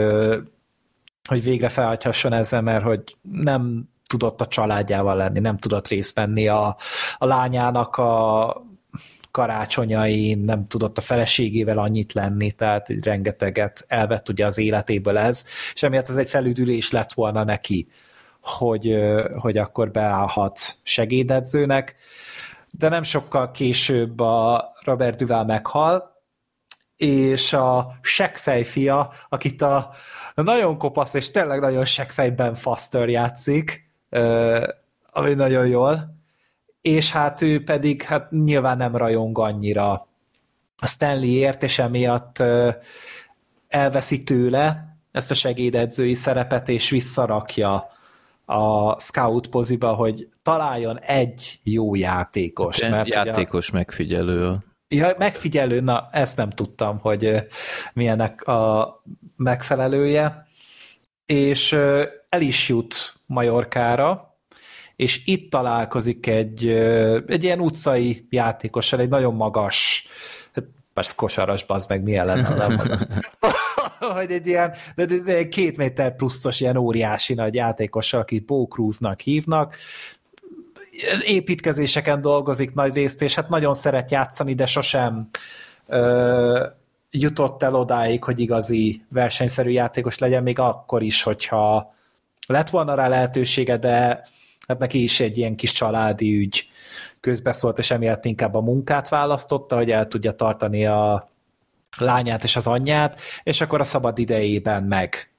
hogy 1.28 1.42
végre 1.42 1.68
felhagyhasson 1.68 2.32
ezzel, 2.32 2.62
mert 2.62 2.84
hogy 2.84 3.02
nem 3.22 3.88
tudott 4.06 4.40
a 4.40 4.46
családjával 4.46 5.16
lenni, 5.16 5.40
nem 5.40 5.58
tudott 5.58 5.88
részt 5.88 6.14
venni 6.14 6.48
a, 6.48 6.76
a 7.16 7.26
lányának 7.26 7.96
a 7.96 8.62
karácsonyain, 9.30 10.38
nem 10.38 10.66
tudott 10.66 10.98
a 10.98 11.00
feleségével 11.00 11.78
annyit 11.78 12.12
lenni, 12.12 12.52
tehát 12.52 12.88
rengeteget 13.02 13.84
elvett 13.88 14.28
ugye 14.28 14.46
az 14.46 14.58
életéből 14.58 15.18
ez, 15.18 15.46
és 15.74 15.82
emiatt 15.82 16.08
ez 16.08 16.16
egy 16.16 16.28
felüdülés 16.28 16.90
lett 16.90 17.12
volna 17.12 17.44
neki, 17.44 17.88
hogy, 18.40 18.96
hogy 19.36 19.58
akkor 19.58 19.90
beállhat 19.90 20.60
segédedzőnek, 20.82 21.96
de 22.78 22.88
nem 22.88 23.02
sokkal 23.02 23.50
később 23.50 24.20
a 24.20 24.70
Robert 24.84 25.16
Duval 25.16 25.44
meghal, 25.44 26.12
és 26.96 27.52
a 27.52 27.92
seggfej 28.00 28.62
fia, 28.62 29.12
akit 29.28 29.62
a 29.62 29.90
nagyon 30.34 30.78
kopasz 30.78 31.14
és 31.14 31.30
tényleg 31.30 31.60
nagyon 31.60 31.84
seggfejben 31.84 32.54
Faster 32.54 33.08
játszik, 33.08 33.90
ami 35.10 35.34
nagyon 35.34 35.66
jól, 35.66 36.14
és 36.80 37.12
hát 37.12 37.42
ő 37.42 37.64
pedig 37.64 38.02
hát 38.02 38.30
nyilván 38.30 38.76
nem 38.76 38.96
rajong 38.96 39.38
annyira 39.38 40.08
a 40.78 40.86
Stanleyért, 40.86 41.62
és 41.62 41.78
emiatt 41.78 42.42
elveszi 43.68 44.22
tőle 44.22 44.96
ezt 45.12 45.30
a 45.30 45.34
segédedzői 45.34 46.14
szerepet, 46.14 46.68
és 46.68 46.90
visszarakja 46.90 47.93
a 48.44 48.98
scout 49.00 49.46
poziba, 49.46 49.94
hogy 49.94 50.28
találjon 50.42 50.98
egy 50.98 51.60
jó 51.62 51.94
játékos. 51.94 52.80
Mert 52.80 53.08
játékos 53.08 53.68
ugye, 53.68 53.78
megfigyelő. 53.78 54.56
Ja, 54.88 55.14
megfigyelő, 55.18 55.80
na 55.80 56.08
ezt 56.12 56.36
nem 56.36 56.50
tudtam, 56.50 56.98
hogy 56.98 57.46
milyenek 57.92 58.46
a 58.46 59.02
megfelelője. 59.36 60.46
És 61.26 61.72
el 62.28 62.40
is 62.40 62.68
jut 62.68 63.14
Majorkára, 63.26 64.36
és 64.96 65.22
itt 65.24 65.50
találkozik 65.50 66.26
egy, 66.26 66.68
egy 67.26 67.44
ilyen 67.44 67.60
utcai 67.60 68.26
játékossal, 68.30 69.00
egy 69.00 69.08
nagyon 69.08 69.34
magas, 69.34 70.08
hát 70.52 70.64
persze 70.92 71.12
kosaras, 71.16 71.64
az 71.66 71.86
meg 71.86 72.02
milyen 72.02 72.26
lenne, 72.26 72.54
nem. 72.54 72.80
hogy 74.12 74.32
egy 74.32 74.46
ilyen 74.46 74.74
de, 74.96 75.04
de, 75.04 75.16
de 75.16 75.48
két 75.48 75.76
méter 75.76 76.16
pluszos 76.16 76.60
ilyen 76.60 76.76
óriási 76.76 77.34
nagy 77.34 77.54
játékossal, 77.54 78.20
akit 78.20 78.44
Bo 78.44 78.66
Cruznak 78.66 79.20
hívnak, 79.20 79.76
építkezéseken 81.24 82.20
dolgozik 82.20 82.74
nagy 82.74 82.94
részt, 82.94 83.22
és 83.22 83.34
hát 83.34 83.48
nagyon 83.48 83.74
szeret 83.74 84.10
játszani, 84.10 84.54
de 84.54 84.66
sosem 84.66 85.28
ö, 85.86 86.66
jutott 87.10 87.62
el 87.62 87.74
odáig, 87.74 88.24
hogy 88.24 88.40
igazi 88.40 89.04
versenyszerű 89.08 89.70
játékos 89.70 90.18
legyen, 90.18 90.42
még 90.42 90.58
akkor 90.58 91.02
is, 91.02 91.22
hogyha 91.22 91.94
lett 92.46 92.70
volna 92.70 92.94
rá 92.94 93.08
lehetősége, 93.08 93.76
de 93.76 94.22
hát 94.66 94.78
neki 94.78 95.02
is 95.02 95.20
egy 95.20 95.38
ilyen 95.38 95.56
kis 95.56 95.72
családi 95.72 96.36
ügy 96.36 96.68
közbeszólt, 97.20 97.78
és 97.78 97.90
emiatt 97.90 98.24
inkább 98.24 98.54
a 98.54 98.60
munkát 98.60 99.08
választotta, 99.08 99.76
hogy 99.76 99.90
el 99.90 100.08
tudja 100.08 100.32
tartani 100.32 100.86
a 100.86 101.28
lányát 101.98 102.44
és 102.44 102.56
az 102.56 102.66
anyját, 102.66 103.20
és 103.42 103.60
akkor 103.60 103.80
a 103.80 103.84
szabad 103.84 104.18
idejében 104.18 104.82
meg 104.82 105.30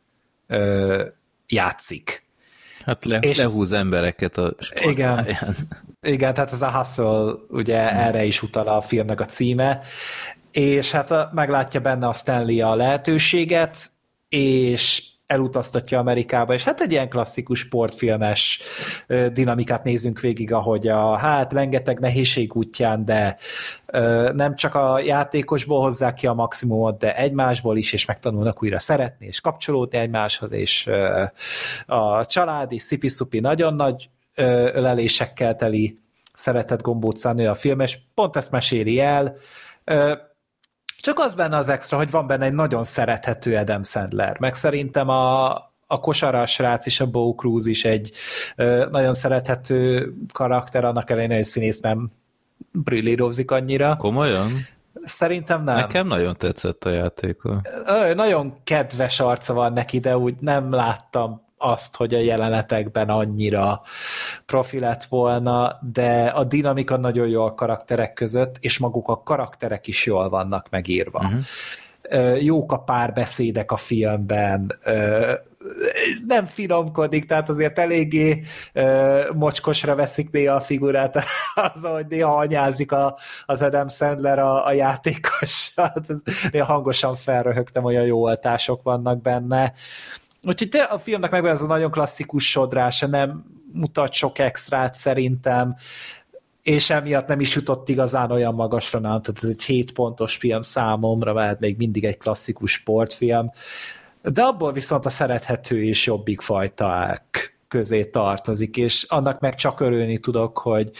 ö, 0.48 1.06
játszik. 1.48 2.24
Hát 2.86 3.06
le, 3.06 3.18
és 3.18 3.38
lehúz 3.38 3.72
embereket 3.72 4.38
a 4.38 4.56
igen, 4.82 5.28
igen, 6.02 6.34
tehát 6.34 6.52
ez 6.52 6.62
a 6.62 6.72
Hustle 6.72 7.34
ugye 7.50 7.90
hmm. 7.90 8.00
erre 8.00 8.24
is 8.24 8.44
utal 8.44 8.68
a 8.68 8.82
filmnek 8.82 9.20
a 9.20 9.26
címe, 9.26 9.82
és 10.52 10.92
hát 10.92 11.12
a, 11.12 11.32
meglátja 11.34 11.80
benne 11.80 12.08
a 12.08 12.14
Stanley 12.14 12.68
a 12.68 12.76
lehetőséget, 12.76 13.78
és 14.30 15.04
elutaztatja 15.28 16.00
Amerikába, 16.00 16.54
és 16.54 16.64
hát 16.64 16.82
egy 16.82 16.92
ilyen 16.92 17.10
klasszikus 17.10 17.60
sportfilmes 17.60 18.62
dinamikát 19.34 19.84
nézünk 19.84 20.20
végig, 20.20 20.54
ahogy 20.54 20.88
a 20.88 21.16
hát 21.16 21.54
rengeteg 21.54 22.00
nehézség 22.00 22.56
útján, 22.56 23.06
de 23.06 23.38
nem 24.34 24.56
csak 24.56 24.76
a 24.76 25.00
játékosból 25.00 25.82
hozzák 25.82 26.14
ki 26.14 26.28
a 26.28 26.34
maximumot, 26.34 26.98
de 26.98 27.18
egymásból 27.18 27.78
is, 27.78 27.94
és 27.94 28.06
megtanulnak 28.06 28.64
újra 28.64 28.80
szeretni, 28.80 29.26
és 29.26 29.42
kapcsolódni 29.42 29.98
egymáshoz, 29.98 30.52
és 30.52 30.90
a 31.86 32.26
családi 32.26 32.78
szipi-szupi 32.78 33.40
nagyon 33.40 33.74
nagy 33.74 34.10
ölelésekkel 34.74 35.56
teli 35.56 36.00
szeretett 36.34 36.82
gombócán 36.82 37.40
a 37.40 37.56
film, 37.56 37.80
és 37.80 37.98
pont 38.14 38.36
ezt 38.36 38.52
meséli 38.52 39.00
el, 39.00 39.38
csak 41.00 41.20
az 41.20 41.34
benne 41.34 41.58
az 41.58 41.70
extra, 41.70 41.98
hogy 41.98 42.12
van 42.12 42.28
benne 42.28 42.46
egy 42.46 42.54
nagyon 42.54 42.84
szerethető 42.84 43.56
Adam 43.56 43.84
Sandler, 43.84 44.40
meg 44.40 44.54
szerintem 44.54 45.10
a, 45.10 45.54
a 45.88 46.00
kosaras 46.00 46.52
srác 46.52 46.86
is, 46.86 47.00
a 47.00 47.06
Bo 47.06 47.34
Cruz 47.36 47.66
is 47.66 47.86
egy 47.86 48.12
ö, 48.56 48.88
nagyon 48.92 49.14
szerethető 49.14 50.14
karakter, 50.34 50.84
annak 50.84 51.10
ellenére, 51.10 51.36
hogy 51.36 51.44
színész 51.44 51.80
nem 51.80 52.12
brillírozik 52.72 53.52
annyira. 53.52 53.96
Komolyan? 53.96 54.52
Szerintem 55.04 55.64
nem. 55.64 55.76
Nekem 55.76 56.08
nagyon 56.08 56.34
tetszett 56.38 56.84
a 56.84 56.90
játék. 56.90 57.42
Nagyon 58.16 58.54
kedves 58.64 59.20
arca 59.20 59.54
van 59.54 59.74
neki, 59.74 60.00
de 60.00 60.18
úgy 60.18 60.36
nem 60.40 60.74
láttam 60.74 61.45
azt, 61.66 61.96
hogy 61.96 62.14
a 62.14 62.20
jelenetekben 62.20 63.10
annyira 63.10 63.82
profi 64.46 64.80
lett 64.80 65.04
volna, 65.04 65.80
de 65.82 66.26
a 66.26 66.44
dinamika 66.44 66.98
nagyon 66.98 67.28
jó 67.28 67.46
a 67.46 67.54
karakterek 67.54 68.14
között, 68.14 68.56
és 68.60 68.78
maguk 68.78 69.08
a 69.08 69.22
karakterek 69.24 69.88
is 69.88 70.06
jól 70.06 70.30
vannak 70.30 70.68
megírva. 70.70 71.20
Uh-huh. 71.20 72.44
Jók 72.44 72.72
a 72.72 72.78
párbeszédek 72.78 73.72
a 73.72 73.76
filmben, 73.76 74.80
nem 76.28 76.46
finomkodik, 76.46 77.26
tehát 77.26 77.50
azért 77.50 77.80
eléggé 77.80 78.42
mocskosra 79.34 79.96
veszik 79.96 80.32
néha 80.32 80.56
a 80.56 80.62
figurát, 80.62 81.16
az, 81.74 81.84
hogy 81.84 82.06
néha 82.10 82.38
anyázik 82.38 82.92
a, 82.92 83.18
az 83.46 83.62
Adam 83.62 83.88
Sandler 83.88 84.40
a, 84.40 84.66
a 84.66 84.72
játékos, 84.72 85.74
néha 86.52 86.66
hangosan 86.66 87.16
felröhögtem, 87.16 87.84
olyan 87.84 88.06
jó 88.06 88.22
oltások 88.22 88.84
vannak 88.84 89.22
benne. 89.22 89.74
Úgyhogy 90.46 90.70
te, 90.70 90.84
a 90.84 90.98
filmnek 90.98 91.32
megvan 91.32 91.52
ez 91.52 91.62
a 91.62 91.66
nagyon 91.66 91.92
klasszikus 91.92 92.50
sodrása, 92.50 93.08
nem 93.08 93.46
mutat 93.74 94.14
sok 94.14 94.40
extrát 94.40 94.96
szerintem, 94.96 95.76
és 96.62 96.90
emiatt 96.90 97.28
nem 97.28 97.40
is 97.40 97.56
jutott 97.56 97.90
igazán 97.90 98.32
olyan 98.32 98.54
magasra, 98.54 99.00
nem, 99.00 99.22
tehát 99.22 99.44
ez 99.44 99.50
egy 99.50 99.64
7 99.64 99.94
pontos 99.94 100.36
film 100.36 100.62
számomra, 100.62 101.34
mert 101.34 101.60
még 101.60 101.78
mindig 101.78 102.04
egy 102.04 102.18
klasszikus 102.18 102.72
sportfilm, 102.72 103.52
de 104.22 104.42
abból 104.42 104.72
viszont 104.72 105.06
a 105.06 105.10
szerethető 105.10 105.84
és 105.84 106.06
jobbik 106.06 106.42
fajták 106.42 107.58
közé 107.68 108.06
tartozik, 108.06 108.78
és 108.78 109.04
annak 109.04 109.40
meg 109.40 109.56
csak 109.56 109.80
örülni 109.80 110.20
tudok, 110.20 110.58
hogy, 110.58 110.92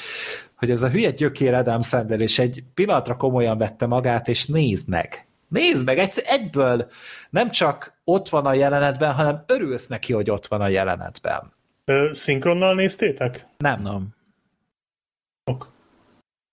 hogy 0.56 0.72
ez 0.72 0.82
a 0.82 0.90
hülye 0.90 1.12
gyökér 1.12 1.54
Adam 1.54 1.82
Sandler, 1.82 2.20
és 2.20 2.40
egy 2.40 2.64
pillanatra 2.74 3.18
komolyan 3.18 3.58
vette 3.58 3.86
magát, 3.86 4.28
és 4.28 4.46
nézd 4.46 4.90
meg, 4.90 5.25
Nézd 5.48 5.86
meg, 5.86 6.00
egy, 6.00 6.24
egyből 6.26 6.88
nem 7.30 7.52
csak 7.52 7.94
ott 8.04 8.30
van 8.30 8.46
a 8.46 8.54
jelenetben, 8.54 9.14
hanem 9.14 9.44
örülsz 9.48 9.88
neki, 9.88 10.14
hogy 10.14 10.30
ott 10.30 10.48
van 10.48 10.62
a 10.62 10.68
jelenetben. 10.68 11.54
Ö, 11.86 12.10
szinkronnal 12.14 12.76
néztétek? 12.76 13.48
Nem. 13.58 13.82
Nem. 13.82 14.08
Ok. 15.52 15.74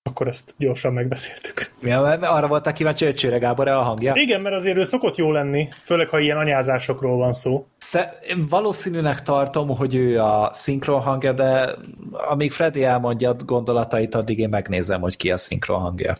Akkor 0.03 0.29
ezt 0.29 0.55
gyorsan 0.59 0.93
megbeszéltük. 0.93 1.73
Ja, 1.83 2.01
arra 2.03 2.49
voltak 2.49 2.75
kíváncsi, 2.75 3.05
hogy 3.05 3.15
Csőre 3.15 3.39
Gábor 3.39 3.69
a 3.69 3.83
hangja? 3.83 4.13
Igen, 4.17 4.41
mert 4.41 4.55
azért 4.55 4.77
ő 4.77 4.85
szokott 4.85 5.17
jó 5.17 5.31
lenni, 5.33 5.69
főleg 5.83 6.09
ha 6.09 6.19
ilyen 6.19 6.39
anyázásokról 6.39 7.17
van 7.17 7.33
szó. 7.33 7.67
Sze- 7.79 8.19
valószínűleg 8.49 9.23
tartom, 9.23 9.69
hogy 9.69 9.95
ő 9.95 10.21
a 10.21 10.51
szinkron 10.53 11.01
hangja, 11.01 11.33
de 11.33 11.75
amíg 12.13 12.53
Freddy 12.53 12.85
elmondja 12.85 13.35
gondolatait, 13.35 14.15
addig 14.15 14.39
én 14.39 14.49
megnézem, 14.49 15.01
hogy 15.01 15.17
ki 15.17 15.31
a 15.31 15.37
szinkron 15.37 15.81
hangja. 15.81 16.15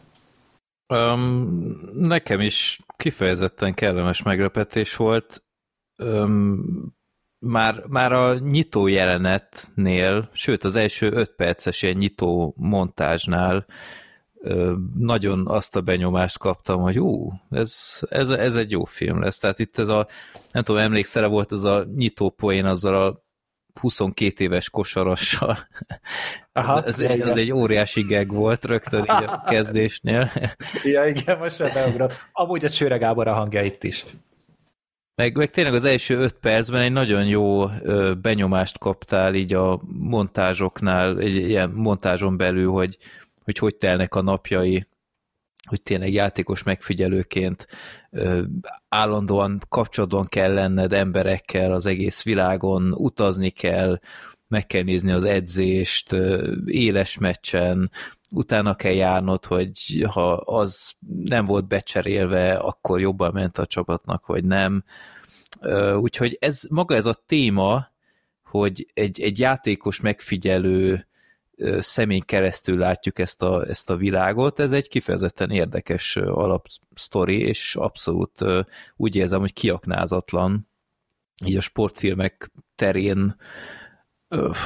Um, 0.93 1.81
nekem 1.93 2.41
is 2.41 2.81
kifejezetten 2.97 3.75
kellemes 3.75 4.23
meglepetés 4.23 4.97
volt. 4.97 5.43
Um, 6.03 6.95
már, 7.39 7.87
már 7.89 8.13
a 8.13 8.39
nyitó 8.39 8.87
jelenetnél, 8.87 10.29
sőt 10.33 10.65
az 10.65 10.77
első 10.77 11.13
öt 11.13 11.35
perces 11.35 11.83
ilyen 11.83 11.97
nyitó 11.97 12.55
montázsnál 12.57 13.67
nagyon 14.99 15.47
azt 15.47 15.77
a 15.77 15.81
benyomást 15.81 16.39
kaptam, 16.39 16.81
hogy 16.81 17.01
ú, 17.01 17.33
ez, 17.51 18.01
ez, 18.09 18.31
ez 18.31 18.57
egy 18.57 18.71
jó 18.71 18.85
film 18.85 19.21
lesz. 19.21 19.39
Tehát 19.39 19.59
itt 19.59 19.79
ez 19.79 19.89
a, 19.89 20.07
nem 20.53 20.63
tudom, 20.63 20.81
emlékszel 20.81 21.29
volt 21.29 21.53
az 21.53 21.65
a 21.65 21.85
nyitó 21.95 22.31
poén 22.31 22.65
azzal 22.65 22.95
a 22.95 23.25
22 23.81 24.45
éves 24.45 24.71
kosarassal. 24.71 25.59
Aha, 26.53 26.83
ez, 26.83 27.01
ez, 27.01 27.21
ez 27.21 27.37
egy 27.37 27.53
óriási 27.53 28.03
geg 28.03 28.33
volt 28.33 28.65
rögtön 28.65 29.03
így 29.03 29.25
a 29.27 29.43
kezdésnél. 29.51 30.31
Ja, 30.83 31.07
igen, 31.07 31.39
most 31.39 31.59
már 31.59 31.73
beugrott. 31.73 32.27
Amúgy 32.33 32.65
a 32.65 32.71
Csőre 32.71 32.97
Gábor 32.97 33.29
a 33.29 33.33
hangja 33.35 33.63
itt 33.63 33.85
is. 33.85 34.05
Meg, 35.15 35.37
meg 35.37 35.51
tényleg 35.51 35.75
az 35.75 35.85
első 35.85 36.17
öt 36.17 36.33
percben 36.33 36.81
egy 36.81 36.93
nagyon 36.93 37.27
jó 37.27 37.69
ö, 37.69 38.13
benyomást 38.23 38.79
kaptál 38.79 39.35
így 39.35 39.55
a 39.55 39.81
montázsoknál, 39.99 41.19
egy 41.19 41.35
ilyen 41.35 41.71
montázson 41.71 42.37
belül, 42.37 42.71
hogy, 42.71 42.99
hogy 43.45 43.59
hogy 43.59 43.77
telnek 43.77 44.15
a 44.15 44.23
napjai, 44.23 44.87
hogy 45.69 45.83
tényleg 45.83 46.13
játékos 46.13 46.63
megfigyelőként 46.63 47.67
állandóan 48.89 49.63
kapcsolatban 49.69 50.27
kell 50.27 50.53
lenned 50.53 50.93
emberekkel 50.93 51.73
az 51.73 51.87
egész 51.87 52.23
világon, 52.23 52.93
utazni 52.93 53.51
kell, 53.51 54.01
meg 54.49 54.67
kell 54.67 54.83
nézni 54.83 55.11
az 55.11 55.25
edzést, 55.25 56.17
éles 56.65 57.19
meccsen, 57.19 57.91
utána 58.31 58.75
kell 58.75 58.93
járnod, 58.93 59.45
hogy 59.45 60.07
ha 60.11 60.33
az 60.33 60.93
nem 61.25 61.45
volt 61.45 61.69
becserélve, 61.69 62.55
akkor 62.55 63.01
jobban 63.01 63.33
ment 63.33 63.59
a 63.59 63.67
csapatnak, 63.67 64.27
vagy 64.27 64.45
nem. 64.45 64.85
Úgyhogy 65.97 66.37
ez 66.41 66.63
maga 66.71 66.95
ez 66.95 67.07
a 67.07 67.23
téma, 67.27 67.87
hogy 68.45 68.87
egy, 68.95 69.21
egy 69.21 69.39
játékos 69.39 70.01
megfigyelő 70.01 71.07
személy 71.79 72.19
keresztül 72.19 72.79
látjuk 72.79 73.19
ezt 73.19 73.43
a, 73.43 73.67
ezt 73.69 73.91
a 73.91 73.97
világot, 73.97 74.61
ez 74.61 74.73
egy 74.73 74.89
kifejezetten 74.89 75.51
érdekes 75.51 76.17
alapsztori, 76.17 77.39
és 77.39 77.77
abszolút 77.77 78.45
úgy 78.97 79.17
érzem, 79.17 79.41
hogy 79.41 79.53
kiaknázatlan 79.53 80.69
így 81.45 81.57
a 81.57 81.61
sportfilmek 81.61 82.51
terén 82.77 83.37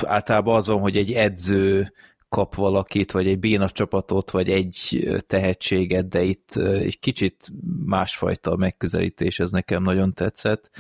általában 0.03 0.57
az 0.57 0.67
van, 0.67 0.81
hogy 0.81 0.97
egy 0.97 1.13
edző 1.13 1.93
kap 2.29 2.55
valakit, 2.55 3.13
vagy 3.13 3.27
egy 3.27 3.39
béna 3.39 3.71
csapatot, 3.71 4.31
vagy 4.31 4.51
egy 4.51 5.09
tehetséget, 5.27 6.09
de 6.09 6.23
itt 6.23 6.57
egy 6.57 6.99
kicsit 6.99 7.53
másfajta 7.85 8.57
megközelítés, 8.57 9.39
ez 9.39 9.51
nekem 9.51 9.83
nagyon 9.83 10.15
tetszett. 10.15 10.71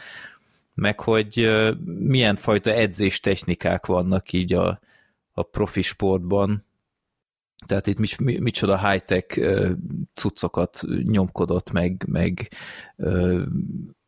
meg 0.74 1.00
hogy 1.00 1.50
milyen 1.98 2.36
fajta 2.36 2.72
edzés 2.72 3.20
technikák 3.20 3.86
vannak 3.86 4.32
így 4.32 4.52
a, 4.52 4.80
a 5.38 5.42
profi 5.42 5.82
sportban. 5.82 6.64
Tehát 7.66 7.86
itt 7.86 7.98
mit, 7.98 8.40
micsoda 8.40 8.90
high-tech 8.90 9.40
cuccokat 10.14 10.80
nyomkodott, 11.02 11.70
meg, 11.70 12.04
meg 12.08 12.50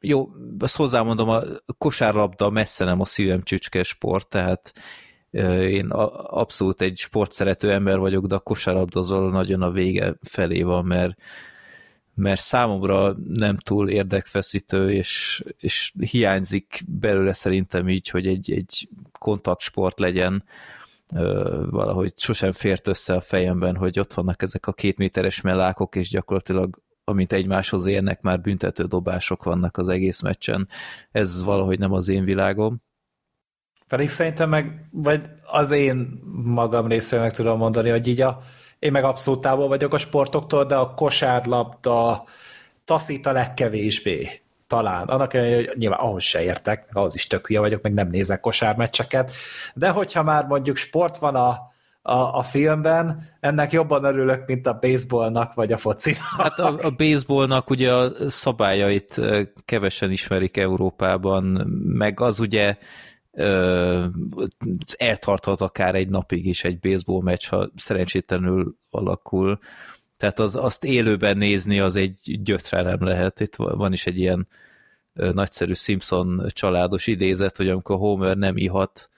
jó, 0.00 0.28
azt 0.58 0.76
hozzámondom, 0.76 1.28
a 1.28 1.42
kosárlabda 1.78 2.50
messze 2.50 2.84
nem 2.84 3.00
a 3.00 3.04
szívem 3.04 3.42
csücske 3.42 3.82
sport, 3.82 4.28
tehát 4.28 4.72
én 5.60 5.90
abszolút 5.90 6.80
egy 6.80 6.96
sportszerető 6.96 7.72
ember 7.72 7.98
vagyok, 7.98 8.26
de 8.26 8.34
a 8.34 8.40
kosárlabdazol 8.40 9.30
nagyon 9.30 9.62
a 9.62 9.70
vége 9.70 10.16
felé 10.22 10.62
van, 10.62 10.84
mert, 10.84 11.20
mert 12.14 12.40
számomra 12.40 13.16
nem 13.26 13.56
túl 13.56 13.88
érdekfeszítő, 13.88 14.90
és, 14.90 15.42
és 15.58 15.92
hiányzik 16.10 16.82
belőle 16.86 17.32
szerintem 17.32 17.88
így, 17.88 18.08
hogy 18.08 18.26
egy, 18.26 18.52
egy 18.52 18.88
kontaktsport 19.18 19.98
legyen, 19.98 20.44
valahogy 21.70 22.12
sosem 22.16 22.52
fért 22.52 22.88
össze 22.88 23.14
a 23.14 23.20
fejemben, 23.20 23.76
hogy 23.76 23.98
ott 23.98 24.14
vannak 24.14 24.42
ezek 24.42 24.66
a 24.66 24.72
két 24.72 24.96
méteres 24.96 25.40
mellákok, 25.40 25.96
és 25.96 26.08
gyakorlatilag 26.08 26.78
amint 27.08 27.32
egymáshoz 27.32 27.86
érnek, 27.86 28.20
már 28.20 28.40
büntető 28.40 28.84
dobások 28.84 29.44
vannak 29.44 29.76
az 29.76 29.88
egész 29.88 30.20
meccsen. 30.20 30.68
Ez 31.10 31.42
valahogy 31.42 31.78
nem 31.78 31.92
az 31.92 32.08
én 32.08 32.24
világom. 32.24 32.82
Pedig 33.86 34.08
szerintem 34.08 34.48
meg, 34.48 34.88
vagy 34.90 35.24
az 35.42 35.70
én 35.70 36.22
magam 36.44 36.86
részéről 36.86 37.24
meg 37.24 37.34
tudom 37.34 37.58
mondani, 37.58 37.90
hogy 37.90 38.06
így 38.06 38.20
a, 38.20 38.42
én 38.78 38.92
meg 38.92 39.04
abszolút 39.04 39.40
távol 39.40 39.68
vagyok 39.68 39.92
a 39.94 39.98
sportoktól, 39.98 40.64
de 40.64 40.74
a 40.74 40.94
kosárlabda 40.94 42.24
taszít 42.84 43.26
a 43.26 43.32
legkevésbé. 43.32 44.42
Talán. 44.68 45.06
Annak 45.06 45.34
ellenére, 45.34 45.56
hogy 45.56 45.78
nyilván 45.78 45.98
ahhoz 45.98 46.22
se 46.22 46.42
értek, 46.42 46.88
ahhoz 46.92 47.14
is 47.14 47.26
tök 47.26 47.46
hülye 47.46 47.60
vagyok, 47.60 47.82
meg 47.82 47.92
nem 47.92 48.08
nézek 48.08 48.40
kosármeccseket, 48.40 49.32
de 49.74 49.88
hogyha 49.88 50.22
már 50.22 50.46
mondjuk 50.46 50.76
sport 50.76 51.18
van 51.18 51.34
a, 51.34 51.48
a, 52.02 52.38
a 52.38 52.42
filmben, 52.42 53.22
ennek 53.40 53.72
jobban 53.72 54.04
örülök, 54.04 54.46
mint 54.46 54.66
a 54.66 54.78
baseballnak, 54.80 55.54
vagy 55.54 55.72
a 55.72 55.76
focinak. 55.76 56.20
Hát 56.36 56.58
a, 56.58 56.78
a 56.82 56.90
baseballnak 56.90 57.70
ugye 57.70 57.92
a 57.92 58.30
szabályait 58.30 59.20
kevesen 59.64 60.10
ismerik 60.10 60.56
Európában, 60.56 61.44
meg 61.84 62.20
az 62.20 62.40
ugye 62.40 62.76
eltarthat 64.96 65.60
akár 65.60 65.94
egy 65.94 66.08
napig 66.08 66.46
is 66.46 66.64
egy 66.64 66.78
baseball 66.78 67.22
meccs, 67.22 67.48
ha 67.48 67.70
szerencsétlenül 67.76 68.76
alakul. 68.90 69.58
Tehát 70.18 70.38
az, 70.38 70.56
azt 70.56 70.84
élőben 70.84 71.36
nézni 71.36 71.80
az 71.80 71.96
egy 71.96 72.40
gyötrelem 72.42 73.04
lehet. 73.04 73.40
Itt 73.40 73.56
van 73.56 73.92
is 73.92 74.06
egy 74.06 74.18
ilyen 74.18 74.48
nagyszerű 75.12 75.74
Simpson 75.74 76.46
családos 76.48 77.06
idézet, 77.06 77.56
hogy 77.56 77.68
amikor 77.68 77.96
Homer 77.96 78.36
nem 78.36 78.56
ihat, 78.56 79.10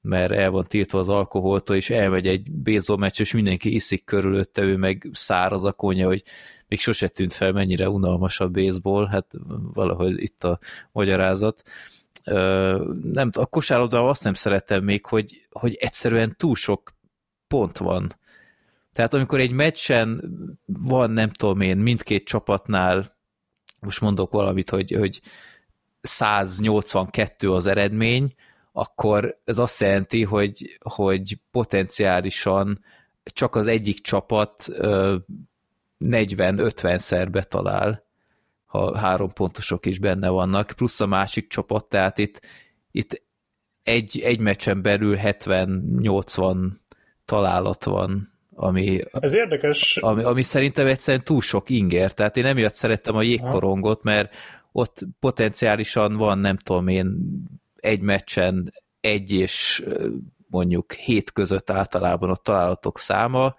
mert 0.00 0.32
el 0.32 0.50
van 0.50 0.64
tiltva 0.68 0.98
az 0.98 1.08
alkoholtól, 1.08 1.76
és 1.76 1.90
elmegy 1.90 2.26
egy 2.26 2.52
baseball 2.52 3.10
és 3.18 3.32
mindenki 3.32 3.74
iszik 3.74 4.04
körülötte, 4.04 4.62
ő 4.62 4.76
meg 4.76 5.10
száraz 5.12 5.64
a 5.64 5.72
konya, 5.72 6.06
hogy 6.06 6.22
még 6.68 6.80
sose 6.80 7.08
tűnt 7.08 7.32
fel, 7.32 7.52
mennyire 7.52 7.88
unalmas 7.88 8.40
a 8.40 8.48
baseball, 8.48 9.06
hát 9.06 9.26
valahogy 9.74 10.22
itt 10.22 10.44
a 10.44 10.58
magyarázat 10.92 11.62
nem, 13.02 13.30
a 13.32 13.46
kosárlabdával 13.46 14.08
azt 14.08 14.24
nem 14.24 14.34
szeretem 14.34 14.84
még, 14.84 15.06
hogy, 15.06 15.46
hogy 15.50 15.74
egyszerűen 15.80 16.34
túl 16.36 16.54
sok 16.54 16.94
pont 17.46 17.78
van. 17.78 18.14
Tehát 18.96 19.14
amikor 19.14 19.40
egy 19.40 19.52
meccsen 19.52 20.22
van, 20.66 21.10
nem 21.10 21.30
tudom 21.30 21.60
én, 21.60 21.76
mindkét 21.76 22.24
csapatnál, 22.24 23.16
most 23.80 24.00
mondok 24.00 24.32
valamit, 24.32 24.70
hogy, 24.70 24.92
hogy 24.92 25.20
182 26.00 27.52
az 27.52 27.66
eredmény, 27.66 28.34
akkor 28.72 29.40
ez 29.44 29.58
azt 29.58 29.80
jelenti, 29.80 30.22
hogy, 30.22 30.78
hogy 30.80 31.38
potenciálisan 31.50 32.84
csak 33.22 33.56
az 33.56 33.66
egyik 33.66 34.00
csapat 34.00 34.68
40-50-szer 36.00 37.28
betalál 37.30 38.04
ha 38.66 38.98
három 38.98 39.32
pontosok 39.32 39.86
is 39.86 39.98
benne 39.98 40.28
vannak, 40.28 40.72
plusz 40.76 41.00
a 41.00 41.06
másik 41.06 41.48
csapat, 41.48 41.84
tehát 41.84 42.18
itt, 42.18 42.40
itt 42.90 43.22
egy, 43.82 44.20
egy 44.20 44.38
meccsen 44.38 44.82
belül 44.82 45.16
70-80 45.18 46.72
találat 47.24 47.84
van, 47.84 48.35
ami, 48.58 49.00
Ez 49.10 49.34
érdekes. 49.34 49.96
Ami, 49.96 50.22
ami 50.22 50.42
szerintem 50.42 50.86
egyszerűen 50.86 51.24
túl 51.24 51.40
sok 51.40 51.70
inger, 51.70 52.12
tehát 52.12 52.36
én 52.36 52.46
emiatt 52.46 52.74
szerettem 52.74 53.16
a 53.16 53.22
jégkorongot, 53.22 54.02
mert 54.02 54.34
ott 54.72 54.98
potenciálisan 55.20 56.16
van, 56.16 56.38
nem 56.38 56.56
tudom 56.56 56.88
én, 56.88 57.16
egy 57.76 58.00
meccsen 58.00 58.72
egy 59.00 59.32
és 59.32 59.84
mondjuk 60.48 60.92
hét 60.92 61.32
között 61.32 61.70
általában 61.70 62.30
ott 62.30 62.42
találatok 62.42 62.98
száma, 62.98 63.54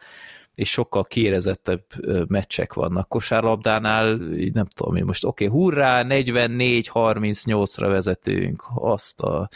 és 0.56 0.70
sokkal 0.70 1.04
kiérezettebb 1.04 1.84
meccsek 2.28 2.74
vannak. 2.74 3.10
Kosárlabdánál, 3.10 4.16
nem 4.54 4.66
tudom 4.66 4.96
én 4.96 5.06
most, 5.06 5.26
oké, 5.26 5.46
okay, 5.46 5.58
hurrá, 5.58 6.04
44-38-ra 6.08 7.86
vezetünk, 7.88 8.64
azt 8.76 9.22
a... 9.22 9.50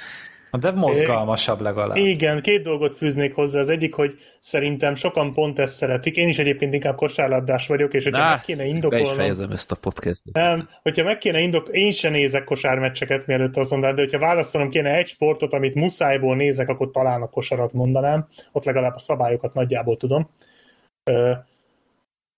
De 0.60 0.72
mozgalmasabb 0.72 1.62
legalább. 1.62 1.96
Igen, 1.96 2.42
két 2.42 2.64
dolgot 2.64 2.96
fűznék 2.96 3.36
hozzá. 3.36 3.60
Az 3.60 3.70
egyik, 3.70 3.94
hogy 3.94 4.18
szerintem 4.40 4.96
sokan 4.96 5.34
pont 5.34 5.60
ezt 5.60 5.76
szeretik. 5.76 6.16
Én 6.16 6.28
is 6.28 6.40
egyébként 6.40 6.74
inkább 6.74 6.96
kosárlabdás 6.96 7.68
vagyok, 7.68 7.94
és 7.94 8.04
hogyha 8.04 8.20
Nah, 8.20 8.30
meg 8.30 8.42
kéne 8.42 8.66
indokolnom... 8.66 9.06
Be 9.06 9.12
is 9.12 9.18
fejezem 9.18 9.52
ezt 9.52 9.72
a 9.72 9.76
podcastot. 9.76 10.34
Nem, 10.34 10.70
hogyha 10.82 11.04
meg 11.04 11.18
kéne 11.18 11.40
indok, 11.40 11.70
én 11.72 11.92
sem 11.92 12.12
nézek 12.12 12.44
kosármeccseket, 12.44 13.28
mielőtt 13.28 13.58
azt 13.58 13.72
mondanád, 13.72 13.96
de 13.96 14.02
hogyha 14.02 14.20
választanom 14.20 14.70
kéne 14.70 14.96
egy 14.96 15.08
sportot, 15.08 15.54
amit 15.54 15.76
muszájból 15.76 16.36
nézek, 16.36 16.70
akkor 16.70 16.92
talán 16.92 17.22
a 17.22 17.30
kosarat 17.30 17.74
mondanám. 17.74 18.28
Ott 18.52 18.66
legalább 18.66 18.96
a 18.96 19.00
szabályokat 19.00 19.54
nagyjából 19.54 19.98
tudom 19.98 20.30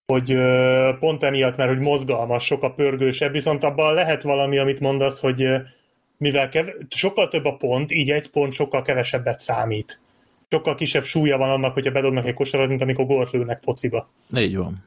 hogy 0.06 0.38
pont 1.00 1.24
emiatt, 1.24 1.58
mert 1.58 1.70
hogy 1.70 1.80
mozgalmas, 1.80 2.46
sokkal 2.46 2.74
pörgősebb, 2.74 3.32
viszont 3.32 3.64
abban 3.64 3.94
lehet 3.94 4.22
valami, 4.22 4.58
amit 4.58 4.80
mondasz, 4.80 5.20
hogy 5.20 5.48
mivel 6.18 6.50
kev- 6.50 6.76
sokkal 6.90 7.28
több 7.28 7.46
a 7.46 7.56
pont, 7.56 7.92
így 7.92 8.10
egy 8.10 8.30
pont 8.30 8.54
sokkal 8.54 8.82
kevesebbet 8.82 9.40
számít. 9.40 10.00
Sokkal 10.50 10.76
kisebb 10.76 11.04
súlya 11.04 11.38
van 11.38 11.50
annak, 11.50 11.74
hogyha 11.74 11.92
bedobnak 11.92 12.26
egy 12.26 12.34
kosarat, 12.34 12.68
mint 12.68 12.82
amikor 12.82 13.06
gólt 13.06 13.32
lőnek 13.32 13.62
fociba. 13.62 14.10
Így 14.36 14.58
van. 14.58 14.84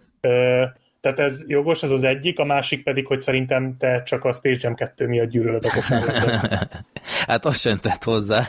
Tehát 1.01 1.19
ez 1.19 1.43
jogos, 1.47 1.83
ez 1.83 1.91
az 1.91 2.03
egyik, 2.03 2.39
a 2.39 2.45
másik 2.45 2.83
pedig, 2.83 3.07
hogy 3.07 3.21
szerintem 3.21 3.77
te 3.79 4.03
csak 4.03 4.25
a 4.25 4.33
Space 4.33 4.59
Jam 4.61 4.75
2 4.75 5.07
miatt 5.07 5.29
gyűlölöd 5.29 5.65
a 5.65 5.71
kosárlabdát. 5.75 6.85
hát 7.27 7.45
azt 7.45 7.61
sem 7.61 7.77
tett 7.77 8.05
hozzá. 8.05 8.49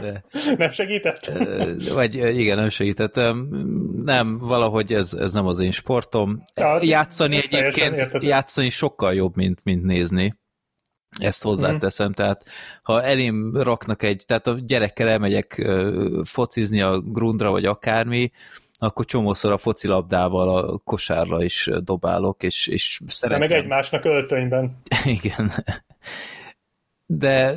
De... 0.00 0.24
nem 0.58 0.70
segített? 0.70 1.32
Vagy 1.94 2.14
igen, 2.14 2.56
nem 2.56 2.68
segített. 2.68 3.20
Nem, 4.04 4.38
valahogy 4.38 4.92
ez, 4.92 5.12
ez 5.12 5.32
nem 5.32 5.46
az 5.46 5.58
én 5.58 5.70
sportom. 5.70 6.42
Ja, 6.54 6.78
játszani 6.82 7.36
egyébként, 7.36 8.22
játszani 8.22 8.70
sokkal 8.70 9.14
jobb, 9.14 9.36
mint, 9.36 9.60
mint 9.62 9.82
nézni. 9.82 10.34
Ezt 11.18 11.42
hozzáteszem, 11.42 12.08
mm. 12.08 12.12
tehát 12.12 12.44
ha 12.82 13.02
elém 13.02 13.56
raknak 13.56 14.02
egy, 14.02 14.24
tehát 14.26 14.46
a 14.46 14.58
gyerekkel 14.58 15.08
elmegyek 15.08 15.68
focizni 16.24 16.80
a 16.80 17.00
grundra, 17.00 17.50
vagy 17.50 17.64
akármi, 17.64 18.30
akkor 18.78 19.04
csomószor 19.04 19.52
a 19.52 19.56
focilabdával 19.56 20.56
a 20.56 20.78
kosárra 20.78 21.44
is 21.44 21.70
dobálok, 21.84 22.42
és, 22.42 22.66
és 22.66 23.00
szeretem. 23.06 23.40
De 23.40 23.54
meg 23.54 23.62
egymásnak 23.62 24.04
öltönyben. 24.04 24.76
Igen. 25.22 25.52
De 27.06 27.54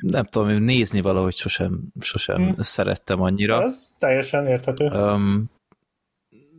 nem 0.00 0.24
tudom, 0.24 0.48
nézni 0.48 1.00
valahogy 1.00 1.34
sosem, 1.34 1.80
sosem 2.00 2.36
hmm. 2.36 2.54
szerettem 2.58 3.20
annyira. 3.20 3.62
Ez 3.62 3.88
teljesen 3.98 4.46
érthető. 4.46 4.86
Um, 4.86 5.50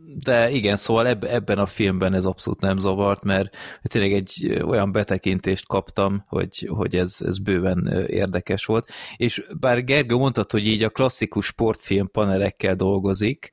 de 0.06 0.50
igen, 0.50 0.76
szóval 0.76 1.06
eb- 1.06 1.24
ebben 1.24 1.58
a 1.58 1.66
filmben 1.66 2.14
ez 2.14 2.24
abszolút 2.24 2.60
nem 2.60 2.78
zavart, 2.78 3.22
mert 3.22 3.56
tényleg 3.82 4.12
egy 4.12 4.60
olyan 4.64 4.92
betekintést 4.92 5.66
kaptam, 5.66 6.24
hogy, 6.26 6.68
hogy 6.70 6.96
ez, 6.96 7.16
ez 7.20 7.38
bőven 7.38 8.04
érdekes 8.06 8.64
volt. 8.64 8.88
És 9.16 9.46
bár 9.60 9.84
Gergő 9.84 10.14
mondtad, 10.14 10.50
hogy 10.50 10.66
így 10.66 10.82
a 10.82 10.90
klasszikus 10.90 11.46
sportfilm 11.46 12.10
panelekkel 12.10 12.74
dolgozik, 12.74 13.52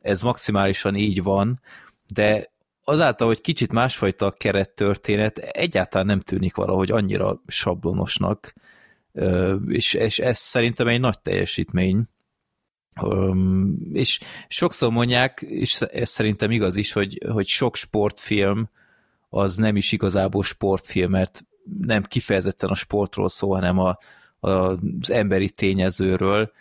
ez 0.00 0.22
maximálisan 0.22 0.94
így 0.94 1.22
van, 1.22 1.60
de 2.12 2.52
azáltal, 2.84 3.26
hogy 3.26 3.40
kicsit 3.40 3.72
másfajta 3.72 4.26
a 4.26 4.30
kerettörténet, 4.30 5.38
egyáltalán 5.38 6.06
nem 6.06 6.20
tűnik 6.20 6.54
valahogy 6.54 6.90
annyira 6.90 7.42
sablonosnak, 7.46 8.54
és, 9.68 9.94
és 9.94 10.18
ez 10.18 10.38
szerintem 10.38 10.88
egy 10.88 11.00
nagy 11.00 11.20
teljesítmény. 11.20 12.04
És 13.92 14.20
sokszor 14.48 14.90
mondják, 14.90 15.40
és 15.40 15.80
ez 15.80 16.08
szerintem 16.08 16.50
igaz 16.50 16.76
is, 16.76 16.92
hogy, 16.92 17.18
hogy 17.32 17.46
sok 17.46 17.76
sportfilm 17.76 18.70
az 19.28 19.56
nem 19.56 19.76
is 19.76 19.92
igazából 19.92 20.42
sportfilm, 20.42 21.10
mert 21.10 21.44
nem 21.80 22.02
kifejezetten 22.02 22.70
a 22.70 22.74
sportról 22.74 23.28
szól, 23.28 23.54
hanem 23.54 23.78
a, 23.78 23.98
a, 24.40 24.48
az 24.48 25.10
emberi 25.10 25.50
tényezőről, 25.50 26.52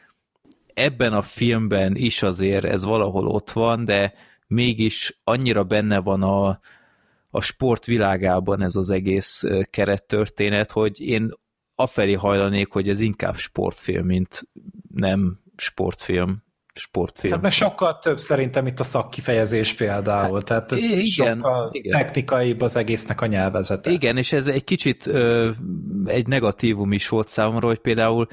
ebben 0.74 1.14
a 1.14 1.22
filmben 1.22 1.96
is 1.96 2.22
azért 2.24 2.66
ez 2.66 2.84
valahol 2.84 3.28
ott 3.28 3.52
van, 3.52 3.86
de 3.86 4.14
mégis 4.48 5.20
annyira 5.24 5.64
benne 5.64 6.00
van 6.00 6.24
a, 6.24 6.60
a 7.30 7.42
sport 7.42 7.86
világában 7.86 8.62
ez 8.62 8.76
az 8.76 8.90
egész 8.90 9.44
kerettörténet, 9.70 10.72
hogy 10.72 11.00
én 11.00 11.30
afelé 11.76 12.14
hajlanék, 12.14 12.72
hogy 12.72 12.90
ez 12.90 13.00
inkább 13.00 13.38
sportfilm, 13.38 14.06
mint 14.06 14.48
nem 14.94 15.40
sportfilm 15.56 16.44
sportfilm. 16.76 17.34
Hát 17.34 17.42
meg 17.42 17.52
sokkal 17.52 18.00
több 18.00 18.20
szerintem 18.20 18.68
itt 18.68 18.80
a 18.80 18.84
szakkifejezés 18.84 19.74
például, 19.74 20.34
hát, 20.34 20.46
tehát 20.46 20.72
igen, 20.72 21.06
sokkal 21.06 21.70
igen. 21.72 21.98
technikaibb 21.98 22.62
az 22.62 22.76
egésznek 22.76 23.22
a 23.22 23.26
nyelvezete. 23.26 23.92
Igen, 23.92 24.18
és 24.18 24.32
ez 24.32 24.48
egy 24.48 24.64
kicsit 24.64 25.08
ö, 25.08 25.50
egy 26.06 26.28
negatívum 26.28 26.92
is 26.92 27.10
volt 27.10 27.28
számomra, 27.28 27.68
hogy 27.68 27.78
például 27.78 28.28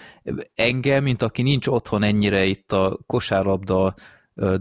engem, 0.55 1.03
mint 1.03 1.23
aki 1.23 1.43
nincs 1.43 1.67
otthon 1.67 2.03
ennyire 2.03 2.45
itt 2.45 2.73
a 2.73 2.99
kosárlabda 3.07 3.95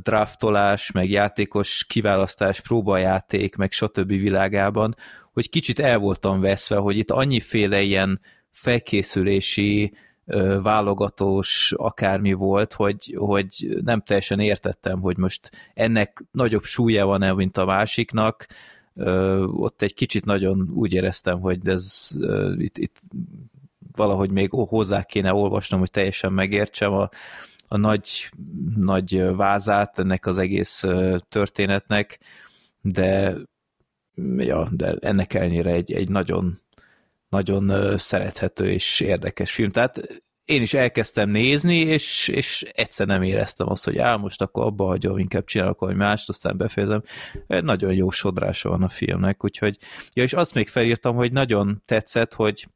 draftolás, 0.04 0.92
meg 0.92 1.10
játékos 1.10 1.86
kiválasztás, 1.86 2.62
próbajáték, 2.62 3.56
meg 3.56 3.72
stb. 3.72 4.08
világában, 4.08 4.96
hogy 5.34 5.50
kicsit 5.50 5.80
el 5.80 5.98
voltam 5.98 6.40
veszve, 6.40 6.76
hogy 6.76 6.98
itt 6.98 7.12
annyiféle 7.12 7.82
ilyen 7.82 8.22
felkészülési 8.52 9.94
válogatós 10.62 11.74
akármi 11.78 12.34
volt, 12.34 12.74
hogy, 12.74 13.16
hogy 13.18 13.78
nem 13.84 14.02
teljesen 14.02 14.40
értettem, 14.40 15.02
hogy 15.02 15.18
most 15.18 15.52
ennek 15.74 16.24
nagyobb 16.32 16.64
súlya 16.64 17.06
van-e, 17.06 17.34
mint 17.34 17.58
a 17.58 17.66
másiknak, 17.66 18.46
ott 19.46 19.82
egy 19.82 19.94
kicsit 19.94 20.26
nagyon 20.26 20.70
úgy 20.74 20.94
éreztem, 20.94 21.40
hogy 21.40 21.68
ez 21.68 22.10
itt, 22.58 22.78
itt 22.78 23.02
valahogy 23.92 24.30
még 24.32 24.50
hozzá 24.52 25.04
kéne 25.04 25.34
olvasnom, 25.34 25.80
hogy 25.80 25.92
teljesen 25.92 26.34
megértsem 26.34 26.94
a, 26.94 27.10
a 27.68 27.78
nagy, 27.78 28.32
nagy 28.76 29.36
vázát 29.36 30.00
ennek 30.00 30.26
az 30.26 30.38
egész 30.38 30.86
történetnek, 31.30 32.20
de 32.82 33.36
ja, 34.38 34.70
de 34.72 34.94
ennek 35.00 35.34
ellenére 35.34 35.72
egy, 35.72 35.92
egy 35.92 36.10
nagyon 36.10 36.60
nagyon 37.30 37.98
szerethető 37.98 38.70
és 38.70 39.00
érdekes 39.00 39.52
film. 39.52 39.72
Tehát 39.72 40.24
én 40.50 40.62
is 40.62 40.74
elkezdtem 40.74 41.30
nézni, 41.30 41.76
és, 41.76 42.28
és 42.28 42.62
egyszer 42.74 43.08
nem 43.08 43.22
éreztem 43.22 43.70
azt, 43.70 43.86
hogy 43.86 43.98
á, 43.98 44.16
most 44.16 44.42
akkor 44.42 44.66
abba 44.66 44.86
hagyom, 44.86 45.18
inkább 45.18 45.44
csinálok 45.44 45.80
valami 45.80 45.98
mást, 45.98 46.30
aztán 46.30 46.58
befejezem. 46.58 47.04
Nagyon 47.48 47.94
jó 47.94 48.10
sodrása 48.10 48.70
van 48.70 48.84
a 48.84 48.90
filmnek, 48.90 49.44
úgyhogy, 49.44 49.78
ja, 50.14 50.24
és 50.24 50.34
azt 50.34 50.54
még 50.54 50.68
felírtam, 50.68 51.16
hogy 51.16 51.32
nagyon 51.32 51.82
tetszett, 51.86 52.34
hogy, 52.34 52.68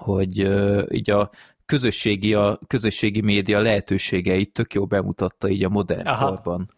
hogy 0.00 0.42
uh, 0.42 0.82
így 0.90 1.10
a 1.10 1.30
közösségi, 1.66 2.34
a 2.34 2.58
közösségi 2.66 3.20
média 3.20 3.60
lehetőségeit 3.60 4.52
tök 4.52 4.74
jó 4.74 4.86
bemutatta 4.86 5.48
így 5.48 5.64
a 5.64 5.68
modern 5.68 6.06
Aha. 6.06 6.28
korban. 6.28 6.70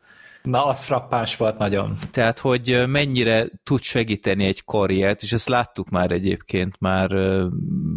Na, 0.46 0.66
az 0.66 0.82
frappáns 0.82 1.36
volt 1.36 1.58
nagyon. 1.58 1.98
Tehát, 2.10 2.38
hogy 2.38 2.84
mennyire 2.86 3.46
tud 3.62 3.80
segíteni 3.80 4.44
egy 4.44 4.64
karriert, 4.64 5.22
és 5.22 5.32
ezt 5.32 5.48
láttuk 5.48 5.88
már 5.88 6.10
egyébként 6.10 6.76
már 6.78 7.10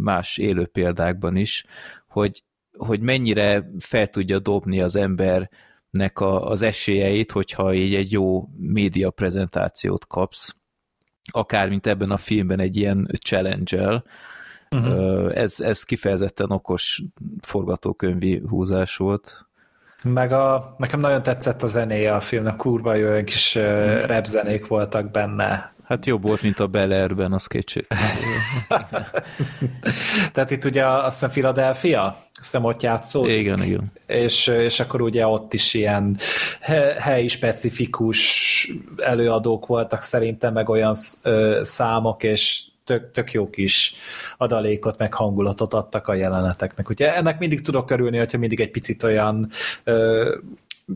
más 0.02 0.36
élő 0.36 0.66
példákban 0.66 1.36
is, 1.36 1.64
hogy, 2.08 2.44
hogy 2.76 3.00
mennyire 3.00 3.70
fel 3.78 4.08
tudja 4.08 4.38
dobni 4.38 4.80
az 4.80 4.96
embernek 4.96 6.20
a, 6.20 6.48
az 6.48 6.62
esélyeit, 6.62 7.32
hogyha 7.32 7.74
így 7.74 7.94
egy 7.94 8.12
jó 8.12 8.48
média 8.56 9.10
prezentációt 9.10 10.06
kapsz, 10.06 10.56
akár 11.32 11.68
mint 11.68 11.86
ebben 11.86 12.10
a 12.10 12.16
filmben 12.16 12.60
egy 12.60 12.76
ilyen 12.76 13.08
challenge-el, 13.22 14.04
uh-huh. 14.70 15.38
ez, 15.38 15.60
ez 15.60 15.82
kifejezetten 15.82 16.50
okos 16.50 17.02
forgatókönyvi 17.40 18.42
húzás 18.48 18.96
volt. 18.96 19.49
Meg 20.02 20.32
a, 20.32 20.74
nekem 20.78 21.00
nagyon 21.00 21.22
tetszett 21.22 21.62
a 21.62 21.66
zenéje 21.66 22.14
a 22.14 22.20
filmnek, 22.20 22.56
kurva 22.56 22.94
jó 22.94 23.24
kis 23.24 23.54
uh, 23.54 24.06
rap 24.06 24.24
zenék 24.24 24.66
voltak 24.66 25.10
benne. 25.10 25.74
Hát 25.90 26.06
jobb 26.06 26.22
volt, 26.22 26.42
mint 26.42 26.60
a 26.60 26.66
Bel 26.66 26.90
Airben, 26.90 27.32
az 27.32 27.46
kétség. 27.46 27.86
Tehát 30.32 30.50
itt 30.50 30.64
ugye 30.64 30.86
azt 30.86 31.12
hiszem 31.12 31.30
Philadelphia, 31.30 32.04
azt 32.04 32.38
hiszem 32.38 32.64
ott 32.64 32.82
játszódik. 32.82 33.38
Igen, 33.38 33.62
igen. 33.62 33.92
És, 34.06 34.46
és 34.46 34.80
akkor 34.80 35.02
ugye 35.02 35.26
ott 35.26 35.54
is 35.54 35.74
ilyen 35.74 36.16
helyi 36.98 37.28
specifikus 37.28 38.72
előadók 38.96 39.66
voltak 39.66 40.02
szerintem, 40.02 40.52
meg 40.52 40.68
olyan 40.68 40.94
számok, 41.62 42.22
és 42.22 42.62
tök, 42.90 43.10
tök 43.10 43.32
jó 43.32 43.50
kis 43.50 43.94
adalékot, 44.36 44.98
meg 44.98 45.14
hangulatot 45.14 45.74
adtak 45.74 46.08
a 46.08 46.14
jeleneteknek. 46.14 46.88
Ugye 46.88 47.14
ennek 47.14 47.38
mindig 47.38 47.60
tudok 47.60 47.90
örülni, 47.90 48.18
hogyha 48.18 48.38
mindig 48.38 48.60
egy 48.60 48.70
picit 48.70 49.02
olyan 49.02 49.50
ö, 49.84 50.36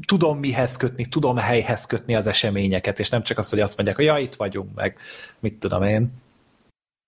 tudom 0.07 0.39
mihez 0.39 0.77
kötni, 0.77 1.07
tudom 1.07 1.37
helyhez 1.37 1.87
kötni 1.87 2.15
az 2.15 2.27
eseményeket, 2.27 2.99
és 2.99 3.09
nem 3.09 3.23
csak 3.23 3.39
az, 3.39 3.51
hogy 3.51 3.61
azt 3.61 3.77
mondják, 3.77 3.97
hogy 3.97 4.07
ja, 4.07 4.19
itt 4.19 4.35
vagyunk, 4.35 4.75
meg 4.75 4.99
mit 5.41 5.59
tudom 5.59 5.83
én. 5.83 6.13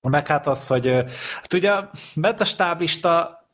Meg 0.00 0.26
hát 0.26 0.46
az, 0.46 0.66
hogy 0.66 0.86
hát 1.34 1.52
ugye 1.52 1.70
a 1.70 2.44
stáblista 2.44 3.44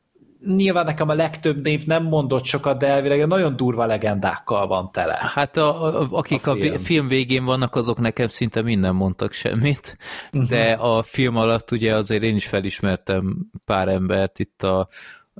nyilván 0.46 0.84
nekem 0.84 1.08
a 1.08 1.14
legtöbb 1.14 1.62
név 1.62 1.84
nem 1.86 2.02
mondott 2.02 2.44
sokat, 2.44 2.78
de 2.78 2.86
elvileg 2.86 3.26
nagyon 3.26 3.56
durva 3.56 3.86
legendákkal 3.86 4.66
van 4.66 4.92
tele. 4.92 5.18
Hát 5.20 5.56
a, 5.56 6.00
a, 6.00 6.06
akik 6.10 6.46
a, 6.46 6.54
film. 6.54 6.74
a 6.74 6.78
film 6.78 7.08
végén 7.08 7.44
vannak, 7.44 7.76
azok 7.76 7.98
nekem 7.98 8.28
szinte 8.28 8.62
minden 8.62 8.94
mondtak 8.94 9.32
semmit, 9.32 9.96
uh-huh. 10.32 10.48
de 10.48 10.72
a 10.72 11.02
film 11.02 11.36
alatt 11.36 11.70
ugye 11.70 11.94
azért 11.94 12.22
én 12.22 12.36
is 12.36 12.46
felismertem 12.46 13.50
pár 13.64 13.88
embert, 13.88 14.38
itt 14.38 14.62
a 14.62 14.88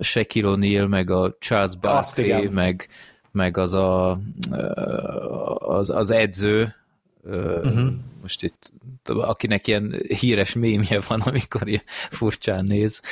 Shaquille 0.01 0.55
O'Neal, 0.57 0.89
meg 0.89 1.11
a 1.11 1.37
Charles 1.39 1.77
Barkley, 1.77 2.51
meg 2.51 2.89
meg 3.33 3.57
az 3.57 3.75
a, 3.75 4.19
az, 5.59 5.91
az 5.91 6.11
edző, 6.11 6.75
uh-huh. 7.25 7.93
most 8.21 8.43
itt, 8.43 8.73
akinek 9.05 9.67
ilyen 9.67 10.01
híres 10.09 10.53
mémje 10.53 11.01
van, 11.09 11.21
amikor 11.21 11.69
ilyen 11.69 11.85
furcsán 12.11 12.65
néz, 12.65 13.03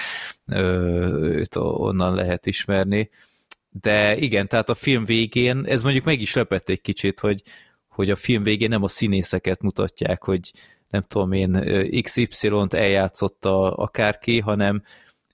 őt 0.47 1.57
onnan 1.57 2.15
lehet 2.15 2.47
ismerni. 2.47 3.11
De 3.71 4.17
igen, 4.17 4.49
tehát 4.49 4.69
a 4.69 4.75
film 4.75 5.05
végén, 5.05 5.65
ez 5.67 5.83
mondjuk 5.83 6.05
meg 6.05 6.21
is 6.21 6.35
lepett 6.35 6.69
egy 6.69 6.81
kicsit, 6.81 7.21
hogy, 7.21 7.43
hogy 7.89 8.11
a 8.11 8.17
film 8.17 8.43
végén 8.43 8.69
nem 8.69 8.83
a 8.83 8.89
színészeket 8.89 9.63
mutatják, 9.63 10.25
hogy 10.25 10.53
nem 10.91 11.05
tudom 11.09 11.33
én, 11.33 11.65
XY-t 12.03 12.75
eljátszotta 12.75 13.75
akárki, 13.75 14.39
hanem 14.39 14.83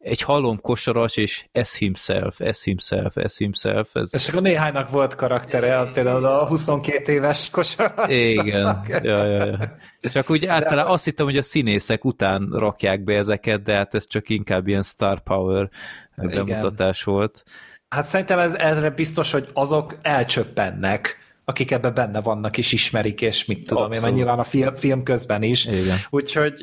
egy 0.07 0.21
halom 0.21 0.61
kosaras, 0.61 1.17
és 1.17 1.45
ez 1.53 1.77
himself, 1.77 2.41
ez 2.41 2.63
himself, 2.63 3.17
ez 3.17 3.37
himself. 3.37 3.95
Ez... 3.95 4.09
És 4.11 4.29
akkor 4.29 4.43
néhánynak 4.43 4.91
volt 4.91 5.15
karaktere, 5.15 5.91
például 5.93 6.25
a 6.25 6.47
22 6.47 7.13
éves 7.13 7.51
kosaras. 7.51 8.09
Igen, 8.09 8.83
ja, 9.03 9.25
ja, 9.25 9.45
ja. 9.45 9.77
Csak 10.01 10.31
úgy 10.31 10.47
általában 10.47 10.93
azt 10.93 11.05
hittem, 11.05 11.27
hogy 11.27 11.37
a 11.37 11.43
színészek 11.43 12.05
után 12.05 12.49
rakják 12.53 13.05
be 13.05 13.15
ezeket, 13.17 13.63
de 13.63 13.75
hát 13.75 13.95
ez 13.95 14.07
csak 14.07 14.29
inkább 14.29 14.69
ilyen 14.69 14.83
star 14.83 15.21
power 15.21 15.69
bemutatás 16.17 17.03
Igen. 17.03 17.15
volt. 17.15 17.45
Hát 17.89 18.07
szerintem 18.07 18.39
ez, 18.39 18.55
ezre 18.55 18.91
biztos, 18.91 19.31
hogy 19.31 19.49
azok 19.53 19.99
elcsöppennek, 20.03 21.17
akik 21.45 21.71
ebben 21.71 21.95
benne 21.95 22.21
vannak 22.21 22.59
és 22.59 22.73
ismerik, 22.73 23.21
és 23.21 23.45
mit 23.45 23.69
tudom 23.69 23.83
Abszolút. 23.83 23.95
én, 23.95 24.01
mert 24.03 24.15
nyilván 24.15 24.39
a 24.39 24.45
film, 24.45 24.75
film 24.75 25.03
közben 25.03 25.43
is. 25.43 25.67
Igen. 25.67 25.97
Úgyhogy 26.11 26.55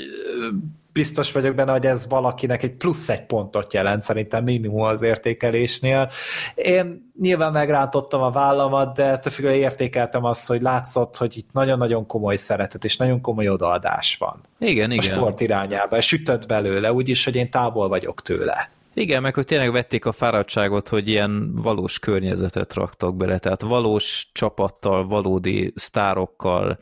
biztos 0.93 1.31
vagyok 1.31 1.55
benne, 1.55 1.71
hogy 1.71 1.85
ez 1.85 2.07
valakinek 2.09 2.63
egy 2.63 2.75
plusz 2.75 3.09
egy 3.09 3.25
pontot 3.25 3.73
jelent, 3.73 4.01
szerintem 4.01 4.43
minimum 4.43 4.81
az 4.81 5.01
értékelésnél. 5.01 6.09
Én 6.55 7.11
nyilván 7.19 7.51
megrántottam 7.51 8.21
a 8.21 8.31
vállamat, 8.31 8.95
de 8.95 9.05
ettől 9.05 9.51
értékeltem 9.51 10.23
azt, 10.23 10.47
hogy 10.47 10.61
látszott, 10.61 11.17
hogy 11.17 11.37
itt 11.37 11.47
nagyon-nagyon 11.51 12.05
komoly 12.05 12.35
szeretet 12.35 12.83
és 12.83 12.97
nagyon 12.97 13.21
komoly 13.21 13.49
odaadás 13.49 14.17
van. 14.17 14.41
Igen, 14.59 14.89
a 14.89 14.93
igen. 14.93 15.11
A 15.11 15.15
sport 15.15 15.41
irányába, 15.41 15.97
és 15.97 16.05
sütött 16.07 16.47
belőle, 16.47 16.93
úgyis, 16.93 17.23
hogy 17.23 17.35
én 17.35 17.49
távol 17.49 17.87
vagyok 17.87 18.21
tőle. 18.21 18.71
Igen, 18.93 19.21
meg 19.21 19.33
hogy 19.33 19.45
tényleg 19.45 19.71
vették 19.71 20.05
a 20.05 20.11
fáradtságot, 20.11 20.87
hogy 20.87 21.07
ilyen 21.07 21.55
valós 21.55 21.99
környezetet 21.99 22.73
raktak 22.73 23.15
bele, 23.15 23.37
tehát 23.37 23.61
valós 23.61 24.27
csapattal, 24.33 25.07
valódi 25.07 25.71
sztárokkal, 25.75 26.77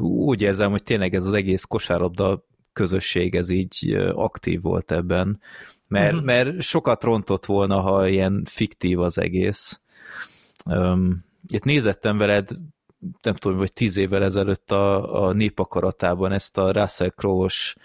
úgy 0.00 0.42
érzem, 0.42 0.70
hogy 0.70 0.82
tényleg 0.82 1.14
ez 1.14 1.26
az 1.26 1.32
egész 1.32 1.64
kosárlabda 1.64 2.44
közösség 2.72 3.34
ez 3.34 3.48
így 3.48 3.92
aktív 4.14 4.62
volt 4.62 4.92
ebben, 4.92 5.40
mert, 5.88 6.12
uh-huh. 6.12 6.26
mert 6.26 6.60
sokat 6.60 7.04
rontott 7.04 7.46
volna, 7.46 7.80
ha 7.80 8.08
ilyen 8.08 8.42
fiktív 8.44 9.00
az 9.00 9.18
egész. 9.18 9.80
Um, 10.64 11.24
itt 11.46 11.64
nézettem 11.64 12.18
veled, 12.18 12.50
nem 13.22 13.34
tudom, 13.34 13.58
vagy 13.58 13.72
tíz 13.72 13.96
évvel 13.96 14.24
ezelőtt 14.24 14.72
a, 14.72 15.24
a 15.24 15.32
népakaratában 15.32 16.32
ezt 16.32 16.58
a 16.58 16.70
Russell 16.70 17.08
Crowe-os 17.08 17.76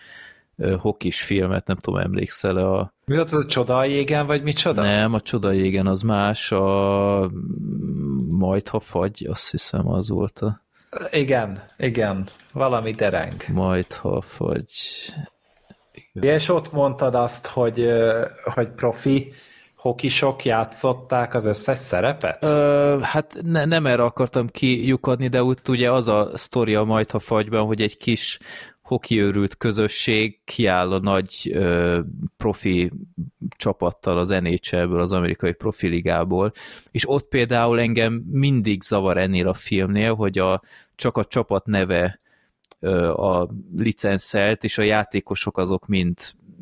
hokis 0.80 1.22
filmet, 1.22 1.67
nem 1.67 1.77
tudom, 1.77 1.99
emlékszel 1.99 2.57
a... 2.57 2.93
Mi 3.06 3.16
volt 3.16 3.32
az 3.32 3.43
a 3.43 3.48
Csoda 3.48 3.77
a 3.77 3.85
jégen, 3.85 4.25
vagy 4.25 4.43
mi 4.43 4.53
csoda? 4.53 4.82
Nem, 4.82 5.14
a 5.14 5.22
Csoda 5.22 5.48
a 5.48 5.51
jégen 5.51 5.88
az 5.88 6.01
más, 6.01 6.51
a 6.51 7.32
majd 8.30 8.67
ha 8.67 8.80
fagy, 8.80 9.25
azt 9.30 9.51
hiszem 9.51 9.88
az 9.88 10.09
volt 10.09 10.40
a... 10.40 10.66
Igen, 11.11 11.64
igen, 11.77 12.27
valami 12.51 12.91
dereng. 12.91 13.43
Majd, 13.53 13.93
ha 13.93 14.22
fagy... 14.22 14.72
Igen. 16.14 16.33
És 16.33 16.49
ott 16.49 16.72
mondtad 16.72 17.16
azt, 17.16 17.48
hogy, 17.48 17.90
hogy 18.43 18.67
profi 18.67 19.33
hokisok 19.75 20.45
játszották 20.45 21.33
az 21.33 21.45
összes 21.45 21.77
szerepet? 21.77 22.43
Ö, 22.43 22.98
hát 23.01 23.38
ne, 23.41 23.66
nem 23.66 23.85
erre 23.85 24.03
akartam 24.03 24.48
kiukadni, 24.48 25.27
de 25.27 25.43
úgy 25.43 25.59
ugye 25.67 25.91
az 25.91 26.07
a 26.07 26.30
sztori 26.33 26.75
a 26.75 26.83
majd, 26.83 27.11
ha 27.11 27.19
fagyban, 27.19 27.66
hogy 27.66 27.82
egy 27.82 27.98
kis 27.98 28.40
hokiőrült 28.88 29.57
közösség 29.57 30.40
kiáll 30.45 30.91
a 30.91 30.99
nagy 30.99 31.51
ö, 31.53 31.99
profi 32.38 32.91
csapattal 33.57 34.17
az 34.17 34.30
NHL-ből, 34.30 35.01
az 35.01 35.11
amerikai 35.11 35.53
profiligából, 35.53 36.51
és 36.91 37.09
ott 37.09 37.27
például 37.27 37.80
engem 37.80 38.14
mindig 38.32 38.83
zavar 38.83 39.17
ennél 39.17 39.48
a 39.48 39.53
filmnél, 39.53 40.16
hogy 40.16 40.38
a, 40.38 40.61
csak 40.95 41.17
a 41.17 41.25
csapat 41.25 41.66
neve 41.66 42.19
ö, 42.80 43.09
a 43.09 43.49
licenszelt, 43.75 44.64
és 44.64 44.77
a 44.77 44.82
játékosok 44.82 45.57
azok 45.57 45.88
mind 45.88 46.17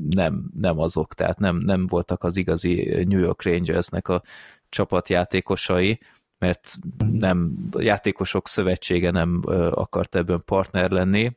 nem, 0.09 0.51
nem 0.55 0.79
azok, 0.79 1.13
tehát 1.13 1.39
nem, 1.39 1.57
nem 1.57 1.87
voltak 1.87 2.23
az 2.23 2.37
igazi 2.37 3.03
New 3.07 3.19
York 3.19 3.43
Rangersnek 3.43 4.07
a 4.07 4.21
csapatjátékosai, 4.69 5.99
mert 6.37 6.77
nem, 7.11 7.67
a 7.71 7.81
játékosok 7.81 8.47
szövetsége 8.47 9.11
nem 9.11 9.41
akart 9.71 10.15
ebben 10.15 10.43
partner 10.45 10.89
lenni, 10.89 11.31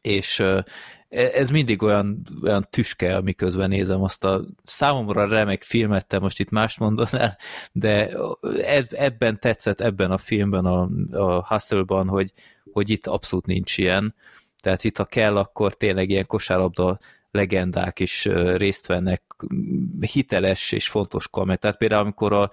és 0.00 0.40
e, 0.40 0.64
ez 1.08 1.50
mindig 1.50 1.82
olyan, 1.82 2.22
olyan 2.42 2.66
tüske, 2.70 3.16
amiközben 3.16 3.68
nézem 3.68 4.02
azt 4.02 4.24
a 4.24 4.44
számomra 4.62 5.28
remek 5.28 5.62
filmet, 5.62 6.06
te 6.06 6.18
most 6.18 6.40
itt 6.40 6.50
más 6.50 6.78
mondanál, 6.78 7.38
de 7.72 8.10
ebben 8.90 9.40
tetszett, 9.40 9.80
ebben 9.80 10.10
a 10.10 10.18
filmben, 10.18 10.64
a, 10.64 10.88
a 11.10 11.46
Hustle-ban, 11.46 12.08
hogy, 12.08 12.32
hogy 12.72 12.90
itt 12.90 13.06
abszolút 13.06 13.46
nincs 13.46 13.78
ilyen. 13.78 14.14
Tehát 14.60 14.84
itt, 14.84 14.96
ha 14.96 15.04
kell, 15.04 15.36
akkor 15.36 15.74
tényleg 15.74 16.10
ilyen 16.10 16.26
kosárlabda 16.26 16.98
legendák 17.30 18.00
is 18.00 18.24
részt 18.54 18.86
vennek, 18.86 19.22
hiteles 20.00 20.72
és 20.72 20.88
fontos 20.88 21.28
kamer. 21.28 21.58
Tehát 21.58 21.76
például, 21.76 22.02
amikor 22.02 22.32
a, 22.32 22.50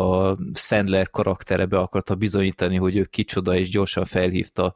a 0.00 0.38
Sandler 0.54 1.10
karaktere 1.10 1.66
be 1.66 1.78
akarta 1.78 2.14
bizonyítani, 2.14 2.76
hogy 2.76 2.96
ő 2.96 3.04
kicsoda, 3.04 3.56
és 3.56 3.68
gyorsan 3.68 4.04
felhívta 4.04 4.74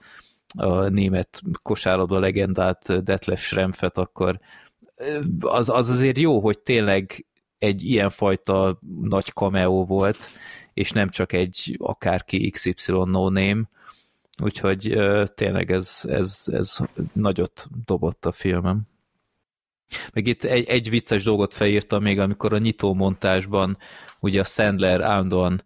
a 0.56 0.88
német 0.88 1.42
kosárlabda 1.62 2.18
legendát, 2.18 3.04
Detlef 3.04 3.40
Schrempfet, 3.40 3.98
akkor 3.98 4.40
az, 5.40 5.68
az 5.68 5.88
azért 5.88 6.18
jó, 6.18 6.40
hogy 6.40 6.58
tényleg 6.58 7.26
egy 7.58 7.84
ilyenfajta 7.84 8.78
nagy 9.02 9.24
cameo 9.24 9.84
volt, 9.84 10.30
és 10.74 10.90
nem 10.90 11.08
csak 11.08 11.32
egy 11.32 11.76
akárki 11.78 12.50
XY 12.50 12.92
no 12.92 13.28
name, 13.28 13.62
úgyhogy 14.42 14.98
tényleg 15.34 15.70
ez, 15.70 16.00
ez, 16.08 16.42
ez 16.46 16.78
nagyot 17.12 17.68
dobott 17.84 18.26
a 18.26 18.32
filmem. 18.32 18.82
Meg 20.12 20.26
itt 20.26 20.44
egy, 20.44 20.68
egy 20.68 20.90
vicces 20.90 21.24
dolgot 21.24 21.54
felírtam 21.54 22.02
még, 22.02 22.18
amikor 22.18 22.52
a 22.52 22.58
nyitó 22.58 22.94
montásban 22.94 23.78
ugye 24.20 24.40
a 24.40 24.44
Sandler 24.44 25.00
állandóan 25.00 25.64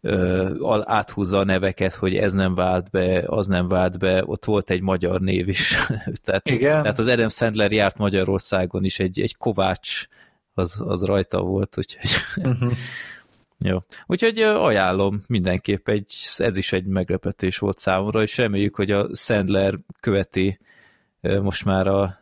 ö, 0.00 0.82
áthúzza 0.84 1.38
a 1.38 1.44
neveket, 1.44 1.94
hogy 1.94 2.16
ez 2.16 2.32
nem 2.32 2.54
vált 2.54 2.90
be, 2.90 3.22
az 3.26 3.46
nem 3.46 3.68
vált 3.68 3.98
be, 3.98 4.22
ott 4.26 4.44
volt 4.44 4.70
egy 4.70 4.80
magyar 4.80 5.20
név 5.20 5.48
is. 5.48 5.76
tehát, 6.24 6.48
Igen. 6.48 6.82
tehát 6.82 6.98
az 6.98 7.06
Adam 7.06 7.28
Sandler 7.28 7.72
járt 7.72 7.96
Magyarországon 7.96 8.84
is, 8.84 8.98
egy, 8.98 9.20
egy 9.20 9.36
Kovács 9.36 10.06
az, 10.54 10.80
az 10.84 11.02
rajta 11.02 11.40
volt, 11.40 11.78
úgyhogy 11.78 12.10
uh-huh. 12.36 12.72
Jó. 13.60 13.78
Úgyhogy 14.06 14.38
ajánlom 14.38 15.22
mindenképp, 15.26 15.88
egy, 15.88 16.14
ez 16.36 16.56
is 16.56 16.72
egy 16.72 16.84
meglepetés 16.84 17.58
volt 17.58 17.78
számomra, 17.78 18.22
és 18.22 18.36
reméljük, 18.36 18.76
hogy 18.76 18.90
a 18.90 19.16
Sandler 19.16 19.74
követi 20.00 20.58
most 21.20 21.64
már 21.64 21.86
a 21.86 22.18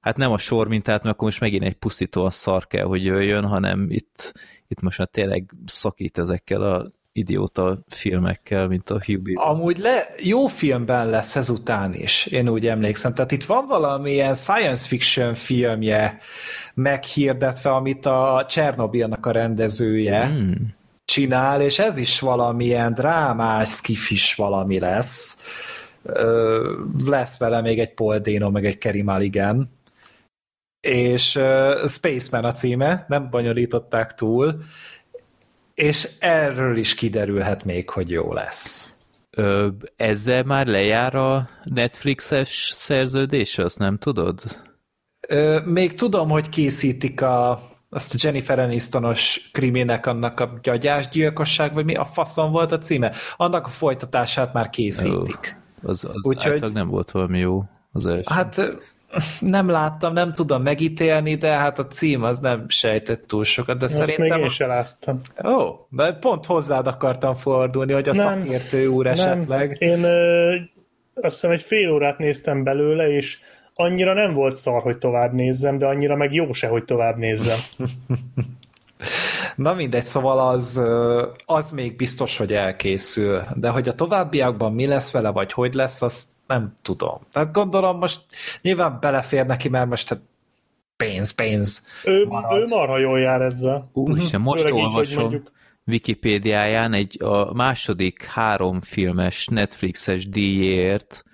hát 0.00 0.16
nem 0.16 0.32
a 0.32 0.38
sor 0.38 0.68
mintát, 0.68 1.02
mert 1.02 1.14
akkor 1.14 1.26
most 1.28 1.40
megint 1.40 1.64
egy 1.64 1.74
pusztítóan 1.74 2.30
szar 2.30 2.66
kell, 2.66 2.84
hogy 2.84 3.04
jöjjön, 3.04 3.44
hanem 3.44 3.86
itt, 3.90 4.32
itt 4.68 4.80
most 4.80 4.98
már 4.98 5.08
tényleg 5.08 5.50
szakít 5.66 6.18
ezekkel 6.18 6.62
a 6.62 6.90
idióta 7.18 7.78
filmekkel, 7.86 8.68
mint 8.68 8.90
a 8.90 9.00
Hubie. 9.04 9.40
Amúgy 9.40 9.78
le, 9.78 10.08
jó 10.18 10.46
filmben 10.46 11.10
lesz 11.10 11.36
ezután 11.36 11.94
is, 11.94 12.26
én 12.26 12.48
úgy 12.48 12.66
emlékszem. 12.66 13.14
Tehát 13.14 13.32
itt 13.32 13.44
van 13.44 13.66
valamilyen 13.66 14.34
science 14.34 14.88
fiction 14.88 15.34
filmje 15.34 16.18
meghirdetve, 16.74 17.70
amit 17.70 18.06
a 18.06 18.46
Csernobilnak 18.48 19.26
a 19.26 19.30
rendezője 19.30 20.26
hmm. 20.26 20.74
csinál, 21.04 21.60
és 21.60 21.78
ez 21.78 21.96
is 21.96 22.20
valamilyen 22.20 22.94
drámás, 22.94 23.68
skifis 23.68 24.34
valami 24.34 24.78
lesz. 24.78 25.42
Lesz 27.06 27.38
vele 27.38 27.60
még 27.60 27.78
egy 27.78 27.94
Paul 27.94 28.18
Dano, 28.18 28.50
meg 28.50 28.64
egy 28.64 28.78
Kerry 28.78 29.02
Mulligan 29.02 29.76
és 30.80 31.36
uh, 31.36 31.88
Spaceman 31.88 32.44
a 32.44 32.52
címe, 32.52 33.04
nem 33.08 33.30
bonyolították 33.30 34.14
túl, 34.14 34.62
és 35.78 36.08
erről 36.18 36.76
is 36.76 36.94
kiderülhet 36.94 37.64
még, 37.64 37.90
hogy 37.90 38.10
jó 38.10 38.32
lesz. 38.32 38.92
Ö, 39.30 39.68
ezzel 39.96 40.42
már 40.42 40.66
lejár 40.66 41.14
a 41.14 41.48
Netflixes 41.64 42.72
szerződés, 42.76 43.58
azt 43.58 43.78
nem 43.78 43.98
tudod? 43.98 44.40
Ö, 45.28 45.60
még 45.64 45.94
tudom, 45.94 46.28
hogy 46.28 46.48
készítik 46.48 47.20
a, 47.20 47.62
azt 47.90 48.14
a 48.14 48.16
Jennifer 48.20 48.58
Anistonos 48.58 49.50
kriminek 49.52 50.06
annak 50.06 50.40
a 50.40 50.58
gyögyásgyilkosság, 50.62 51.74
vagy 51.74 51.84
mi 51.84 51.94
a 51.94 52.04
faszon 52.04 52.50
volt 52.50 52.72
a 52.72 52.78
címe? 52.78 53.12
Annak 53.36 53.66
a 53.66 53.70
folytatását 53.70 54.52
már 54.52 54.70
készítik. 54.70 55.56
Ö, 55.82 55.88
az 55.88 56.04
az 56.04 56.24
Úgyhogy, 56.24 56.72
nem 56.72 56.88
volt 56.88 57.10
valami 57.10 57.38
jó 57.38 57.64
az 57.92 58.06
első. 58.06 58.34
Hát 58.34 58.60
nem 59.40 59.68
láttam, 59.68 60.12
nem 60.12 60.34
tudom 60.34 60.62
megítélni, 60.62 61.34
de 61.34 61.48
hát 61.48 61.78
a 61.78 61.86
cím 61.86 62.22
az 62.22 62.38
nem 62.38 62.64
sejtett 62.68 63.26
túl 63.26 63.44
sokat, 63.44 63.78
de 63.78 63.84
Azt 63.84 63.94
szerintem... 63.94 64.36
még 64.36 64.44
én 64.44 64.50
se 64.50 64.66
láttam. 64.66 65.20
Ó, 65.44 65.86
de 65.88 66.12
pont 66.12 66.46
hozzád 66.46 66.86
akartam 66.86 67.34
fordulni, 67.34 67.92
hogy 67.92 68.08
a 68.08 68.14
nem, 68.14 68.40
szakértő 68.40 68.86
úr 68.86 69.04
nem. 69.04 69.12
esetleg... 69.14 69.76
Én 69.78 70.02
ö, 70.02 70.54
azt 71.14 71.34
hiszem 71.34 71.50
egy 71.50 71.62
fél 71.62 71.92
órát 71.92 72.18
néztem 72.18 72.64
belőle, 72.64 73.10
és 73.10 73.38
annyira 73.74 74.12
nem 74.12 74.34
volt 74.34 74.56
szar, 74.56 74.82
hogy 74.82 74.98
tovább 74.98 75.32
nézzem, 75.32 75.78
de 75.78 75.86
annyira 75.86 76.16
meg 76.16 76.34
jó 76.34 76.52
se, 76.52 76.66
hogy 76.66 76.84
tovább 76.84 77.16
nézzem. 77.16 77.58
Na 79.56 79.74
mindegy, 79.74 80.04
szóval 80.04 80.48
az, 80.48 80.82
az 81.46 81.70
még 81.70 81.96
biztos, 81.96 82.36
hogy 82.36 82.52
elkészül, 82.52 83.42
de 83.54 83.68
hogy 83.68 83.88
a 83.88 83.92
továbbiakban 83.92 84.72
mi 84.72 84.86
lesz 84.86 85.12
vele, 85.12 85.30
vagy 85.30 85.52
hogy 85.52 85.74
lesz, 85.74 86.02
azt 86.02 86.28
nem 86.48 86.76
tudom. 86.82 87.18
Tehát 87.32 87.52
gondolom 87.52 87.98
most 87.98 88.20
nyilván 88.60 88.98
belefér 89.00 89.46
neki, 89.46 89.68
mert 89.68 89.88
most 89.88 90.08
hát 90.08 90.20
pénz, 90.96 91.30
pénz. 91.30 91.88
Ő, 92.04 92.26
marad. 92.26 92.58
ő 92.58 92.66
marha 92.68 92.98
jól 92.98 93.20
jár 93.20 93.40
ezzel. 93.40 93.90
Úristen, 93.92 94.40
most 94.40 94.70
olvasom 94.70 95.32
így, 95.32 95.42
Wikipédiáján 95.86 96.92
egy 96.92 97.22
a 97.22 97.52
második 97.52 98.22
három 98.22 98.80
filmes 98.80 99.46
Netflixes 99.46 100.28
díjért 100.28 101.24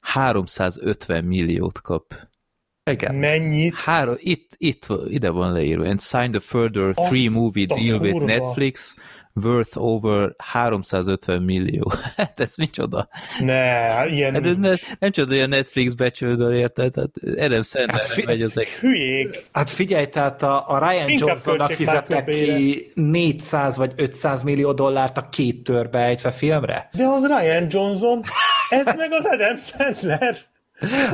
350 0.00 1.24
milliót 1.24 1.80
kap. 1.80 2.14
Igen. 2.90 3.14
Mennyit? 3.14 3.74
Három, 3.74 4.14
itt, 4.18 4.54
itt, 4.56 4.86
ide 5.08 5.30
van 5.30 5.52
leírva. 5.52 5.88
And 5.88 6.00
signed 6.00 6.34
a 6.34 6.40
further 6.40 6.94
three 6.94 7.30
movie 7.30 7.66
deal 7.66 7.98
kurva. 7.98 8.14
with 8.14 8.24
Netflix 8.24 8.94
worth 9.44 9.82
over 9.82 10.34
350 10.38 11.42
millió. 11.42 11.92
Hát 12.16 12.40
ez 12.40 12.56
micsoda? 12.56 13.08
Ne, 13.38 14.06
ilyen 14.06 14.32
hát 14.34 14.46
ez 14.46 14.56
ne, 14.56 14.74
nem 14.98 15.10
csoda, 15.10 15.30
hogy 15.30 15.40
a 15.40 15.46
Netflix 15.46 15.92
becsődöl, 15.92 16.52
érted? 16.52 16.94
Hát 16.94 17.10
Adam 17.38 17.62
Sandler 17.62 18.00
hát 18.00 18.04
fi- 18.04 18.24
megy 18.24 18.40
ezek. 18.42 18.66
Hülyék. 18.66 19.46
Hát 19.52 19.70
figyelj, 19.70 20.06
tehát 20.06 20.42
a, 20.42 20.68
a 20.68 20.78
Ryan 20.90 21.10
Johnsonnak 21.10 21.70
fizettek 21.72 22.24
ki 22.24 22.90
400 22.94 23.76
vagy 23.76 23.92
500 23.96 24.42
millió 24.42 24.72
dollárt 24.72 25.18
a 25.18 25.28
két 25.28 25.64
törbe 25.64 25.98
ejtve 25.98 26.30
filmre. 26.30 26.88
De 26.92 27.04
az 27.04 27.26
Ryan 27.26 27.66
Johnson, 27.70 28.22
ez 28.68 28.84
meg 28.84 29.12
az 29.12 29.24
Adam 29.24 29.56
Sandler. 29.56 30.36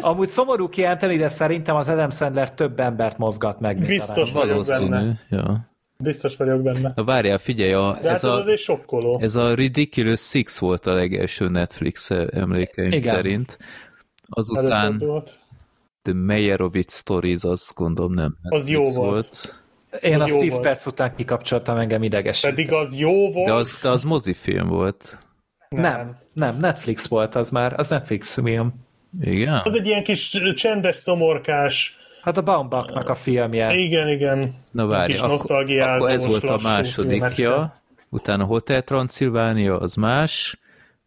Amúgy 0.01 0.29
szomorú 0.29 0.69
kijelenteni, 0.69 1.17
de 1.17 1.29
szerintem 1.29 1.77
az 1.77 1.89
Adam 1.89 2.11
Sandler 2.11 2.55
több 2.55 2.81
embert 2.81 3.19
mozgat 3.19 3.61
meg. 3.61 3.79
Biztos 3.79 4.33
vagyok 4.33 4.67
benne. 4.67 5.13
Ja. 5.31 5.75
Biztos 5.99 6.37
vagyok 6.37 6.63
benne. 6.63 6.93
Na 6.97 7.05
várjál, 7.05 7.39
figyelj, 7.39 7.73
a, 7.73 7.93
De 7.93 7.99
ez, 7.99 8.05
hát 8.05 8.15
ez, 8.15 8.25
a, 8.25 8.35
azért 8.35 8.61
sokkoló. 8.61 9.19
ez 9.21 9.37
a 9.37 9.55
Ridiculous 9.55 10.21
Six 10.21 10.59
volt 10.59 10.87
a 10.87 10.95
legelső 10.95 11.49
Netflix 11.49 12.11
emlékeim 12.11 12.91
Igen. 12.91 13.15
szerint. 13.15 13.59
Azután 14.29 14.99
The 16.03 16.15
Meyerowitz 16.15 16.97
Stories, 16.97 17.43
azt 17.43 17.75
gondolom 17.75 18.13
nem 18.15 18.37
Netflix 18.43 18.63
Az 18.65 18.69
jó 18.71 18.83
volt. 18.85 18.95
volt. 19.05 19.65
Én 20.01 20.21
az 20.21 20.31
azt 20.33 20.39
10 20.39 20.61
perc 20.61 20.87
után 20.87 21.15
kikapcsoltam 21.17 21.77
engem 21.77 22.03
idegesített. 22.03 22.55
Pedig 22.55 22.73
az 22.73 22.97
jó 22.97 23.31
volt. 23.33 23.47
De 23.47 23.53
az, 23.53 23.79
de 23.83 23.89
az 23.89 24.03
mozifilm 24.03 24.69
volt. 24.69 25.19
Nem. 25.69 25.83
nem, 25.83 26.17
nem, 26.33 26.59
Netflix 26.59 27.09
volt 27.09 27.35
az 27.35 27.51
már, 27.51 27.75
az 27.79 27.89
Netflix 27.89 28.35
film. 28.35 28.75
Igen? 29.21 29.61
Az 29.65 29.75
egy 29.75 29.87
ilyen 29.87 30.03
kis 30.03 30.31
csendes, 30.55 30.97
szomorkás 30.97 31.97
Hát 32.27 32.37
a 32.37 32.43
Baumbachnak 32.43 33.09
a 33.09 33.15
filmje. 33.15 33.75
Igen, 33.75 34.09
igen. 34.09 34.55
Na 34.71 34.87
várj, 34.87 35.15
akkor, 35.15 35.65
akkor 35.81 36.11
ez 36.11 36.27
volt 36.27 36.45
a 36.45 36.59
másodikja, 36.63 37.75
utána 38.09 38.45
Hotel 38.45 38.83
Transylvania, 38.83 39.79
az 39.79 39.95
más, 39.95 40.59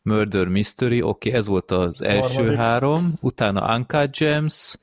Murder 0.02 0.48
Mystery, 0.48 1.02
oké, 1.02 1.28
okay, 1.28 1.40
ez 1.40 1.48
volt 1.48 1.72
az 1.72 2.02
első 2.02 2.34
Harmadik. 2.34 2.58
három, 2.58 3.14
utána 3.22 3.76
Uncut 3.76 4.18
Gems, 4.18 4.78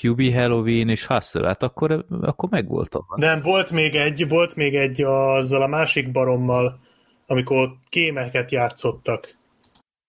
Hubie 0.00 0.40
Halloween 0.40 0.88
és 0.88 1.06
Hustle, 1.06 1.46
hát 1.46 1.62
akkor, 1.62 2.04
akkor 2.20 2.48
megvolt 2.48 2.94
a... 2.94 3.04
Nem, 3.16 3.40
volt 3.40 3.70
még 3.70 3.94
egy, 3.94 4.28
volt 4.28 4.54
még 4.54 4.74
egy 4.74 5.02
azzal 5.02 5.62
a 5.62 5.66
másik 5.66 6.12
barommal, 6.12 6.78
amikor 7.26 7.68
kémeket 7.88 8.50
játszottak. 8.50 9.36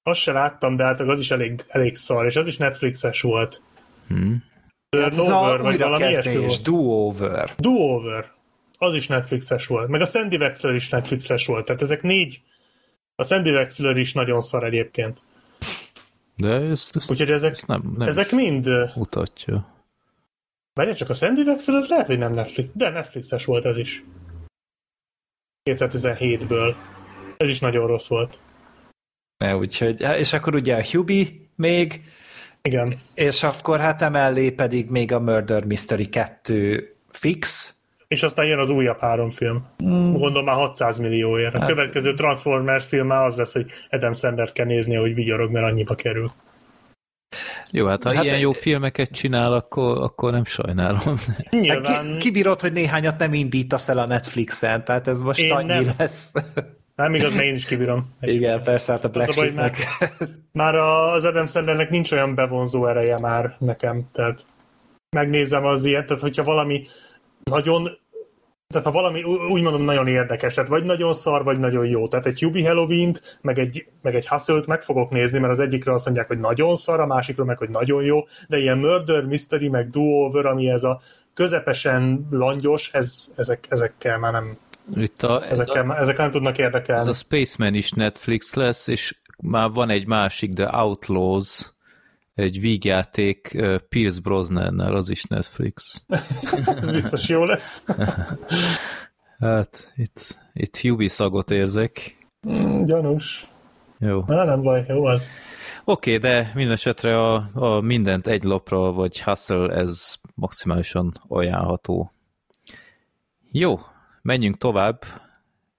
Azt 0.04 0.20
se 0.20 0.32
láttam, 0.32 0.76
de 0.76 0.84
hát 0.84 1.00
az 1.00 1.20
is 1.20 1.32
elég, 1.32 1.64
elég 1.68 1.96
szar, 1.96 2.26
és 2.26 2.36
az 2.36 2.48
is 2.48 2.58
Netflixes 2.58 3.22
volt. 3.22 3.62
Hmm. 4.08 4.48
Hát 4.98 5.12
ez 5.12 5.20
Over, 5.20 5.60
a 5.60 5.64
vagy 5.64 5.78
valami 5.78 6.08
ilyesmi 6.08 6.38
volt. 6.38 6.62
do-over. 6.62 7.56
Do-Over. 7.58 8.32
Az 8.78 8.96
is 8.96 9.08
Netflixes 9.08 9.68
volt. 9.68 9.88
Meg 9.88 10.02
a 10.02 10.06
Sandy 10.06 10.36
Wexler 10.38 10.74
is 10.74 10.90
Netflixes 10.90 11.46
volt. 11.46 11.66
Tehát 11.66 11.82
ezek 11.82 12.02
négy... 12.02 12.42
A 13.16 13.24
Sandy 13.24 13.52
Wexler 13.52 13.98
is 13.98 14.14
nagyon 14.14 14.42
szar 14.42 14.64
egyébként. 14.64 15.22
De 16.36 16.48
ezt, 16.50 16.96
ezt, 16.96 17.12
Úgyhogy 17.12 17.32
ezek, 17.32 17.52
ezt 17.52 17.68
nem, 17.68 17.94
nem 17.98 18.08
ezek 18.08 18.32
mind... 18.32 18.70
mutatja. 18.96 19.68
Várjál 20.74 20.96
csak, 20.96 21.10
a 21.10 21.14
Sandy 21.14 21.42
Wexler 21.42 21.76
az 21.76 21.88
lehet, 21.88 22.08
hogy 22.08 22.18
nem 22.18 22.34
Netflix, 22.34 22.70
de 22.74 22.90
Netflixes 22.90 23.46
volt 23.46 23.66
ez 23.66 23.78
is. 23.78 24.04
2017-ből. 25.70 26.76
Ez 27.38 27.50
is 27.50 27.60
nagyon 27.60 27.88
rossz 27.88 28.08
volt. 28.08 28.40
Ne, 29.38 29.56
úgyhogy, 29.56 30.02
és 30.02 30.34
akkor 30.34 30.56
ugye 30.56 30.76
a 30.76 30.86
Hubie 30.92 31.28
még, 31.56 32.04
Igen. 32.70 32.96
és 33.14 33.44
akkor 33.44 33.80
hát 33.80 34.02
emellé 34.02 34.52
pedig 34.52 34.90
még 34.90 35.12
a 35.12 35.20
Murder 35.20 35.64
Mystery 35.66 36.10
2 36.10 36.96
fix, 37.12 37.74
És 38.08 38.24
aztán 38.24 38.46
jön 38.46 38.60
az 38.60 38.70
újabb 38.70 39.00
három 39.00 39.30
film. 39.30 39.66
Mm. 39.84 40.12
Gondolom 40.12 40.46
már 40.46 40.56
600 40.56 40.98
millióért. 40.98 41.54
A 41.56 41.60
Hát- 41.60 41.68
következő 41.68 42.14
Transformers 42.14 42.86
film 42.86 43.08
már 43.08 43.26
az 43.26 43.36
lesz, 43.36 43.54
hogy 43.54 43.66
Adam 43.90 44.14
Sandler 44.14 44.52
kell 44.52 44.66
nézni, 44.66 44.96
hogy 44.96 45.14
vigyorog, 45.14 45.52
mert 45.52 45.66
annyiba 45.66 45.96
kerül. 45.96 46.32
Jó, 47.72 47.86
hát 47.86 48.04
ha 48.04 48.08
Hát 48.10 48.16
hát 48.18 48.24
ilyen 48.24 48.36
egy- 48.36 48.42
jó 48.42 48.52
filmeket 48.52 49.10
csinál, 49.12 49.54
akkor, 49.54 49.98
akkor 50.02 50.32
nem 50.32 50.46
sajnálom. 50.46 51.00
Hát 51.38 51.50
Nyilván 51.50 52.12
ki, 52.12 52.18
kibírod, 52.18 52.62
hogy 52.62 52.72
néhányat 52.74 53.18
nem 53.18 53.34
indítasz 53.34 53.90
el 53.90 53.98
a 53.98 54.06
Netflixen, 54.06 54.84
tehát 54.84 55.08
ez 55.08 55.20
most 55.20 55.40
Én 55.40 55.52
annyi 55.54 55.68
nem. 55.68 55.94
lesz. 55.98 56.32
Nem 57.00 57.16
igaz, 57.16 57.34
mert 57.34 57.46
én 57.46 57.54
is 57.54 57.66
kibírom. 57.66 58.16
Igen, 58.22 58.64
persze, 58.64 58.92
hát 58.92 59.04
a 59.04 59.10
Black 59.10 59.30
Az 59.30 59.38
a 59.38 59.40
baj, 59.40 59.50
Sheepnek. 59.50 59.78
Már 60.52 60.76
az 60.76 61.26
Adam 61.26 61.48
Sandlernek 61.48 61.90
nincs 61.90 62.12
olyan 62.12 62.36
bevonzó 62.36 62.86
ereje 62.86 63.20
már 63.20 63.56
nekem, 63.60 64.10
tehát 64.12 64.46
megnézem 65.10 65.66
az 65.66 65.86
ilyet, 65.86 66.06
tehát 66.06 66.22
hogyha 66.22 66.44
valami 66.44 66.86
nagyon 67.44 67.98
tehát 68.68 68.88
ha 68.88 68.94
valami 68.94 69.24
úgy 69.24 69.62
mondom 69.62 69.82
nagyon 69.82 70.08
érdekes, 70.08 70.54
tehát 70.54 70.70
vagy 70.70 70.84
nagyon 70.84 71.14
szar, 71.14 71.44
vagy 71.44 71.60
nagyon 71.60 71.86
jó. 71.86 72.08
Tehát 72.08 72.26
egy 72.26 72.40
Hubie 72.40 72.68
halloween 72.68 73.16
meg 73.42 73.60
egy, 73.60 73.86
meg 74.02 74.16
egy 74.16 74.28
hustle 74.28 74.62
meg 74.68 74.82
fogok 74.82 75.10
nézni, 75.10 75.40
mert 75.40 75.52
az 75.52 75.60
egyikről 75.60 75.94
azt 75.94 76.06
mondják, 76.06 76.28
hogy 76.28 76.40
nagyon 76.40 76.76
szar, 76.76 77.00
a 77.00 77.06
másikról 77.06 77.46
meg, 77.46 77.58
hogy 77.58 77.70
nagyon 77.70 78.04
jó, 78.04 78.20
de 78.48 78.58
ilyen 78.58 78.78
murder, 78.78 79.26
mystery, 79.26 79.70
meg 79.70 79.90
do-over, 79.90 80.46
ami 80.46 80.70
ez 80.70 80.84
a 80.84 81.02
közepesen 81.34 82.28
langyos, 82.30 82.90
ez, 82.94 83.32
ezek, 83.36 83.66
ezekkel 83.70 84.18
már 84.18 84.32
nem, 84.32 84.58
Itt 84.96 85.24
a, 85.24 85.46
ez, 85.46 85.52
ezekkel, 85.52 85.90
a, 85.90 85.98
ezekkel 85.98 86.24
nem 86.24 86.32
tudnak 86.32 86.58
ez 86.58 86.66
érdekelni. 86.66 87.10
a 87.10 87.14
Spaceman 87.14 87.74
is 87.74 87.92
Netflix 87.92 88.54
lesz, 88.54 88.88
és 88.88 89.18
már 89.44 89.70
van 89.70 89.90
egy 89.90 90.08
másik, 90.08 90.54
The 90.54 90.78
Outlaws, 90.78 91.74
egy 92.36 92.60
vígjáték 92.60 93.58
Pierce 93.90 94.20
Brosnannel, 94.22 94.96
az 94.96 95.10
is 95.10 95.24
Netflix. 95.24 96.04
Ez 96.78 96.92
biztos 96.92 97.30
jó 97.30 97.44
lesz. 97.44 97.84
Hát 99.40 99.92
itt, 99.96 100.36
itt 100.54 100.78
Hubie 100.78 101.10
szagot 101.10 101.52
érzek. 101.52 102.18
Mm, 102.50 102.84
Gyanús. 102.84 103.50
Jó. 104.00 104.24
Na, 104.28 104.44
nem 104.44 104.62
baj, 104.62 104.86
jó 104.88 105.06
az. 105.06 105.28
Oké, 105.84 106.16
okay, 106.16 106.32
de 106.32 106.52
minden 106.54 106.74
esetre 106.74 107.20
a, 107.20 107.50
a 107.54 107.82
mindent 107.82 108.28
egy 108.28 108.44
lapra, 108.44 108.92
vagy 108.92 109.22
hustle, 109.22 109.74
ez 109.74 110.16
maximálisan 110.36 111.14
ajánlható. 111.28 112.12
Jó, 113.52 113.80
menjünk 114.30 114.58
tovább. 114.58 115.04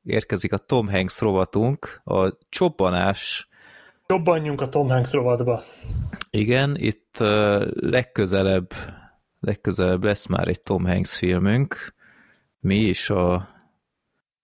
Érkezik 0.05 0.53
a 0.53 0.57
Tom 0.59 0.89
Hanks 0.89 1.19
rovatunk, 1.19 2.01
a 2.05 2.39
csobbanás. 2.49 3.49
Jobbanjunk 4.07 4.61
a 4.61 4.69
Tom 4.69 4.89
Hanks 4.89 5.13
rovatba. 5.13 5.65
Igen, 6.31 6.77
itt 6.79 7.17
uh, 7.21 7.67
legközelebb, 7.75 8.73
legközelebb 9.41 10.05
lesz 10.05 10.27
már 10.27 10.49
egy 10.49 10.61
Tom 10.61 10.87
Hanks 10.87 11.17
filmünk. 11.17 11.95
Mi 12.61 12.77
is 12.77 13.11
a... 13.11 13.49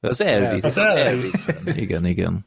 Az 0.01 0.20
Elvis. 0.20 0.62
Az 0.62 0.78
Elvis. 0.78 1.33
Igen, 1.65 2.05
igen. 2.05 2.47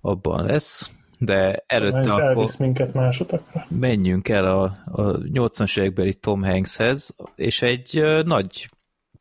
Abban 0.00 0.44
lesz. 0.44 0.90
De 1.18 1.64
előtte 1.66 1.98
Ez 1.98 2.10
akkor... 2.10 2.48
minket 2.58 2.92
más 2.92 3.20
utakra. 3.20 3.66
menjünk 3.68 4.28
el 4.28 4.46
a, 4.46 4.62
a 4.84 5.02
80-as 5.18 5.78
évekbeli 5.78 6.14
Tom 6.14 6.42
Hankshez, 6.42 7.14
és 7.36 7.62
egy 7.62 8.22
nagy 8.24 8.68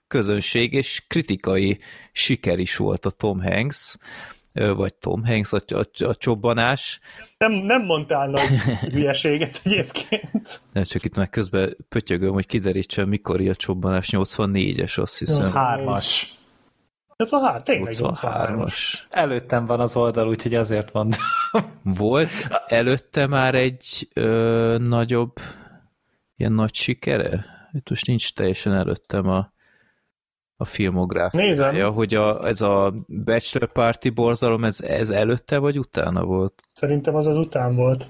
közönség 0.08 0.74
és 0.74 1.03
kritikai 1.08 1.80
siker 2.11 2.59
is 2.59 2.75
volt 2.75 3.06
a 3.06 3.09
Tom 3.09 3.42
Hanks, 3.42 3.98
vagy 4.53 4.93
Tom 4.93 5.25
Hanks, 5.25 5.53
a, 5.53 5.59
a, 5.67 6.06
a 6.06 6.16
csobbanás. 6.16 7.00
Nem, 7.38 7.51
nem 7.51 7.82
mondtál 7.82 8.30
nagy 8.30 8.59
hülyeséget 8.93 9.61
egyébként. 9.64 10.61
Nem 10.74 10.84
csak 10.84 11.03
itt 11.03 11.16
már 11.16 11.30
közben 11.30 11.77
pötyögöm, 11.90 12.34
hogy 12.34 12.45
kiderítsem, 12.45 13.09
mikor 13.09 13.48
a 13.48 13.56
csobbanás 13.56 14.09
84-es, 14.11 15.00
azt 15.00 15.17
hiszem. 15.17 15.51
Hármas. 15.51 16.34
Ez 17.16 17.32
a 17.32 17.40
hár, 17.40 17.64
tényleg 17.64 17.93
83 18.00 18.61
83-as. 18.61 18.75
Előttem 19.09 19.66
van 19.66 19.80
az 19.80 19.95
oldal, 19.95 20.27
úgyhogy 20.27 20.56
azért 20.56 20.93
mondom. 20.93 21.19
Volt 21.84 22.30
előtte 22.67 23.27
már 23.27 23.56
egy 23.56 24.09
ö, 24.14 24.75
nagyobb, 24.80 25.34
ilyen 26.35 26.51
nagy 26.51 26.74
sikere? 26.74 27.45
Itt 27.72 27.90
most 27.90 28.08
nincs 28.08 28.34
teljesen 28.34 28.74
előttem 28.74 29.27
a, 29.27 29.53
a 30.58 30.66
filmográfiája, 30.66 31.48
Nézem. 31.48 31.93
hogy 31.93 32.14
a, 32.14 32.48
ez 32.48 32.61
a 32.61 32.93
Bachelor 33.08 33.72
Party 33.72 34.09
borzalom, 34.09 34.64
ez, 34.64 34.82
ez 34.82 35.09
előtte 35.09 35.58
vagy 35.58 35.80
utána 35.80 36.24
volt? 36.25 36.61
Szerintem 36.74 37.16
az 37.16 37.27
az 37.27 37.38
után 37.38 37.75
volt. 37.75 38.09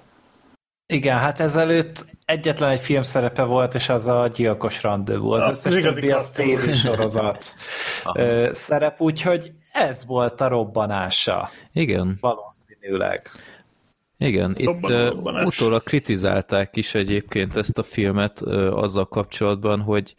Igen, 0.87 1.17
hát 1.17 1.39
ezelőtt 1.39 2.05
egyetlen 2.25 2.69
egy 2.69 2.79
film 2.79 3.01
szerepe 3.01 3.43
volt, 3.43 3.75
és 3.75 3.89
az 3.89 4.07
a 4.07 4.27
gyilkos 4.27 4.83
rendezvú. 4.83 5.31
Az 5.31 5.43
Ah, 5.43 5.49
összes 5.49 5.75
az 5.75 5.81
többi 5.81 6.11
az 6.11 6.29
tévé 6.29 6.73
sorozat 6.73 7.43
szerep, 8.51 9.01
úgyhogy 9.01 9.51
ez 9.71 10.05
volt 10.05 10.41
a 10.41 10.47
robbanása, 10.47 11.49
Igen, 11.73 12.17
valószínűleg. 12.21 13.29
igen. 14.17 14.53
Itt 14.57 14.65
robbanás. 14.67 15.43
utólag 15.45 15.83
kritizálták 15.83 16.75
is 16.75 16.93
egyébként 16.95 17.55
ezt 17.55 17.77
a 17.77 17.83
filmet 17.83 18.41
ö, 18.41 18.71
azzal 18.71 19.05
kapcsolatban, 19.07 19.81
hogy 19.81 20.15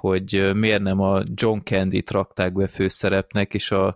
hogy 0.00 0.50
miért 0.54 0.82
nem 0.82 1.00
a 1.00 1.22
John 1.34 1.58
Candy-t 1.64 2.10
rakták 2.10 2.52
be 2.52 2.66
főszerepnek, 2.66 3.54
és 3.54 3.70
a, 3.70 3.86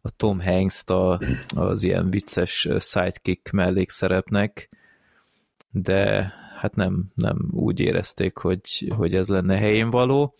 a 0.00 0.10
Tom 0.16 0.40
Hanks-t 0.40 0.90
a, 0.90 1.20
az 1.54 1.82
ilyen 1.82 2.10
vicces 2.10 2.68
sidekick 2.78 3.50
mellékszerepnek, 3.50 4.68
de 5.70 6.32
hát 6.56 6.74
nem, 6.74 7.04
nem 7.14 7.48
úgy 7.50 7.80
érezték, 7.80 8.36
hogy, 8.36 8.92
hogy 8.96 9.14
ez 9.14 9.28
lenne 9.28 9.56
helyén 9.56 9.90
való, 9.90 10.34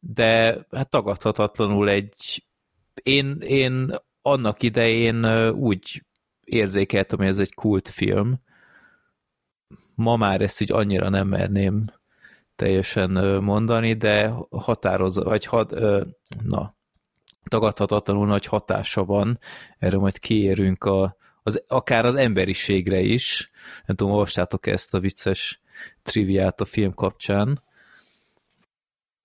de 0.00 0.58
hát 0.70 0.90
tagadhatatlanul 0.90 1.88
egy 1.88 2.46
én, 3.02 3.36
én 3.40 3.94
annak 4.22 4.62
idején 4.62 5.50
úgy 5.50 6.04
érzékeltem, 6.44 7.18
hogy 7.18 7.26
ez 7.26 7.38
egy 7.38 7.54
kultfilm. 7.54 8.40
Ma 9.94 10.16
már 10.16 10.40
ezt 10.40 10.60
így 10.60 10.72
annyira 10.72 11.08
nem 11.08 11.28
merném 11.28 11.84
teljesen 12.58 13.10
mondani, 13.42 13.92
de 13.92 14.32
határoz, 14.50 15.16
vagy 15.16 15.44
had, 15.44 15.72
ö, 15.72 16.02
na, 16.42 16.76
tagadhatatlanul 17.48 18.26
nagy 18.26 18.44
hatása 18.44 19.04
van, 19.04 19.38
erről 19.78 20.00
majd 20.00 20.18
kiérünk 20.18 20.84
a, 20.84 21.16
az, 21.42 21.64
akár 21.66 22.04
az 22.04 22.14
emberiségre 22.14 23.00
is. 23.00 23.50
Nem 23.86 23.96
tudom, 23.96 24.12
olvastátok 24.12 24.66
ezt 24.66 24.94
a 24.94 25.00
vicces 25.00 25.60
triviát 26.02 26.60
a 26.60 26.64
film 26.64 26.94
kapcsán. 26.94 27.62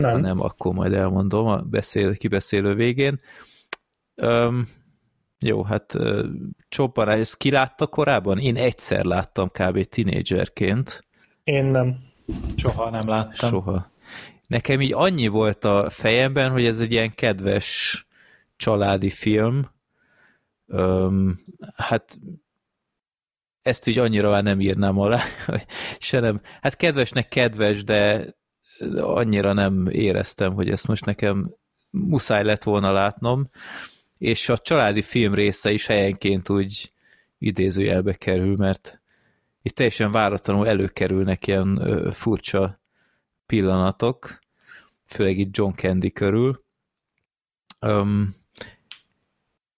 Ha 0.04 0.12
Nem. 0.12 0.20
nem, 0.20 0.40
akkor 0.40 0.74
majd 0.74 0.94
elmondom 0.94 1.48
a 1.48 1.62
beszél, 1.62 2.16
kibeszélő 2.16 2.74
végén. 2.74 3.20
Öm, 4.16 4.66
jó, 5.40 5.64
hát 5.64 5.96
ö, 5.96 6.28
csobbanás, 6.70 7.20
ezt 7.20 7.38
ki 7.38 7.52
látta 7.52 7.88
korábban? 7.88 8.40
Én 8.40 8.56
egyszer 8.58 9.04
láttam 9.06 9.50
kb. 9.50 9.84
tinédzserként, 9.84 11.04
Én 11.44 11.66
nem. 11.66 12.12
Soha 12.56 12.90
nem 12.90 13.08
láttam. 13.08 13.50
soha. 13.50 13.92
Nekem 14.48 14.82
így 14.82 14.94
annyi 14.94 15.28
volt 15.28 15.66
a 15.66 15.90
fejemben, 15.90 16.52
hogy 16.52 16.66
ez 16.66 16.80
egy 16.80 16.92
ilyen 16.92 17.16
kedves 17.16 18.08
családi 18.56 19.10
film. 19.10 19.72
Öm, 20.68 21.38
hát 21.76 22.20
ezt 23.62 23.88
így 23.88 23.98
annyira 23.98 24.30
már 24.30 24.44
nem 24.44 24.60
írnám 24.60 25.00
alá, 25.00 25.22
se 26.00 26.20
nem. 26.20 26.42
Hát 26.62 26.76
kedvesnek 26.76 27.28
kedves, 27.28 27.84
de 27.84 28.34
annyira 28.96 29.54
nem 29.54 29.88
éreztem, 29.88 30.54
hogy 30.54 30.70
ezt 30.70 30.88
most 30.88 31.06
nekem 31.06 31.56
muszáj 31.90 32.44
lett 32.44 32.64
volna 32.64 32.92
látnom, 32.92 33.50
és 34.18 34.50
a 34.50 34.58
családi 34.58 35.02
film 35.02 35.34
része 35.34 35.72
is 35.72 35.86
helyenként 35.86 36.50
úgy 36.50 36.92
idézőjelbe 37.38 38.14
kerül, 38.14 38.56
mert 38.56 39.02
itt 39.66 39.76
teljesen 39.76 40.12
váratlanul 40.12 40.68
előkerülnek 40.68 41.48
ilyen 41.48 41.78
ö, 41.82 42.12
furcsa 42.12 42.82
pillanatok, 43.46 44.40
főleg 45.06 45.38
itt 45.38 45.58
John 45.58 45.74
Candy 45.74 46.12
körül. 46.12 46.64
Um, 47.80 48.36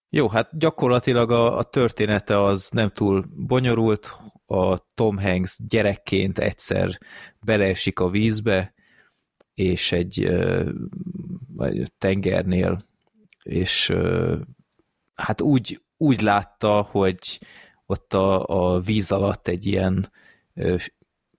Jó, 0.10 0.28
hát 0.28 0.58
gyakorlatilag 0.58 1.32
a, 1.32 1.58
a 1.58 1.64
története 1.64 2.42
az 2.44 2.70
nem 2.70 2.90
túl 2.90 3.26
bonyolult, 3.36 4.16
a 4.46 4.78
Tom 4.94 5.18
Hanks 5.18 5.58
gyerekként 5.68 6.40
egyszer 6.40 7.00
beleesik 7.40 8.00
a 8.00 8.10
vízbe, 8.10 8.74
és 9.54 9.92
egy 9.92 10.30
vagy 11.54 11.92
tengernél, 11.98 12.82
és 13.44 13.94
hát 15.16 15.42
úgy, 15.42 15.82
úgy 15.98 16.22
látta, 16.22 16.82
hogy 16.82 17.40
ott 17.86 18.14
a, 18.14 18.46
a 18.48 18.80
víz 18.80 19.12
alatt 19.12 19.48
egy 19.48 19.66
ilyen 19.66 20.12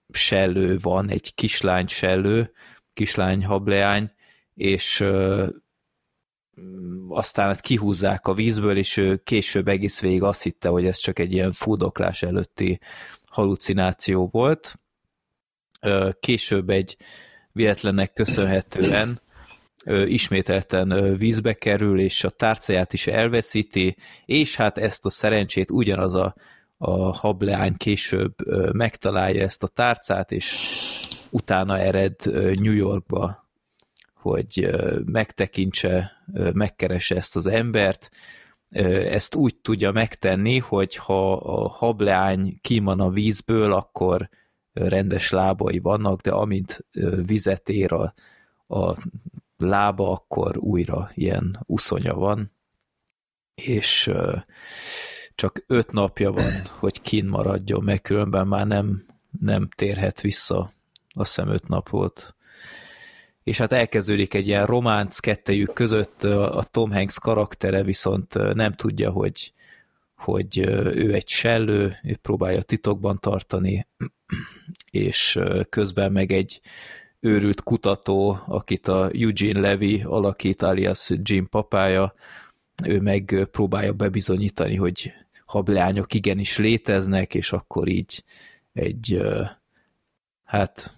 sellő 0.09 0.79
van, 0.79 1.09
egy 1.09 1.35
kislány 1.35 1.87
sellő, 1.87 2.53
kislány 2.93 3.45
hableány, 3.45 4.13
és 4.55 5.05
aztán 7.09 7.47
hát 7.47 7.61
kihúzzák 7.61 8.27
a 8.27 8.35
vízből, 8.35 8.77
és 8.77 8.97
ő 8.97 9.17
később 9.17 9.69
egész 9.69 10.01
végig 10.01 10.23
azt 10.23 10.43
hitte, 10.43 10.69
hogy 10.69 10.87
ez 10.87 10.99
csak 10.99 11.19
egy 11.19 11.33
ilyen 11.33 11.53
fúdoklás 11.53 12.23
előtti 12.23 12.81
halucináció 13.27 14.29
volt. 14.33 14.81
Később 16.21 16.71
egy 16.71 16.97
véletlennek 17.53 18.13
köszönhetően 18.13 19.21
ismételten 20.07 21.17
vízbe 21.17 21.53
kerül, 21.53 22.01
és 22.01 22.25
a 22.25 22.31
tárcáját 22.31 22.93
is 22.93 23.07
elveszíti, 23.07 23.97
és 24.25 24.57
hát 24.57 24.79
ezt 24.79 25.05
a 25.05 25.11
szerencsét 25.11 25.71
ugyanaz 25.71 26.15
a, 26.15 26.35
a 26.77 27.13
hableány 27.13 27.77
később 27.77 28.35
megtalálja 28.73 29.43
ezt 29.43 29.63
a 29.63 29.69
tárcát, 29.69 30.33
és 30.33 30.57
utána 31.31 31.79
ered 31.79 32.17
New 32.55 32.73
Yorkba 32.73 33.47
hogy 34.27 34.71
megtekintse, 35.05 36.13
megkeresse 36.53 37.17
ezt 37.17 37.37
az 37.37 37.47
embert, 37.47 38.11
ezt 39.09 39.35
úgy 39.35 39.57
tudja 39.57 39.93
megtenni, 39.93 40.59
hogy 40.59 40.97
ha 40.97 41.33
a 41.33 41.69
hableány 41.69 42.59
kiman 42.61 43.01
a 43.01 43.11
vízből, 43.11 43.73
akkor 43.73 44.29
rendes 44.73 45.31
lábai 45.31 45.79
vannak, 45.79 46.21
de 46.21 46.31
amint 46.31 46.87
vizet 47.27 47.69
ér 47.69 47.93
a, 47.93 48.15
a 48.67 48.97
lába, 49.57 50.13
akkor 50.13 50.59
újra 50.59 51.11
ilyen 51.15 51.65
uszonya 51.67 52.15
van, 52.15 52.53
és 53.55 54.13
csak 55.35 55.65
öt 55.67 55.93
napja 55.93 56.33
van, 56.33 56.63
hogy 56.79 57.03
kin 57.03 57.27
maradjon, 57.27 57.85
meg 57.85 58.03
különben 58.03 58.47
már 58.47 58.67
nem, 58.67 59.03
nem 59.41 59.69
térhet 59.77 60.21
vissza, 60.21 60.71
azt 61.15 61.35
hiszem 61.35 61.49
öt 61.49 61.69
nap 61.69 61.89
volt. 61.89 62.37
És 63.43 63.59
hát 63.59 63.73
elkezdődik 63.73 64.35
egy 64.35 64.47
ilyen 64.47 64.67
románc 64.67 65.19
kettejük 65.19 65.73
között, 65.73 66.25
a 66.25 66.63
Tom 66.71 66.93
Hanks 66.93 67.19
karaktere 67.19 67.83
viszont 67.83 68.55
nem 68.55 68.73
tudja, 68.73 69.11
hogy, 69.11 69.53
hogy 70.17 70.59
ő 70.95 71.15
egy 71.15 71.29
sellő, 71.29 71.97
ő 72.03 72.17
próbálja 72.17 72.63
titokban 72.63 73.19
tartani, 73.21 73.89
és 74.91 75.39
közben 75.69 76.13
meg 76.13 76.33
egy 76.33 76.61
őrült 77.21 77.63
kutató, 77.63 78.39
akit 78.47 78.89
a 78.89 79.11
Eugene 79.13 79.61
Levy 79.61 80.03
alakít, 80.03 80.63
alias 80.63 81.11
Jim 81.23 81.49
papája, 81.49 82.15
ő 82.85 83.01
meg 83.01 83.49
próbálja 83.51 83.93
bebizonyítani, 83.93 84.77
hogy 84.77 85.13
hableányok 85.47 86.15
igenis 86.15 86.57
léteznek, 86.57 87.35
és 87.35 87.53
akkor 87.53 87.89
így 87.89 88.25
egy 88.73 89.21
hát 90.45 90.93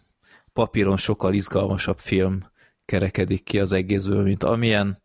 papíron 0.52 0.96
sokkal 0.96 1.34
izgalmasabb 1.34 1.98
film 1.98 2.50
kerekedik 2.84 3.44
ki 3.44 3.58
az 3.58 3.72
egészből, 3.72 4.22
mint 4.22 4.44
amilyen. 4.44 5.02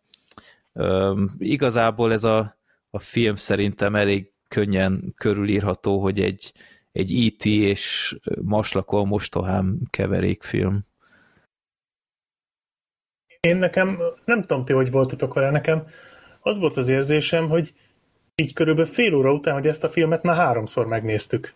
Igazából 1.38 2.14
ez 2.14 2.24
a, 2.24 2.58
a 2.90 3.00
film 3.00 3.36
szerintem 3.36 3.96
elég 3.96 4.32
könnyen 4.48 5.14
körülírható, 5.18 6.02
hogy 6.02 6.22
egy, 6.22 6.54
egy 6.92 7.26
E.T. 7.26 7.46
és 7.46 8.16
Maslakol 8.42 9.06
mostohám 9.06 9.80
keverékfilm. 9.90 10.86
Én 13.48 13.58
nekem, 13.58 14.00
nem 14.26 14.42
tudom 14.42 14.64
ti, 14.64 14.74
hogy 14.74 14.92
voltatok 14.92 15.34
vele, 15.34 15.50
nekem 15.50 15.84
az 16.40 16.60
volt 16.60 16.78
az 16.78 16.88
érzésem, 16.88 17.50
hogy 17.50 17.74
így 18.36 18.54
körülbelül 18.54 18.92
fél 18.92 19.14
óra 19.14 19.34
után, 19.34 19.54
hogy 19.54 19.68
ezt 19.68 19.84
a 19.84 19.90
filmet 19.90 20.24
már 20.24 20.36
háromszor 20.36 20.88
megnéztük. 20.88 21.54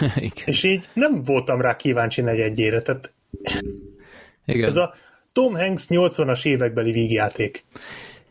Igen. 0.16 0.44
És 0.44 0.62
így 0.62 0.88
nem 0.94 1.22
voltam 1.22 1.60
rá 1.60 1.76
kíváncsi 1.76 2.20
negyedjére, 2.20 2.82
tehát 2.82 3.12
igen. 4.44 4.68
Ez 4.68 4.76
a 4.76 4.94
Tom 5.32 5.54
Hanks 5.54 5.84
80-as 5.88 6.46
évekbeli 6.46 6.92
vígjáték. 6.92 7.64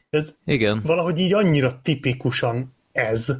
Ez 0.09 0.35
Igen. 0.45 0.81
valahogy 0.85 1.19
így 1.19 1.33
annyira 1.33 1.79
tipikusan 1.81 2.75
ez, 2.91 3.35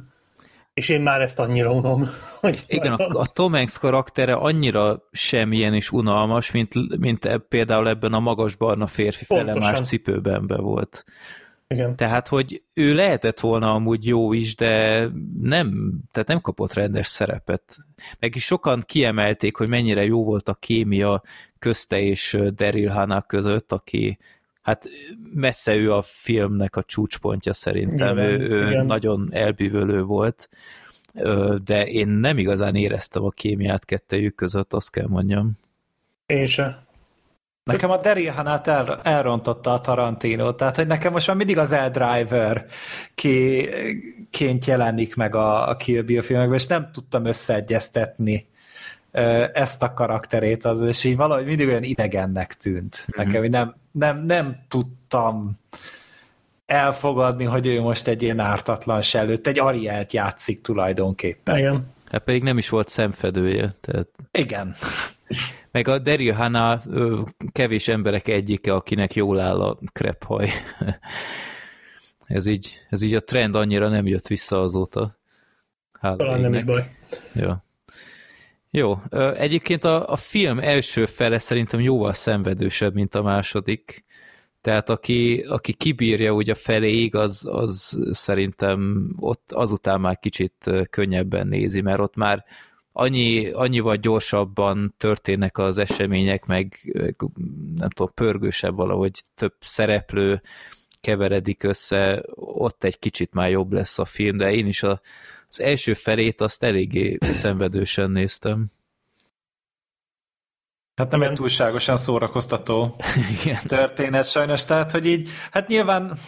és 0.74 0.88
én 0.88 1.00
már 1.00 1.20
ezt 1.20 1.38
annyira 1.38 1.72
unom. 1.72 2.08
Hogy 2.40 2.64
Igen, 2.66 2.92
a, 2.92 3.20
a 3.20 3.26
Tom 3.26 3.52
Hanks 3.52 3.78
karaktere 3.78 4.34
annyira 4.34 5.08
semmilyen 5.12 5.74
és 5.74 5.92
unalmas, 5.92 6.50
mint, 6.50 6.98
mint 6.98 7.24
e, 7.24 7.38
például 7.38 7.88
ebben 7.88 8.12
a 8.12 8.20
magas 8.20 8.54
barna 8.54 8.86
férfi 8.86 9.24
felemás 9.24 9.80
cipőben 9.80 10.46
be 10.46 10.56
volt. 10.56 11.04
Igen. 11.68 11.96
Tehát, 11.96 12.28
hogy 12.28 12.62
ő 12.74 12.94
lehetett 12.94 13.40
volna 13.40 13.74
amúgy 13.74 14.06
jó 14.06 14.32
is, 14.32 14.54
de 14.54 15.06
nem, 15.40 15.98
tehát 16.10 16.28
nem 16.28 16.40
kapott 16.40 16.72
rendes 16.72 17.06
szerepet. 17.06 17.76
Meg 18.18 18.34
is 18.34 18.44
sokan 18.44 18.82
kiemelték, 18.86 19.56
hogy 19.56 19.68
mennyire 19.68 20.04
jó 20.04 20.24
volt 20.24 20.48
a 20.48 20.54
kémia 20.54 21.22
közte 21.58 22.00
és 22.00 22.38
Daryl 22.54 22.88
Hannah 22.88 23.22
között, 23.26 23.72
aki 23.72 24.18
hát 24.62 24.88
messze 25.34 25.76
ő 25.76 25.92
a 25.92 26.02
filmnek 26.02 26.76
a 26.76 26.82
csúcspontja 26.82 27.52
szerintem, 27.52 28.18
igen, 28.18 28.30
ő, 28.30 28.48
ő 28.48 28.68
igen. 28.68 28.86
nagyon 28.86 29.28
elbűvölő 29.32 30.02
volt, 30.02 30.48
de 31.64 31.86
én 31.86 32.08
nem 32.08 32.38
igazán 32.38 32.74
éreztem 32.74 33.24
a 33.24 33.30
kémiát 33.30 33.84
kettejük 33.84 34.34
között, 34.34 34.72
azt 34.72 34.90
kell 34.90 35.06
mondjam. 35.08 35.52
Én 36.26 36.46
se. 36.46 36.86
Nekem 37.64 37.90
a 37.90 38.00
Daryl 38.00 38.30
Hannah 38.30 38.60
el, 38.64 39.00
elrontotta 39.02 39.72
a 39.72 39.80
Tarantino, 39.80 40.52
tehát 40.52 40.76
hogy 40.76 40.86
nekem 40.86 41.12
most 41.12 41.26
már 41.26 41.36
mindig 41.36 41.58
az 41.58 41.72
Eldriver 41.72 42.66
ki, 43.14 43.68
ként 44.30 44.64
jelenik 44.64 45.14
meg 45.14 45.34
a, 45.34 45.68
a 45.68 45.76
Kill 45.76 46.02
Bill 46.02 46.22
filmekben, 46.22 46.58
és 46.58 46.66
nem 46.66 46.90
tudtam 46.92 47.24
összeegyeztetni 47.24 48.50
ezt 49.52 49.82
a 49.82 49.94
karakterét, 49.94 50.64
az, 50.64 50.80
és 50.80 51.04
így 51.04 51.16
valahogy 51.16 51.44
mindig 51.44 51.68
olyan 51.68 51.82
idegennek 51.82 52.54
tűnt 52.54 53.06
mm-hmm. 53.06 53.24
nekem, 53.24 53.40
hogy 53.40 53.50
nem, 53.50 53.74
nem, 53.92 54.24
nem 54.24 54.64
tudtam 54.68 55.58
elfogadni, 56.66 57.44
hogy 57.44 57.66
ő 57.66 57.80
most 57.80 58.06
egy 58.06 58.22
ilyen 58.22 58.38
ártatlan 58.38 59.02
előtt, 59.12 59.46
egy 59.46 59.58
Arielt 59.58 60.12
játszik 60.12 60.60
tulajdonképpen. 60.60 61.58
Igen. 61.58 61.86
Hát 62.10 62.22
pedig 62.22 62.42
nem 62.42 62.58
is 62.58 62.68
volt 62.68 62.88
szemfedője. 62.88 63.74
Tehát... 63.80 64.08
Igen. 64.30 64.74
Meg 65.70 65.88
a 65.88 65.98
Daryl 65.98 66.32
Hannah 66.32 66.80
kevés 67.52 67.88
emberek 67.88 68.28
egyike, 68.28 68.74
akinek 68.74 69.14
jól 69.14 69.40
áll 69.40 69.60
a 69.60 69.78
krephaj. 69.92 70.48
ez, 72.26 72.46
így, 72.46 72.80
ez 72.90 73.02
így 73.02 73.14
a 73.14 73.20
trend 73.20 73.54
annyira 73.54 73.88
nem 73.88 74.06
jött 74.06 74.26
vissza 74.26 74.60
azóta. 74.60 75.16
Hála 76.00 76.16
Talán 76.16 76.40
nem 76.40 76.54
is 76.54 76.64
baj. 76.64 76.90
Ja. 77.34 77.64
Jó, 78.74 78.98
egyébként 79.34 79.84
a, 79.84 80.08
a 80.08 80.16
film 80.16 80.58
első 80.58 81.06
fele 81.06 81.38
szerintem 81.38 81.80
jóval 81.80 82.12
szenvedősebb, 82.12 82.94
mint 82.94 83.14
a 83.14 83.22
második. 83.22 84.04
Tehát 84.60 84.90
aki, 84.90 85.44
aki 85.48 85.72
kibírja 85.72 86.34
úgy 86.34 86.50
a 86.50 86.54
feléig, 86.54 87.14
az, 87.14 87.48
az 87.50 87.98
szerintem 88.10 89.10
ott 89.18 89.52
azután 89.52 90.00
már 90.00 90.18
kicsit 90.18 90.70
könnyebben 90.90 91.46
nézi, 91.46 91.80
mert 91.80 92.00
ott 92.00 92.14
már 92.14 92.44
annyi, 92.92 93.50
annyival 93.50 93.96
gyorsabban 93.96 94.94
történnek 94.98 95.58
az 95.58 95.78
események, 95.78 96.46
meg 96.46 96.92
nem 97.76 97.88
tudom, 97.88 98.12
pörgősebb 98.14 98.74
valahogy 98.74 99.22
több 99.34 99.54
szereplő 99.60 100.42
keveredik 101.00 101.62
össze, 101.62 102.22
ott 102.34 102.84
egy 102.84 102.98
kicsit 102.98 103.32
már 103.32 103.50
jobb 103.50 103.72
lesz 103.72 103.98
a 103.98 104.04
film, 104.04 104.36
de 104.36 104.52
én 104.52 104.66
is 104.66 104.82
a, 104.82 105.00
az 105.52 105.60
első 105.60 105.94
felét 105.94 106.40
azt 106.40 106.62
eléggé 106.62 107.18
szenvedősen 107.20 108.10
néztem. 108.10 108.70
Hát 110.94 111.10
nem 111.10 111.22
egy 111.22 111.32
túlságosan 111.32 111.96
szórakoztató 111.96 112.96
Igen. 113.42 113.58
történet 113.66 114.28
sajnos, 114.28 114.64
tehát 114.64 114.90
hogy 114.90 115.06
így, 115.06 115.28
hát 115.50 115.68
nyilván 115.68 116.18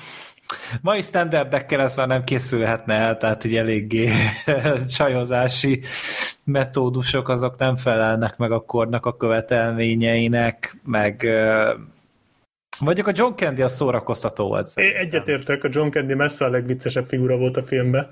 mai 0.81 1.03
standardekkel 1.03 1.81
ez 1.81 1.97
már 1.97 2.07
nem 2.07 2.25
készülhetne 2.25 2.95
el, 2.95 3.17
tehát 3.17 3.45
így 3.45 3.57
eléggé 3.57 4.11
csajozási 4.97 5.83
metódusok 6.45 7.29
azok 7.29 7.59
nem 7.59 7.77
felelnek 7.77 8.37
meg 8.37 8.53
a 8.53 8.61
kornak 8.61 9.07
a 9.07 9.17
követelményeinek, 9.17 10.77
meg 10.85 11.27
Mondjuk 12.81 13.07
a 13.07 13.13
John 13.15 13.35
Candy 13.35 13.63
a 13.63 13.69
szórakoztató 13.69 14.49
volt. 14.49 14.71
Egyetértek, 14.75 15.65
a 15.65 15.69
John 15.71 15.91
Candy 15.91 16.15
messze 16.15 16.45
a 16.45 16.49
legviccesebb 16.49 17.07
figura 17.07 17.37
volt 17.37 17.57
a 17.57 17.63
filmben. 17.63 18.11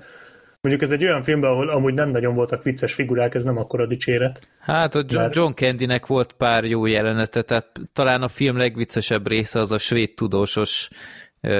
Mondjuk 0.67 0.83
ez 0.89 0.91
egy 0.91 1.03
olyan 1.03 1.23
filmben, 1.23 1.49
ahol 1.49 1.69
amúgy 1.69 1.93
nem 1.93 2.09
nagyon 2.09 2.33
voltak 2.33 2.63
vicces 2.63 2.93
figurák, 2.93 3.35
ez 3.35 3.43
nem 3.43 3.57
akkora 3.57 3.85
dicséret. 3.85 4.47
Hát 4.59 4.95
a 4.95 5.03
John, 5.07 5.29
John 5.31 5.53
Candynek 5.53 6.05
volt 6.05 6.31
pár 6.31 6.63
jó 6.63 6.85
jelenete, 6.85 7.41
tehát 7.41 7.67
talán 7.93 8.21
a 8.21 8.27
film 8.27 8.57
legviccesebb 8.57 9.27
része 9.27 9.59
az 9.59 9.71
a 9.71 9.77
svéd 9.77 10.13
tudósos 10.13 10.89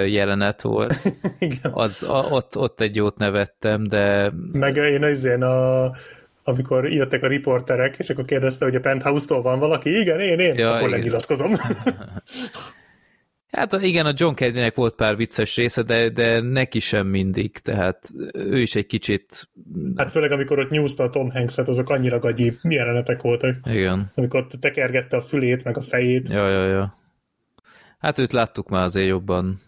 jelenet 0.05 0.61
volt. 0.61 0.95
Igen. 1.39 1.71
Az, 1.73 2.03
a, 2.03 2.25
ott, 2.29 2.57
ott 2.57 2.81
egy 2.81 2.95
jót 2.95 3.17
nevettem, 3.17 3.83
de 3.83 4.31
Meg 4.51 4.75
én 4.75 5.03
az 5.03 5.25
én 5.25 5.41
a 5.41 5.91
amikor 6.43 6.91
jöttek 6.91 7.23
a 7.23 7.27
riporterek, 7.27 7.95
és 7.97 8.09
akkor 8.09 8.25
kérdezte, 8.25 8.65
hogy 8.65 8.75
a 8.75 8.79
Penthouse-tól 8.79 9.41
van 9.41 9.59
valaki, 9.59 9.99
igen, 9.99 10.19
én, 10.19 10.39
én, 10.39 10.55
Ja, 10.55 10.69
akkor 10.69 10.87
igen. 10.87 10.99
lenyilatkozom. 10.99 11.55
Hát 13.57 13.73
igen, 13.81 14.05
a 14.05 14.13
John 14.15 14.35
Candynek 14.35 14.75
volt 14.75 14.95
pár 14.95 15.15
vicces 15.15 15.55
része, 15.55 15.81
de, 15.81 16.09
de 16.09 16.41
neki 16.41 16.79
sem 16.79 17.07
mindig, 17.07 17.51
tehát 17.51 18.09
ő 18.33 18.61
is 18.61 18.75
egy 18.75 18.85
kicsit, 18.85 19.49
hát 19.95 20.11
főleg, 20.11 20.31
amikor 20.31 20.59
ott 20.59 20.69
nyúzta 20.69 21.03
a 21.03 21.09
Tom 21.09 21.31
Hanks-et, 21.31 21.67
azok 21.67 21.89
annyira 21.89 22.19
gagyi 22.19 22.57
jelenetek 22.63 23.21
voltak. 23.21 23.55
igen, 23.65 24.11
Amikor 24.15 24.39
ott 24.39 24.51
tekergette 24.59 25.17
a 25.17 25.21
fülét, 25.21 25.63
meg 25.63 25.77
a 25.77 25.81
fejét. 25.81 26.29
ja, 26.29 26.49
ja, 26.49 26.65
ja. 26.65 26.93
Hát 27.99 28.19
őt 28.19 28.33
láttuk 28.33 28.69
már 28.69 28.83
azért 28.83 29.07
jobban 29.07 29.59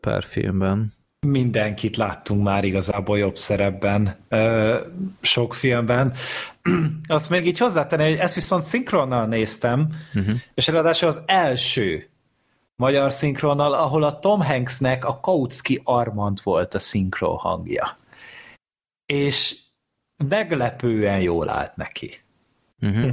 pár 0.00 0.22
filmben. 0.22 0.92
Mindenkit 1.26 1.96
láttunk 1.96 2.42
már 2.42 2.64
igazából 2.64 3.18
jobb 3.18 3.36
szerepben, 3.36 4.16
sok 5.20 5.54
filmben. 5.54 6.12
Azt 7.06 7.30
még 7.30 7.46
így 7.46 7.58
hozzátenni, 7.58 8.02
hogy 8.02 8.18
ezt 8.18 8.34
viszont 8.34 8.62
szinkronnal 8.62 9.26
néztem, 9.26 9.88
uh-huh. 10.14 10.34
és 10.54 10.66
ráadásul 10.66 11.08
az 11.08 11.22
első 11.26 12.08
magyar 12.76 13.12
szinkronnal, 13.12 13.74
ahol 13.74 14.02
a 14.02 14.18
Tom 14.18 14.42
Hanksnek 14.42 15.04
a 15.04 15.20
Kautsky 15.20 15.80
Armand 15.84 16.38
volt 16.42 16.74
a 16.74 16.78
szinkron 16.78 17.36
hangja. 17.36 17.98
És 19.06 19.56
meglepően 20.28 21.20
jól 21.20 21.48
állt 21.48 21.76
neki. 21.76 22.10
Uh-huh. 22.80 23.12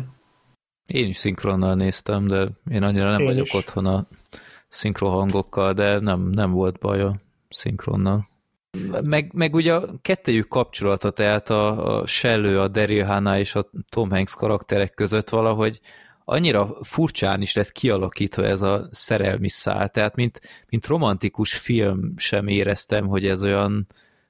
Én 0.86 1.08
is 1.08 1.18
szinkronnal 1.18 1.76
néztem, 1.76 2.26
de 2.26 2.48
én 2.72 2.84
annyira 2.84 3.10
nem 3.12 3.20
Én 3.20 3.26
vagyok 3.26 3.46
is. 3.46 3.54
otthon 3.54 3.86
a 3.86 4.08
szinkrohangokkal, 4.68 5.74
de 5.74 6.00
nem, 6.00 6.22
nem 6.22 6.52
volt 6.52 6.80
baj 6.80 7.02
a 7.02 7.16
szinkronnal. 7.50 8.28
Meg, 9.04 9.34
meg 9.34 9.56
ugye 9.56 9.74
a 9.74 9.86
kettejük 10.02 10.48
kapcsolata, 10.48 11.12
tehát 11.12 11.50
a, 11.50 11.98
a 11.98 12.06
Shellő, 12.06 12.60
a 12.60 12.68
Daryl 12.68 13.06
Hannah 13.06 13.40
és 13.40 13.56
a 13.56 13.70
Tom 13.90 14.10
Hanks 14.10 14.36
karakterek 14.36 14.94
között 14.94 15.30
valahogy 15.30 15.80
annyira 16.26 16.78
furcsán 16.84 17.42
is 17.42 17.54
lett 17.54 17.72
kialakítva 17.72 18.44
ez 18.44 18.62
a 18.62 18.88
szerelmi 18.92 19.50
szál, 19.50 19.90
tehát 19.90 20.16
mint, 20.16 20.42
mint 20.70 20.88
romantikus 20.88 21.54
film 21.54 22.14
sem 22.18 22.48
éreztem, 22.48 23.08
hogy 23.08 23.26
ez 23.26 23.44
olyan, 23.44 23.88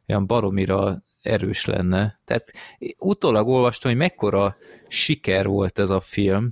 olyan 0.08 0.28
baromira 0.28 1.03
erős 1.22 1.66
lenne. 1.66 2.20
Tehát 2.26 2.52
utólag 2.98 3.48
olvastam, 3.48 3.92
hogy 3.92 4.00
mekkora 4.00 4.56
siker 4.88 5.48
volt 5.48 5.80
ez 5.80 5.90
a 5.90 6.00
film, 6.00 6.50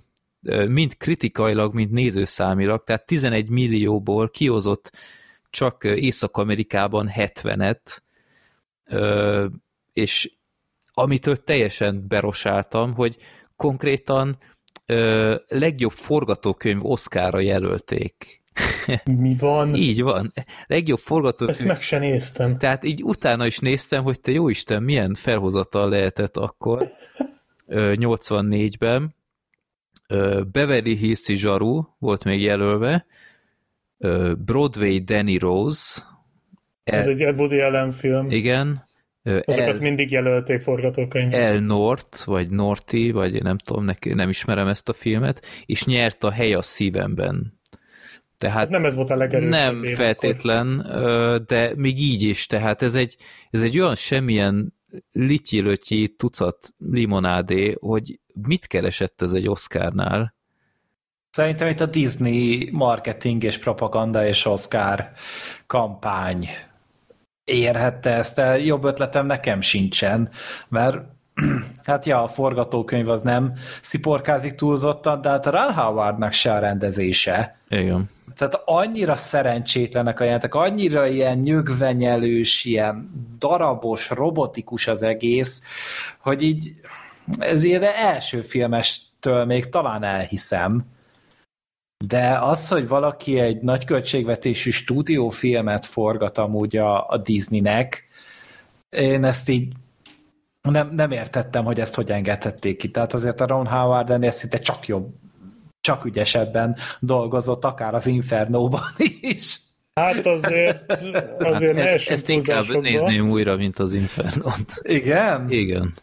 mind 0.68 0.98
kritikailag, 0.98 1.74
mind 1.74 1.92
nézőszámilag, 1.92 2.84
tehát 2.84 3.06
11 3.06 3.50
millióból 3.50 4.30
kihozott 4.30 4.92
csak 5.50 5.84
Észak-Amerikában 5.84 7.10
70-et, 7.16 8.02
ö, 8.86 9.46
és 9.94 10.32
amitől 10.94 11.44
teljesen 11.44 12.08
berosáltam, 12.08 12.94
hogy 12.94 13.18
konkrétan 13.56 14.38
ö, 14.86 15.36
legjobb 15.48 15.92
forgatókönyv 15.92 16.86
Oscarra 16.86 17.40
jelölték. 17.40 18.42
Mi 19.06 19.36
van? 19.40 19.76
Így 19.76 20.02
van. 20.02 20.34
Legjobb 20.68 20.98
Ezt 20.98 21.08
forgatókönyv. 21.08 21.66
meg 21.68 21.82
se 21.82 21.98
néztem. 21.98 22.58
Tehát 22.58 22.84
így 22.84 23.04
utána 23.04 23.46
is 23.46 23.60
néztem, 23.60 24.04
hogy 24.04 24.22
te 24.22 24.32
jó 24.32 24.50
Isten, 24.50 24.84
milyen 24.84 25.14
felhozatal 25.14 25.90
lehetett 25.90 26.38
akkor, 26.38 26.84
ö, 27.66 27.94
84-ben. 27.96 29.16
Ö, 30.08 30.42
Beverly 30.52 30.96
Hills 30.96 31.26
Zsaru 31.26 31.84
volt 32.00 32.24
még 32.24 32.42
jelölve, 32.42 33.06
Broadway 34.38 35.00
Danny 35.04 35.38
Rose, 35.38 36.02
Ez 36.84 37.08
El, 37.08 37.12
egy 37.14 37.40
Woody 37.40 37.60
Allen 37.60 37.92
film. 37.92 38.30
igen, 38.30 38.88
Azokat 39.24 39.58
El, 39.68 39.80
mindig 39.80 40.12
jelölték 40.12 40.62
forgatókönyv. 40.62 41.34
El 41.34 41.60
North, 41.60 42.26
vagy 42.26 42.50
Norti, 42.50 43.12
vagy 43.12 43.36
én 43.36 43.42
nem 43.44 43.58
tudom, 43.58 43.86
neki, 43.86 44.14
nem 44.14 44.30
ismerem 44.30 44.68
ezt 44.68 44.90
a 44.90 44.94
filmet, 44.94 45.46
és 45.66 45.86
nyert 45.86 46.24
a 46.24 46.32
hely 46.32 46.54
a 46.54 46.62
szívemben. 46.62 47.60
Tehát 48.38 48.70
Nem 48.70 48.86
ez 48.86 48.96
volt 48.96 49.10
a 49.10 49.16
legerősebb 49.16 49.52
nem 49.52 49.84
feltétlen, 49.84 50.86
ö, 50.90 51.38
de 51.48 51.72
még 51.76 52.00
így 52.00 52.22
is, 52.22 52.46
tehát 52.46 52.82
ez 52.82 52.96
egy, 52.96 53.18
ez 53.50 53.62
egy 53.62 53.80
olyan 53.80 53.96
semmilyen 53.96 54.74
lityilötyi 55.12 56.16
tucat 56.18 56.74
limonádé, 56.78 57.76
hogy 57.80 58.20
mit 58.34 58.68
keresett 58.68 59.22
ez 59.22 59.34
egy 59.34 59.50
Oscarnál? 59.50 60.36
Szerintem 61.32 61.68
itt 61.68 61.80
a 61.80 61.86
Disney 61.86 62.70
marketing 62.72 63.44
és 63.44 63.58
propaganda 63.58 64.28
és 64.28 64.46
Oscar 64.46 65.10
kampány 65.68 66.48
érhette 67.50 68.10
ezt, 68.10 68.42
jobb 68.64 68.84
ötletem 68.84 69.26
nekem 69.26 69.62
sincsen, 69.62 70.30
mert 70.68 70.98
hát 71.86 72.06
ja, 72.06 72.24
a 72.24 72.28
forgatókönyv 72.28 73.10
az 73.10 73.22
nem 73.22 73.54
sziporkázik 73.82 74.56
túlzottan, 74.56 75.22
de 75.22 75.30
hát 75.30 75.46
a 75.46 75.52
Ron 75.52 75.74
Howardnak 75.74 76.32
se 76.32 76.54
a 76.54 76.60
rendezése. 76.60 77.58
Igen. 77.70 78.10
Tehát 78.36 78.62
annyira 78.66 79.16
szerencsétlenek 79.16 80.20
a 80.20 80.24
jelentek, 80.24 80.56
annyira 80.56 81.08
ilyen 81.08 81.38
nyögvenyelős, 81.38 82.66
ilyen 82.66 83.10
darabos, 83.40 84.10
robotikus 84.10 84.88
az 84.88 85.02
egész, 85.02 85.64
hogy 86.20 86.42
így 86.42 86.74
ez 87.40 87.64
ilyen 87.64 87.84
első 87.84 88.42
filmestől 88.42 89.46
még 89.46 89.70
talán 89.70 90.04
elhiszem, 90.04 90.86
de 92.06 92.38
az, 92.42 92.68
hogy 92.68 92.88
valaki 92.88 93.40
egy 93.40 93.62
nagy 93.62 93.86
költségvetésű 93.86 94.70
stúdiófilmet 94.70 95.86
forgat 95.86 96.38
amúgy 96.38 96.78
a, 96.78 97.10
a 97.10 97.18
Disneynek, 97.18 98.08
én 98.90 99.24
ezt 99.24 99.50
így 99.50 99.74
nem, 100.62 100.90
nem 100.94 101.12
értettem, 101.12 101.66
hogy 101.66 101.80
ezt 101.80 101.96
hogy 101.96 102.12
engedhették 102.12 102.78
ki. 102.78 102.92
Tehát 102.92 103.14
azért 103.14 103.42
a 103.42 103.48
Ron 103.48 103.68
Howard 103.68 104.10
ennél 104.10 104.32
szinte 104.32 104.60
csak 104.60 104.88
jobb, 104.88 105.14
csak 105.82 106.06
ügyesebben 106.06 106.78
dolgozott, 107.00 107.66
akár 107.66 107.94
az 107.94 108.08
Infernóban 108.08 108.90
is. 109.36 109.60
Hát 109.94 110.26
azért, 110.26 110.92
azért 111.40 111.74
ne 111.74 111.84
Ezt, 111.84 112.10
ezt 112.10 112.30
inkább 112.30 112.66
nézném 112.66 113.30
újra, 113.30 113.56
mint 113.56 113.80
az 113.80 113.94
Infernot. 113.94 114.74
Igen? 114.82 115.46
Igen. 115.50 115.94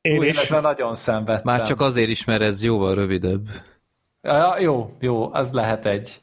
Én 0.00 0.18
Úgy, 0.18 0.26
is. 0.26 0.36
ezzel 0.36 0.60
nagyon 0.60 0.94
szenvedtem. 0.94 1.54
Már 1.54 1.66
csak 1.66 1.80
azért 1.80 2.08
is, 2.08 2.24
mert 2.24 2.42
ez 2.42 2.64
jóval 2.64 2.94
rövidebb. 2.94 3.48
Ja, 4.26 4.58
jó, 4.58 4.90
jó, 5.00 5.32
az 5.32 5.52
lehet 5.52 5.86
egy, 5.86 6.20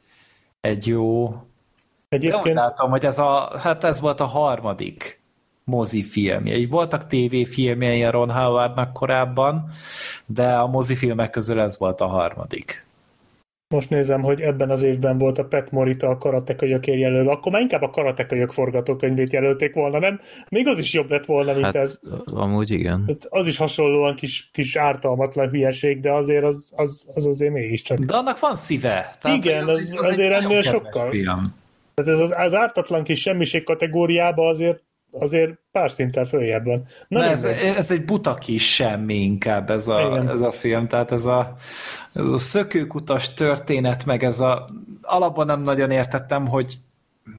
egy 0.60 0.86
jó... 0.86 1.34
Egyébként 2.08 2.54
látom, 2.54 2.90
hogy 2.90 3.04
ez, 3.04 3.18
a, 3.18 3.58
hát 3.58 3.84
ez 3.84 4.00
volt 4.00 4.20
a 4.20 4.24
harmadik 4.24 5.22
mozifilmje. 5.64 6.56
Így 6.56 6.68
voltak 6.68 7.06
tévéfilmjei 7.06 8.04
a 8.04 8.10
Ron 8.10 8.30
Howardnak 8.30 8.92
korábban, 8.92 9.70
de 10.26 10.54
a 10.54 10.66
mozifilmek 10.66 11.30
közül 11.30 11.60
ez 11.60 11.78
volt 11.78 12.00
a 12.00 12.06
harmadik. 12.06 12.86
Most 13.74 13.90
nézem, 13.90 14.22
hogy 14.22 14.40
ebben 14.40 14.70
az 14.70 14.82
évben 14.82 15.18
volt 15.18 15.38
a 15.38 15.44
Pet 15.44 15.70
Morita 15.70 16.08
a 16.08 16.18
karatekölyökért 16.18 16.98
jelölve, 16.98 17.30
akkor 17.30 17.52
már 17.52 17.60
inkább 17.60 17.82
a 17.82 17.90
karatekölyök 17.90 18.52
forgatókönyvét 18.52 19.32
jelölték 19.32 19.74
volna, 19.74 19.98
nem? 19.98 20.20
Még 20.48 20.66
az 20.68 20.78
is 20.78 20.92
jobb 20.92 21.10
lett 21.10 21.24
volna, 21.24 21.52
mint 21.52 21.64
Hát 21.64 21.74
ez. 21.74 22.00
amúgy 22.24 22.70
igen. 22.70 23.04
Tehát 23.06 23.26
Az 23.28 23.46
is 23.46 23.56
hasonlóan 23.56 24.14
kis, 24.14 24.50
kis 24.52 24.76
ártalmatlan 24.76 25.48
hülyeség, 25.48 26.00
de 26.00 26.12
azért 26.12 26.44
az, 26.44 26.68
az, 26.76 27.08
az 27.14 27.26
azért 27.26 27.52
mégiscsak. 27.52 27.98
De 27.98 28.16
annak 28.16 28.38
van 28.40 28.56
szíve. 28.56 29.14
Igen, 29.34 29.64
hogy 29.64 29.72
az- 29.72 29.90
egy 30.02 30.04
azért 30.10 30.32
ennél 30.32 30.62
sokkal. 30.62 31.10
Film. 31.10 31.54
Tehát 31.94 32.10
ez 32.12 32.18
az, 32.18 32.34
az 32.36 32.54
ártatlan 32.54 33.04
kis 33.04 33.20
semmiség 33.20 33.64
kategóriába 33.64 34.48
azért, 34.48 34.82
azért 35.18 35.58
pár 35.72 35.90
szinten 35.90 36.24
följebb 36.24 36.64
van. 36.64 36.84
Na, 37.08 37.18
Na, 37.18 37.24
ez, 37.24 37.44
ez 37.44 37.90
egy 37.90 38.04
buta 38.04 38.34
kis 38.34 38.74
semmi 38.74 39.14
inkább 39.14 39.70
ez 39.70 39.88
a, 39.88 40.00
Igen. 40.00 40.28
ez 40.28 40.40
a 40.40 40.52
film, 40.52 40.88
tehát 40.88 41.12
ez 41.12 41.26
a, 41.26 41.54
ez 42.12 42.30
a 42.30 42.38
szökőkutas 42.38 43.34
történet, 43.34 44.04
meg 44.04 44.24
ez 44.24 44.40
a 44.40 44.68
alapban 45.02 45.46
nem 45.46 45.62
nagyon 45.62 45.90
értettem, 45.90 46.46
hogy 46.46 46.78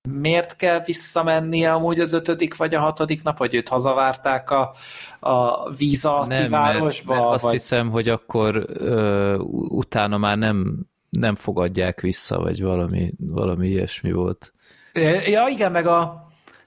miért 0.10 0.56
kell 0.56 0.80
visszamennie 0.86 1.74
amúgy 1.74 2.00
az 2.00 2.14
ötödik 2.14 2.56
vagy 2.56 2.76
a 2.76 2.80
hatodik 2.80 3.24
nap, 3.24 3.38
hogy 3.38 3.56
őt 3.56 3.68
hazavárták 3.68 4.50
a, 4.50 4.74
a 5.20 5.70
víz 5.74 6.06
alatti 6.06 6.28
Nem, 6.30 6.50
mert, 6.50 6.52
városba? 6.52 7.14
mert 7.14 7.26
azt 7.26 7.44
vagy... 7.44 7.52
hiszem, 7.52 7.90
hogy 7.90 8.10
akkor 8.10 8.66
ö, 8.74 9.36
utána 9.70 10.18
már 10.18 10.38
nem, 10.38 10.86
nem 11.10 11.36
fogadják 11.36 12.02
vissza, 12.02 12.40
vagy 12.40 12.64
valami, 12.64 13.14
valami 13.18 13.68
ilyesmi 13.68 14.12
volt. 14.12 14.54
Ja, 15.26 15.48
igen, 15.50 15.72
meg 15.72 15.88
a 15.88 16.25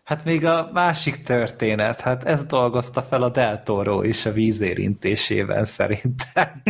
Hát 0.08 0.24
még 0.24 0.44
a 0.44 0.70
másik 0.72 1.22
történet, 1.22 2.00
hát 2.00 2.24
ez 2.24 2.44
dolgozta 2.44 3.02
fel 3.02 3.22
a 3.22 3.28
Del 3.28 3.62
Toro 3.62 4.02
is 4.02 4.26
a 4.26 4.32
vízérintésében 4.32 5.64
szerintem. 5.64 6.62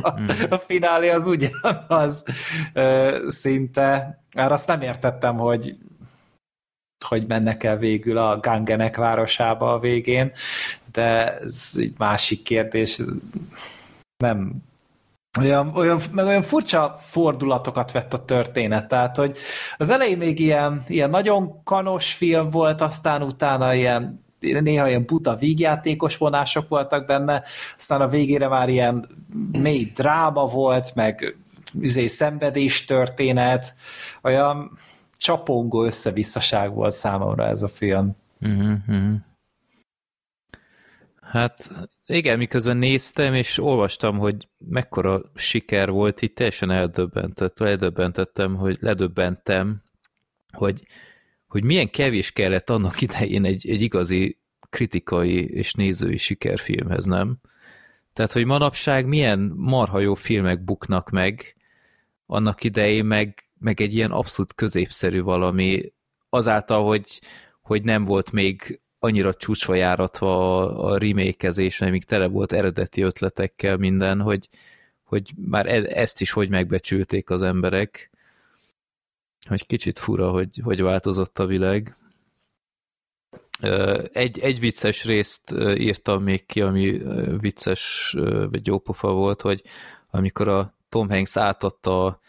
A, 0.00 0.20
a 0.48 0.58
finálé 0.58 1.08
az 1.08 1.26
ugyanaz 1.26 2.24
ö, 2.72 3.18
szinte. 3.28 4.20
Már 4.36 4.52
azt 4.52 4.66
nem 4.66 4.80
értettem, 4.80 5.36
hogy 5.36 5.78
hogy 7.04 7.26
mennek 7.26 7.62
el 7.62 7.76
végül 7.76 8.18
a 8.18 8.40
Gangenek 8.40 8.96
városába 8.96 9.72
a 9.72 9.78
végén, 9.78 10.32
de 10.92 11.38
ez 11.38 11.70
egy 11.76 11.94
másik 11.98 12.42
kérdés. 12.42 13.00
Nem 14.16 14.62
olyan, 15.38 15.72
olyan, 15.74 16.00
meg 16.12 16.26
olyan 16.26 16.42
furcsa 16.42 16.96
fordulatokat 17.00 17.92
vett 17.92 18.12
a 18.12 18.24
történet, 18.24 18.88
tehát 18.88 19.16
hogy 19.16 19.38
az 19.76 19.90
elején 19.90 20.18
még 20.18 20.40
ilyen, 20.40 20.82
ilyen 20.88 21.10
nagyon 21.10 21.62
kanos 21.62 22.12
film 22.14 22.50
volt, 22.50 22.80
aztán 22.80 23.22
utána 23.22 23.74
ilyen 23.74 24.24
néha 24.40 24.88
ilyen 24.88 25.04
buta 25.04 25.34
vígjátékos 25.34 26.16
vonások 26.16 26.68
voltak 26.68 27.06
benne, 27.06 27.42
aztán 27.78 28.00
a 28.00 28.08
végére 28.08 28.48
már 28.48 28.68
ilyen 28.68 29.08
mély 29.52 29.92
dráma 29.94 30.46
volt, 30.46 30.94
meg 30.94 31.36
üzé 31.80 32.06
szenvedés 32.06 32.84
történet, 32.84 33.74
olyan 34.22 34.78
csapongó 35.16 35.84
összevisszaság 35.84 36.74
volt 36.74 36.92
számomra 36.92 37.46
ez 37.46 37.62
a 37.62 37.68
film. 37.68 38.16
Uh-huh. 38.40 39.14
Hát 41.20 41.70
igen, 42.10 42.38
miközben 42.38 42.76
néztem, 42.76 43.34
és 43.34 43.58
olvastam, 43.58 44.18
hogy 44.18 44.48
mekkora 44.58 45.22
siker 45.34 45.90
volt, 45.90 46.22
itt 46.22 46.34
teljesen 46.34 46.70
eldöbbentett, 46.70 47.58
ledöbbentettem, 47.58 48.54
hogy 48.54 48.76
ledöbbentem, 48.80 49.82
hogy, 50.52 50.82
hogy 51.48 51.64
milyen 51.64 51.90
kevés 51.90 52.32
kellett 52.32 52.70
annak 52.70 53.00
idején 53.00 53.44
egy, 53.44 53.68
egy 53.68 53.82
igazi 53.82 54.38
kritikai 54.70 55.50
és 55.50 55.72
nézői 55.72 56.16
sikerfilmhez, 56.16 57.04
nem? 57.04 57.38
Tehát, 58.12 58.32
hogy 58.32 58.44
manapság 58.44 59.06
milyen 59.06 59.52
marha 59.56 59.98
jó 59.98 60.14
filmek 60.14 60.64
buknak 60.64 61.10
meg, 61.10 61.54
annak 62.26 62.64
idején 62.64 63.04
meg, 63.04 63.44
meg 63.58 63.80
egy 63.80 63.94
ilyen 63.94 64.10
abszolút 64.10 64.54
középszerű 64.54 65.22
valami, 65.22 65.92
azáltal, 66.28 66.84
hogy, 66.84 67.20
hogy 67.60 67.82
nem 67.82 68.04
volt 68.04 68.32
még 68.32 68.80
annyira 69.02 69.34
csúcsva 69.34 69.74
járatva 69.74 70.58
a, 70.58 70.92
a 70.92 70.98
remékezés, 70.98 71.78
mert 71.78 71.92
még 71.92 72.04
tele 72.04 72.26
volt 72.26 72.52
eredeti 72.52 73.02
ötletekkel 73.02 73.76
minden, 73.76 74.20
hogy, 74.20 74.48
hogy 75.04 75.32
már 75.36 75.66
e, 75.66 76.00
ezt 76.00 76.20
is 76.20 76.30
hogy 76.30 76.48
megbecsülték 76.48 77.30
az 77.30 77.42
emberek, 77.42 78.10
hogy 79.48 79.66
kicsit 79.66 79.98
fura, 79.98 80.30
hogy, 80.30 80.60
hogy 80.62 80.82
változott 80.82 81.38
a 81.38 81.46
világ. 81.46 81.96
Egy, 84.12 84.38
egy 84.38 84.60
vicces 84.60 85.04
részt 85.04 85.54
írtam 85.74 86.22
még 86.22 86.46
ki, 86.46 86.60
ami 86.60 87.02
vicces 87.40 88.14
vagy 88.50 88.66
jópofa 88.66 89.12
volt, 89.12 89.40
hogy 89.40 89.62
amikor 90.10 90.48
a 90.48 90.74
Tom 90.88 91.08
Hanks 91.08 91.36
átadta 91.36 92.20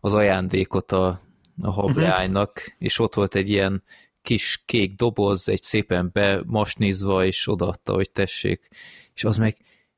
az 0.00 0.12
ajándékot 0.12 0.92
a, 0.92 1.20
a 1.62 1.70
hableánynak, 1.70 2.50
uh-huh. 2.56 2.74
és 2.78 2.98
ott 2.98 3.14
volt 3.14 3.34
egy 3.34 3.48
ilyen 3.48 3.82
kis 4.22 4.62
kék 4.64 4.96
doboz, 4.96 5.48
egy 5.48 5.62
szépen 5.62 6.10
bemasnizva, 6.12 7.24
és 7.24 7.48
odaadta, 7.48 7.92
hogy 7.92 8.10
tessék. 8.10 8.68
És 9.14 9.24
az 9.24 9.36
meg, 9.36 9.56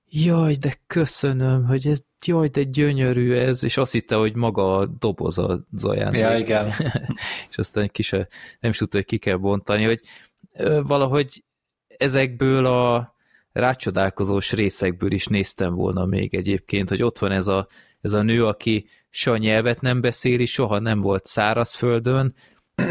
jaj, 0.09 0.55
de 0.55 0.81
köszönöm, 0.87 1.65
hogy 1.65 1.87
ez, 1.87 2.03
jaj, 2.27 2.49
de 2.49 2.63
gyönyörű 2.63 3.35
ez, 3.35 3.65
és 3.65 3.77
azt 3.77 3.93
hitte, 3.93 4.15
hogy 4.15 4.35
maga 4.35 4.77
a 4.77 4.87
doboz 4.87 5.39
az 5.39 5.85
ajándék. 5.85 6.21
Ja, 6.21 6.37
igen. 6.37 6.73
és 7.51 7.59
aztán 7.59 7.89
kis 7.89 8.11
nem 8.61 8.71
is 8.71 8.77
tudta, 8.77 8.97
hogy 8.97 9.07
ki 9.07 9.19
kell 9.19 9.37
bontani, 9.37 9.85
hogy 9.85 10.01
valahogy 10.83 11.45
ezekből 11.97 12.67
a 12.67 13.15
rácsodálkozós 13.53 14.53
részekből 14.53 15.13
is 15.13 15.27
néztem 15.27 15.75
volna 15.75 16.05
még 16.05 16.35
egyébként, 16.35 16.89
hogy 16.89 17.03
ott 17.03 17.19
van 17.19 17.33
ez 17.33 17.47
a, 17.47 17.67
ez 18.01 18.13
a 18.13 18.23
nő, 18.23 18.47
aki 18.47 18.89
se 19.11 19.31
a 19.31 19.37
nyelvet 19.37 19.81
nem 19.81 20.01
beszéli, 20.01 20.47
soha 20.47 20.79
nem 20.79 21.01
volt 21.01 21.27
szárazföldön, 21.27 22.35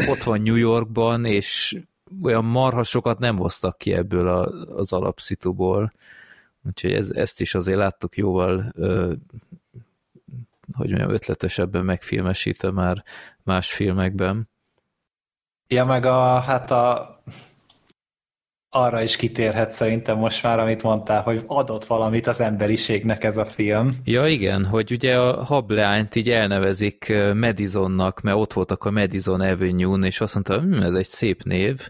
ott 0.08 0.22
van 0.22 0.40
New 0.40 0.54
Yorkban, 0.54 1.24
és 1.24 1.80
olyan 2.22 2.44
marhasokat 2.44 3.18
nem 3.18 3.36
hoztak 3.36 3.78
ki 3.78 3.92
ebből 3.92 4.28
a, 4.28 4.46
az 4.76 4.92
alapszituból. 4.92 5.92
Úgyhogy 6.66 6.92
ez, 6.92 7.10
ezt 7.10 7.40
is 7.40 7.54
azért 7.54 7.78
láttuk 7.78 8.16
jóval, 8.16 8.72
ö, 8.74 9.12
hogy 10.72 10.88
mondjam, 10.88 11.10
ötletesebben 11.10 11.84
megfilmesítve 11.84 12.70
már 12.70 13.04
más 13.42 13.72
filmekben. 13.72 14.48
Ja, 15.66 15.84
meg 15.84 16.04
a, 16.04 16.40
hát 16.40 16.70
a 16.70 17.19
arra 18.70 19.02
is 19.02 19.16
kitérhet 19.16 19.70
szerintem 19.70 20.18
most 20.18 20.42
már, 20.42 20.58
amit 20.58 20.82
mondtál, 20.82 21.22
hogy 21.22 21.42
adott 21.46 21.84
valamit 21.84 22.26
az 22.26 22.40
emberiségnek 22.40 23.24
ez 23.24 23.36
a 23.36 23.44
film. 23.44 23.96
Ja 24.04 24.26
igen, 24.26 24.64
hogy 24.64 24.92
ugye 24.92 25.18
a 25.18 25.44
hableányt 25.44 26.14
így 26.14 26.30
elnevezik 26.30 27.12
Madisonnak, 27.34 28.20
mert 28.20 28.36
ott 28.36 28.52
voltak 28.52 28.84
a 28.84 28.90
Madison 28.90 29.40
Avenue-n, 29.40 30.04
és 30.04 30.20
azt 30.20 30.34
mondta, 30.34 30.60
hm, 30.60 30.82
ez 30.82 30.94
egy 30.94 31.06
szép 31.06 31.42
név, 31.42 31.88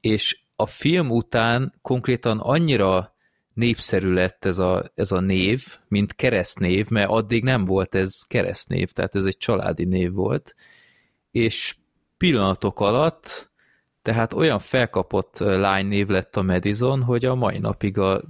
és 0.00 0.38
a 0.56 0.66
film 0.66 1.10
után 1.10 1.74
konkrétan 1.82 2.38
annyira 2.38 3.16
népszerű 3.54 4.12
lett 4.12 4.44
ez 4.44 4.58
a, 4.58 4.84
ez 4.94 5.12
a 5.12 5.20
név, 5.20 5.64
mint 5.88 6.14
keresztnév, 6.14 6.88
mert 6.88 7.10
addig 7.10 7.42
nem 7.42 7.64
volt 7.64 7.94
ez 7.94 8.22
keresztnév, 8.28 8.90
tehát 8.90 9.14
ez 9.14 9.24
egy 9.24 9.36
családi 9.36 9.84
név 9.84 10.12
volt, 10.12 10.54
és 11.30 11.74
pillanatok 12.16 12.80
alatt 12.80 13.50
tehát 14.08 14.32
olyan 14.34 14.58
felkapott 14.58 15.38
lánynév 15.38 16.08
lett 16.08 16.36
a 16.36 16.42
Madison, 16.42 17.02
hogy 17.02 17.24
a 17.24 17.34
mai 17.34 17.58
napig 17.58 17.98
a 17.98 18.22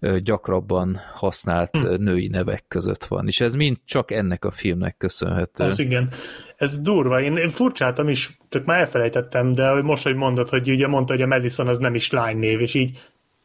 leggyakrabban 0.00 1.00
használt 1.14 1.70
hm. 1.70 2.02
női 2.02 2.28
nevek 2.28 2.64
között 2.68 3.04
van, 3.04 3.26
és 3.26 3.40
ez 3.40 3.54
mind 3.54 3.76
csak 3.84 4.10
ennek 4.10 4.44
a 4.44 4.50
filmnek 4.50 4.96
köszönhető. 4.96 5.64
Ez 5.64 5.78
igen. 5.78 6.08
Ez 6.56 6.80
durva, 6.80 7.20
én 7.20 7.48
furcsáltam 7.48 8.08
is, 8.08 8.38
csak 8.48 8.64
már 8.64 8.80
elfelejtettem, 8.80 9.52
de 9.52 9.82
most, 9.82 10.02
hogy 10.02 10.14
mondod, 10.14 10.48
hogy 10.48 10.70
ugye 10.70 10.86
mondta, 10.86 11.12
hogy 11.12 11.22
a 11.22 11.26
Madison 11.26 11.68
az 11.68 11.78
nem 11.78 11.94
is 11.94 12.10
lánynév, 12.10 12.60
és 12.60 12.74
így 12.74 12.98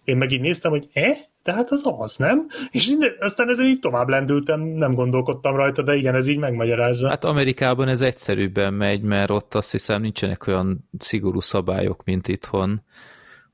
én 0.04 0.18
meg 0.18 0.32
így 0.32 0.42
néztem, 0.42 0.72
hogy 0.72 0.90
eh? 0.94 1.18
Tehát 1.46 1.72
az 1.72 1.82
az, 1.98 2.16
nem? 2.16 2.48
És 2.72 2.96
aztán 3.20 3.50
ezen 3.50 3.66
így 3.66 3.80
tovább 3.80 4.10
lendültem, 4.10 4.60
nem 4.62 4.94
gondolkodtam 4.94 5.56
rajta, 5.56 5.82
de 5.82 5.96
igen, 5.96 6.16
ez 6.16 6.28
így 6.28 6.38
megmagyarázza. 6.38 7.10
Hát 7.10 7.24
Amerikában 7.24 7.88
ez 7.88 8.02
egyszerűbben 8.02 8.74
megy, 8.74 9.02
mert 9.02 9.30
ott 9.30 9.56
azt 9.56 9.72
hiszem 9.72 10.02
nincsenek 10.02 10.48
olyan 10.48 10.90
szigorú 11.00 11.40
szabályok, 11.40 12.04
mint 12.04 12.28
itthon. 12.28 12.82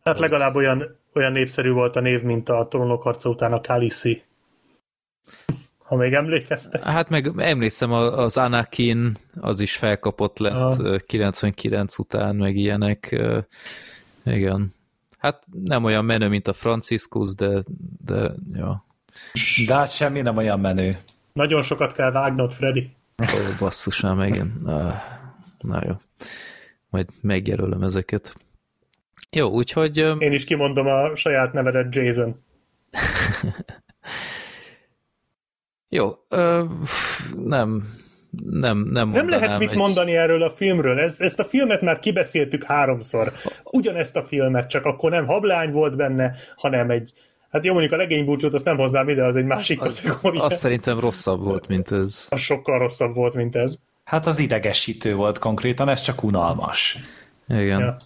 Hát 0.04 0.20
legalább 0.20 0.56
olyan, 0.56 1.00
olyan 1.14 1.32
népszerű 1.32 1.72
volt 1.72 1.96
a 1.96 2.00
név, 2.00 2.22
mint 2.22 2.50
a 2.50 2.68
trónok 2.70 3.02
harca 3.02 3.30
után 3.30 3.54
a 3.54 3.62
Khaleesi. 3.62 4.24
Ha 5.78 5.96
még 5.96 6.14
emlékeztek. 6.14 6.84
Hát 6.84 7.10
meg 7.10 7.32
emlékszem, 7.38 7.92
az 7.92 8.38
Anakin 8.38 9.12
az 9.42 9.60
is 9.60 9.76
felkapott 9.76 10.38
lett 10.38 10.80
ah. 10.80 10.98
99 11.06 11.98
után, 11.98 12.36
meg 12.36 12.56
ilyenek. 12.56 13.22
Igen. 14.26 14.72
Hát 15.22 15.44
nem 15.64 15.84
olyan 15.84 16.06
menő, 16.06 16.28
mint 16.28 16.48
a 16.48 16.54
Franciscus, 16.54 17.36
de, 17.36 17.64
de 18.06 18.32
ja. 18.54 18.86
De 19.68 19.76
hát 19.76 19.94
semmi 19.94 20.22
nem 20.22 20.38
olyan 20.38 20.60
menő. 20.60 20.98
Nagyon 21.34 21.62
sokat 21.62 21.94
kell 21.94 22.12
vágnod, 22.12 22.52
Freddy. 22.52 22.96
Ó, 23.22 23.26
basszus 23.60 24.02
már 24.02 24.16
megint. 24.16 24.62
Na, 24.62 24.94
na 25.60 25.82
jó. 25.86 25.94
Majd 26.90 27.08
megjelölöm 27.22 27.84
ezeket. 27.84 28.36
Jó, 29.32 29.50
úgyhogy... 29.50 29.98
Én 29.98 30.32
is 30.32 30.44
kimondom 30.44 30.88
a 30.88 31.16
saját 31.16 31.54
nevedet, 31.54 31.96
Jason. 31.96 32.44
jó, 35.90 36.12
ö, 36.30 36.66
nem, 37.46 37.84
nem, 38.50 38.88
nem 38.92 39.10
Nem 39.10 39.30
lehet 39.30 39.60
mit 39.60 39.70
egy... 39.70 39.78
mondani 39.78 40.16
erről 40.16 40.44
a 40.44 40.50
filmről. 40.50 41.00
Ez, 41.00 41.16
ezt 41.20 41.40
a 41.40 41.46
filmet 41.46 41.82
már 41.82 42.00
kibeszéltük 42.00 42.64
háromszor. 42.64 43.32
Ugyanezt 43.64 44.16
a 44.16 44.24
filmet, 44.24 44.70
csak 44.70 44.86
akkor 44.86 45.12
nem 45.12 45.26
hablány 45.26 45.72
volt 45.72 45.96
benne, 45.96 46.36
hanem 46.56 46.90
egy 46.90 47.14
Hát 47.52 47.66
jó, 47.66 47.72
mondjuk 47.72 47.94
a 47.94 47.98
legénybúcsút 47.98 48.54
azt 48.54 48.66
nem 48.66 48.78
hoznám 48.78 49.10
ide, 49.10 49.26
az 49.26 49.36
egy 49.36 49.46
másik 49.46 49.82
az, 49.82 50.02
kategória. 50.02 50.44
Az 50.44 50.58
szerintem 50.58 51.00
rosszabb 51.00 51.44
volt, 51.44 51.68
mint 51.68 51.92
ez. 51.92 52.28
Az 52.30 52.40
sokkal 52.40 52.80
rosszabb 52.80 53.16
volt, 53.16 53.34
mint 53.34 53.56
ez. 53.56 53.78
Hát 54.04 54.28
az 54.28 54.40
idegesítő 54.40 55.16
volt 55.16 55.40
konkrétan, 55.40 55.90
ez 55.90 56.02
csak 56.02 56.24
unalmas. 56.24 56.98
Igen. 57.48 57.80
Ja. 57.80 57.98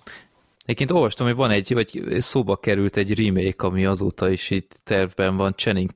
Egyébként 0.64 0.92
olvastam, 0.92 1.28
hogy 1.28 1.36
van 1.36 1.52
egy, 1.52 1.74
vagy 1.74 2.04
szóba 2.18 2.56
került 2.56 2.98
egy 2.98 3.26
remake, 3.26 3.66
ami 3.66 3.86
azóta 3.86 4.30
is 4.30 4.50
itt 4.50 4.80
tervben 4.84 5.38
van 5.38 5.54
Channing 5.56 5.92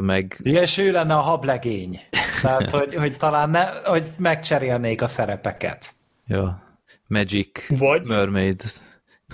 Meg... 0.00 0.36
Igen, 0.42 0.62
és 0.62 0.78
ő 0.78 0.90
lenne 0.90 1.14
a 1.14 1.20
hablegény. 1.20 2.00
Tehát, 2.42 2.70
hogy, 2.70 2.94
hogy 2.94 3.16
talán 3.16 3.50
ne, 3.50 3.64
hogy 3.84 4.08
megcserélnék 4.18 5.02
a 5.02 5.06
szerepeket. 5.06 5.94
Ja. 6.26 6.62
Magic 7.06 7.78
vagy, 7.78 8.06
Mermaid. 8.06 8.62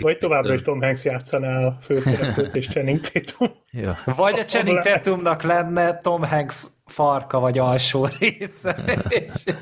Vagy 0.00 0.18
továbbra 0.18 0.54
is 0.54 0.62
Tom 0.62 0.82
Hanks 0.82 1.04
játszaná 1.04 1.66
a 1.66 1.78
főszereplőt 1.82 2.54
és 2.54 2.68
Channing 2.72 3.00
Tatum. 3.00 3.48
Ja. 3.70 3.98
Vagy 4.04 4.38
a 4.38 4.44
Channing 4.44 4.80
Tatumnak 4.80 5.42
lenne 5.42 5.98
Tom 5.98 6.22
Hanks 6.22 6.66
farka 6.86 7.38
vagy 7.38 7.58
alsó 7.58 8.08
része, 8.18 8.84
és 9.08 9.54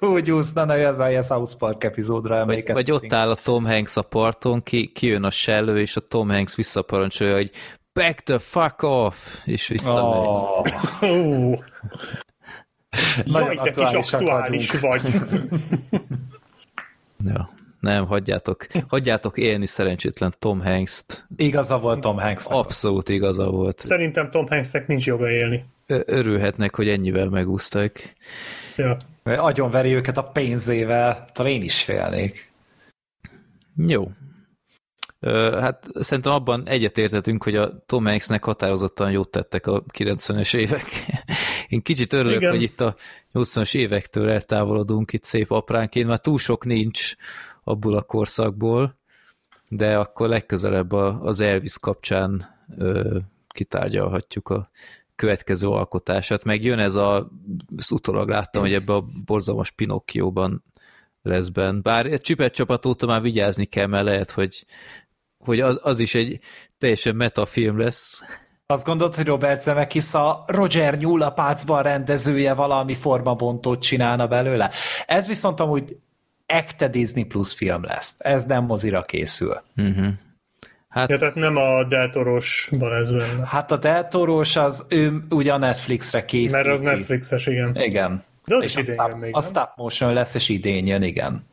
úgy 0.00 0.30
úszna, 0.30 0.66
hogy 0.66 0.80
ez 0.80 0.96
már 0.96 1.10
ilyen 1.10 1.22
South 1.22 1.58
Park 1.58 1.84
epizódra 1.84 2.36
emlékeztünk. 2.36 2.76
Vagy, 2.76 2.90
vagy 2.90 3.02
ott 3.04 3.12
áll 3.12 3.30
a 3.30 3.34
Tom 3.34 3.64
Hanks 3.64 3.96
a 3.96 4.02
parton, 4.02 4.62
ki, 4.62 4.86
kijön 4.86 5.24
a 5.24 5.30
sellő, 5.30 5.80
és 5.80 5.96
a 5.96 6.00
Tom 6.00 6.28
Hanks 6.28 6.54
visszaparancsolja, 6.54 7.34
hogy 7.34 7.50
back 7.92 8.20
the 8.20 8.38
fuck 8.38 8.82
off, 8.82 9.16
és 9.44 9.68
visszamegy. 9.68 10.02
Oh. 10.02 10.66
oh. 11.02 11.58
Jaj, 13.24 13.56
de 13.56 13.70
kis 13.70 14.12
aktuális 14.12 14.80
vagy. 14.80 15.02
ja. 17.24 17.50
nem, 17.80 18.06
hagyjátok, 18.06 18.66
hagyjátok 18.88 19.38
élni 19.38 19.66
szerencsétlen 19.66 20.34
Tom 20.38 20.60
Hanks-t. 20.60 21.26
Igaza 21.36 21.78
volt 21.78 22.00
Tom 22.00 22.18
hanks 22.18 22.46
Abszolút 22.48 23.08
igaza 23.08 23.50
volt. 23.50 23.80
Szerintem 23.80 24.30
Tom 24.30 24.46
Hanksnek 24.46 24.86
nincs 24.86 25.06
joga 25.06 25.30
élni. 25.30 25.64
Örülhetnek, 25.86 26.74
hogy 26.74 26.88
ennyivel 26.88 27.28
megúszták. 27.28 28.14
Ja. 28.76 28.96
Agyonveri 29.24 29.92
őket 29.92 30.16
a 30.16 30.22
pénzével, 30.22 31.26
talán 31.32 31.52
én 31.52 31.62
is 31.62 31.82
félnék. 31.82 32.50
Jó. 33.76 34.10
Hát 35.60 35.86
szerintem 35.94 36.32
abban 36.32 36.68
egyetértetünk, 36.68 37.42
hogy 37.42 37.56
a 37.56 37.82
Tom 37.86 38.04
Hanksnek 38.04 38.44
határozottan 38.44 39.10
jót 39.10 39.30
tettek 39.30 39.66
a 39.66 39.84
90-es 39.98 40.56
évek. 40.56 40.84
Én 41.68 41.82
kicsit 41.82 42.12
örülök, 42.12 42.40
Igen. 42.40 42.50
hogy 42.50 42.62
itt 42.62 42.80
a 42.80 42.96
80-as 43.34 43.74
évektől 43.74 44.30
eltávolodunk 44.30 45.12
itt 45.12 45.24
szép 45.24 45.50
apránként, 45.50 46.08
már 46.08 46.20
túl 46.20 46.38
sok 46.38 46.64
nincs 46.64 47.14
abból 47.64 47.96
a 47.96 48.02
korszakból, 48.02 48.98
de 49.68 49.98
akkor 49.98 50.28
legközelebb 50.28 50.92
az 50.92 51.40
Elvis 51.40 51.78
kapcsán 51.78 52.46
ö, 52.78 53.18
kitárgyalhatjuk 53.48 54.48
a 54.48 54.70
következő 55.14 55.68
alkotását. 55.68 56.44
Meg 56.44 56.64
jön 56.64 56.78
ez 56.78 56.94
a, 56.94 57.30
utólag 57.90 58.28
láttam, 58.28 58.62
hogy 58.62 58.72
ebbe 58.72 58.92
a 58.92 59.04
borzalmas 59.24 59.70
Pinokkióban 59.70 60.64
lesz 61.22 61.48
benne. 61.48 61.80
Bár 61.80 62.06
egy 62.06 62.20
csipet 62.20 62.54
csapat 62.54 62.86
óta 62.86 63.06
már 63.06 63.22
vigyázni 63.22 63.64
kell, 63.64 63.86
mert 63.86 64.04
lehet, 64.04 64.30
hogy, 64.30 64.64
hogy 65.44 65.60
az, 65.60 65.80
az 65.82 66.00
is 66.00 66.14
egy 66.14 66.40
teljesen 66.78 67.16
metafilm 67.16 67.78
lesz. 67.78 68.22
Azt 68.66 68.84
gondolod, 68.84 69.14
hogy 69.14 69.26
Robert 69.26 69.62
Zemeckis 69.62 70.14
a 70.14 70.44
Roger 70.46 70.96
nyúlapácban 70.96 71.82
rendezője 71.82 72.54
valami 72.54 72.94
formabontót 72.94 73.82
csinálna 73.82 74.26
belőle? 74.26 74.70
Ez 75.06 75.26
viszont 75.26 75.60
amúgy 75.60 75.96
ekte 76.46 76.88
Disney 76.88 77.24
Plus 77.24 77.54
film 77.54 77.84
lesz. 77.84 78.14
Ez 78.18 78.44
nem 78.44 78.64
mozira 78.64 79.02
készül. 79.02 79.62
Uh-huh. 79.76 80.06
Hát 80.88 81.08
ja, 81.08 81.18
tehát 81.18 81.34
nem 81.34 81.56
a 81.56 81.84
Deltoros-ban 81.84 82.94
ez 82.94 83.12
benne. 83.12 83.46
Hát 83.46 83.70
a 83.72 83.76
Deltoros 83.76 84.56
az 84.56 84.86
ő 84.88 85.22
ugye 85.30 85.52
a 85.52 85.56
Netflixre 85.58 86.24
készül. 86.24 86.62
Mert 86.62 86.74
az 86.74 86.80
Netflixes, 86.80 87.46
igen. 87.46 87.76
Igen. 87.76 88.24
De 88.44 88.56
az 88.56 88.64
és 88.64 88.70
is 88.70 88.76
a 88.76 88.80
idén 88.80 88.94
stop, 88.94 89.08
jön 89.08 89.18
még, 89.18 89.36
a 89.36 89.40
stop 89.40 89.68
motion 89.76 90.12
lesz, 90.12 90.34
és 90.34 90.48
idén 90.48 90.86
jön, 90.86 91.02
igen. 91.02 91.46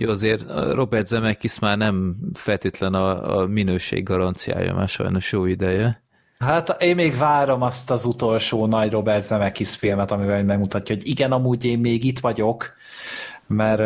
Jó, 0.00 0.10
azért 0.10 0.42
Robert 0.72 1.06
Zemeckis 1.06 1.58
már 1.58 1.76
nem 1.76 2.16
feltétlen 2.34 2.94
a, 2.94 3.38
a 3.38 3.46
minőség 3.46 4.02
garanciája, 4.02 4.74
már 4.74 4.88
sajnos 4.88 5.32
jó 5.32 5.46
ideje. 5.46 6.02
Hát 6.38 6.82
én 6.82 6.94
még 6.94 7.16
várom 7.16 7.62
azt 7.62 7.90
az 7.90 8.04
utolsó 8.04 8.66
nagy 8.66 8.90
Robert 8.90 9.24
Zemeckis 9.24 9.76
filmet, 9.76 10.10
amivel 10.10 10.44
megmutatja, 10.44 10.94
hogy 10.94 11.08
igen, 11.08 11.32
amúgy 11.32 11.64
én 11.64 11.78
még 11.78 12.04
itt 12.04 12.18
vagyok, 12.18 12.72
mert 13.50 13.82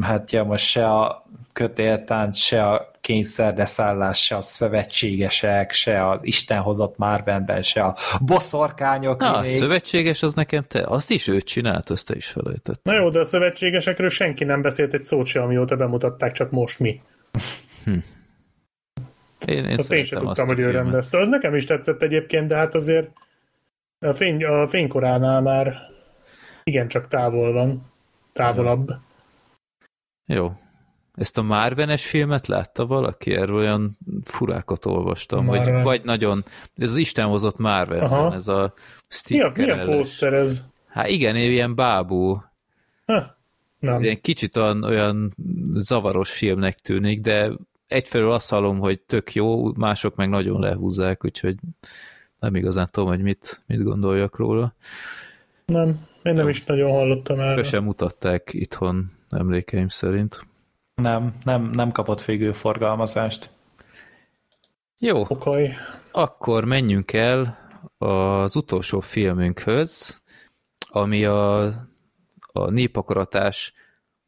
hát 0.00 0.32
ja, 0.32 0.44
most 0.44 0.64
se 0.64 0.90
a 0.90 1.26
kötéltánc, 1.52 2.36
se 2.38 2.66
a 2.68 2.90
kényszerdeszállás, 3.00 4.24
se 4.24 4.36
a 4.36 4.42
szövetségesek, 4.42 5.72
se 5.72 6.08
az 6.08 6.18
Isten 6.22 6.60
hozott 6.60 6.96
Marvenben, 6.96 7.62
se 7.62 7.82
a 7.82 7.96
boszorkányok. 8.20 9.20
Na, 9.20 9.36
a 9.36 9.40
még. 9.40 9.50
szövetséges 9.50 10.22
az 10.22 10.34
nekem 10.34 10.64
te, 10.68 10.84
azt 10.86 11.10
is 11.10 11.28
őt 11.28 11.44
csinált, 11.44 11.90
azt 11.90 12.06
te 12.06 12.16
is 12.16 12.26
felejtett. 12.26 12.80
Na 12.82 12.94
jó, 12.94 13.08
de 13.08 13.18
a 13.18 13.24
szövetségesekről 13.24 14.10
senki 14.10 14.44
nem 14.44 14.62
beszélt 14.62 14.94
egy 14.94 15.02
szót 15.02 15.26
se, 15.26 15.42
amióta 15.42 15.76
bemutatták, 15.76 16.32
csak 16.32 16.50
most 16.50 16.78
mi. 16.78 17.00
Én, 19.46 19.64
én 19.64 19.78
Azt 19.78 19.92
én 19.92 20.04
sem 20.04 20.18
tudtam, 20.18 20.48
a 20.48 20.52
hogy 20.52 20.60
ő 20.60 20.70
rendezte. 20.70 21.18
Az 21.18 21.28
nekem 21.28 21.54
is 21.54 21.64
tetszett 21.64 22.02
egyébként, 22.02 22.48
de 22.48 22.56
hát 22.56 22.74
azért 22.74 23.08
a, 23.98 24.12
fény, 24.12 24.44
a 24.44 24.68
fénykoránál 24.68 25.40
már 25.40 25.76
igencsak 26.64 27.08
távol 27.08 27.52
van. 27.52 27.89
Távolabb. 28.40 28.90
Jó. 30.26 30.52
Ezt 31.14 31.38
a 31.38 31.42
Marvenes 31.42 32.06
filmet 32.06 32.46
látta 32.46 32.86
valaki? 32.86 33.34
Erről 33.34 33.56
olyan 33.56 33.98
furákat 34.24 34.84
olvastam, 34.84 35.44
Marvel. 35.44 35.82
vagy 35.82 36.04
nagyon, 36.04 36.44
ez 36.76 36.90
az 36.90 36.96
Isten 36.96 37.26
hozott 37.26 37.58
Aha. 38.02 38.34
ez 38.34 38.48
a 38.48 38.58
Mi 38.58 38.60
a, 38.60 38.74
Steve 39.08 39.52
milyen 39.56 39.84
póster 39.84 40.32
ez? 40.32 40.62
Hát 40.86 41.08
igen, 41.08 41.36
ilyen 41.36 41.74
bábú, 41.74 42.42
Ha, 43.06 43.38
nem. 43.78 44.02
ilyen 44.02 44.20
kicsit 44.20 44.56
olyan, 44.56 44.84
olyan 44.84 45.34
zavaros 45.74 46.30
filmnek 46.30 46.78
tűnik, 46.78 47.20
de 47.20 47.50
egyfelől 47.86 48.32
azt 48.32 48.50
hallom, 48.50 48.78
hogy 48.78 49.00
tök 49.00 49.34
jó, 49.34 49.72
mások 49.72 50.14
meg 50.14 50.28
nagyon 50.28 50.60
lehúzzák, 50.60 51.24
úgyhogy 51.24 51.56
nem 52.38 52.54
igazán 52.54 52.88
tudom, 52.90 53.08
hogy 53.08 53.22
mit, 53.22 53.62
mit 53.66 53.82
gondoljak 53.82 54.36
róla. 54.36 54.74
Nem. 55.64 56.08
Én 56.22 56.34
nem 56.34 56.48
is 56.48 56.64
nagyon 56.64 56.90
hallottam 56.90 57.40
erről. 57.40 57.64
Sosem 57.64 57.84
mutatták 57.84 58.52
itthon 58.52 59.10
emlékeim 59.30 59.88
szerint. 59.88 60.46
Nem, 60.94 61.34
nem, 61.44 61.70
nem 61.72 61.92
kapott 61.92 62.22
végül 62.24 62.52
forgalmazást. 62.52 63.50
Jó, 64.98 65.20
Okaj. 65.28 65.74
akkor 66.12 66.64
menjünk 66.64 67.12
el 67.12 67.58
az 67.98 68.56
utolsó 68.56 69.00
filmünkhöz, 69.00 70.20
ami 70.90 71.24
a, 71.24 71.62
a 72.52 72.70
népakaratás 72.70 73.72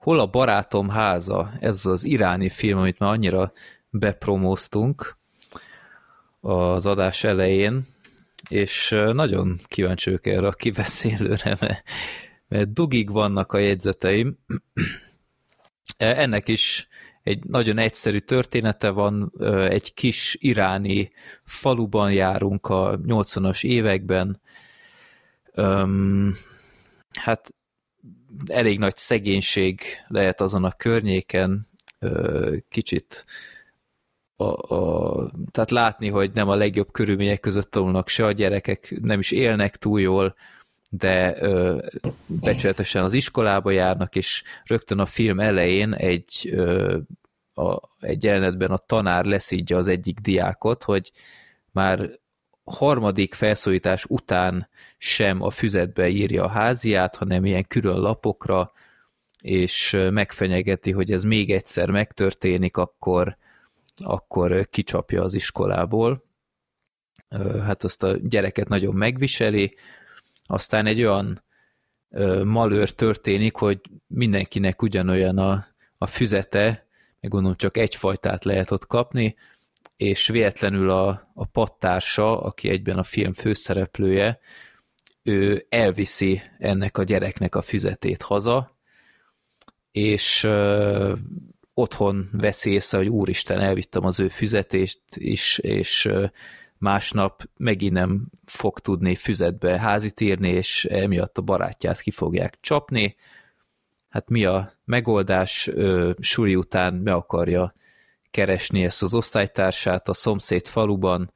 Hol 0.02 0.18
a 0.18 0.26
barátom 0.26 0.88
háza? 0.88 1.50
Ez 1.60 1.86
az 1.86 2.04
iráni 2.04 2.48
film, 2.48 2.78
amit 2.78 2.98
már 2.98 3.10
annyira 3.10 3.52
bepromóztunk 3.90 5.16
az 6.40 6.86
adás 6.86 7.24
elején, 7.24 7.86
és 8.48 8.88
nagyon 9.12 9.58
kíváncsi 9.64 10.10
vagyok 10.10 10.26
erre 10.26 10.46
a 10.46 10.52
kibeszélőre, 10.52 11.56
mert, 11.60 11.82
mert 12.48 12.72
dugig 12.72 13.10
vannak 13.10 13.52
a 13.52 13.58
jegyzeteim. 13.58 14.38
Ennek 15.96 16.48
is 16.48 16.88
egy 17.22 17.44
nagyon 17.44 17.78
egyszerű 17.78 18.18
története 18.18 18.90
van, 18.90 19.32
egy 19.68 19.94
kis 19.94 20.36
iráni 20.40 21.12
faluban 21.44 22.12
járunk 22.12 22.66
a 22.66 22.98
80-as 22.98 23.64
években. 23.64 24.40
Öm, 25.52 26.34
hát 27.12 27.54
elég 28.46 28.78
nagy 28.78 28.96
szegénység 28.96 29.80
lehet 30.06 30.40
azon 30.40 30.64
a 30.64 30.72
környéken, 30.72 31.66
kicsit 32.68 33.24
a, 34.42 34.74
a, 34.74 35.30
tehát 35.50 35.70
látni, 35.70 36.08
hogy 36.08 36.30
nem 36.34 36.48
a 36.48 36.54
legjobb 36.54 36.92
körülmények 36.92 37.40
között 37.40 37.70
tanulnak 37.70 38.08
se 38.08 38.24
a 38.24 38.32
gyerekek, 38.32 38.98
nem 39.02 39.18
is 39.18 39.30
élnek 39.30 39.76
túl 39.76 40.00
jól, 40.00 40.34
de 40.88 41.42
ö, 41.42 41.78
becsületesen 42.26 43.04
az 43.04 43.12
iskolába 43.12 43.70
járnak, 43.70 44.16
és 44.16 44.42
rögtön 44.64 44.98
a 44.98 45.06
film 45.06 45.40
elején 45.40 45.92
egy, 45.92 46.48
ö, 46.52 46.98
a, 47.54 47.80
egy 48.00 48.24
jelenetben 48.24 48.70
a 48.70 48.76
tanár 48.76 49.24
leszídja 49.24 49.76
az 49.76 49.88
egyik 49.88 50.18
diákot, 50.18 50.82
hogy 50.82 51.12
már 51.70 52.10
harmadik 52.64 53.34
felszólítás 53.34 54.04
után 54.04 54.68
sem 54.98 55.42
a 55.42 55.50
füzetbe 55.50 56.08
írja 56.08 56.44
a 56.44 56.48
háziát, 56.48 57.16
hanem 57.16 57.44
ilyen 57.44 57.66
külön 57.66 57.98
lapokra, 57.98 58.72
és 59.40 59.96
megfenyegeti, 60.10 60.90
hogy 60.90 61.12
ez 61.12 61.22
még 61.22 61.50
egyszer 61.50 61.90
megtörténik, 61.90 62.76
akkor, 62.76 63.36
akkor 63.96 64.68
kicsapja 64.70 65.22
az 65.22 65.34
iskolából. 65.34 66.24
Hát 67.62 67.84
azt 67.84 68.02
a 68.02 68.16
gyereket 68.16 68.68
nagyon 68.68 68.94
megviseli, 68.94 69.76
aztán 70.46 70.86
egy 70.86 71.02
olyan 71.02 71.44
malőr 72.44 72.90
történik, 72.90 73.56
hogy 73.56 73.80
mindenkinek 74.06 74.82
ugyanolyan 74.82 75.38
a, 75.38 75.66
a 75.98 76.06
füzete, 76.06 76.86
meg 77.20 77.30
gondolom 77.30 77.56
csak 77.56 77.76
egyfajtát 77.76 78.44
lehet 78.44 78.70
ott 78.70 78.86
kapni, 78.86 79.36
és 79.96 80.28
véletlenül 80.28 80.90
a, 80.90 81.30
a 81.34 81.44
pattársa, 81.44 82.40
aki 82.40 82.68
egyben 82.68 82.98
a 82.98 83.02
film 83.02 83.32
főszereplője, 83.32 84.40
ő 85.22 85.66
elviszi 85.68 86.40
ennek 86.58 86.98
a 86.98 87.02
gyereknek 87.02 87.54
a 87.54 87.62
füzetét 87.62 88.22
haza, 88.22 88.76
és 89.92 90.48
otthon 91.82 92.28
veszi 92.32 92.70
észre, 92.70 92.98
hogy 92.98 93.08
úristen, 93.08 93.60
elvittem 93.60 94.04
az 94.04 94.20
ő 94.20 94.28
füzetést 94.28 95.02
is, 95.14 95.58
és 95.58 96.08
másnap 96.78 97.48
megint 97.56 97.92
nem 97.92 98.26
fog 98.44 98.78
tudni 98.78 99.14
füzetbe 99.14 99.78
házit 99.78 100.20
írni, 100.20 100.48
és 100.48 100.84
emiatt 100.84 101.38
a 101.38 101.42
barátját 101.42 102.00
ki 102.00 102.10
fogják 102.10 102.58
csapni. 102.60 103.16
Hát 104.08 104.28
mi 104.28 104.44
a 104.44 104.72
megoldás? 104.84 105.66
Ö, 105.66 106.10
suli 106.18 106.56
után 106.56 106.94
me 106.94 107.12
akarja 107.12 107.72
keresni 108.30 108.84
ezt 108.84 109.02
az 109.02 109.14
osztálytársát 109.14 110.08
a 110.08 110.14
szomszéd 110.14 110.66
faluban, 110.66 111.32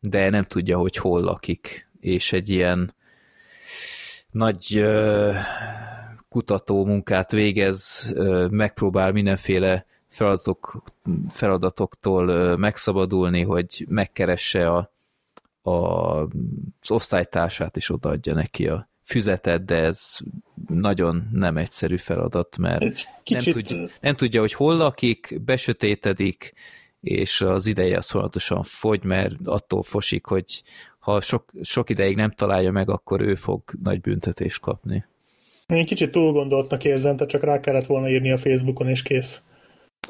de 0.00 0.30
nem 0.30 0.44
tudja, 0.44 0.78
hogy 0.78 0.96
hol 0.96 1.20
lakik, 1.20 1.90
és 2.00 2.32
egy 2.32 2.48
ilyen 2.48 2.94
nagy 4.30 4.84
kutató 6.32 6.84
munkát 6.84 7.30
végez, 7.30 8.12
megpróbál 8.50 9.12
mindenféle 9.12 9.86
feladatok, 10.08 10.82
feladatoktól 11.28 12.56
megszabadulni, 12.56 13.42
hogy 13.42 13.86
megkeresse 13.88 14.70
a, 14.70 14.92
a, 15.70 15.70
az 15.70 16.90
osztálytársát, 16.90 17.76
és 17.76 17.90
odaadja 17.90 18.34
neki 18.34 18.68
a 18.68 18.88
füzetet, 19.04 19.64
de 19.64 19.82
ez 19.82 20.18
nagyon 20.68 21.28
nem 21.32 21.56
egyszerű 21.56 21.96
feladat, 21.96 22.56
mert 22.56 22.82
kicsit... 23.22 23.54
nem, 23.54 23.62
tudja, 23.62 23.88
nem 24.00 24.16
tudja, 24.16 24.40
hogy 24.40 24.52
hol 24.52 24.76
lakik, 24.76 25.40
besötétedik, 25.44 26.52
és 27.00 27.40
az 27.40 27.66
ideje 27.66 27.96
az 27.96 28.10
folyamatosan 28.10 28.62
fogy, 28.62 29.04
mert 29.04 29.34
attól 29.44 29.82
fosik, 29.82 30.26
hogy 30.26 30.62
ha 30.98 31.20
sok, 31.20 31.50
sok 31.62 31.90
ideig 31.90 32.16
nem 32.16 32.30
találja 32.30 32.70
meg, 32.72 32.90
akkor 32.90 33.20
ő 33.20 33.34
fog 33.34 33.62
nagy 33.82 34.00
büntetést 34.00 34.60
kapni. 34.60 35.04
Én 35.76 35.84
kicsit 35.84 36.10
túl 36.10 36.32
gondoltnak 36.32 36.84
érzem, 36.84 37.16
tehát 37.16 37.32
csak 37.32 37.44
rá 37.44 37.60
kellett 37.60 37.86
volna 37.86 38.08
írni 38.08 38.30
a 38.30 38.36
Facebookon, 38.36 38.88
és 38.88 39.02
kész. 39.02 39.42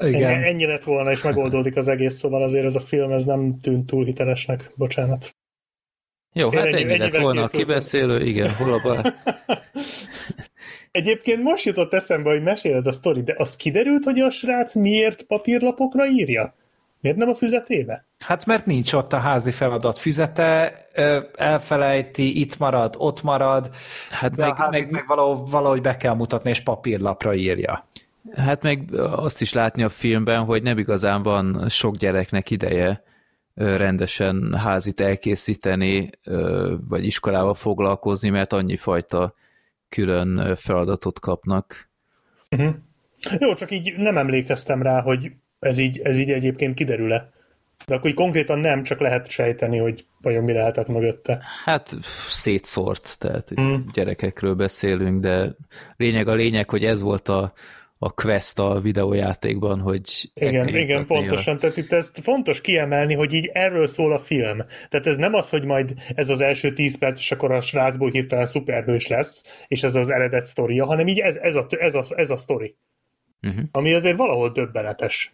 Igen. 0.01 0.35
Ennyi, 0.35 0.49
ennyi 0.49 0.67
lett 0.67 0.85
volna, 0.85 1.11
és 1.11 1.23
megoldódik 1.23 1.77
az 1.77 1.89
egész, 1.89 2.15
szóval 2.15 2.43
azért 2.43 2.65
ez 2.65 2.75
a 2.75 2.81
film 2.81 3.11
ez 3.11 3.25
nem 3.25 3.59
tűnt 3.59 3.87
túl 3.87 4.05
hitelesnek, 4.05 4.73
bocsánat. 4.77 5.37
Jó, 6.35 6.49
Én 6.49 6.59
hát 6.59 6.67
ennyi- 6.67 6.83
ennyi, 6.83 6.99
lett 6.99 7.17
volna 7.17 7.43
a 7.43 7.49
kibeszélő, 7.49 8.25
igen, 8.25 8.55
hol 8.55 8.73
a 8.73 8.81
baj? 8.83 8.99
Egyébként 10.91 11.43
most 11.43 11.65
jutott 11.65 11.93
eszembe, 11.93 12.31
hogy 12.31 12.43
meséled 12.43 12.87
a 12.87 12.93
sztori, 12.93 13.23
de 13.23 13.35
az 13.39 13.57
kiderült, 13.57 14.05
hogy 14.05 14.21
a 14.21 14.31
srác 14.31 14.75
miért 14.75 15.23
papírlapokra 15.23 16.07
írja? 16.07 16.55
Miért 17.03 17.17
nem 17.17 17.29
a 17.29 17.35
füzetébe? 17.35 18.07
Hát 18.19 18.47
mert 18.47 18.67
nincs 18.67 18.93
ott 18.93 19.13
a 19.13 19.19
házi 19.19 19.51
feladat 19.51 19.99
füzete, 19.99 20.75
elfelejti, 21.37 22.41
itt 22.41 22.59
marad, 22.59 22.95
ott 22.99 23.23
marad, 23.23 23.71
Hát 24.11 24.37
meg, 24.37 24.49
a 24.49 24.55
házit 24.55 24.81
meg, 24.81 24.91
meg 24.91 25.07
valahogy, 25.07 25.51
valahogy 25.51 25.81
be 25.81 25.97
kell 25.97 26.15
mutatni, 26.15 26.51
és 26.51 26.61
papírlapra 26.61 27.35
írja. 27.35 27.89
Hát 28.35 28.63
meg 28.63 28.95
azt 29.11 29.41
is 29.41 29.53
látni 29.53 29.83
a 29.83 29.89
filmben, 29.89 30.45
hogy 30.45 30.63
nem 30.63 30.79
igazán 30.79 31.23
van 31.23 31.69
sok 31.69 31.97
gyereknek 31.97 32.51
ideje 32.51 33.03
rendesen 33.55 34.55
házit 34.55 35.01
elkészíteni, 35.01 36.11
vagy 36.89 37.05
iskolával 37.05 37.55
foglalkozni, 37.55 38.29
mert 38.29 38.53
annyi 38.53 38.77
fajta 38.77 39.35
külön 39.89 40.57
feladatot 40.57 41.21
kapnak. 41.21 41.91
Uh-huh. 42.51 42.75
Jó, 43.39 43.55
csak 43.55 43.71
így 43.71 43.95
nem 43.97 44.19
emlékeztem 44.19 44.83
rá, 44.83 45.01
hogy 45.01 45.33
ez 45.63 45.79
így, 45.79 46.01
ez 46.05 46.19
így 46.19 46.31
egyébként 46.31 46.75
kiderül-e. 46.75 47.31
De 47.87 47.95
akkor 47.95 48.11
így 48.11 48.17
konkrétan 48.17 48.59
nem, 48.59 48.83
csak 48.83 49.01
lehet 49.01 49.31
sejteni, 49.31 49.79
hogy 49.79 50.07
vajon 50.21 50.45
mi 50.45 50.53
lehetett 50.53 50.89
mögötte. 50.89 51.43
Hát 51.65 51.97
szétszórt, 52.29 53.17
tehát 53.19 53.49
Hmm. 53.55 53.85
gyerekekről 53.93 54.55
beszélünk, 54.55 55.21
de 55.21 55.47
lényeg 55.97 56.29
a 56.29 56.35
lényeg, 56.35 56.71
hogy 56.71 56.85
ez 56.85 57.03
volt 57.03 57.29
a, 57.29 57.53
a 57.99 58.11
quest 58.13 58.59
a 58.59 58.81
videójátékban, 58.81 59.81
hogy 59.81 60.31
Igen, 60.35 60.69
igen, 60.69 60.89
jutatni 60.89 60.95
a- 60.95 61.05
pontosan. 61.19 61.59
Tehát 61.59 61.77
itt 61.77 61.93
ezt 61.93 62.19
fontos 62.23 62.61
kiemelni, 62.61 63.15
hogy 63.15 63.33
így 63.33 63.51
erről 63.53 63.87
szól 63.87 64.13
a 64.13 64.19
film. 64.19 64.59
Tehát 64.89 65.07
ez 65.07 65.17
nem 65.17 65.35
az, 65.35 65.49
hogy 65.49 65.65
majd 65.65 65.93
ez 66.15 66.29
az 66.29 66.41
első 66.41 66.73
10 66.73 66.99
perc, 66.99 67.19
és 67.19 67.33
akkor 67.33 67.53
a 67.53 67.61
srácból 67.61 68.11
hirtelen 68.11 68.47
szuperhős 68.47 69.07
lesz, 69.07 69.65
és 69.69 69.83
ez 69.83 69.95
az 69.95 70.11
eredet 70.11 70.47
sztoria, 70.47 70.87
hanem 70.87 71.07
így 71.07 71.19
ez, 71.19 71.37
ez, 71.37 71.55
a, 71.55 71.67
ez, 71.71 71.95
a, 71.95 72.05
ez 72.09 72.31
a 72.31 72.37
sztori. 72.37 72.75
Uh-huh. 73.43 73.65
Ami 73.73 73.93
azért 73.95 74.17
valahol 74.17 74.51
döbbenetes, 74.51 75.33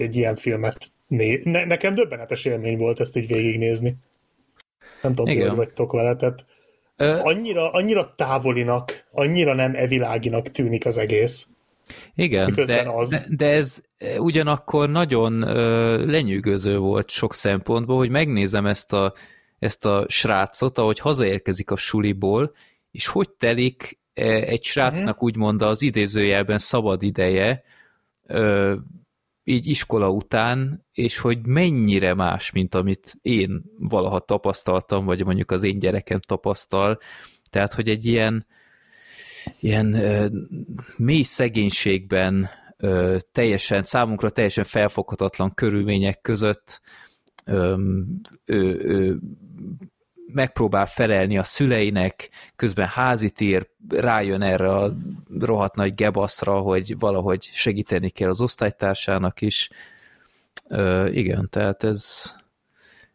egy 0.00 0.16
ilyen 0.16 0.36
filmet 0.36 0.90
né... 1.06 1.40
ne, 1.44 1.64
Nekem 1.64 1.94
döbbenetes 1.94 2.44
élmény 2.44 2.76
volt 2.78 3.00
ezt 3.00 3.16
így 3.16 3.26
végignézni. 3.26 3.96
Nem 5.02 5.14
tudom, 5.14 5.34
Igen. 5.34 5.48
hogy 5.48 5.56
vagytok 5.56 5.92
vele, 5.92 6.16
tehát 6.16 6.44
Ö, 6.96 7.18
annyira, 7.22 7.70
annyira 7.70 8.14
távolinak, 8.16 9.04
annyira 9.10 9.54
nem 9.54 9.74
eviláginak 9.74 10.50
tűnik 10.50 10.86
az 10.86 10.98
egész. 10.98 11.46
Igen, 12.14 12.44
Miközben 12.44 12.84
de, 12.84 12.90
az. 12.90 13.08
de, 13.08 13.26
de 13.28 13.50
ez 13.50 13.80
ugyanakkor 14.18 14.90
nagyon 14.90 15.42
ö, 15.42 16.06
lenyűgöző 16.06 16.78
volt 16.78 17.10
sok 17.10 17.34
szempontból, 17.34 17.96
hogy 17.96 18.10
megnézem 18.10 18.66
ezt 18.66 18.92
a, 18.92 19.14
ezt 19.58 19.84
a 19.84 20.04
srácot, 20.08 20.78
ahogy 20.78 20.98
hazaérkezik 20.98 21.70
a 21.70 21.76
suliból, 21.76 22.54
és 22.90 23.06
hogy 23.06 23.30
telik 23.30 23.98
e, 24.14 24.24
egy 24.24 24.64
srácnak 24.64 25.22
úgymond 25.22 25.62
az 25.62 25.82
idézőjelben 25.82 26.58
szabad 26.58 27.02
ideje, 27.02 27.62
ö, 28.26 28.74
így 29.44 29.66
iskola 29.66 30.10
után, 30.10 30.86
és 30.92 31.18
hogy 31.18 31.46
mennyire 31.46 32.14
más, 32.14 32.50
mint 32.50 32.74
amit 32.74 33.14
én 33.22 33.62
valaha 33.78 34.18
tapasztaltam, 34.18 35.04
vagy 35.04 35.24
mondjuk 35.24 35.50
az 35.50 35.62
én 35.62 35.78
gyerekem 35.78 36.20
tapasztal. 36.20 36.98
Tehát, 37.50 37.74
hogy 37.74 37.88
egy 37.88 38.04
ilyen, 38.04 38.46
ilyen 39.60 39.94
ö, 39.94 40.26
mély 40.96 41.22
szegénységben 41.22 42.48
ö, 42.76 43.16
teljesen, 43.32 43.84
számunkra 43.84 44.30
teljesen 44.30 44.64
felfoghatatlan 44.64 45.54
körülmények 45.54 46.20
között 46.20 46.80
ö, 47.44 47.76
ő 48.44 49.18
megpróbál 50.34 50.86
felelni 50.86 51.38
a 51.38 51.44
szüleinek, 51.44 52.30
közben 52.56 52.86
házit 52.86 53.40
ír, 53.40 53.68
rájön 53.88 54.42
erre 54.42 54.70
a 54.70 54.92
rohadt 55.40 55.74
nagy 55.74 55.94
gebaszra, 55.94 56.58
hogy 56.58 56.98
valahogy 56.98 57.50
segíteni 57.52 58.10
kell 58.10 58.28
az 58.28 58.40
osztálytársának 58.40 59.40
is. 59.40 59.70
Ö, 60.68 61.06
igen, 61.06 61.48
tehát 61.50 61.84
ez... 61.84 62.32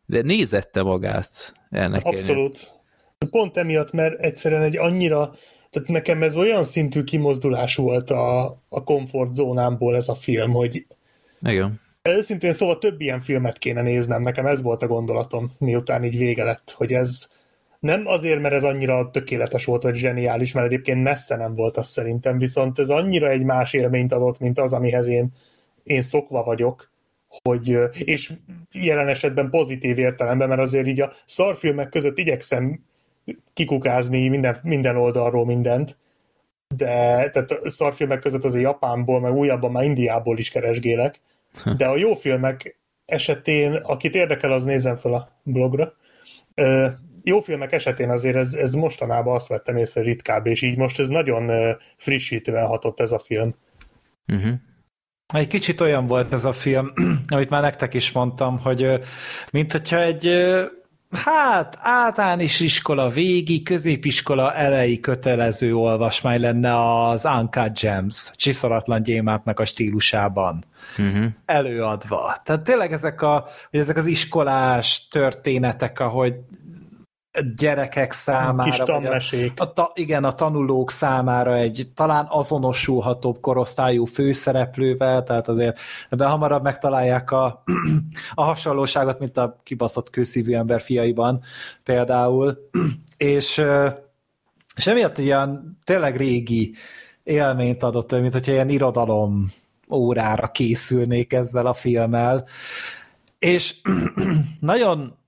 De 0.06 0.22
nézette 0.22 0.83
magát 0.83 1.53
ennek 1.69 2.06
élni. 2.06 2.17
Abszolút. 2.17 2.72
Pont 3.30 3.57
emiatt, 3.57 3.91
mert 3.91 4.19
egyszerűen 4.19 4.61
egy 4.61 4.77
annyira, 4.77 5.33
tehát 5.69 5.88
nekem 5.88 6.23
ez 6.23 6.35
olyan 6.35 6.64
szintű 6.64 7.03
kimozdulás 7.03 7.75
volt 7.75 8.09
a, 8.09 8.45
a 8.69 8.83
komfortzónámból 8.83 9.95
ez 9.95 10.07
a 10.07 10.15
film, 10.15 10.51
hogy 10.51 10.85
Igen. 11.41 11.80
Őszintén 12.01 12.53
szóval 12.53 12.77
több 12.77 13.01
ilyen 13.01 13.19
filmet 13.19 13.57
kéne 13.57 13.81
néznem, 13.81 14.21
nekem 14.21 14.45
ez 14.45 14.61
volt 14.61 14.81
a 14.81 14.87
gondolatom, 14.87 15.51
miután 15.57 16.03
így 16.03 16.17
vége 16.17 16.43
lett, 16.43 16.73
hogy 16.77 16.93
ez 16.93 17.27
nem 17.79 18.07
azért, 18.07 18.41
mert 18.41 18.53
ez 18.53 18.63
annyira 18.63 19.09
tökéletes 19.11 19.65
volt, 19.65 19.83
vagy 19.83 19.95
zseniális, 19.95 20.51
mert 20.51 20.65
egyébként 20.65 21.03
messze 21.03 21.35
nem 21.35 21.53
volt 21.53 21.77
az 21.77 21.87
szerintem, 21.87 22.37
viszont 22.37 22.79
ez 22.79 22.89
annyira 22.89 23.29
egy 23.29 23.43
más 23.43 23.73
élményt 23.73 24.11
adott, 24.11 24.39
mint 24.39 24.59
az, 24.59 24.73
amihez 24.73 25.07
én, 25.07 25.29
én 25.83 26.01
szokva 26.01 26.43
vagyok, 26.43 26.91
hogy, 27.43 27.77
és 27.91 28.33
jelen 28.71 29.07
esetben 29.07 29.49
pozitív 29.49 29.97
értelemben, 29.97 30.47
mert 30.47 30.61
azért 30.61 30.87
így 30.87 31.01
a 31.01 31.11
szarfilmek 31.25 31.89
között 31.89 32.17
igyekszem 32.17 32.83
kikukázni 33.53 34.27
minden, 34.27 34.57
minden 34.63 34.97
oldalról 34.97 35.45
mindent, 35.45 35.97
de 36.75 36.85
tehát 37.29 37.57
szarfilmek 37.63 38.19
között 38.19 38.43
azért 38.43 38.63
Japánból, 38.63 39.19
meg 39.19 39.33
újabban 39.33 39.71
már 39.71 39.83
Indiából 39.83 40.37
is 40.37 40.49
keresgélek, 40.49 41.19
de 41.77 41.85
a 41.85 41.97
jó 41.97 42.13
filmek 42.13 42.79
esetén, 43.05 43.73
akit 43.73 44.15
érdekel, 44.15 44.51
az 44.51 44.63
nézzen 44.63 44.97
fel 44.97 45.13
a 45.13 45.41
blogra. 45.43 45.93
Ö, 46.55 46.87
Jó 47.23 47.39
filmek 47.39 47.71
esetén 47.71 48.09
azért 48.09 48.35
ez, 48.35 48.53
ez 48.53 48.73
mostanában 48.73 49.35
azt 49.35 49.47
vettem 49.47 49.77
észre 49.77 50.01
ritkább, 50.01 50.45
és 50.45 50.61
így 50.61 50.77
most 50.77 50.99
ez 50.99 51.07
nagyon 51.07 51.75
frissítően 51.97 52.67
hatott 52.67 52.99
ez 52.99 53.11
a 53.11 53.19
film. 53.19 53.55
Uh-huh. 54.27 54.53
Egy 55.33 55.47
kicsit 55.47 55.81
olyan 55.81 56.07
volt 56.07 56.33
ez 56.33 56.45
a 56.45 56.53
film, 56.53 56.93
amit 57.27 57.49
már 57.49 57.61
nektek 57.61 57.93
is 57.93 58.11
mondtam, 58.11 58.59
hogy 58.59 58.99
mint 59.51 59.71
hogyha 59.71 60.01
egy 60.01 60.25
hát 61.11 61.77
általános 61.81 62.59
iskola 62.59 63.09
végi, 63.09 63.63
középiskola 63.63 64.53
elejé 64.53 64.99
kötelező 64.99 65.75
olvasmány 65.75 66.41
lenne 66.41 67.07
az 67.09 67.25
Uncut 67.25 67.79
Gems, 67.79 68.31
csiszolatlan 68.35 69.03
gyémántnak 69.03 69.59
a 69.59 69.65
stílusában 69.65 70.63
Uh-huh. 70.97 71.25
előadva. 71.45 72.38
Tehát 72.43 72.61
tényleg 72.61 72.91
ezek, 72.91 73.21
a, 73.21 73.45
ezek 73.71 73.97
az 73.97 74.05
iskolás 74.05 75.07
történetek, 75.07 75.99
ahogy 75.99 76.33
gyerekek 77.56 78.11
számára, 78.11 78.69
Kis 78.69 78.77
tanmesék. 78.77 79.53
a 79.56 79.74
ta, 79.74 79.91
igen, 79.93 80.24
a 80.24 80.32
tanulók 80.32 80.91
számára 80.91 81.56
egy 81.56 81.91
talán 81.93 82.25
azonosulhatóbb 82.30 83.40
korosztályú 83.40 84.06
főszereplővel, 84.06 85.24
tehát 85.24 85.48
azért 85.48 85.80
ebben 86.09 86.30
hamarabb 86.30 86.64
megtalálják 86.64 87.32
a, 87.32 87.64
a 88.33 88.43
hasonlóságot, 88.43 89.19
mint 89.19 89.38
a 89.38 89.56
kibaszott 89.64 90.09
kőszívű 90.09 90.53
ember 90.53 90.82
fiaiban 90.82 91.41
például, 91.83 92.58
és, 93.17 93.61
és 94.75 94.88
emiatt 94.88 95.17
ilyen 95.17 95.77
tényleg 95.83 96.17
régi 96.17 96.74
élményt 97.24 97.83
adott, 97.83 98.11
mint 98.11 98.33
hogyha 98.33 98.51
ilyen 98.51 98.69
irodalom 98.69 99.51
órára 99.91 100.48
készülnék 100.48 101.33
ezzel 101.33 101.66
a 101.66 101.74
filmmel, 101.74 102.48
és 103.40 103.75
nagyon 104.59 105.18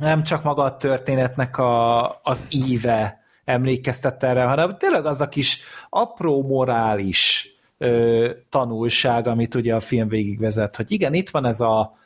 nem 0.00 0.22
csak 0.22 0.42
maga 0.42 0.62
a 0.62 0.76
történetnek 0.76 1.58
a, 1.58 2.08
az 2.22 2.46
íve 2.50 3.20
emlékeztet 3.44 4.22
erre, 4.22 4.42
hanem 4.42 4.76
tényleg 4.78 5.06
az 5.06 5.20
a 5.20 5.28
kis 5.28 5.62
apró 5.88 6.42
morális 6.42 7.48
ö, 7.78 8.30
tanulság, 8.48 9.26
amit 9.26 9.54
ugye 9.54 9.74
a 9.74 9.80
film 9.80 10.08
végigvezet, 10.08 10.76
hogy 10.76 10.92
igen, 10.92 11.14
itt 11.14 11.30
van 11.30 11.46
ez 11.46 11.60
a, 11.60 11.96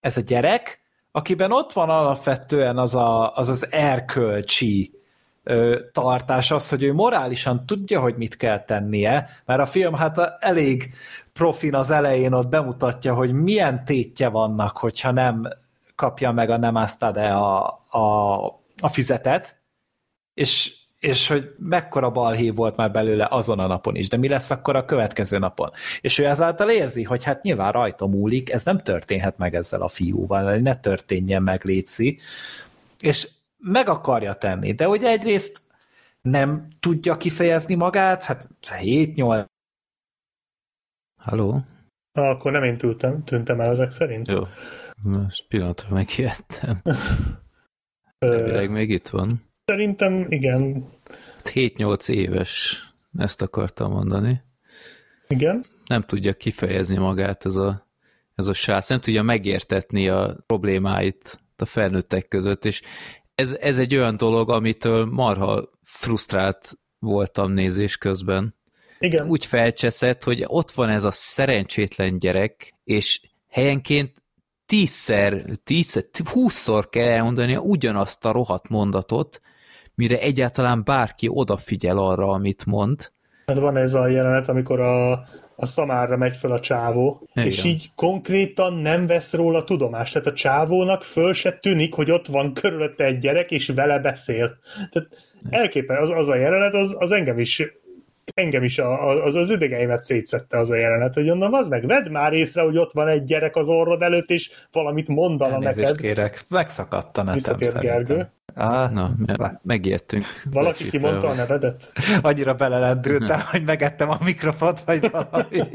ez 0.00 0.16
a 0.16 0.20
gyerek, 0.20 0.80
akiben 1.12 1.52
ott 1.52 1.72
van 1.72 1.90
alapvetően 1.90 2.78
az 2.78 2.94
a, 2.94 3.34
az, 3.34 3.48
az 3.48 3.66
erkölcsi 3.70 4.92
ö, 5.42 5.78
tartás, 5.92 6.50
az, 6.50 6.68
hogy 6.68 6.82
ő 6.82 6.92
morálisan 6.92 7.66
tudja, 7.66 8.00
hogy 8.00 8.16
mit 8.16 8.36
kell 8.36 8.64
tennie, 8.64 9.28
mert 9.44 9.60
a 9.60 9.66
film 9.66 9.94
hát 9.94 10.18
elég 10.38 10.94
profin 11.32 11.74
az 11.74 11.90
elején 11.90 12.32
ott 12.32 12.48
bemutatja, 12.48 13.14
hogy 13.14 13.32
milyen 13.32 13.84
tétje 13.84 14.28
vannak, 14.28 14.78
hogyha 14.78 15.10
nem 15.10 15.48
kapja 16.00 16.32
meg 16.32 16.50
a 16.50 16.56
nem 16.56 16.86
de 16.98 17.28
a, 17.28 17.66
a, 17.88 18.34
a 18.80 18.88
füzetet, 18.88 19.62
és, 20.34 20.76
és 20.98 21.28
hogy 21.28 21.54
mekkora 21.58 22.10
balhé 22.10 22.50
volt 22.50 22.76
már 22.76 22.90
belőle 22.90 23.26
azon 23.30 23.58
a 23.58 23.66
napon 23.66 23.96
is, 23.96 24.08
de 24.08 24.16
mi 24.16 24.28
lesz 24.28 24.50
akkor 24.50 24.76
a 24.76 24.84
következő 24.84 25.38
napon. 25.38 25.70
És 26.00 26.18
ő 26.18 26.26
ezáltal 26.26 26.70
érzi, 26.70 27.02
hogy 27.02 27.24
hát 27.24 27.42
nyilván 27.42 27.72
rajta 27.72 28.06
múlik, 28.06 28.50
ez 28.50 28.64
nem 28.64 28.82
történhet 28.82 29.38
meg 29.38 29.54
ezzel 29.54 29.82
a 29.82 29.88
fiúval, 29.88 30.56
ne 30.56 30.76
történjen 30.76 31.42
meg, 31.42 31.64
Léci, 31.64 32.18
és 33.00 33.28
meg 33.58 33.88
akarja 33.88 34.34
tenni, 34.34 34.72
de 34.72 34.88
ugye 34.88 35.08
egyrészt 35.08 35.60
nem 36.22 36.68
tudja 36.80 37.16
kifejezni 37.16 37.74
magát, 37.74 38.24
hát 38.24 38.48
7-8 38.80 39.44
Halló? 41.16 41.60
Na, 42.12 42.28
akkor 42.28 42.52
nem 42.52 42.62
én 42.62 42.76
tűntem, 42.78 43.24
tűntem 43.24 43.60
el 43.60 43.70
ezek 43.70 43.90
szerint. 43.90 44.28
Jó. 44.28 44.42
Most 45.02 45.46
pillanatra 45.48 45.88
megijedtem. 45.90 46.82
Elvileg 48.18 48.70
még 48.70 48.90
itt 48.90 49.08
van. 49.08 49.40
Szerintem 49.64 50.26
igen. 50.28 50.88
7-8 51.44 52.08
éves, 52.08 52.82
ezt 53.18 53.42
akartam 53.42 53.90
mondani. 53.92 54.42
Igen. 55.28 55.64
Nem 55.86 56.02
tudja 56.02 56.32
kifejezni 56.32 56.96
magát 56.96 57.44
ez 57.44 57.56
a, 57.56 57.88
ez 58.34 58.46
a 58.46 58.52
srác, 58.52 58.88
nem 58.88 59.00
tudja 59.00 59.22
megértetni 59.22 60.08
a 60.08 60.36
problémáit 60.46 61.40
a 61.56 61.64
felnőttek 61.64 62.28
között, 62.28 62.64
és 62.64 62.82
ez, 63.34 63.56
ez 63.60 63.78
egy 63.78 63.94
olyan 63.94 64.16
dolog, 64.16 64.50
amitől 64.50 65.04
marha 65.04 65.70
frusztrált 65.82 66.78
voltam 66.98 67.52
nézés 67.52 67.96
közben. 67.96 68.54
Igen. 68.98 69.28
Úgy 69.28 69.44
felcseszett, 69.44 70.24
hogy 70.24 70.44
ott 70.46 70.70
van 70.70 70.88
ez 70.88 71.04
a 71.04 71.10
szerencsétlen 71.10 72.18
gyerek, 72.18 72.74
és 72.84 73.20
helyenként 73.48 74.19
tízszer, 74.70 75.42
tízszer, 75.64 76.04
húszszor 76.32 76.88
kell 76.88 77.08
elmondani 77.08 77.56
ugyanazt 77.56 78.24
a 78.24 78.32
rohadt 78.32 78.68
mondatot, 78.68 79.40
mire 79.94 80.18
egyáltalán 80.18 80.84
bárki 80.84 81.28
odafigyel 81.30 81.98
arra, 81.98 82.28
amit 82.28 82.66
mond. 82.66 83.12
Hát 83.46 83.58
van 83.58 83.76
ez 83.76 83.94
a 83.94 84.06
jelenet, 84.06 84.48
amikor 84.48 84.80
a, 84.80 85.10
a 85.56 85.66
szamárra 85.66 86.16
megy 86.16 86.36
fel 86.36 86.52
a 86.52 86.60
csávó, 86.60 87.28
Igen. 87.32 87.46
és 87.46 87.64
így 87.64 87.90
konkrétan 87.94 88.74
nem 88.74 89.06
vesz 89.06 89.32
róla 89.32 89.64
tudomást. 89.64 90.12
Tehát 90.12 90.28
a 90.28 90.32
csávónak 90.32 91.02
föl 91.02 91.32
se 91.32 91.52
tűnik, 91.52 91.94
hogy 91.94 92.10
ott 92.10 92.26
van 92.26 92.52
körülötte 92.52 93.04
egy 93.04 93.18
gyerek, 93.18 93.50
és 93.50 93.68
vele 93.68 93.98
beszél. 93.98 94.58
Tehát 94.90 95.08
elképen 95.50 96.02
az, 96.02 96.10
az 96.10 96.28
a 96.28 96.36
jelenet, 96.36 96.74
az, 96.74 96.96
az 96.98 97.10
engem 97.10 97.38
is 97.38 97.62
engem 98.34 98.62
is 98.62 98.78
a, 98.78 99.08
a- 99.08 99.24
az, 99.24 99.34
az 99.34 99.50
idegeimet 99.50 100.04
szétszette 100.04 100.58
az 100.58 100.70
a 100.70 100.74
jelenet, 100.74 101.14
hogy 101.14 101.24
mondom, 101.24 101.52
az 101.52 101.68
meg 101.68 101.86
vedd 101.86 102.10
már 102.10 102.32
észre, 102.32 102.62
hogy 102.62 102.76
ott 102.78 102.92
van 102.92 103.08
egy 103.08 103.24
gyerek 103.24 103.56
az 103.56 103.68
orrod 103.68 104.02
előtt, 104.02 104.30
és 104.30 104.50
valamit 104.72 105.08
mondana 105.08 105.52
Elnézést 105.52 105.76
neked. 105.76 106.00
kérek, 106.00 106.44
megszakadt 106.48 107.18
a 107.18 107.22
netem. 107.22 107.56
Gergő. 107.80 108.28
Ah, 108.54 108.90
Na, 108.92 109.12
me- 109.26 109.60
megijedtünk. 109.62 110.24
Valaki 110.50 110.84
Bocsi, 110.84 110.90
kimondta 110.90 111.28
a 111.28 111.32
nevedet? 111.34 111.92
annyira 112.22 112.54
belelendültem, 112.54 113.40
hogy 113.50 113.64
megettem 113.64 114.10
a 114.10 114.18
mikrofont, 114.24 114.80
vagy 114.80 115.10
valami. 115.10 115.62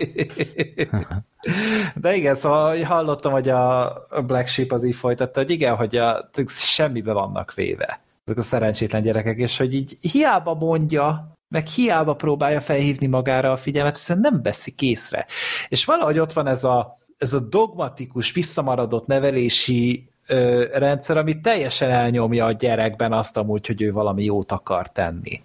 De 1.95 2.15
igen, 2.15 2.35
szóval 2.35 2.81
hallottam, 2.83 3.31
hogy 3.31 3.49
a 3.49 3.93
Black 4.27 4.47
Sheep 4.47 4.71
az 4.71 4.83
így 4.83 4.95
folytatta, 4.95 5.39
hogy 5.39 5.49
igen, 5.49 5.75
hogy 5.75 5.95
a, 5.95 6.29
semmibe 6.47 7.11
vannak 7.13 7.53
véve 7.53 7.99
ezek 8.25 8.37
a 8.37 8.41
szerencsétlen 8.41 9.01
gyerekek, 9.01 9.37
és 9.37 9.57
hogy 9.57 9.73
így 9.73 9.97
hiába 10.01 10.53
mondja, 10.53 11.31
meg 11.55 11.67
hiába 11.67 12.13
próbálja 12.13 12.59
felhívni 12.59 13.07
magára 13.07 13.51
a 13.51 13.57
figyelmet, 13.57 13.97
hiszen 13.97 14.19
nem 14.19 14.41
veszik 14.43 14.81
észre. 14.81 15.25
És 15.67 15.85
valahogy 15.85 16.19
ott 16.19 16.33
van 16.33 16.47
ez 16.47 16.63
a, 16.63 16.97
ez 17.17 17.33
a 17.33 17.39
dogmatikus, 17.39 18.31
visszamaradott 18.31 19.07
nevelési 19.07 20.09
ö, 20.27 20.65
rendszer, 20.73 21.17
ami 21.17 21.39
teljesen 21.39 21.89
elnyomja 21.89 22.45
a 22.45 22.51
gyerekben 22.51 23.13
azt 23.13 23.37
amúgy, 23.37 23.67
hogy 23.67 23.81
ő 23.81 23.91
valami 23.91 24.23
jót 24.23 24.51
akar 24.51 24.91
tenni. 24.91 25.41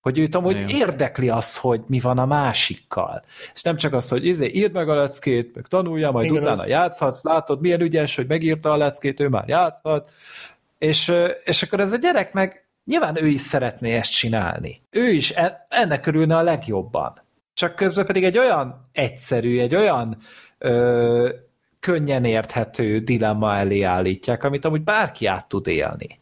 Hogy 0.00 0.18
őt 0.18 0.34
amúgy 0.34 0.56
Igen. 0.56 0.68
érdekli 0.68 1.28
az, 1.28 1.56
hogy 1.56 1.80
mi 1.86 2.00
van 2.00 2.18
a 2.18 2.26
másikkal. 2.26 3.22
És 3.54 3.62
nem 3.62 3.76
csak 3.76 3.92
az, 3.92 4.08
hogy 4.08 4.26
izé, 4.26 4.46
írd 4.46 4.72
meg 4.72 4.88
a 4.88 4.94
leckét, 4.94 5.54
meg 5.54 5.66
tanulja, 5.66 6.10
majd 6.10 6.30
Igen, 6.30 6.42
utána 6.42 6.62
az- 6.62 6.68
játszhatsz, 6.68 7.22
látod, 7.22 7.60
milyen 7.60 7.80
ügyes, 7.80 8.16
hogy 8.16 8.26
megírta 8.26 8.72
a 8.72 8.76
leckét, 8.76 9.20
ő 9.20 9.28
már 9.28 9.48
játszhat. 9.48 10.12
És, 10.78 11.12
és 11.44 11.62
akkor 11.62 11.80
ez 11.80 11.92
a 11.92 11.96
gyerek 11.96 12.32
meg 12.32 12.64
nyilván 12.84 13.22
ő 13.22 13.26
is 13.26 13.40
szeretné 13.40 13.96
ezt 13.96 14.12
csinálni. 14.12 14.82
Ő 14.90 15.10
is 15.10 15.30
e- 15.30 15.66
ennek 15.68 16.06
örülne 16.06 16.36
a 16.36 16.42
legjobban. 16.42 17.12
Csak 17.54 17.74
közben 17.76 18.06
pedig 18.06 18.24
egy 18.24 18.38
olyan 18.38 18.80
egyszerű, 18.92 19.58
egy 19.58 19.74
olyan 19.74 20.16
ö, 20.58 21.28
könnyen 21.80 22.24
érthető 22.24 22.98
dilemma 22.98 23.56
elé 23.56 23.82
állítják, 23.82 24.44
amit 24.44 24.64
amúgy 24.64 24.82
bárki 24.82 25.26
át 25.26 25.48
tud 25.48 25.66
élni. 25.66 26.18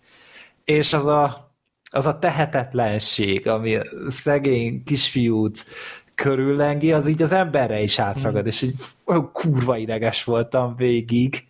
És 0.65 0.93
az 0.93 1.07
a, 1.07 1.53
az 1.91 2.07
a 2.07 2.19
tehetetlenség, 2.19 3.49
ami 3.49 3.79
szegény 4.07 4.83
kisfiút 4.85 5.65
körüllengi, 6.15 6.93
az 6.93 7.09
így 7.09 7.23
az 7.23 7.33
emberre 7.33 7.81
is 7.81 7.99
átragad, 7.99 8.47
és 8.47 8.63
így 8.63 8.75
olyan 9.05 9.33
kurva 9.33 9.77
ideges 9.77 10.25
voltam 10.25 10.77
végig. 10.77 11.47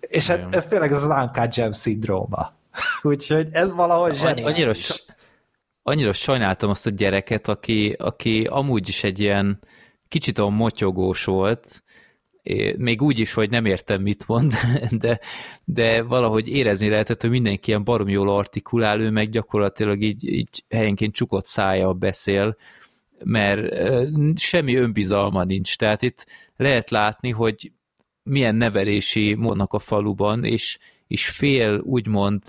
És 0.00 0.26
hát 0.26 0.54
ez 0.54 0.66
tényleg 0.66 0.92
az 0.92 1.02
az 1.02 1.10
Uncut 1.10 1.54
Gem 1.54 1.72
szindróma. 1.72 2.55
Úgyhogy 3.02 3.48
ez 3.52 3.70
Annyi- 3.70 4.16
zseniális. 4.16 4.44
Annyira, 4.44 4.72
annyira 5.82 6.12
sajnáltam 6.12 6.70
azt 6.70 6.86
a 6.86 6.90
gyereket, 6.90 7.48
aki, 7.48 7.94
aki 7.98 8.46
amúgy 8.50 8.88
is 8.88 9.04
egy 9.04 9.20
ilyen 9.20 9.60
kicsit 10.08 10.38
olyan 10.38 10.52
motyogós 10.52 11.24
volt, 11.24 11.84
még 12.76 13.02
úgy 13.02 13.18
is, 13.18 13.32
hogy 13.32 13.50
nem 13.50 13.64
értem, 13.64 14.02
mit 14.02 14.26
mond, 14.26 14.54
de, 14.90 15.20
de 15.64 16.02
valahogy 16.02 16.48
érezni 16.48 16.88
lehetett, 16.88 17.20
hogy 17.20 17.30
mindenki 17.30 17.68
ilyen 17.68 17.84
barom 17.84 18.08
jól 18.08 18.28
artikulál, 18.28 19.00
ő 19.00 19.10
meg 19.10 19.28
gyakorlatilag 19.28 20.02
így, 20.02 20.24
így 20.24 20.64
helyenként 20.68 21.14
csukott 21.14 21.46
szája 21.46 21.92
beszél, 21.92 22.56
mert 23.24 23.78
semmi 24.38 24.74
önbizalma 24.74 25.44
nincs. 25.44 25.76
Tehát 25.76 26.02
itt 26.02 26.26
lehet 26.56 26.90
látni, 26.90 27.30
hogy 27.30 27.72
milyen 28.22 28.54
nevelési 28.54 29.34
módnak 29.34 29.72
a 29.72 29.78
faluban, 29.78 30.44
és, 30.44 30.78
és 31.06 31.28
fél 31.28 31.80
úgymond 31.84 32.42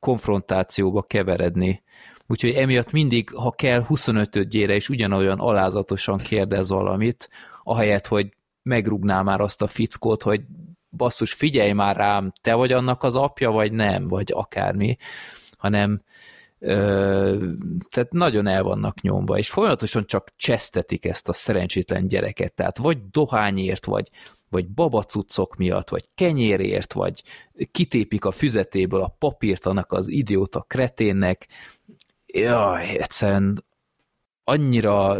konfrontációba 0.00 1.02
keveredni. 1.02 1.82
Úgyhogy 2.26 2.50
emiatt 2.50 2.90
mindig, 2.90 3.30
ha 3.34 3.50
kell 3.50 3.84
25-ére 3.88 4.72
is 4.74 4.88
ugyanolyan 4.88 5.38
alázatosan 5.38 6.18
kérdez 6.18 6.68
valamit, 6.68 7.28
ahelyett, 7.62 8.06
hogy 8.06 8.28
megrugná 8.62 9.22
már 9.22 9.40
azt 9.40 9.62
a 9.62 9.66
fickót, 9.66 10.22
hogy 10.22 10.42
basszus, 10.90 11.32
figyelj 11.32 11.72
már 11.72 11.96
rám, 11.96 12.32
te 12.40 12.54
vagy 12.54 12.72
annak 12.72 13.02
az 13.02 13.16
apja, 13.16 13.50
vagy 13.50 13.72
nem, 13.72 14.08
vagy 14.08 14.32
akármi, 14.34 14.96
hanem 15.58 16.02
ö, 16.58 17.46
tehát 17.90 18.12
nagyon 18.12 18.46
el 18.46 18.62
vannak 18.62 19.00
nyomva, 19.00 19.38
és 19.38 19.50
folyamatosan 19.50 20.06
csak 20.06 20.28
csesztetik 20.36 21.04
ezt 21.04 21.28
a 21.28 21.32
szerencsétlen 21.32 22.06
gyereket, 22.06 22.52
tehát 22.52 22.78
vagy 22.78 23.10
dohányért, 23.10 23.84
vagy, 23.84 24.10
vagy 24.50 24.68
babacuccok 24.68 25.56
miatt, 25.56 25.88
vagy 25.88 26.08
kenyérért, 26.14 26.92
vagy 26.92 27.22
kitépik 27.70 28.24
a 28.24 28.30
füzetéből 28.30 29.00
a 29.00 29.16
papírt 29.18 29.66
annak 29.66 29.92
az 29.92 30.08
idióta 30.08 30.60
kreténnek. 30.60 31.48
Jaj, 32.26 32.98
egyszerűen 32.98 33.64
annyira, 34.44 35.16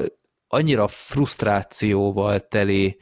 annyira 0.48 0.88
frusztrációval 0.88 2.40
teli 2.40 2.98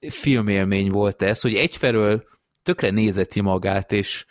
filmélmény 0.00 0.90
volt 0.90 1.22
ez, 1.22 1.40
hogy 1.40 1.54
egyfelől 1.54 2.24
tökre 2.62 2.90
nézeti 2.90 3.40
magát, 3.40 3.92
és, 3.92 4.24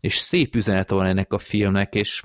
és 0.00 0.16
szép 0.16 0.54
üzenet 0.54 0.90
van 0.90 1.06
ennek 1.06 1.32
a 1.32 1.38
filmnek, 1.38 1.94
és 1.94 2.22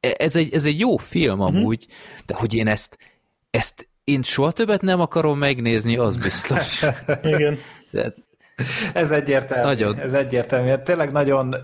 e- 0.00 0.14
ez 0.18 0.36
egy, 0.36 0.52
ez 0.52 0.64
egy 0.64 0.78
jó 0.78 0.96
film 0.96 1.40
amúgy, 1.40 1.86
de 2.26 2.34
hogy 2.34 2.54
én 2.54 2.66
ezt, 2.66 2.98
ezt 3.50 3.88
én 4.06 4.22
soha 4.22 4.50
többet 4.50 4.82
nem 4.82 5.00
akarom 5.00 5.38
megnézni, 5.38 5.96
az 5.96 6.16
biztos. 6.16 6.82
Igen. 7.22 7.58
Tehát, 7.92 8.16
Ez 8.94 9.10
egyértelmű. 9.10 9.64
Nagyon. 9.64 9.98
Ez 10.00 10.12
egyértelmű. 10.12 10.68
Hát 10.68 10.82
Tényleg 10.82 11.12
nagyon 11.12 11.56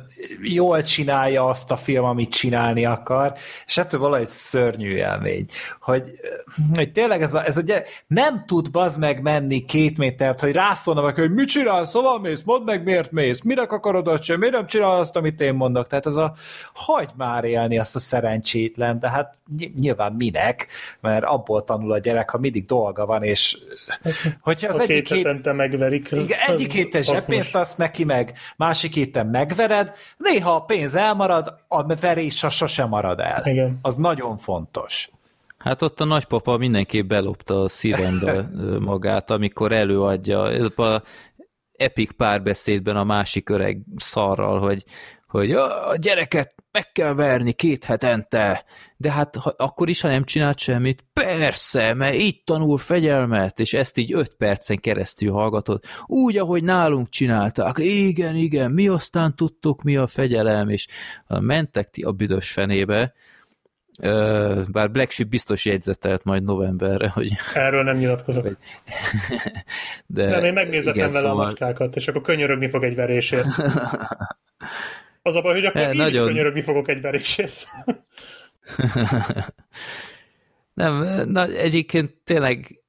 jól 0.42 0.82
csinálja 0.82 1.44
azt 1.44 1.70
a 1.70 1.76
film, 1.76 2.04
amit 2.04 2.30
csinálni 2.32 2.84
akar, 2.84 3.32
és 3.66 3.76
ettől 3.76 4.00
valahogy 4.00 4.26
szörnyű 4.26 4.94
élmény. 4.94 5.46
Hogy, 5.80 6.02
hogy 6.74 6.92
tényleg 6.92 7.22
ez 7.22 7.34
a, 7.34 7.44
ez 7.44 7.56
a 7.56 7.60
gyere, 7.60 7.84
nem 8.06 8.44
tud 8.46 8.70
bazd 8.70 8.98
meg 8.98 9.22
menni 9.22 9.64
két 9.64 9.98
métert, 9.98 10.40
hogy 10.40 10.52
rászólna 10.52 11.02
meg, 11.02 11.14
hogy 11.14 11.32
mit 11.32 11.48
csinálsz, 11.48 11.90
szóval 11.90 12.20
mész, 12.20 12.42
mondd 12.42 12.64
meg 12.64 12.84
miért 12.84 13.12
mész, 13.12 13.40
minek 13.42 13.72
akarod 13.72 14.08
azt 14.08 14.22
sem, 14.22 14.38
miért 14.38 14.54
nem 14.54 14.66
csinál 14.66 14.98
azt, 14.98 15.16
amit 15.16 15.40
én 15.40 15.54
mondok. 15.54 15.86
Tehát 15.86 16.06
ez 16.06 16.16
a 16.16 16.34
hagyd 16.74 17.10
már 17.16 17.44
élni 17.44 17.78
azt 17.78 17.94
a 17.94 17.98
szerencsétlen, 17.98 19.00
de 19.00 19.08
hát 19.08 19.34
ny- 19.56 19.74
nyilván 19.74 20.12
minek, 20.12 20.66
mert 21.00 21.24
abból 21.24 21.64
tanul 21.64 21.92
a 21.92 21.98
gyerek, 21.98 22.30
ha 22.30 22.38
mindig 22.38 22.64
dolga 22.64 23.06
van, 23.06 23.22
és 23.22 23.58
hogyha 24.40 24.68
az 24.68 24.78
A 24.78 24.82
egyik 24.82 25.04
két 25.04 25.26
hét, 25.26 25.52
megverik. 25.52 26.08
igen, 26.10 26.38
egyik 26.46 26.72
héten 26.83 27.02
zseppénzt 27.02 27.55
adsz 27.55 27.75
neki 27.75 28.05
meg, 28.05 28.39
másik 28.57 28.94
héten 28.94 29.27
megvered, 29.27 29.93
néha 30.17 30.55
a 30.55 30.65
pénz 30.65 30.94
elmarad, 30.94 31.55
a 31.69 31.94
verés 31.94 32.47
sosem 32.51 32.89
marad 32.89 33.20
el. 33.20 33.43
Igen. 33.44 33.78
Az 33.83 33.97
nagyon 33.97 34.36
fontos. 34.36 35.11
Hát 35.59 35.83
ott 35.83 36.01
a 36.01 36.05
nagypapa 36.05 36.57
mindenképp 36.57 37.09
belopta 37.09 37.62
a 37.62 37.69
szívembe 37.69 38.51
magát, 38.91 39.31
amikor 39.31 39.73
előadja 39.73 40.41
a 40.78 41.02
epic 41.77 42.17
párbeszédben 42.17 42.97
a 42.97 43.05
másik 43.05 43.49
öreg 43.49 43.78
szarral, 43.97 44.61
hogy, 44.61 44.85
hogy 45.33 45.51
a 45.51 45.97
gyereket 45.97 46.55
meg 46.70 46.93
kell 46.93 47.15
verni 47.15 47.52
két 47.52 47.85
hetente, 47.85 48.65
de 48.97 49.11
hát 49.11 49.36
ha, 49.36 49.55
akkor 49.57 49.89
is, 49.89 50.01
ha 50.01 50.09
nem 50.09 50.25
csinált 50.25 50.59
semmit, 50.59 51.05
persze, 51.12 51.94
mert 51.94 52.15
így 52.15 52.44
tanul 52.44 52.78
fegyelmet, 52.78 53.61
és 53.61 53.73
ezt 53.73 53.99
így 53.99 54.12
öt 54.12 54.35
percen 54.35 54.78
keresztül 54.78 55.33
hallgatod, 55.33 55.83
úgy, 56.07 56.39
ahogy 56.39 56.65
nálunk 56.65 57.09
csinálták, 57.09 57.78
igen, 57.78 58.36
igen, 58.36 58.70
mi 58.70 58.89
aztán 58.89 59.36
tudtuk, 59.36 59.83
mi 59.83 59.97
a 59.97 60.07
fegyelem, 60.07 60.69
és 60.69 60.86
mentek 61.27 61.89
ti 61.89 62.02
a 62.02 62.12
büdös 62.12 62.51
fenébe, 62.51 63.12
bár 64.73 64.91
Black 64.91 65.11
Sheep 65.11 65.28
biztos 65.28 65.65
jegyzetelt 65.65 66.25
majd 66.25 66.44
novemberre, 66.44 67.09
hogy... 67.09 67.33
Erről 67.55 67.83
nem 67.83 67.97
nyilatkozok. 67.97 68.49
De, 70.07 70.28
nem, 70.28 70.44
én 70.44 70.52
megnézettem 70.52 71.07
vele 71.07 71.19
szóval... 71.19 71.31
a 71.31 71.44
macskákat, 71.44 71.97
és 71.97 72.09
akkor 72.09 72.20
könyörögni 72.20 72.69
fog 72.69 72.85
egy 72.85 72.94
verésért. 72.94 73.47
Az 75.23 75.34
a 75.34 75.41
baj, 75.41 75.55
hogy 75.55 75.65
akkor 75.65 75.81
én 75.81 75.89
nagyon... 75.89 76.26
is 76.26 76.33
könyörögni 76.33 76.62
fogok 76.62 76.89
egy 76.89 77.01
verésért. 77.01 77.67
nem, 80.75 81.05
na, 81.31 81.47
egyébként 81.47 82.15
tényleg 82.25 82.83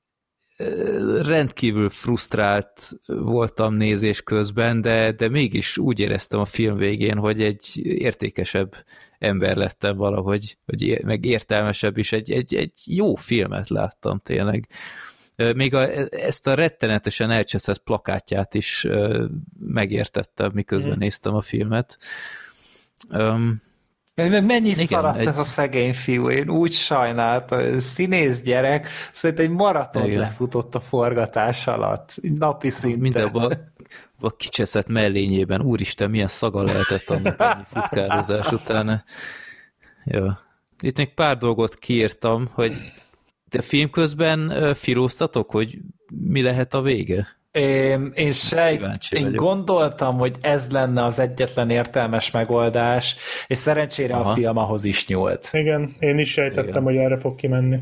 rendkívül 1.22 1.90
frusztrált 1.90 2.90
voltam 3.06 3.74
nézés 3.74 4.22
közben, 4.22 4.82
de, 4.82 5.12
de 5.12 5.30
mégis 5.30 5.78
úgy 5.78 6.00
éreztem 6.00 6.40
a 6.40 6.45
film 6.45 6.78
végén, 6.78 7.18
hogy 7.18 7.42
egy 7.42 7.80
értékesebb 7.84 8.76
ember 9.20 9.56
lettem 9.56 9.98
valahogy, 9.98 10.58
hogy 10.66 11.00
meg 11.03 11.26
értelmesebb 11.26 11.98
is, 11.98 12.12
egy, 12.12 12.32
egy, 12.32 12.56
egy 12.56 12.74
jó 12.86 13.16
filmet 13.16 13.70
láttam 13.70 14.22
tényleg. 14.24 14.68
Még 15.36 15.74
a, 15.74 15.88
ezt 16.10 16.48
a 16.48 16.53
rettenetesen 16.53 17.32
elcseszett 17.32 17.84
plakátját 17.84 18.53
is 18.53 18.88
megértettem, 19.60 20.52
miközben 20.53 20.95
mm. 20.95 21.00
néztem 21.00 21.36
a 21.36 21.42
filmet. 21.42 21.98
Um, 23.10 23.62
Mennyi 24.16 24.70
Igen, 24.70 24.86
szaradt 24.86 25.18
egy... 25.18 25.26
ez 25.26 25.38
a 25.38 25.44
szegény 25.44 25.94
fiú, 25.94 26.30
én 26.30 26.50
úgy 26.50 26.74
sajnáltam, 26.74 27.80
színész 27.80 28.42
gyerek, 28.42 28.88
szerintem 29.12 29.45
egy 29.45 29.52
maraton 29.52 30.06
Igen. 30.06 30.20
lefutott 30.20 30.76
a 30.76 30.80
forgatás 30.80 31.68
alatt, 31.68 32.16
napi 32.22 32.70
szinten. 32.70 33.00
Mindenben 33.00 33.74
a 34.20 34.36
kicseszett 34.36 34.88
mellényében, 34.88 35.62
úristen, 35.62 36.10
milyen 36.10 36.28
szaga 36.28 36.64
lehetett 36.64 37.10
annak 37.10 37.40
a 37.40 37.68
futkározás 37.74 38.52
után. 38.52 39.03
Ja. 40.06 40.40
Itt 40.80 40.98
még 40.98 41.14
pár 41.14 41.38
dolgot 41.38 41.76
kiírtam, 41.76 42.50
hogy 42.52 42.94
de 43.53 43.61
film 43.61 43.90
közben 43.90 44.73
filóztatok, 44.73 45.51
hogy 45.51 45.77
mi 46.30 46.41
lehet 46.41 46.73
a 46.73 46.82
vége? 46.82 47.27
Én, 47.51 48.11
én 48.15 48.32
sejt, 48.32 48.82
én 49.09 49.32
gondoltam, 49.32 50.17
hogy 50.17 50.35
ez 50.41 50.72
lenne 50.72 51.03
az 51.03 51.19
egyetlen 51.19 51.69
értelmes 51.69 52.32
megoldás, 52.32 53.15
és 53.48 53.57
szerencsére 53.57 54.15
Aha. 54.15 54.30
a 54.30 54.33
film 54.33 54.57
ahhoz 54.57 54.83
is 54.83 55.07
nyúlt. 55.07 55.49
Igen, 55.51 55.95
én 55.99 56.17
is 56.17 56.32
sejtettem, 56.32 56.67
Igen. 56.67 56.83
hogy 56.83 56.95
erre 56.95 57.17
fog 57.17 57.35
kimenni. 57.35 57.80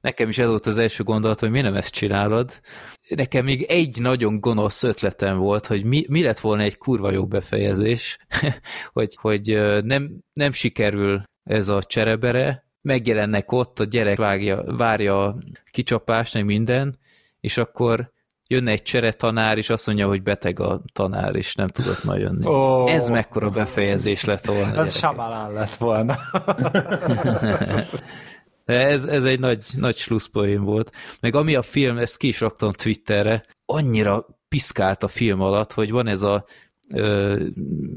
Nekem 0.00 0.28
is 0.28 0.38
ez 0.38 0.48
volt 0.48 0.66
az 0.66 0.78
első 0.78 1.02
gondolat, 1.02 1.40
hogy 1.40 1.50
mi 1.50 1.60
nem 1.60 1.74
ezt 1.74 1.94
csinálod. 1.94 2.60
Nekem 3.08 3.44
még 3.44 3.62
egy 3.62 4.00
nagyon 4.00 4.40
gonosz 4.40 4.82
ötletem 4.82 5.38
volt, 5.38 5.66
hogy 5.66 5.84
mi, 5.84 6.04
mi 6.08 6.22
lett 6.22 6.40
volna 6.40 6.62
egy 6.62 6.78
kurva 6.78 7.10
jó 7.10 7.26
befejezés, 7.26 8.18
hogy, 8.92 9.16
hogy 9.20 9.60
nem, 9.82 10.18
nem 10.32 10.52
sikerül 10.52 11.22
ez 11.42 11.68
a 11.68 11.82
cserebere, 11.82 12.64
megjelennek 12.84 13.52
ott, 13.52 13.80
a 13.80 13.84
gyerek 13.84 14.16
vágja, 14.16 14.62
várja 14.64 15.24
a 15.24 15.36
kicsapást, 15.70 16.34
meg 16.34 16.44
minden, 16.44 16.98
és 17.40 17.56
akkor 17.56 18.12
jönne 18.46 18.70
egy 18.70 18.82
csere 18.82 19.12
tanár, 19.12 19.58
és 19.58 19.70
azt 19.70 19.86
mondja, 19.86 20.08
hogy 20.08 20.22
beteg 20.22 20.60
a 20.60 20.82
tanár, 20.92 21.34
és 21.34 21.54
nem 21.54 21.68
tudott 21.68 22.04
majd 22.04 22.20
jönni. 22.20 22.46
Oh. 22.46 22.92
Ez 22.92 23.08
mekkora 23.08 23.50
befejezés 23.50 24.24
lett 24.24 24.44
volna. 24.44 24.80
Ez 24.80 24.96
Samalán 24.96 25.52
lett 25.52 25.74
volna. 25.74 26.18
ez, 28.64 29.04
ez 29.04 29.24
egy 29.24 29.40
nagy, 29.40 29.64
nagy 29.76 29.96
slusszpoén 29.96 30.64
volt. 30.64 30.90
Meg 31.20 31.34
ami 31.34 31.54
a 31.54 31.62
film, 31.62 31.98
ezt 31.98 32.16
ki 32.16 32.28
is 32.28 32.40
raktam 32.40 32.72
Twitterre, 32.72 33.44
annyira 33.66 34.26
piszkált 34.48 35.02
a 35.02 35.08
film 35.08 35.40
alatt, 35.40 35.72
hogy 35.72 35.90
van 35.90 36.06
ez 36.06 36.22
a 36.22 36.44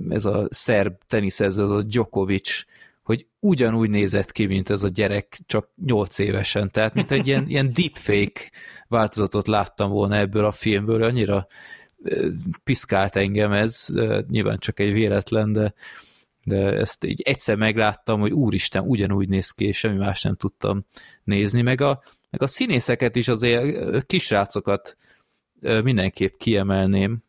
ez 0.09 0.25
a 0.25 0.47
szerb 0.49 0.95
teniszező, 1.07 1.63
az 1.63 1.71
a 1.71 1.81
Djokovic, 1.81 2.63
hogy 3.07 3.27
ugyanúgy 3.39 3.89
nézett 3.89 4.31
ki, 4.31 4.45
mint 4.45 4.69
ez 4.69 4.83
a 4.83 4.87
gyerek, 4.87 5.37
csak 5.45 5.69
8 5.85 6.19
évesen. 6.19 6.71
Tehát, 6.71 6.93
mint 6.93 7.11
egy 7.11 7.27
ilyen, 7.27 7.47
ilyen 7.47 7.73
deepfake 7.73 8.51
változatot 8.87 9.47
láttam 9.47 9.89
volna 9.89 10.15
ebből 10.15 10.45
a 10.45 10.51
filmből, 10.51 11.03
annyira 11.03 11.47
piszkált 12.63 13.15
engem 13.15 13.51
ez, 13.51 13.87
nyilván 14.29 14.57
csak 14.57 14.79
egy 14.79 14.91
véletlen, 14.91 15.51
de, 15.51 15.73
de 16.43 16.57
ezt 16.57 17.03
így 17.03 17.21
egyszer 17.21 17.55
megláttam, 17.55 18.19
hogy 18.19 18.31
úristen, 18.31 18.83
ugyanúgy 18.83 19.29
néz 19.29 19.51
ki, 19.51 19.65
és 19.65 19.77
semmi 19.77 19.97
más 19.97 20.21
nem 20.21 20.35
tudtam 20.35 20.85
nézni, 21.23 21.61
meg 21.61 21.81
a, 21.81 22.03
meg 22.29 22.41
a 22.41 22.47
színészeket 22.47 23.15
is 23.15 23.27
azért 23.27 24.05
kisrácokat 24.05 24.97
mindenképp 25.83 26.37
kiemelném, 26.37 27.23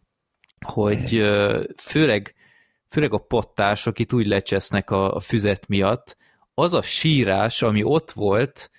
hogy 0.66 1.31
főleg 1.76 2.34
főleg 2.89 3.12
a 3.12 3.18
pottások 3.18 3.99
itt 3.99 4.12
úgy 4.12 4.26
lecsesznek 4.26 4.91
a, 4.91 5.15
a 5.15 5.20
füzet 5.20 5.68
miatt, 5.68 6.17
az 6.55 6.75
a 6.75 6.83
sírás, 6.83 7.62
ami 7.62 7.83
ott 7.83 8.12
volt, 8.12 8.70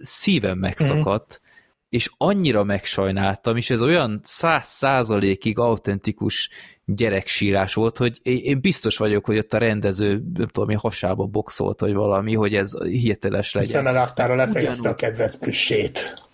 szívem 0.00 0.58
megszakadt, 0.58 1.40
mm. 1.42 1.46
és 1.88 2.10
annyira 2.16 2.64
megsajnáltam, 2.64 3.56
és 3.56 3.70
ez 3.70 3.80
olyan 3.80 4.20
száz 4.22 4.66
százalékig 4.66 5.58
autentikus 5.58 6.50
gyereksírás 6.84 7.74
volt, 7.74 7.96
hogy 7.96 8.20
én 8.22 8.60
biztos 8.60 8.96
vagyok, 8.96 9.24
hogy 9.24 9.38
ott 9.38 9.52
a 9.52 9.58
rendező, 9.58 10.10
nem 10.34 10.46
tudom, 10.46 10.68
mi 10.68 10.74
hasába 10.74 11.26
boxolt, 11.26 11.80
vagy 11.80 11.94
valami, 11.94 12.34
hogy 12.34 12.54
ez 12.54 12.82
hirteles 12.82 13.52
legyen. 13.52 13.70
Hiszen 13.70 13.94
a 13.94 13.98
raktára 13.98 14.34
lefejezte 14.34 14.88
a 14.88 14.94
kedvenc 14.94 15.36
plüssét. 15.36 16.26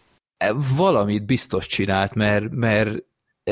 Valamit 0.76 1.26
biztos 1.26 1.66
csinált, 1.66 2.14
mert, 2.14 2.50
mert 2.50 3.04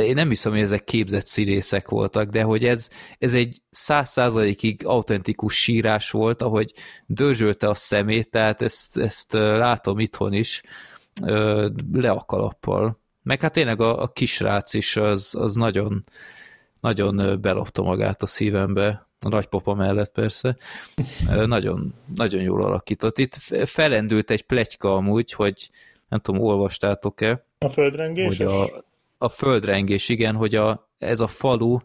én 0.04 0.14
nem 0.14 0.28
hiszem, 0.28 0.52
hogy 0.52 0.60
ezek 0.60 0.84
képzett 0.84 1.26
színészek 1.26 1.88
voltak, 1.88 2.30
de 2.30 2.42
hogy 2.42 2.64
ez, 2.64 2.88
ez 3.18 3.34
egy 3.34 3.62
száz 3.70 4.08
százalékig 4.08 4.86
autentikus 4.86 5.54
sírás 5.54 6.10
volt, 6.10 6.42
ahogy 6.42 6.72
dörzsölte 7.06 7.68
a 7.68 7.74
szemét, 7.74 8.30
tehát 8.30 8.62
ezt, 8.62 8.96
ezt 8.96 9.32
látom 9.32 9.98
itthon 9.98 10.32
is, 10.32 10.62
le 11.92 12.10
a 12.10 12.24
kalappal. 12.26 13.00
Meg 13.22 13.40
hát 13.40 13.52
tényleg 13.52 13.80
a, 13.80 14.02
a 14.02 14.08
kisrác 14.08 14.74
is 14.74 14.96
az, 14.96 15.34
az 15.38 15.54
nagyon, 15.54 16.04
nagyon 16.80 17.40
belopta 17.40 17.82
magát 17.82 18.22
a 18.22 18.26
szívembe, 18.26 19.08
a 19.20 19.28
nagypapa 19.28 19.74
mellett 19.74 20.12
persze, 20.12 20.56
nagyon, 21.46 21.94
nagyon 22.14 22.40
jól 22.40 22.64
alakított. 22.64 23.18
Itt 23.18 23.34
felendült 23.64 24.30
egy 24.30 24.42
pletyka 24.42 24.94
amúgy, 24.94 25.32
hogy 25.32 25.70
nem 26.08 26.20
tudom, 26.20 26.40
olvastátok-e, 26.40 27.44
a 27.58 27.68
földrengés? 27.68 28.36
Hogy 28.36 28.46
a, 28.46 28.84
a 29.18 29.28
földrengés, 29.28 30.08
igen, 30.08 30.34
hogy 30.34 30.54
a, 30.54 30.90
ez 30.98 31.20
a 31.20 31.26
falu, 31.26 31.78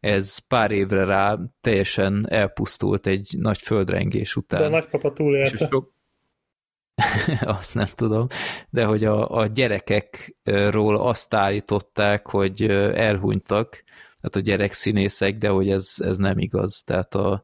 ez 0.00 0.38
pár 0.38 0.70
évre 0.70 1.04
rá 1.04 1.38
teljesen 1.60 2.26
elpusztult 2.28 3.06
egy 3.06 3.34
nagy 3.38 3.58
földrengés 3.58 4.36
után. 4.36 4.60
De 4.60 4.66
a 4.66 4.70
nagypapa 4.70 5.12
túlélte. 5.12 5.68
Sok... 5.70 5.92
azt 7.58 7.74
nem 7.74 7.86
tudom, 7.94 8.26
de 8.70 8.84
hogy 8.84 9.04
a, 9.04 9.30
a 9.30 9.46
gyerekekről 9.46 10.96
azt 10.96 11.34
állították, 11.34 12.26
hogy 12.28 12.62
elhunytak, 12.94 13.84
tehát 14.20 14.36
a 14.36 14.50
gyerekszínészek, 14.50 15.38
de 15.38 15.48
hogy 15.48 15.70
ez, 15.70 15.94
ez 15.98 16.16
nem 16.16 16.38
igaz. 16.38 16.82
Tehát 16.86 17.14
a, 17.14 17.42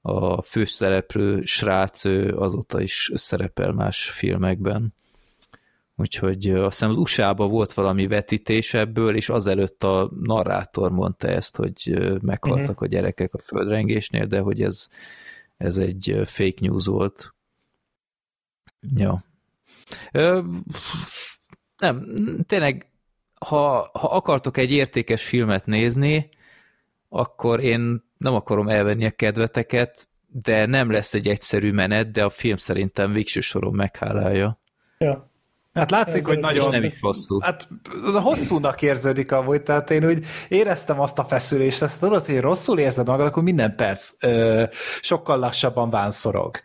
a 0.00 0.42
főszereplő 0.42 1.44
srác 1.44 2.04
azóta 2.34 2.80
is 2.80 3.10
szerepel 3.14 3.72
más 3.72 4.10
filmekben. 4.10 4.94
Úgyhogy 5.96 6.50
azt 6.50 6.78
hiszem 6.78 6.90
az 6.90 6.96
USA-ban 6.96 7.50
volt 7.50 7.72
valami 7.72 8.06
vetítés 8.06 8.74
ebből, 8.74 9.16
és 9.16 9.28
azelőtt 9.28 9.84
a 9.84 10.10
narrátor 10.20 10.90
mondta 10.90 11.28
ezt, 11.28 11.56
hogy 11.56 11.98
meghaltak 12.22 12.68
uh-huh. 12.68 12.82
a 12.82 12.86
gyerekek 12.86 13.34
a 13.34 13.38
földrengésnél, 13.38 14.26
de 14.26 14.40
hogy 14.40 14.62
ez, 14.62 14.88
ez 15.56 15.76
egy 15.76 16.20
fake 16.24 16.58
news 16.60 16.86
volt. 16.86 17.34
Ja. 18.94 19.20
Ö, 20.12 20.40
nem, 21.78 22.06
tényleg, 22.46 22.90
ha, 23.34 23.90
ha 23.92 24.08
akartok 24.08 24.56
egy 24.56 24.70
értékes 24.70 25.24
filmet 25.24 25.66
nézni, 25.66 26.28
akkor 27.08 27.60
én 27.60 28.02
nem 28.18 28.34
akarom 28.34 28.68
elvenni 28.68 29.04
a 29.06 29.10
kedveteket, 29.10 30.08
de 30.26 30.66
nem 30.66 30.90
lesz 30.90 31.14
egy 31.14 31.28
egyszerű 31.28 31.72
menet, 31.72 32.10
de 32.10 32.24
a 32.24 32.30
film 32.30 32.56
szerintem 32.56 33.12
végső 33.12 33.40
soron 33.40 33.74
meghálálja. 33.74 34.58
Ja. 34.98 35.32
Hát 35.74 35.90
látszik, 35.90 36.20
Ez 36.20 36.26
hogy 36.26 36.38
nagyon... 36.38 36.70
nem 36.70 36.84
is 36.84 37.00
hosszú. 37.00 37.40
Hát 37.40 37.68
hosszúnak 38.22 38.82
érződik 38.82 39.32
amúgy, 39.32 39.62
tehát 39.62 39.90
én 39.90 40.06
úgy 40.06 40.24
éreztem 40.48 41.00
azt 41.00 41.18
a 41.18 41.24
feszülést, 41.24 41.82
ezt 41.82 42.00
tudod, 42.00 42.26
hogy 42.26 42.40
rosszul 42.40 42.78
érzed 42.78 43.06
magad, 43.06 43.26
akkor 43.26 43.42
minden 43.42 43.76
perc 43.76 44.10
ö, 44.20 44.64
sokkal 45.00 45.38
lassabban 45.38 45.90
vánszorog. 45.90 46.56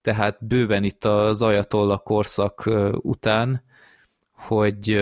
tehát 0.00 0.46
bőven 0.46 0.84
itt 0.84 1.04
az 1.04 1.42
Ajatolla 1.42 1.98
korszak 1.98 2.70
után, 2.92 3.64
hogy, 4.46 5.00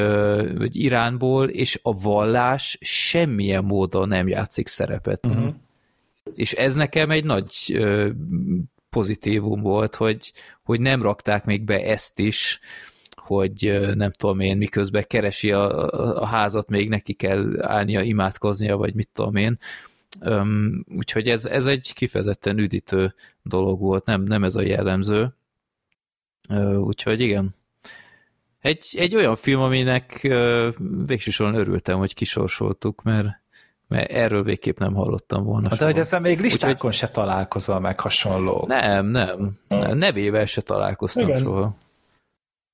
hogy 0.56 0.76
Iránból, 0.76 1.48
és 1.48 1.80
a 1.82 2.00
vallás 2.00 2.78
semmilyen 2.80 3.64
módon 3.64 4.08
nem 4.08 4.28
játszik 4.28 4.66
szerepet. 4.66 5.26
Uh-huh. 5.26 5.54
És 6.34 6.52
ez 6.52 6.74
nekem 6.74 7.10
egy 7.10 7.24
nagy 7.24 7.80
pozitívum 8.90 9.60
volt, 9.60 9.94
hogy, 9.94 10.32
hogy 10.62 10.80
nem 10.80 11.02
rakták 11.02 11.44
még 11.44 11.64
be 11.64 11.84
ezt 11.84 12.18
is, 12.18 12.60
hogy 13.16 13.80
nem 13.94 14.12
tudom 14.12 14.40
én, 14.40 14.56
miközben 14.56 15.04
keresi 15.06 15.52
a, 15.52 15.88
a 16.22 16.24
házat, 16.24 16.68
még 16.68 16.88
neki 16.88 17.12
kell 17.12 17.62
állnia, 17.62 18.00
imádkoznia, 18.00 18.76
vagy 18.76 18.94
mit 18.94 19.08
tudom 19.12 19.36
én. 19.36 19.58
Um, 20.20 20.84
úgyhogy 20.96 21.28
ez, 21.28 21.46
ez 21.46 21.66
egy 21.66 21.92
kifejezetten 21.94 22.58
üdítő 22.58 23.14
dolog 23.42 23.80
volt, 23.80 24.04
nem, 24.04 24.22
nem 24.22 24.44
ez 24.44 24.54
a 24.54 24.62
jellemző. 24.62 25.34
Uh, 26.48 26.78
úgyhogy 26.78 27.20
igen, 27.20 27.54
egy, 28.60 28.94
egy 28.98 29.14
olyan 29.14 29.36
film, 29.36 29.60
aminek 29.60 30.28
végsősorban 31.06 31.60
örültem, 31.60 31.98
hogy 31.98 32.14
kisorsoltuk, 32.14 33.02
mert, 33.02 33.28
mert 33.88 34.10
erről 34.10 34.42
végképp 34.42 34.78
nem 34.78 34.94
hallottam 34.94 35.44
volna. 35.44 35.76
De 35.76 35.84
hogy 35.84 35.98
ezzel 35.98 36.20
még 36.20 36.40
listákon 36.40 36.74
Úgyhogy... 36.74 36.92
se 36.92 37.08
találkozol 37.08 37.80
meg 37.80 38.00
hasonló. 38.00 38.64
Nem, 38.68 39.06
nem, 39.06 39.50
nem. 39.68 39.98
Nevével 39.98 40.46
se 40.46 40.60
találkoztam 40.60 41.28
Igen. 41.28 41.40
soha. 41.40 41.74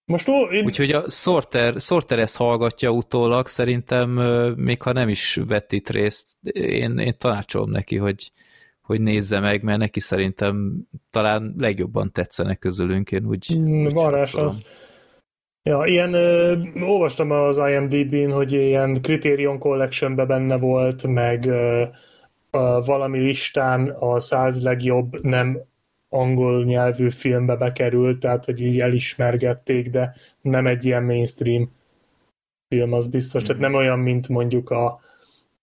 Most 0.05 0.29
ó, 0.29 0.45
én... 0.45 0.65
Úgyhogy 0.65 0.91
a 0.91 1.09
Sorter, 1.09 1.81
Sorter 1.81 2.19
ezt 2.19 2.37
hallgatja 2.37 2.91
utólag, 2.91 3.49
szerintem 3.49 4.11
még 4.57 4.83
ha 4.83 4.93
nem 4.93 5.09
is 5.09 5.41
vett 5.49 5.73
itt 5.73 5.91
részt, 5.91 6.37
én, 6.53 6.99
én 6.99 7.15
tanácsolom 7.19 7.71
neki, 7.71 7.97
hogy, 7.97 8.33
hogy 8.81 9.01
nézze 9.01 9.41
meg, 9.41 9.63
mert 9.63 9.79
neki 9.79 10.01
szerintem 10.01 10.75
talán 11.11 11.55
legjobban 11.59 12.13
tetszenek 12.13 12.59
közülünk, 12.59 13.13
én 13.13 13.27
úgy... 13.27 13.61
Varázs 13.93 14.35
az. 14.35 14.63
Ja, 15.67 15.85
ilyen, 15.85 16.15
ö, 16.15 16.57
olvastam 16.81 17.31
az 17.31 17.59
IMDb-n, 17.59 18.31
hogy 18.31 18.53
ilyen 18.53 19.03
Criterion 19.03 19.59
collection 19.59 20.15
benne 20.15 20.59
volt, 20.59 21.07
meg 21.07 21.47
ö, 21.47 21.85
a 22.51 22.81
valami 22.81 23.19
listán 23.19 23.89
a 23.89 24.21
száz 24.21 24.63
legjobb 24.63 25.23
nem 25.23 25.61
angol 26.09 26.65
nyelvű 26.65 27.11
filmbe 27.11 27.57
bekerült, 27.57 28.19
tehát 28.19 28.45
hogy 28.45 28.61
így 28.61 28.81
elismergették, 28.81 29.91
de 29.91 30.15
nem 30.41 30.67
egy 30.67 30.85
ilyen 30.85 31.03
mainstream 31.03 31.73
film, 32.69 32.93
az 32.93 33.07
biztos. 33.07 33.43
Mm. 33.43 33.47
Tehát 33.47 33.63
nem 33.63 33.75
olyan, 33.75 33.99
mint 33.99 34.29
mondjuk 34.29 34.71
a 34.71 35.01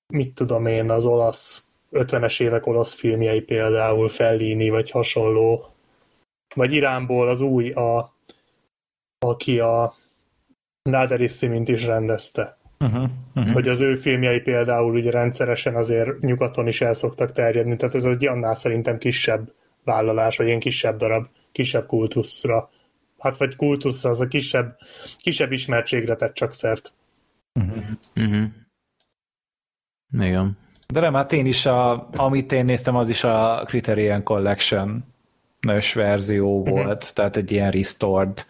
mit 0.08 0.34
tudom 0.34 0.66
én, 0.66 0.90
az 0.90 1.06
olasz 1.06 1.68
50-es 1.92 2.42
évek 2.42 2.66
olasz 2.68 2.94
filmjei 2.94 3.42
például, 3.42 4.10
Fellini, 4.10 4.70
vagy 4.70 4.92
hasonló. 4.92 5.66
Vagy 6.56 6.74
Iránból 6.74 7.30
az 7.30 7.42
új, 7.42 7.72
a 7.72 8.13
aki 9.24 9.60
a 9.60 9.96
Naderissimi-t 10.90 11.68
is 11.70 11.86
rendezte. 11.86 12.58
Uh-huh, 12.80 13.10
uh-huh. 13.36 13.54
Hogy 13.54 13.68
az 13.68 13.82
ő 13.82 13.96
filmjei 13.96 14.40
például 14.40 14.96
ugye 14.96 15.12
rendszeresen 15.12 15.76
azért 15.76 16.20
nyugaton 16.20 16.68
is 16.68 16.82
el 16.82 16.94
szoktak 16.94 17.32
terjedni, 17.32 17.76
tehát 17.76 17.96
ez 17.96 18.06
egy 18.06 18.26
annál 18.26 18.56
szerintem 18.56 18.98
kisebb 18.98 19.54
vállalás, 19.84 20.38
vagy 20.38 20.48
ilyen 20.48 20.60
kisebb 20.60 20.98
darab, 20.98 21.28
kisebb 21.52 21.86
kultuszra. 21.86 22.70
Hát 23.20 23.38
vagy 23.38 23.56
kultuszra, 23.56 24.10
az 24.10 24.22
a 24.22 24.28
kisebb, 24.28 24.78
kisebb 25.18 25.52
ismertségre 25.52 26.16
tett 26.16 26.34
csak 26.34 26.54
szert. 26.54 26.94
Uh-huh. 27.60 27.84
Uh-huh. 28.16 28.44
Igen. 30.14 30.58
De 30.88 31.00
nem, 31.00 31.14
hát 31.14 31.32
én 31.32 31.46
is, 31.46 31.66
a, 31.66 32.10
amit 32.16 32.52
én 32.52 32.66
néztem, 32.66 32.96
az 32.96 33.10
is 33.10 33.24
a 33.24 33.64
Criterion 33.66 34.24
Collection 34.24 35.13
nős 35.64 35.94
verzió 35.94 36.60
uh-huh. 36.60 36.84
volt, 36.84 37.14
tehát 37.16 37.38
egy 37.38 37.52
ilyen 37.52 37.72
restored 37.72 38.46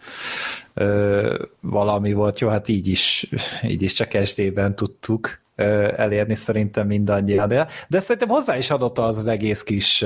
ö, 0.74 1.44
valami 1.60 2.12
volt. 2.12 2.38
Jó, 2.38 2.48
hát 2.48 2.68
így 2.68 2.88
is, 2.88 3.30
így 3.62 3.82
is 3.82 3.92
csak 3.92 4.24
SD-ben 4.24 4.74
tudtuk 4.74 5.40
ö, 5.56 5.92
elérni 5.96 6.34
szerintem 6.34 6.86
mindannyian. 6.86 7.48
De, 7.48 7.66
de 7.88 8.00
szerintem 8.00 8.28
hozzá 8.28 8.56
is 8.56 8.70
adott 8.70 8.98
az 8.98 9.18
az 9.18 9.26
egész 9.26 9.62
kis 9.62 10.04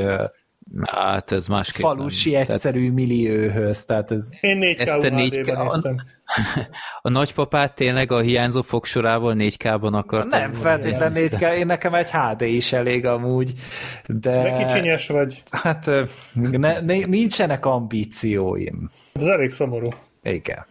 Hát 0.84 1.32
ez 1.32 1.46
másképp 1.46 1.82
Falusi 1.82 2.30
nem. 2.30 2.40
egyszerű 2.40 2.78
tehát... 2.78 2.94
millióhöz, 2.94 3.84
tehát 3.84 4.10
ez... 4.10 4.28
Én 4.40 4.58
4 4.58 4.76
k 4.76 4.88
a, 4.88 4.98
4K... 4.98 5.56
a, 5.82 5.90
a 7.02 7.08
nagypapát 7.08 7.74
tényleg 7.74 8.12
a 8.12 8.20
hiányzó 8.20 8.62
fogsorával 8.62 9.34
4K-ban 9.38 9.92
akartam. 9.92 10.40
Nem 10.40 10.54
feltétlenül 10.54 11.28
4K, 11.28 11.54
én 11.54 11.66
nekem 11.66 11.94
egy 11.94 12.10
HD 12.10 12.40
is 12.40 12.72
elég 12.72 13.06
amúgy, 13.06 13.52
de... 14.06 14.42
De 14.42 14.64
kicsinyes 14.66 15.08
vagy. 15.08 15.42
Hát 15.50 15.90
ne, 16.32 16.80
ne, 16.80 16.98
nincsenek 17.06 17.66
ambícióim. 17.66 18.90
Ez 19.12 19.26
elég 19.26 19.50
szomorú. 19.50 19.88
Igen. 20.22 20.66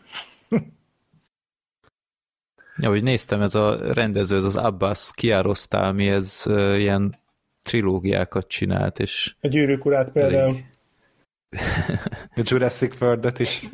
Ja, 2.79 2.89
hogy 2.89 3.03
néztem, 3.03 3.41
ez 3.41 3.55
a 3.55 3.93
rendező, 3.93 4.37
ez 4.37 4.43
az 4.43 4.55
Abbas 4.55 5.11
Kiarostami, 5.13 6.07
ez 6.07 6.43
uh, 6.45 6.79
ilyen 6.79 7.15
trilógiákat 7.67 8.47
csinált, 8.47 8.99
és... 8.99 9.35
A 9.41 9.47
gyűrűk 9.47 9.85
urát 9.85 10.11
például. 10.11 10.57
a 12.35 12.41
Jurassic 12.43 13.01
world 13.01 13.39
is. 13.39 13.61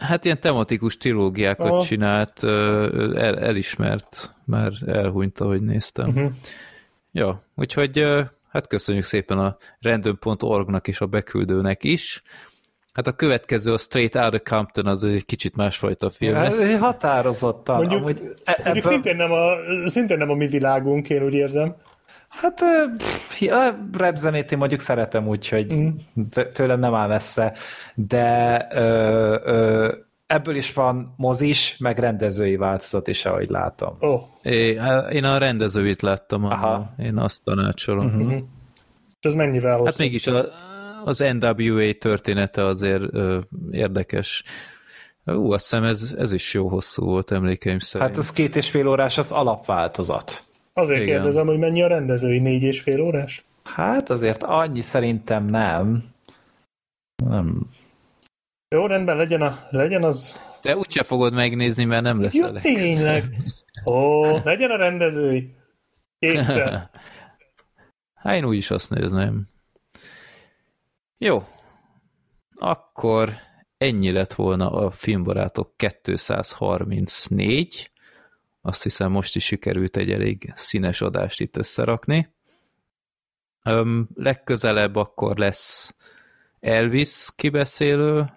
Hát 0.00 0.24
ilyen 0.24 0.40
tematikus 0.40 0.96
trilógiákat 0.96 1.70
Aha. 1.70 1.82
csinált, 1.82 2.42
el, 2.44 3.38
elismert, 3.38 4.34
már 4.44 4.72
elhunyt, 4.86 5.40
ahogy 5.40 5.62
néztem. 5.62 6.08
Uh-huh. 6.08 6.30
Ja, 7.12 7.42
úgyhogy 7.54 8.06
hát 8.48 8.66
köszönjük 8.66 9.04
szépen 9.04 9.38
a 9.38 9.56
random.org-nak 9.80 10.88
és 10.88 11.00
a 11.00 11.06
beküldőnek 11.06 11.84
is. 11.84 12.22
Hát 12.92 13.06
a 13.06 13.12
következő, 13.12 13.72
a 13.72 13.78
Straight 13.78 14.16
Outta 14.16 14.40
Compton, 14.40 14.86
az 14.86 15.04
egy 15.04 15.24
kicsit 15.24 15.56
másfajta 15.56 16.10
film 16.10 16.34
ja, 16.34 16.42
lesz. 16.42 16.78
Határozottan. 16.78 17.76
Mondjuk, 17.76 18.00
amúgy, 18.00 18.20
e- 18.44 18.60
mondjuk 18.64 18.84
szintén, 18.84 19.16
nem 19.16 19.32
a, 19.32 19.52
szintén 19.84 20.16
nem 20.16 20.30
a 20.30 20.34
mi 20.34 20.46
világunk, 20.46 21.10
én 21.10 21.22
úgy 21.22 21.34
érzem. 21.34 21.76
Hát 22.30 22.60
a 23.50 23.76
rap 23.92 24.16
zenét 24.16 24.52
én 24.52 24.58
mondjuk 24.58 24.80
szeretem, 24.80 25.28
úgyhogy 25.28 25.74
mm. 25.74 25.88
tőlem 26.52 26.78
nem 26.78 26.94
áll 26.94 27.08
messze, 27.08 27.54
de 27.94 28.66
ö, 28.72 29.38
ö, 29.44 29.92
ebből 30.26 30.56
is 30.56 30.72
van 30.72 31.14
mozis, 31.16 31.76
meg 31.78 31.98
rendezői 31.98 32.56
változat 32.56 33.08
is, 33.08 33.24
ahogy 33.24 33.48
látom. 33.48 33.96
Oh. 34.00 34.22
É, 34.42 34.76
hát 34.76 35.12
én 35.12 35.24
a 35.24 35.38
rendezőit 35.38 36.02
láttam, 36.02 36.44
Aha. 36.44 36.94
én 36.98 37.18
azt 37.18 37.42
tanácsolom. 37.44 38.06
Uh-huh. 38.06 38.32
És 39.20 39.28
ez 39.28 39.34
mennyivel 39.34 39.72
hosszú? 39.72 39.84
Hát 39.84 39.98
mégis 39.98 40.26
a, 40.26 40.44
az 41.04 41.24
NWA 41.40 41.92
története 41.98 42.64
azért 42.64 43.02
ö, 43.10 43.38
érdekes. 43.70 44.44
Ú, 45.24 45.52
azt 45.52 45.70
hiszem 45.70 45.84
ez, 45.84 46.14
ez 46.18 46.32
is 46.32 46.54
jó 46.54 46.68
hosszú 46.68 47.04
volt 47.04 47.30
emlékeim 47.30 47.78
szerint. 47.78 48.10
Hát 48.10 48.18
az 48.18 48.32
két 48.32 48.56
és 48.56 48.70
fél 48.70 48.88
órás 48.88 49.18
az 49.18 49.30
alapváltozat. 49.30 50.42
Azért 50.80 51.02
Igen. 51.02 51.14
kérdezem, 51.16 51.46
hogy 51.46 51.58
mennyi 51.58 51.82
a 51.82 51.86
rendezői 51.86 52.38
négy 52.38 52.62
és 52.62 52.80
fél 52.80 53.00
órás? 53.00 53.44
Hát 53.64 54.10
azért 54.10 54.42
annyi 54.42 54.80
szerintem 54.80 55.44
nem. 55.44 56.04
Nem. 57.24 57.66
Jó, 58.68 58.86
rendben, 58.86 59.16
legyen, 59.16 59.42
a, 59.42 59.66
legyen 59.70 60.04
az... 60.04 60.38
De 60.62 60.76
úgyse 60.76 61.02
fogod 61.02 61.32
megnézni, 61.32 61.84
mert 61.84 62.02
nem 62.02 62.20
lesz 62.20 62.34
Jó, 62.34 62.46
elég. 62.46 62.62
tényleg. 62.62 63.24
Ó, 63.84 64.22
legyen 64.44 64.70
a 64.70 64.76
rendezői. 64.76 65.54
Kétszer. 66.18 66.90
Hát 68.14 68.34
én 68.34 68.44
úgyis 68.44 68.70
azt 68.70 68.90
nézném. 68.90 69.46
Jó. 71.18 71.42
Akkor 72.54 73.32
ennyi 73.76 74.12
lett 74.12 74.34
volna 74.34 74.70
a 74.70 74.90
Filmbarátok 74.90 75.76
234. 75.76 77.90
Azt 78.62 78.82
hiszem 78.82 79.10
most 79.10 79.36
is 79.36 79.44
sikerült 79.44 79.96
egy 79.96 80.12
elég 80.12 80.52
színes 80.54 81.00
adást 81.00 81.40
itt 81.40 81.56
összerakni. 81.56 82.34
Öm, 83.64 84.08
legközelebb 84.14 84.96
akkor 84.96 85.36
lesz 85.38 85.94
Elvis 86.60 87.28
kibeszélő. 87.36 88.32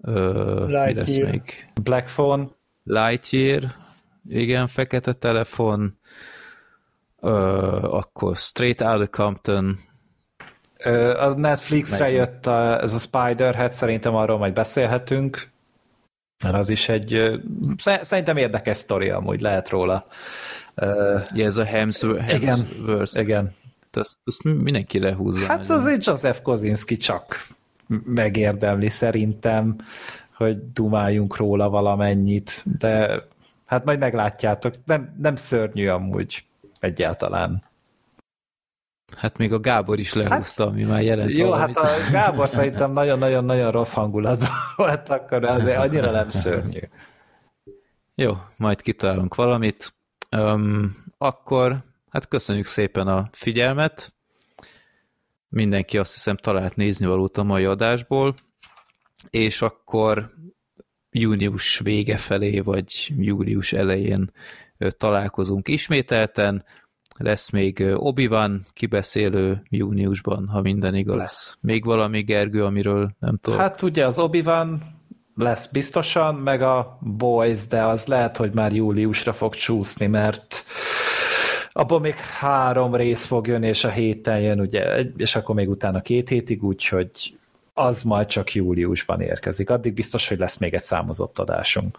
Ö, 0.00 0.64
mi 0.66 0.72
lesz 0.72 1.06
Lightyear. 1.06 1.30
még? 1.30 1.70
Black 1.82 2.06
Phone, 2.06 2.48
Lightyear, 2.84 3.62
igen, 4.28 4.66
fekete 4.66 5.12
telefon, 5.12 5.98
ö, 7.20 7.28
akkor 7.82 8.36
Straight 8.36 8.80
Outta 8.80 9.06
Compton, 9.06 9.76
Ö, 10.78 11.18
a 11.20 11.34
Netflixre 11.34 12.04
Meg- 12.04 12.14
jött 12.14 12.46
a, 12.46 12.80
ez 12.82 12.94
a 12.94 12.98
Spider-Head, 12.98 13.72
szerintem 13.72 14.14
arról 14.14 14.38
majd 14.38 14.52
beszélhetünk, 14.52 15.50
mert 16.44 16.56
az 16.56 16.68
is 16.68 16.88
egy, 16.88 17.40
szerintem 18.00 18.36
érdekes 18.36 18.76
sztori 18.76 19.10
amúgy 19.10 19.40
lehet 19.40 19.68
róla. 19.68 20.06
Ja, 21.34 21.44
ez 21.44 21.56
a 21.56 21.64
Hemsworth, 21.64 22.34
Igen. 22.34 22.68
Igen. 23.12 23.52
Azt, 23.92 24.18
azt 24.24 24.42
mindenki 24.42 24.98
lehúzza. 24.98 25.46
Hát 25.46 25.58
nagyon. 25.58 25.76
azért 25.76 26.04
Joseph 26.04 26.42
Kozinski 26.42 26.96
csak 26.96 27.46
megérdemli 28.04 28.88
szerintem, 28.88 29.76
hogy 30.36 30.72
dumáljunk 30.72 31.36
róla 31.36 31.68
valamennyit, 31.68 32.62
de 32.78 33.22
hát 33.66 33.84
majd 33.84 33.98
meglátjátok, 33.98 34.74
nem, 34.84 35.14
nem 35.18 35.36
szörnyű 35.36 35.88
amúgy 35.88 36.44
egyáltalán. 36.80 37.62
Hát 39.16 39.38
még 39.38 39.52
a 39.52 39.60
Gábor 39.60 39.98
is 39.98 40.12
lehúzta, 40.12 40.66
ami 40.66 40.84
már 40.84 41.02
jelent 41.02 41.38
Jó, 41.38 41.48
valamit. 41.48 41.78
hát 41.78 42.08
a 42.08 42.10
Gábor 42.10 42.48
szerintem 42.48 42.92
nagyon-nagyon-nagyon 42.92 43.70
rossz 43.70 43.92
hangulatban 43.92 44.48
volt, 44.76 45.08
akkor 45.08 45.44
azért 45.44 45.78
annyira 45.78 46.10
nem 46.10 46.28
szörnyű. 46.42 46.80
Jó, 48.14 48.32
majd 48.56 48.80
kitalálunk 48.80 49.34
valamit. 49.34 49.94
Um, 50.36 50.96
akkor 51.18 51.76
hát 52.10 52.28
köszönjük 52.28 52.66
szépen 52.66 53.06
a 53.08 53.28
figyelmet. 53.32 54.12
Mindenki 55.48 55.98
azt 55.98 56.12
hiszem 56.12 56.36
talált 56.36 56.76
nézni 56.76 57.06
valót 57.06 57.38
a 57.38 57.42
mai 57.42 57.64
adásból, 57.64 58.34
és 59.30 59.62
akkor 59.62 60.30
június 61.10 61.78
vége 61.78 62.16
felé, 62.16 62.60
vagy 62.60 63.12
július 63.16 63.72
elején 63.72 64.32
találkozunk 64.88 65.68
ismételten. 65.68 66.64
Lesz 67.18 67.50
még 67.50 67.80
ö, 67.80 67.94
Obi-Wan 67.94 68.66
kibeszélő 68.72 69.62
júniusban, 69.68 70.48
ha 70.48 70.60
minden 70.60 70.94
igaz. 70.94 71.16
Lesz. 71.16 71.56
Még 71.60 71.84
valami, 71.84 72.22
Gergő, 72.22 72.64
amiről 72.64 73.10
nem 73.18 73.38
tudom. 73.42 73.58
Hát 73.58 73.82
ugye 73.82 74.06
az 74.06 74.18
obi 74.18 74.42
lesz 75.36 75.66
biztosan, 75.66 76.34
meg 76.34 76.62
a 76.62 76.98
Boys, 77.00 77.66
de 77.66 77.84
az 77.84 78.06
lehet, 78.06 78.36
hogy 78.36 78.52
már 78.52 78.72
júliusra 78.72 79.32
fog 79.32 79.54
csúszni, 79.54 80.06
mert 80.06 80.64
abban 81.72 82.00
még 82.00 82.14
három 82.14 82.94
rész 82.94 83.24
fog 83.24 83.46
jönni, 83.46 83.66
és 83.66 83.84
a 83.84 83.90
héten 83.90 84.40
jön, 84.40 84.60
ugye, 84.60 85.00
és 85.16 85.36
akkor 85.36 85.54
még 85.54 85.68
utána 85.68 86.00
két 86.00 86.28
hétig, 86.28 86.64
úgyhogy 86.64 87.38
az 87.72 88.02
majd 88.02 88.26
csak 88.26 88.54
júliusban 88.54 89.20
érkezik. 89.20 89.70
Addig 89.70 89.94
biztos, 89.94 90.28
hogy 90.28 90.38
lesz 90.38 90.56
még 90.56 90.74
egy 90.74 90.82
számozott 90.82 91.38
adásunk. 91.38 91.98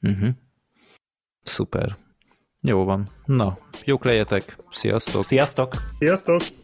Uh-huh. 0.00 0.28
Szuper. 1.42 1.96
Jó 2.64 2.84
van. 2.84 3.08
Na, 3.26 3.56
jók 3.84 4.04
legyetek. 4.04 4.56
Sziasztok. 4.70 5.24
Sziasztok! 5.24 5.74
Sziasztok! 5.98 6.61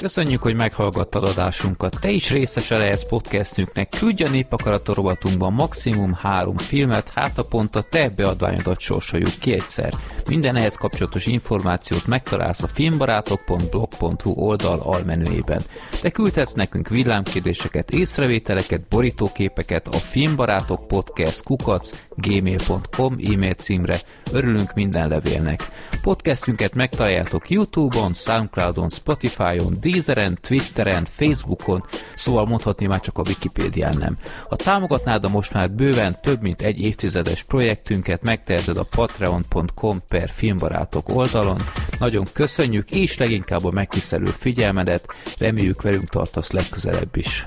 Köszönjük, 0.00 0.42
hogy 0.42 0.54
meghallgattad 0.54 1.24
adásunkat. 1.24 1.96
Te 2.00 2.10
is 2.10 2.30
részese 2.30 2.76
lehetsz 2.76 3.06
podcastünknek. 3.08 3.88
Küldj 3.98 4.22
a 4.22 4.28
népakarator 4.28 4.96
rovatunkban 4.96 5.52
maximum 5.52 6.12
három 6.12 6.56
filmet, 6.56 7.10
hát 7.14 7.38
a 7.38 7.44
pont 7.48 7.76
a 7.76 7.82
te 7.82 8.08
beadványodat 8.08 8.80
sorsoljuk 8.80 9.38
ki 9.40 9.52
egyszer. 9.52 9.92
Minden 10.28 10.56
ehhez 10.56 10.74
kapcsolatos 10.74 11.26
információt 11.26 12.06
megtalálsz 12.06 12.62
a 12.62 12.66
filmbarátok.blog.hu 12.66 14.30
oldal 14.30 14.80
almenüjében. 14.80 15.62
Te 16.00 16.10
küldhetsz 16.10 16.52
nekünk 16.52 16.88
villámkérdéseket, 16.88 17.90
észrevételeket, 17.90 18.88
borítóképeket 18.88 19.88
a 19.88 19.96
filmbarátok 19.96 20.86
podcast 20.86 21.42
kukac 21.42 21.90
gmail.com 22.14 23.16
e-mail 23.32 23.54
címre. 23.54 24.00
Örülünk 24.32 24.74
minden 24.74 25.08
levélnek. 25.08 25.70
Podcastünket 26.02 26.74
megtaláljátok 26.74 27.50
Youtube-on, 27.50 28.14
Soundcloud-on, 28.14 28.90
Spotify-on, 28.90 29.78
Deezeren, 29.90 30.38
Twitteren, 30.40 31.04
Facebookon, 31.04 31.84
szóval 32.14 32.46
mondhatni 32.46 32.86
már 32.86 33.00
csak 33.00 33.18
a 33.18 33.22
Wikipédián 33.26 33.96
nem. 33.98 34.16
Ha 34.48 34.56
támogatnád 34.56 35.24
a 35.24 35.28
most 35.28 35.52
már 35.52 35.70
bőven 35.70 36.20
több 36.20 36.42
mint 36.42 36.62
egy 36.62 36.80
évtizedes 36.80 37.42
projektünket, 37.42 38.22
megteheted 38.22 38.76
a 38.76 38.86
patreon.com 38.96 39.98
per 40.08 40.28
filmbarátok 40.30 41.08
oldalon. 41.08 41.60
Nagyon 41.98 42.26
köszönjük, 42.32 42.90
és 42.90 43.18
leginkább 43.18 43.64
a 43.64 43.70
megtisztelő 43.70 44.26
figyelmedet, 44.26 45.06
reméljük 45.38 45.82
velünk 45.82 46.08
tartasz 46.08 46.50
legközelebb 46.50 47.16
is. 47.16 47.46